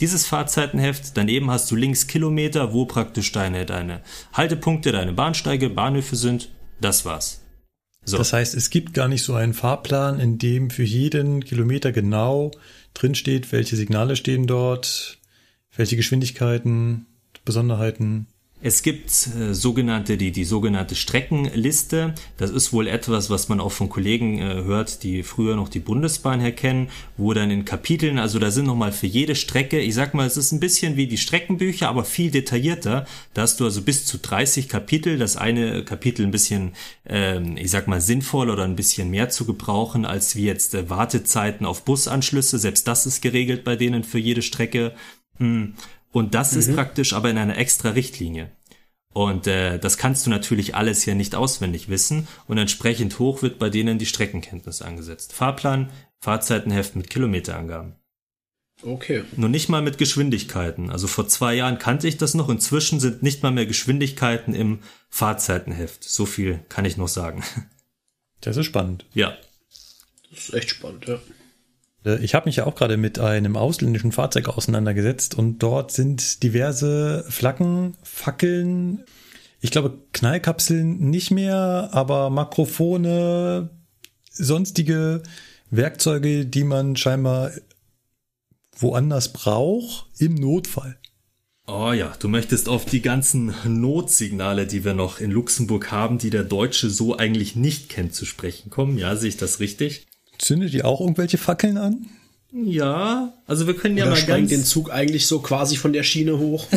dieses 0.00 0.26
Fahrzeitenheft, 0.26 1.16
daneben 1.16 1.50
hast 1.50 1.70
du 1.70 1.76
links 1.76 2.06
Kilometer, 2.06 2.74
wo 2.74 2.84
praktisch 2.84 3.32
deine, 3.32 3.64
deine 3.64 4.02
Haltepunkte, 4.34 4.92
deine 4.92 5.14
Bahnsteige, 5.14 5.70
Bahnhöfe 5.70 6.16
sind. 6.16 6.50
Das 6.80 7.06
war's. 7.06 7.42
So. 8.04 8.18
Das 8.18 8.32
heißt, 8.32 8.54
es 8.54 8.70
gibt 8.70 8.94
gar 8.94 9.08
nicht 9.08 9.22
so 9.24 9.34
einen 9.34 9.54
Fahrplan, 9.54 10.20
in 10.20 10.38
dem 10.38 10.70
für 10.70 10.84
jeden 10.84 11.44
Kilometer 11.44 11.92
genau 11.92 12.50
drinsteht, 12.94 13.50
welche 13.52 13.76
Signale 13.76 14.16
stehen 14.16 14.46
dort, 14.46 15.18
welche 15.76 15.96
Geschwindigkeiten, 15.96 17.06
Besonderheiten. 17.44 18.26
Es 18.62 18.82
gibt 18.82 19.10
äh, 19.10 19.52
sogenannte, 19.52 20.16
die, 20.16 20.32
die 20.32 20.46
sogenannte 20.46 20.94
Streckenliste. 20.94 22.14
Das 22.38 22.50
ist 22.50 22.72
wohl 22.72 22.88
etwas, 22.88 23.28
was 23.28 23.50
man 23.50 23.60
auch 23.60 23.70
von 23.70 23.90
Kollegen 23.90 24.38
äh, 24.38 24.64
hört, 24.64 25.02
die 25.02 25.22
früher 25.22 25.56
noch 25.56 25.68
die 25.68 25.78
Bundesbahn 25.78 26.40
herkennen, 26.40 26.88
wo 27.18 27.34
dann 27.34 27.50
in 27.50 27.66
Kapiteln, 27.66 28.18
also 28.18 28.38
da 28.38 28.50
sind 28.50 28.64
nochmal 28.64 28.92
für 28.92 29.06
jede 29.06 29.34
Strecke, 29.34 29.78
ich 29.78 29.94
sag 29.94 30.14
mal, 30.14 30.26
es 30.26 30.38
ist 30.38 30.52
ein 30.52 30.60
bisschen 30.60 30.96
wie 30.96 31.06
die 31.06 31.18
Streckenbücher, 31.18 31.88
aber 31.90 32.04
viel 32.04 32.30
detaillierter. 32.30 33.06
Da 33.34 33.42
hast 33.42 33.60
du 33.60 33.66
also 33.66 33.82
bis 33.82 34.06
zu 34.06 34.16
30 34.18 34.70
Kapitel, 34.70 35.18
das 35.18 35.36
eine 35.36 35.84
Kapitel 35.84 36.24
ein 36.24 36.30
bisschen, 36.30 36.72
ähm, 37.06 37.58
ich 37.58 37.70
sag 37.70 37.88
mal, 37.88 38.00
sinnvoll 38.00 38.48
oder 38.48 38.64
ein 38.64 38.74
bisschen 38.74 39.10
mehr 39.10 39.28
zu 39.28 39.44
gebrauchen, 39.44 40.06
als 40.06 40.34
wie 40.34 40.46
jetzt 40.46 40.74
äh, 40.74 40.88
Wartezeiten 40.88 41.66
auf 41.66 41.84
Busanschlüsse. 41.84 42.58
Selbst 42.58 42.88
das 42.88 43.04
ist 43.04 43.20
geregelt 43.20 43.64
bei 43.64 43.76
denen 43.76 44.02
für 44.02 44.18
jede 44.18 44.40
Strecke. 44.40 44.94
Hm. 45.38 45.74
Und 46.12 46.34
das 46.34 46.52
mhm. 46.52 46.58
ist 46.58 46.74
praktisch 46.74 47.12
aber 47.12 47.30
in 47.30 47.38
einer 47.38 47.58
extra 47.58 47.90
Richtlinie. 47.90 48.50
Und 49.12 49.46
äh, 49.46 49.78
das 49.78 49.96
kannst 49.96 50.26
du 50.26 50.30
natürlich 50.30 50.74
alles 50.74 51.06
ja 51.06 51.14
nicht 51.14 51.34
auswendig 51.34 51.88
wissen 51.88 52.28
und 52.48 52.58
entsprechend 52.58 53.18
hoch 53.18 53.40
wird 53.40 53.58
bei 53.58 53.70
denen 53.70 53.98
die 53.98 54.04
Streckenkenntnis 54.04 54.82
angesetzt. 54.82 55.32
Fahrplan, 55.32 55.90
Fahrzeitenheft 56.20 56.96
mit 56.96 57.08
Kilometerangaben. 57.08 57.94
Okay. 58.82 59.24
Nur 59.36 59.48
nicht 59.48 59.70
mal 59.70 59.80
mit 59.80 59.96
Geschwindigkeiten. 59.96 60.90
Also 60.90 61.06
vor 61.06 61.28
zwei 61.28 61.54
Jahren 61.54 61.78
kannte 61.78 62.08
ich 62.08 62.18
das 62.18 62.34
noch. 62.34 62.50
Inzwischen 62.50 63.00
sind 63.00 63.22
nicht 63.22 63.42
mal 63.42 63.52
mehr 63.52 63.64
Geschwindigkeiten 63.64 64.54
im 64.54 64.80
Fahrzeitenheft. 65.08 66.04
So 66.04 66.26
viel 66.26 66.60
kann 66.68 66.84
ich 66.84 66.96
noch 66.96 67.08
sagen. 67.08 67.42
Das 68.42 68.58
ist 68.58 68.66
spannend. 68.66 69.06
Ja. 69.14 69.34
Das 70.30 70.40
ist 70.40 70.54
echt 70.54 70.68
spannend, 70.68 71.06
ja. 71.06 71.18
Äh, 72.06 72.24
ich 72.24 72.34
habe 72.34 72.48
mich 72.48 72.56
ja 72.56 72.66
auch 72.66 72.74
gerade 72.74 72.96
mit 72.96 73.18
einem 73.18 73.56
ausländischen 73.56 74.12
Fahrzeug 74.12 74.48
auseinandergesetzt 74.48 75.34
und 75.34 75.58
dort 75.58 75.92
sind 75.92 76.42
diverse 76.42 77.24
Flaggen, 77.28 77.96
Fackeln, 78.02 79.04
ich 79.60 79.70
glaube 79.70 79.98
Knallkapseln 80.12 81.10
nicht 81.10 81.30
mehr, 81.30 81.90
aber 81.92 82.30
Makrofone, 82.30 83.70
sonstige 84.30 85.22
Werkzeuge, 85.70 86.46
die 86.46 86.64
man 86.64 86.96
scheinbar 86.96 87.50
woanders 88.78 89.32
braucht, 89.32 90.06
im 90.18 90.34
Notfall. 90.34 90.96
Oh 91.66 91.90
ja, 91.90 92.14
du 92.20 92.28
möchtest 92.28 92.68
auf 92.68 92.84
die 92.84 93.02
ganzen 93.02 93.52
Notsignale, 93.64 94.68
die 94.68 94.84
wir 94.84 94.94
noch 94.94 95.18
in 95.18 95.32
Luxemburg 95.32 95.90
haben, 95.90 96.18
die 96.18 96.30
der 96.30 96.44
Deutsche 96.44 96.90
so 96.90 97.16
eigentlich 97.16 97.56
nicht 97.56 97.88
kennt, 97.88 98.14
zu 98.14 98.24
sprechen 98.24 98.70
kommen. 98.70 98.98
Ja, 98.98 99.16
sehe 99.16 99.30
ich 99.30 99.36
das 99.36 99.58
richtig? 99.58 100.06
Zündet 100.38 100.74
ihr 100.74 100.86
auch 100.86 101.00
irgendwelche 101.00 101.38
Fackeln 101.38 101.78
an? 101.78 102.06
Ja, 102.52 103.32
also 103.46 103.66
wir 103.66 103.74
können 103.74 103.96
Oder 103.96 104.04
ja 104.06 104.10
mal 104.10 104.22
ganz 104.22 104.50
den 104.50 104.64
Zug 104.64 104.90
eigentlich 104.90 105.26
so 105.26 105.40
quasi 105.40 105.76
von 105.76 105.92
der 105.92 106.02
Schiene 106.02 106.38
hoch. 106.38 106.66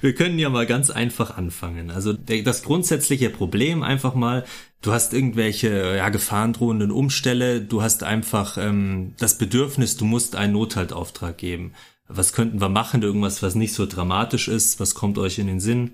Wir 0.00 0.16
können 0.16 0.38
ja 0.40 0.50
mal 0.50 0.66
ganz 0.66 0.90
einfach 0.90 1.36
anfangen. 1.36 1.92
Also 1.92 2.12
das 2.12 2.64
grundsätzliche 2.64 3.30
Problem 3.30 3.84
einfach 3.84 4.14
mal, 4.14 4.44
du 4.80 4.90
hast 4.90 5.14
irgendwelche 5.14 5.96
ja, 5.96 6.08
gefahrendrohenden 6.08 6.90
Umstelle, 6.90 7.60
du 7.60 7.82
hast 7.82 8.02
einfach 8.02 8.58
ähm, 8.58 9.14
das 9.18 9.38
Bedürfnis, 9.38 9.96
du 9.96 10.04
musst 10.04 10.34
einen 10.34 10.54
Nothaltauftrag 10.54 11.38
geben. 11.38 11.74
Was 12.08 12.32
könnten 12.32 12.60
wir 12.60 12.68
machen? 12.68 13.02
Irgendwas, 13.02 13.44
was 13.44 13.54
nicht 13.54 13.74
so 13.74 13.86
dramatisch 13.86 14.48
ist? 14.48 14.80
Was 14.80 14.96
kommt 14.96 15.18
euch 15.18 15.38
in 15.38 15.46
den 15.46 15.60
Sinn? 15.60 15.92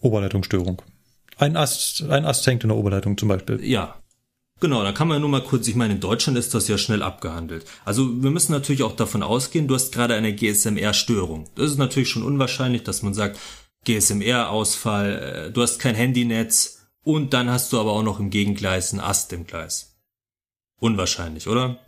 Oberleitungsstörung. 0.00 0.80
Ein 1.36 1.58
Ast, 1.58 2.02
ein 2.04 2.24
Ast 2.24 2.46
hängt 2.46 2.62
in 2.62 2.70
der 2.70 2.78
Oberleitung 2.78 3.18
zum 3.18 3.28
Beispiel. 3.28 3.62
Ja, 3.62 3.96
Genau, 4.60 4.82
da 4.82 4.92
kann 4.92 5.08
man 5.08 5.20
nur 5.20 5.30
mal 5.30 5.42
kurz, 5.42 5.66
ich 5.68 5.74
meine, 5.74 5.94
in 5.94 6.00
Deutschland 6.00 6.38
ist 6.38 6.54
das 6.54 6.68
ja 6.68 6.78
schnell 6.78 7.02
abgehandelt. 7.02 7.66
Also 7.84 8.22
wir 8.22 8.30
müssen 8.30 8.52
natürlich 8.52 8.82
auch 8.82 8.96
davon 8.96 9.22
ausgehen, 9.22 9.68
du 9.68 9.74
hast 9.74 9.92
gerade 9.92 10.14
eine 10.14 10.34
GSMR-Störung. 10.34 11.48
Das 11.56 11.70
ist 11.70 11.78
natürlich 11.78 12.08
schon 12.08 12.22
unwahrscheinlich, 12.22 12.84
dass 12.84 13.02
man 13.02 13.14
sagt, 13.14 13.38
GSMR-Ausfall, 13.84 15.48
äh, 15.48 15.52
du 15.52 15.60
hast 15.60 15.78
kein 15.78 15.94
Handynetz 15.94 16.86
und 17.02 17.34
dann 17.34 17.50
hast 17.50 17.72
du 17.72 17.80
aber 17.80 17.92
auch 17.92 18.02
noch 18.02 18.20
im 18.20 18.30
Gegengleis 18.30 18.92
einen 18.92 19.00
Ast 19.00 19.32
im 19.32 19.46
Gleis. 19.46 19.96
Unwahrscheinlich, 20.80 21.48
oder? 21.48 21.78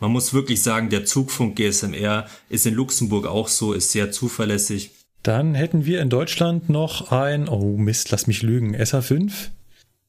Man 0.00 0.10
muss 0.10 0.34
wirklich 0.34 0.62
sagen, 0.62 0.90
der 0.90 1.04
Zugfunk 1.04 1.56
GSMR 1.56 2.26
ist 2.48 2.66
in 2.66 2.74
Luxemburg 2.74 3.26
auch 3.26 3.48
so, 3.48 3.72
ist 3.72 3.92
sehr 3.92 4.10
zuverlässig. 4.10 4.90
Dann 5.22 5.54
hätten 5.54 5.84
wir 5.84 6.00
in 6.00 6.10
Deutschland 6.10 6.68
noch 6.68 7.12
ein, 7.12 7.48
oh 7.48 7.76
Mist, 7.76 8.10
lass 8.10 8.26
mich 8.26 8.42
lügen, 8.42 8.76
SA5? 8.76 9.50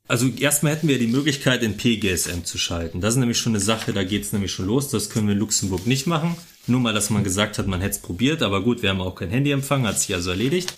Also 0.10 0.28
erstmal 0.28 0.76
hätten 0.76 0.88
wir 0.88 0.98
die 0.98 1.06
Möglichkeit, 1.06 1.62
in 1.62 1.78
PGSM 1.78 2.44
zu 2.44 2.58
schalten. 2.58 3.00
Das 3.00 3.14
ist 3.14 3.20
nämlich 3.20 3.38
schon 3.38 3.52
eine 3.52 3.60
Sache, 3.60 3.94
da 3.94 4.04
geht's 4.04 4.34
nämlich 4.34 4.52
schon 4.52 4.66
los. 4.66 4.90
Das 4.90 5.12
können 5.12 5.28
wir 5.28 5.34
in 5.34 5.40
Luxemburg 5.40 5.86
nicht 5.86 6.08
machen. 6.08 6.36
Nur 6.66 6.80
mal, 6.80 6.96
dass 6.96 7.12
man 7.12 7.24
gesagt 7.24 7.60
hat, 7.60 7.68
man 7.68 7.80
hätte 7.80 7.92
es 7.92 8.02
probiert, 8.02 8.42
aber 8.42 8.64
gut, 8.64 8.82
wir 8.82 8.90
haben 8.90 9.02
auch 9.02 9.14
kein 9.14 9.30
Handyempfang, 9.30 9.86
hat 9.86 10.00
sich 10.00 10.16
also 10.16 10.32
erledigt. 10.32 10.76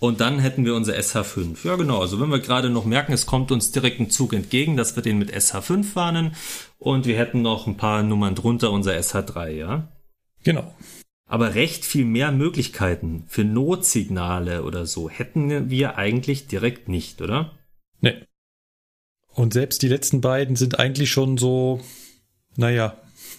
Und 0.00 0.20
dann 0.20 0.40
hätten 0.40 0.64
wir 0.64 0.74
unser 0.74 0.94
SH5. 0.94 1.58
Ja 1.62 1.76
genau, 1.76 2.00
also 2.00 2.20
wenn 2.20 2.28
wir 2.28 2.40
gerade 2.40 2.70
noch 2.70 2.84
merken, 2.84 3.12
es 3.12 3.24
kommt 3.24 3.52
uns 3.52 3.70
direkt 3.70 4.00
ein 4.00 4.10
Zug 4.10 4.32
entgegen, 4.32 4.76
dass 4.76 4.96
wir 4.96 5.04
den 5.04 5.18
mit 5.18 5.32
SH5 5.32 5.94
warnen. 5.94 6.34
Und 6.78 7.06
wir 7.06 7.16
hätten 7.16 7.40
noch 7.40 7.68
ein 7.68 7.76
paar 7.76 8.02
Nummern 8.02 8.34
drunter 8.34 8.72
unser 8.72 8.94
SH3, 8.94 9.50
ja? 9.50 9.92
Genau. 10.42 10.74
Aber 11.24 11.54
recht 11.54 11.84
viel 11.84 12.04
mehr 12.04 12.32
Möglichkeiten 12.32 13.26
für 13.28 13.44
Notsignale 13.44 14.64
oder 14.64 14.86
so 14.86 15.08
hätten 15.08 15.70
wir 15.70 15.98
eigentlich 15.98 16.48
direkt 16.48 16.88
nicht, 16.88 17.22
oder? 17.22 17.52
Nee. 18.04 18.26
Und 19.28 19.54
selbst 19.54 19.80
die 19.80 19.88
letzten 19.88 20.20
beiden 20.20 20.56
sind 20.56 20.78
eigentlich 20.78 21.10
schon 21.10 21.38
so, 21.38 21.80
naja. 22.56 22.98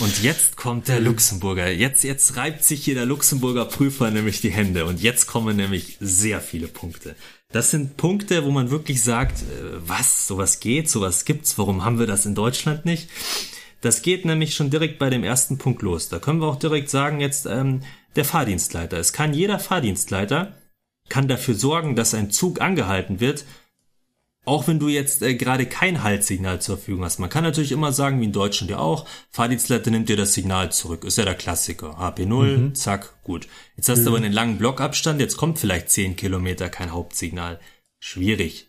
und 0.00 0.22
jetzt 0.22 0.56
kommt 0.56 0.86
der 0.86 1.00
Luxemburger. 1.00 1.68
Jetzt, 1.68 2.04
jetzt 2.04 2.36
reibt 2.36 2.62
sich 2.62 2.84
hier 2.84 2.94
der 2.94 3.06
Luxemburger 3.06 3.64
Prüfer 3.64 4.12
nämlich 4.12 4.40
die 4.40 4.52
Hände. 4.52 4.86
Und 4.86 5.02
jetzt 5.02 5.26
kommen 5.26 5.56
nämlich 5.56 5.96
sehr 6.00 6.40
viele 6.40 6.68
Punkte. 6.68 7.16
Das 7.50 7.72
sind 7.72 7.96
Punkte, 7.96 8.44
wo 8.44 8.52
man 8.52 8.70
wirklich 8.70 9.02
sagt, 9.02 9.42
äh, 9.42 9.80
was, 9.84 10.28
sowas 10.28 10.60
geht, 10.60 10.88
sowas 10.88 11.24
gibt's, 11.24 11.58
warum 11.58 11.84
haben 11.84 11.98
wir 11.98 12.06
das 12.06 12.24
in 12.24 12.36
Deutschland 12.36 12.84
nicht? 12.84 13.10
Das 13.80 14.00
geht 14.00 14.24
nämlich 14.24 14.54
schon 14.54 14.70
direkt 14.70 15.00
bei 15.00 15.10
dem 15.10 15.24
ersten 15.24 15.58
Punkt 15.58 15.82
los. 15.82 16.08
Da 16.08 16.20
können 16.20 16.40
wir 16.40 16.46
auch 16.46 16.58
direkt 16.58 16.88
sagen, 16.88 17.20
jetzt 17.20 17.46
ähm, 17.46 17.82
der 18.14 18.24
Fahrdienstleiter. 18.24 18.96
Es 18.96 19.12
kann 19.12 19.34
jeder 19.34 19.58
Fahrdienstleiter 19.58 20.54
kann 21.08 21.28
dafür 21.28 21.54
sorgen, 21.54 21.96
dass 21.96 22.14
ein 22.14 22.30
Zug 22.30 22.60
angehalten 22.60 23.20
wird, 23.20 23.44
auch 24.44 24.68
wenn 24.68 24.78
du 24.78 24.88
jetzt 24.88 25.22
äh, 25.22 25.34
gerade 25.34 25.66
kein 25.66 26.02
Haltsignal 26.02 26.60
zur 26.60 26.76
Verfügung 26.76 27.04
hast. 27.04 27.18
Man 27.18 27.30
kann 27.30 27.44
natürlich 27.44 27.72
immer 27.72 27.92
sagen, 27.92 28.20
wie 28.20 28.26
in 28.26 28.32
Deutschland 28.32 28.70
ja 28.70 28.78
auch, 28.78 29.06
Fahrdienstleiter 29.30 29.90
nimmt 29.90 30.08
dir 30.08 30.16
das 30.16 30.34
Signal 30.34 30.72
zurück. 30.72 31.04
Ist 31.04 31.18
ja 31.18 31.24
der 31.24 31.34
Klassiker. 31.34 31.98
HP0, 31.98 32.56
mhm. 32.56 32.74
zack, 32.74 33.22
gut. 33.24 33.48
Jetzt 33.76 33.88
hast 33.88 34.00
mhm. 34.00 34.04
du 34.04 34.08
aber 34.10 34.16
einen 34.18 34.32
langen 34.32 34.58
Blockabstand, 34.58 35.20
jetzt 35.20 35.36
kommt 35.36 35.58
vielleicht 35.58 35.90
10 35.90 36.16
Kilometer 36.16 36.68
kein 36.68 36.92
Hauptsignal. 36.92 37.58
Schwierig. 38.00 38.68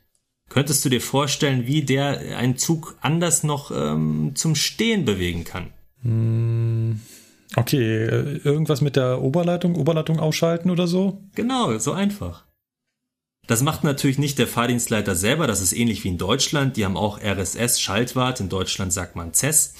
Könntest 0.49 0.85
du 0.85 0.89
dir 0.89 1.02
vorstellen, 1.02 1.65
wie 1.68 1.81
der 1.81 2.38
einen 2.38 2.57
Zug 2.57 2.97
anders 3.02 3.43
noch 3.43 3.72
ähm, 3.72 4.34
zum 4.35 4.56
Stehen 4.56 5.03
bewegen 5.03 5.43
kann? 5.43 5.73
Hm, 6.03 7.02
okay, 7.56 8.06
äh, 8.06 8.38
irgendwas 8.43 8.81
mit 8.81 8.95
der 8.95 9.22
Oberleitung, 9.22 9.76
Oberleitung 9.76 10.19
ausschalten 10.19 10.69
oder 10.69 10.88
so? 10.88 11.23
Genau, 11.34 11.77
so 11.80 11.93
einfach. 11.93 12.45
Das 13.47 13.61
macht 13.61 13.84
natürlich 13.84 14.17
nicht 14.17 14.39
der 14.39 14.47
Fahrdienstleiter 14.47 15.15
selber, 15.15 15.47
das 15.47 15.61
ist 15.61 15.73
ähnlich 15.73 16.03
wie 16.03 16.09
in 16.09 16.17
Deutschland, 16.17 16.77
die 16.77 16.85
haben 16.85 16.97
auch 16.97 17.19
RSS 17.22 17.80
Schaltwart, 17.80 18.39
in 18.39 18.49
Deutschland 18.49 18.91
sagt 18.91 19.15
man 19.15 19.34
CES. 19.34 19.73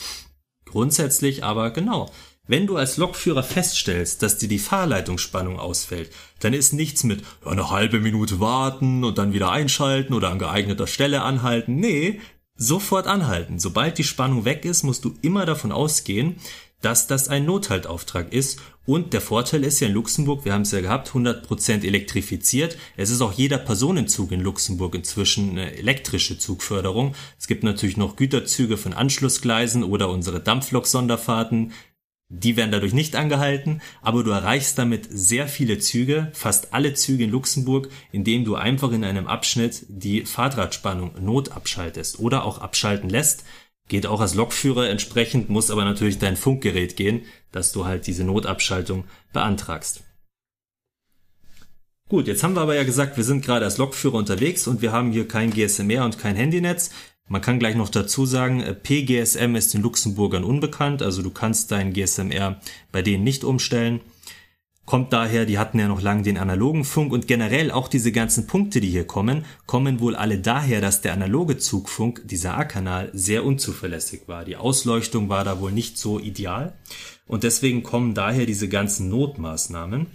Grundsätzlich 0.66 1.44
aber 1.44 1.72
genau. 1.72 2.12
Wenn 2.48 2.68
du 2.68 2.78
als 2.78 2.98
Lokführer 2.98 3.42
feststellst, 3.42 4.22
dass 4.22 4.38
dir 4.38 4.48
die 4.48 4.60
Fahrleitungsspannung 4.60 5.60
ausfällt, 5.60 6.12
dann 6.42 6.54
ist 6.54 6.74
nichts 6.74 7.04
mit 7.04 7.24
eine 7.44 7.72
halbe 7.72 8.00
Minute 8.00 8.40
warten 8.40 9.04
und 9.04 9.18
dann 9.18 9.34
wieder 9.34 9.50
einschalten 9.50 10.14
oder 10.14 10.30
an 10.30 10.38
geeigneter 10.38 10.86
Stelle 10.86 11.24
anhalten. 11.24 11.76
Nee, 11.76 12.22
sofort 12.56 13.08
anhalten. 13.08 13.58
Sobald 13.58 13.98
die 13.98 14.04
Spannung 14.04 14.46
weg 14.46 14.64
ist, 14.64 14.84
musst 14.84 15.06
du 15.06 15.16
immer 15.24 15.48
davon 15.48 15.72
ausgehen, 15.72 16.36
dass 16.82 17.08
das 17.08 17.30
ein 17.30 17.46
Nothaltauftrag 17.46 18.32
ist. 18.32 18.60
Und 18.86 19.14
der 19.14 19.22
Vorteil 19.22 19.64
ist 19.64 19.80
ja 19.80 19.88
in 19.88 19.94
Luxemburg, 19.94 20.46
wir 20.46 20.54
haben 20.54 20.62
es 20.62 20.72
ja 20.72 20.82
gehabt, 20.82 21.10
100% 21.10 21.84
elektrifiziert. 21.84 22.78
Es 22.98 23.10
ist 23.10 23.22
auch 23.22 23.34
jeder 23.34 23.58
Personenzug 23.58 24.32
in 24.32 24.42
Luxemburg 24.42 24.94
inzwischen 24.94 25.52
eine 25.52 25.76
elektrische 25.76 26.38
Zugförderung. 26.38 27.16
Es 27.40 27.48
gibt 27.48 27.64
natürlich 27.64 27.98
noch 27.98 28.16
Güterzüge 28.16 28.78
von 28.78 28.94
Anschlussgleisen 28.94 29.84
oder 29.84 30.10
unsere 30.10 30.40
Dampflok-Sonderfahrten. 30.40 31.72
Die 32.30 32.58
werden 32.58 32.72
dadurch 32.72 32.94
nicht 32.94 33.16
angehalten, 33.16 33.82
aber 34.02 34.24
du 34.24 34.32
erreichst 34.32 34.80
damit 34.80 35.08
sehr 35.10 35.48
viele 35.48 35.78
Züge, 35.78 36.32
fast 36.34 36.74
alle 36.74 36.96
Züge 36.96 37.24
in 37.24 37.30
Luxemburg, 37.30 37.90
indem 38.12 38.46
du 38.46 38.56
einfach 38.56 38.92
in 38.92 39.04
einem 39.04 39.28
Abschnitt 39.28 39.86
die 39.90 40.26
Fahrradspannung 40.26 41.24
notabschaltest 41.24 42.20
oder 42.20 42.44
auch 42.44 42.58
abschalten 42.58 43.10
lässt. 43.10 43.46
Geht 43.88 44.08
auch 44.08 44.20
als 44.20 44.34
Lokführer 44.34 44.90
entsprechend, 44.90 45.50
muss 45.50 45.70
aber 45.70 45.86
natürlich 45.86 46.18
dein 46.18 46.36
Funkgerät 46.36 46.96
gehen, 46.96 47.24
dass 47.52 47.72
du 47.72 47.86
halt 47.86 48.08
diese 48.08 48.24
Notabschaltung 48.24 49.06
beantragst. 49.32 50.04
Gut, 52.10 52.28
jetzt 52.28 52.44
haben 52.44 52.56
wir 52.56 52.62
aber 52.62 52.76
ja 52.76 52.84
gesagt, 52.84 53.18
wir 53.18 53.24
sind 53.24 53.44
gerade 53.44 53.66
als 53.66 53.78
Lokführer 53.78 54.16
unterwegs 54.16 54.68
und 54.68 54.82
wir 54.82 54.92
haben 54.92 55.12
hier 55.12 55.28
kein 55.28 55.52
GSMR 55.52 56.06
und 56.06 56.20
kein 56.20 56.36
Handynetz. 56.36 56.92
Man 57.28 57.42
kann 57.42 57.58
gleich 57.58 57.76
noch 57.76 57.90
dazu 57.90 58.28
sagen, 58.28 58.62
äh, 58.62 58.76
PGSM 58.76 59.56
ist 59.56 59.74
den 59.74 59.82
Luxemburgern 59.82 60.44
unbekannt, 60.44 61.02
also 61.02 61.24
du 61.24 61.32
kannst 61.32 61.72
dein 61.72 61.94
GSMR 61.94 62.62
bei 62.92 63.02
denen 63.02 63.24
nicht 63.24 63.44
umstellen 63.44 64.02
kommt 64.86 65.14
daher, 65.14 65.46
die 65.46 65.58
hatten 65.58 65.80
ja 65.80 65.88
noch 65.88 66.02
lange 66.02 66.24
den 66.24 66.38
analogen 66.38 66.86
Funk 66.86 67.12
und 67.12 67.28
generell 67.28 67.72
auch 67.72 67.88
diese 67.88 68.12
ganzen 68.12 68.48
Punkte, 68.48 68.82
die 68.82 68.90
hier 68.90 69.08
kommen, 69.08 69.46
kommen 69.66 70.00
wohl 70.00 70.16
alle 70.16 70.40
daher, 70.40 70.82
dass 70.82 71.02
der 71.02 71.14
analoge 71.14 71.58
Zugfunk, 71.58 72.22
dieser 72.26 72.58
A-Kanal, 72.58 73.10
sehr 73.14 73.44
unzuverlässig 73.44 74.28
war. 74.28 74.46
Die 74.46 74.58
Ausleuchtung 74.58 75.30
war 75.30 75.44
da 75.44 75.60
wohl 75.60 75.72
nicht 75.72 75.98
so 75.98 76.20
ideal 76.20 76.74
und 77.26 77.44
deswegen 77.44 77.84
kommen 77.84 78.14
daher 78.14 78.46
diese 78.46 78.70
ganzen 78.70 79.10
Notmaßnahmen. 79.10 80.08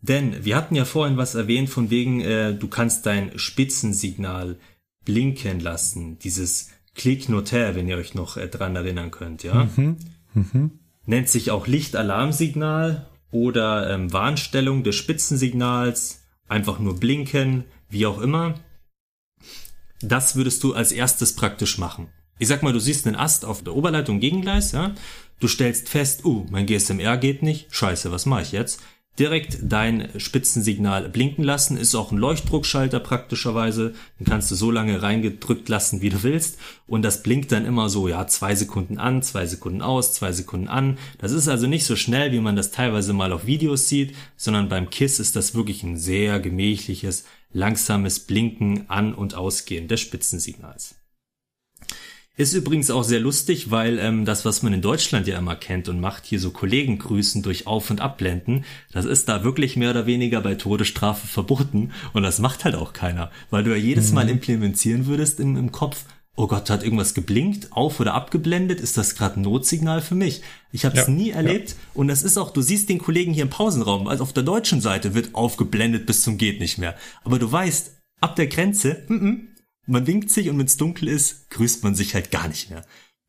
Denn 0.00 0.44
wir 0.44 0.54
hatten 0.54 0.74
ja 0.74 0.84
vorhin 0.84 1.16
was 1.16 1.34
erwähnt 1.34 1.70
von 1.70 1.90
wegen, 1.90 2.20
äh, 2.20 2.54
du 2.54 2.68
kannst 2.68 3.06
dein 3.06 3.38
Spitzensignal 3.38 4.58
blinken 5.04 5.60
lassen, 5.60 6.18
dieses 6.18 6.70
Click 6.94 7.28
Notaire, 7.28 7.74
wenn 7.74 7.88
ihr 7.88 7.96
euch 7.96 8.14
noch 8.14 8.36
äh, 8.36 8.48
dran 8.48 8.76
erinnern 8.76 9.10
könnt, 9.10 9.42
ja. 9.42 9.68
Mhm. 9.76 9.96
Mhm 10.34 10.83
nennt 11.06 11.28
sich 11.28 11.50
auch 11.50 11.66
Lichtalarmsignal 11.66 13.06
oder 13.30 13.90
ähm, 13.90 14.12
Warnstellung 14.12 14.84
des 14.84 14.94
Spitzensignals, 14.96 16.22
einfach 16.48 16.78
nur 16.78 16.98
blinken, 16.98 17.64
wie 17.88 18.06
auch 18.06 18.20
immer. 18.20 18.54
Das 20.00 20.36
würdest 20.36 20.62
du 20.62 20.74
als 20.74 20.92
erstes 20.92 21.34
praktisch 21.34 21.78
machen. 21.78 22.08
Ich 22.38 22.48
sag 22.48 22.62
mal, 22.62 22.72
du 22.72 22.80
siehst 22.80 23.06
einen 23.06 23.16
Ast 23.16 23.44
auf 23.44 23.62
der 23.62 23.74
Oberleitung 23.74 24.20
Gegengleis, 24.20 24.72
ja? 24.72 24.94
Du 25.40 25.48
stellst 25.48 25.88
fest, 25.88 26.24
uh, 26.24 26.46
mein 26.50 26.66
GSMR 26.66 27.16
geht 27.16 27.42
nicht, 27.42 27.74
scheiße, 27.74 28.10
was 28.12 28.26
mache 28.26 28.42
ich 28.42 28.52
jetzt? 28.52 28.80
Direkt 29.18 29.58
dein 29.62 30.08
Spitzensignal 30.18 31.08
blinken 31.08 31.44
lassen. 31.44 31.76
Ist 31.76 31.94
auch 31.94 32.10
ein 32.10 32.18
Leuchtdruckschalter 32.18 33.00
praktischerweise. 33.00 33.94
Den 34.18 34.26
kannst 34.26 34.50
du 34.50 34.54
so 34.54 34.70
lange 34.70 35.02
reingedrückt 35.02 35.68
lassen, 35.68 36.02
wie 36.02 36.10
du 36.10 36.22
willst. 36.22 36.58
Und 36.86 37.02
das 37.02 37.22
blinkt 37.22 37.52
dann 37.52 37.64
immer 37.64 37.88
so, 37.88 38.08
ja, 38.08 38.26
zwei 38.26 38.54
Sekunden 38.54 38.98
an, 38.98 39.22
zwei 39.22 39.46
Sekunden 39.46 39.82
aus, 39.82 40.14
zwei 40.14 40.32
Sekunden 40.32 40.68
an. 40.68 40.98
Das 41.18 41.32
ist 41.32 41.48
also 41.48 41.66
nicht 41.66 41.86
so 41.86 41.96
schnell, 41.96 42.32
wie 42.32 42.40
man 42.40 42.56
das 42.56 42.72
teilweise 42.72 43.12
mal 43.12 43.32
auf 43.32 43.46
Videos 43.46 43.88
sieht, 43.88 44.14
sondern 44.36 44.68
beim 44.68 44.90
KISS 44.90 45.20
ist 45.20 45.36
das 45.36 45.54
wirklich 45.54 45.82
ein 45.82 45.96
sehr 45.96 46.40
gemächliches, 46.40 47.24
langsames 47.52 48.20
Blinken 48.20 48.90
an 48.90 49.14
und 49.14 49.34
ausgehen 49.34 49.86
des 49.86 50.00
Spitzensignals. 50.00 50.96
Ist 52.36 52.52
übrigens 52.52 52.90
auch 52.90 53.04
sehr 53.04 53.20
lustig, 53.20 53.70
weil 53.70 54.00
ähm, 54.00 54.24
das, 54.24 54.44
was 54.44 54.64
man 54.64 54.72
in 54.72 54.82
Deutschland 54.82 55.28
ja 55.28 55.38
immer 55.38 55.54
kennt 55.54 55.88
und 55.88 56.00
macht, 56.00 56.26
hier 56.26 56.40
so 56.40 56.50
Kollegen 56.50 56.98
grüßen 56.98 57.42
durch 57.42 57.68
Auf- 57.68 57.90
und 57.90 58.00
Abblenden, 58.00 58.64
das 58.92 59.04
ist 59.04 59.28
da 59.28 59.44
wirklich 59.44 59.76
mehr 59.76 59.90
oder 59.90 60.06
weniger 60.06 60.40
bei 60.40 60.56
Todesstrafe 60.56 61.28
verboten 61.28 61.92
und 62.12 62.24
das 62.24 62.40
macht 62.40 62.64
halt 62.64 62.74
auch 62.74 62.92
keiner, 62.92 63.30
weil 63.50 63.62
du 63.62 63.70
ja 63.70 63.76
jedes 63.76 64.10
Mal 64.12 64.28
implementieren 64.28 65.06
würdest 65.06 65.38
im, 65.38 65.56
im 65.56 65.70
Kopf, 65.70 66.06
oh 66.34 66.48
Gott, 66.48 66.70
hat 66.70 66.82
irgendwas 66.82 67.14
geblinkt, 67.14 67.68
auf- 67.70 68.00
oder 68.00 68.14
abgeblendet, 68.14 68.80
ist 68.80 68.96
das 68.96 69.14
gerade 69.14 69.38
ein 69.38 69.42
Notsignal 69.42 70.00
für 70.00 70.16
mich? 70.16 70.42
Ich 70.72 70.84
habe 70.84 70.98
es 70.98 71.06
Ja, 71.06 71.12
nie 71.12 71.30
erlebt 71.30 71.76
und 71.94 72.08
das 72.08 72.24
ist 72.24 72.36
auch, 72.36 72.50
du 72.50 72.62
siehst 72.62 72.88
den 72.88 72.98
Kollegen 72.98 73.32
hier 73.32 73.44
im 73.44 73.50
Pausenraum, 73.50 74.08
also 74.08 74.24
auf 74.24 74.32
der 74.32 74.42
deutschen 74.42 74.80
Seite 74.80 75.14
wird 75.14 75.36
aufgeblendet 75.36 76.04
bis 76.04 76.22
zum 76.22 76.36
geht 76.36 76.58
nicht 76.58 76.78
mehr, 76.78 76.96
aber 77.22 77.38
du 77.38 77.52
weißt, 77.52 77.92
ab 78.20 78.34
der 78.34 78.48
Grenze, 78.48 79.04
mm 79.06 79.14
-mm, 79.14 79.40
man 79.86 80.06
winkt 80.06 80.30
sich 80.30 80.48
und 80.48 80.58
wenn 80.58 80.66
es 80.66 80.76
dunkel 80.76 81.08
ist, 81.08 81.50
grüßt 81.50 81.84
man 81.84 81.94
sich 81.94 82.14
halt 82.14 82.30
gar 82.30 82.48
nicht 82.48 82.70
mehr. 82.70 82.84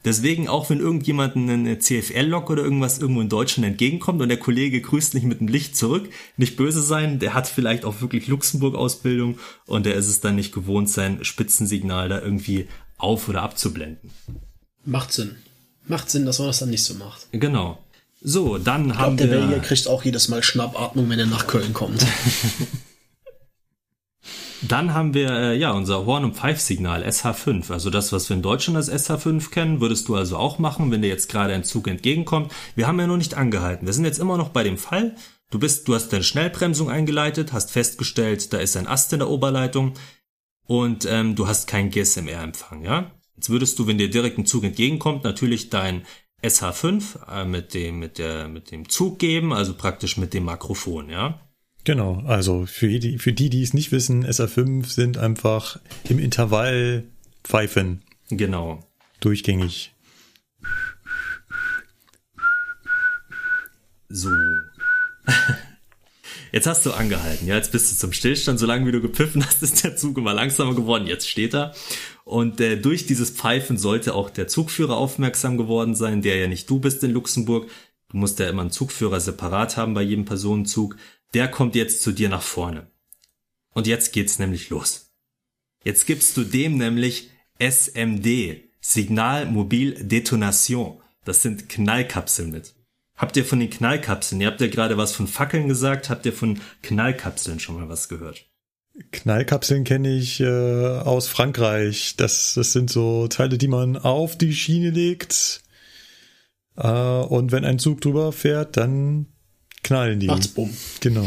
Deswegen, 0.05 0.47
auch 0.47 0.69
wenn 0.69 0.79
irgendjemanden 0.79 1.49
eine 1.49 1.79
CFL-Lok 1.79 2.51
oder 2.51 2.63
irgendwas 2.63 2.99
irgendwo 2.99 3.21
in 3.21 3.29
Deutschland 3.29 3.67
entgegenkommt 3.67 4.21
und 4.21 4.29
der 4.29 4.37
Kollege 4.37 4.79
grüßt 4.79 5.15
nicht 5.15 5.23
mit 5.25 5.39
dem 5.39 5.47
Licht 5.47 5.75
zurück, 5.75 6.07
nicht 6.37 6.57
böse 6.57 6.83
sein, 6.83 7.17
der 7.17 7.33
hat 7.33 7.47
vielleicht 7.47 7.85
auch 7.85 8.01
wirklich 8.01 8.27
Luxemburg-Ausbildung 8.27 9.39
und 9.65 9.87
der 9.87 9.95
ist 9.95 10.07
es 10.07 10.21
dann 10.21 10.35
nicht 10.35 10.53
gewohnt, 10.53 10.91
sein 10.91 11.25
Spitzensignal 11.25 12.07
da 12.07 12.21
irgendwie 12.21 12.67
auf- 12.97 13.27
oder 13.27 13.41
abzublenden. 13.41 14.11
Macht 14.85 15.11
Sinn. 15.11 15.37
Macht 15.87 16.11
Sinn, 16.11 16.27
dass 16.27 16.37
man 16.37 16.49
das 16.49 16.59
dann 16.59 16.69
nicht 16.69 16.83
so 16.83 16.93
macht. 16.93 17.27
Genau. 17.31 17.79
So, 18.21 18.59
dann 18.59 18.89
Ich 18.89 18.95
haben 18.95 19.17
glaube, 19.17 19.31
der 19.31 19.41
wir... 19.41 19.47
Belgier 19.47 19.67
kriegt 19.67 19.87
auch 19.87 20.03
jedes 20.05 20.27
Mal 20.29 20.43
Schnappatmung, 20.43 21.09
wenn 21.09 21.19
er 21.19 21.25
nach 21.25 21.47
Köln 21.47 21.73
kommt. 21.73 22.05
Dann 24.67 24.93
haben 24.93 25.13
wir 25.13 25.29
äh, 25.29 25.57
ja 25.57 25.71
unser 25.71 26.05
Horn- 26.05 26.23
und 26.23 26.35
Pfeifsignal 26.35 27.03
SH5. 27.03 27.71
Also 27.71 27.89
das, 27.89 28.11
was 28.11 28.29
wir 28.29 28.35
in 28.35 28.41
Deutschland 28.41 28.77
als 28.77 28.91
SH5 28.91 29.49
kennen, 29.51 29.81
würdest 29.81 30.07
du 30.07 30.15
also 30.15 30.37
auch 30.37 30.59
machen, 30.59 30.91
wenn 30.91 31.01
dir 31.01 31.09
jetzt 31.09 31.29
gerade 31.29 31.53
ein 31.53 31.63
Zug 31.63 31.87
entgegenkommt. 31.87 32.51
Wir 32.75 32.87
haben 32.87 32.99
ja 32.99 33.07
noch 33.07 33.17
nicht 33.17 33.35
angehalten. 33.35 33.85
Wir 33.85 33.93
sind 33.93 34.05
jetzt 34.05 34.19
immer 34.19 34.37
noch 34.37 34.49
bei 34.49 34.63
dem 34.63 34.77
Fall. 34.77 35.15
Du 35.51 35.59
bist, 35.59 35.87
du 35.87 35.93
hast 35.93 36.09
deine 36.09 36.23
Schnellbremsung 36.23 36.89
eingeleitet, 36.89 37.53
hast 37.53 37.71
festgestellt, 37.71 38.51
da 38.51 38.57
ist 38.57 38.75
ein 38.75 38.87
Ast 38.87 39.13
in 39.13 39.19
der 39.19 39.29
Oberleitung 39.29 39.93
und 40.65 41.05
ähm, 41.05 41.35
du 41.35 41.47
hast 41.47 41.67
keinen 41.67 41.91
GSMR-Empfang. 41.91 42.83
Ja, 42.83 43.11
jetzt 43.35 43.49
würdest 43.49 43.77
du, 43.77 43.85
wenn 43.85 43.99
dir 43.99 44.09
direkt 44.09 44.39
ein 44.39 44.47
Zug 44.47 44.63
entgegenkommt, 44.63 45.23
natürlich 45.23 45.69
dein 45.69 46.05
SH5 46.43 47.29
äh, 47.29 47.45
mit 47.45 47.73
dem 47.73 47.99
mit 47.99 48.17
der 48.17 48.47
mit 48.47 48.71
dem 48.71 48.89
Zug 48.89 49.19
geben, 49.19 49.53
also 49.53 49.75
praktisch 49.75 50.17
mit 50.17 50.33
dem 50.33 50.45
Makrofon. 50.45 51.09
Ja. 51.09 51.44
Genau, 51.85 52.23
also 52.25 52.65
für 52.65 52.87
die, 52.99 53.19
für 53.19 53.31
die, 53.31 53.49
die 53.49 53.61
es 53.63 53.73
nicht 53.73 53.91
wissen, 53.91 54.25
SA5 54.25 54.87
sind 54.87 55.17
einfach 55.17 55.79
im 56.09 56.19
Intervall 56.19 57.03
Pfeifen 57.43 58.01
Genau. 58.29 58.83
durchgängig. 59.19 59.93
So. 64.09 64.29
Jetzt 66.51 66.67
hast 66.67 66.85
du 66.85 66.93
angehalten, 66.93 67.47
ja, 67.47 67.55
jetzt 67.55 67.73
bist 67.73 67.91
du 67.91 67.97
zum 67.97 68.13
Stillstand. 68.13 68.59
Solange 68.59 68.87
wie 68.87 68.93
du 68.93 69.01
gepfiffen 69.01 69.45
hast, 69.45 69.61
ist 69.61 69.83
der 69.83 69.97
Zug 69.97 70.17
immer 70.17 70.33
langsamer 70.33 70.73
geworden. 70.73 71.05
Jetzt 71.05 71.27
steht 71.29 71.53
er. 71.53 71.73
Und 72.23 72.61
äh, 72.61 72.77
durch 72.77 73.05
dieses 73.05 73.29
Pfeifen 73.29 73.77
sollte 73.77 74.13
auch 74.15 74.29
der 74.29 74.47
Zugführer 74.47 74.95
aufmerksam 74.95 75.57
geworden 75.57 75.95
sein, 75.95 76.21
der 76.21 76.37
ja 76.37 76.47
nicht 76.47 76.69
du 76.69 76.79
bist 76.79 77.03
in 77.03 77.11
Luxemburg. 77.11 77.69
Du 78.09 78.17
musst 78.17 78.39
ja 78.39 78.47
immer 78.47 78.61
einen 78.61 78.71
Zugführer 78.71 79.19
separat 79.19 79.75
haben 79.75 79.93
bei 79.95 80.01
jedem 80.01 80.23
Personenzug. 80.23 80.95
Der 81.35 81.49
kommt 81.49 81.75
jetzt 81.75 82.01
zu 82.01 82.13
dir 82.13 82.29
nach 82.29 82.41
vorne. 82.41 82.87
Und 83.73 83.87
jetzt 83.87 84.13
geht's 84.13 84.39
nämlich 84.39 84.69
los. 84.69 85.11
Jetzt 85.83 86.07
gibst 86.07 86.37
du 86.37 86.45
dem 86.45 86.77
nämlich 86.77 87.29
SMD, 87.59 88.63
Signal 88.79 89.45
Mobil 89.45 89.95
Detonation. 90.01 91.01
Das 91.25 91.41
sind 91.41 91.67
Knallkapseln 91.67 92.51
mit. 92.51 92.73
Habt 93.17 93.35
ihr 93.35 93.43
von 93.43 93.59
den 93.59 93.69
Knallkapseln, 93.69 94.39
ihr 94.39 94.47
habt 94.47 94.61
ja 94.61 94.67
gerade 94.67 94.95
was 94.95 95.11
von 95.11 95.27
Fackeln 95.27 95.67
gesagt, 95.67 96.09
habt 96.09 96.25
ihr 96.25 96.31
von 96.31 96.61
Knallkapseln 96.83 97.59
schon 97.59 97.75
mal 97.75 97.89
was 97.89 98.07
gehört? 98.07 98.45
Knallkapseln 99.11 99.83
kenne 99.83 100.15
ich 100.15 100.39
äh, 100.39 100.45
aus 100.47 101.27
Frankreich. 101.27 102.15
Das, 102.15 102.53
das 102.53 102.71
sind 102.71 102.89
so 102.89 103.27
Teile, 103.27 103.57
die 103.57 103.67
man 103.67 103.97
auf 103.97 104.37
die 104.37 104.53
Schiene 104.53 104.89
legt. 104.89 105.63
Äh, 106.77 106.87
und 106.87 107.51
wenn 107.51 107.65
ein 107.65 107.77
Zug 107.77 107.99
drüber 107.99 108.31
fährt, 108.31 108.77
dann 108.77 109.34
knallen 109.85 110.19
die. 110.19 110.27
Macht's 110.27 110.49
bumm. 110.49 110.71
Genau. 110.99 111.25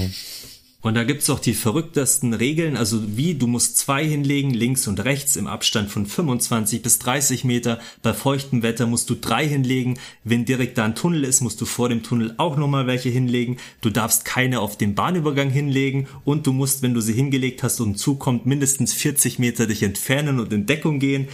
Und 0.81 0.95
da 0.95 1.03
gibt's 1.03 1.29
auch 1.29 1.41
die 1.41 1.55
verrücktesten 1.55 2.35
Regeln, 2.35 2.77
also 2.77 3.17
wie 3.17 3.35
du 3.35 3.49
musst 3.49 3.79
zwei 3.79 4.07
hinlegen, 4.07 4.55
links 4.55 4.87
und 4.87 5.05
rechts 5.05 5.35
im 5.35 5.49
Abstand 5.49 5.91
von 5.91 6.07
25 6.07 6.83
bis 6.83 7.01
30 7.01 7.43
Meter. 7.43 7.81
Bei 8.01 8.15
feuchtem 8.15 8.63
Wetter 8.63 8.87
musst 8.87 9.11
du 9.11 9.17
drei 9.17 9.47
hinlegen. 9.47 9.99
Wenn 10.23 10.45
direkt 10.45 10.79
da 10.79 10.85
ein 10.85 10.95
Tunnel 10.95 11.25
ist, 11.25 11.41
musst 11.41 11.61
du 11.61 11.67
vor 11.67 11.89
dem 11.89 12.05
Tunnel 12.05 12.35
auch 12.37 12.57
nochmal 12.57 12.87
welche 12.87 13.09
hinlegen. 13.09 13.57
Du 13.81 13.91
darfst 13.91 14.25
keine 14.25 14.61
auf 14.61 14.79
dem 14.79 14.95
Bahnübergang 14.95 15.51
hinlegen 15.51 16.07
und 16.25 16.47
du 16.47 16.53
musst, 16.53 16.83
wenn 16.83 16.95
du 16.95 17.01
sie 17.01 17.13
hingelegt 17.13 17.65
hast 17.65 17.81
und 17.81 17.91
ein 17.91 17.97
Zug 17.97 18.21
kommt, 18.21 18.47
mindestens 18.47 18.95
40 18.95 19.41
Meter 19.41 19.67
dich 19.67 19.83
entfernen 19.83 20.39
und 20.39 20.53
in 20.53 20.67
Deckung 20.67 21.01
gehen. 21.01 21.27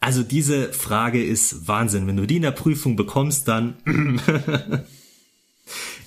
Also 0.00 0.24
diese 0.24 0.72
Frage 0.72 1.24
ist 1.24 1.68
Wahnsinn. 1.68 2.08
Wenn 2.08 2.16
du 2.16 2.26
die 2.26 2.36
in 2.36 2.42
der 2.42 2.50
Prüfung 2.50 2.96
bekommst, 2.96 3.46
dann 3.46 3.74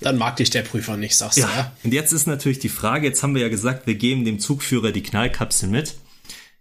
Dann 0.00 0.18
mag 0.18 0.36
dich 0.36 0.50
der 0.50 0.62
Prüfer 0.62 0.96
nicht, 0.96 1.16
sagst 1.16 1.38
du, 1.38 1.42
Ja, 1.42 1.48
ja? 1.56 1.72
und 1.84 1.92
jetzt 1.94 2.12
ist 2.12 2.26
natürlich 2.26 2.58
die 2.58 2.68
Frage, 2.68 3.06
jetzt 3.06 3.22
haben 3.22 3.34
wir 3.34 3.42
ja 3.42 3.48
gesagt, 3.48 3.86
wir 3.86 3.94
geben 3.94 4.24
dem 4.24 4.38
Zugführer 4.38 4.92
die 4.92 5.02
Knallkapsel 5.02 5.68
mit. 5.68 5.94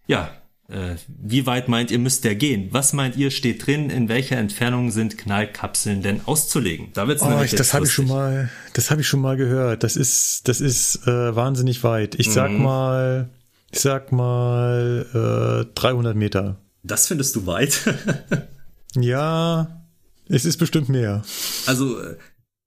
Ja, 0.07 0.31
äh, 0.69 0.95
wie 1.07 1.45
weit 1.45 1.67
meint 1.67 1.91
ihr, 1.91 1.99
müsst 1.99 2.23
der 2.23 2.35
gehen? 2.35 2.69
Was 2.71 2.93
meint 2.93 3.17
ihr, 3.17 3.29
steht 3.31 3.65
drin, 3.67 3.89
in 3.89 4.07
welcher 4.09 4.37
Entfernung 4.37 4.89
sind 4.91 5.17
Knallkapseln 5.17 6.01
denn 6.01 6.21
auszulegen? 6.25 6.89
Da 6.93 7.07
wird's 7.07 7.21
Oh, 7.21 7.29
nämlich 7.29 7.51
ich, 7.53 7.57
das 7.57 7.73
habe 7.73 7.85
ich 7.85 7.91
schon 7.91 8.07
mal, 8.07 8.49
das 8.73 8.89
habe 8.91 9.01
ich 9.01 9.07
schon 9.07 9.19
mal 9.21 9.35
gehört. 9.37 9.83
Das 9.83 9.95
ist, 9.95 10.47
das 10.47 10.61
ist 10.61 11.07
äh, 11.07 11.35
wahnsinnig 11.35 11.83
weit. 11.83 12.15
Ich 12.15 12.31
sag 12.31 12.51
Mhm. 12.51 12.63
mal, 12.63 13.29
ich 13.71 13.79
sag 13.79 14.11
mal 14.11 15.65
äh, 15.67 15.71
300 15.75 16.15
Meter. 16.15 16.57
Das 16.83 17.07
findest 17.07 17.35
du 17.35 17.45
weit? 17.45 17.79
Ja, 18.95 19.85
es 20.27 20.45
ist 20.45 20.57
bestimmt 20.57 20.89
mehr. 20.89 21.23
also, 21.65 21.99
äh, 22.01 22.17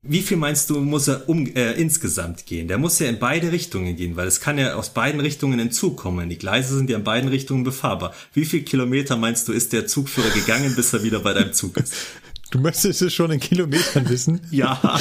wie 0.06 0.22
viel 0.22 0.36
meinst 0.36 0.68
du, 0.70 0.80
muss 0.80 1.08
er 1.08 1.28
um, 1.28 1.46
äh, 1.46 1.72
insgesamt 1.72 2.46
gehen? 2.46 2.68
Der 2.68 2.78
muss 2.78 2.98
ja 2.98 3.08
in 3.08 3.18
beide 3.18 3.52
Richtungen 3.52 3.96
gehen, 3.96 4.16
weil 4.16 4.28
es 4.28 4.40
kann 4.40 4.58
ja 4.58 4.74
aus 4.74 4.90
beiden 4.92 5.20
Richtungen 5.20 5.58
ein 5.60 5.72
Zug 5.72 5.96
kommen. 5.96 6.28
Die 6.28 6.38
Gleise 6.38 6.76
sind 6.76 6.90
ja 6.90 6.98
in 6.98 7.04
beiden 7.04 7.28
Richtungen 7.30 7.64
befahrbar. 7.64 8.14
Wie 8.34 8.44
viel 8.44 8.62
Kilometer 8.62 9.16
meinst 9.16 9.48
du, 9.48 9.52
ist 9.52 9.72
der 9.72 9.86
Zugführer 9.86 10.30
gegangen, 10.30 10.74
bis 10.76 10.92
er 10.92 11.02
wieder 11.02 11.20
bei 11.20 11.32
deinem 11.32 11.52
Zug 11.52 11.76
ist? 11.78 11.94
Du 12.50 12.60
möchtest 12.60 13.02
es 13.02 13.12
schon 13.12 13.32
in 13.32 13.40
Kilometern 13.40 14.08
wissen. 14.08 14.40
Ja, 14.52 15.00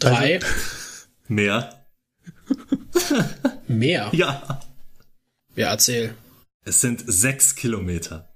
Drei, 0.00 0.38
mehr. 1.26 1.86
mehr. 3.66 4.10
Ja. 4.12 4.60
Ja, 5.56 5.70
erzähl. 5.70 6.14
Es 6.64 6.82
sind 6.82 7.02
sechs 7.06 7.54
Kilometer. 7.54 8.28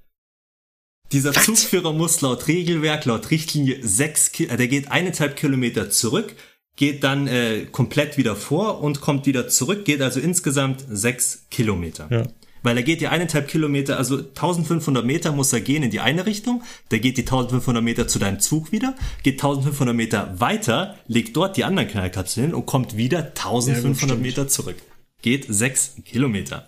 Dieser 1.12 1.32
Zugführer 1.32 1.92
muss 1.92 2.20
laut 2.22 2.48
Regelwerk, 2.48 3.04
laut 3.04 3.30
Richtlinie 3.30 3.78
sechs, 3.82 4.28
äh, 4.40 4.56
der 4.56 4.68
geht 4.68 4.90
eineinhalb 4.90 5.36
Kilometer 5.36 5.90
zurück, 5.90 6.34
geht 6.76 7.04
dann 7.04 7.26
äh, 7.26 7.66
komplett 7.70 8.16
wieder 8.16 8.34
vor 8.34 8.80
und 8.80 9.00
kommt 9.00 9.26
wieder 9.26 9.48
zurück, 9.48 9.84
geht 9.84 10.00
also 10.00 10.20
insgesamt 10.20 10.84
sechs 10.88 11.46
Kilometer. 11.50 12.08
Ja. 12.10 12.22
Weil 12.62 12.76
er 12.76 12.82
geht 12.84 13.00
ja 13.00 13.10
eineinhalb 13.10 13.48
Kilometer, 13.48 13.98
also 13.98 14.18
1500 14.18 15.04
Meter 15.04 15.32
muss 15.32 15.52
er 15.52 15.60
gehen 15.60 15.82
in 15.82 15.90
die 15.90 16.00
eine 16.00 16.26
Richtung, 16.26 16.62
der 16.90 17.00
geht 17.00 17.16
die 17.16 17.22
1500 17.22 17.82
Meter 17.82 18.06
zu 18.06 18.18
deinem 18.18 18.38
Zug 18.38 18.70
wieder, 18.72 18.94
geht 19.22 19.34
1500 19.34 19.94
Meter 19.94 20.34
weiter, 20.38 20.96
legt 21.08 21.36
dort 21.36 21.56
die 21.56 21.64
anderen 21.64 21.88
Knallkapseln 21.88 22.46
hin 22.46 22.54
und 22.54 22.66
kommt 22.66 22.96
wieder 22.96 23.18
1500 23.18 23.96
stimmt. 23.98 24.22
Meter 24.22 24.48
zurück. 24.48 24.76
Geht 25.22 25.46
sechs 25.48 25.96
Kilometer. 26.04 26.66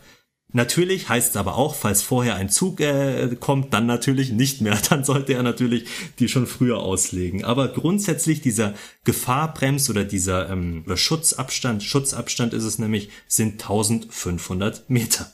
Natürlich 0.54 1.08
heißt 1.08 1.30
es 1.30 1.36
aber 1.36 1.56
auch, 1.56 1.74
falls 1.74 2.02
vorher 2.02 2.36
ein 2.36 2.48
Zug 2.48 2.78
äh, 2.80 3.34
kommt, 3.40 3.74
dann 3.74 3.86
natürlich 3.86 4.30
nicht 4.30 4.60
mehr. 4.60 4.78
Dann 4.88 5.02
sollte 5.02 5.34
er 5.34 5.42
natürlich 5.42 5.86
die 6.20 6.28
schon 6.28 6.46
früher 6.46 6.78
auslegen. 6.78 7.44
Aber 7.44 7.66
grundsätzlich 7.66 8.40
dieser 8.40 8.74
Gefahrbrems 9.02 9.90
oder 9.90 10.04
dieser 10.04 10.48
ähm, 10.50 10.84
oder 10.86 10.96
Schutzabstand, 10.96 11.82
Schutzabstand 11.82 12.54
ist 12.54 12.62
es 12.62 12.78
nämlich, 12.78 13.10
sind 13.26 13.54
1500 13.62 14.88
Meter. 14.88 15.32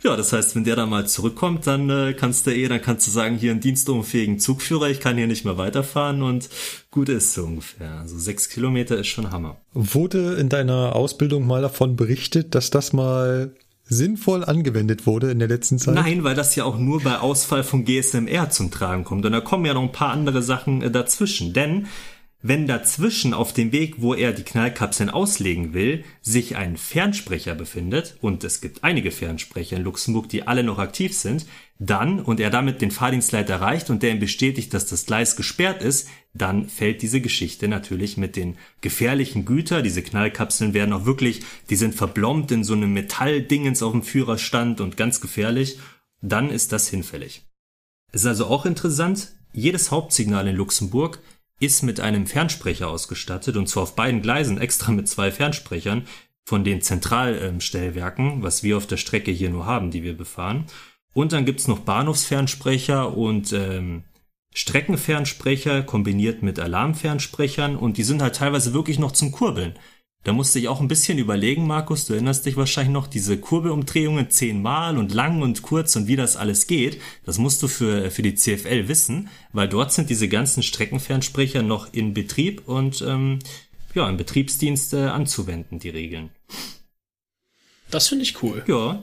Ja, 0.02 0.16
das 0.16 0.32
heißt, 0.32 0.54
wenn 0.54 0.62
der 0.62 0.76
dann 0.76 0.90
mal 0.90 1.08
zurückkommt, 1.08 1.66
dann 1.66 1.90
äh, 1.90 2.14
kannst 2.14 2.46
du 2.46 2.54
eh, 2.54 2.68
dann 2.68 2.80
kannst 2.80 3.06
du 3.08 3.10
sagen, 3.10 3.36
hier 3.36 3.50
ein 3.50 3.60
dienstunfähigen 3.60 4.38
Zugführer, 4.38 4.88
ich 4.88 5.00
kann 5.00 5.16
hier 5.16 5.26
nicht 5.26 5.44
mehr 5.44 5.58
weiterfahren 5.58 6.22
und 6.22 6.48
gut 6.92 7.08
ist 7.08 7.34
so 7.34 7.44
ungefähr. 7.44 7.98
Also 8.00 8.16
sechs 8.16 8.48
Kilometer 8.48 8.96
ist 8.96 9.08
schon 9.08 9.32
Hammer. 9.32 9.56
Wurde 9.74 10.34
in 10.34 10.48
deiner 10.48 10.94
Ausbildung 10.94 11.46
mal 11.46 11.62
davon 11.62 11.96
berichtet, 11.96 12.54
dass 12.54 12.70
das 12.70 12.92
mal 12.92 13.52
sinnvoll 13.88 14.44
angewendet 14.44 15.06
wurde 15.06 15.30
in 15.30 15.40
der 15.40 15.48
letzten 15.48 15.78
Zeit? 15.78 15.94
Nein, 15.94 16.22
weil 16.22 16.34
das 16.34 16.54
ja 16.54 16.64
auch 16.64 16.78
nur 16.78 17.02
bei 17.02 17.18
Ausfall 17.18 17.64
von 17.64 17.84
GSMR 17.84 18.50
zum 18.50 18.70
Tragen 18.70 19.02
kommt. 19.02 19.24
Und 19.24 19.32
da 19.32 19.40
kommen 19.40 19.64
ja 19.64 19.74
noch 19.74 19.82
ein 19.82 19.92
paar 19.92 20.10
andere 20.10 20.42
Sachen 20.42 20.82
äh, 20.82 20.90
dazwischen. 20.90 21.52
Denn 21.54 21.86
wenn 22.40 22.68
dazwischen 22.68 23.34
auf 23.34 23.52
dem 23.52 23.72
Weg, 23.72 23.96
wo 23.98 24.14
er 24.14 24.32
die 24.32 24.44
Knallkapseln 24.44 25.10
auslegen 25.10 25.74
will, 25.74 26.04
sich 26.22 26.56
ein 26.56 26.76
Fernsprecher 26.76 27.56
befindet, 27.56 28.16
und 28.20 28.44
es 28.44 28.60
gibt 28.60 28.84
einige 28.84 29.10
Fernsprecher 29.10 29.76
in 29.76 29.82
Luxemburg, 29.82 30.28
die 30.28 30.46
alle 30.46 30.62
noch 30.62 30.78
aktiv 30.78 31.14
sind, 31.14 31.46
dann 31.80 32.20
und 32.20 32.38
er 32.38 32.50
damit 32.50 32.80
den 32.80 32.92
Fahrdienstleiter 32.92 33.54
erreicht 33.54 33.90
und 33.90 34.02
der 34.02 34.12
ihm 34.12 34.20
bestätigt, 34.20 34.72
dass 34.72 34.86
das 34.86 35.06
Gleis 35.06 35.34
gesperrt 35.34 35.82
ist, 35.82 36.08
dann 36.32 36.68
fällt 36.68 37.02
diese 37.02 37.20
Geschichte 37.20 37.66
natürlich 37.66 38.16
mit 38.16 38.36
den 38.36 38.56
gefährlichen 38.80 39.44
Güter. 39.44 39.82
Diese 39.82 40.02
Knallkapseln 40.02 40.74
werden 40.74 40.92
auch 40.92 41.06
wirklich, 41.06 41.42
die 41.70 41.76
sind 41.76 41.94
verblombt 41.94 42.52
in 42.52 42.62
so 42.62 42.74
einem 42.74 42.92
Metalldingens 42.92 43.82
auf 43.82 43.92
dem 43.92 44.02
Führerstand 44.02 44.80
und 44.80 44.96
ganz 44.96 45.20
gefährlich. 45.20 45.78
Dann 46.20 46.50
ist 46.50 46.72
das 46.72 46.88
hinfällig. 46.88 47.46
Es 48.12 48.22
ist 48.22 48.26
also 48.26 48.46
auch 48.46 48.64
interessant, 48.64 49.32
jedes 49.52 49.90
Hauptsignal 49.90 50.46
in 50.48 50.56
Luxemburg 50.56 51.20
ist 51.60 51.82
mit 51.82 52.00
einem 52.00 52.26
Fernsprecher 52.26 52.88
ausgestattet 52.88 53.56
und 53.56 53.68
zwar 53.68 53.84
auf 53.84 53.96
beiden 53.96 54.22
Gleisen 54.22 54.58
extra 54.58 54.92
mit 54.92 55.08
zwei 55.08 55.30
Fernsprechern 55.30 56.06
von 56.44 56.64
den 56.64 56.80
Zentralstellwerken, 56.80 58.42
was 58.42 58.62
wir 58.62 58.76
auf 58.76 58.86
der 58.86 58.96
Strecke 58.96 59.30
hier 59.30 59.50
nur 59.50 59.66
haben, 59.66 59.90
die 59.90 60.02
wir 60.02 60.16
befahren. 60.16 60.66
Und 61.12 61.32
dann 61.32 61.44
gibt's 61.44 61.68
noch 61.68 61.80
Bahnhofsfernsprecher 61.80 63.16
und 63.16 63.52
ähm, 63.52 64.04
Streckenfernsprecher 64.54 65.82
kombiniert 65.82 66.42
mit 66.42 66.58
Alarmfernsprechern 66.58 67.76
und 67.76 67.96
die 67.96 68.02
sind 68.02 68.22
halt 68.22 68.36
teilweise 68.36 68.72
wirklich 68.72 68.98
noch 68.98 69.12
zum 69.12 69.30
Kurbeln. 69.30 69.74
Da 70.24 70.32
musste 70.32 70.58
ich 70.58 70.68
auch 70.68 70.80
ein 70.80 70.88
bisschen 70.88 71.18
überlegen, 71.18 71.66
Markus, 71.66 72.04
du 72.04 72.12
erinnerst 72.12 72.44
dich 72.44 72.56
wahrscheinlich 72.56 72.92
noch, 72.92 73.06
diese 73.06 73.38
Kurbelumdrehungen 73.38 74.30
zehnmal 74.30 74.98
und 74.98 75.14
lang 75.14 75.42
und 75.42 75.62
kurz 75.62 75.96
und 75.96 76.06
wie 76.06 76.16
das 76.16 76.36
alles 76.36 76.66
geht. 76.66 77.00
Das 77.24 77.38
musst 77.38 77.62
du 77.62 77.68
für, 77.68 78.10
für 78.10 78.22
die 78.22 78.34
CFL 78.34 78.88
wissen, 78.88 79.28
weil 79.52 79.68
dort 79.68 79.92
sind 79.92 80.10
diese 80.10 80.28
ganzen 80.28 80.62
Streckenfernsprecher 80.62 81.62
noch 81.62 81.92
in 81.92 82.14
Betrieb 82.14 82.66
und 82.68 83.00
ähm, 83.02 83.38
ja, 83.94 84.08
im 84.08 84.16
Betriebsdienst 84.16 84.92
äh, 84.94 85.06
anzuwenden, 85.06 85.78
die 85.78 85.90
Regeln. 85.90 86.30
Das 87.90 88.08
finde 88.08 88.24
ich 88.24 88.42
cool. 88.42 88.62
Ja, 88.66 89.02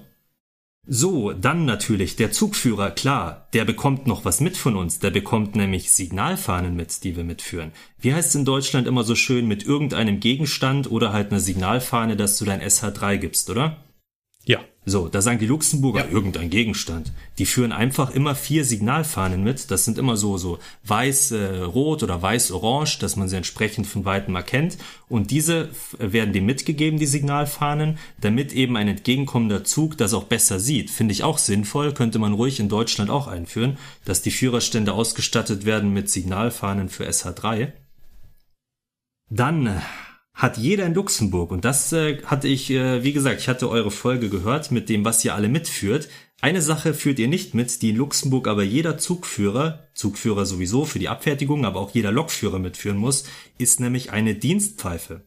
so, 0.88 1.32
dann 1.32 1.66
natürlich 1.66 2.16
der 2.16 2.32
Zugführer, 2.32 2.91
klar, 2.91 3.48
der 3.53 3.66
bekommt 3.66 4.06
noch 4.06 4.24
was 4.24 4.40
mit 4.40 4.56
von 4.56 4.76
uns, 4.76 4.99
der 4.99 5.10
bekommt 5.10 5.56
nämlich 5.56 5.91
Signalfahnen 5.91 6.76
mit, 6.76 7.03
die 7.03 7.16
wir 7.16 7.24
mitführen. 7.24 7.72
Wie 7.99 8.14
heißt 8.14 8.30
es 8.30 8.36
in 8.36 8.45
Deutschland 8.45 8.86
immer 8.86 9.03
so 9.03 9.16
schön 9.16 9.48
mit 9.48 9.64
irgendeinem 9.64 10.20
Gegenstand 10.20 10.91
oder 10.91 11.12
halt 11.12 11.32
einer 11.32 11.40
Signalfahne, 11.40 12.16
dass 12.16 12.38
du 12.38 12.45
dein 12.45 12.62
SH3 12.62 13.18
gibst, 13.18 13.49
oder? 13.49 13.78
So, 14.88 15.07
da 15.07 15.22
sagen 15.22 15.40
die 15.40 15.48
Luxemburger 15.48 16.06
ja. 16.06 16.12
irgendein 16.12 16.52
Gegenstand. 16.52 17.12
Die 17.40 17.48
führen 17.48 17.72
einfach 17.72 18.12
immer 18.12 18.36
vier 18.36 18.64
Signalfahnen 18.64 19.44
mit. 19.44 19.72
Das 19.72 19.84
sind 19.84 19.98
immer 19.98 20.16
so, 20.16 20.38
so 20.38 20.60
weiß-rot 20.84 22.02
äh, 22.02 22.06
oder 22.06 22.22
weiß-orange, 22.22 22.99
dass 22.99 23.16
man 23.16 23.28
sie 23.28 23.36
entsprechend 23.36 23.88
von 23.88 24.06
weitem 24.06 24.36
erkennt. 24.36 24.78
Und 25.10 25.32
diese 25.32 25.70
werden 25.98 26.34
dem 26.34 26.45
mitgegeben, 26.45 26.99
die 26.99 27.07
Signalfahnen, 27.07 27.98
damit 28.22 28.53
eben 28.53 28.78
ein 28.78 28.88
entgegenkommender 28.88 29.64
Zug 29.64 29.98
das 29.98 30.14
auch 30.14 30.26
besser 30.26 30.60
sieht. 30.60 30.91
Finde 30.91 31.14
ich 31.14 31.24
auch 31.24 31.40
sinnvoll, 31.40 31.91
könnte 31.91 32.20
man 32.20 32.34
ruhig 32.34 32.60
in 32.60 32.70
Deutschland 32.70 33.10
auch 33.10 33.28
einführen, 33.28 33.78
dass 34.06 34.22
die 34.22 34.32
Führerstände 34.32 34.94
ausgestattet 34.94 35.66
werden 35.66 35.94
mit 35.94 36.12
Signalfahnen 36.12 36.90
für 36.90 37.07
SH3. 37.07 37.72
Dann 39.32 39.82
hat 40.36 40.57
jeder 40.57 40.86
in 40.86 40.94
Luxemburg 40.94 41.52
und 41.52 41.64
das 41.64 41.94
äh, 41.94 42.22
hatte 42.26 42.49
ich, 42.49 42.70
äh, 42.70 43.03
wie 43.03 43.14
gesagt, 43.14 43.40
ich 43.40 43.48
hatte 43.48 43.70
eure 43.70 43.90
Folge 43.90 44.30
gehört 44.30 44.70
mit 44.70 44.90
dem, 44.90 45.06
was 45.06 45.24
ihr 45.24 45.34
alle 45.34 45.48
mitführt. 45.48 46.10
Eine 46.41 46.62
Sache 46.62 46.94
führt 46.94 47.20
ihr 47.20 47.30
nicht 47.30 47.53
mit, 47.53 47.82
die 47.82 47.91
in 47.91 47.95
Luxemburg 47.95 48.49
aber 48.49 48.62
jeder 48.62 48.98
Zugführer, 48.98 49.88
Zugführer 49.94 50.45
sowieso 50.45 50.84
für 50.84 50.99
die 50.99 51.07
Abfertigung, 51.07 51.66
aber 51.66 51.80
auch 51.80 51.91
jeder 51.91 52.12
Lokführer 52.12 52.60
mitführen 52.60 52.98
muss, 52.98 53.24
ist 53.57 53.80
nämlich 53.80 54.12
eine 54.12 54.36
Dienstpfeife. 54.36 55.26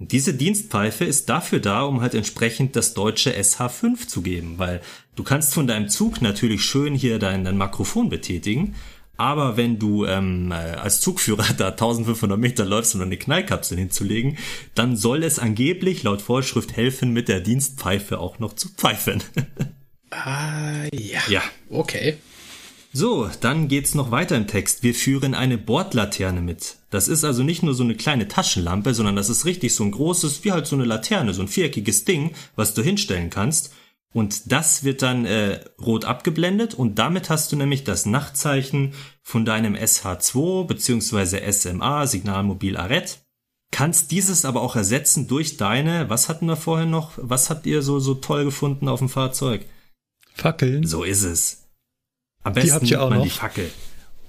Und 0.00 0.10
diese 0.12 0.34
Dienstpfeife 0.34 1.04
ist 1.04 1.28
dafür 1.28 1.60
da, 1.60 1.82
um 1.82 2.00
halt 2.00 2.14
entsprechend 2.14 2.74
das 2.74 2.94
deutsche 2.94 3.32
SH5 3.32 4.08
zu 4.08 4.22
geben, 4.22 4.54
weil 4.56 4.80
du 5.14 5.22
kannst 5.22 5.54
von 5.54 5.68
deinem 5.68 5.88
Zug 5.88 6.22
natürlich 6.22 6.62
schön 6.64 6.94
hier 6.94 7.18
dein, 7.18 7.44
dein 7.44 7.58
Makrofon 7.58 8.08
betätigen, 8.08 8.74
aber 9.20 9.58
wenn 9.58 9.78
du 9.78 10.06
ähm, 10.06 10.50
äh, 10.50 10.54
als 10.54 11.02
Zugführer 11.02 11.44
da 11.56 11.68
1500 11.68 12.38
Meter 12.38 12.64
läufst, 12.64 12.94
um 12.94 13.02
eine 13.02 13.18
Knallkapsel 13.18 13.76
hinzulegen, 13.76 14.38
dann 14.74 14.96
soll 14.96 15.22
es 15.24 15.38
angeblich 15.38 16.02
laut 16.02 16.22
Vorschrift 16.22 16.74
helfen, 16.74 17.12
mit 17.12 17.28
der 17.28 17.40
Dienstpfeife 17.40 18.18
auch 18.18 18.38
noch 18.38 18.54
zu 18.54 18.70
pfeifen. 18.70 19.22
ah, 20.10 20.86
ja. 20.92 21.20
Ja. 21.28 21.42
Okay. 21.68 22.16
So, 22.94 23.30
dann 23.42 23.68
geht's 23.68 23.94
noch 23.94 24.10
weiter 24.10 24.38
im 24.38 24.46
Text. 24.46 24.82
Wir 24.82 24.94
führen 24.94 25.34
eine 25.34 25.58
Bordlaterne 25.58 26.40
mit. 26.40 26.76
Das 26.88 27.06
ist 27.06 27.22
also 27.22 27.42
nicht 27.42 27.62
nur 27.62 27.74
so 27.74 27.84
eine 27.84 27.96
kleine 27.96 28.26
Taschenlampe, 28.26 28.94
sondern 28.94 29.16
das 29.16 29.28
ist 29.28 29.44
richtig 29.44 29.74
so 29.74 29.84
ein 29.84 29.92
großes, 29.92 30.44
wie 30.44 30.52
halt 30.52 30.66
so 30.66 30.76
eine 30.76 30.86
Laterne, 30.86 31.34
so 31.34 31.42
ein 31.42 31.48
viereckiges 31.48 32.06
Ding, 32.06 32.32
was 32.56 32.72
du 32.72 32.82
hinstellen 32.82 33.28
kannst. 33.28 33.74
Und 34.12 34.50
das 34.50 34.82
wird 34.82 35.02
dann 35.02 35.24
äh, 35.24 35.60
rot 35.80 36.04
abgeblendet 36.04 36.74
und 36.74 36.98
damit 36.98 37.30
hast 37.30 37.52
du 37.52 37.56
nämlich 37.56 37.84
das 37.84 38.06
Nachtzeichen 38.06 38.94
von 39.22 39.44
deinem 39.44 39.74
SH2 39.74 40.66
bzw. 40.66 41.52
SMA, 41.52 42.06
Signalmobil 42.06 42.76
Arret. 42.76 43.20
Kannst 43.70 44.10
dieses 44.10 44.44
aber 44.44 44.62
auch 44.62 44.74
ersetzen 44.74 45.28
durch 45.28 45.56
deine, 45.56 46.10
was 46.10 46.28
hatten 46.28 46.46
wir 46.46 46.56
vorher 46.56 46.86
noch, 46.86 47.12
was 47.16 47.50
habt 47.50 47.66
ihr 47.66 47.82
so, 47.82 48.00
so 48.00 48.14
toll 48.14 48.44
gefunden 48.44 48.88
auf 48.88 48.98
dem 48.98 49.08
Fahrzeug? 49.08 49.64
Fackeln. 50.34 50.84
So 50.84 51.04
ist 51.04 51.22
es. 51.22 51.68
Am 52.42 52.54
besten 52.54 52.66
die 52.66 52.72
habt 52.72 52.90
ihr 52.90 53.02
auch 53.02 53.10
man 53.10 53.18
noch. 53.18 53.24
die 53.24 53.30
Fackel. 53.30 53.70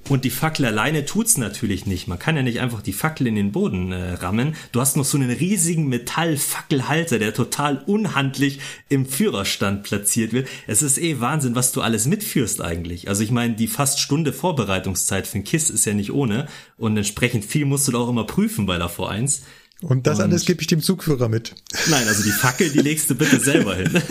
Und 0.10 0.26
die 0.26 0.30
Fackel 0.30 0.66
alleine 0.66 1.06
tut's 1.06 1.38
natürlich 1.38 1.86
nicht. 1.86 2.08
Man 2.08 2.20
kann 2.20 2.36
ja 2.36 2.44
nicht 2.44 2.60
einfach 2.60 2.82
die 2.82 2.94
Fackel 2.94 3.28
in 3.28 3.36
den 3.36 3.52
Boden 3.52 3.92
äh, 3.92 4.14
rammen. 4.14 4.56
Du 4.72 4.82
hast 4.82 4.98
noch 4.98 5.06
so 5.06 5.18
einen 5.18 5.30
riesigen 5.30 5.88
Metallfackelhalter, 5.88 7.20
der 7.20 7.34
total 7.34 7.84
unhandlich 7.86 8.60
im 8.90 9.06
Führerstand 9.06 9.84
platziert 9.84 10.34
wird. 10.34 10.48
Es 10.68 10.82
ist 10.82 10.98
eh 10.98 11.20
Wahnsinn, 11.20 11.56
was 11.56 11.72
du 11.72 11.82
alles 11.82 12.08
mitführst 12.08 12.62
eigentlich. 12.62 13.08
Also 13.08 13.24
ich 13.24 13.32
meine, 13.32 13.56
die 13.56 13.68
fast 13.68 14.00
Stunde 14.00 14.34
Vorbereitungszeit 14.34 15.28
für 15.28 15.38
ein 15.38 15.44
KISS 15.44 15.70
ist 15.70 15.86
ja 15.86 15.94
nicht 15.94 16.12
ohne. 16.12 16.48
Und 16.78 16.98
entsprechend 16.98 17.46
viel 17.46 17.66
musst 17.66 17.88
du 17.88 17.92
da 17.92 18.00
auch 18.00 18.10
immer 18.10 18.26
prüfen 18.26 18.66
bei 18.66 18.78
der 18.78 18.90
V1. 18.90 19.42
Und 19.82 20.08
das 20.08 20.20
Und 20.20 20.26
alles 20.26 20.46
gebe 20.46 20.62
ich 20.62 20.68
dem 20.68 20.82
Zugführer 20.82 21.30
mit. 21.30 21.56
Nein, 21.90 22.08
also 22.08 22.24
die 22.24 22.32
Fackel, 22.32 22.70
die 22.70 22.80
legst 22.80 23.10
du 23.10 23.16
bitte 23.16 23.40
selber 23.40 23.76
hin. 23.76 23.90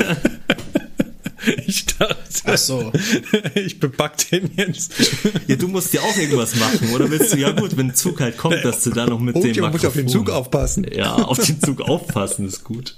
Ich 1.66 1.86
dachte, 2.00 2.16
Ach 2.44 2.58
so. 2.58 2.92
ich 3.54 3.78
bepack 3.78 4.16
den 4.28 4.50
jetzt. 4.56 4.92
Ja, 5.46 5.56
du 5.56 5.68
musst 5.68 5.92
ja 5.92 6.00
auch 6.00 6.16
irgendwas 6.16 6.56
machen, 6.56 6.90
oder 6.94 7.10
willst 7.10 7.32
du, 7.32 7.38
ja 7.38 7.52
gut, 7.52 7.76
wenn 7.76 7.88
ein 7.88 7.94
Zug 7.94 8.20
halt 8.20 8.36
kommt, 8.36 8.64
dass 8.64 8.82
du 8.82 8.90
da 8.90 9.06
noch 9.06 9.20
mit 9.20 9.36
oh, 9.36 9.40
dem 9.40 9.48
Mikrofon... 9.48 9.72
muss 9.72 9.84
auf 9.84 9.94
den 9.94 10.08
Zug 10.08 10.30
aufpassen. 10.30 10.86
Ja, 10.92 11.14
auf 11.14 11.38
den 11.38 11.60
Zug 11.60 11.80
aufpassen 11.82 12.46
ist 12.46 12.64
gut. 12.64 12.96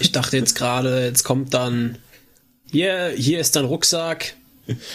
Ich 0.00 0.12
dachte 0.12 0.36
jetzt 0.36 0.54
gerade, 0.54 1.04
jetzt 1.04 1.24
kommt 1.24 1.54
dann, 1.54 1.98
hier, 2.70 3.12
hier 3.16 3.40
ist 3.40 3.56
dein 3.56 3.64
Rucksack, 3.64 4.34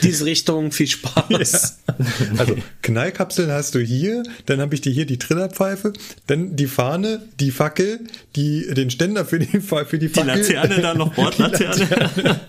diese 0.01 0.25
Richtung, 0.25 0.72
viel 0.72 0.88
Spaß. 0.88 1.80
Ja. 1.88 1.95
Also 2.38 2.56
Knallkapseln 2.82 3.51
hast 3.51 3.75
du 3.75 3.80
hier, 3.80 4.24
dann 4.45 4.61
habe 4.61 4.75
ich 4.75 4.82
dir 4.82 4.92
hier 4.92 5.06
die 5.06 5.17
Trillerpfeife, 5.17 5.93
dann 6.25 6.56
die 6.56 6.67
Fahne, 6.67 7.27
die 7.40 7.51
Fackel, 7.51 8.00
die 8.35 8.67
den 8.74 8.90
Ständer 8.90 9.25
für 9.25 9.40
die 9.40 9.59
für 9.59 10.00
die 10.00 10.09
Fackel, 10.09 10.43
die 10.43 10.53
Laterne 10.53 10.82
dann 10.82 10.98
noch 10.98 11.14
Bordlaterne. 11.14 12.40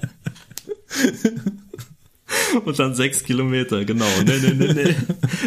Und 2.64 2.78
dann 2.78 2.94
sechs 2.94 3.24
Kilometer, 3.24 3.84
genau. 3.84 4.06
Nee, 4.24 4.38
nee, 4.42 4.54
nee, 4.54 4.72
nee. 4.72 4.94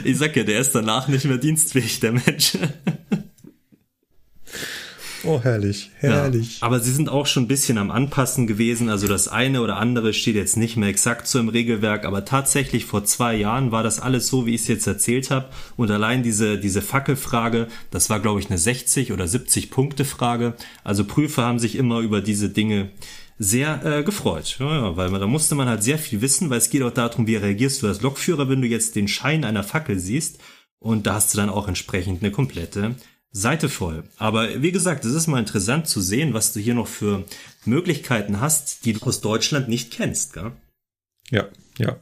Ich 0.04 0.18
sag 0.18 0.36
ja, 0.36 0.44
der 0.44 0.60
ist 0.60 0.74
danach 0.74 1.08
nicht 1.08 1.26
mehr 1.26 1.38
dienstfähig, 1.38 2.00
der 2.00 2.12
Mensch. 2.14 2.58
Oh, 5.24 5.40
herrlich, 5.42 5.92
herrlich. 5.98 6.62
Ja, 6.62 6.68
aber 6.68 6.80
sie 6.80 6.92
sind 6.92 7.10
auch 7.10 7.28
schon 7.28 7.44
ein 7.44 7.48
bisschen 7.48 7.78
am 7.78 7.92
Anpassen 7.92 8.48
gewesen. 8.48 8.90
Also 8.90 9.08
das 9.08 9.28
eine 9.28 9.62
oder 9.62 9.78
andere 9.78 10.14
steht 10.14 10.36
jetzt 10.36 10.58
nicht 10.58 10.78
mehr 10.78 10.90
exakt 10.90 11.28
so 11.28 11.40
im 11.40 11.50
Regelwerk, 11.50 12.06
aber 12.06 12.26
tatsächlich 12.26 12.86
vor 12.86 13.04
zwei 13.06 13.36
Jahren 13.36 13.72
war 13.72 13.84
das 13.84 14.00
alles 14.00 14.28
so, 14.28 14.46
wie 14.46 14.56
ich 14.56 14.62
es 14.62 14.68
jetzt 14.68 14.88
erzählt 14.88 15.30
habe. 15.30 15.50
Und 15.78 15.92
allein 15.92 16.24
diese, 16.24 16.58
diese 16.58 16.82
Fackelfrage, 16.82 17.68
das 17.92 18.10
war, 18.10 18.20
glaube 18.20 18.40
ich, 18.40 18.50
eine 18.50 18.58
60 18.58 19.12
oder 19.12 19.28
70 19.28 19.70
Punkte 19.70 20.06
Frage. 20.06 20.56
Also 20.84 21.06
Prüfer 21.06 21.44
haben 21.44 21.60
sich 21.60 21.76
immer 21.76 22.00
über 22.00 22.22
diese 22.22 22.50
Dinge 22.50 22.90
sehr 23.38 23.84
äh, 23.84 24.04
gefreut, 24.04 24.58
ja, 24.60 24.72
ja, 24.72 24.98
weil 24.98 25.10
man, 25.10 25.20
da 25.20 25.26
musste 25.26 25.56
man 25.56 25.68
halt 25.68 25.82
sehr 25.82 25.98
viel 25.98 26.22
wissen, 26.22 26.52
weil 26.52 26.60
es 26.60 26.70
geht 26.70 26.84
auch 26.84 26.92
darum, 26.92 27.26
wie 27.26 27.38
reagierst 27.38 27.82
du 27.82 27.88
als 27.88 28.02
Lokführer, 28.02 28.50
wenn 28.50 28.62
du 28.62 28.68
jetzt 28.68 28.96
den 28.96 29.08
Schein 29.08 29.44
einer 29.46 29.64
Fackel 29.64 29.98
siehst. 30.00 30.40
Und 30.78 31.06
da 31.06 31.14
hast 31.14 31.34
du 31.34 31.38
dann 31.38 31.50
auch 31.50 31.68
entsprechend 31.68 32.24
eine 32.24 32.32
komplette 32.32 32.96
Seite 33.32 33.70
voll. 33.70 34.04
Aber 34.18 34.62
wie 34.62 34.72
gesagt, 34.72 35.06
es 35.06 35.14
ist 35.14 35.28
mal 35.28 35.40
interessant 35.40 35.88
zu 35.88 36.02
sehen, 36.02 36.34
was 36.34 36.54
du 36.54 36.60
hier 36.60 36.74
noch 36.74 36.88
für 36.88 37.24
Möglichkeiten 37.66 38.42
hast, 38.42 38.86
die 38.86 38.94
du 38.94 39.06
aus 39.06 39.22
Deutschland 39.22 39.70
nicht 39.70 39.92
kennst. 39.92 40.34
Gell? 40.34 40.52
Ja, 41.30 41.48
ja. 41.78 41.98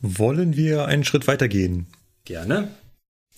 Wollen 0.00 0.56
wir 0.56 0.86
einen 0.86 1.04
Schritt 1.04 1.28
weitergehen? 1.28 1.86
Gerne. 2.24 2.68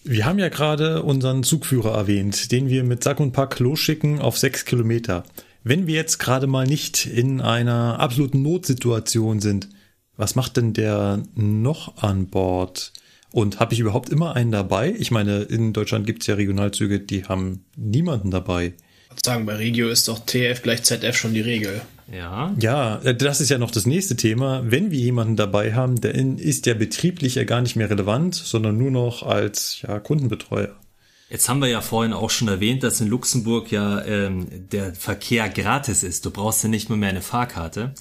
Wir 0.02 0.24
haben 0.24 0.39
ja 0.39 0.48
gerade 0.48 1.02
unseren 1.02 1.42
Zugführer 1.42 1.94
erwähnt, 1.94 2.52
den 2.52 2.68
wir 2.68 2.84
mit 2.84 3.02
Sack 3.02 3.20
und 3.20 3.32
Pack 3.32 3.58
losschicken 3.58 4.20
auf 4.20 4.39
sechs 4.39 4.64
Kilometer. 4.64 5.24
Wenn 5.62 5.86
wir 5.86 5.94
jetzt 5.94 6.18
gerade 6.18 6.47
mal 6.47 6.66
nicht 6.66 7.06
in 7.06 7.40
einer 7.40 7.98
absoluten 8.00 8.42
Notsituation 8.42 9.40
sind, 9.40 9.68
was 10.16 10.34
macht 10.34 10.56
denn 10.56 10.74
der 10.74 11.23
noch 11.34 11.97
an 12.02 12.26
Bord? 12.26 12.92
Und 13.35 13.59
habe 13.59 13.75
ich 13.75 13.81
überhaupt 13.81 14.11
immer 14.11 14.37
einen 14.37 14.53
dabei? 14.53 14.95
Ich 14.97 15.11
meine, 15.11 15.43
in 15.43 15.73
Deutschland 15.73 16.07
gibt 16.07 16.23
es 16.23 16.29
ja 16.29 16.37
Regionalzüge, 16.37 17.01
die 17.01 17.25
haben 17.25 17.65
niemanden 17.77 18.31
dabei. 18.31 18.75
Ich 19.13 19.25
sagen, 19.25 19.45
bei 19.45 19.57
Regio 19.57 19.89
ist 19.89 20.07
doch 20.07 20.21
TF 20.25 20.63
gleich 20.63 20.85
ZF 20.85 21.17
schon 21.17 21.35
die 21.35 21.41
Regel. 21.41 21.81
Ja. 22.13 22.55
Ja, 22.61 23.01
äh, 23.03 23.13
das 23.13 23.41
ist 23.41 23.49
ja 23.49 23.59
noch 23.59 23.73
das 23.73 23.87
nächste 23.87 24.15
Thema. 24.15 24.63
Wenn 24.65 24.93
wir 24.93 25.01
jemanden 25.01 25.35
dabei 25.35 25.75
haben, 25.75 26.01
der 26.01 26.15
ist 26.15 26.67
ja 26.67 26.75
betrieblich 26.75 27.35
ja 27.35 27.43
gar 27.43 27.61
nicht 27.61 27.75
mehr 27.75 27.91
relevant, 27.91 28.37
sondern 28.37 28.79
nur 28.79 28.93
noch 28.93 29.25
als 29.25 29.83
ja, 29.83 29.99
Kundenbetreuer. 29.99 30.77
Jetzt 31.29 31.49
haben 31.49 31.61
wir 31.61 31.69
ja 31.69 31.81
vorhin 31.81 32.13
auch 32.13 32.31
schon 32.31 32.47
erwähnt, 32.47 32.85
dass 32.85 33.01
in 33.01 33.09
Luxemburg 33.09 33.73
ja 33.73 34.05
ähm, 34.05 34.47
der 34.71 34.95
Verkehr 34.95 35.49
gratis 35.49 36.05
ist. 36.05 36.25
Du 36.25 36.31
brauchst 36.31 36.63
ja 36.63 36.69
nicht 36.69 36.89
mehr, 36.89 36.99
mehr 36.99 37.09
eine 37.09 37.21
Fahrkarte. 37.23 37.95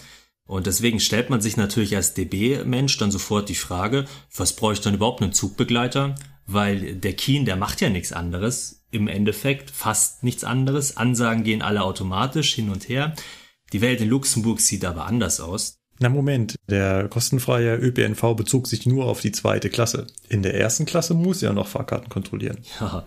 Und 0.46 0.68
deswegen 0.68 1.00
stellt 1.00 1.30
man 1.30 1.42
sich 1.42 1.58
natürlich 1.58 1.96
als 1.96 2.14
DB-Mensch 2.14 2.98
dann 2.98 3.12
sofort 3.12 3.50
die 3.50 3.56
Frage, 3.56 4.06
was 4.36 4.56
brauche 4.56 4.74
ich 4.74 4.82
dann 4.82 4.96
überhaupt 4.96 5.22
einen 5.22 5.34
Zugbegleiter? 5.34 6.16
Weil 6.46 6.96
der 6.96 7.14
Kien, 7.14 7.46
der 7.46 7.56
macht 7.56 7.80
ja 7.80 7.90
nichts 7.90 8.12
anderes. 8.12 8.84
Im 8.92 9.08
Endeffekt 9.08 9.72
fast 9.72 10.24
nichts 10.24 10.44
anderes. 10.44 10.98
Ansagen 10.98 11.44
gehen 11.44 11.62
alle 11.62 11.84
automatisch 11.84 12.54
hin 12.54 12.70
und 12.70 12.90
her. 12.90 13.16
Die 13.72 13.82
Welt 13.82 14.02
in 14.02 14.10
Luxemburg 14.10 14.60
sieht 14.60 14.84
aber 14.86 15.06
anders 15.06 15.40
aus. 15.40 15.80
Na 16.00 16.10
Moment, 16.10 16.56
der 16.68 17.08
kostenfreie 17.08 17.78
ÖPNV 17.78 18.36
bezog 18.36 18.68
sich 18.68 18.86
nur 18.86 19.06
auf 19.06 19.22
die 19.22 19.32
zweite 19.32 19.70
Klasse. 19.70 20.08
In 20.28 20.44
der 20.44 20.56
ersten 20.56 20.86
Klasse 20.86 21.14
muss 21.14 21.42
er 21.42 21.54
noch 21.54 21.68
Fahrkarten 21.68 22.10
kontrollieren. 22.10 22.58
Ja, 22.80 23.06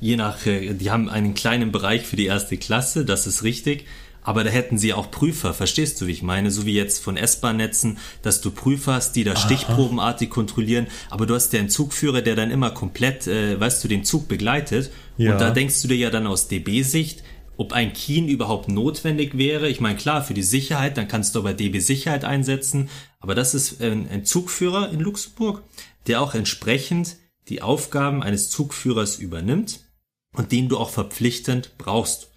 je 0.00 0.16
nach, 0.16 0.46
äh, 0.46 0.72
die 0.72 0.90
haben 0.90 1.10
einen 1.10 1.34
kleinen 1.34 1.72
Bereich 1.72 2.06
für 2.06 2.16
die 2.16 2.26
erste 2.26 2.56
Klasse, 2.56 3.04
das 3.04 3.26
ist 3.26 3.42
richtig. 3.42 3.86
Aber 4.28 4.44
da 4.44 4.50
hätten 4.50 4.76
sie 4.76 4.92
auch 4.92 5.10
Prüfer, 5.10 5.54
verstehst 5.54 5.98
du, 6.02 6.06
wie 6.06 6.10
ich 6.10 6.22
meine? 6.22 6.50
So 6.50 6.66
wie 6.66 6.74
jetzt 6.74 7.02
von 7.02 7.16
S-Bahn-Netzen, 7.16 7.96
dass 8.20 8.42
du 8.42 8.50
Prüfer 8.50 8.92
hast, 8.92 9.12
die 9.12 9.24
da 9.24 9.32
Aha. 9.32 9.38
stichprobenartig 9.38 10.28
kontrollieren. 10.28 10.88
Aber 11.08 11.24
du 11.24 11.34
hast 11.34 11.50
ja 11.54 11.60
einen 11.60 11.70
Zugführer, 11.70 12.20
der 12.20 12.36
dann 12.36 12.50
immer 12.50 12.70
komplett, 12.70 13.26
äh, 13.26 13.58
weißt 13.58 13.82
du, 13.82 13.88
den 13.88 14.04
Zug 14.04 14.28
begleitet. 14.28 14.90
Ja. 15.16 15.32
Und 15.32 15.40
da 15.40 15.48
denkst 15.48 15.80
du 15.80 15.88
dir 15.88 15.96
ja 15.96 16.10
dann 16.10 16.26
aus 16.26 16.46
DB-Sicht, 16.46 17.22
ob 17.56 17.72
ein 17.72 17.94
Kien 17.94 18.28
überhaupt 18.28 18.68
notwendig 18.68 19.38
wäre. 19.38 19.66
Ich 19.66 19.80
meine, 19.80 19.96
klar, 19.96 20.22
für 20.22 20.34
die 20.34 20.42
Sicherheit, 20.42 20.98
dann 20.98 21.08
kannst 21.08 21.34
du 21.34 21.38
aber 21.38 21.54
DB 21.54 21.78
Sicherheit 21.78 22.26
einsetzen. 22.26 22.90
Aber 23.20 23.34
das 23.34 23.54
ist 23.54 23.80
ein, 23.80 24.10
ein 24.10 24.26
Zugführer 24.26 24.90
in 24.90 25.00
Luxemburg, 25.00 25.62
der 26.06 26.20
auch 26.20 26.34
entsprechend 26.34 27.16
die 27.48 27.62
Aufgaben 27.62 28.22
eines 28.22 28.50
Zugführers 28.50 29.16
übernimmt 29.16 29.86
und 30.34 30.52
den 30.52 30.68
du 30.68 30.76
auch 30.76 30.90
verpflichtend 30.90 31.78
brauchst. 31.78 32.30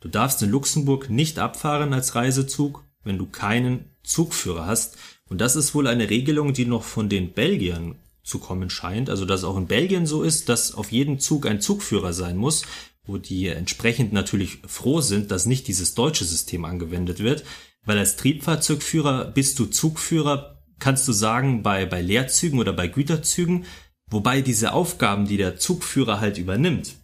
Du 0.00 0.08
darfst 0.08 0.42
in 0.42 0.50
Luxemburg 0.50 1.10
nicht 1.10 1.38
abfahren 1.38 1.92
als 1.92 2.14
Reisezug, 2.14 2.84
wenn 3.02 3.18
du 3.18 3.26
keinen 3.26 3.86
Zugführer 4.04 4.66
hast. 4.66 4.96
Und 5.28 5.40
das 5.40 5.56
ist 5.56 5.74
wohl 5.74 5.86
eine 5.86 6.08
Regelung, 6.08 6.52
die 6.52 6.66
noch 6.66 6.84
von 6.84 7.08
den 7.08 7.32
Belgiern 7.32 7.96
zu 8.22 8.38
kommen 8.38 8.70
scheint. 8.70 9.10
Also 9.10 9.24
dass 9.24 9.44
auch 9.44 9.56
in 9.56 9.66
Belgien 9.66 10.06
so 10.06 10.22
ist, 10.22 10.48
dass 10.48 10.74
auf 10.74 10.92
jedem 10.92 11.18
Zug 11.18 11.46
ein 11.46 11.60
Zugführer 11.60 12.12
sein 12.12 12.36
muss, 12.36 12.62
wo 13.04 13.18
die 13.18 13.48
entsprechend 13.48 14.12
natürlich 14.12 14.58
froh 14.66 15.00
sind, 15.00 15.30
dass 15.30 15.46
nicht 15.46 15.66
dieses 15.66 15.94
deutsche 15.94 16.24
System 16.24 16.64
angewendet 16.64 17.20
wird. 17.20 17.44
Weil 17.84 17.98
als 17.98 18.16
Triebfahrzeugführer 18.16 19.24
bist 19.24 19.58
du 19.58 19.66
Zugführer, 19.66 20.62
kannst 20.78 21.08
du 21.08 21.12
sagen, 21.12 21.62
bei, 21.62 21.86
bei 21.86 22.02
Leerzügen 22.02 22.60
oder 22.60 22.72
bei 22.72 22.86
Güterzügen, 22.86 23.64
wobei 24.10 24.42
diese 24.42 24.72
Aufgaben, 24.72 25.26
die 25.26 25.38
der 25.38 25.56
Zugführer 25.56 26.20
halt 26.20 26.38
übernimmt, 26.38 26.97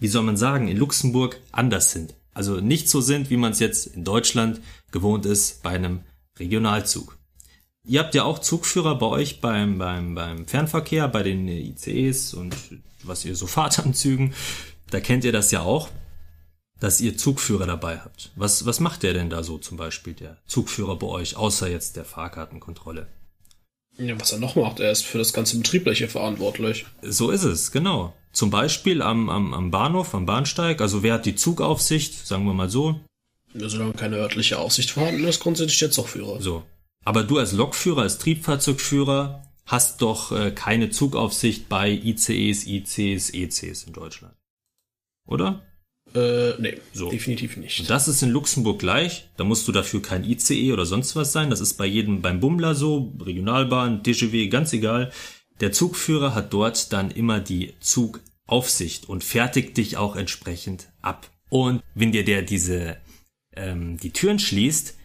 wie 0.00 0.08
soll 0.08 0.22
man 0.22 0.36
sagen, 0.36 0.68
in 0.68 0.76
Luxemburg 0.76 1.40
anders 1.52 1.92
sind. 1.92 2.14
Also 2.34 2.60
nicht 2.60 2.88
so 2.88 3.00
sind, 3.00 3.30
wie 3.30 3.36
man 3.36 3.52
es 3.52 3.60
jetzt 3.60 3.86
in 3.86 4.04
Deutschland 4.04 4.60
gewohnt 4.92 5.24
ist 5.24 5.62
bei 5.62 5.70
einem 5.70 6.00
Regionalzug. 6.38 7.18
Ihr 7.84 8.00
habt 8.00 8.14
ja 8.14 8.24
auch 8.24 8.40
Zugführer 8.40 8.98
bei 8.98 9.06
euch 9.06 9.40
beim, 9.40 9.78
beim, 9.78 10.14
beim 10.14 10.46
Fernverkehr, 10.46 11.08
bei 11.08 11.22
den 11.22 11.48
ICEs 11.48 12.34
und 12.34 12.54
was 13.04 13.24
ihr 13.24 13.36
so 13.36 13.46
fahrt 13.46 13.78
an 13.78 13.94
Zügen. 13.94 14.34
Da 14.90 15.00
kennt 15.00 15.24
ihr 15.24 15.32
das 15.32 15.50
ja 15.50 15.62
auch, 15.62 15.88
dass 16.80 17.00
ihr 17.00 17.16
Zugführer 17.16 17.66
dabei 17.66 17.98
habt. 17.98 18.32
Was, 18.36 18.66
was 18.66 18.80
macht 18.80 19.02
der 19.02 19.14
denn 19.14 19.30
da 19.30 19.42
so 19.42 19.56
zum 19.58 19.76
Beispiel, 19.76 20.14
der 20.14 20.36
Zugführer 20.46 20.96
bei 20.96 21.06
euch, 21.06 21.36
außer 21.36 21.70
jetzt 21.70 21.96
der 21.96 22.04
Fahrkartenkontrolle? 22.04 23.06
Ja, 23.98 24.20
was 24.20 24.32
er 24.32 24.38
noch 24.38 24.56
macht, 24.56 24.80
er 24.80 24.90
ist 24.90 25.06
für 25.06 25.18
das 25.18 25.32
ganze 25.32 25.56
Betriebliche 25.56 26.08
verantwortlich. 26.08 26.84
So 27.00 27.30
ist 27.30 27.44
es, 27.44 27.72
genau. 27.72 28.14
Zum 28.36 28.50
Beispiel 28.50 29.00
am, 29.00 29.30
am, 29.30 29.54
am 29.54 29.70
Bahnhof, 29.70 30.14
am 30.14 30.26
Bahnsteig. 30.26 30.82
Also 30.82 31.02
wer 31.02 31.14
hat 31.14 31.24
die 31.24 31.36
Zugaufsicht, 31.36 32.26
sagen 32.26 32.44
wir 32.44 32.52
mal 32.52 32.68
so? 32.68 33.00
Solange 33.54 33.94
keine 33.94 34.16
örtliche 34.16 34.58
Aufsicht 34.58 34.90
vorhanden 34.90 35.24
ist, 35.24 35.40
grundsätzlich 35.40 35.78
der 35.78 35.90
Zugführer. 35.90 36.38
So. 36.42 36.62
Aber 37.06 37.22
du 37.22 37.38
als 37.38 37.52
Lokführer, 37.52 38.02
als 38.02 38.18
Triebfahrzeugführer 38.18 39.42
hast 39.64 40.02
doch 40.02 40.32
äh, 40.32 40.50
keine 40.50 40.90
Zugaufsicht 40.90 41.70
bei 41.70 41.90
ICEs, 41.90 42.66
ICs, 42.66 43.30
ECs 43.30 43.84
in 43.84 43.94
Deutschland. 43.94 44.34
Oder? 45.26 45.62
Äh, 46.14 46.60
nee, 46.60 46.78
so. 46.92 47.08
definitiv 47.08 47.56
nicht. 47.56 47.80
Und 47.80 47.88
das 47.88 48.06
ist 48.06 48.22
in 48.22 48.28
Luxemburg 48.28 48.78
gleich. 48.78 49.30
Da 49.38 49.44
musst 49.44 49.66
du 49.66 49.72
dafür 49.72 50.02
kein 50.02 50.24
ICE 50.24 50.74
oder 50.74 50.84
sonst 50.84 51.16
was 51.16 51.32
sein. 51.32 51.48
Das 51.48 51.60
ist 51.60 51.78
bei 51.78 51.86
jedem 51.86 52.20
beim 52.20 52.40
Bummler 52.40 52.74
so, 52.74 53.14
Regionalbahn, 53.18 54.02
DGW, 54.02 54.48
ganz 54.48 54.74
egal. 54.74 55.10
Der 55.60 55.72
Zugführer 55.72 56.34
hat 56.34 56.52
dort 56.52 56.92
dann 56.92 57.10
immer 57.10 57.40
die 57.40 57.74
Zugaufsicht 57.80 59.08
und 59.08 59.24
fertigt 59.24 59.76
dich 59.76 59.96
auch 59.96 60.16
entsprechend 60.16 60.88
ab. 61.00 61.30
Und 61.48 61.82
wenn 61.94 62.12
dir 62.12 62.24
der 62.24 62.42
diese 62.42 62.96
ähm, 63.54 63.96
die 63.96 64.12
Türen 64.12 64.38
schließt, 64.38 64.96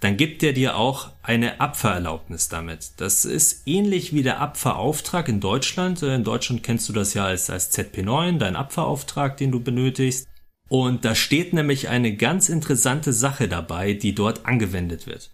dann 0.00 0.16
gibt 0.16 0.42
er 0.42 0.54
dir 0.54 0.76
auch 0.76 1.10
eine 1.22 1.60
Abfahrerlaubnis 1.60 2.48
damit. 2.48 2.92
Das 2.96 3.26
ist 3.26 3.66
ähnlich 3.66 4.14
wie 4.14 4.22
der 4.22 4.40
Abfahrauftrag 4.40 5.28
in 5.28 5.40
Deutschland. 5.40 6.02
In 6.02 6.24
Deutschland 6.24 6.62
kennst 6.62 6.88
du 6.88 6.94
das 6.94 7.12
ja 7.12 7.26
als, 7.26 7.50
als 7.50 7.70
ZP9, 7.76 8.38
dein 8.38 8.56
Abfahrauftrag, 8.56 9.36
den 9.36 9.52
du 9.52 9.60
benötigst. 9.60 10.26
Und 10.68 11.04
da 11.04 11.14
steht 11.14 11.52
nämlich 11.52 11.88
eine 11.88 12.16
ganz 12.16 12.48
interessante 12.48 13.12
Sache 13.12 13.46
dabei, 13.46 13.92
die 13.92 14.14
dort 14.14 14.46
angewendet 14.46 15.06
wird. 15.06 15.30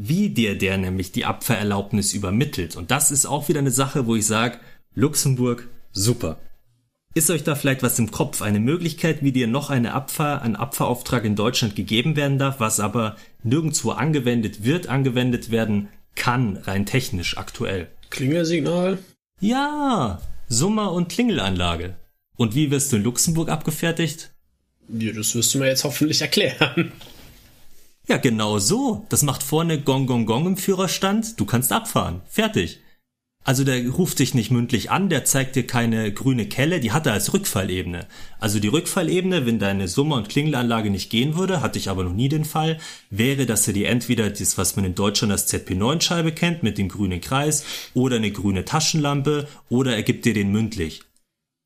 Wie 0.00 0.30
dir 0.30 0.56
der 0.56 0.78
nämlich 0.78 1.10
die 1.10 1.24
Abfahrerlaubnis 1.24 2.12
übermittelt. 2.12 2.76
Und 2.76 2.92
das 2.92 3.10
ist 3.10 3.26
auch 3.26 3.48
wieder 3.48 3.58
eine 3.58 3.72
Sache, 3.72 4.06
wo 4.06 4.14
ich 4.14 4.26
sage, 4.26 4.60
Luxemburg, 4.94 5.66
super. 5.90 6.38
Ist 7.14 7.30
euch 7.30 7.42
da 7.42 7.56
vielleicht 7.56 7.82
was 7.82 7.98
im 7.98 8.12
Kopf? 8.12 8.40
Eine 8.40 8.60
Möglichkeit, 8.60 9.24
wie 9.24 9.32
dir 9.32 9.48
noch 9.48 9.70
eine 9.70 9.94
Abfahr, 9.94 10.42
ein 10.42 10.54
Abfahrauftrag 10.54 11.24
in 11.24 11.34
Deutschland 11.34 11.74
gegeben 11.74 12.14
werden 12.14 12.38
darf, 12.38 12.60
was 12.60 12.78
aber 12.78 13.16
nirgendwo 13.42 13.90
angewendet 13.90 14.62
wird, 14.62 14.86
angewendet 14.86 15.50
werden 15.50 15.88
kann, 16.14 16.58
rein 16.58 16.86
technisch 16.86 17.36
aktuell. 17.36 17.88
Klingelsignal? 18.10 18.98
Ja, 19.40 20.20
Summer- 20.48 20.92
und 20.92 21.08
Klingelanlage. 21.08 21.96
Und 22.36 22.54
wie 22.54 22.70
wirst 22.70 22.92
du 22.92 22.98
in 22.98 23.02
Luxemburg 23.02 23.48
abgefertigt? 23.48 24.30
Ja, 24.88 25.10
das 25.10 25.34
wirst 25.34 25.52
du 25.54 25.58
mir 25.58 25.66
jetzt 25.66 25.82
hoffentlich 25.82 26.22
erklären. 26.22 26.92
Ja, 28.08 28.16
genau 28.16 28.58
so. 28.58 29.04
Das 29.10 29.22
macht 29.22 29.42
vorne 29.42 29.82
Gong 29.82 30.06
Gong 30.06 30.24
Gong 30.24 30.46
im 30.46 30.56
Führerstand. 30.56 31.38
Du 31.38 31.44
kannst 31.44 31.72
abfahren. 31.72 32.22
Fertig. 32.26 32.80
Also 33.44 33.64
der 33.64 33.86
ruft 33.88 34.18
dich 34.18 34.34
nicht 34.34 34.50
mündlich 34.50 34.90
an, 34.90 35.08
der 35.08 35.24
zeigt 35.24 35.56
dir 35.56 35.66
keine 35.66 36.12
grüne 36.12 36.46
Kelle, 36.46 36.80
die 36.80 36.92
hat 36.92 37.06
er 37.06 37.14
als 37.14 37.32
Rückfallebene. 37.32 38.06
Also 38.40 38.60
die 38.60 38.68
Rückfallebene, 38.68 39.46
wenn 39.46 39.58
deine 39.58 39.88
Summe- 39.88 40.16
und 40.16 40.28
Klingelanlage 40.28 40.90
nicht 40.90 41.08
gehen 41.08 41.36
würde, 41.36 41.62
hatte 41.62 41.78
ich 41.78 41.88
aber 41.88 42.04
noch 42.04 42.12
nie 42.12 42.28
den 42.28 42.44
Fall, 42.44 42.78
wäre, 43.08 43.46
dass 43.46 43.66
er 43.66 43.72
dir 43.74 43.88
entweder 43.88 44.28
das, 44.28 44.58
was 44.58 44.76
man 44.76 44.84
in 44.84 44.94
Deutschland 44.94 45.32
als 45.32 45.50
ZP9-Scheibe 45.50 46.32
kennt, 46.32 46.62
mit 46.62 46.76
dem 46.76 46.88
grünen 46.88 47.22
Kreis, 47.22 47.64
oder 47.94 48.16
eine 48.16 48.32
grüne 48.32 48.66
Taschenlampe, 48.66 49.48
oder 49.70 49.94
er 49.96 50.02
gibt 50.02 50.26
dir 50.26 50.34
den 50.34 50.52
mündlich. 50.52 51.02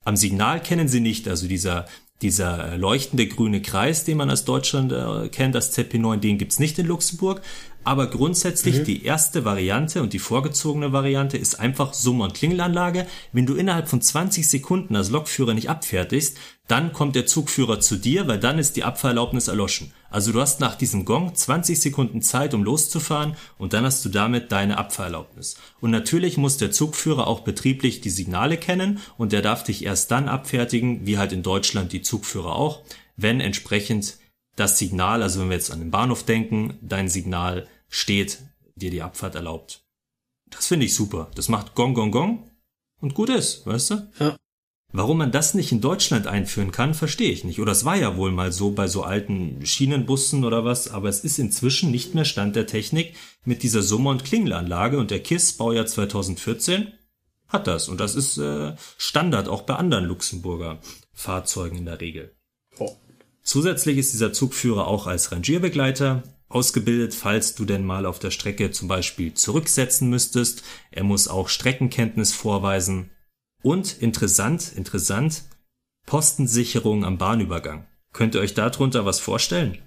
Am 0.05 0.17
Signal 0.17 0.61
kennen 0.61 0.89
sie 0.89 1.01
nicht, 1.01 1.27
also 1.27 1.49
dieser 1.49 1.87
dieser 2.23 2.78
leuchtende 2.78 3.26
grüne 3.26 3.60
Kreis, 3.60 4.05
den 4.05 4.17
man 4.17 4.31
aus 4.31 4.44
Deutschland 4.44 4.92
äh, 4.92 5.28
kennt, 5.28 5.55
das 5.55 5.76
ZP9, 5.76 6.17
den 6.18 6.39
gibt's 6.39 6.59
nicht 6.59 6.78
in 6.78 6.86
Luxemburg. 6.86 7.42
Aber 7.84 8.07
grundsätzlich 8.07 8.78
mhm. 8.78 8.84
die 8.84 9.05
erste 9.05 9.44
Variante 9.44 10.02
und 10.02 10.12
die 10.12 10.20
vorgezogene 10.20 10.92
Variante 10.92 11.36
ist 11.36 11.59
einfach 11.59 11.94
Summe- 11.94 12.25
und 12.25 12.34
Klingelanlage. 12.34 13.07
Wenn 13.33 13.47
du 13.47 13.55
innerhalb 13.55 13.89
von 13.89 14.01
20 14.01 14.49
Sekunden 14.49 14.94
als 14.94 15.10
Lokführer 15.10 15.55
nicht 15.55 15.68
abfertigst, 15.68 16.39
dann 16.68 16.92
kommt 16.92 17.17
der 17.17 17.26
Zugführer 17.26 17.81
zu 17.81 17.97
dir, 17.97 18.28
weil 18.28 18.39
dann 18.39 18.59
ist 18.59 18.76
die 18.76 18.84
Abfahrerlaubnis 18.84 19.49
erloschen. 19.49 19.92
Also 20.12 20.31
du 20.31 20.41
hast 20.41 20.60
nach 20.60 20.76
diesem 20.76 21.05
Gong 21.05 21.34
20 21.34 21.81
Sekunden 21.81 22.23
Zeit, 22.23 22.55
um 22.55 22.62
loszufahren 22.62 23.34
und 23.58 23.73
dann 23.73 23.84
hast 23.84 24.05
du 24.05 24.10
damit 24.10 24.52
deine 24.52 24.78
Abfahrerlaubnis. 24.78 25.57
Und 25.81 25.91
natürlich 25.91 26.36
muss 26.36 26.58
der 26.58 26.70
Zugführer 26.70 27.26
auch 27.26 27.41
betrieblich 27.41 28.02
die 28.02 28.10
Signale 28.10 28.58
kennen 28.58 29.00
und 29.16 29.32
der 29.32 29.42
darf 29.42 29.65
dich 29.65 29.84
erst 29.84 30.10
dann 30.10 30.28
abfertigen, 30.28 31.07
wie 31.07 31.18
halt 31.18 31.32
in 31.32 31.42
Deutschland 31.42 31.92
die 31.92 32.02
Zugführer 32.02 32.55
auch, 32.55 32.82
wenn 33.16 33.41
entsprechend 33.41 34.18
das 34.55 34.78
Signal, 34.78 35.23
also 35.23 35.41
wenn 35.41 35.49
wir 35.49 35.57
jetzt 35.57 35.73
an 35.73 35.81
den 35.81 35.91
Bahnhof 35.91 36.24
denken, 36.24 36.78
dein 36.82 37.08
Signal 37.08 37.66
steht, 37.89 38.41
dir 38.74 38.91
die 38.91 39.02
Abfahrt 39.02 39.34
erlaubt. 39.34 39.82
Das 40.50 40.66
finde 40.66 40.86
ich 40.86 40.94
super. 40.94 41.31
Das 41.34 41.49
macht 41.49 41.74
Gong 41.74 41.94
Gong 41.94 42.10
Gong 42.10 42.50
und 43.00 43.15
gut 43.15 43.31
ist, 43.31 43.66
weißt 43.66 43.91
du? 43.91 44.10
Ja. 44.20 44.36
Warum 44.95 45.19
man 45.19 45.33
das 45.33 45.55
nicht 45.55 45.73
in 45.73 45.81
Deutschland 45.81 46.27
einführen 46.27 46.71
kann, 46.71 46.93
verstehe 46.93 47.31
ich 47.31 47.45
nicht. 47.45 47.61
Oder 47.61 47.73
es 47.73 47.87
war 47.87 47.97
ja 47.97 48.17
wohl 48.19 48.31
mal 48.31 48.53
so 48.53 48.73
bei 48.73 48.89
so 48.89 49.03
alten 49.03 49.65
Schienenbussen 49.65 50.45
oder 50.45 50.67
was, 50.67 50.91
aber 50.91 51.09
es 51.09 51.21
ist 51.21 51.39
inzwischen 51.39 51.91
nicht 51.91 52.15
mehr 52.15 52.27
Stand 52.27 52.57
der 52.57 52.67
Technik 52.67 53.17
mit 53.45 53.62
dieser 53.62 53.83
Summer- 53.83 54.11
und 54.11 54.25
Klingelanlage 54.25 54.99
und 54.99 55.11
der 55.11 55.23
KISS, 55.23 55.55
Baujahr 55.55 55.87
2014, 55.87 56.93
hat 57.49 57.67
das. 57.67 57.89
Und 57.89 58.01
das 58.01 58.15
ist 58.15 58.37
äh, 58.37 58.75
Standard 58.99 59.49
auch 59.49 59.62
bei 59.62 59.77
anderen 59.77 60.05
Luxemburger 60.05 60.81
Fahrzeugen 61.15 61.79
in 61.79 61.87
der 61.87 62.01
Regel. 62.01 62.35
Oh. 62.79 62.97
Zusätzlich 63.43 63.97
ist 63.97 64.12
dieser 64.12 64.35
Zugführer 64.35 64.87
auch 64.87 65.07
als 65.07 65.33
Rangierbegleiter 65.33 66.23
ausgebildet, 66.49 67.15
falls 67.15 67.55
du 67.55 67.65
denn 67.65 67.85
mal 67.85 68.05
auf 68.05 68.19
der 68.19 68.31
Strecke 68.31 68.71
zum 68.71 68.89
Beispiel 68.89 69.33
zurücksetzen 69.33 70.11
müsstest. 70.11 70.62
Er 70.91 71.05
muss 71.05 71.29
auch 71.29 71.49
Streckenkenntnis 71.49 72.33
vorweisen. 72.35 73.11
Und 73.62 74.00
interessant, 74.00 74.73
interessant, 74.74 75.42
Postensicherung 76.07 77.05
am 77.05 77.18
Bahnübergang. 77.18 77.86
Könnt 78.12 78.34
ihr 78.34 78.41
euch 78.41 78.55
darunter 78.55 79.07
was 79.07 79.20
vorstellen? 79.20 79.78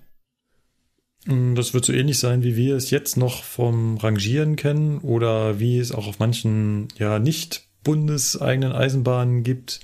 Mm, 1.26 1.56
das 1.56 1.74
wird 1.74 1.86
so 1.86 1.94
ähnlich 1.94 2.20
sein, 2.20 2.44
wie 2.44 2.56
wir 2.56 2.76
es 2.76 2.90
jetzt 2.90 3.18
noch 3.18 3.44
vom 3.44 3.98
Rangieren 3.98 4.56
kennen 4.56 5.00
oder 5.00 5.60
wie 5.60 5.78
es 5.80 5.92
auch 5.92 6.08
auf 6.08 6.20
manchen 6.20 6.88
ja 6.98 7.20
nicht 7.20 7.68
bundeseigenen 7.84 8.72
Eisenbahnen 8.72 9.44
gibt, 9.44 9.80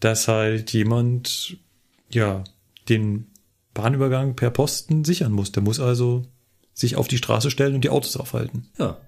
dass 0.00 0.28
halt 0.28 0.72
jemand 0.72 1.56
ja 2.10 2.44
den 2.88 3.26
Bahnübergang 3.74 4.34
per 4.34 4.50
Posten 4.50 5.04
sichern 5.04 5.32
muss. 5.32 5.52
Der 5.52 5.62
muss 5.62 5.78
also 5.78 6.24
sich 6.74 6.96
auf 6.96 7.08
die 7.08 7.18
Straße 7.18 7.50
stellen 7.50 7.74
und 7.74 7.84
die 7.84 7.90
Autos 7.90 8.16
aufhalten. 8.16 8.68
Ja. 8.78 8.98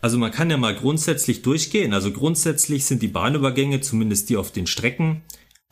Also 0.00 0.18
man 0.18 0.30
kann 0.30 0.50
ja 0.50 0.56
mal 0.56 0.74
grundsätzlich 0.74 1.42
durchgehen. 1.42 1.92
Also 1.92 2.12
grundsätzlich 2.12 2.84
sind 2.84 3.02
die 3.02 3.08
Bahnübergänge, 3.08 3.80
zumindest 3.80 4.30
die 4.30 4.36
auf 4.36 4.52
den 4.52 4.66
Strecken, 4.66 5.22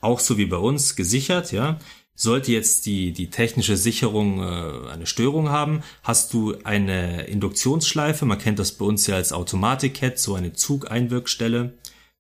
auch 0.01 0.21
so 0.21 0.37
wie 0.39 0.47
bei 0.47 0.57
uns 0.57 0.97
gesichert, 0.97 1.53
ja. 1.53 1.79
Sollte 2.19 2.51
jetzt 2.51 2.87
die, 2.87 3.13
die 3.13 3.29
technische 3.29 3.77
Sicherung 3.77 4.41
äh, 4.41 4.89
eine 4.89 5.07
Störung 5.07 5.51
haben, 5.51 5.83
hast 6.03 6.33
du 6.33 6.57
eine 6.65 7.27
Induktionsschleife, 7.27 8.25
man 8.25 8.39
kennt 8.39 8.59
das 8.59 8.73
bei 8.73 8.87
uns 8.87 9.07
ja 9.07 9.17
als 9.17 9.35
Automatik-Head, 9.35 10.19
so 10.19 10.35
eine 10.35 10.55
Zugeinwirkstelle. 10.55 11.75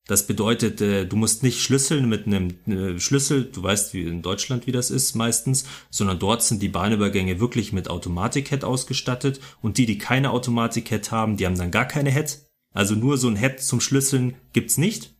Das 0.06 0.28
bedeutet, 0.28 0.80
äh, 0.80 1.04
du 1.04 1.16
musst 1.16 1.42
nicht 1.42 1.60
schlüsseln 1.60 2.08
mit 2.08 2.26
einem 2.26 2.54
äh, 2.66 3.00
Schlüssel, 3.00 3.50
du 3.52 3.62
weißt 3.62 3.92
wie 3.92 4.02
in 4.02 4.22
Deutschland, 4.22 4.66
wie 4.66 4.72
das 4.72 4.90
ist 4.90 5.14
meistens, 5.16 5.66
sondern 5.90 6.20
dort 6.20 6.44
sind 6.44 6.62
die 6.62 6.68
Bahnübergänge 6.68 7.40
wirklich 7.40 7.72
mit 7.72 7.90
Automatik-Head 7.90 8.62
ausgestattet 8.62 9.40
und 9.62 9.78
die, 9.78 9.86
die 9.86 9.98
keine 9.98 10.30
Automatik-Head 10.30 11.10
haben, 11.10 11.36
die 11.36 11.44
haben 11.44 11.58
dann 11.58 11.72
gar 11.72 11.86
keine 11.86 12.10
Head. 12.10 12.38
Also 12.72 12.94
nur 12.94 13.18
so 13.18 13.28
ein 13.28 13.36
Head 13.36 13.60
zum 13.60 13.80
Schlüsseln 13.80 14.36
gibt's 14.52 14.78
nicht. 14.78 15.12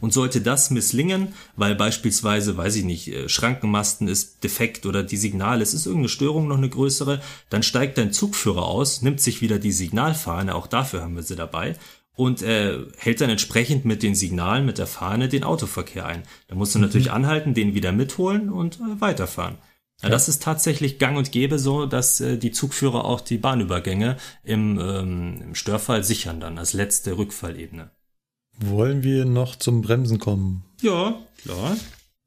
Und 0.00 0.12
sollte 0.12 0.40
das 0.40 0.70
misslingen, 0.70 1.28
weil 1.54 1.76
beispielsweise, 1.76 2.56
weiß 2.56 2.76
ich 2.76 2.84
nicht, 2.84 3.08
äh, 3.08 3.28
Schrankenmasten 3.28 4.08
ist 4.08 4.42
defekt 4.42 4.86
oder 4.86 5.02
die 5.02 5.18
Signale, 5.18 5.62
es 5.62 5.74
ist 5.74 5.84
irgendeine 5.84 6.08
Störung 6.08 6.48
noch 6.48 6.56
eine 6.56 6.70
größere, 6.70 7.20
dann 7.50 7.62
steigt 7.62 7.98
dein 7.98 8.12
Zugführer 8.12 8.64
aus, 8.64 9.02
nimmt 9.02 9.20
sich 9.20 9.42
wieder 9.42 9.58
die 9.58 9.70
Signalfahne, 9.70 10.54
auch 10.54 10.66
dafür 10.66 11.02
haben 11.02 11.14
wir 11.14 11.22
sie 11.22 11.36
dabei, 11.36 11.76
und 12.14 12.42
äh, 12.42 12.78
hält 12.98 13.20
dann 13.20 13.30
entsprechend 13.30 13.84
mit 13.84 14.02
den 14.02 14.14
Signalen, 14.14 14.66
mit 14.66 14.78
der 14.78 14.86
Fahne 14.86 15.28
den 15.28 15.44
Autoverkehr 15.44 16.06
ein. 16.06 16.22
Da 16.48 16.54
musst 16.54 16.74
du 16.74 16.78
mhm. 16.78 16.84
natürlich 16.84 17.10
anhalten, 17.10 17.54
den 17.54 17.74
wieder 17.74 17.92
mitholen 17.92 18.50
und 18.50 18.76
äh, 18.76 19.00
weiterfahren. 19.00 19.58
Ja. 20.02 20.08
Das 20.08 20.28
ist 20.28 20.42
tatsächlich 20.42 20.98
gang 20.98 21.16
und 21.16 21.32
gäbe 21.32 21.58
so, 21.58 21.86
dass 21.86 22.20
äh, 22.20 22.36
die 22.36 22.50
Zugführer 22.50 23.04
auch 23.04 23.20
die 23.20 23.38
Bahnübergänge 23.38 24.16
im, 24.42 24.78
ähm, 24.78 25.40
im 25.42 25.54
Störfall 25.54 26.04
sichern 26.04 26.40
dann 26.40 26.58
als 26.58 26.72
letzte 26.72 27.16
Rückfallebene. 27.16 27.90
Wollen 28.58 29.02
wir 29.02 29.24
noch 29.24 29.56
zum 29.56 29.80
Bremsen 29.80 30.18
kommen? 30.18 30.64
Ja, 30.82 31.18
klar. 31.42 31.76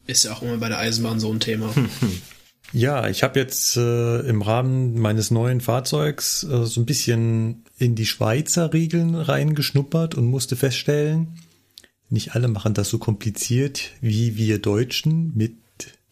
Ist 0.07 0.23
ja 0.23 0.33
auch 0.33 0.41
immer 0.41 0.57
bei 0.57 0.69
der 0.69 0.79
Eisenbahn 0.79 1.19
so 1.19 1.31
ein 1.31 1.39
Thema. 1.39 1.73
ja, 2.71 3.07
ich 3.07 3.23
habe 3.23 3.39
jetzt 3.39 3.77
äh, 3.77 4.19
im 4.21 4.41
Rahmen 4.41 4.99
meines 4.99 5.31
neuen 5.31 5.61
Fahrzeugs 5.61 6.43
äh, 6.43 6.65
so 6.65 6.81
ein 6.81 6.85
bisschen 6.85 7.63
in 7.77 7.95
die 7.95 8.05
Schweizer 8.05 8.73
Regeln 8.73 9.15
reingeschnuppert 9.15 10.15
und 10.15 10.25
musste 10.25 10.55
feststellen, 10.55 11.39
nicht 12.09 12.35
alle 12.35 12.47
machen 12.47 12.73
das 12.73 12.89
so 12.89 12.97
kompliziert 12.97 13.91
wie 14.01 14.37
wir 14.37 14.59
Deutschen 14.59 15.31
mit 15.35 15.55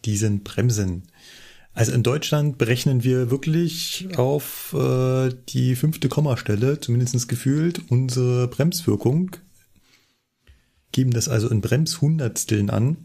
diesen 0.04 0.42
Bremsen. 0.42 1.04
Also 1.72 1.92
in 1.92 2.02
Deutschland 2.02 2.56
berechnen 2.56 3.02
wir 3.02 3.30
wirklich 3.30 4.08
auf 4.16 4.74
äh, 4.78 5.30
die 5.48 5.74
fünfte 5.74 6.08
Kommastelle, 6.08 6.78
zumindest 6.78 7.28
gefühlt, 7.28 7.82
unsere 7.90 8.48
Bremswirkung 8.48 9.36
geben 10.92 11.10
das 11.10 11.28
also 11.28 11.48
in 11.48 11.60
Bremshundertsteln 11.60 12.70
an, 12.70 12.96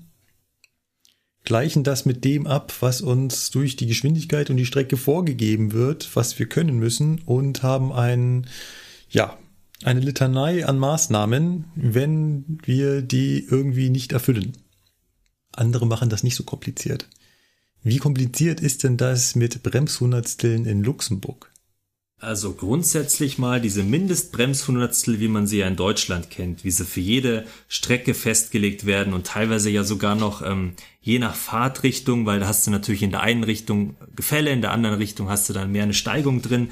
gleichen 1.43 1.83
das 1.83 2.05
mit 2.05 2.23
dem 2.25 2.47
ab, 2.47 2.73
was 2.79 3.01
uns 3.01 3.49
durch 3.51 3.75
die 3.75 3.87
Geschwindigkeit 3.87 4.49
und 4.49 4.57
die 4.57 4.65
Strecke 4.65 4.97
vorgegeben 4.97 5.71
wird, 5.71 6.15
was 6.15 6.37
wir 6.37 6.47
können 6.47 6.77
müssen 6.77 7.21
und 7.25 7.63
haben 7.63 7.91
ein, 7.91 8.47
ja, 9.09 9.37
eine 9.83 10.01
Litanei 10.01 10.65
an 10.65 10.77
Maßnahmen, 10.77 11.65
wenn 11.75 12.59
wir 12.63 13.01
die 13.01 13.45
irgendwie 13.49 13.89
nicht 13.89 14.11
erfüllen. 14.11 14.57
Andere 15.53 15.87
machen 15.87 16.09
das 16.09 16.23
nicht 16.23 16.35
so 16.35 16.43
kompliziert. 16.43 17.07
Wie 17.81 17.97
kompliziert 17.97 18.59
ist 18.59 18.83
denn 18.83 18.97
das 18.97 19.35
mit 19.35 19.63
Bremshundertsteln 19.63 20.65
in 20.65 20.83
Luxemburg? 20.83 21.48
Also 22.21 22.53
grundsätzlich 22.53 23.37
mal 23.37 23.61
diese 23.61 23.81
Mindestbremshundertstel, 23.81 25.21
wie 25.21 25.29
man 25.29 25.47
sie 25.47 25.59
ja 25.59 25.67
in 25.67 25.77
Deutschland 25.77 26.29
kennt, 26.29 26.65
wie 26.65 26.71
sie 26.71 26.83
für 26.83 26.99
jede 26.99 27.45
Strecke 27.69 28.13
festgelegt 28.13 28.85
werden 28.85 29.13
und 29.13 29.25
teilweise 29.25 29.69
ja 29.69 29.85
sogar 29.85 30.15
noch 30.15 30.41
ähm, 30.41 30.73
je 31.01 31.17
nach 31.17 31.35
Fahrtrichtung, 31.35 32.25
weil 32.25 32.41
da 32.41 32.47
hast 32.47 32.67
du 32.67 32.71
natürlich 32.71 33.03
in 33.03 33.11
der 33.11 33.21
einen 33.21 33.45
Richtung 33.45 33.95
Gefälle, 34.17 34.51
in 34.51 34.61
der 34.61 34.71
anderen 34.71 34.97
Richtung 34.97 35.29
hast 35.29 35.47
du 35.47 35.53
dann 35.53 35.71
mehr 35.71 35.83
eine 35.83 35.93
Steigung 35.93 36.41
drin. 36.41 36.71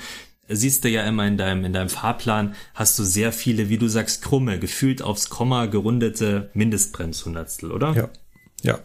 Siehst 0.49 0.83
du 0.83 0.89
ja 0.89 1.03
immer 1.03 1.25
in 1.25 1.37
deinem, 1.37 1.63
in 1.63 1.71
deinem 1.71 1.89
Fahrplan, 1.89 2.53
hast 2.73 2.99
du 2.99 3.03
sehr 3.03 3.31
viele, 3.31 3.69
wie 3.69 3.77
du 3.77 3.87
sagst, 3.87 4.21
krumme, 4.21 4.59
gefühlt 4.59 5.01
aufs 5.01 5.29
Komma 5.29 5.67
gerundete 5.67 6.49
Mindestbremshundertstel, 6.55 7.71
oder? 7.71 7.93
Ja. 7.93 8.09
Ja. 8.63 8.79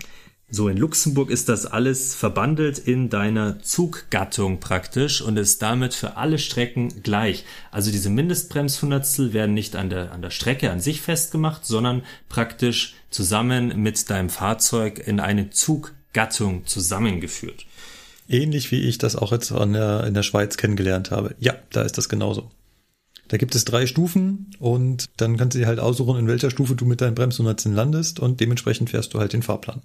So, 0.54 0.68
in 0.68 0.76
Luxemburg 0.76 1.30
ist 1.30 1.48
das 1.48 1.64
alles 1.64 2.14
verbandelt 2.14 2.78
in 2.78 3.08
deiner 3.08 3.62
Zuggattung 3.62 4.60
praktisch 4.60 5.22
und 5.22 5.38
ist 5.38 5.62
damit 5.62 5.94
für 5.94 6.18
alle 6.18 6.38
Strecken 6.38 7.02
gleich. 7.02 7.46
Also 7.70 7.90
diese 7.90 8.10
Mindestbremshundertstel 8.10 9.32
werden 9.32 9.54
nicht 9.54 9.76
an 9.76 9.88
der, 9.88 10.12
an 10.12 10.20
der 10.20 10.28
Strecke 10.28 10.70
an 10.70 10.78
sich 10.78 11.00
festgemacht, 11.00 11.64
sondern 11.64 12.02
praktisch 12.28 12.96
zusammen 13.08 13.80
mit 13.82 14.10
deinem 14.10 14.28
Fahrzeug 14.28 15.02
in 15.06 15.20
eine 15.20 15.48
Zuggattung 15.48 16.66
zusammengeführt. 16.66 17.64
Ähnlich 18.28 18.70
wie 18.72 18.82
ich 18.82 18.98
das 18.98 19.16
auch 19.16 19.32
jetzt 19.32 19.52
an 19.52 19.72
der, 19.72 20.04
in 20.04 20.12
der 20.12 20.22
Schweiz 20.22 20.58
kennengelernt 20.58 21.10
habe. 21.10 21.34
Ja, 21.40 21.54
da 21.70 21.80
ist 21.80 21.96
das 21.96 22.10
genauso. 22.10 22.50
Da 23.28 23.38
gibt 23.38 23.54
es 23.54 23.64
drei 23.64 23.86
Stufen 23.86 24.50
und 24.58 25.08
dann 25.16 25.38
kannst 25.38 25.54
du 25.54 25.60
dir 25.60 25.66
halt 25.66 25.80
aussuchen, 25.80 26.18
in 26.18 26.28
welcher 26.28 26.50
Stufe 26.50 26.74
du 26.74 26.84
mit 26.84 27.00
deinen 27.00 27.14
Bremshundertsteln 27.14 27.74
landest 27.74 28.20
und 28.20 28.38
dementsprechend 28.40 28.90
fährst 28.90 29.14
du 29.14 29.18
halt 29.18 29.32
den 29.32 29.42
Fahrplan. 29.42 29.80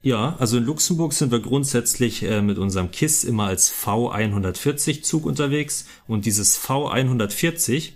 Ja, 0.00 0.36
also 0.38 0.58
in 0.58 0.64
Luxemburg 0.64 1.12
sind 1.12 1.32
wir 1.32 1.40
grundsätzlich 1.40 2.22
äh, 2.22 2.40
mit 2.40 2.58
unserem 2.58 2.92
KISS 2.92 3.24
immer 3.24 3.46
als 3.46 3.72
V140 3.72 5.02
Zug 5.02 5.26
unterwegs 5.26 5.86
und 6.06 6.24
dieses 6.24 6.58
V140 6.60 7.92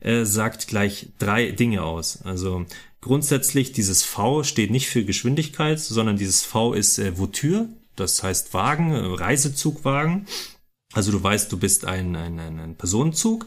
äh, 0.00 0.24
sagt 0.24 0.68
gleich 0.68 1.08
drei 1.18 1.52
Dinge 1.52 1.82
aus. 1.82 2.20
Also 2.22 2.66
grundsätzlich 3.00 3.72
dieses 3.72 4.02
V 4.02 4.42
steht 4.42 4.70
nicht 4.70 4.88
für 4.88 5.04
Geschwindigkeit, 5.04 5.80
sondern 5.80 6.18
dieses 6.18 6.42
V 6.42 6.74
ist 6.74 6.98
äh, 6.98 7.16
Voiture, 7.16 7.68
das 7.96 8.22
heißt 8.22 8.52
Wagen, 8.52 8.92
äh, 8.92 8.98
Reisezugwagen. 8.98 10.26
Also 10.92 11.10
du 11.10 11.22
weißt, 11.22 11.50
du 11.50 11.58
bist 11.58 11.86
ein, 11.86 12.14
ein, 12.16 12.38
ein 12.38 12.76
Personenzug. 12.76 13.46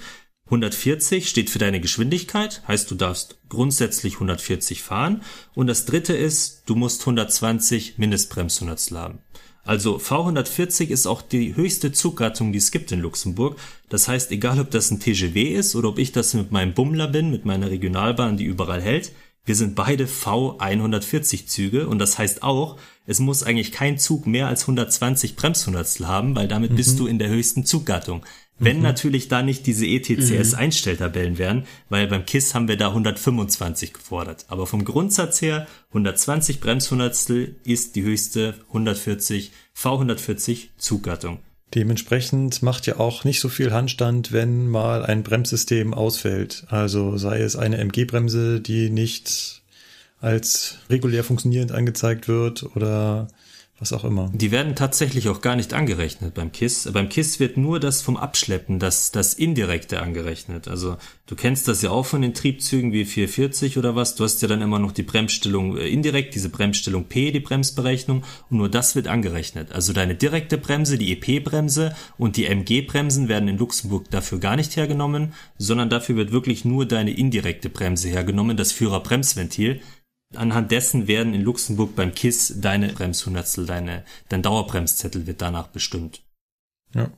140 0.49 1.29
steht 1.29 1.51
für 1.51 1.59
deine 1.59 1.79
Geschwindigkeit, 1.79 2.63
heißt 2.67 2.89
du 2.89 2.95
darfst 2.95 3.37
grundsätzlich 3.49 4.15
140 4.15 4.81
fahren. 4.81 5.21
Und 5.53 5.67
das 5.67 5.85
dritte 5.85 6.13
ist, 6.13 6.63
du 6.65 6.75
musst 6.75 7.01
120 7.01 7.99
Mindestbremshundertstel 7.99 8.97
haben. 8.97 9.19
Also 9.63 9.97
V140 9.97 10.87
ist 10.87 11.05
auch 11.05 11.21
die 11.21 11.55
höchste 11.55 11.91
Zuggattung, 11.91 12.51
die 12.51 12.57
es 12.57 12.71
gibt 12.71 12.91
in 12.91 13.01
Luxemburg. 13.01 13.59
Das 13.89 14.07
heißt, 14.07 14.31
egal 14.31 14.59
ob 14.59 14.71
das 14.71 14.89
ein 14.89 14.99
TGW 14.99 15.53
ist 15.53 15.75
oder 15.75 15.89
ob 15.89 15.99
ich 15.99 16.11
das 16.11 16.33
mit 16.33 16.51
meinem 16.51 16.73
Bummler 16.73 17.07
bin, 17.07 17.29
mit 17.29 17.45
meiner 17.45 17.69
Regionalbahn, 17.69 18.37
die 18.37 18.45
überall 18.45 18.81
hält, 18.81 19.11
wir 19.45 19.55
sind 19.55 19.75
beide 19.75 20.05
V140 20.05 21.47
Züge 21.47 21.87
und 21.87 21.99
das 21.99 22.17
heißt 22.17 22.43
auch, 22.43 22.77
es 23.05 23.19
muss 23.19 23.43
eigentlich 23.43 23.71
kein 23.71 23.97
Zug 23.97 24.27
mehr 24.27 24.47
als 24.47 24.61
120 24.61 25.35
Bremshundertstel 25.35 26.07
haben, 26.07 26.35
weil 26.35 26.47
damit 26.47 26.71
mhm. 26.71 26.75
bist 26.75 26.99
du 26.99 27.07
in 27.07 27.19
der 27.19 27.29
höchsten 27.29 27.65
Zuggattung. 27.65 28.23
Wenn 28.59 28.77
mhm. 28.77 28.83
natürlich 28.83 29.29
da 29.29 29.41
nicht 29.41 29.65
diese 29.65 29.85
ETCS-Einstelltabellen 29.85 31.33
mhm. 31.33 31.37
wären, 31.37 31.63
weil 31.89 32.07
beim 32.07 32.25
KISS 32.25 32.53
haben 32.53 32.67
wir 32.67 32.77
da 32.77 32.89
125 32.89 33.93
gefordert. 33.93 34.45
Aber 34.49 34.67
vom 34.67 34.85
Grundsatz 34.85 35.41
her 35.41 35.65
120 35.89 36.59
Bremshundertstel 36.59 37.55
ist 37.63 37.95
die 37.95 38.03
höchste 38.03 38.55
140 38.67 39.51
V140 39.75 40.67
Zuggattung. 40.77 41.39
Dementsprechend 41.75 42.63
macht 42.63 42.87
ja 42.87 42.97
auch 42.99 43.23
nicht 43.23 43.39
so 43.39 43.47
viel 43.47 43.71
Handstand, 43.71 44.31
wenn 44.31 44.67
mal 44.67 45.05
ein 45.05 45.23
Bremssystem 45.23 45.93
ausfällt. 45.93 46.65
Also 46.69 47.17
sei 47.17 47.41
es 47.41 47.55
eine 47.55 47.77
MG-Bremse, 47.77 48.59
die 48.59 48.89
nicht 48.89 49.61
als 50.19 50.79
regulär 50.89 51.23
funktionierend 51.23 51.71
angezeigt 51.71 52.27
wird 52.27 52.75
oder 52.75 53.27
was 53.79 53.93
auch 53.93 54.03
immer. 54.03 54.29
Die 54.33 54.51
werden 54.51 54.75
tatsächlich 54.75 55.29
auch 55.29 55.41
gar 55.41 55.55
nicht 55.55 55.73
angerechnet 55.73 56.33
beim 56.33 56.51
KISS. 56.51 56.89
Beim 56.91 57.07
KISS 57.07 57.39
wird 57.39 57.55
nur 57.55 57.79
das 57.79 58.01
vom 58.01 58.17
Abschleppen, 58.17 58.77
das, 58.77 59.11
das 59.11 59.33
Indirekte 59.33 60.01
angerechnet. 60.01 60.67
Also 60.67 60.97
du 61.27 61.35
kennst 61.35 61.67
das 61.67 61.81
ja 61.81 61.89
auch 61.89 62.05
von 62.05 62.21
den 62.21 62.33
Triebzügen 62.33 62.91
wie 62.91 63.05
440 63.05 63.77
oder 63.77 63.95
was. 63.95 64.15
Du 64.15 64.25
hast 64.25 64.41
ja 64.41 64.47
dann 64.47 64.61
immer 64.61 64.79
noch 64.79 64.91
die 64.91 65.03
Bremsstellung 65.03 65.77
äh, 65.77 65.87
indirekt, 65.87 66.35
diese 66.35 66.49
Bremsstellung 66.49 67.05
P, 67.05 67.31
die 67.31 67.39
Bremsberechnung. 67.39 68.23
Und 68.49 68.57
nur 68.57 68.69
das 68.69 68.95
wird 68.95 69.07
angerechnet. 69.07 69.71
Also 69.71 69.93
deine 69.93 70.15
direkte 70.15 70.57
Bremse, 70.57 70.97
die 70.97 71.13
EP-Bremse 71.13 71.95
und 72.17 72.35
die 72.35 72.47
MG-Bremsen 72.47 73.29
werden 73.29 73.47
in 73.47 73.57
Luxemburg 73.57 74.11
dafür 74.11 74.39
gar 74.39 74.57
nicht 74.57 74.75
hergenommen, 74.75 75.33
sondern 75.57 75.89
dafür 75.89 76.17
wird 76.17 76.31
wirklich 76.31 76.65
nur 76.65 76.85
deine 76.85 77.11
indirekte 77.11 77.69
Bremse 77.69 78.09
hergenommen, 78.09 78.57
das 78.57 78.73
Führerbremsventil 78.73 79.79
Anhand 80.35 80.71
dessen 80.71 81.07
werden 81.07 81.33
in 81.33 81.41
Luxemburg 81.41 81.95
beim 81.95 82.13
KISS 82.13 82.55
deine 82.57 82.89
Bremshundertstel, 82.89 83.65
deine, 83.65 84.03
dein 84.29 84.43
Dauerbremszettel 84.43 85.25
wird 85.25 85.41
danach 85.41 85.67
bestimmt. 85.67 86.21
Ja. 86.93 87.09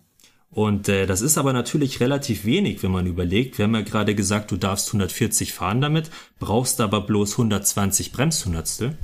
Und 0.49 0.89
äh, 0.89 1.05
das 1.05 1.21
ist 1.21 1.37
aber 1.37 1.53
natürlich 1.53 2.01
relativ 2.01 2.43
wenig, 2.43 2.83
wenn 2.83 2.91
man 2.91 3.07
überlegt. 3.07 3.57
Wir 3.57 3.63
haben 3.63 3.75
ja 3.75 3.81
gerade 3.81 4.15
gesagt, 4.15 4.51
du 4.51 4.57
darfst 4.57 4.87
140 4.89 5.53
fahren 5.53 5.79
damit, 5.79 6.09
brauchst 6.39 6.81
aber 6.81 7.01
bloß 7.01 7.33
120 7.33 8.11
Bremshundertstel. 8.11 8.97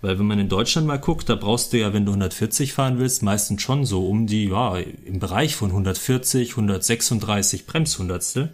Weil 0.00 0.18
wenn 0.18 0.26
man 0.26 0.38
in 0.38 0.50
Deutschland 0.50 0.86
mal 0.86 0.98
guckt, 0.98 1.30
da 1.30 1.34
brauchst 1.34 1.72
du 1.72 1.78
ja, 1.78 1.94
wenn 1.94 2.04
du 2.04 2.12
140 2.12 2.74
fahren 2.74 2.98
willst, 2.98 3.22
meistens 3.22 3.62
schon 3.62 3.86
so 3.86 4.06
um 4.06 4.26
die, 4.26 4.48
ja, 4.48 4.76
im 4.76 5.18
Bereich 5.18 5.56
von 5.56 5.70
140, 5.70 6.50
136 6.50 7.66
Bremshundertstel. 7.66 8.52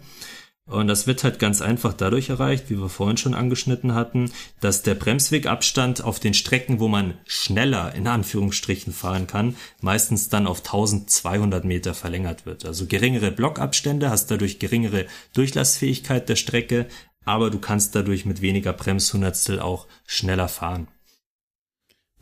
Und 0.67 0.87
das 0.87 1.07
wird 1.07 1.23
halt 1.23 1.39
ganz 1.39 1.61
einfach 1.61 1.93
dadurch 1.93 2.29
erreicht, 2.29 2.69
wie 2.69 2.79
wir 2.79 2.87
vorhin 2.87 3.17
schon 3.17 3.33
angeschnitten 3.33 3.93
hatten, 3.93 4.31
dass 4.59 4.83
der 4.83 4.95
Bremswegabstand 4.95 6.03
auf 6.03 6.19
den 6.19 6.33
Strecken, 6.33 6.79
wo 6.79 6.87
man 6.87 7.15
schneller 7.25 7.93
in 7.95 8.07
Anführungsstrichen 8.07 8.93
fahren 8.93 9.27
kann, 9.27 9.55
meistens 9.81 10.29
dann 10.29 10.47
auf 10.47 10.59
1200 10.59 11.65
Meter 11.65 11.93
verlängert 11.93 12.45
wird. 12.45 12.63
Also 12.65 12.85
geringere 12.85 13.31
Blockabstände, 13.31 14.09
hast 14.09 14.29
dadurch 14.29 14.59
geringere 14.59 15.07
Durchlassfähigkeit 15.33 16.29
der 16.29 16.35
Strecke, 16.35 16.87
aber 17.25 17.49
du 17.49 17.59
kannst 17.59 17.95
dadurch 17.95 18.25
mit 18.25 18.41
weniger 18.41 18.71
Bremshundertstel 18.71 19.59
auch 19.59 19.87
schneller 20.05 20.47
fahren. 20.47 20.87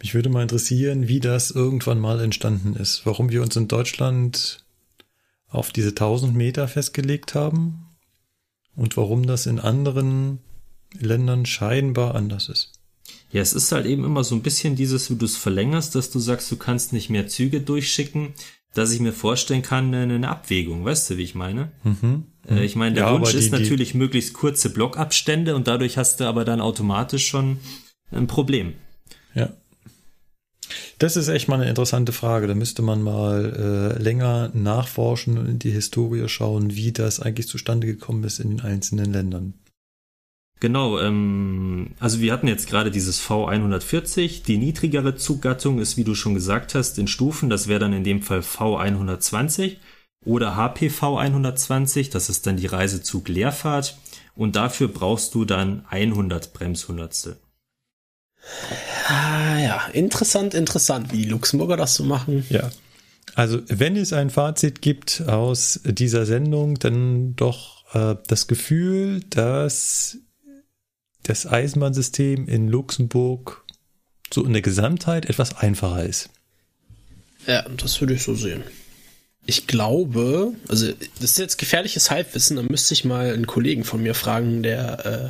Mich 0.01 0.14
würde 0.14 0.30
mal 0.30 0.43
interessieren, 0.43 1.09
wie 1.09 1.19
das 1.19 1.51
irgendwann 1.51 2.00
mal 2.00 2.22
entstanden 2.22 2.76
ist. 2.76 3.06
Warum 3.06 3.30
wir 3.30 3.42
uns 3.42 3.56
in 3.58 3.68
Deutschland 3.68 4.66
auf 5.50 5.72
diese 5.72 5.90
1000 5.90 6.35
Meter 6.35 6.69
festgelegt 6.69 7.35
haben 7.35 7.89
und 8.80 8.95
warum 8.98 9.27
das 9.27 9.45
in 9.45 9.59
anderen 9.59 10.40
Ländern 10.98 11.45
scheinbar 11.45 12.16
anders 12.16 12.49
ist. 12.49 12.72
Ja, 13.32 13.41
es 13.41 13.53
ist 13.53 13.72
halt 13.72 13.85
eben 13.85 14.06
immer 14.06 14.24
so 14.24 14.33
ein 14.35 14.41
bisschen 14.41 14.75
dieses, 14.75 15.11
wie 15.11 15.16
du 15.16 15.25
es 15.25 15.38
verlängerst, 15.38 15.93
dass 15.93 16.09
du 16.09 16.19
sagst, 16.19 16.49
du 16.51 16.56
kannst 16.56 16.93
nicht 16.93 17.09
mehr 17.09 17.27
Züge 17.27 17.61
durchschicken, 17.61 18.33
dass 18.74 18.91
ich 18.91 18.99
mir 18.99 19.14
vorstellen 19.14 19.61
kann, 19.61 19.93
eine 19.93 20.30
Abwägung, 20.30 20.85
weißt 20.85 21.09
du, 21.09 21.17
wie 21.17 21.24
ich 21.24 21.35
meine? 21.35 21.72
Mhm. 21.83 22.25
Äh, 22.48 22.64
ich 22.64 22.75
meine, 22.75 22.95
der 22.95 23.06
ja, 23.06 23.14
Wunsch 23.14 23.32
die, 23.32 23.38
ist 23.38 23.51
natürlich 23.51 23.91
die... 23.91 23.98
möglichst 23.98 24.33
kurze 24.33 24.72
Blockabstände 24.72 25.56
und 25.56 25.67
dadurch 25.67 25.98
hast 25.98 26.19
du 26.19 26.25
aber 26.25 26.45
dann 26.45 26.61
automatisch 26.61 27.27
schon 27.27 27.59
ein 28.11 28.27
Problem. 28.27 28.74
Ja. 29.35 29.49
Das 30.98 31.15
ist 31.15 31.27
echt 31.27 31.48
mal 31.48 31.56
eine 31.56 31.69
interessante 31.69 32.11
Frage. 32.11 32.48
Da 32.48 32.56
müsste 32.56 32.81
man 32.81 33.01
mal 33.01 33.95
äh, 33.98 34.01
länger 34.01 34.51
nachforschen 34.53 35.38
und 35.38 35.48
in 35.48 35.59
die 35.59 35.72
Historie 35.72 36.27
schauen, 36.27 36.75
wie 36.75 36.91
das 36.91 37.19
eigentlich 37.19 37.48
zustande 37.48 37.88
gekommen 37.88 38.23
ist 38.23 38.39
in 38.39 38.49
den 38.49 38.61
einzelnen 38.61 39.11
Ländern. 39.11 39.53
Genau, 40.59 40.99
ähm, 40.99 41.91
also 41.99 42.19
wir 42.19 42.33
hatten 42.33 42.48
jetzt 42.48 42.69
gerade 42.69 42.91
dieses 42.91 43.22
V140. 43.22 44.43
Die 44.43 44.57
niedrigere 44.57 45.15
Zuggattung 45.15 45.80
ist, 45.80 45.95
wie 45.95 46.03
du 46.03 46.15
schon 46.15 46.33
gesagt 46.33 46.75
hast, 46.75 46.99
in 46.99 47.07
Stufen. 47.07 47.49
Das 47.49 47.67
wäre 47.67 47.80
dann 47.80 47.93
in 47.93 48.03
dem 48.03 48.22
Fall 48.22 48.39
V120 48.39 49.77
oder 50.25 50.57
HPV 50.57 51.17
120. 51.17 52.09
Das 52.09 52.30
ist 52.30 52.45
dann 52.45 52.57
die 52.57 52.67
Reisezug-Leerfahrt. 52.67 53.98
Und 54.35 54.56
dafür 54.56 54.89
brauchst 54.89 55.33
du 55.33 55.45
dann 55.45 55.85
100 55.89 56.53
Bremshundertstel. 56.53 57.38
Ah, 59.08 59.59
ja, 59.59 59.88
interessant, 59.93 60.53
interessant, 60.53 61.11
wie 61.11 61.24
die 61.24 61.30
Luxemburger 61.30 61.77
das 61.77 61.95
so 61.95 62.03
machen. 62.03 62.45
Ja. 62.50 62.69
Also, 63.35 63.59
wenn 63.68 63.95
es 63.95 64.14
ein 64.14 64.30
Fazit 64.30 64.82
gibt 64.82 65.24
aus 65.27 65.80
dieser 65.84 66.26
Sendung, 66.26 66.80
dann 66.80 67.35
doch 67.35 67.85
äh, 67.93 68.16
das 68.27 68.48
Gefühl, 68.48 69.22
dass 69.30 70.18
das 71.24 71.45
Eisenbahnsystem 71.45 72.48
in 72.48 72.68
Luxemburg 72.68 73.66
so 74.34 74.43
in 74.45 74.53
der 74.53 74.61
Gesamtheit 74.61 75.26
etwas 75.26 75.58
einfacher 75.58 76.03
ist. 76.03 76.30
Ja, 77.48 77.68
das 77.69 78.00
würde 78.00 78.14
ich 78.14 78.24
so 78.24 78.35
sehen. 78.35 78.64
Ich 79.45 79.66
glaube, 79.66 80.53
also 80.68 80.92
das 81.19 81.32
ist 81.32 81.40
jetzt 81.40 81.58
gefährliches 81.58 82.11
Halbwissen, 82.11 82.58
da 82.58 82.64
müsste 82.64 82.93
ich 82.93 83.06
mal 83.06 83.34
einen 83.34 83.48
Kollegen 83.48 83.84
von 83.84 84.03
mir 84.03 84.14
fragen, 84.14 84.61
der 84.61 85.06
äh, 85.06 85.30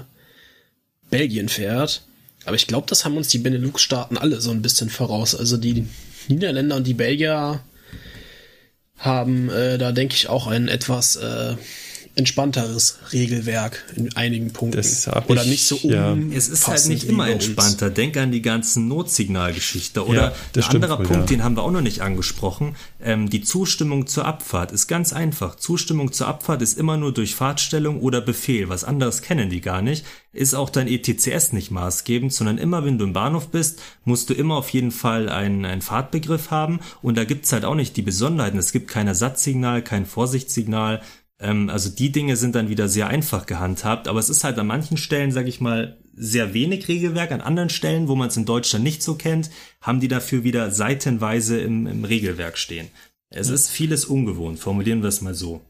Belgien 1.09 1.47
fährt. 1.47 2.03
Aber 2.49 2.55
ich 2.55 2.65
glaube, 2.65 2.87
das 2.87 3.05
haben 3.05 3.15
uns 3.15 3.27
die 3.27 3.37
Benelux-Staaten 3.37 4.17
alle 4.17 4.41
so 4.41 4.49
ein 4.49 4.63
bisschen 4.63 4.89
voraus. 4.89 5.35
Also 5.35 5.55
die 5.55 5.85
Niederländer 6.29 6.77
und 6.77 6.87
die 6.87 6.95
Belgier 6.95 7.59
haben 8.97 9.51
äh, 9.51 9.77
da, 9.77 9.91
denke 9.91 10.15
ich, 10.15 10.29
auch 10.29 10.47
ein 10.47 10.67
etwas 10.67 11.15
äh, 11.17 11.55
entspannteres 12.19 12.99
Regelwerk 13.14 13.83
in 13.95 14.15
einigen 14.15 14.51
Punkten. 14.51 14.80
Oder 15.27 15.45
nicht 15.45 15.65
so 15.65 15.77
um. 15.77 15.89
Ja. 15.89 16.17
Es 16.35 16.49
ist 16.49 16.67
halt 16.67 16.85
nicht 16.88 17.06
immer 17.06 17.30
entspannter. 17.30 17.89
Denk 17.89 18.17
an 18.17 18.31
die 18.31 18.41
ganzen 18.41 18.88
Notsignalgeschichte. 18.88 20.06
Oder 20.06 20.33
ja, 20.56 20.61
ein 20.61 20.64
anderer 20.75 20.99
wohl, 20.99 21.06
Punkt, 21.06 21.30
ja. 21.30 21.38
den 21.38 21.43
haben 21.43 21.56
wir 21.56 21.64
auch 21.64 21.72
noch 21.72 21.81
nicht 21.81 22.01
angesprochen. 22.01 22.75
Ähm, 23.01 23.30
die 23.30 23.41
Zustimmung 23.41 24.06
zur 24.06 24.25
Abfahrt 24.25 24.72
ist 24.72 24.88
ganz 24.88 25.14
einfach. 25.14 25.56
Zustimmung 25.56 26.11
zur 26.11 26.27
Abfahrt 26.27 26.61
ist 26.61 26.77
immer 26.77 26.98
nur 26.98 27.14
durch 27.14 27.35
Fahrtstellung 27.35 28.01
oder 28.01 28.22
Befehl. 28.22 28.69
Was 28.69 28.83
anderes 28.83 29.22
kennen 29.22 29.49
die 29.49 29.61
gar 29.61 29.81
nicht. 29.81 30.06
Ist 30.33 30.53
auch 30.53 30.69
dein 30.69 30.88
ETCS 30.88 31.53
nicht 31.53 31.72
maßgebend, 31.72 32.33
sondern 32.33 32.57
immer 32.57 32.85
wenn 32.85 32.98
du 32.98 33.06
im 33.06 33.14
Bahnhof 33.14 33.48
bist, 33.48 33.81
musst 34.03 34.30
du 34.30 34.33
immer 34.33 34.57
auf 34.57 34.69
jeden 34.69 34.91
Fall 34.91 35.30
einen, 35.30 35.65
einen 35.65 35.81
Fahrtbegriff 35.81 36.51
haben. 36.51 36.81
Und 37.01 37.17
da 37.17 37.23
gibt's 37.23 37.53
halt 37.53 37.64
auch 37.64 37.75
nicht 37.75 37.95
die 37.95 38.01
Besonderheiten. 38.01 38.59
Es 38.59 38.73
gibt 38.73 38.89
kein 38.89 39.07
Ersatzsignal, 39.07 39.81
kein 39.81 40.06
Vorsichtssignal 40.06 41.01
ähm, 41.39 41.69
also 41.69 41.89
die 41.89 42.11
Dinge 42.11 42.35
sind 42.35 42.55
dann 42.55 42.69
wieder 42.69 42.87
sehr 42.87 43.07
einfach 43.07 43.45
gehandhabt, 43.45 44.07
aber 44.07 44.19
es 44.19 44.29
ist 44.29 44.43
halt 44.43 44.57
an 44.59 44.67
manchen 44.67 44.97
Stellen, 44.97 45.31
sage 45.31 45.49
ich 45.49 45.61
mal, 45.61 45.97
sehr 46.13 46.53
wenig 46.53 46.87
Regelwerk. 46.87 47.31
An 47.31 47.41
anderen 47.41 47.69
Stellen, 47.69 48.07
wo 48.07 48.15
man 48.15 48.27
es 48.27 48.37
in 48.37 48.45
Deutschland 48.45 48.83
nicht 48.83 49.01
so 49.01 49.15
kennt, 49.15 49.49
haben 49.81 50.01
die 50.01 50.09
dafür 50.09 50.43
wieder 50.43 50.69
seitenweise 50.71 51.59
im, 51.59 51.87
im 51.87 52.03
Regelwerk 52.03 52.57
stehen. 52.57 52.89
Es 53.29 53.49
ist 53.49 53.69
vieles 53.69 54.05
ungewohnt, 54.05 54.59
formulieren 54.59 55.01
wir 55.01 55.09
es 55.09 55.21
mal 55.21 55.35
so. 55.35 55.61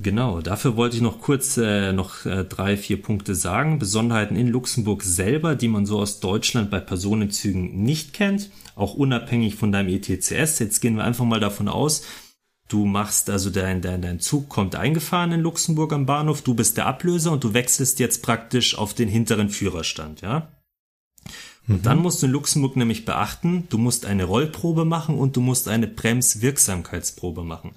Genau, 0.00 0.40
dafür 0.40 0.76
wollte 0.76 0.96
ich 0.96 1.02
noch 1.02 1.20
kurz 1.20 1.56
äh, 1.56 1.92
noch 1.92 2.24
äh, 2.24 2.44
drei, 2.44 2.76
vier 2.76 3.02
Punkte 3.02 3.34
sagen. 3.34 3.80
Besonderheiten 3.80 4.36
in 4.36 4.46
Luxemburg 4.46 5.02
selber, 5.02 5.56
die 5.56 5.66
man 5.66 5.86
so 5.86 5.98
aus 5.98 6.20
Deutschland 6.20 6.70
bei 6.70 6.78
Personenzügen 6.78 7.82
nicht 7.82 8.12
kennt, 8.12 8.50
auch 8.76 8.94
unabhängig 8.94 9.56
von 9.56 9.72
deinem 9.72 9.88
ETCS. 9.88 10.60
Jetzt 10.60 10.80
gehen 10.80 10.96
wir 10.96 11.04
einfach 11.04 11.24
mal 11.24 11.40
davon 11.40 11.66
aus, 11.66 12.04
Du 12.68 12.84
machst 12.84 13.30
also 13.30 13.48
dein, 13.48 13.80
dein, 13.80 14.02
dein 14.02 14.20
Zug 14.20 14.50
kommt 14.50 14.76
eingefahren 14.76 15.32
in 15.32 15.40
Luxemburg 15.40 15.92
am 15.94 16.04
Bahnhof, 16.04 16.42
du 16.42 16.54
bist 16.54 16.76
der 16.76 16.86
Ablöser 16.86 17.32
und 17.32 17.42
du 17.42 17.54
wechselst 17.54 17.98
jetzt 17.98 18.22
praktisch 18.22 18.76
auf 18.76 18.92
den 18.92 19.08
hinteren 19.08 19.48
Führerstand, 19.48 20.20
ja? 20.20 20.52
Und 21.66 21.78
mhm. 21.78 21.82
dann 21.82 21.98
musst 21.98 22.22
du 22.22 22.26
in 22.26 22.32
Luxemburg 22.32 22.76
nämlich 22.76 23.06
beachten, 23.06 23.66
du 23.70 23.78
musst 23.78 24.04
eine 24.04 24.24
Rollprobe 24.24 24.84
machen 24.84 25.16
und 25.16 25.36
du 25.36 25.40
musst 25.40 25.68
eine 25.68 25.88
Bremswirksamkeitsprobe 25.88 27.42
machen. 27.42 27.74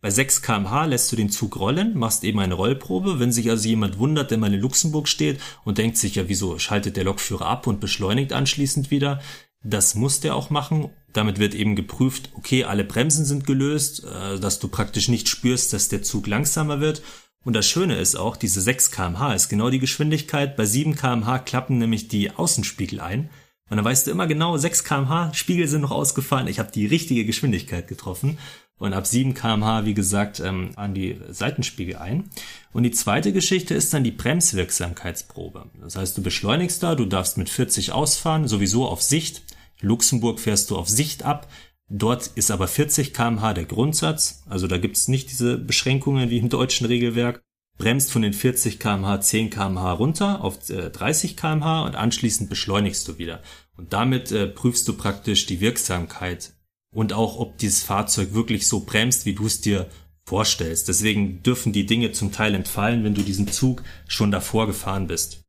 Bei 0.00 0.10
6 0.10 0.42
kmh 0.42 0.86
lässt 0.86 1.12
du 1.12 1.16
den 1.16 1.30
Zug 1.30 1.58
rollen, 1.58 1.96
machst 1.96 2.24
eben 2.24 2.40
eine 2.40 2.54
Rollprobe. 2.54 3.20
Wenn 3.20 3.30
sich 3.30 3.48
also 3.50 3.68
jemand 3.68 3.98
wundert, 3.98 4.32
der 4.32 4.38
mal 4.38 4.52
in 4.52 4.60
Luxemburg 4.60 5.06
steht 5.06 5.40
und 5.64 5.78
denkt 5.78 5.96
sich, 5.96 6.16
ja, 6.16 6.28
wieso 6.28 6.58
schaltet 6.58 6.96
der 6.96 7.04
Lokführer 7.04 7.46
ab 7.46 7.68
und 7.68 7.80
beschleunigt 7.80 8.32
anschließend 8.32 8.90
wieder, 8.90 9.20
das 9.62 9.94
muss 9.94 10.18
der 10.18 10.34
auch 10.34 10.50
machen. 10.50 10.90
Damit 11.12 11.38
wird 11.38 11.54
eben 11.54 11.76
geprüft, 11.76 12.30
okay, 12.34 12.64
alle 12.64 12.84
Bremsen 12.84 13.24
sind 13.24 13.46
gelöst, 13.46 14.04
äh, 14.04 14.38
dass 14.38 14.58
du 14.58 14.68
praktisch 14.68 15.08
nicht 15.08 15.28
spürst, 15.28 15.72
dass 15.72 15.88
der 15.88 16.02
Zug 16.02 16.26
langsamer 16.26 16.80
wird. 16.80 17.02
Und 17.44 17.54
das 17.54 17.66
Schöne 17.66 17.96
ist 17.96 18.14
auch, 18.14 18.36
diese 18.36 18.60
6 18.60 18.90
kmh 18.92 19.34
ist 19.34 19.48
genau 19.48 19.68
die 19.70 19.80
Geschwindigkeit. 19.80 20.56
Bei 20.56 20.64
7 20.64 20.94
kmh 20.94 21.40
klappen 21.40 21.78
nämlich 21.78 22.08
die 22.08 22.30
Außenspiegel 22.30 23.00
ein. 23.00 23.30
Und 23.68 23.76
dann 23.76 23.84
weißt 23.84 24.06
du 24.06 24.10
immer 24.10 24.26
genau, 24.26 24.56
6 24.56 24.84
kmh, 24.84 25.32
Spiegel 25.34 25.66
sind 25.66 25.80
noch 25.80 25.92
ausgefallen, 25.92 26.46
ich 26.46 26.58
habe 26.58 26.70
die 26.70 26.86
richtige 26.86 27.24
Geschwindigkeit 27.24 27.88
getroffen. 27.88 28.38
Und 28.78 28.92
ab 28.92 29.06
7 29.06 29.34
kmh, 29.34 29.84
wie 29.84 29.94
gesagt, 29.94 30.40
ähm, 30.40 30.72
an 30.76 30.92
die 30.92 31.18
Seitenspiegel 31.30 31.96
ein. 31.96 32.28
Und 32.72 32.82
die 32.82 32.90
zweite 32.90 33.32
Geschichte 33.32 33.74
ist 33.74 33.94
dann 33.94 34.04
die 34.04 34.10
Bremswirksamkeitsprobe. 34.10 35.70
Das 35.80 35.96
heißt, 35.96 36.18
du 36.18 36.22
beschleunigst 36.22 36.82
da, 36.82 36.94
du 36.94 37.06
darfst 37.06 37.38
mit 37.38 37.48
40 37.48 37.92
ausfahren, 37.92 38.48
sowieso 38.48 38.86
auf 38.86 39.00
Sicht. 39.00 39.42
Luxemburg 39.82 40.40
fährst 40.40 40.70
du 40.70 40.76
auf 40.76 40.88
Sicht 40.88 41.24
ab. 41.24 41.48
Dort 41.88 42.28
ist 42.34 42.50
aber 42.50 42.68
40 42.68 43.12
kmh 43.12 43.52
der 43.52 43.66
Grundsatz. 43.66 44.42
Also 44.48 44.66
da 44.66 44.78
gibt's 44.78 45.08
nicht 45.08 45.30
diese 45.30 45.58
Beschränkungen 45.58 46.30
wie 46.30 46.38
im 46.38 46.48
deutschen 46.48 46.86
Regelwerk. 46.86 47.42
bremst 47.78 48.12
von 48.12 48.22
den 48.22 48.32
40 48.32 48.78
kmh 48.78 49.20
10 49.20 49.50
kmh 49.50 49.92
runter 49.92 50.42
auf 50.42 50.70
äh, 50.70 50.90
30 50.90 51.36
kmh 51.36 51.82
und 51.82 51.96
anschließend 51.96 52.48
beschleunigst 52.48 53.06
du 53.08 53.18
wieder. 53.18 53.42
Und 53.76 53.92
damit 53.92 54.32
äh, 54.32 54.46
prüfst 54.46 54.86
du 54.88 54.94
praktisch 54.94 55.46
die 55.46 55.60
Wirksamkeit 55.60 56.54
und 56.94 57.12
auch, 57.12 57.38
ob 57.38 57.58
dieses 57.58 57.82
Fahrzeug 57.82 58.34
wirklich 58.34 58.68
so 58.68 58.80
bremst, 58.80 59.26
wie 59.26 59.34
du 59.34 59.46
es 59.46 59.60
dir 59.60 59.88
vorstellst. 60.24 60.88
Deswegen 60.88 61.42
dürfen 61.42 61.72
die 61.72 61.86
Dinge 61.86 62.12
zum 62.12 62.32
Teil 62.32 62.54
entfallen, 62.54 63.02
wenn 63.02 63.14
du 63.14 63.22
diesen 63.22 63.48
Zug 63.48 63.82
schon 64.06 64.30
davor 64.30 64.66
gefahren 64.66 65.06
bist. 65.06 65.41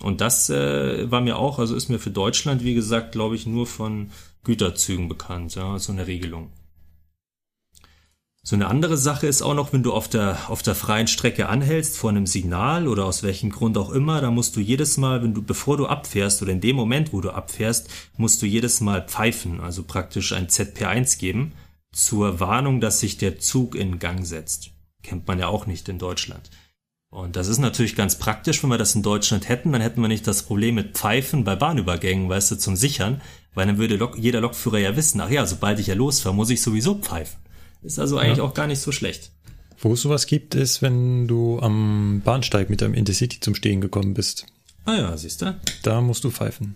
Und 0.00 0.20
das 0.20 0.50
äh, 0.50 1.10
war 1.10 1.20
mir 1.20 1.38
auch, 1.38 1.58
also 1.58 1.74
ist 1.74 1.88
mir 1.88 1.98
für 1.98 2.10
Deutschland, 2.10 2.64
wie 2.64 2.74
gesagt, 2.74 3.12
glaube 3.12 3.36
ich, 3.36 3.46
nur 3.46 3.66
von 3.66 4.10
Güterzügen 4.42 5.08
bekannt, 5.08 5.54
ja, 5.54 5.78
so 5.78 5.92
eine 5.92 6.06
Regelung. 6.06 6.50
So 8.46 8.56
eine 8.56 8.66
andere 8.66 8.98
Sache 8.98 9.26
ist 9.26 9.40
auch 9.40 9.54
noch, 9.54 9.72
wenn 9.72 9.82
du 9.82 9.94
auf 9.94 10.06
der, 10.06 10.50
auf 10.50 10.62
der 10.62 10.74
freien 10.74 11.06
Strecke 11.06 11.48
anhältst 11.48 11.96
vor 11.96 12.10
einem 12.10 12.26
Signal 12.26 12.88
oder 12.88 13.06
aus 13.06 13.22
welchem 13.22 13.48
Grund 13.48 13.78
auch 13.78 13.90
immer, 13.90 14.20
da 14.20 14.30
musst 14.30 14.54
du 14.56 14.60
jedes 14.60 14.98
Mal, 14.98 15.22
wenn 15.22 15.32
du, 15.32 15.40
bevor 15.40 15.78
du 15.78 15.86
abfährst 15.86 16.42
oder 16.42 16.52
in 16.52 16.60
dem 16.60 16.76
Moment, 16.76 17.14
wo 17.14 17.22
du 17.22 17.30
abfährst, 17.30 17.88
musst 18.18 18.42
du 18.42 18.46
jedes 18.46 18.82
Mal 18.82 19.06
pfeifen, 19.06 19.60
also 19.60 19.82
praktisch 19.82 20.34
ein 20.34 20.48
ZP1 20.48 21.18
geben, 21.18 21.52
zur 21.94 22.38
Warnung, 22.38 22.82
dass 22.82 23.00
sich 23.00 23.16
der 23.16 23.38
Zug 23.38 23.74
in 23.74 23.98
Gang 23.98 24.26
setzt. 24.26 24.72
Kennt 25.02 25.26
man 25.26 25.38
ja 25.38 25.46
auch 25.46 25.64
nicht 25.66 25.88
in 25.88 25.98
Deutschland. 25.98 26.50
Und 27.14 27.36
das 27.36 27.46
ist 27.46 27.58
natürlich 27.58 27.94
ganz 27.94 28.18
praktisch, 28.18 28.60
wenn 28.64 28.70
wir 28.70 28.76
das 28.76 28.96
in 28.96 29.04
Deutschland 29.04 29.48
hätten, 29.48 29.70
dann 29.70 29.80
hätten 29.80 30.00
wir 30.00 30.08
nicht 30.08 30.26
das 30.26 30.42
Problem 30.42 30.74
mit 30.74 30.96
Pfeifen 30.98 31.44
bei 31.44 31.54
Bahnübergängen, 31.54 32.28
weißt 32.28 32.50
du, 32.50 32.56
zum 32.56 32.74
Sichern, 32.74 33.22
weil 33.54 33.68
dann 33.68 33.78
würde 33.78 33.94
Lok 33.94 34.18
jeder 34.18 34.40
Lokführer 34.40 34.78
ja 34.78 34.96
wissen, 34.96 35.20
ach 35.20 35.30
ja, 35.30 35.46
sobald 35.46 35.78
ich 35.78 35.86
ja 35.86 35.94
losfahre, 35.94 36.34
muss 36.34 36.50
ich 36.50 36.60
sowieso 36.60 36.96
pfeifen. 36.96 37.38
Ist 37.84 38.00
also 38.00 38.18
eigentlich 38.18 38.38
ja. 38.38 38.42
auch 38.42 38.52
gar 38.52 38.66
nicht 38.66 38.80
so 38.80 38.90
schlecht. 38.90 39.30
Wo 39.78 39.92
es 39.92 40.02
sowas 40.02 40.26
gibt, 40.26 40.56
ist, 40.56 40.82
wenn 40.82 41.28
du 41.28 41.60
am 41.60 42.20
Bahnsteig 42.24 42.68
mit 42.68 42.82
deinem 42.82 42.94
Intercity 42.94 43.38
zum 43.38 43.54
Stehen 43.54 43.80
gekommen 43.80 44.14
bist. 44.14 44.46
Ah 44.84 44.96
ja, 44.96 45.16
siehst 45.16 45.40
du? 45.42 45.56
Da 45.84 46.00
musst 46.00 46.24
du 46.24 46.32
pfeifen. 46.32 46.74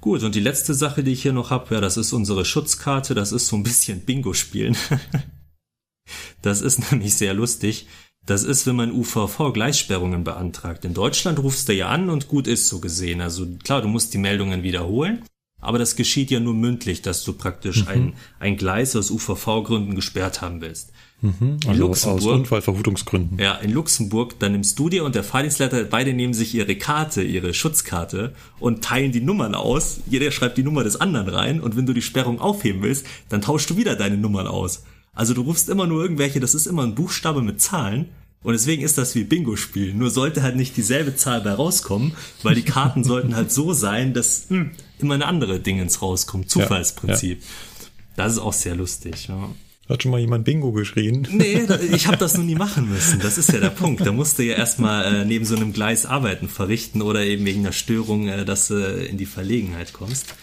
Gut, 0.00 0.22
und 0.22 0.34
die 0.34 0.40
letzte 0.40 0.72
Sache, 0.72 1.04
die 1.04 1.12
ich 1.12 1.20
hier 1.20 1.34
noch 1.34 1.50
habe, 1.50 1.74
ja, 1.74 1.82
das 1.82 1.98
ist 1.98 2.14
unsere 2.14 2.46
Schutzkarte, 2.46 3.14
das 3.14 3.32
ist 3.32 3.48
so 3.48 3.56
ein 3.56 3.64
bisschen 3.64 4.00
Bingo 4.00 4.32
spielen. 4.32 4.78
das 6.40 6.62
ist 6.62 6.90
nämlich 6.90 7.16
sehr 7.16 7.34
lustig. 7.34 7.86
Das 8.26 8.42
ist, 8.42 8.66
wenn 8.66 8.76
man 8.76 8.90
UVV-Gleissperrungen 8.92 10.24
beantragt. 10.24 10.84
In 10.84 10.94
Deutschland 10.94 11.38
rufst 11.38 11.68
du 11.68 11.74
ja 11.74 11.88
an 11.88 12.10
und 12.10 12.26
gut 12.26 12.48
ist 12.48 12.66
so 12.66 12.80
gesehen. 12.80 13.20
Also 13.20 13.46
klar, 13.62 13.82
du 13.82 13.88
musst 13.88 14.12
die 14.14 14.18
Meldungen 14.18 14.64
wiederholen, 14.64 15.22
aber 15.60 15.78
das 15.78 15.94
geschieht 15.94 16.32
ja 16.32 16.40
nur 16.40 16.54
mündlich, 16.54 17.02
dass 17.02 17.22
du 17.22 17.32
praktisch 17.32 17.82
mhm. 17.82 17.88
ein, 17.88 18.12
ein 18.40 18.56
Gleis 18.56 18.96
aus 18.96 19.12
UVV-Gründen 19.12 19.94
gesperrt 19.94 20.42
haben 20.42 20.60
willst. 20.60 20.92
Mhm, 21.22 21.58
also 21.64 21.70
in 21.70 21.78
Luxemburg, 21.78 22.20
aus 22.20 22.26
Unfallverhutungsgründen. 22.26 23.38
Ja, 23.38 23.54
in 23.54 23.72
Luxemburg, 23.72 24.38
dann 24.40 24.52
nimmst 24.52 24.78
du 24.78 24.88
dir 24.88 25.04
und 25.04 25.14
der 25.14 25.24
Fahrdienstleiter, 25.24 25.84
beide 25.84 26.12
nehmen 26.12 26.34
sich 26.34 26.54
ihre 26.54 26.76
Karte, 26.76 27.22
ihre 27.22 27.54
Schutzkarte 27.54 28.34
und 28.58 28.84
teilen 28.84 29.12
die 29.12 29.20
Nummern 29.20 29.54
aus. 29.54 30.00
Jeder 30.10 30.30
schreibt 30.32 30.58
die 30.58 30.64
Nummer 30.64 30.84
des 30.84 31.00
anderen 31.00 31.28
rein 31.28 31.60
und 31.60 31.76
wenn 31.76 31.86
du 31.86 31.94
die 31.94 32.02
Sperrung 32.02 32.40
aufheben 32.40 32.82
willst, 32.82 33.06
dann 33.28 33.40
tauschst 33.40 33.70
du 33.70 33.76
wieder 33.76 33.94
deine 33.94 34.16
Nummern 34.16 34.48
aus. 34.48 34.82
Also 35.16 35.34
du 35.34 35.42
rufst 35.42 35.68
immer 35.68 35.88
nur 35.88 36.02
irgendwelche, 36.02 36.38
das 36.38 36.54
ist 36.54 36.66
immer 36.66 36.84
ein 36.84 36.94
Buchstabe 36.94 37.42
mit 37.42 37.60
Zahlen 37.60 38.10
und 38.42 38.52
deswegen 38.52 38.82
ist 38.82 38.98
das 38.98 39.16
wie 39.16 39.24
Bingo 39.24 39.56
spielen. 39.56 39.98
Nur 39.98 40.10
sollte 40.10 40.42
halt 40.42 40.54
nicht 40.54 40.76
dieselbe 40.76 41.16
Zahl 41.16 41.40
bei 41.40 41.50
rauskommen, 41.50 42.12
weil 42.44 42.54
die 42.54 42.62
Karten 42.62 43.02
sollten 43.04 43.34
halt 43.34 43.50
so 43.50 43.72
sein, 43.72 44.14
dass 44.14 44.48
hm, 44.50 44.70
immer 45.00 45.14
eine 45.14 45.26
andere 45.26 45.58
Dingens 45.58 46.00
rauskommt. 46.00 46.48
Zufallsprinzip. 46.48 47.40
Ja, 47.40 47.44
ja. 47.44 47.86
Das 48.14 48.32
ist 48.34 48.38
auch 48.38 48.52
sehr 48.52 48.76
lustig. 48.76 49.26
Ja. 49.26 49.50
Hat 49.88 50.02
schon 50.02 50.10
mal 50.10 50.20
jemand 50.20 50.44
Bingo 50.44 50.72
geschrien? 50.72 51.26
Nee, 51.30 51.66
ich 51.92 52.06
habe 52.08 52.18
das 52.18 52.36
noch 52.36 52.44
nie 52.44 52.54
machen 52.56 52.88
müssen. 52.88 53.20
Das 53.20 53.38
ist 53.38 53.52
ja 53.52 53.60
der 53.60 53.70
Punkt. 53.70 54.04
Da 54.04 54.12
musst 54.12 54.38
du 54.38 54.44
ja 54.44 54.54
erstmal 54.54 55.22
äh, 55.22 55.24
neben 55.24 55.44
so 55.44 55.56
einem 55.56 55.72
Gleis 55.72 56.06
Arbeiten 56.06 56.48
verrichten 56.48 57.02
oder 57.02 57.24
eben 57.24 57.44
wegen 57.46 57.60
einer 57.60 57.72
Störung, 57.72 58.28
äh, 58.28 58.44
dass 58.44 58.68
du 58.68 58.74
in 58.76 59.16
die 59.16 59.26
Verlegenheit 59.26 59.92
kommst. 59.92 60.34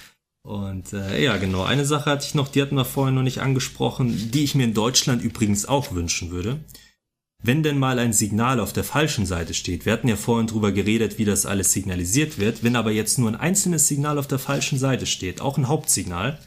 Und 0.43 0.91
äh, 0.91 1.23
ja, 1.23 1.37
genau. 1.37 1.63
Eine 1.63 1.85
Sache 1.85 2.09
hatte 2.09 2.25
ich 2.25 2.35
noch, 2.35 2.49
die 2.49 2.61
hatten 2.61 2.75
wir 2.75 2.85
vorhin 2.85 3.15
noch 3.15 3.23
nicht 3.23 3.39
angesprochen, 3.39 4.31
die 4.31 4.43
ich 4.43 4.55
mir 4.55 4.65
in 4.65 4.73
Deutschland 4.73 5.23
übrigens 5.23 5.65
auch 5.65 5.93
wünschen 5.93 6.31
würde. 6.31 6.59
Wenn 7.41 7.63
denn 7.63 7.77
mal 7.77 7.99
ein 7.99 8.13
Signal 8.13 8.59
auf 8.59 8.71
der 8.71 8.83
falschen 8.83 9.25
Seite 9.25 9.53
steht, 9.53 9.85
wir 9.85 9.93
hatten 9.93 10.07
ja 10.07 10.15
vorhin 10.15 10.47
drüber 10.47 10.71
geredet, 10.71 11.17
wie 11.17 11.25
das 11.25 11.45
alles 11.45 11.73
signalisiert 11.73 12.39
wird, 12.39 12.63
wenn 12.63 12.75
aber 12.75 12.91
jetzt 12.91 13.19
nur 13.19 13.29
ein 13.29 13.35
einzelnes 13.35 13.87
Signal 13.87 14.17
auf 14.17 14.27
der 14.27 14.39
falschen 14.39 14.77
Seite 14.77 15.05
steht, 15.05 15.41
auch 15.41 15.57
ein 15.57 15.67
Hauptsignal, 15.67 16.39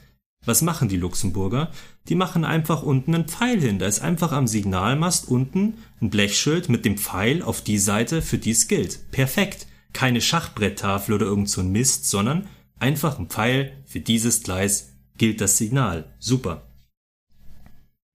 was 0.47 0.62
machen 0.62 0.89
die 0.89 0.97
Luxemburger? 0.97 1.70
Die 2.08 2.15
machen 2.15 2.44
einfach 2.44 2.83
unten 2.83 3.15
einen 3.15 3.26
Pfeil 3.26 3.60
hin. 3.60 3.81
Da 3.81 3.86
ist 3.86 4.00
einfach 4.00 4.31
am 4.31 4.47
Signalmast 4.47 5.28
unten 5.28 5.75
ein 6.00 6.08
Blechschild 6.08 6.68
mit 6.68 6.84
dem 6.84 6.97
Pfeil 6.97 7.42
auf 7.42 7.62
die 7.62 7.78
Seite, 7.78 8.23
für 8.23 8.39
die 8.39 8.52
es 8.52 8.68
gilt. 8.68 9.10
Perfekt. 9.10 9.66
Keine 9.92 10.20
Schachbretttafel 10.20 11.15
oder 11.15 11.26
irgend 11.26 11.50
so 11.50 11.62
ein 11.62 11.73
Mist, 11.73 12.08
sondern 12.08 12.47
einfach 12.78 13.18
ein 13.18 13.28
Pfeil, 13.28 13.72
für 13.84 14.00
dieses 14.00 14.42
Gleis 14.42 14.92
gilt 15.18 15.40
das 15.40 15.56
Signal. 15.56 16.12
Super. 16.18 16.62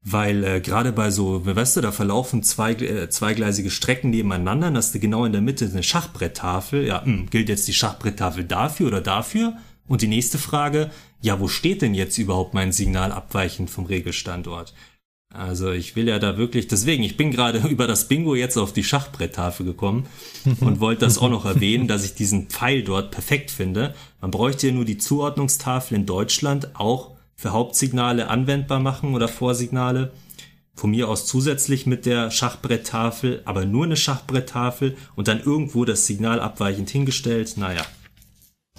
Weil 0.03 0.43
äh, 0.43 0.61
gerade 0.61 0.91
bei 0.91 1.11
so, 1.11 1.45
weißt 1.45 1.77
du, 1.77 1.81
da 1.81 1.91
verlaufen 1.91 2.41
zwei, 2.41 2.73
äh, 2.73 3.09
zweigleisige 3.09 3.69
Strecken 3.69 4.09
nebeneinander, 4.09 4.67
dann 4.67 4.77
hast 4.77 4.95
du 4.95 4.99
genau 4.99 5.25
in 5.25 5.31
der 5.31 5.41
Mitte 5.41 5.65
eine 5.65 5.83
Schachbretttafel. 5.83 6.87
Ja, 6.87 7.01
mh, 7.01 7.05
hm, 7.05 7.29
gilt 7.29 7.49
jetzt 7.49 7.67
die 7.67 7.73
Schachbretttafel 7.73 8.43
dafür 8.43 8.87
oder 8.87 9.01
dafür? 9.01 9.57
Und 9.87 10.01
die 10.01 10.07
nächste 10.07 10.37
Frage, 10.37 10.89
ja, 11.21 11.39
wo 11.39 11.47
steht 11.47 11.81
denn 11.81 11.93
jetzt 11.93 12.17
überhaupt 12.17 12.53
mein 12.53 12.71
Signal 12.71 13.11
abweichend 13.11 13.69
vom 13.69 13.85
Regelstandort? 13.85 14.73
Also 15.33 15.71
ich 15.71 15.95
will 15.95 16.09
ja 16.09 16.19
da 16.19 16.37
wirklich, 16.37 16.67
deswegen, 16.67 17.03
ich 17.03 17.15
bin 17.15 17.31
gerade 17.31 17.59
über 17.69 17.87
das 17.87 18.07
Bingo 18.07 18.35
jetzt 18.35 18.57
auf 18.57 18.73
die 18.73 18.83
Schachbretttafel 18.83 19.65
gekommen 19.65 20.07
und 20.59 20.79
wollte 20.79 21.05
das 21.05 21.17
auch 21.17 21.29
noch 21.29 21.45
erwähnen, 21.45 21.87
dass 21.87 22.03
ich 22.03 22.15
diesen 22.15 22.47
Pfeil 22.47 22.83
dort 22.83 23.11
perfekt 23.11 23.49
finde. 23.49 23.95
Man 24.19 24.31
bräuchte 24.31 24.67
ja 24.67 24.73
nur 24.73 24.85
die 24.85 24.97
Zuordnungstafel 24.97 25.97
in 25.97 26.05
Deutschland 26.05 26.75
auch 26.75 27.11
für 27.35 27.51
Hauptsignale 27.53 28.27
anwendbar 28.27 28.79
machen 28.79 29.15
oder 29.15 29.27
Vorsignale. 29.27 30.11
Von 30.75 30.91
mir 30.91 31.09
aus 31.09 31.25
zusätzlich 31.25 31.85
mit 31.85 32.05
der 32.05 32.31
Schachbretttafel, 32.31 33.41
aber 33.45 33.65
nur 33.65 33.85
eine 33.85 33.97
Schachbretttafel 33.97 34.97
und 35.15 35.27
dann 35.27 35.41
irgendwo 35.41 35.85
das 35.85 36.07
Signal 36.07 36.39
abweichend 36.39 36.89
hingestellt. 36.89 37.55
Naja, 37.57 37.85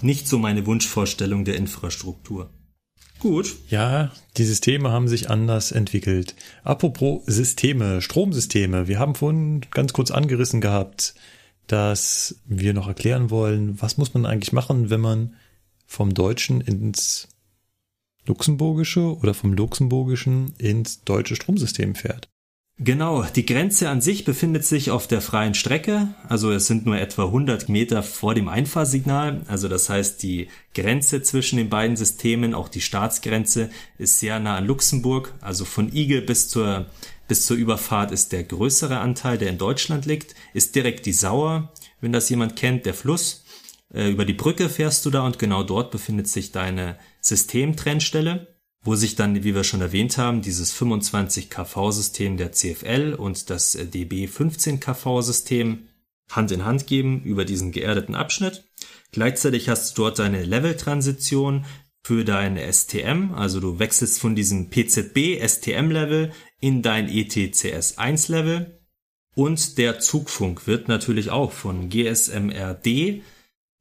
nicht 0.01 0.27
so 0.27 0.37
meine 0.37 0.65
Wunschvorstellung 0.65 1.45
der 1.45 1.55
Infrastruktur. 1.55 2.49
Gut. 3.23 3.55
Ja, 3.69 4.11
die 4.35 4.43
Systeme 4.43 4.91
haben 4.91 5.07
sich 5.07 5.29
anders 5.29 5.71
entwickelt. 5.71 6.35
Apropos 6.65 7.21
Systeme, 7.25 8.01
Stromsysteme. 8.01 8.89
Wir 8.89 8.99
haben 8.99 9.15
vorhin 9.15 9.61
ganz 9.71 9.93
kurz 9.93 10.11
angerissen 10.11 10.59
gehabt, 10.59 11.15
dass 11.67 12.35
wir 12.45 12.73
noch 12.73 12.89
erklären 12.89 13.29
wollen, 13.29 13.81
was 13.81 13.95
muss 13.95 14.13
man 14.13 14.25
eigentlich 14.25 14.51
machen, 14.51 14.89
wenn 14.89 14.99
man 14.99 15.35
vom 15.85 16.13
Deutschen 16.13 16.59
ins 16.59 17.29
luxemburgische 18.25 19.17
oder 19.17 19.33
vom 19.33 19.53
luxemburgischen 19.53 20.53
ins 20.57 21.05
deutsche 21.05 21.37
Stromsystem 21.37 21.95
fährt. 21.95 22.27
Genau, 22.79 23.23
die 23.23 23.45
Grenze 23.45 23.87
an 23.89 24.01
sich 24.01 24.25
befindet 24.25 24.65
sich 24.65 24.89
auf 24.89 25.05
der 25.05 25.21
freien 25.21 25.53
Strecke, 25.53 26.15
also 26.27 26.51
es 26.51 26.65
sind 26.65 26.87
nur 26.87 26.97
etwa 26.97 27.25
100 27.25 27.69
Meter 27.69 28.01
vor 28.01 28.33
dem 28.33 28.47
Einfahrsignal, 28.47 29.43
also 29.47 29.67
das 29.67 29.89
heißt 29.89 30.23
die 30.23 30.47
Grenze 30.73 31.21
zwischen 31.21 31.57
den 31.57 31.69
beiden 31.69 31.95
Systemen, 31.95 32.55
auch 32.55 32.67
die 32.67 32.81
Staatsgrenze, 32.81 33.69
ist 33.99 34.19
sehr 34.19 34.39
nah 34.39 34.57
an 34.57 34.65
Luxemburg, 34.65 35.35
also 35.39 35.65
von 35.65 35.93
Igel 35.93 36.21
bis 36.23 36.49
zur, 36.49 36.87
bis 37.27 37.45
zur 37.45 37.57
Überfahrt 37.57 38.11
ist 38.11 38.31
der 38.31 38.43
größere 38.43 38.97
Anteil, 38.97 39.37
der 39.37 39.49
in 39.49 39.59
Deutschland 39.59 40.07
liegt, 40.07 40.33
ist 40.55 40.73
direkt 40.73 41.05
die 41.05 41.13
Sauer, 41.13 41.71
wenn 42.01 42.11
das 42.11 42.27
jemand 42.29 42.55
kennt, 42.55 42.87
der 42.87 42.95
Fluss, 42.95 43.45
äh, 43.93 44.09
über 44.09 44.25
die 44.25 44.33
Brücke 44.33 44.67
fährst 44.67 45.05
du 45.05 45.11
da 45.11 45.21
und 45.21 45.37
genau 45.37 45.61
dort 45.61 45.91
befindet 45.91 46.27
sich 46.27 46.51
deine 46.51 46.97
Systemtrennstelle, 47.21 48.52
wo 48.83 48.95
sich 48.95 49.15
dann, 49.15 49.43
wie 49.43 49.55
wir 49.55 49.63
schon 49.63 49.81
erwähnt 49.81 50.17
haben, 50.17 50.41
dieses 50.41 50.71
25 50.71 51.49
kV-System 51.49 52.37
der 52.37 52.51
CFL 52.51 53.15
und 53.17 53.49
das 53.49 53.75
äh, 53.75 53.85
DB 53.85 54.27
15 54.27 54.79
kV-System 54.79 55.87
Hand 56.31 56.51
in 56.51 56.65
Hand 56.65 56.87
geben 56.87 57.21
über 57.23 57.45
diesen 57.45 57.71
geerdeten 57.71 58.15
Abschnitt. 58.15 58.65
Gleichzeitig 59.11 59.69
hast 59.69 59.97
du 59.97 60.03
dort 60.03 60.19
eine 60.19 60.43
Level-Transition 60.43 61.65
für 62.05 62.25
dein 62.25 62.57
STM, 62.57 63.33
also 63.33 63.61
du 63.61 63.79
wechselst 63.79 64.19
von 64.19 64.35
diesem 64.35 64.69
PZB 64.69 65.39
STM-Level 65.41 66.31
in 66.59 66.81
dein 66.81 67.09
ETCS1-Level 67.09 68.81
und 69.35 69.77
der 69.77 69.99
Zugfunk 69.99 70.67
wird 70.67 70.87
natürlich 70.87 71.29
auch 71.29 71.51
von 71.51 71.89
GSMRD 71.89 73.21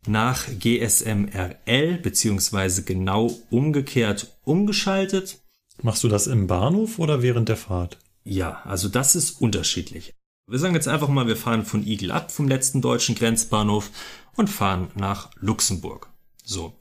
nach 0.07 0.47
GSMRL 0.59 1.99
beziehungsweise 1.99 2.83
genau 2.85 3.31
umgekehrt 3.51 4.39
umgeschaltet. 4.45 5.39
Machst 5.83 6.05
du 6.05 6.09
das 6.09 6.27
im 6.27 6.47
Bahnhof 6.47 6.99
oder 6.99 7.23
während 7.23 7.49
der 7.49 7.57
Fahrt? 7.57 7.99
Ja, 8.25 8.63
also 8.65 8.89
das 8.89 9.17
ist 9.17 9.41
unterschiedlich. 9.41 10.15
Wir 10.49 10.59
sagen 10.59 10.75
jetzt 10.75 10.89
einfach 10.89 11.09
mal, 11.09 11.27
wir 11.27 11.37
fahren 11.37 11.65
von 11.65 11.87
Igel 11.87 12.11
ab 12.11 12.31
vom 12.31 12.49
letzten 12.49 12.83
deutschen 12.83 13.15
Grenzbahnhof 13.15 13.91
und 14.37 14.51
fahren 14.51 14.89
nach 14.95 15.31
Luxemburg. 15.37 16.09
So. 16.45 16.77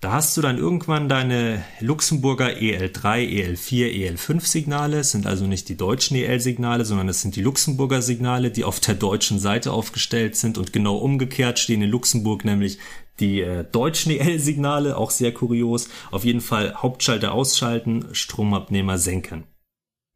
Da 0.00 0.12
hast 0.12 0.36
du 0.36 0.42
dann 0.42 0.58
irgendwann 0.58 1.08
deine 1.08 1.64
Luxemburger 1.80 2.50
EL3, 2.50 3.18
EL4, 3.18 4.14
EL5 4.14 4.46
Signale, 4.46 5.00
es 5.00 5.10
sind 5.10 5.26
also 5.26 5.48
nicht 5.48 5.68
die 5.68 5.76
deutschen 5.76 6.16
EL-Signale, 6.16 6.84
sondern 6.84 7.08
es 7.08 7.20
sind 7.20 7.34
die 7.34 7.42
Luxemburger 7.42 8.00
Signale, 8.00 8.52
die 8.52 8.62
auf 8.62 8.78
der 8.78 8.94
deutschen 8.94 9.40
Seite 9.40 9.72
aufgestellt 9.72 10.36
sind 10.36 10.56
und 10.56 10.72
genau 10.72 10.98
umgekehrt 10.98 11.58
stehen 11.58 11.82
in 11.82 11.90
Luxemburg 11.90 12.44
nämlich 12.44 12.78
die 13.18 13.40
äh, 13.40 13.64
deutschen 13.64 14.12
EL-Signale, 14.12 14.96
auch 14.96 15.10
sehr 15.10 15.34
kurios. 15.34 15.88
Auf 16.12 16.24
jeden 16.24 16.42
Fall 16.42 16.74
Hauptschalter 16.76 17.32
ausschalten, 17.32 18.04
Stromabnehmer 18.12 18.98
senken. 18.98 19.48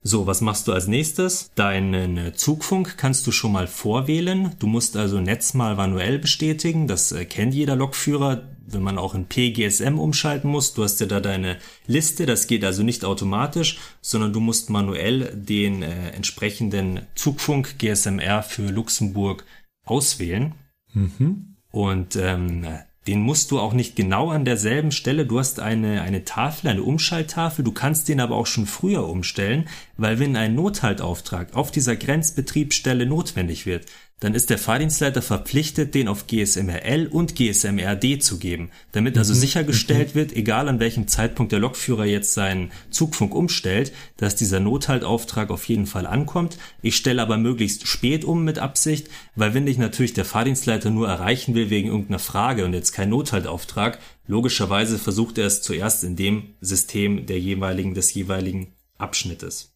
So, 0.05 0.27
was 0.29 0.41
machst 0.41 0.67
du 0.67 0.73
als 0.73 0.89
nächstes? 0.89 1.51
Deinen 1.55 2.19
äh, 2.19 2.33
Zugfunk 2.35 2.97
kannst 2.99 3.27
du 3.27 3.33
schon 3.33 3.53
mal 3.53 3.69
vorwählen. 3.69 4.55
Du 4.59 4.69
musst 4.69 4.97
also 4.97 5.21
Netz 5.21 5.55
mal 5.55 5.77
manuell 5.77 6.19
bestätigen. 6.19 6.89
Das 6.89 7.13
äh, 7.13 7.25
kennt 7.25 7.55
jeder 7.55 7.77
Lokführer, 7.77 8.43
wenn 8.67 8.83
man 8.83 8.99
auch 8.99 9.15
in 9.15 9.27
PGSM 9.27 9.99
umschalten 9.99 10.51
muss. 10.51 10.75
Du 10.75 10.83
hast 10.83 11.01
ja 11.01 11.07
da 11.07 11.21
deine 11.21 11.59
Liste. 11.87 12.27
Das 12.27 12.47
geht 12.47 12.65
also 12.65 12.83
nicht 12.83 13.05
automatisch, 13.05 13.79
sondern 14.01 14.33
du 14.33 14.41
musst 14.41 14.71
manuell 14.71 15.35
den 15.35 15.83
äh, 15.83 16.11
entsprechenden 16.11 17.01
Zugfunk 17.15 17.79
GSMR 17.79 18.43
für 18.43 18.69
Luxemburg 18.69 19.45
auswählen. 19.85 20.55
Mhm. 20.93 21.57
Und 21.71 22.17
ähm, 22.17 22.67
den 23.07 23.21
musst 23.21 23.51
du 23.51 23.59
auch 23.59 23.73
nicht 23.73 23.97
genau 23.97 24.31
an 24.31 24.45
derselben 24.45 24.93
Stelle. 24.93 25.27
Du 25.27 25.41
hast 25.41 25.59
eine, 25.59 26.03
eine 26.03 26.25
Tafel, 26.25 26.69
eine 26.69 26.85
Umschalttafel. 26.85 27.65
Du 27.65 27.73
kannst 27.73 28.09
den 28.09 28.21
aber 28.21 28.37
auch 28.37 28.47
schon 28.47 28.67
früher 28.67 29.09
umstellen, 29.09 29.69
weil 29.97 30.21
wenn 30.21 30.37
ein 30.37 30.55
Nothaltauftrag 30.55 31.55
auf 31.55 31.73
dieser 31.73 31.97
Grenzbetriebsstelle 31.97 33.07
notwendig 33.07 33.67
wird, 33.67 33.87
dann 34.23 34.35
ist 34.35 34.51
der 34.51 34.59
Fahrdienstleiter 34.59 35.21
verpflichtet, 35.21 35.97
den 35.97 36.07
auf 36.07 36.29
GSMRL 36.29 37.09
und 37.09 37.35
GSMRD 37.35 38.23
zu 38.23 38.39
geben, 38.39 38.71
damit 38.93 39.19
also 39.19 39.35
mhm. 39.35 39.39
sichergestellt 39.39 40.11
mhm. 40.11 40.15
wird, 40.15 40.33
egal 40.33 40.69
an 40.69 40.79
welchem 40.79 41.09
Zeitpunkt 41.09 41.51
der 41.51 41.59
Lokführer 41.59 42.05
jetzt 42.05 42.33
seinen 42.33 42.71
Zugfunk 42.91 43.35
umstellt, 43.35 43.93
dass 44.19 44.37
dieser 44.37 44.61
Nothaltauftrag 44.61 45.51
auf 45.51 45.65
jeden 45.65 45.87
Fall 45.87 46.07
ankommt. 46.07 46.57
Ich 46.83 46.95
stelle 46.95 47.21
aber 47.21 47.37
möglichst 47.37 47.89
spät 47.89 48.25
um 48.25 48.45
mit 48.45 48.61
Absicht, 48.61 49.09
weil 49.35 49.55
wenn 49.55 49.67
dich 49.67 49.77
natürlich 49.77 50.13
der 50.13 50.25
Fahrdienstleiter 50.25 50.91
nur 50.91 51.09
erreichen 51.09 51.57
will 51.57 51.69
wegen 51.71 51.89
irgendeiner 51.89 52.21
Frage 52.21 52.65
und 52.65 52.75
jetzt 52.75 52.93
kein 52.93 53.09
Nothaltauftrag, 53.09 53.99
logischerweise 54.29 55.01
versucht 55.01 55.37
er 55.39 55.47
es 55.47 55.63
zuerst 55.63 56.05
in 56.05 56.15
dem 56.15 56.55
System 56.61 57.27
der 57.27 57.41
jeweiligen, 57.41 57.95
des 57.95 58.15
jeweiligen 58.15 58.69
Abschnittes. 58.99 59.75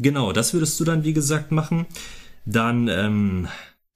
Genau, 0.00 0.32
das 0.32 0.52
würdest 0.52 0.80
du 0.80 0.84
dann 0.84 1.04
wie 1.04 1.12
gesagt 1.12 1.52
machen. 1.52 1.86
Dann 2.44 2.88
ähm, 2.88 3.48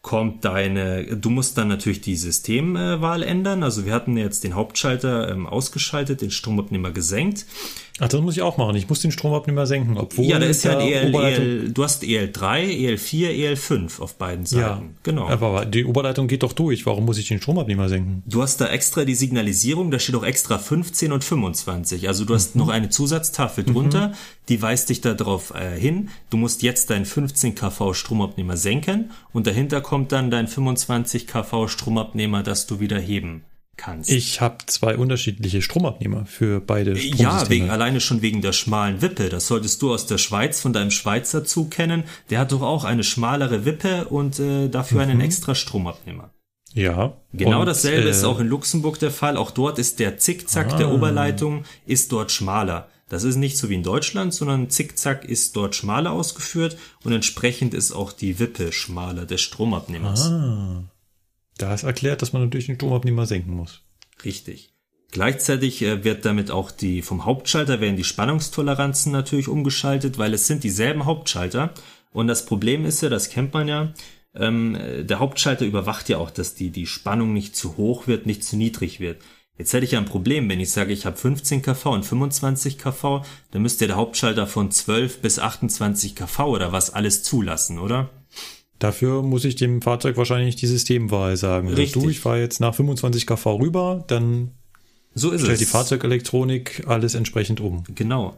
kommt 0.02 0.44
deine, 0.44 1.16
du 1.16 1.30
musst 1.30 1.58
dann 1.58 1.66
natürlich 1.66 2.00
die 2.00 2.14
Systemwahl 2.14 3.24
ändern. 3.24 3.64
Also 3.64 3.84
wir 3.86 3.92
hatten 3.92 4.16
jetzt 4.16 4.44
den 4.44 4.54
Hauptschalter 4.54 5.30
ähm, 5.30 5.46
ausgeschaltet, 5.46 6.20
den 6.20 6.30
Stromabnehmer 6.30 6.92
gesenkt. 6.92 7.44
Ach, 7.98 8.08
das 8.08 8.20
muss 8.20 8.36
ich 8.36 8.42
auch 8.42 8.58
machen. 8.58 8.76
Ich 8.76 8.90
muss 8.90 9.00
den 9.00 9.10
Stromabnehmer 9.10 9.66
senken, 9.66 9.96
obwohl. 9.96 10.26
Ja, 10.26 10.38
da 10.38 10.44
ist 10.44 10.64
ja 10.64 10.76
ein 10.76 10.86
EL, 10.86 11.14
EL, 11.14 11.72
du 11.72 11.82
hast 11.82 12.02
EL3, 12.02 12.66
EL4, 12.66 13.30
EL5 13.30 14.00
auf 14.00 14.16
beiden 14.16 14.44
Seiten. 14.44 14.60
Ja, 14.60 14.82
genau. 15.02 15.28
Aber 15.28 15.64
die 15.64 15.86
Oberleitung 15.86 16.28
geht 16.28 16.42
doch 16.42 16.52
durch. 16.52 16.84
Warum 16.84 17.06
muss 17.06 17.16
ich 17.16 17.28
den 17.28 17.40
Stromabnehmer 17.40 17.88
senken? 17.88 18.22
Du 18.26 18.42
hast 18.42 18.60
da 18.60 18.68
extra 18.68 19.06
die 19.06 19.14
Signalisierung, 19.14 19.90
da 19.90 19.98
steht 19.98 20.14
auch 20.14 20.24
extra 20.24 20.58
15 20.58 21.10
und 21.10 21.24
25. 21.24 22.06
Also 22.06 22.26
du 22.26 22.34
hast 22.34 22.54
mhm. 22.54 22.62
noch 22.62 22.68
eine 22.68 22.90
Zusatztafel 22.90 23.64
drunter, 23.64 24.08
mhm. 24.08 24.14
die 24.50 24.60
weist 24.60 24.90
dich 24.90 25.00
darauf 25.00 25.54
äh, 25.54 25.78
hin. 25.78 26.10
Du 26.28 26.36
musst 26.36 26.62
jetzt 26.62 26.90
deinen 26.90 27.06
15 27.06 27.54
kV 27.54 27.94
Stromabnehmer 27.94 28.58
senken 28.58 29.10
und 29.32 29.46
dahinter 29.46 29.80
kommt 29.80 30.12
dann 30.12 30.30
dein 30.30 30.48
25 30.48 31.26
kV 31.26 31.66
Stromabnehmer, 31.68 32.42
das 32.42 32.66
du 32.66 32.78
wieder 32.78 32.98
heben 32.98 33.42
kannst. 33.76 34.10
Ich 34.10 34.40
habe 34.40 34.58
zwei 34.66 34.96
unterschiedliche 34.96 35.62
Stromabnehmer 35.62 36.26
für 36.26 36.60
beide 36.60 36.98
Ja, 36.98 37.48
wegen, 37.48 37.70
alleine 37.70 38.00
schon 38.00 38.22
wegen 38.22 38.42
der 38.42 38.52
schmalen 38.52 39.02
Wippe. 39.02 39.28
Das 39.28 39.46
solltest 39.46 39.82
du 39.82 39.92
aus 39.92 40.06
der 40.06 40.18
Schweiz 40.18 40.60
von 40.60 40.72
deinem 40.72 40.90
Schweizer 40.90 41.44
Zug 41.44 41.70
kennen. 41.70 42.04
Der 42.30 42.40
hat 42.40 42.52
doch 42.52 42.62
auch 42.62 42.84
eine 42.84 43.04
schmalere 43.04 43.64
Wippe 43.64 44.06
und 44.06 44.38
äh, 44.38 44.68
dafür 44.68 45.04
mhm. 45.04 45.10
einen 45.10 45.20
extra 45.20 45.54
Stromabnehmer. 45.54 46.30
Ja. 46.72 47.16
Genau 47.32 47.60
und, 47.60 47.66
dasselbe 47.66 48.06
äh, 48.06 48.10
ist 48.10 48.24
auch 48.24 48.38
in 48.38 48.48
Luxemburg 48.48 48.98
der 48.98 49.10
Fall. 49.10 49.36
Auch 49.36 49.50
dort 49.50 49.78
ist 49.78 49.98
der 49.98 50.18
Zickzack 50.18 50.74
ah. 50.74 50.76
der 50.76 50.92
Oberleitung 50.92 51.64
ist 51.86 52.12
dort 52.12 52.30
schmaler. 52.30 52.88
Das 53.08 53.22
ist 53.22 53.36
nicht 53.36 53.56
so 53.56 53.68
wie 53.68 53.74
in 53.74 53.84
Deutschland, 53.84 54.34
sondern 54.34 54.68
Zickzack 54.68 55.24
ist 55.24 55.54
dort 55.54 55.76
schmaler 55.76 56.10
ausgeführt 56.10 56.76
und 57.04 57.12
entsprechend 57.12 57.72
ist 57.72 57.92
auch 57.92 58.12
die 58.12 58.40
Wippe 58.40 58.72
schmaler 58.72 59.26
des 59.26 59.40
Stromabnehmers. 59.40 60.26
Ah. 60.26 60.82
Da 61.58 61.74
ist 61.74 61.84
erklärt, 61.84 62.22
dass 62.22 62.32
man 62.32 62.42
natürlich 62.42 62.66
den 62.66 62.76
Stromabnehmer 62.76 63.26
senken 63.26 63.54
muss. 63.54 63.82
Richtig. 64.24 64.72
Gleichzeitig 65.10 65.82
äh, 65.82 66.04
wird 66.04 66.24
damit 66.24 66.50
auch 66.50 66.70
die 66.70 67.02
vom 67.02 67.24
Hauptschalter 67.24 67.80
werden 67.80 67.96
die 67.96 68.04
Spannungstoleranzen 68.04 69.12
natürlich 69.12 69.48
umgeschaltet, 69.48 70.18
weil 70.18 70.34
es 70.34 70.46
sind 70.46 70.64
dieselben 70.64 71.04
Hauptschalter. 71.04 71.72
Und 72.12 72.26
das 72.26 72.44
Problem 72.46 72.84
ist 72.84 73.02
ja, 73.02 73.08
das 73.08 73.30
kennt 73.30 73.54
man 73.54 73.68
ja, 73.68 73.92
ähm, 74.34 74.76
der 75.00 75.18
Hauptschalter 75.18 75.64
überwacht 75.64 76.08
ja 76.08 76.18
auch, 76.18 76.30
dass 76.30 76.54
die, 76.54 76.70
die 76.70 76.86
Spannung 76.86 77.32
nicht 77.32 77.56
zu 77.56 77.76
hoch 77.76 78.06
wird, 78.06 78.26
nicht 78.26 78.44
zu 78.44 78.56
niedrig 78.56 79.00
wird. 79.00 79.22
Jetzt 79.58 79.72
hätte 79.72 79.86
ich 79.86 79.92
ja 79.92 79.98
ein 79.98 80.04
Problem, 80.04 80.48
wenn 80.50 80.60
ich 80.60 80.70
sage, 80.70 80.92
ich 80.92 81.06
habe 81.06 81.16
15 81.16 81.62
kV 81.62 81.86
und 81.86 82.04
25 82.04 82.76
kV, 82.76 83.24
dann 83.52 83.62
müsste 83.62 83.86
der 83.86 83.96
Hauptschalter 83.96 84.46
von 84.46 84.70
12 84.70 85.22
bis 85.22 85.38
28 85.38 86.14
kV 86.14 86.44
oder 86.44 86.72
was 86.72 86.92
alles 86.92 87.22
zulassen, 87.22 87.78
oder? 87.78 88.10
Dafür 88.78 89.22
muss 89.22 89.44
ich 89.44 89.56
dem 89.56 89.80
Fahrzeug 89.80 90.16
wahrscheinlich 90.16 90.56
die 90.56 90.66
Systemwahl 90.66 91.36
sagen. 91.36 91.68
Richtig. 91.68 92.02
Du, 92.02 92.10
ich 92.10 92.20
fahre 92.20 92.40
jetzt 92.40 92.60
nach 92.60 92.74
25 92.74 93.26
kV 93.26 93.56
rüber, 93.56 94.04
dann 94.06 94.52
so 95.14 95.30
ist 95.30 95.42
stellt 95.42 95.54
es. 95.54 95.60
die 95.60 95.64
Fahrzeugelektronik 95.66 96.84
alles 96.86 97.14
entsprechend 97.14 97.60
um. 97.60 97.84
Genau. 97.94 98.36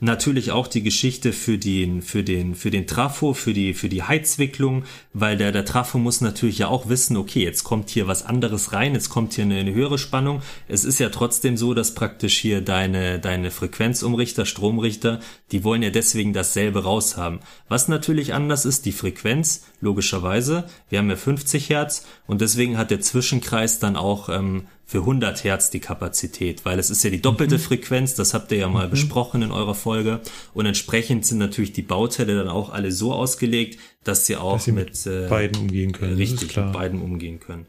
Natürlich 0.00 0.52
auch 0.52 0.68
die 0.68 0.84
Geschichte 0.84 1.32
für 1.32 1.58
den, 1.58 2.02
für 2.02 2.22
den, 2.22 2.54
für 2.54 2.70
den 2.70 2.86
Trafo, 2.86 3.34
für 3.34 3.52
die, 3.52 3.74
für 3.74 3.88
die 3.88 4.04
Heizwicklung, 4.04 4.84
weil 5.12 5.36
der, 5.36 5.50
der 5.50 5.64
Trafo 5.64 5.98
muss 5.98 6.20
natürlich 6.20 6.58
ja 6.58 6.68
auch 6.68 6.88
wissen, 6.88 7.16
okay, 7.16 7.42
jetzt 7.42 7.64
kommt 7.64 7.90
hier 7.90 8.06
was 8.06 8.24
anderes 8.24 8.72
rein, 8.72 8.94
jetzt 8.94 9.08
kommt 9.08 9.34
hier 9.34 9.42
eine, 9.44 9.58
eine 9.58 9.74
höhere 9.74 9.98
Spannung. 9.98 10.40
Es 10.68 10.84
ist 10.84 11.00
ja 11.00 11.08
trotzdem 11.08 11.56
so, 11.56 11.74
dass 11.74 11.94
praktisch 11.94 12.38
hier 12.38 12.60
deine, 12.60 13.18
deine 13.18 13.50
Frequenzumrichter, 13.50 14.46
Stromrichter, 14.46 15.18
die 15.50 15.64
wollen 15.64 15.82
ja 15.82 15.90
deswegen 15.90 16.32
dasselbe 16.32 16.84
raushaben. 16.84 17.40
Was 17.68 17.88
natürlich 17.88 18.34
anders 18.34 18.66
ist, 18.66 18.86
die 18.86 18.92
Frequenz, 18.92 19.64
logischerweise. 19.80 20.68
Wir 20.88 21.00
haben 21.00 21.10
ja 21.10 21.16
50 21.16 21.70
Hertz 21.70 22.06
und 22.28 22.40
deswegen 22.40 22.78
hat 22.78 22.92
der 22.92 23.00
Zwischenkreis 23.00 23.80
dann 23.80 23.96
auch 23.96 24.28
ähm, 24.28 24.68
für 24.88 25.00
100 25.00 25.44
Hertz 25.44 25.68
die 25.68 25.80
Kapazität, 25.80 26.64
weil 26.64 26.78
es 26.78 26.88
ist 26.88 27.04
ja 27.04 27.10
die 27.10 27.20
doppelte 27.20 27.56
mhm. 27.56 27.60
Frequenz, 27.60 28.14
das 28.14 28.32
habt 28.32 28.50
ihr 28.52 28.58
ja 28.58 28.68
mal 28.68 28.86
mhm. 28.86 28.92
besprochen 28.92 29.42
in 29.42 29.52
eurer 29.52 29.74
Folge 29.74 30.20
und 30.54 30.64
entsprechend 30.64 31.26
sind 31.26 31.36
natürlich 31.36 31.72
die 31.72 31.82
Bauteile 31.82 32.34
dann 32.34 32.48
auch 32.48 32.70
alle 32.70 32.90
so 32.90 33.12
ausgelegt, 33.12 33.78
dass 34.02 34.24
sie 34.24 34.36
auch 34.36 34.54
dass 34.54 34.64
sie 34.64 34.72
mit, 34.72 35.04
mit 35.04 35.06
äh, 35.06 35.28
beiden 35.28 35.60
umgehen 35.60 35.92
können. 35.92 36.16
Richtig, 36.16 36.56
mit 36.56 36.72
beiden 36.72 37.02
umgehen 37.02 37.38
können. 37.38 37.66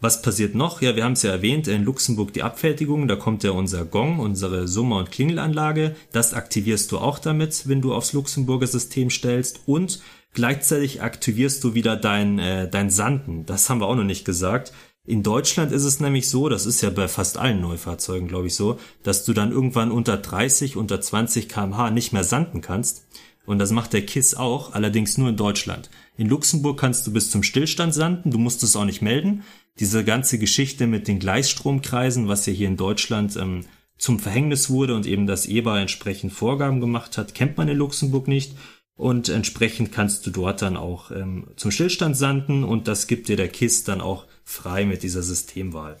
Was 0.00 0.22
passiert 0.22 0.54
noch? 0.54 0.80
Ja, 0.80 0.94
wir 0.94 1.02
haben 1.02 1.14
es 1.14 1.22
ja 1.22 1.32
erwähnt, 1.32 1.66
in 1.66 1.82
Luxemburg 1.82 2.32
die 2.32 2.44
Abfertigung, 2.44 3.08
da 3.08 3.16
kommt 3.16 3.42
ja 3.42 3.50
unser 3.50 3.84
Gong, 3.84 4.20
unsere 4.20 4.68
Summer- 4.68 4.98
und 4.98 5.10
Klingelanlage. 5.10 5.96
Das 6.12 6.34
aktivierst 6.34 6.92
du 6.92 6.98
auch 6.98 7.18
damit, 7.18 7.68
wenn 7.68 7.82
du 7.82 7.92
aufs 7.92 8.12
Luxemburger 8.12 8.68
System 8.68 9.10
stellst. 9.10 9.60
Und 9.66 10.00
gleichzeitig 10.32 11.02
aktivierst 11.02 11.62
du 11.64 11.74
wieder 11.74 11.96
dein, 11.96 12.38
äh, 12.38 12.70
dein 12.70 12.88
Sanden. 12.88 13.44
Das 13.44 13.68
haben 13.68 13.80
wir 13.80 13.88
auch 13.88 13.96
noch 13.96 14.04
nicht 14.04 14.24
gesagt. 14.24 14.72
In 15.06 15.22
Deutschland 15.22 15.72
ist 15.72 15.84
es 15.84 15.98
nämlich 16.00 16.28
so, 16.28 16.48
das 16.48 16.66
ist 16.66 16.82
ja 16.82 16.90
bei 16.90 17.08
fast 17.08 17.38
allen 17.38 17.60
Neufahrzeugen, 17.60 18.28
glaube 18.28 18.48
ich, 18.48 18.54
so, 18.54 18.78
dass 19.02 19.24
du 19.24 19.32
dann 19.32 19.50
irgendwann 19.50 19.90
unter 19.90 20.18
30, 20.18 20.76
unter 20.76 21.00
20 21.00 21.48
kmh 21.48 21.90
nicht 21.90 22.12
mehr 22.12 22.24
sanden 22.24 22.60
kannst. 22.60 23.06
Und 23.46 23.58
das 23.58 23.72
macht 23.72 23.94
der 23.94 24.04
KISS 24.04 24.34
auch, 24.34 24.74
allerdings 24.74 25.16
nur 25.16 25.30
in 25.30 25.36
Deutschland. 25.36 25.90
In 26.18 26.28
Luxemburg 26.28 26.78
kannst 26.78 27.06
du 27.06 27.12
bis 27.12 27.30
zum 27.30 27.42
Stillstand 27.42 27.94
sanden, 27.94 28.30
du 28.30 28.38
musst 28.38 28.62
es 28.62 28.76
auch 28.76 28.84
nicht 28.84 29.00
melden. 29.00 29.42
Diese 29.78 30.04
ganze 30.04 30.38
Geschichte 30.38 30.86
mit 30.86 31.08
den 31.08 31.18
Gleisstromkreisen, 31.18 32.28
was 32.28 32.44
ja 32.44 32.52
hier 32.52 32.68
in 32.68 32.76
Deutschland 32.76 33.36
ähm, 33.36 33.64
zum 33.96 34.18
Verhängnis 34.18 34.68
wurde 34.68 34.94
und 34.94 35.06
eben 35.06 35.26
das 35.26 35.46
EBA 35.46 35.80
entsprechend 35.80 36.32
Vorgaben 36.34 36.80
gemacht 36.80 37.16
hat, 37.16 37.34
kennt 37.34 37.56
man 37.56 37.68
in 37.68 37.78
Luxemburg 37.78 38.28
nicht. 38.28 38.54
Und 38.94 39.30
entsprechend 39.30 39.92
kannst 39.92 40.26
du 40.26 40.30
dort 40.30 40.60
dann 40.60 40.76
auch 40.76 41.10
ähm, 41.10 41.46
zum 41.56 41.70
Stillstand 41.70 42.18
sanden 42.18 42.64
und 42.64 42.86
das 42.86 43.06
gibt 43.06 43.28
dir 43.28 43.36
der 43.36 43.48
KISS 43.48 43.84
dann 43.84 44.02
auch 44.02 44.26
frei 44.50 44.84
mit 44.84 45.02
dieser 45.02 45.22
Systemwahl. 45.22 45.96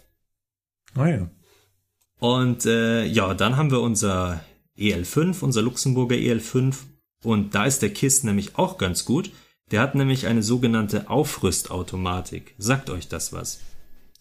Ah 0.94 1.06
ja. 1.06 1.30
Und 2.18 2.66
äh, 2.66 3.04
ja, 3.06 3.32
dann 3.34 3.56
haben 3.56 3.70
wir 3.70 3.80
unser 3.80 4.44
EL5, 4.78 5.40
unser 5.40 5.62
Luxemburger 5.62 6.16
EL5. 6.16 6.74
Und 7.22 7.54
da 7.54 7.64
ist 7.64 7.82
der 7.82 7.90
KISS 7.90 8.24
nämlich 8.24 8.58
auch 8.58 8.76
ganz 8.76 9.04
gut. 9.04 9.30
Der 9.70 9.80
hat 9.80 9.94
nämlich 9.94 10.26
eine 10.26 10.42
sogenannte 10.42 11.08
Aufrüstautomatik. 11.08 12.54
Sagt 12.58 12.90
euch 12.90 13.08
das 13.08 13.32
was? 13.32 13.60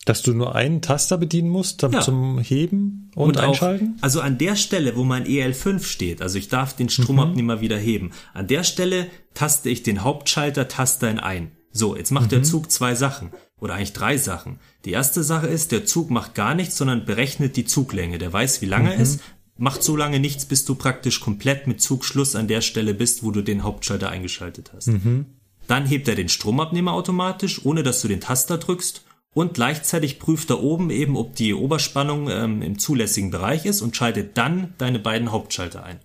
Dass 0.05 0.21
du 0.21 0.33
nur 0.33 0.55
einen 0.55 0.81
Taster 0.81 1.17
bedienen 1.17 1.49
musst 1.49 1.81
ja. 1.81 1.99
zum 1.99 2.39
Heben 2.39 3.11
und, 3.15 3.29
und 3.29 3.37
einschalten? 3.37 3.95
Auch, 3.97 4.03
also 4.03 4.21
an 4.21 4.37
der 4.37 4.55
Stelle, 4.55 4.95
wo 4.95 5.03
mein 5.03 5.25
EL5 5.25 5.83
steht, 5.83 6.21
also 6.21 6.37
ich 6.37 6.47
darf 6.47 6.75
den 6.75 6.89
Stromabnehmer 6.89 7.57
mhm. 7.57 7.61
wieder 7.61 7.77
heben, 7.77 8.11
an 8.33 8.47
der 8.47 8.63
Stelle 8.63 9.07
taste 9.33 9.69
ich 9.69 9.83
den 9.83 10.03
Hauptschalter 10.03 10.67
Taster 10.67 11.09
in 11.09 11.19
ein. 11.19 11.51
So, 11.71 11.95
jetzt 11.95 12.11
macht 12.11 12.27
mhm. 12.27 12.29
der 12.29 12.43
Zug 12.43 12.71
zwei 12.71 12.95
Sachen 12.95 13.31
oder 13.59 13.75
eigentlich 13.75 13.93
drei 13.93 14.17
Sachen. 14.17 14.59
Die 14.85 14.91
erste 14.91 15.23
Sache 15.23 15.47
ist, 15.47 15.71
der 15.71 15.85
Zug 15.85 16.09
macht 16.09 16.35
gar 16.35 16.55
nichts, 16.55 16.77
sondern 16.77 17.05
berechnet 17.05 17.55
die 17.57 17.65
Zuglänge. 17.65 18.17
Der 18.17 18.33
weiß, 18.33 18.61
wie 18.61 18.65
lange 18.67 18.95
mhm. 18.95 19.01
ist, 19.01 19.21
macht 19.57 19.83
so 19.83 19.95
lange 19.95 20.19
nichts, 20.19 20.45
bis 20.45 20.65
du 20.65 20.75
praktisch 20.75 21.19
komplett 21.19 21.67
mit 21.67 21.81
Zugschluss 21.81 22.35
an 22.35 22.47
der 22.47 22.61
Stelle 22.61 22.93
bist, 22.93 23.23
wo 23.23 23.31
du 23.31 23.41
den 23.41 23.63
Hauptschalter 23.63 24.09
eingeschaltet 24.09 24.71
hast. 24.73 24.87
Mhm. 24.87 25.25
Dann 25.67 25.85
hebt 25.85 26.07
er 26.07 26.15
den 26.15 26.29
Stromabnehmer 26.29 26.93
automatisch, 26.93 27.63
ohne 27.65 27.83
dass 27.83 28.01
du 28.01 28.07
den 28.07 28.21
Taster 28.21 28.57
drückst. 28.57 29.03
Und 29.35 29.53
gleichzeitig 29.53 30.17
prüft 30.17 30.49
er 30.49 30.63
oben 30.63 30.89
eben, 30.89 31.15
ob 31.15 31.35
die 31.35 31.53
Oberspannung 31.53 32.29
ähm, 32.29 32.63
im 32.63 32.79
zulässigen 32.79 33.29
Bereich 33.29 33.65
ist 33.65 33.81
und 33.81 33.95
schaltet 33.95 34.37
dann 34.37 34.73
deine 34.79 34.97
beiden 34.97 35.31
Hauptschalter 35.31 35.83
ein. 35.83 35.99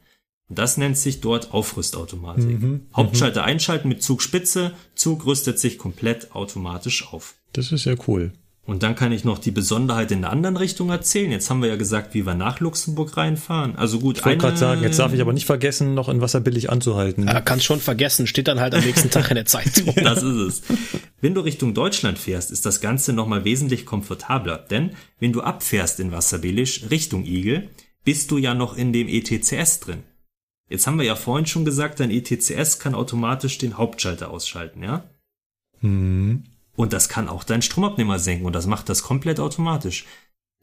Das 0.49 0.77
nennt 0.77 0.99
sich 0.99 1.21
dort 1.21 1.53
Aufrüstautomatik. 1.53 2.61
Mhm, 2.61 2.69
mhm, 2.69 2.87
Hauptschalter 2.95 3.45
einschalten 3.45 3.89
mit 3.89 4.03
Zugspitze, 4.03 4.73
Zug 4.95 5.27
rüstet 5.27 5.59
sich 5.59 5.79
komplett 5.79 6.35
automatisch 6.35 7.13
auf. 7.13 7.35
Das 7.53 7.73
ist 7.73 7.87
ja 7.87 7.95
cool. 8.07 8.33
Und 8.67 8.83
dann 8.83 8.95
kann 8.95 9.13
ich 9.13 9.25
noch 9.25 9.39
die 9.39 9.51
Besonderheit 9.51 10.11
in 10.11 10.23
der 10.23 10.31
anderen 10.31 10.57
Richtung 10.57 10.89
erzählen. 10.89 11.31
Jetzt 11.31 11.51
haben 11.51 11.61
wir 11.61 11.69
ja 11.69 11.77
gesagt, 11.77 12.15
wie 12.15 12.25
wir 12.25 12.35
nach 12.35 12.61
Luxemburg 12.61 13.15
reinfahren. 13.17 13.77
Also 13.77 14.01
gut, 14.01 14.19
ich 14.19 14.25
wollte 14.25 14.39
gerade 14.39 14.57
sagen, 14.57 14.83
jetzt 14.83 14.99
darf 14.99 15.13
ich 15.13 15.21
aber 15.21 15.35
nicht 15.35 15.45
vergessen, 15.45 15.93
noch 15.93 16.09
in 16.09 16.23
Wasser 16.23 16.41
billig 16.41 16.71
anzuhalten. 16.71 17.27
Ja, 17.27 17.43
kannst 17.43 17.67
schon 17.67 17.81
vergessen, 17.81 18.27
steht 18.27 18.49
dann 18.49 18.61
halt 18.61 18.75
am 18.75 18.83
nächsten 18.83 19.11
Tag 19.11 19.29
in 19.31 19.35
der 19.35 19.45
Zeitung. 19.45 19.95
das 20.03 20.23
ist 20.23 20.37
es. 20.37 20.63
Wenn 21.21 21.35
du 21.35 21.43
Richtung 21.43 21.75
Deutschland 21.75 22.19
fährst, 22.19 22.51
ist 22.51 22.65
das 22.65 22.81
Ganze 22.81 23.13
nochmal 23.13 23.45
wesentlich 23.45 23.85
komfortabler. 23.85 24.57
Denn 24.59 24.93
wenn 25.19 25.33
du 25.33 25.43
abfährst 25.43 26.01
in 26.01 26.11
Wasserbillig 26.11 26.91
Richtung 26.91 27.27
Igel, 27.27 27.69
bist 28.03 28.31
du 28.31 28.39
ja 28.39 28.55
noch 28.55 28.79
in 28.79 28.95
dem 28.95 29.09
ETCS 29.09 29.81
drin. 29.81 30.05
Jetzt 30.69 30.87
haben 30.87 30.99
wir 30.99 31.05
ja 31.05 31.17
vorhin 31.17 31.47
schon 31.47 31.65
gesagt, 31.65 32.01
dein 32.01 32.11
ETCS 32.11 32.79
kann 32.79 32.95
automatisch 32.95 33.59
den 33.59 33.77
Hauptschalter 33.77 34.31
ausschalten, 34.31 34.83
ja? 34.83 35.05
Mhm. 35.81 36.45
Und 36.77 36.93
das 36.93 37.09
kann 37.09 37.29
auch 37.29 37.45
deinen 37.45 37.63
Stromabnehmer 37.63 38.19
senken 38.19 38.47
und 38.47 38.55
das 38.55 38.67
macht 38.67 38.89
das 38.89 39.03
komplett 39.03 39.39
automatisch. 39.39 40.07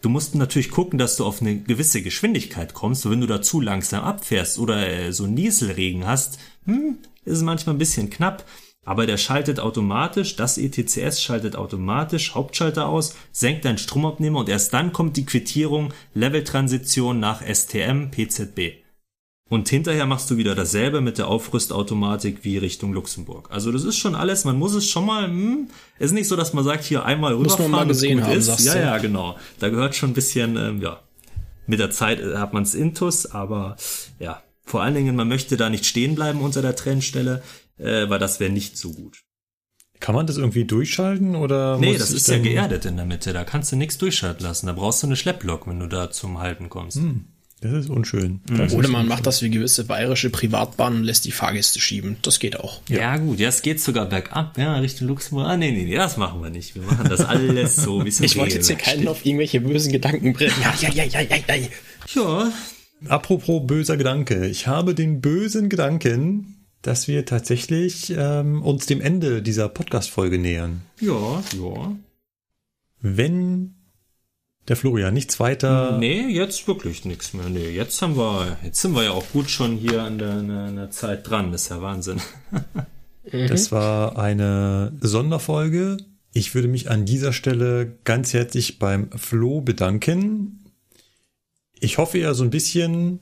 Du 0.01 0.09
musst 0.09 0.33
natürlich 0.33 0.71
gucken, 0.71 0.97
dass 0.97 1.15
du 1.15 1.25
auf 1.25 1.41
eine 1.41 1.59
gewisse 1.59 2.01
Geschwindigkeit 2.01 2.73
kommst. 2.73 3.09
wenn 3.09 3.21
du 3.21 3.27
da 3.27 3.41
zu 3.41 3.61
langsam 3.61 4.03
abfährst 4.03 4.57
oder 4.57 4.87
äh, 4.89 5.13
so 5.13 5.27
Nieselregen 5.27 6.07
hast, 6.07 6.39
hm, 6.65 6.97
ist 7.23 7.37
es 7.37 7.43
manchmal 7.43 7.75
ein 7.75 7.79
bisschen 7.79 8.09
knapp. 8.09 8.43
Aber 8.83 9.05
der 9.05 9.17
schaltet 9.17 9.59
automatisch, 9.59 10.35
das 10.35 10.57
ETCS 10.57 11.21
schaltet 11.21 11.55
automatisch 11.55 12.33
Hauptschalter 12.33 12.87
aus, 12.87 13.15
senkt 13.31 13.63
deinen 13.63 13.77
Stromabnehmer 13.77 14.39
und 14.39 14.49
erst 14.49 14.73
dann 14.73 14.91
kommt 14.91 15.17
die 15.17 15.25
Quittierung 15.25 15.93
Leveltransition 16.15 17.19
nach 17.19 17.43
STM 17.43 18.09
PZB. 18.09 18.80
Und 19.51 19.67
hinterher 19.67 20.05
machst 20.05 20.31
du 20.31 20.37
wieder 20.37 20.55
dasselbe 20.55 21.01
mit 21.01 21.17
der 21.17 21.27
Aufrüstautomatik 21.27 22.45
wie 22.45 22.57
Richtung 22.57 22.93
Luxemburg. 22.93 23.49
Also 23.51 23.73
das 23.73 23.83
ist 23.83 23.97
schon 23.97 24.15
alles, 24.15 24.45
man 24.45 24.57
muss 24.57 24.73
es 24.73 24.89
schon 24.89 25.05
mal, 25.05 25.27
hm, 25.27 25.67
es 25.99 26.05
ist 26.05 26.11
nicht 26.13 26.29
so, 26.29 26.37
dass 26.37 26.53
man 26.53 26.63
sagt, 26.63 26.85
hier 26.85 27.03
einmal 27.03 27.33
rüberfahren, 27.33 27.63
muss 27.63 27.69
man 27.69 27.81
mal 27.81 27.85
gesehen 27.85 28.23
haben, 28.23 28.31
ist. 28.31 28.63
Ja, 28.63 28.79
ja, 28.79 28.97
genau. 28.99 29.35
Da 29.59 29.67
gehört 29.67 29.93
schon 29.93 30.11
ein 30.11 30.13
bisschen, 30.13 30.55
ähm, 30.55 30.81
ja, 30.81 31.01
mit 31.67 31.81
der 31.81 31.91
Zeit 31.91 32.23
hat 32.23 32.53
man 32.53 32.63
es 32.63 32.73
intus, 32.73 33.25
aber 33.25 33.75
ja, 34.19 34.41
vor 34.63 34.83
allen 34.83 34.95
Dingen, 34.95 35.17
man 35.17 35.27
möchte 35.27 35.57
da 35.57 35.69
nicht 35.69 35.85
stehen 35.85 36.15
bleiben 36.15 36.39
unter 36.39 36.61
der 36.61 36.77
Trennstelle, 36.77 37.43
äh, 37.77 38.07
weil 38.07 38.19
das 38.19 38.39
wäre 38.39 38.53
nicht 38.53 38.77
so 38.77 38.93
gut. 38.93 39.17
Kann 39.99 40.15
man 40.15 40.27
das 40.27 40.37
irgendwie 40.37 40.63
durchschalten 40.63 41.35
oder? 41.35 41.77
Nee, 41.77 41.97
das 41.97 42.11
ist 42.11 42.29
ja 42.29 42.37
geerdet 42.37 42.85
in 42.85 42.95
der 42.95 43.05
Mitte, 43.05 43.33
da 43.33 43.43
kannst 43.43 43.73
du 43.73 43.75
nichts 43.75 43.97
durchschalten 43.97 44.45
lassen. 44.45 44.67
Da 44.67 44.71
brauchst 44.71 45.03
du 45.03 45.07
eine 45.07 45.17
Schlepplok, 45.17 45.67
wenn 45.67 45.81
du 45.81 45.87
da 45.87 46.09
zum 46.09 46.39
Halten 46.39 46.69
kommst. 46.69 46.95
Hm. 46.95 47.25
Das 47.61 47.73
ist 47.73 47.89
unschön. 47.91 48.41
Mhm. 48.49 48.57
Das 48.57 48.73
Oder 48.73 48.89
man 48.89 49.07
macht 49.07 49.27
das 49.27 49.43
wie 49.43 49.49
gewisse 49.51 49.85
bayerische 49.85 50.31
Privatbahnen 50.31 50.99
und 50.99 51.05
lässt 51.05 51.25
die 51.25 51.31
Fahrgäste 51.31 51.79
schieben. 51.79 52.17
Das 52.23 52.39
geht 52.39 52.59
auch. 52.59 52.81
Ja, 52.89 52.99
ja 52.99 53.17
gut, 53.17 53.39
ja, 53.39 53.49
es 53.49 53.61
geht 53.61 53.79
sogar 53.79 54.07
bergab, 54.07 54.57
ja, 54.57 54.75
Richtung 54.77 55.07
Luxemburg. 55.07 55.45
Ah, 55.47 55.57
nee, 55.57 55.71
nee, 55.71 55.85
nee, 55.85 55.95
das 55.95 56.17
machen 56.17 56.41
wir 56.41 56.49
nicht. 56.49 56.73
Wir 56.73 56.81
machen 56.81 57.07
das 57.07 57.21
alles 57.21 57.75
so, 57.75 58.03
wie 58.03 58.09
es 58.09 58.19
Ich 58.19 58.35
wollte 58.35 58.55
jetzt 58.55 58.67
hier 58.67 58.77
keinen 58.77 59.07
auf 59.07 59.23
irgendwelche 59.23 59.61
bösen 59.61 59.91
Gedanken 59.91 60.33
bringen. 60.33 60.55
Ja, 60.59 60.73
ja, 60.81 60.89
ja, 60.91 61.03
ja, 61.03 61.21
ja, 61.21 61.55
ja. 61.55 61.67
Ja. 62.15 62.51
Apropos 63.07 63.65
böser 63.65 63.95
Gedanke. 63.95 64.47
Ich 64.47 64.65
habe 64.65 64.95
den 64.95 65.21
bösen 65.21 65.69
Gedanken, 65.69 66.65
dass 66.81 67.07
wir 67.07 67.25
tatsächlich 67.25 68.11
ähm, 68.17 68.63
uns 68.63 68.87
dem 68.87 69.01
Ende 69.01 69.43
dieser 69.43 69.69
Podcast-Folge 69.69 70.39
nähern. 70.39 70.81
Ja, 70.99 71.43
ja. 71.55 71.95
Wenn 73.01 73.75
der 74.71 74.77
Florian, 74.77 75.13
nichts 75.13 75.37
weiter. 75.41 75.97
Nee, 75.99 76.27
jetzt 76.27 76.65
wirklich 76.65 77.03
nichts 77.03 77.33
mehr. 77.33 77.49
Nee, 77.49 77.71
jetzt 77.71 78.01
haben 78.01 78.15
wir, 78.15 78.57
jetzt 78.63 78.79
sind 78.79 78.95
wir 78.95 79.03
ja 79.03 79.11
auch 79.11 79.29
gut 79.33 79.49
schon 79.49 79.75
hier 79.75 80.01
an 80.01 80.17
der, 80.17 80.31
an 80.31 80.77
der 80.77 80.89
Zeit 80.91 81.29
dran. 81.29 81.51
Das 81.51 81.63
ist 81.63 81.69
ja 81.69 81.81
Wahnsinn. 81.81 82.21
das 83.29 83.73
war 83.73 84.17
eine 84.17 84.93
Sonderfolge. 85.01 85.97
Ich 86.31 86.55
würde 86.55 86.69
mich 86.69 86.89
an 86.89 87.05
dieser 87.05 87.33
Stelle 87.33 87.97
ganz 88.05 88.33
herzlich 88.33 88.79
beim 88.79 89.11
Flo 89.11 89.59
bedanken. 89.59 90.63
Ich 91.77 91.97
hoffe 91.97 92.19
ja 92.19 92.33
so 92.33 92.45
ein 92.45 92.49
bisschen, 92.49 93.19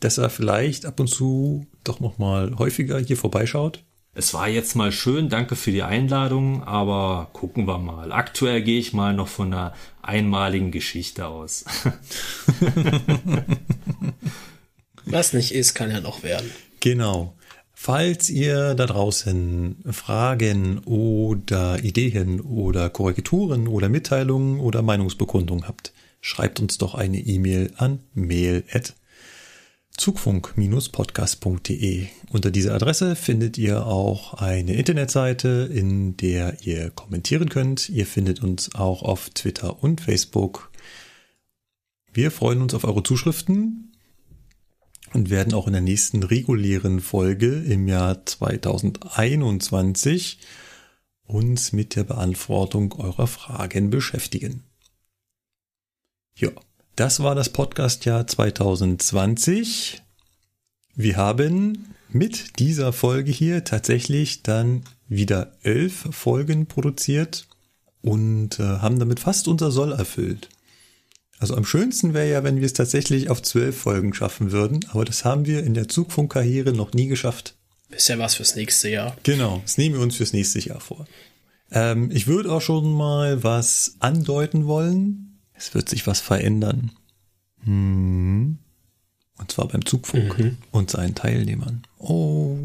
dass 0.00 0.18
er 0.18 0.30
vielleicht 0.30 0.84
ab 0.84 0.98
und 0.98 1.06
zu 1.06 1.64
doch 1.84 2.00
noch 2.00 2.18
mal 2.18 2.58
häufiger 2.58 2.98
hier 2.98 3.16
vorbeischaut. 3.16 3.84
Es 4.18 4.34
war 4.34 4.48
jetzt 4.48 4.74
mal 4.74 4.90
schön, 4.90 5.28
danke 5.28 5.54
für 5.54 5.70
die 5.70 5.84
Einladung, 5.84 6.64
aber 6.64 7.30
gucken 7.32 7.68
wir 7.68 7.78
mal. 7.78 8.10
Aktuell 8.10 8.62
gehe 8.62 8.80
ich 8.80 8.92
mal 8.92 9.14
noch 9.14 9.28
von 9.28 9.54
einer 9.54 9.72
einmaligen 10.02 10.72
Geschichte 10.72 11.28
aus. 11.28 11.64
Was 15.04 15.34
nicht 15.34 15.54
ist, 15.54 15.74
kann 15.74 15.92
ja 15.92 16.00
noch 16.00 16.24
werden. 16.24 16.50
Genau. 16.80 17.36
Falls 17.72 18.28
ihr 18.28 18.74
da 18.74 18.86
draußen 18.86 19.84
Fragen 19.88 20.80
oder 20.80 21.84
Ideen 21.84 22.40
oder 22.40 22.90
Korrekturen 22.90 23.68
oder 23.68 23.88
Mitteilungen 23.88 24.58
oder 24.58 24.82
Meinungsbekundungen 24.82 25.68
habt, 25.68 25.92
schreibt 26.20 26.58
uns 26.58 26.76
doch 26.76 26.96
eine 26.96 27.20
E-Mail 27.20 27.72
an 27.76 28.00
mail@ 28.14 28.64
zugfunk-podcast.de. 29.98 32.06
Unter 32.30 32.50
dieser 32.50 32.74
Adresse 32.74 33.16
findet 33.16 33.58
ihr 33.58 33.86
auch 33.86 34.34
eine 34.34 34.74
Internetseite, 34.74 35.68
in 35.72 36.16
der 36.16 36.62
ihr 36.62 36.90
kommentieren 36.90 37.48
könnt. 37.48 37.88
Ihr 37.88 38.06
findet 38.06 38.42
uns 38.42 38.74
auch 38.74 39.02
auf 39.02 39.30
Twitter 39.30 39.82
und 39.82 40.00
Facebook. 40.00 40.70
Wir 42.12 42.30
freuen 42.30 42.62
uns 42.62 42.74
auf 42.74 42.84
eure 42.84 43.02
Zuschriften 43.02 43.92
und 45.12 45.30
werden 45.30 45.54
auch 45.54 45.66
in 45.66 45.72
der 45.72 45.82
nächsten 45.82 46.22
regulären 46.22 47.00
Folge 47.00 47.62
im 47.62 47.88
Jahr 47.88 48.24
2021 48.24 50.38
uns 51.22 51.72
mit 51.72 51.96
der 51.96 52.04
Beantwortung 52.04 52.92
eurer 52.92 53.26
Fragen 53.26 53.90
beschäftigen. 53.90 54.62
Ja. 56.36 56.50
Das 56.98 57.20
war 57.22 57.36
das 57.36 57.50
Podcastjahr 57.50 58.26
2020. 58.26 60.02
Wir 60.96 61.16
haben 61.16 61.94
mit 62.08 62.58
dieser 62.58 62.92
Folge 62.92 63.30
hier 63.30 63.62
tatsächlich 63.62 64.42
dann 64.42 64.82
wieder 65.06 65.52
elf 65.62 66.08
Folgen 66.10 66.66
produziert 66.66 67.46
und 68.02 68.58
äh, 68.58 68.64
haben 68.64 68.98
damit 68.98 69.20
fast 69.20 69.46
unser 69.46 69.70
Soll 69.70 69.92
erfüllt. 69.92 70.48
Also 71.38 71.54
am 71.54 71.64
schönsten 71.64 72.14
wäre 72.14 72.32
ja, 72.32 72.42
wenn 72.42 72.56
wir 72.56 72.66
es 72.66 72.72
tatsächlich 72.72 73.30
auf 73.30 73.42
zwölf 73.42 73.78
Folgen 73.78 74.12
schaffen 74.12 74.50
würden, 74.50 74.80
aber 74.88 75.04
das 75.04 75.24
haben 75.24 75.46
wir 75.46 75.62
in 75.62 75.74
der 75.74 75.86
Zugfunkkarriere 75.86 76.72
noch 76.72 76.94
nie 76.94 77.06
geschafft. 77.06 77.54
Ist 77.90 78.08
ja 78.08 78.18
was 78.18 78.34
fürs 78.34 78.56
nächste 78.56 78.88
Jahr. 78.88 79.16
Genau, 79.22 79.60
das 79.62 79.78
nehmen 79.78 79.94
wir 79.94 80.02
uns 80.02 80.16
fürs 80.16 80.32
nächste 80.32 80.58
Jahr 80.58 80.80
vor. 80.80 81.06
Ähm, 81.70 82.10
ich 82.10 82.26
würde 82.26 82.50
auch 82.50 82.60
schon 82.60 82.92
mal 82.92 83.44
was 83.44 83.94
andeuten 84.00 84.66
wollen 84.66 85.27
es 85.58 85.74
wird 85.74 85.88
sich 85.88 86.06
was 86.06 86.20
verändern. 86.20 86.92
Hm. 87.64 88.58
Und 89.38 89.52
zwar 89.52 89.68
beim 89.68 89.84
Zugfunk 89.84 90.38
mhm. 90.38 90.56
und 90.70 90.90
seinen 90.90 91.14
Teilnehmern. 91.14 91.82
Oh. 91.98 92.56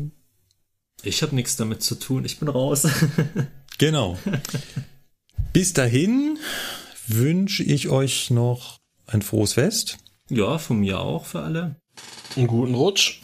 Ich 1.03 1.21
habe 1.21 1.35
nichts 1.35 1.55
damit 1.55 1.83
zu 1.83 1.95
tun, 1.95 2.25
ich 2.25 2.39
bin 2.39 2.47
raus. 2.47 2.87
genau. 3.77 4.17
Bis 5.51 5.73
dahin 5.73 6.39
wünsche 7.07 7.63
ich 7.63 7.89
euch 7.89 8.29
noch 8.31 8.79
ein 9.05 9.21
frohes 9.21 9.53
Fest. 9.53 9.97
Ja, 10.29 10.57
von 10.57 10.79
mir 10.79 10.99
auch 10.99 11.25
für 11.25 11.41
alle. 11.41 11.75
Einen 12.35 12.47
guten 12.47 12.73
Rutsch. 12.73 13.19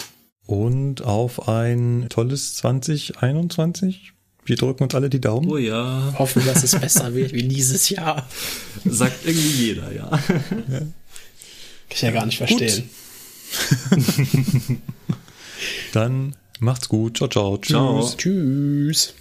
Und 0.46 1.04
auf 1.04 1.48
ein 1.48 2.08
tolles 2.10 2.56
2021. 2.56 4.14
Wir 4.50 4.56
drücken 4.56 4.84
uns 4.84 4.96
alle 4.96 5.12
die 5.12 5.22
Daumen. 5.22 5.48
Oh 5.48 5.58
ja. 5.58 6.12
Hoffen, 6.18 6.44
dass 6.44 6.64
es 6.64 6.78
besser 6.80 7.14
wird 7.14 7.34
wie 7.34 7.44
dieses 7.44 7.90
Jahr. 7.90 8.28
Sagt 8.84 9.26
irgendwie 9.26 9.66
jeder, 9.66 9.94
ja. 9.94 10.10
ja. 10.10 10.80
Kann 10.80 10.94
ich 11.92 12.02
ja 12.02 12.12
gar 12.12 12.26
nicht 12.26 12.40
verstehen. 12.40 12.90
Dann 15.94 16.36
macht's 16.60 16.90
gut. 16.90 17.18
Ciao, 17.18 17.30
ciao. 17.30 17.58
Tschüss. 17.58 17.70
Ciao. 17.70 18.14
Tschüss. 18.18 19.14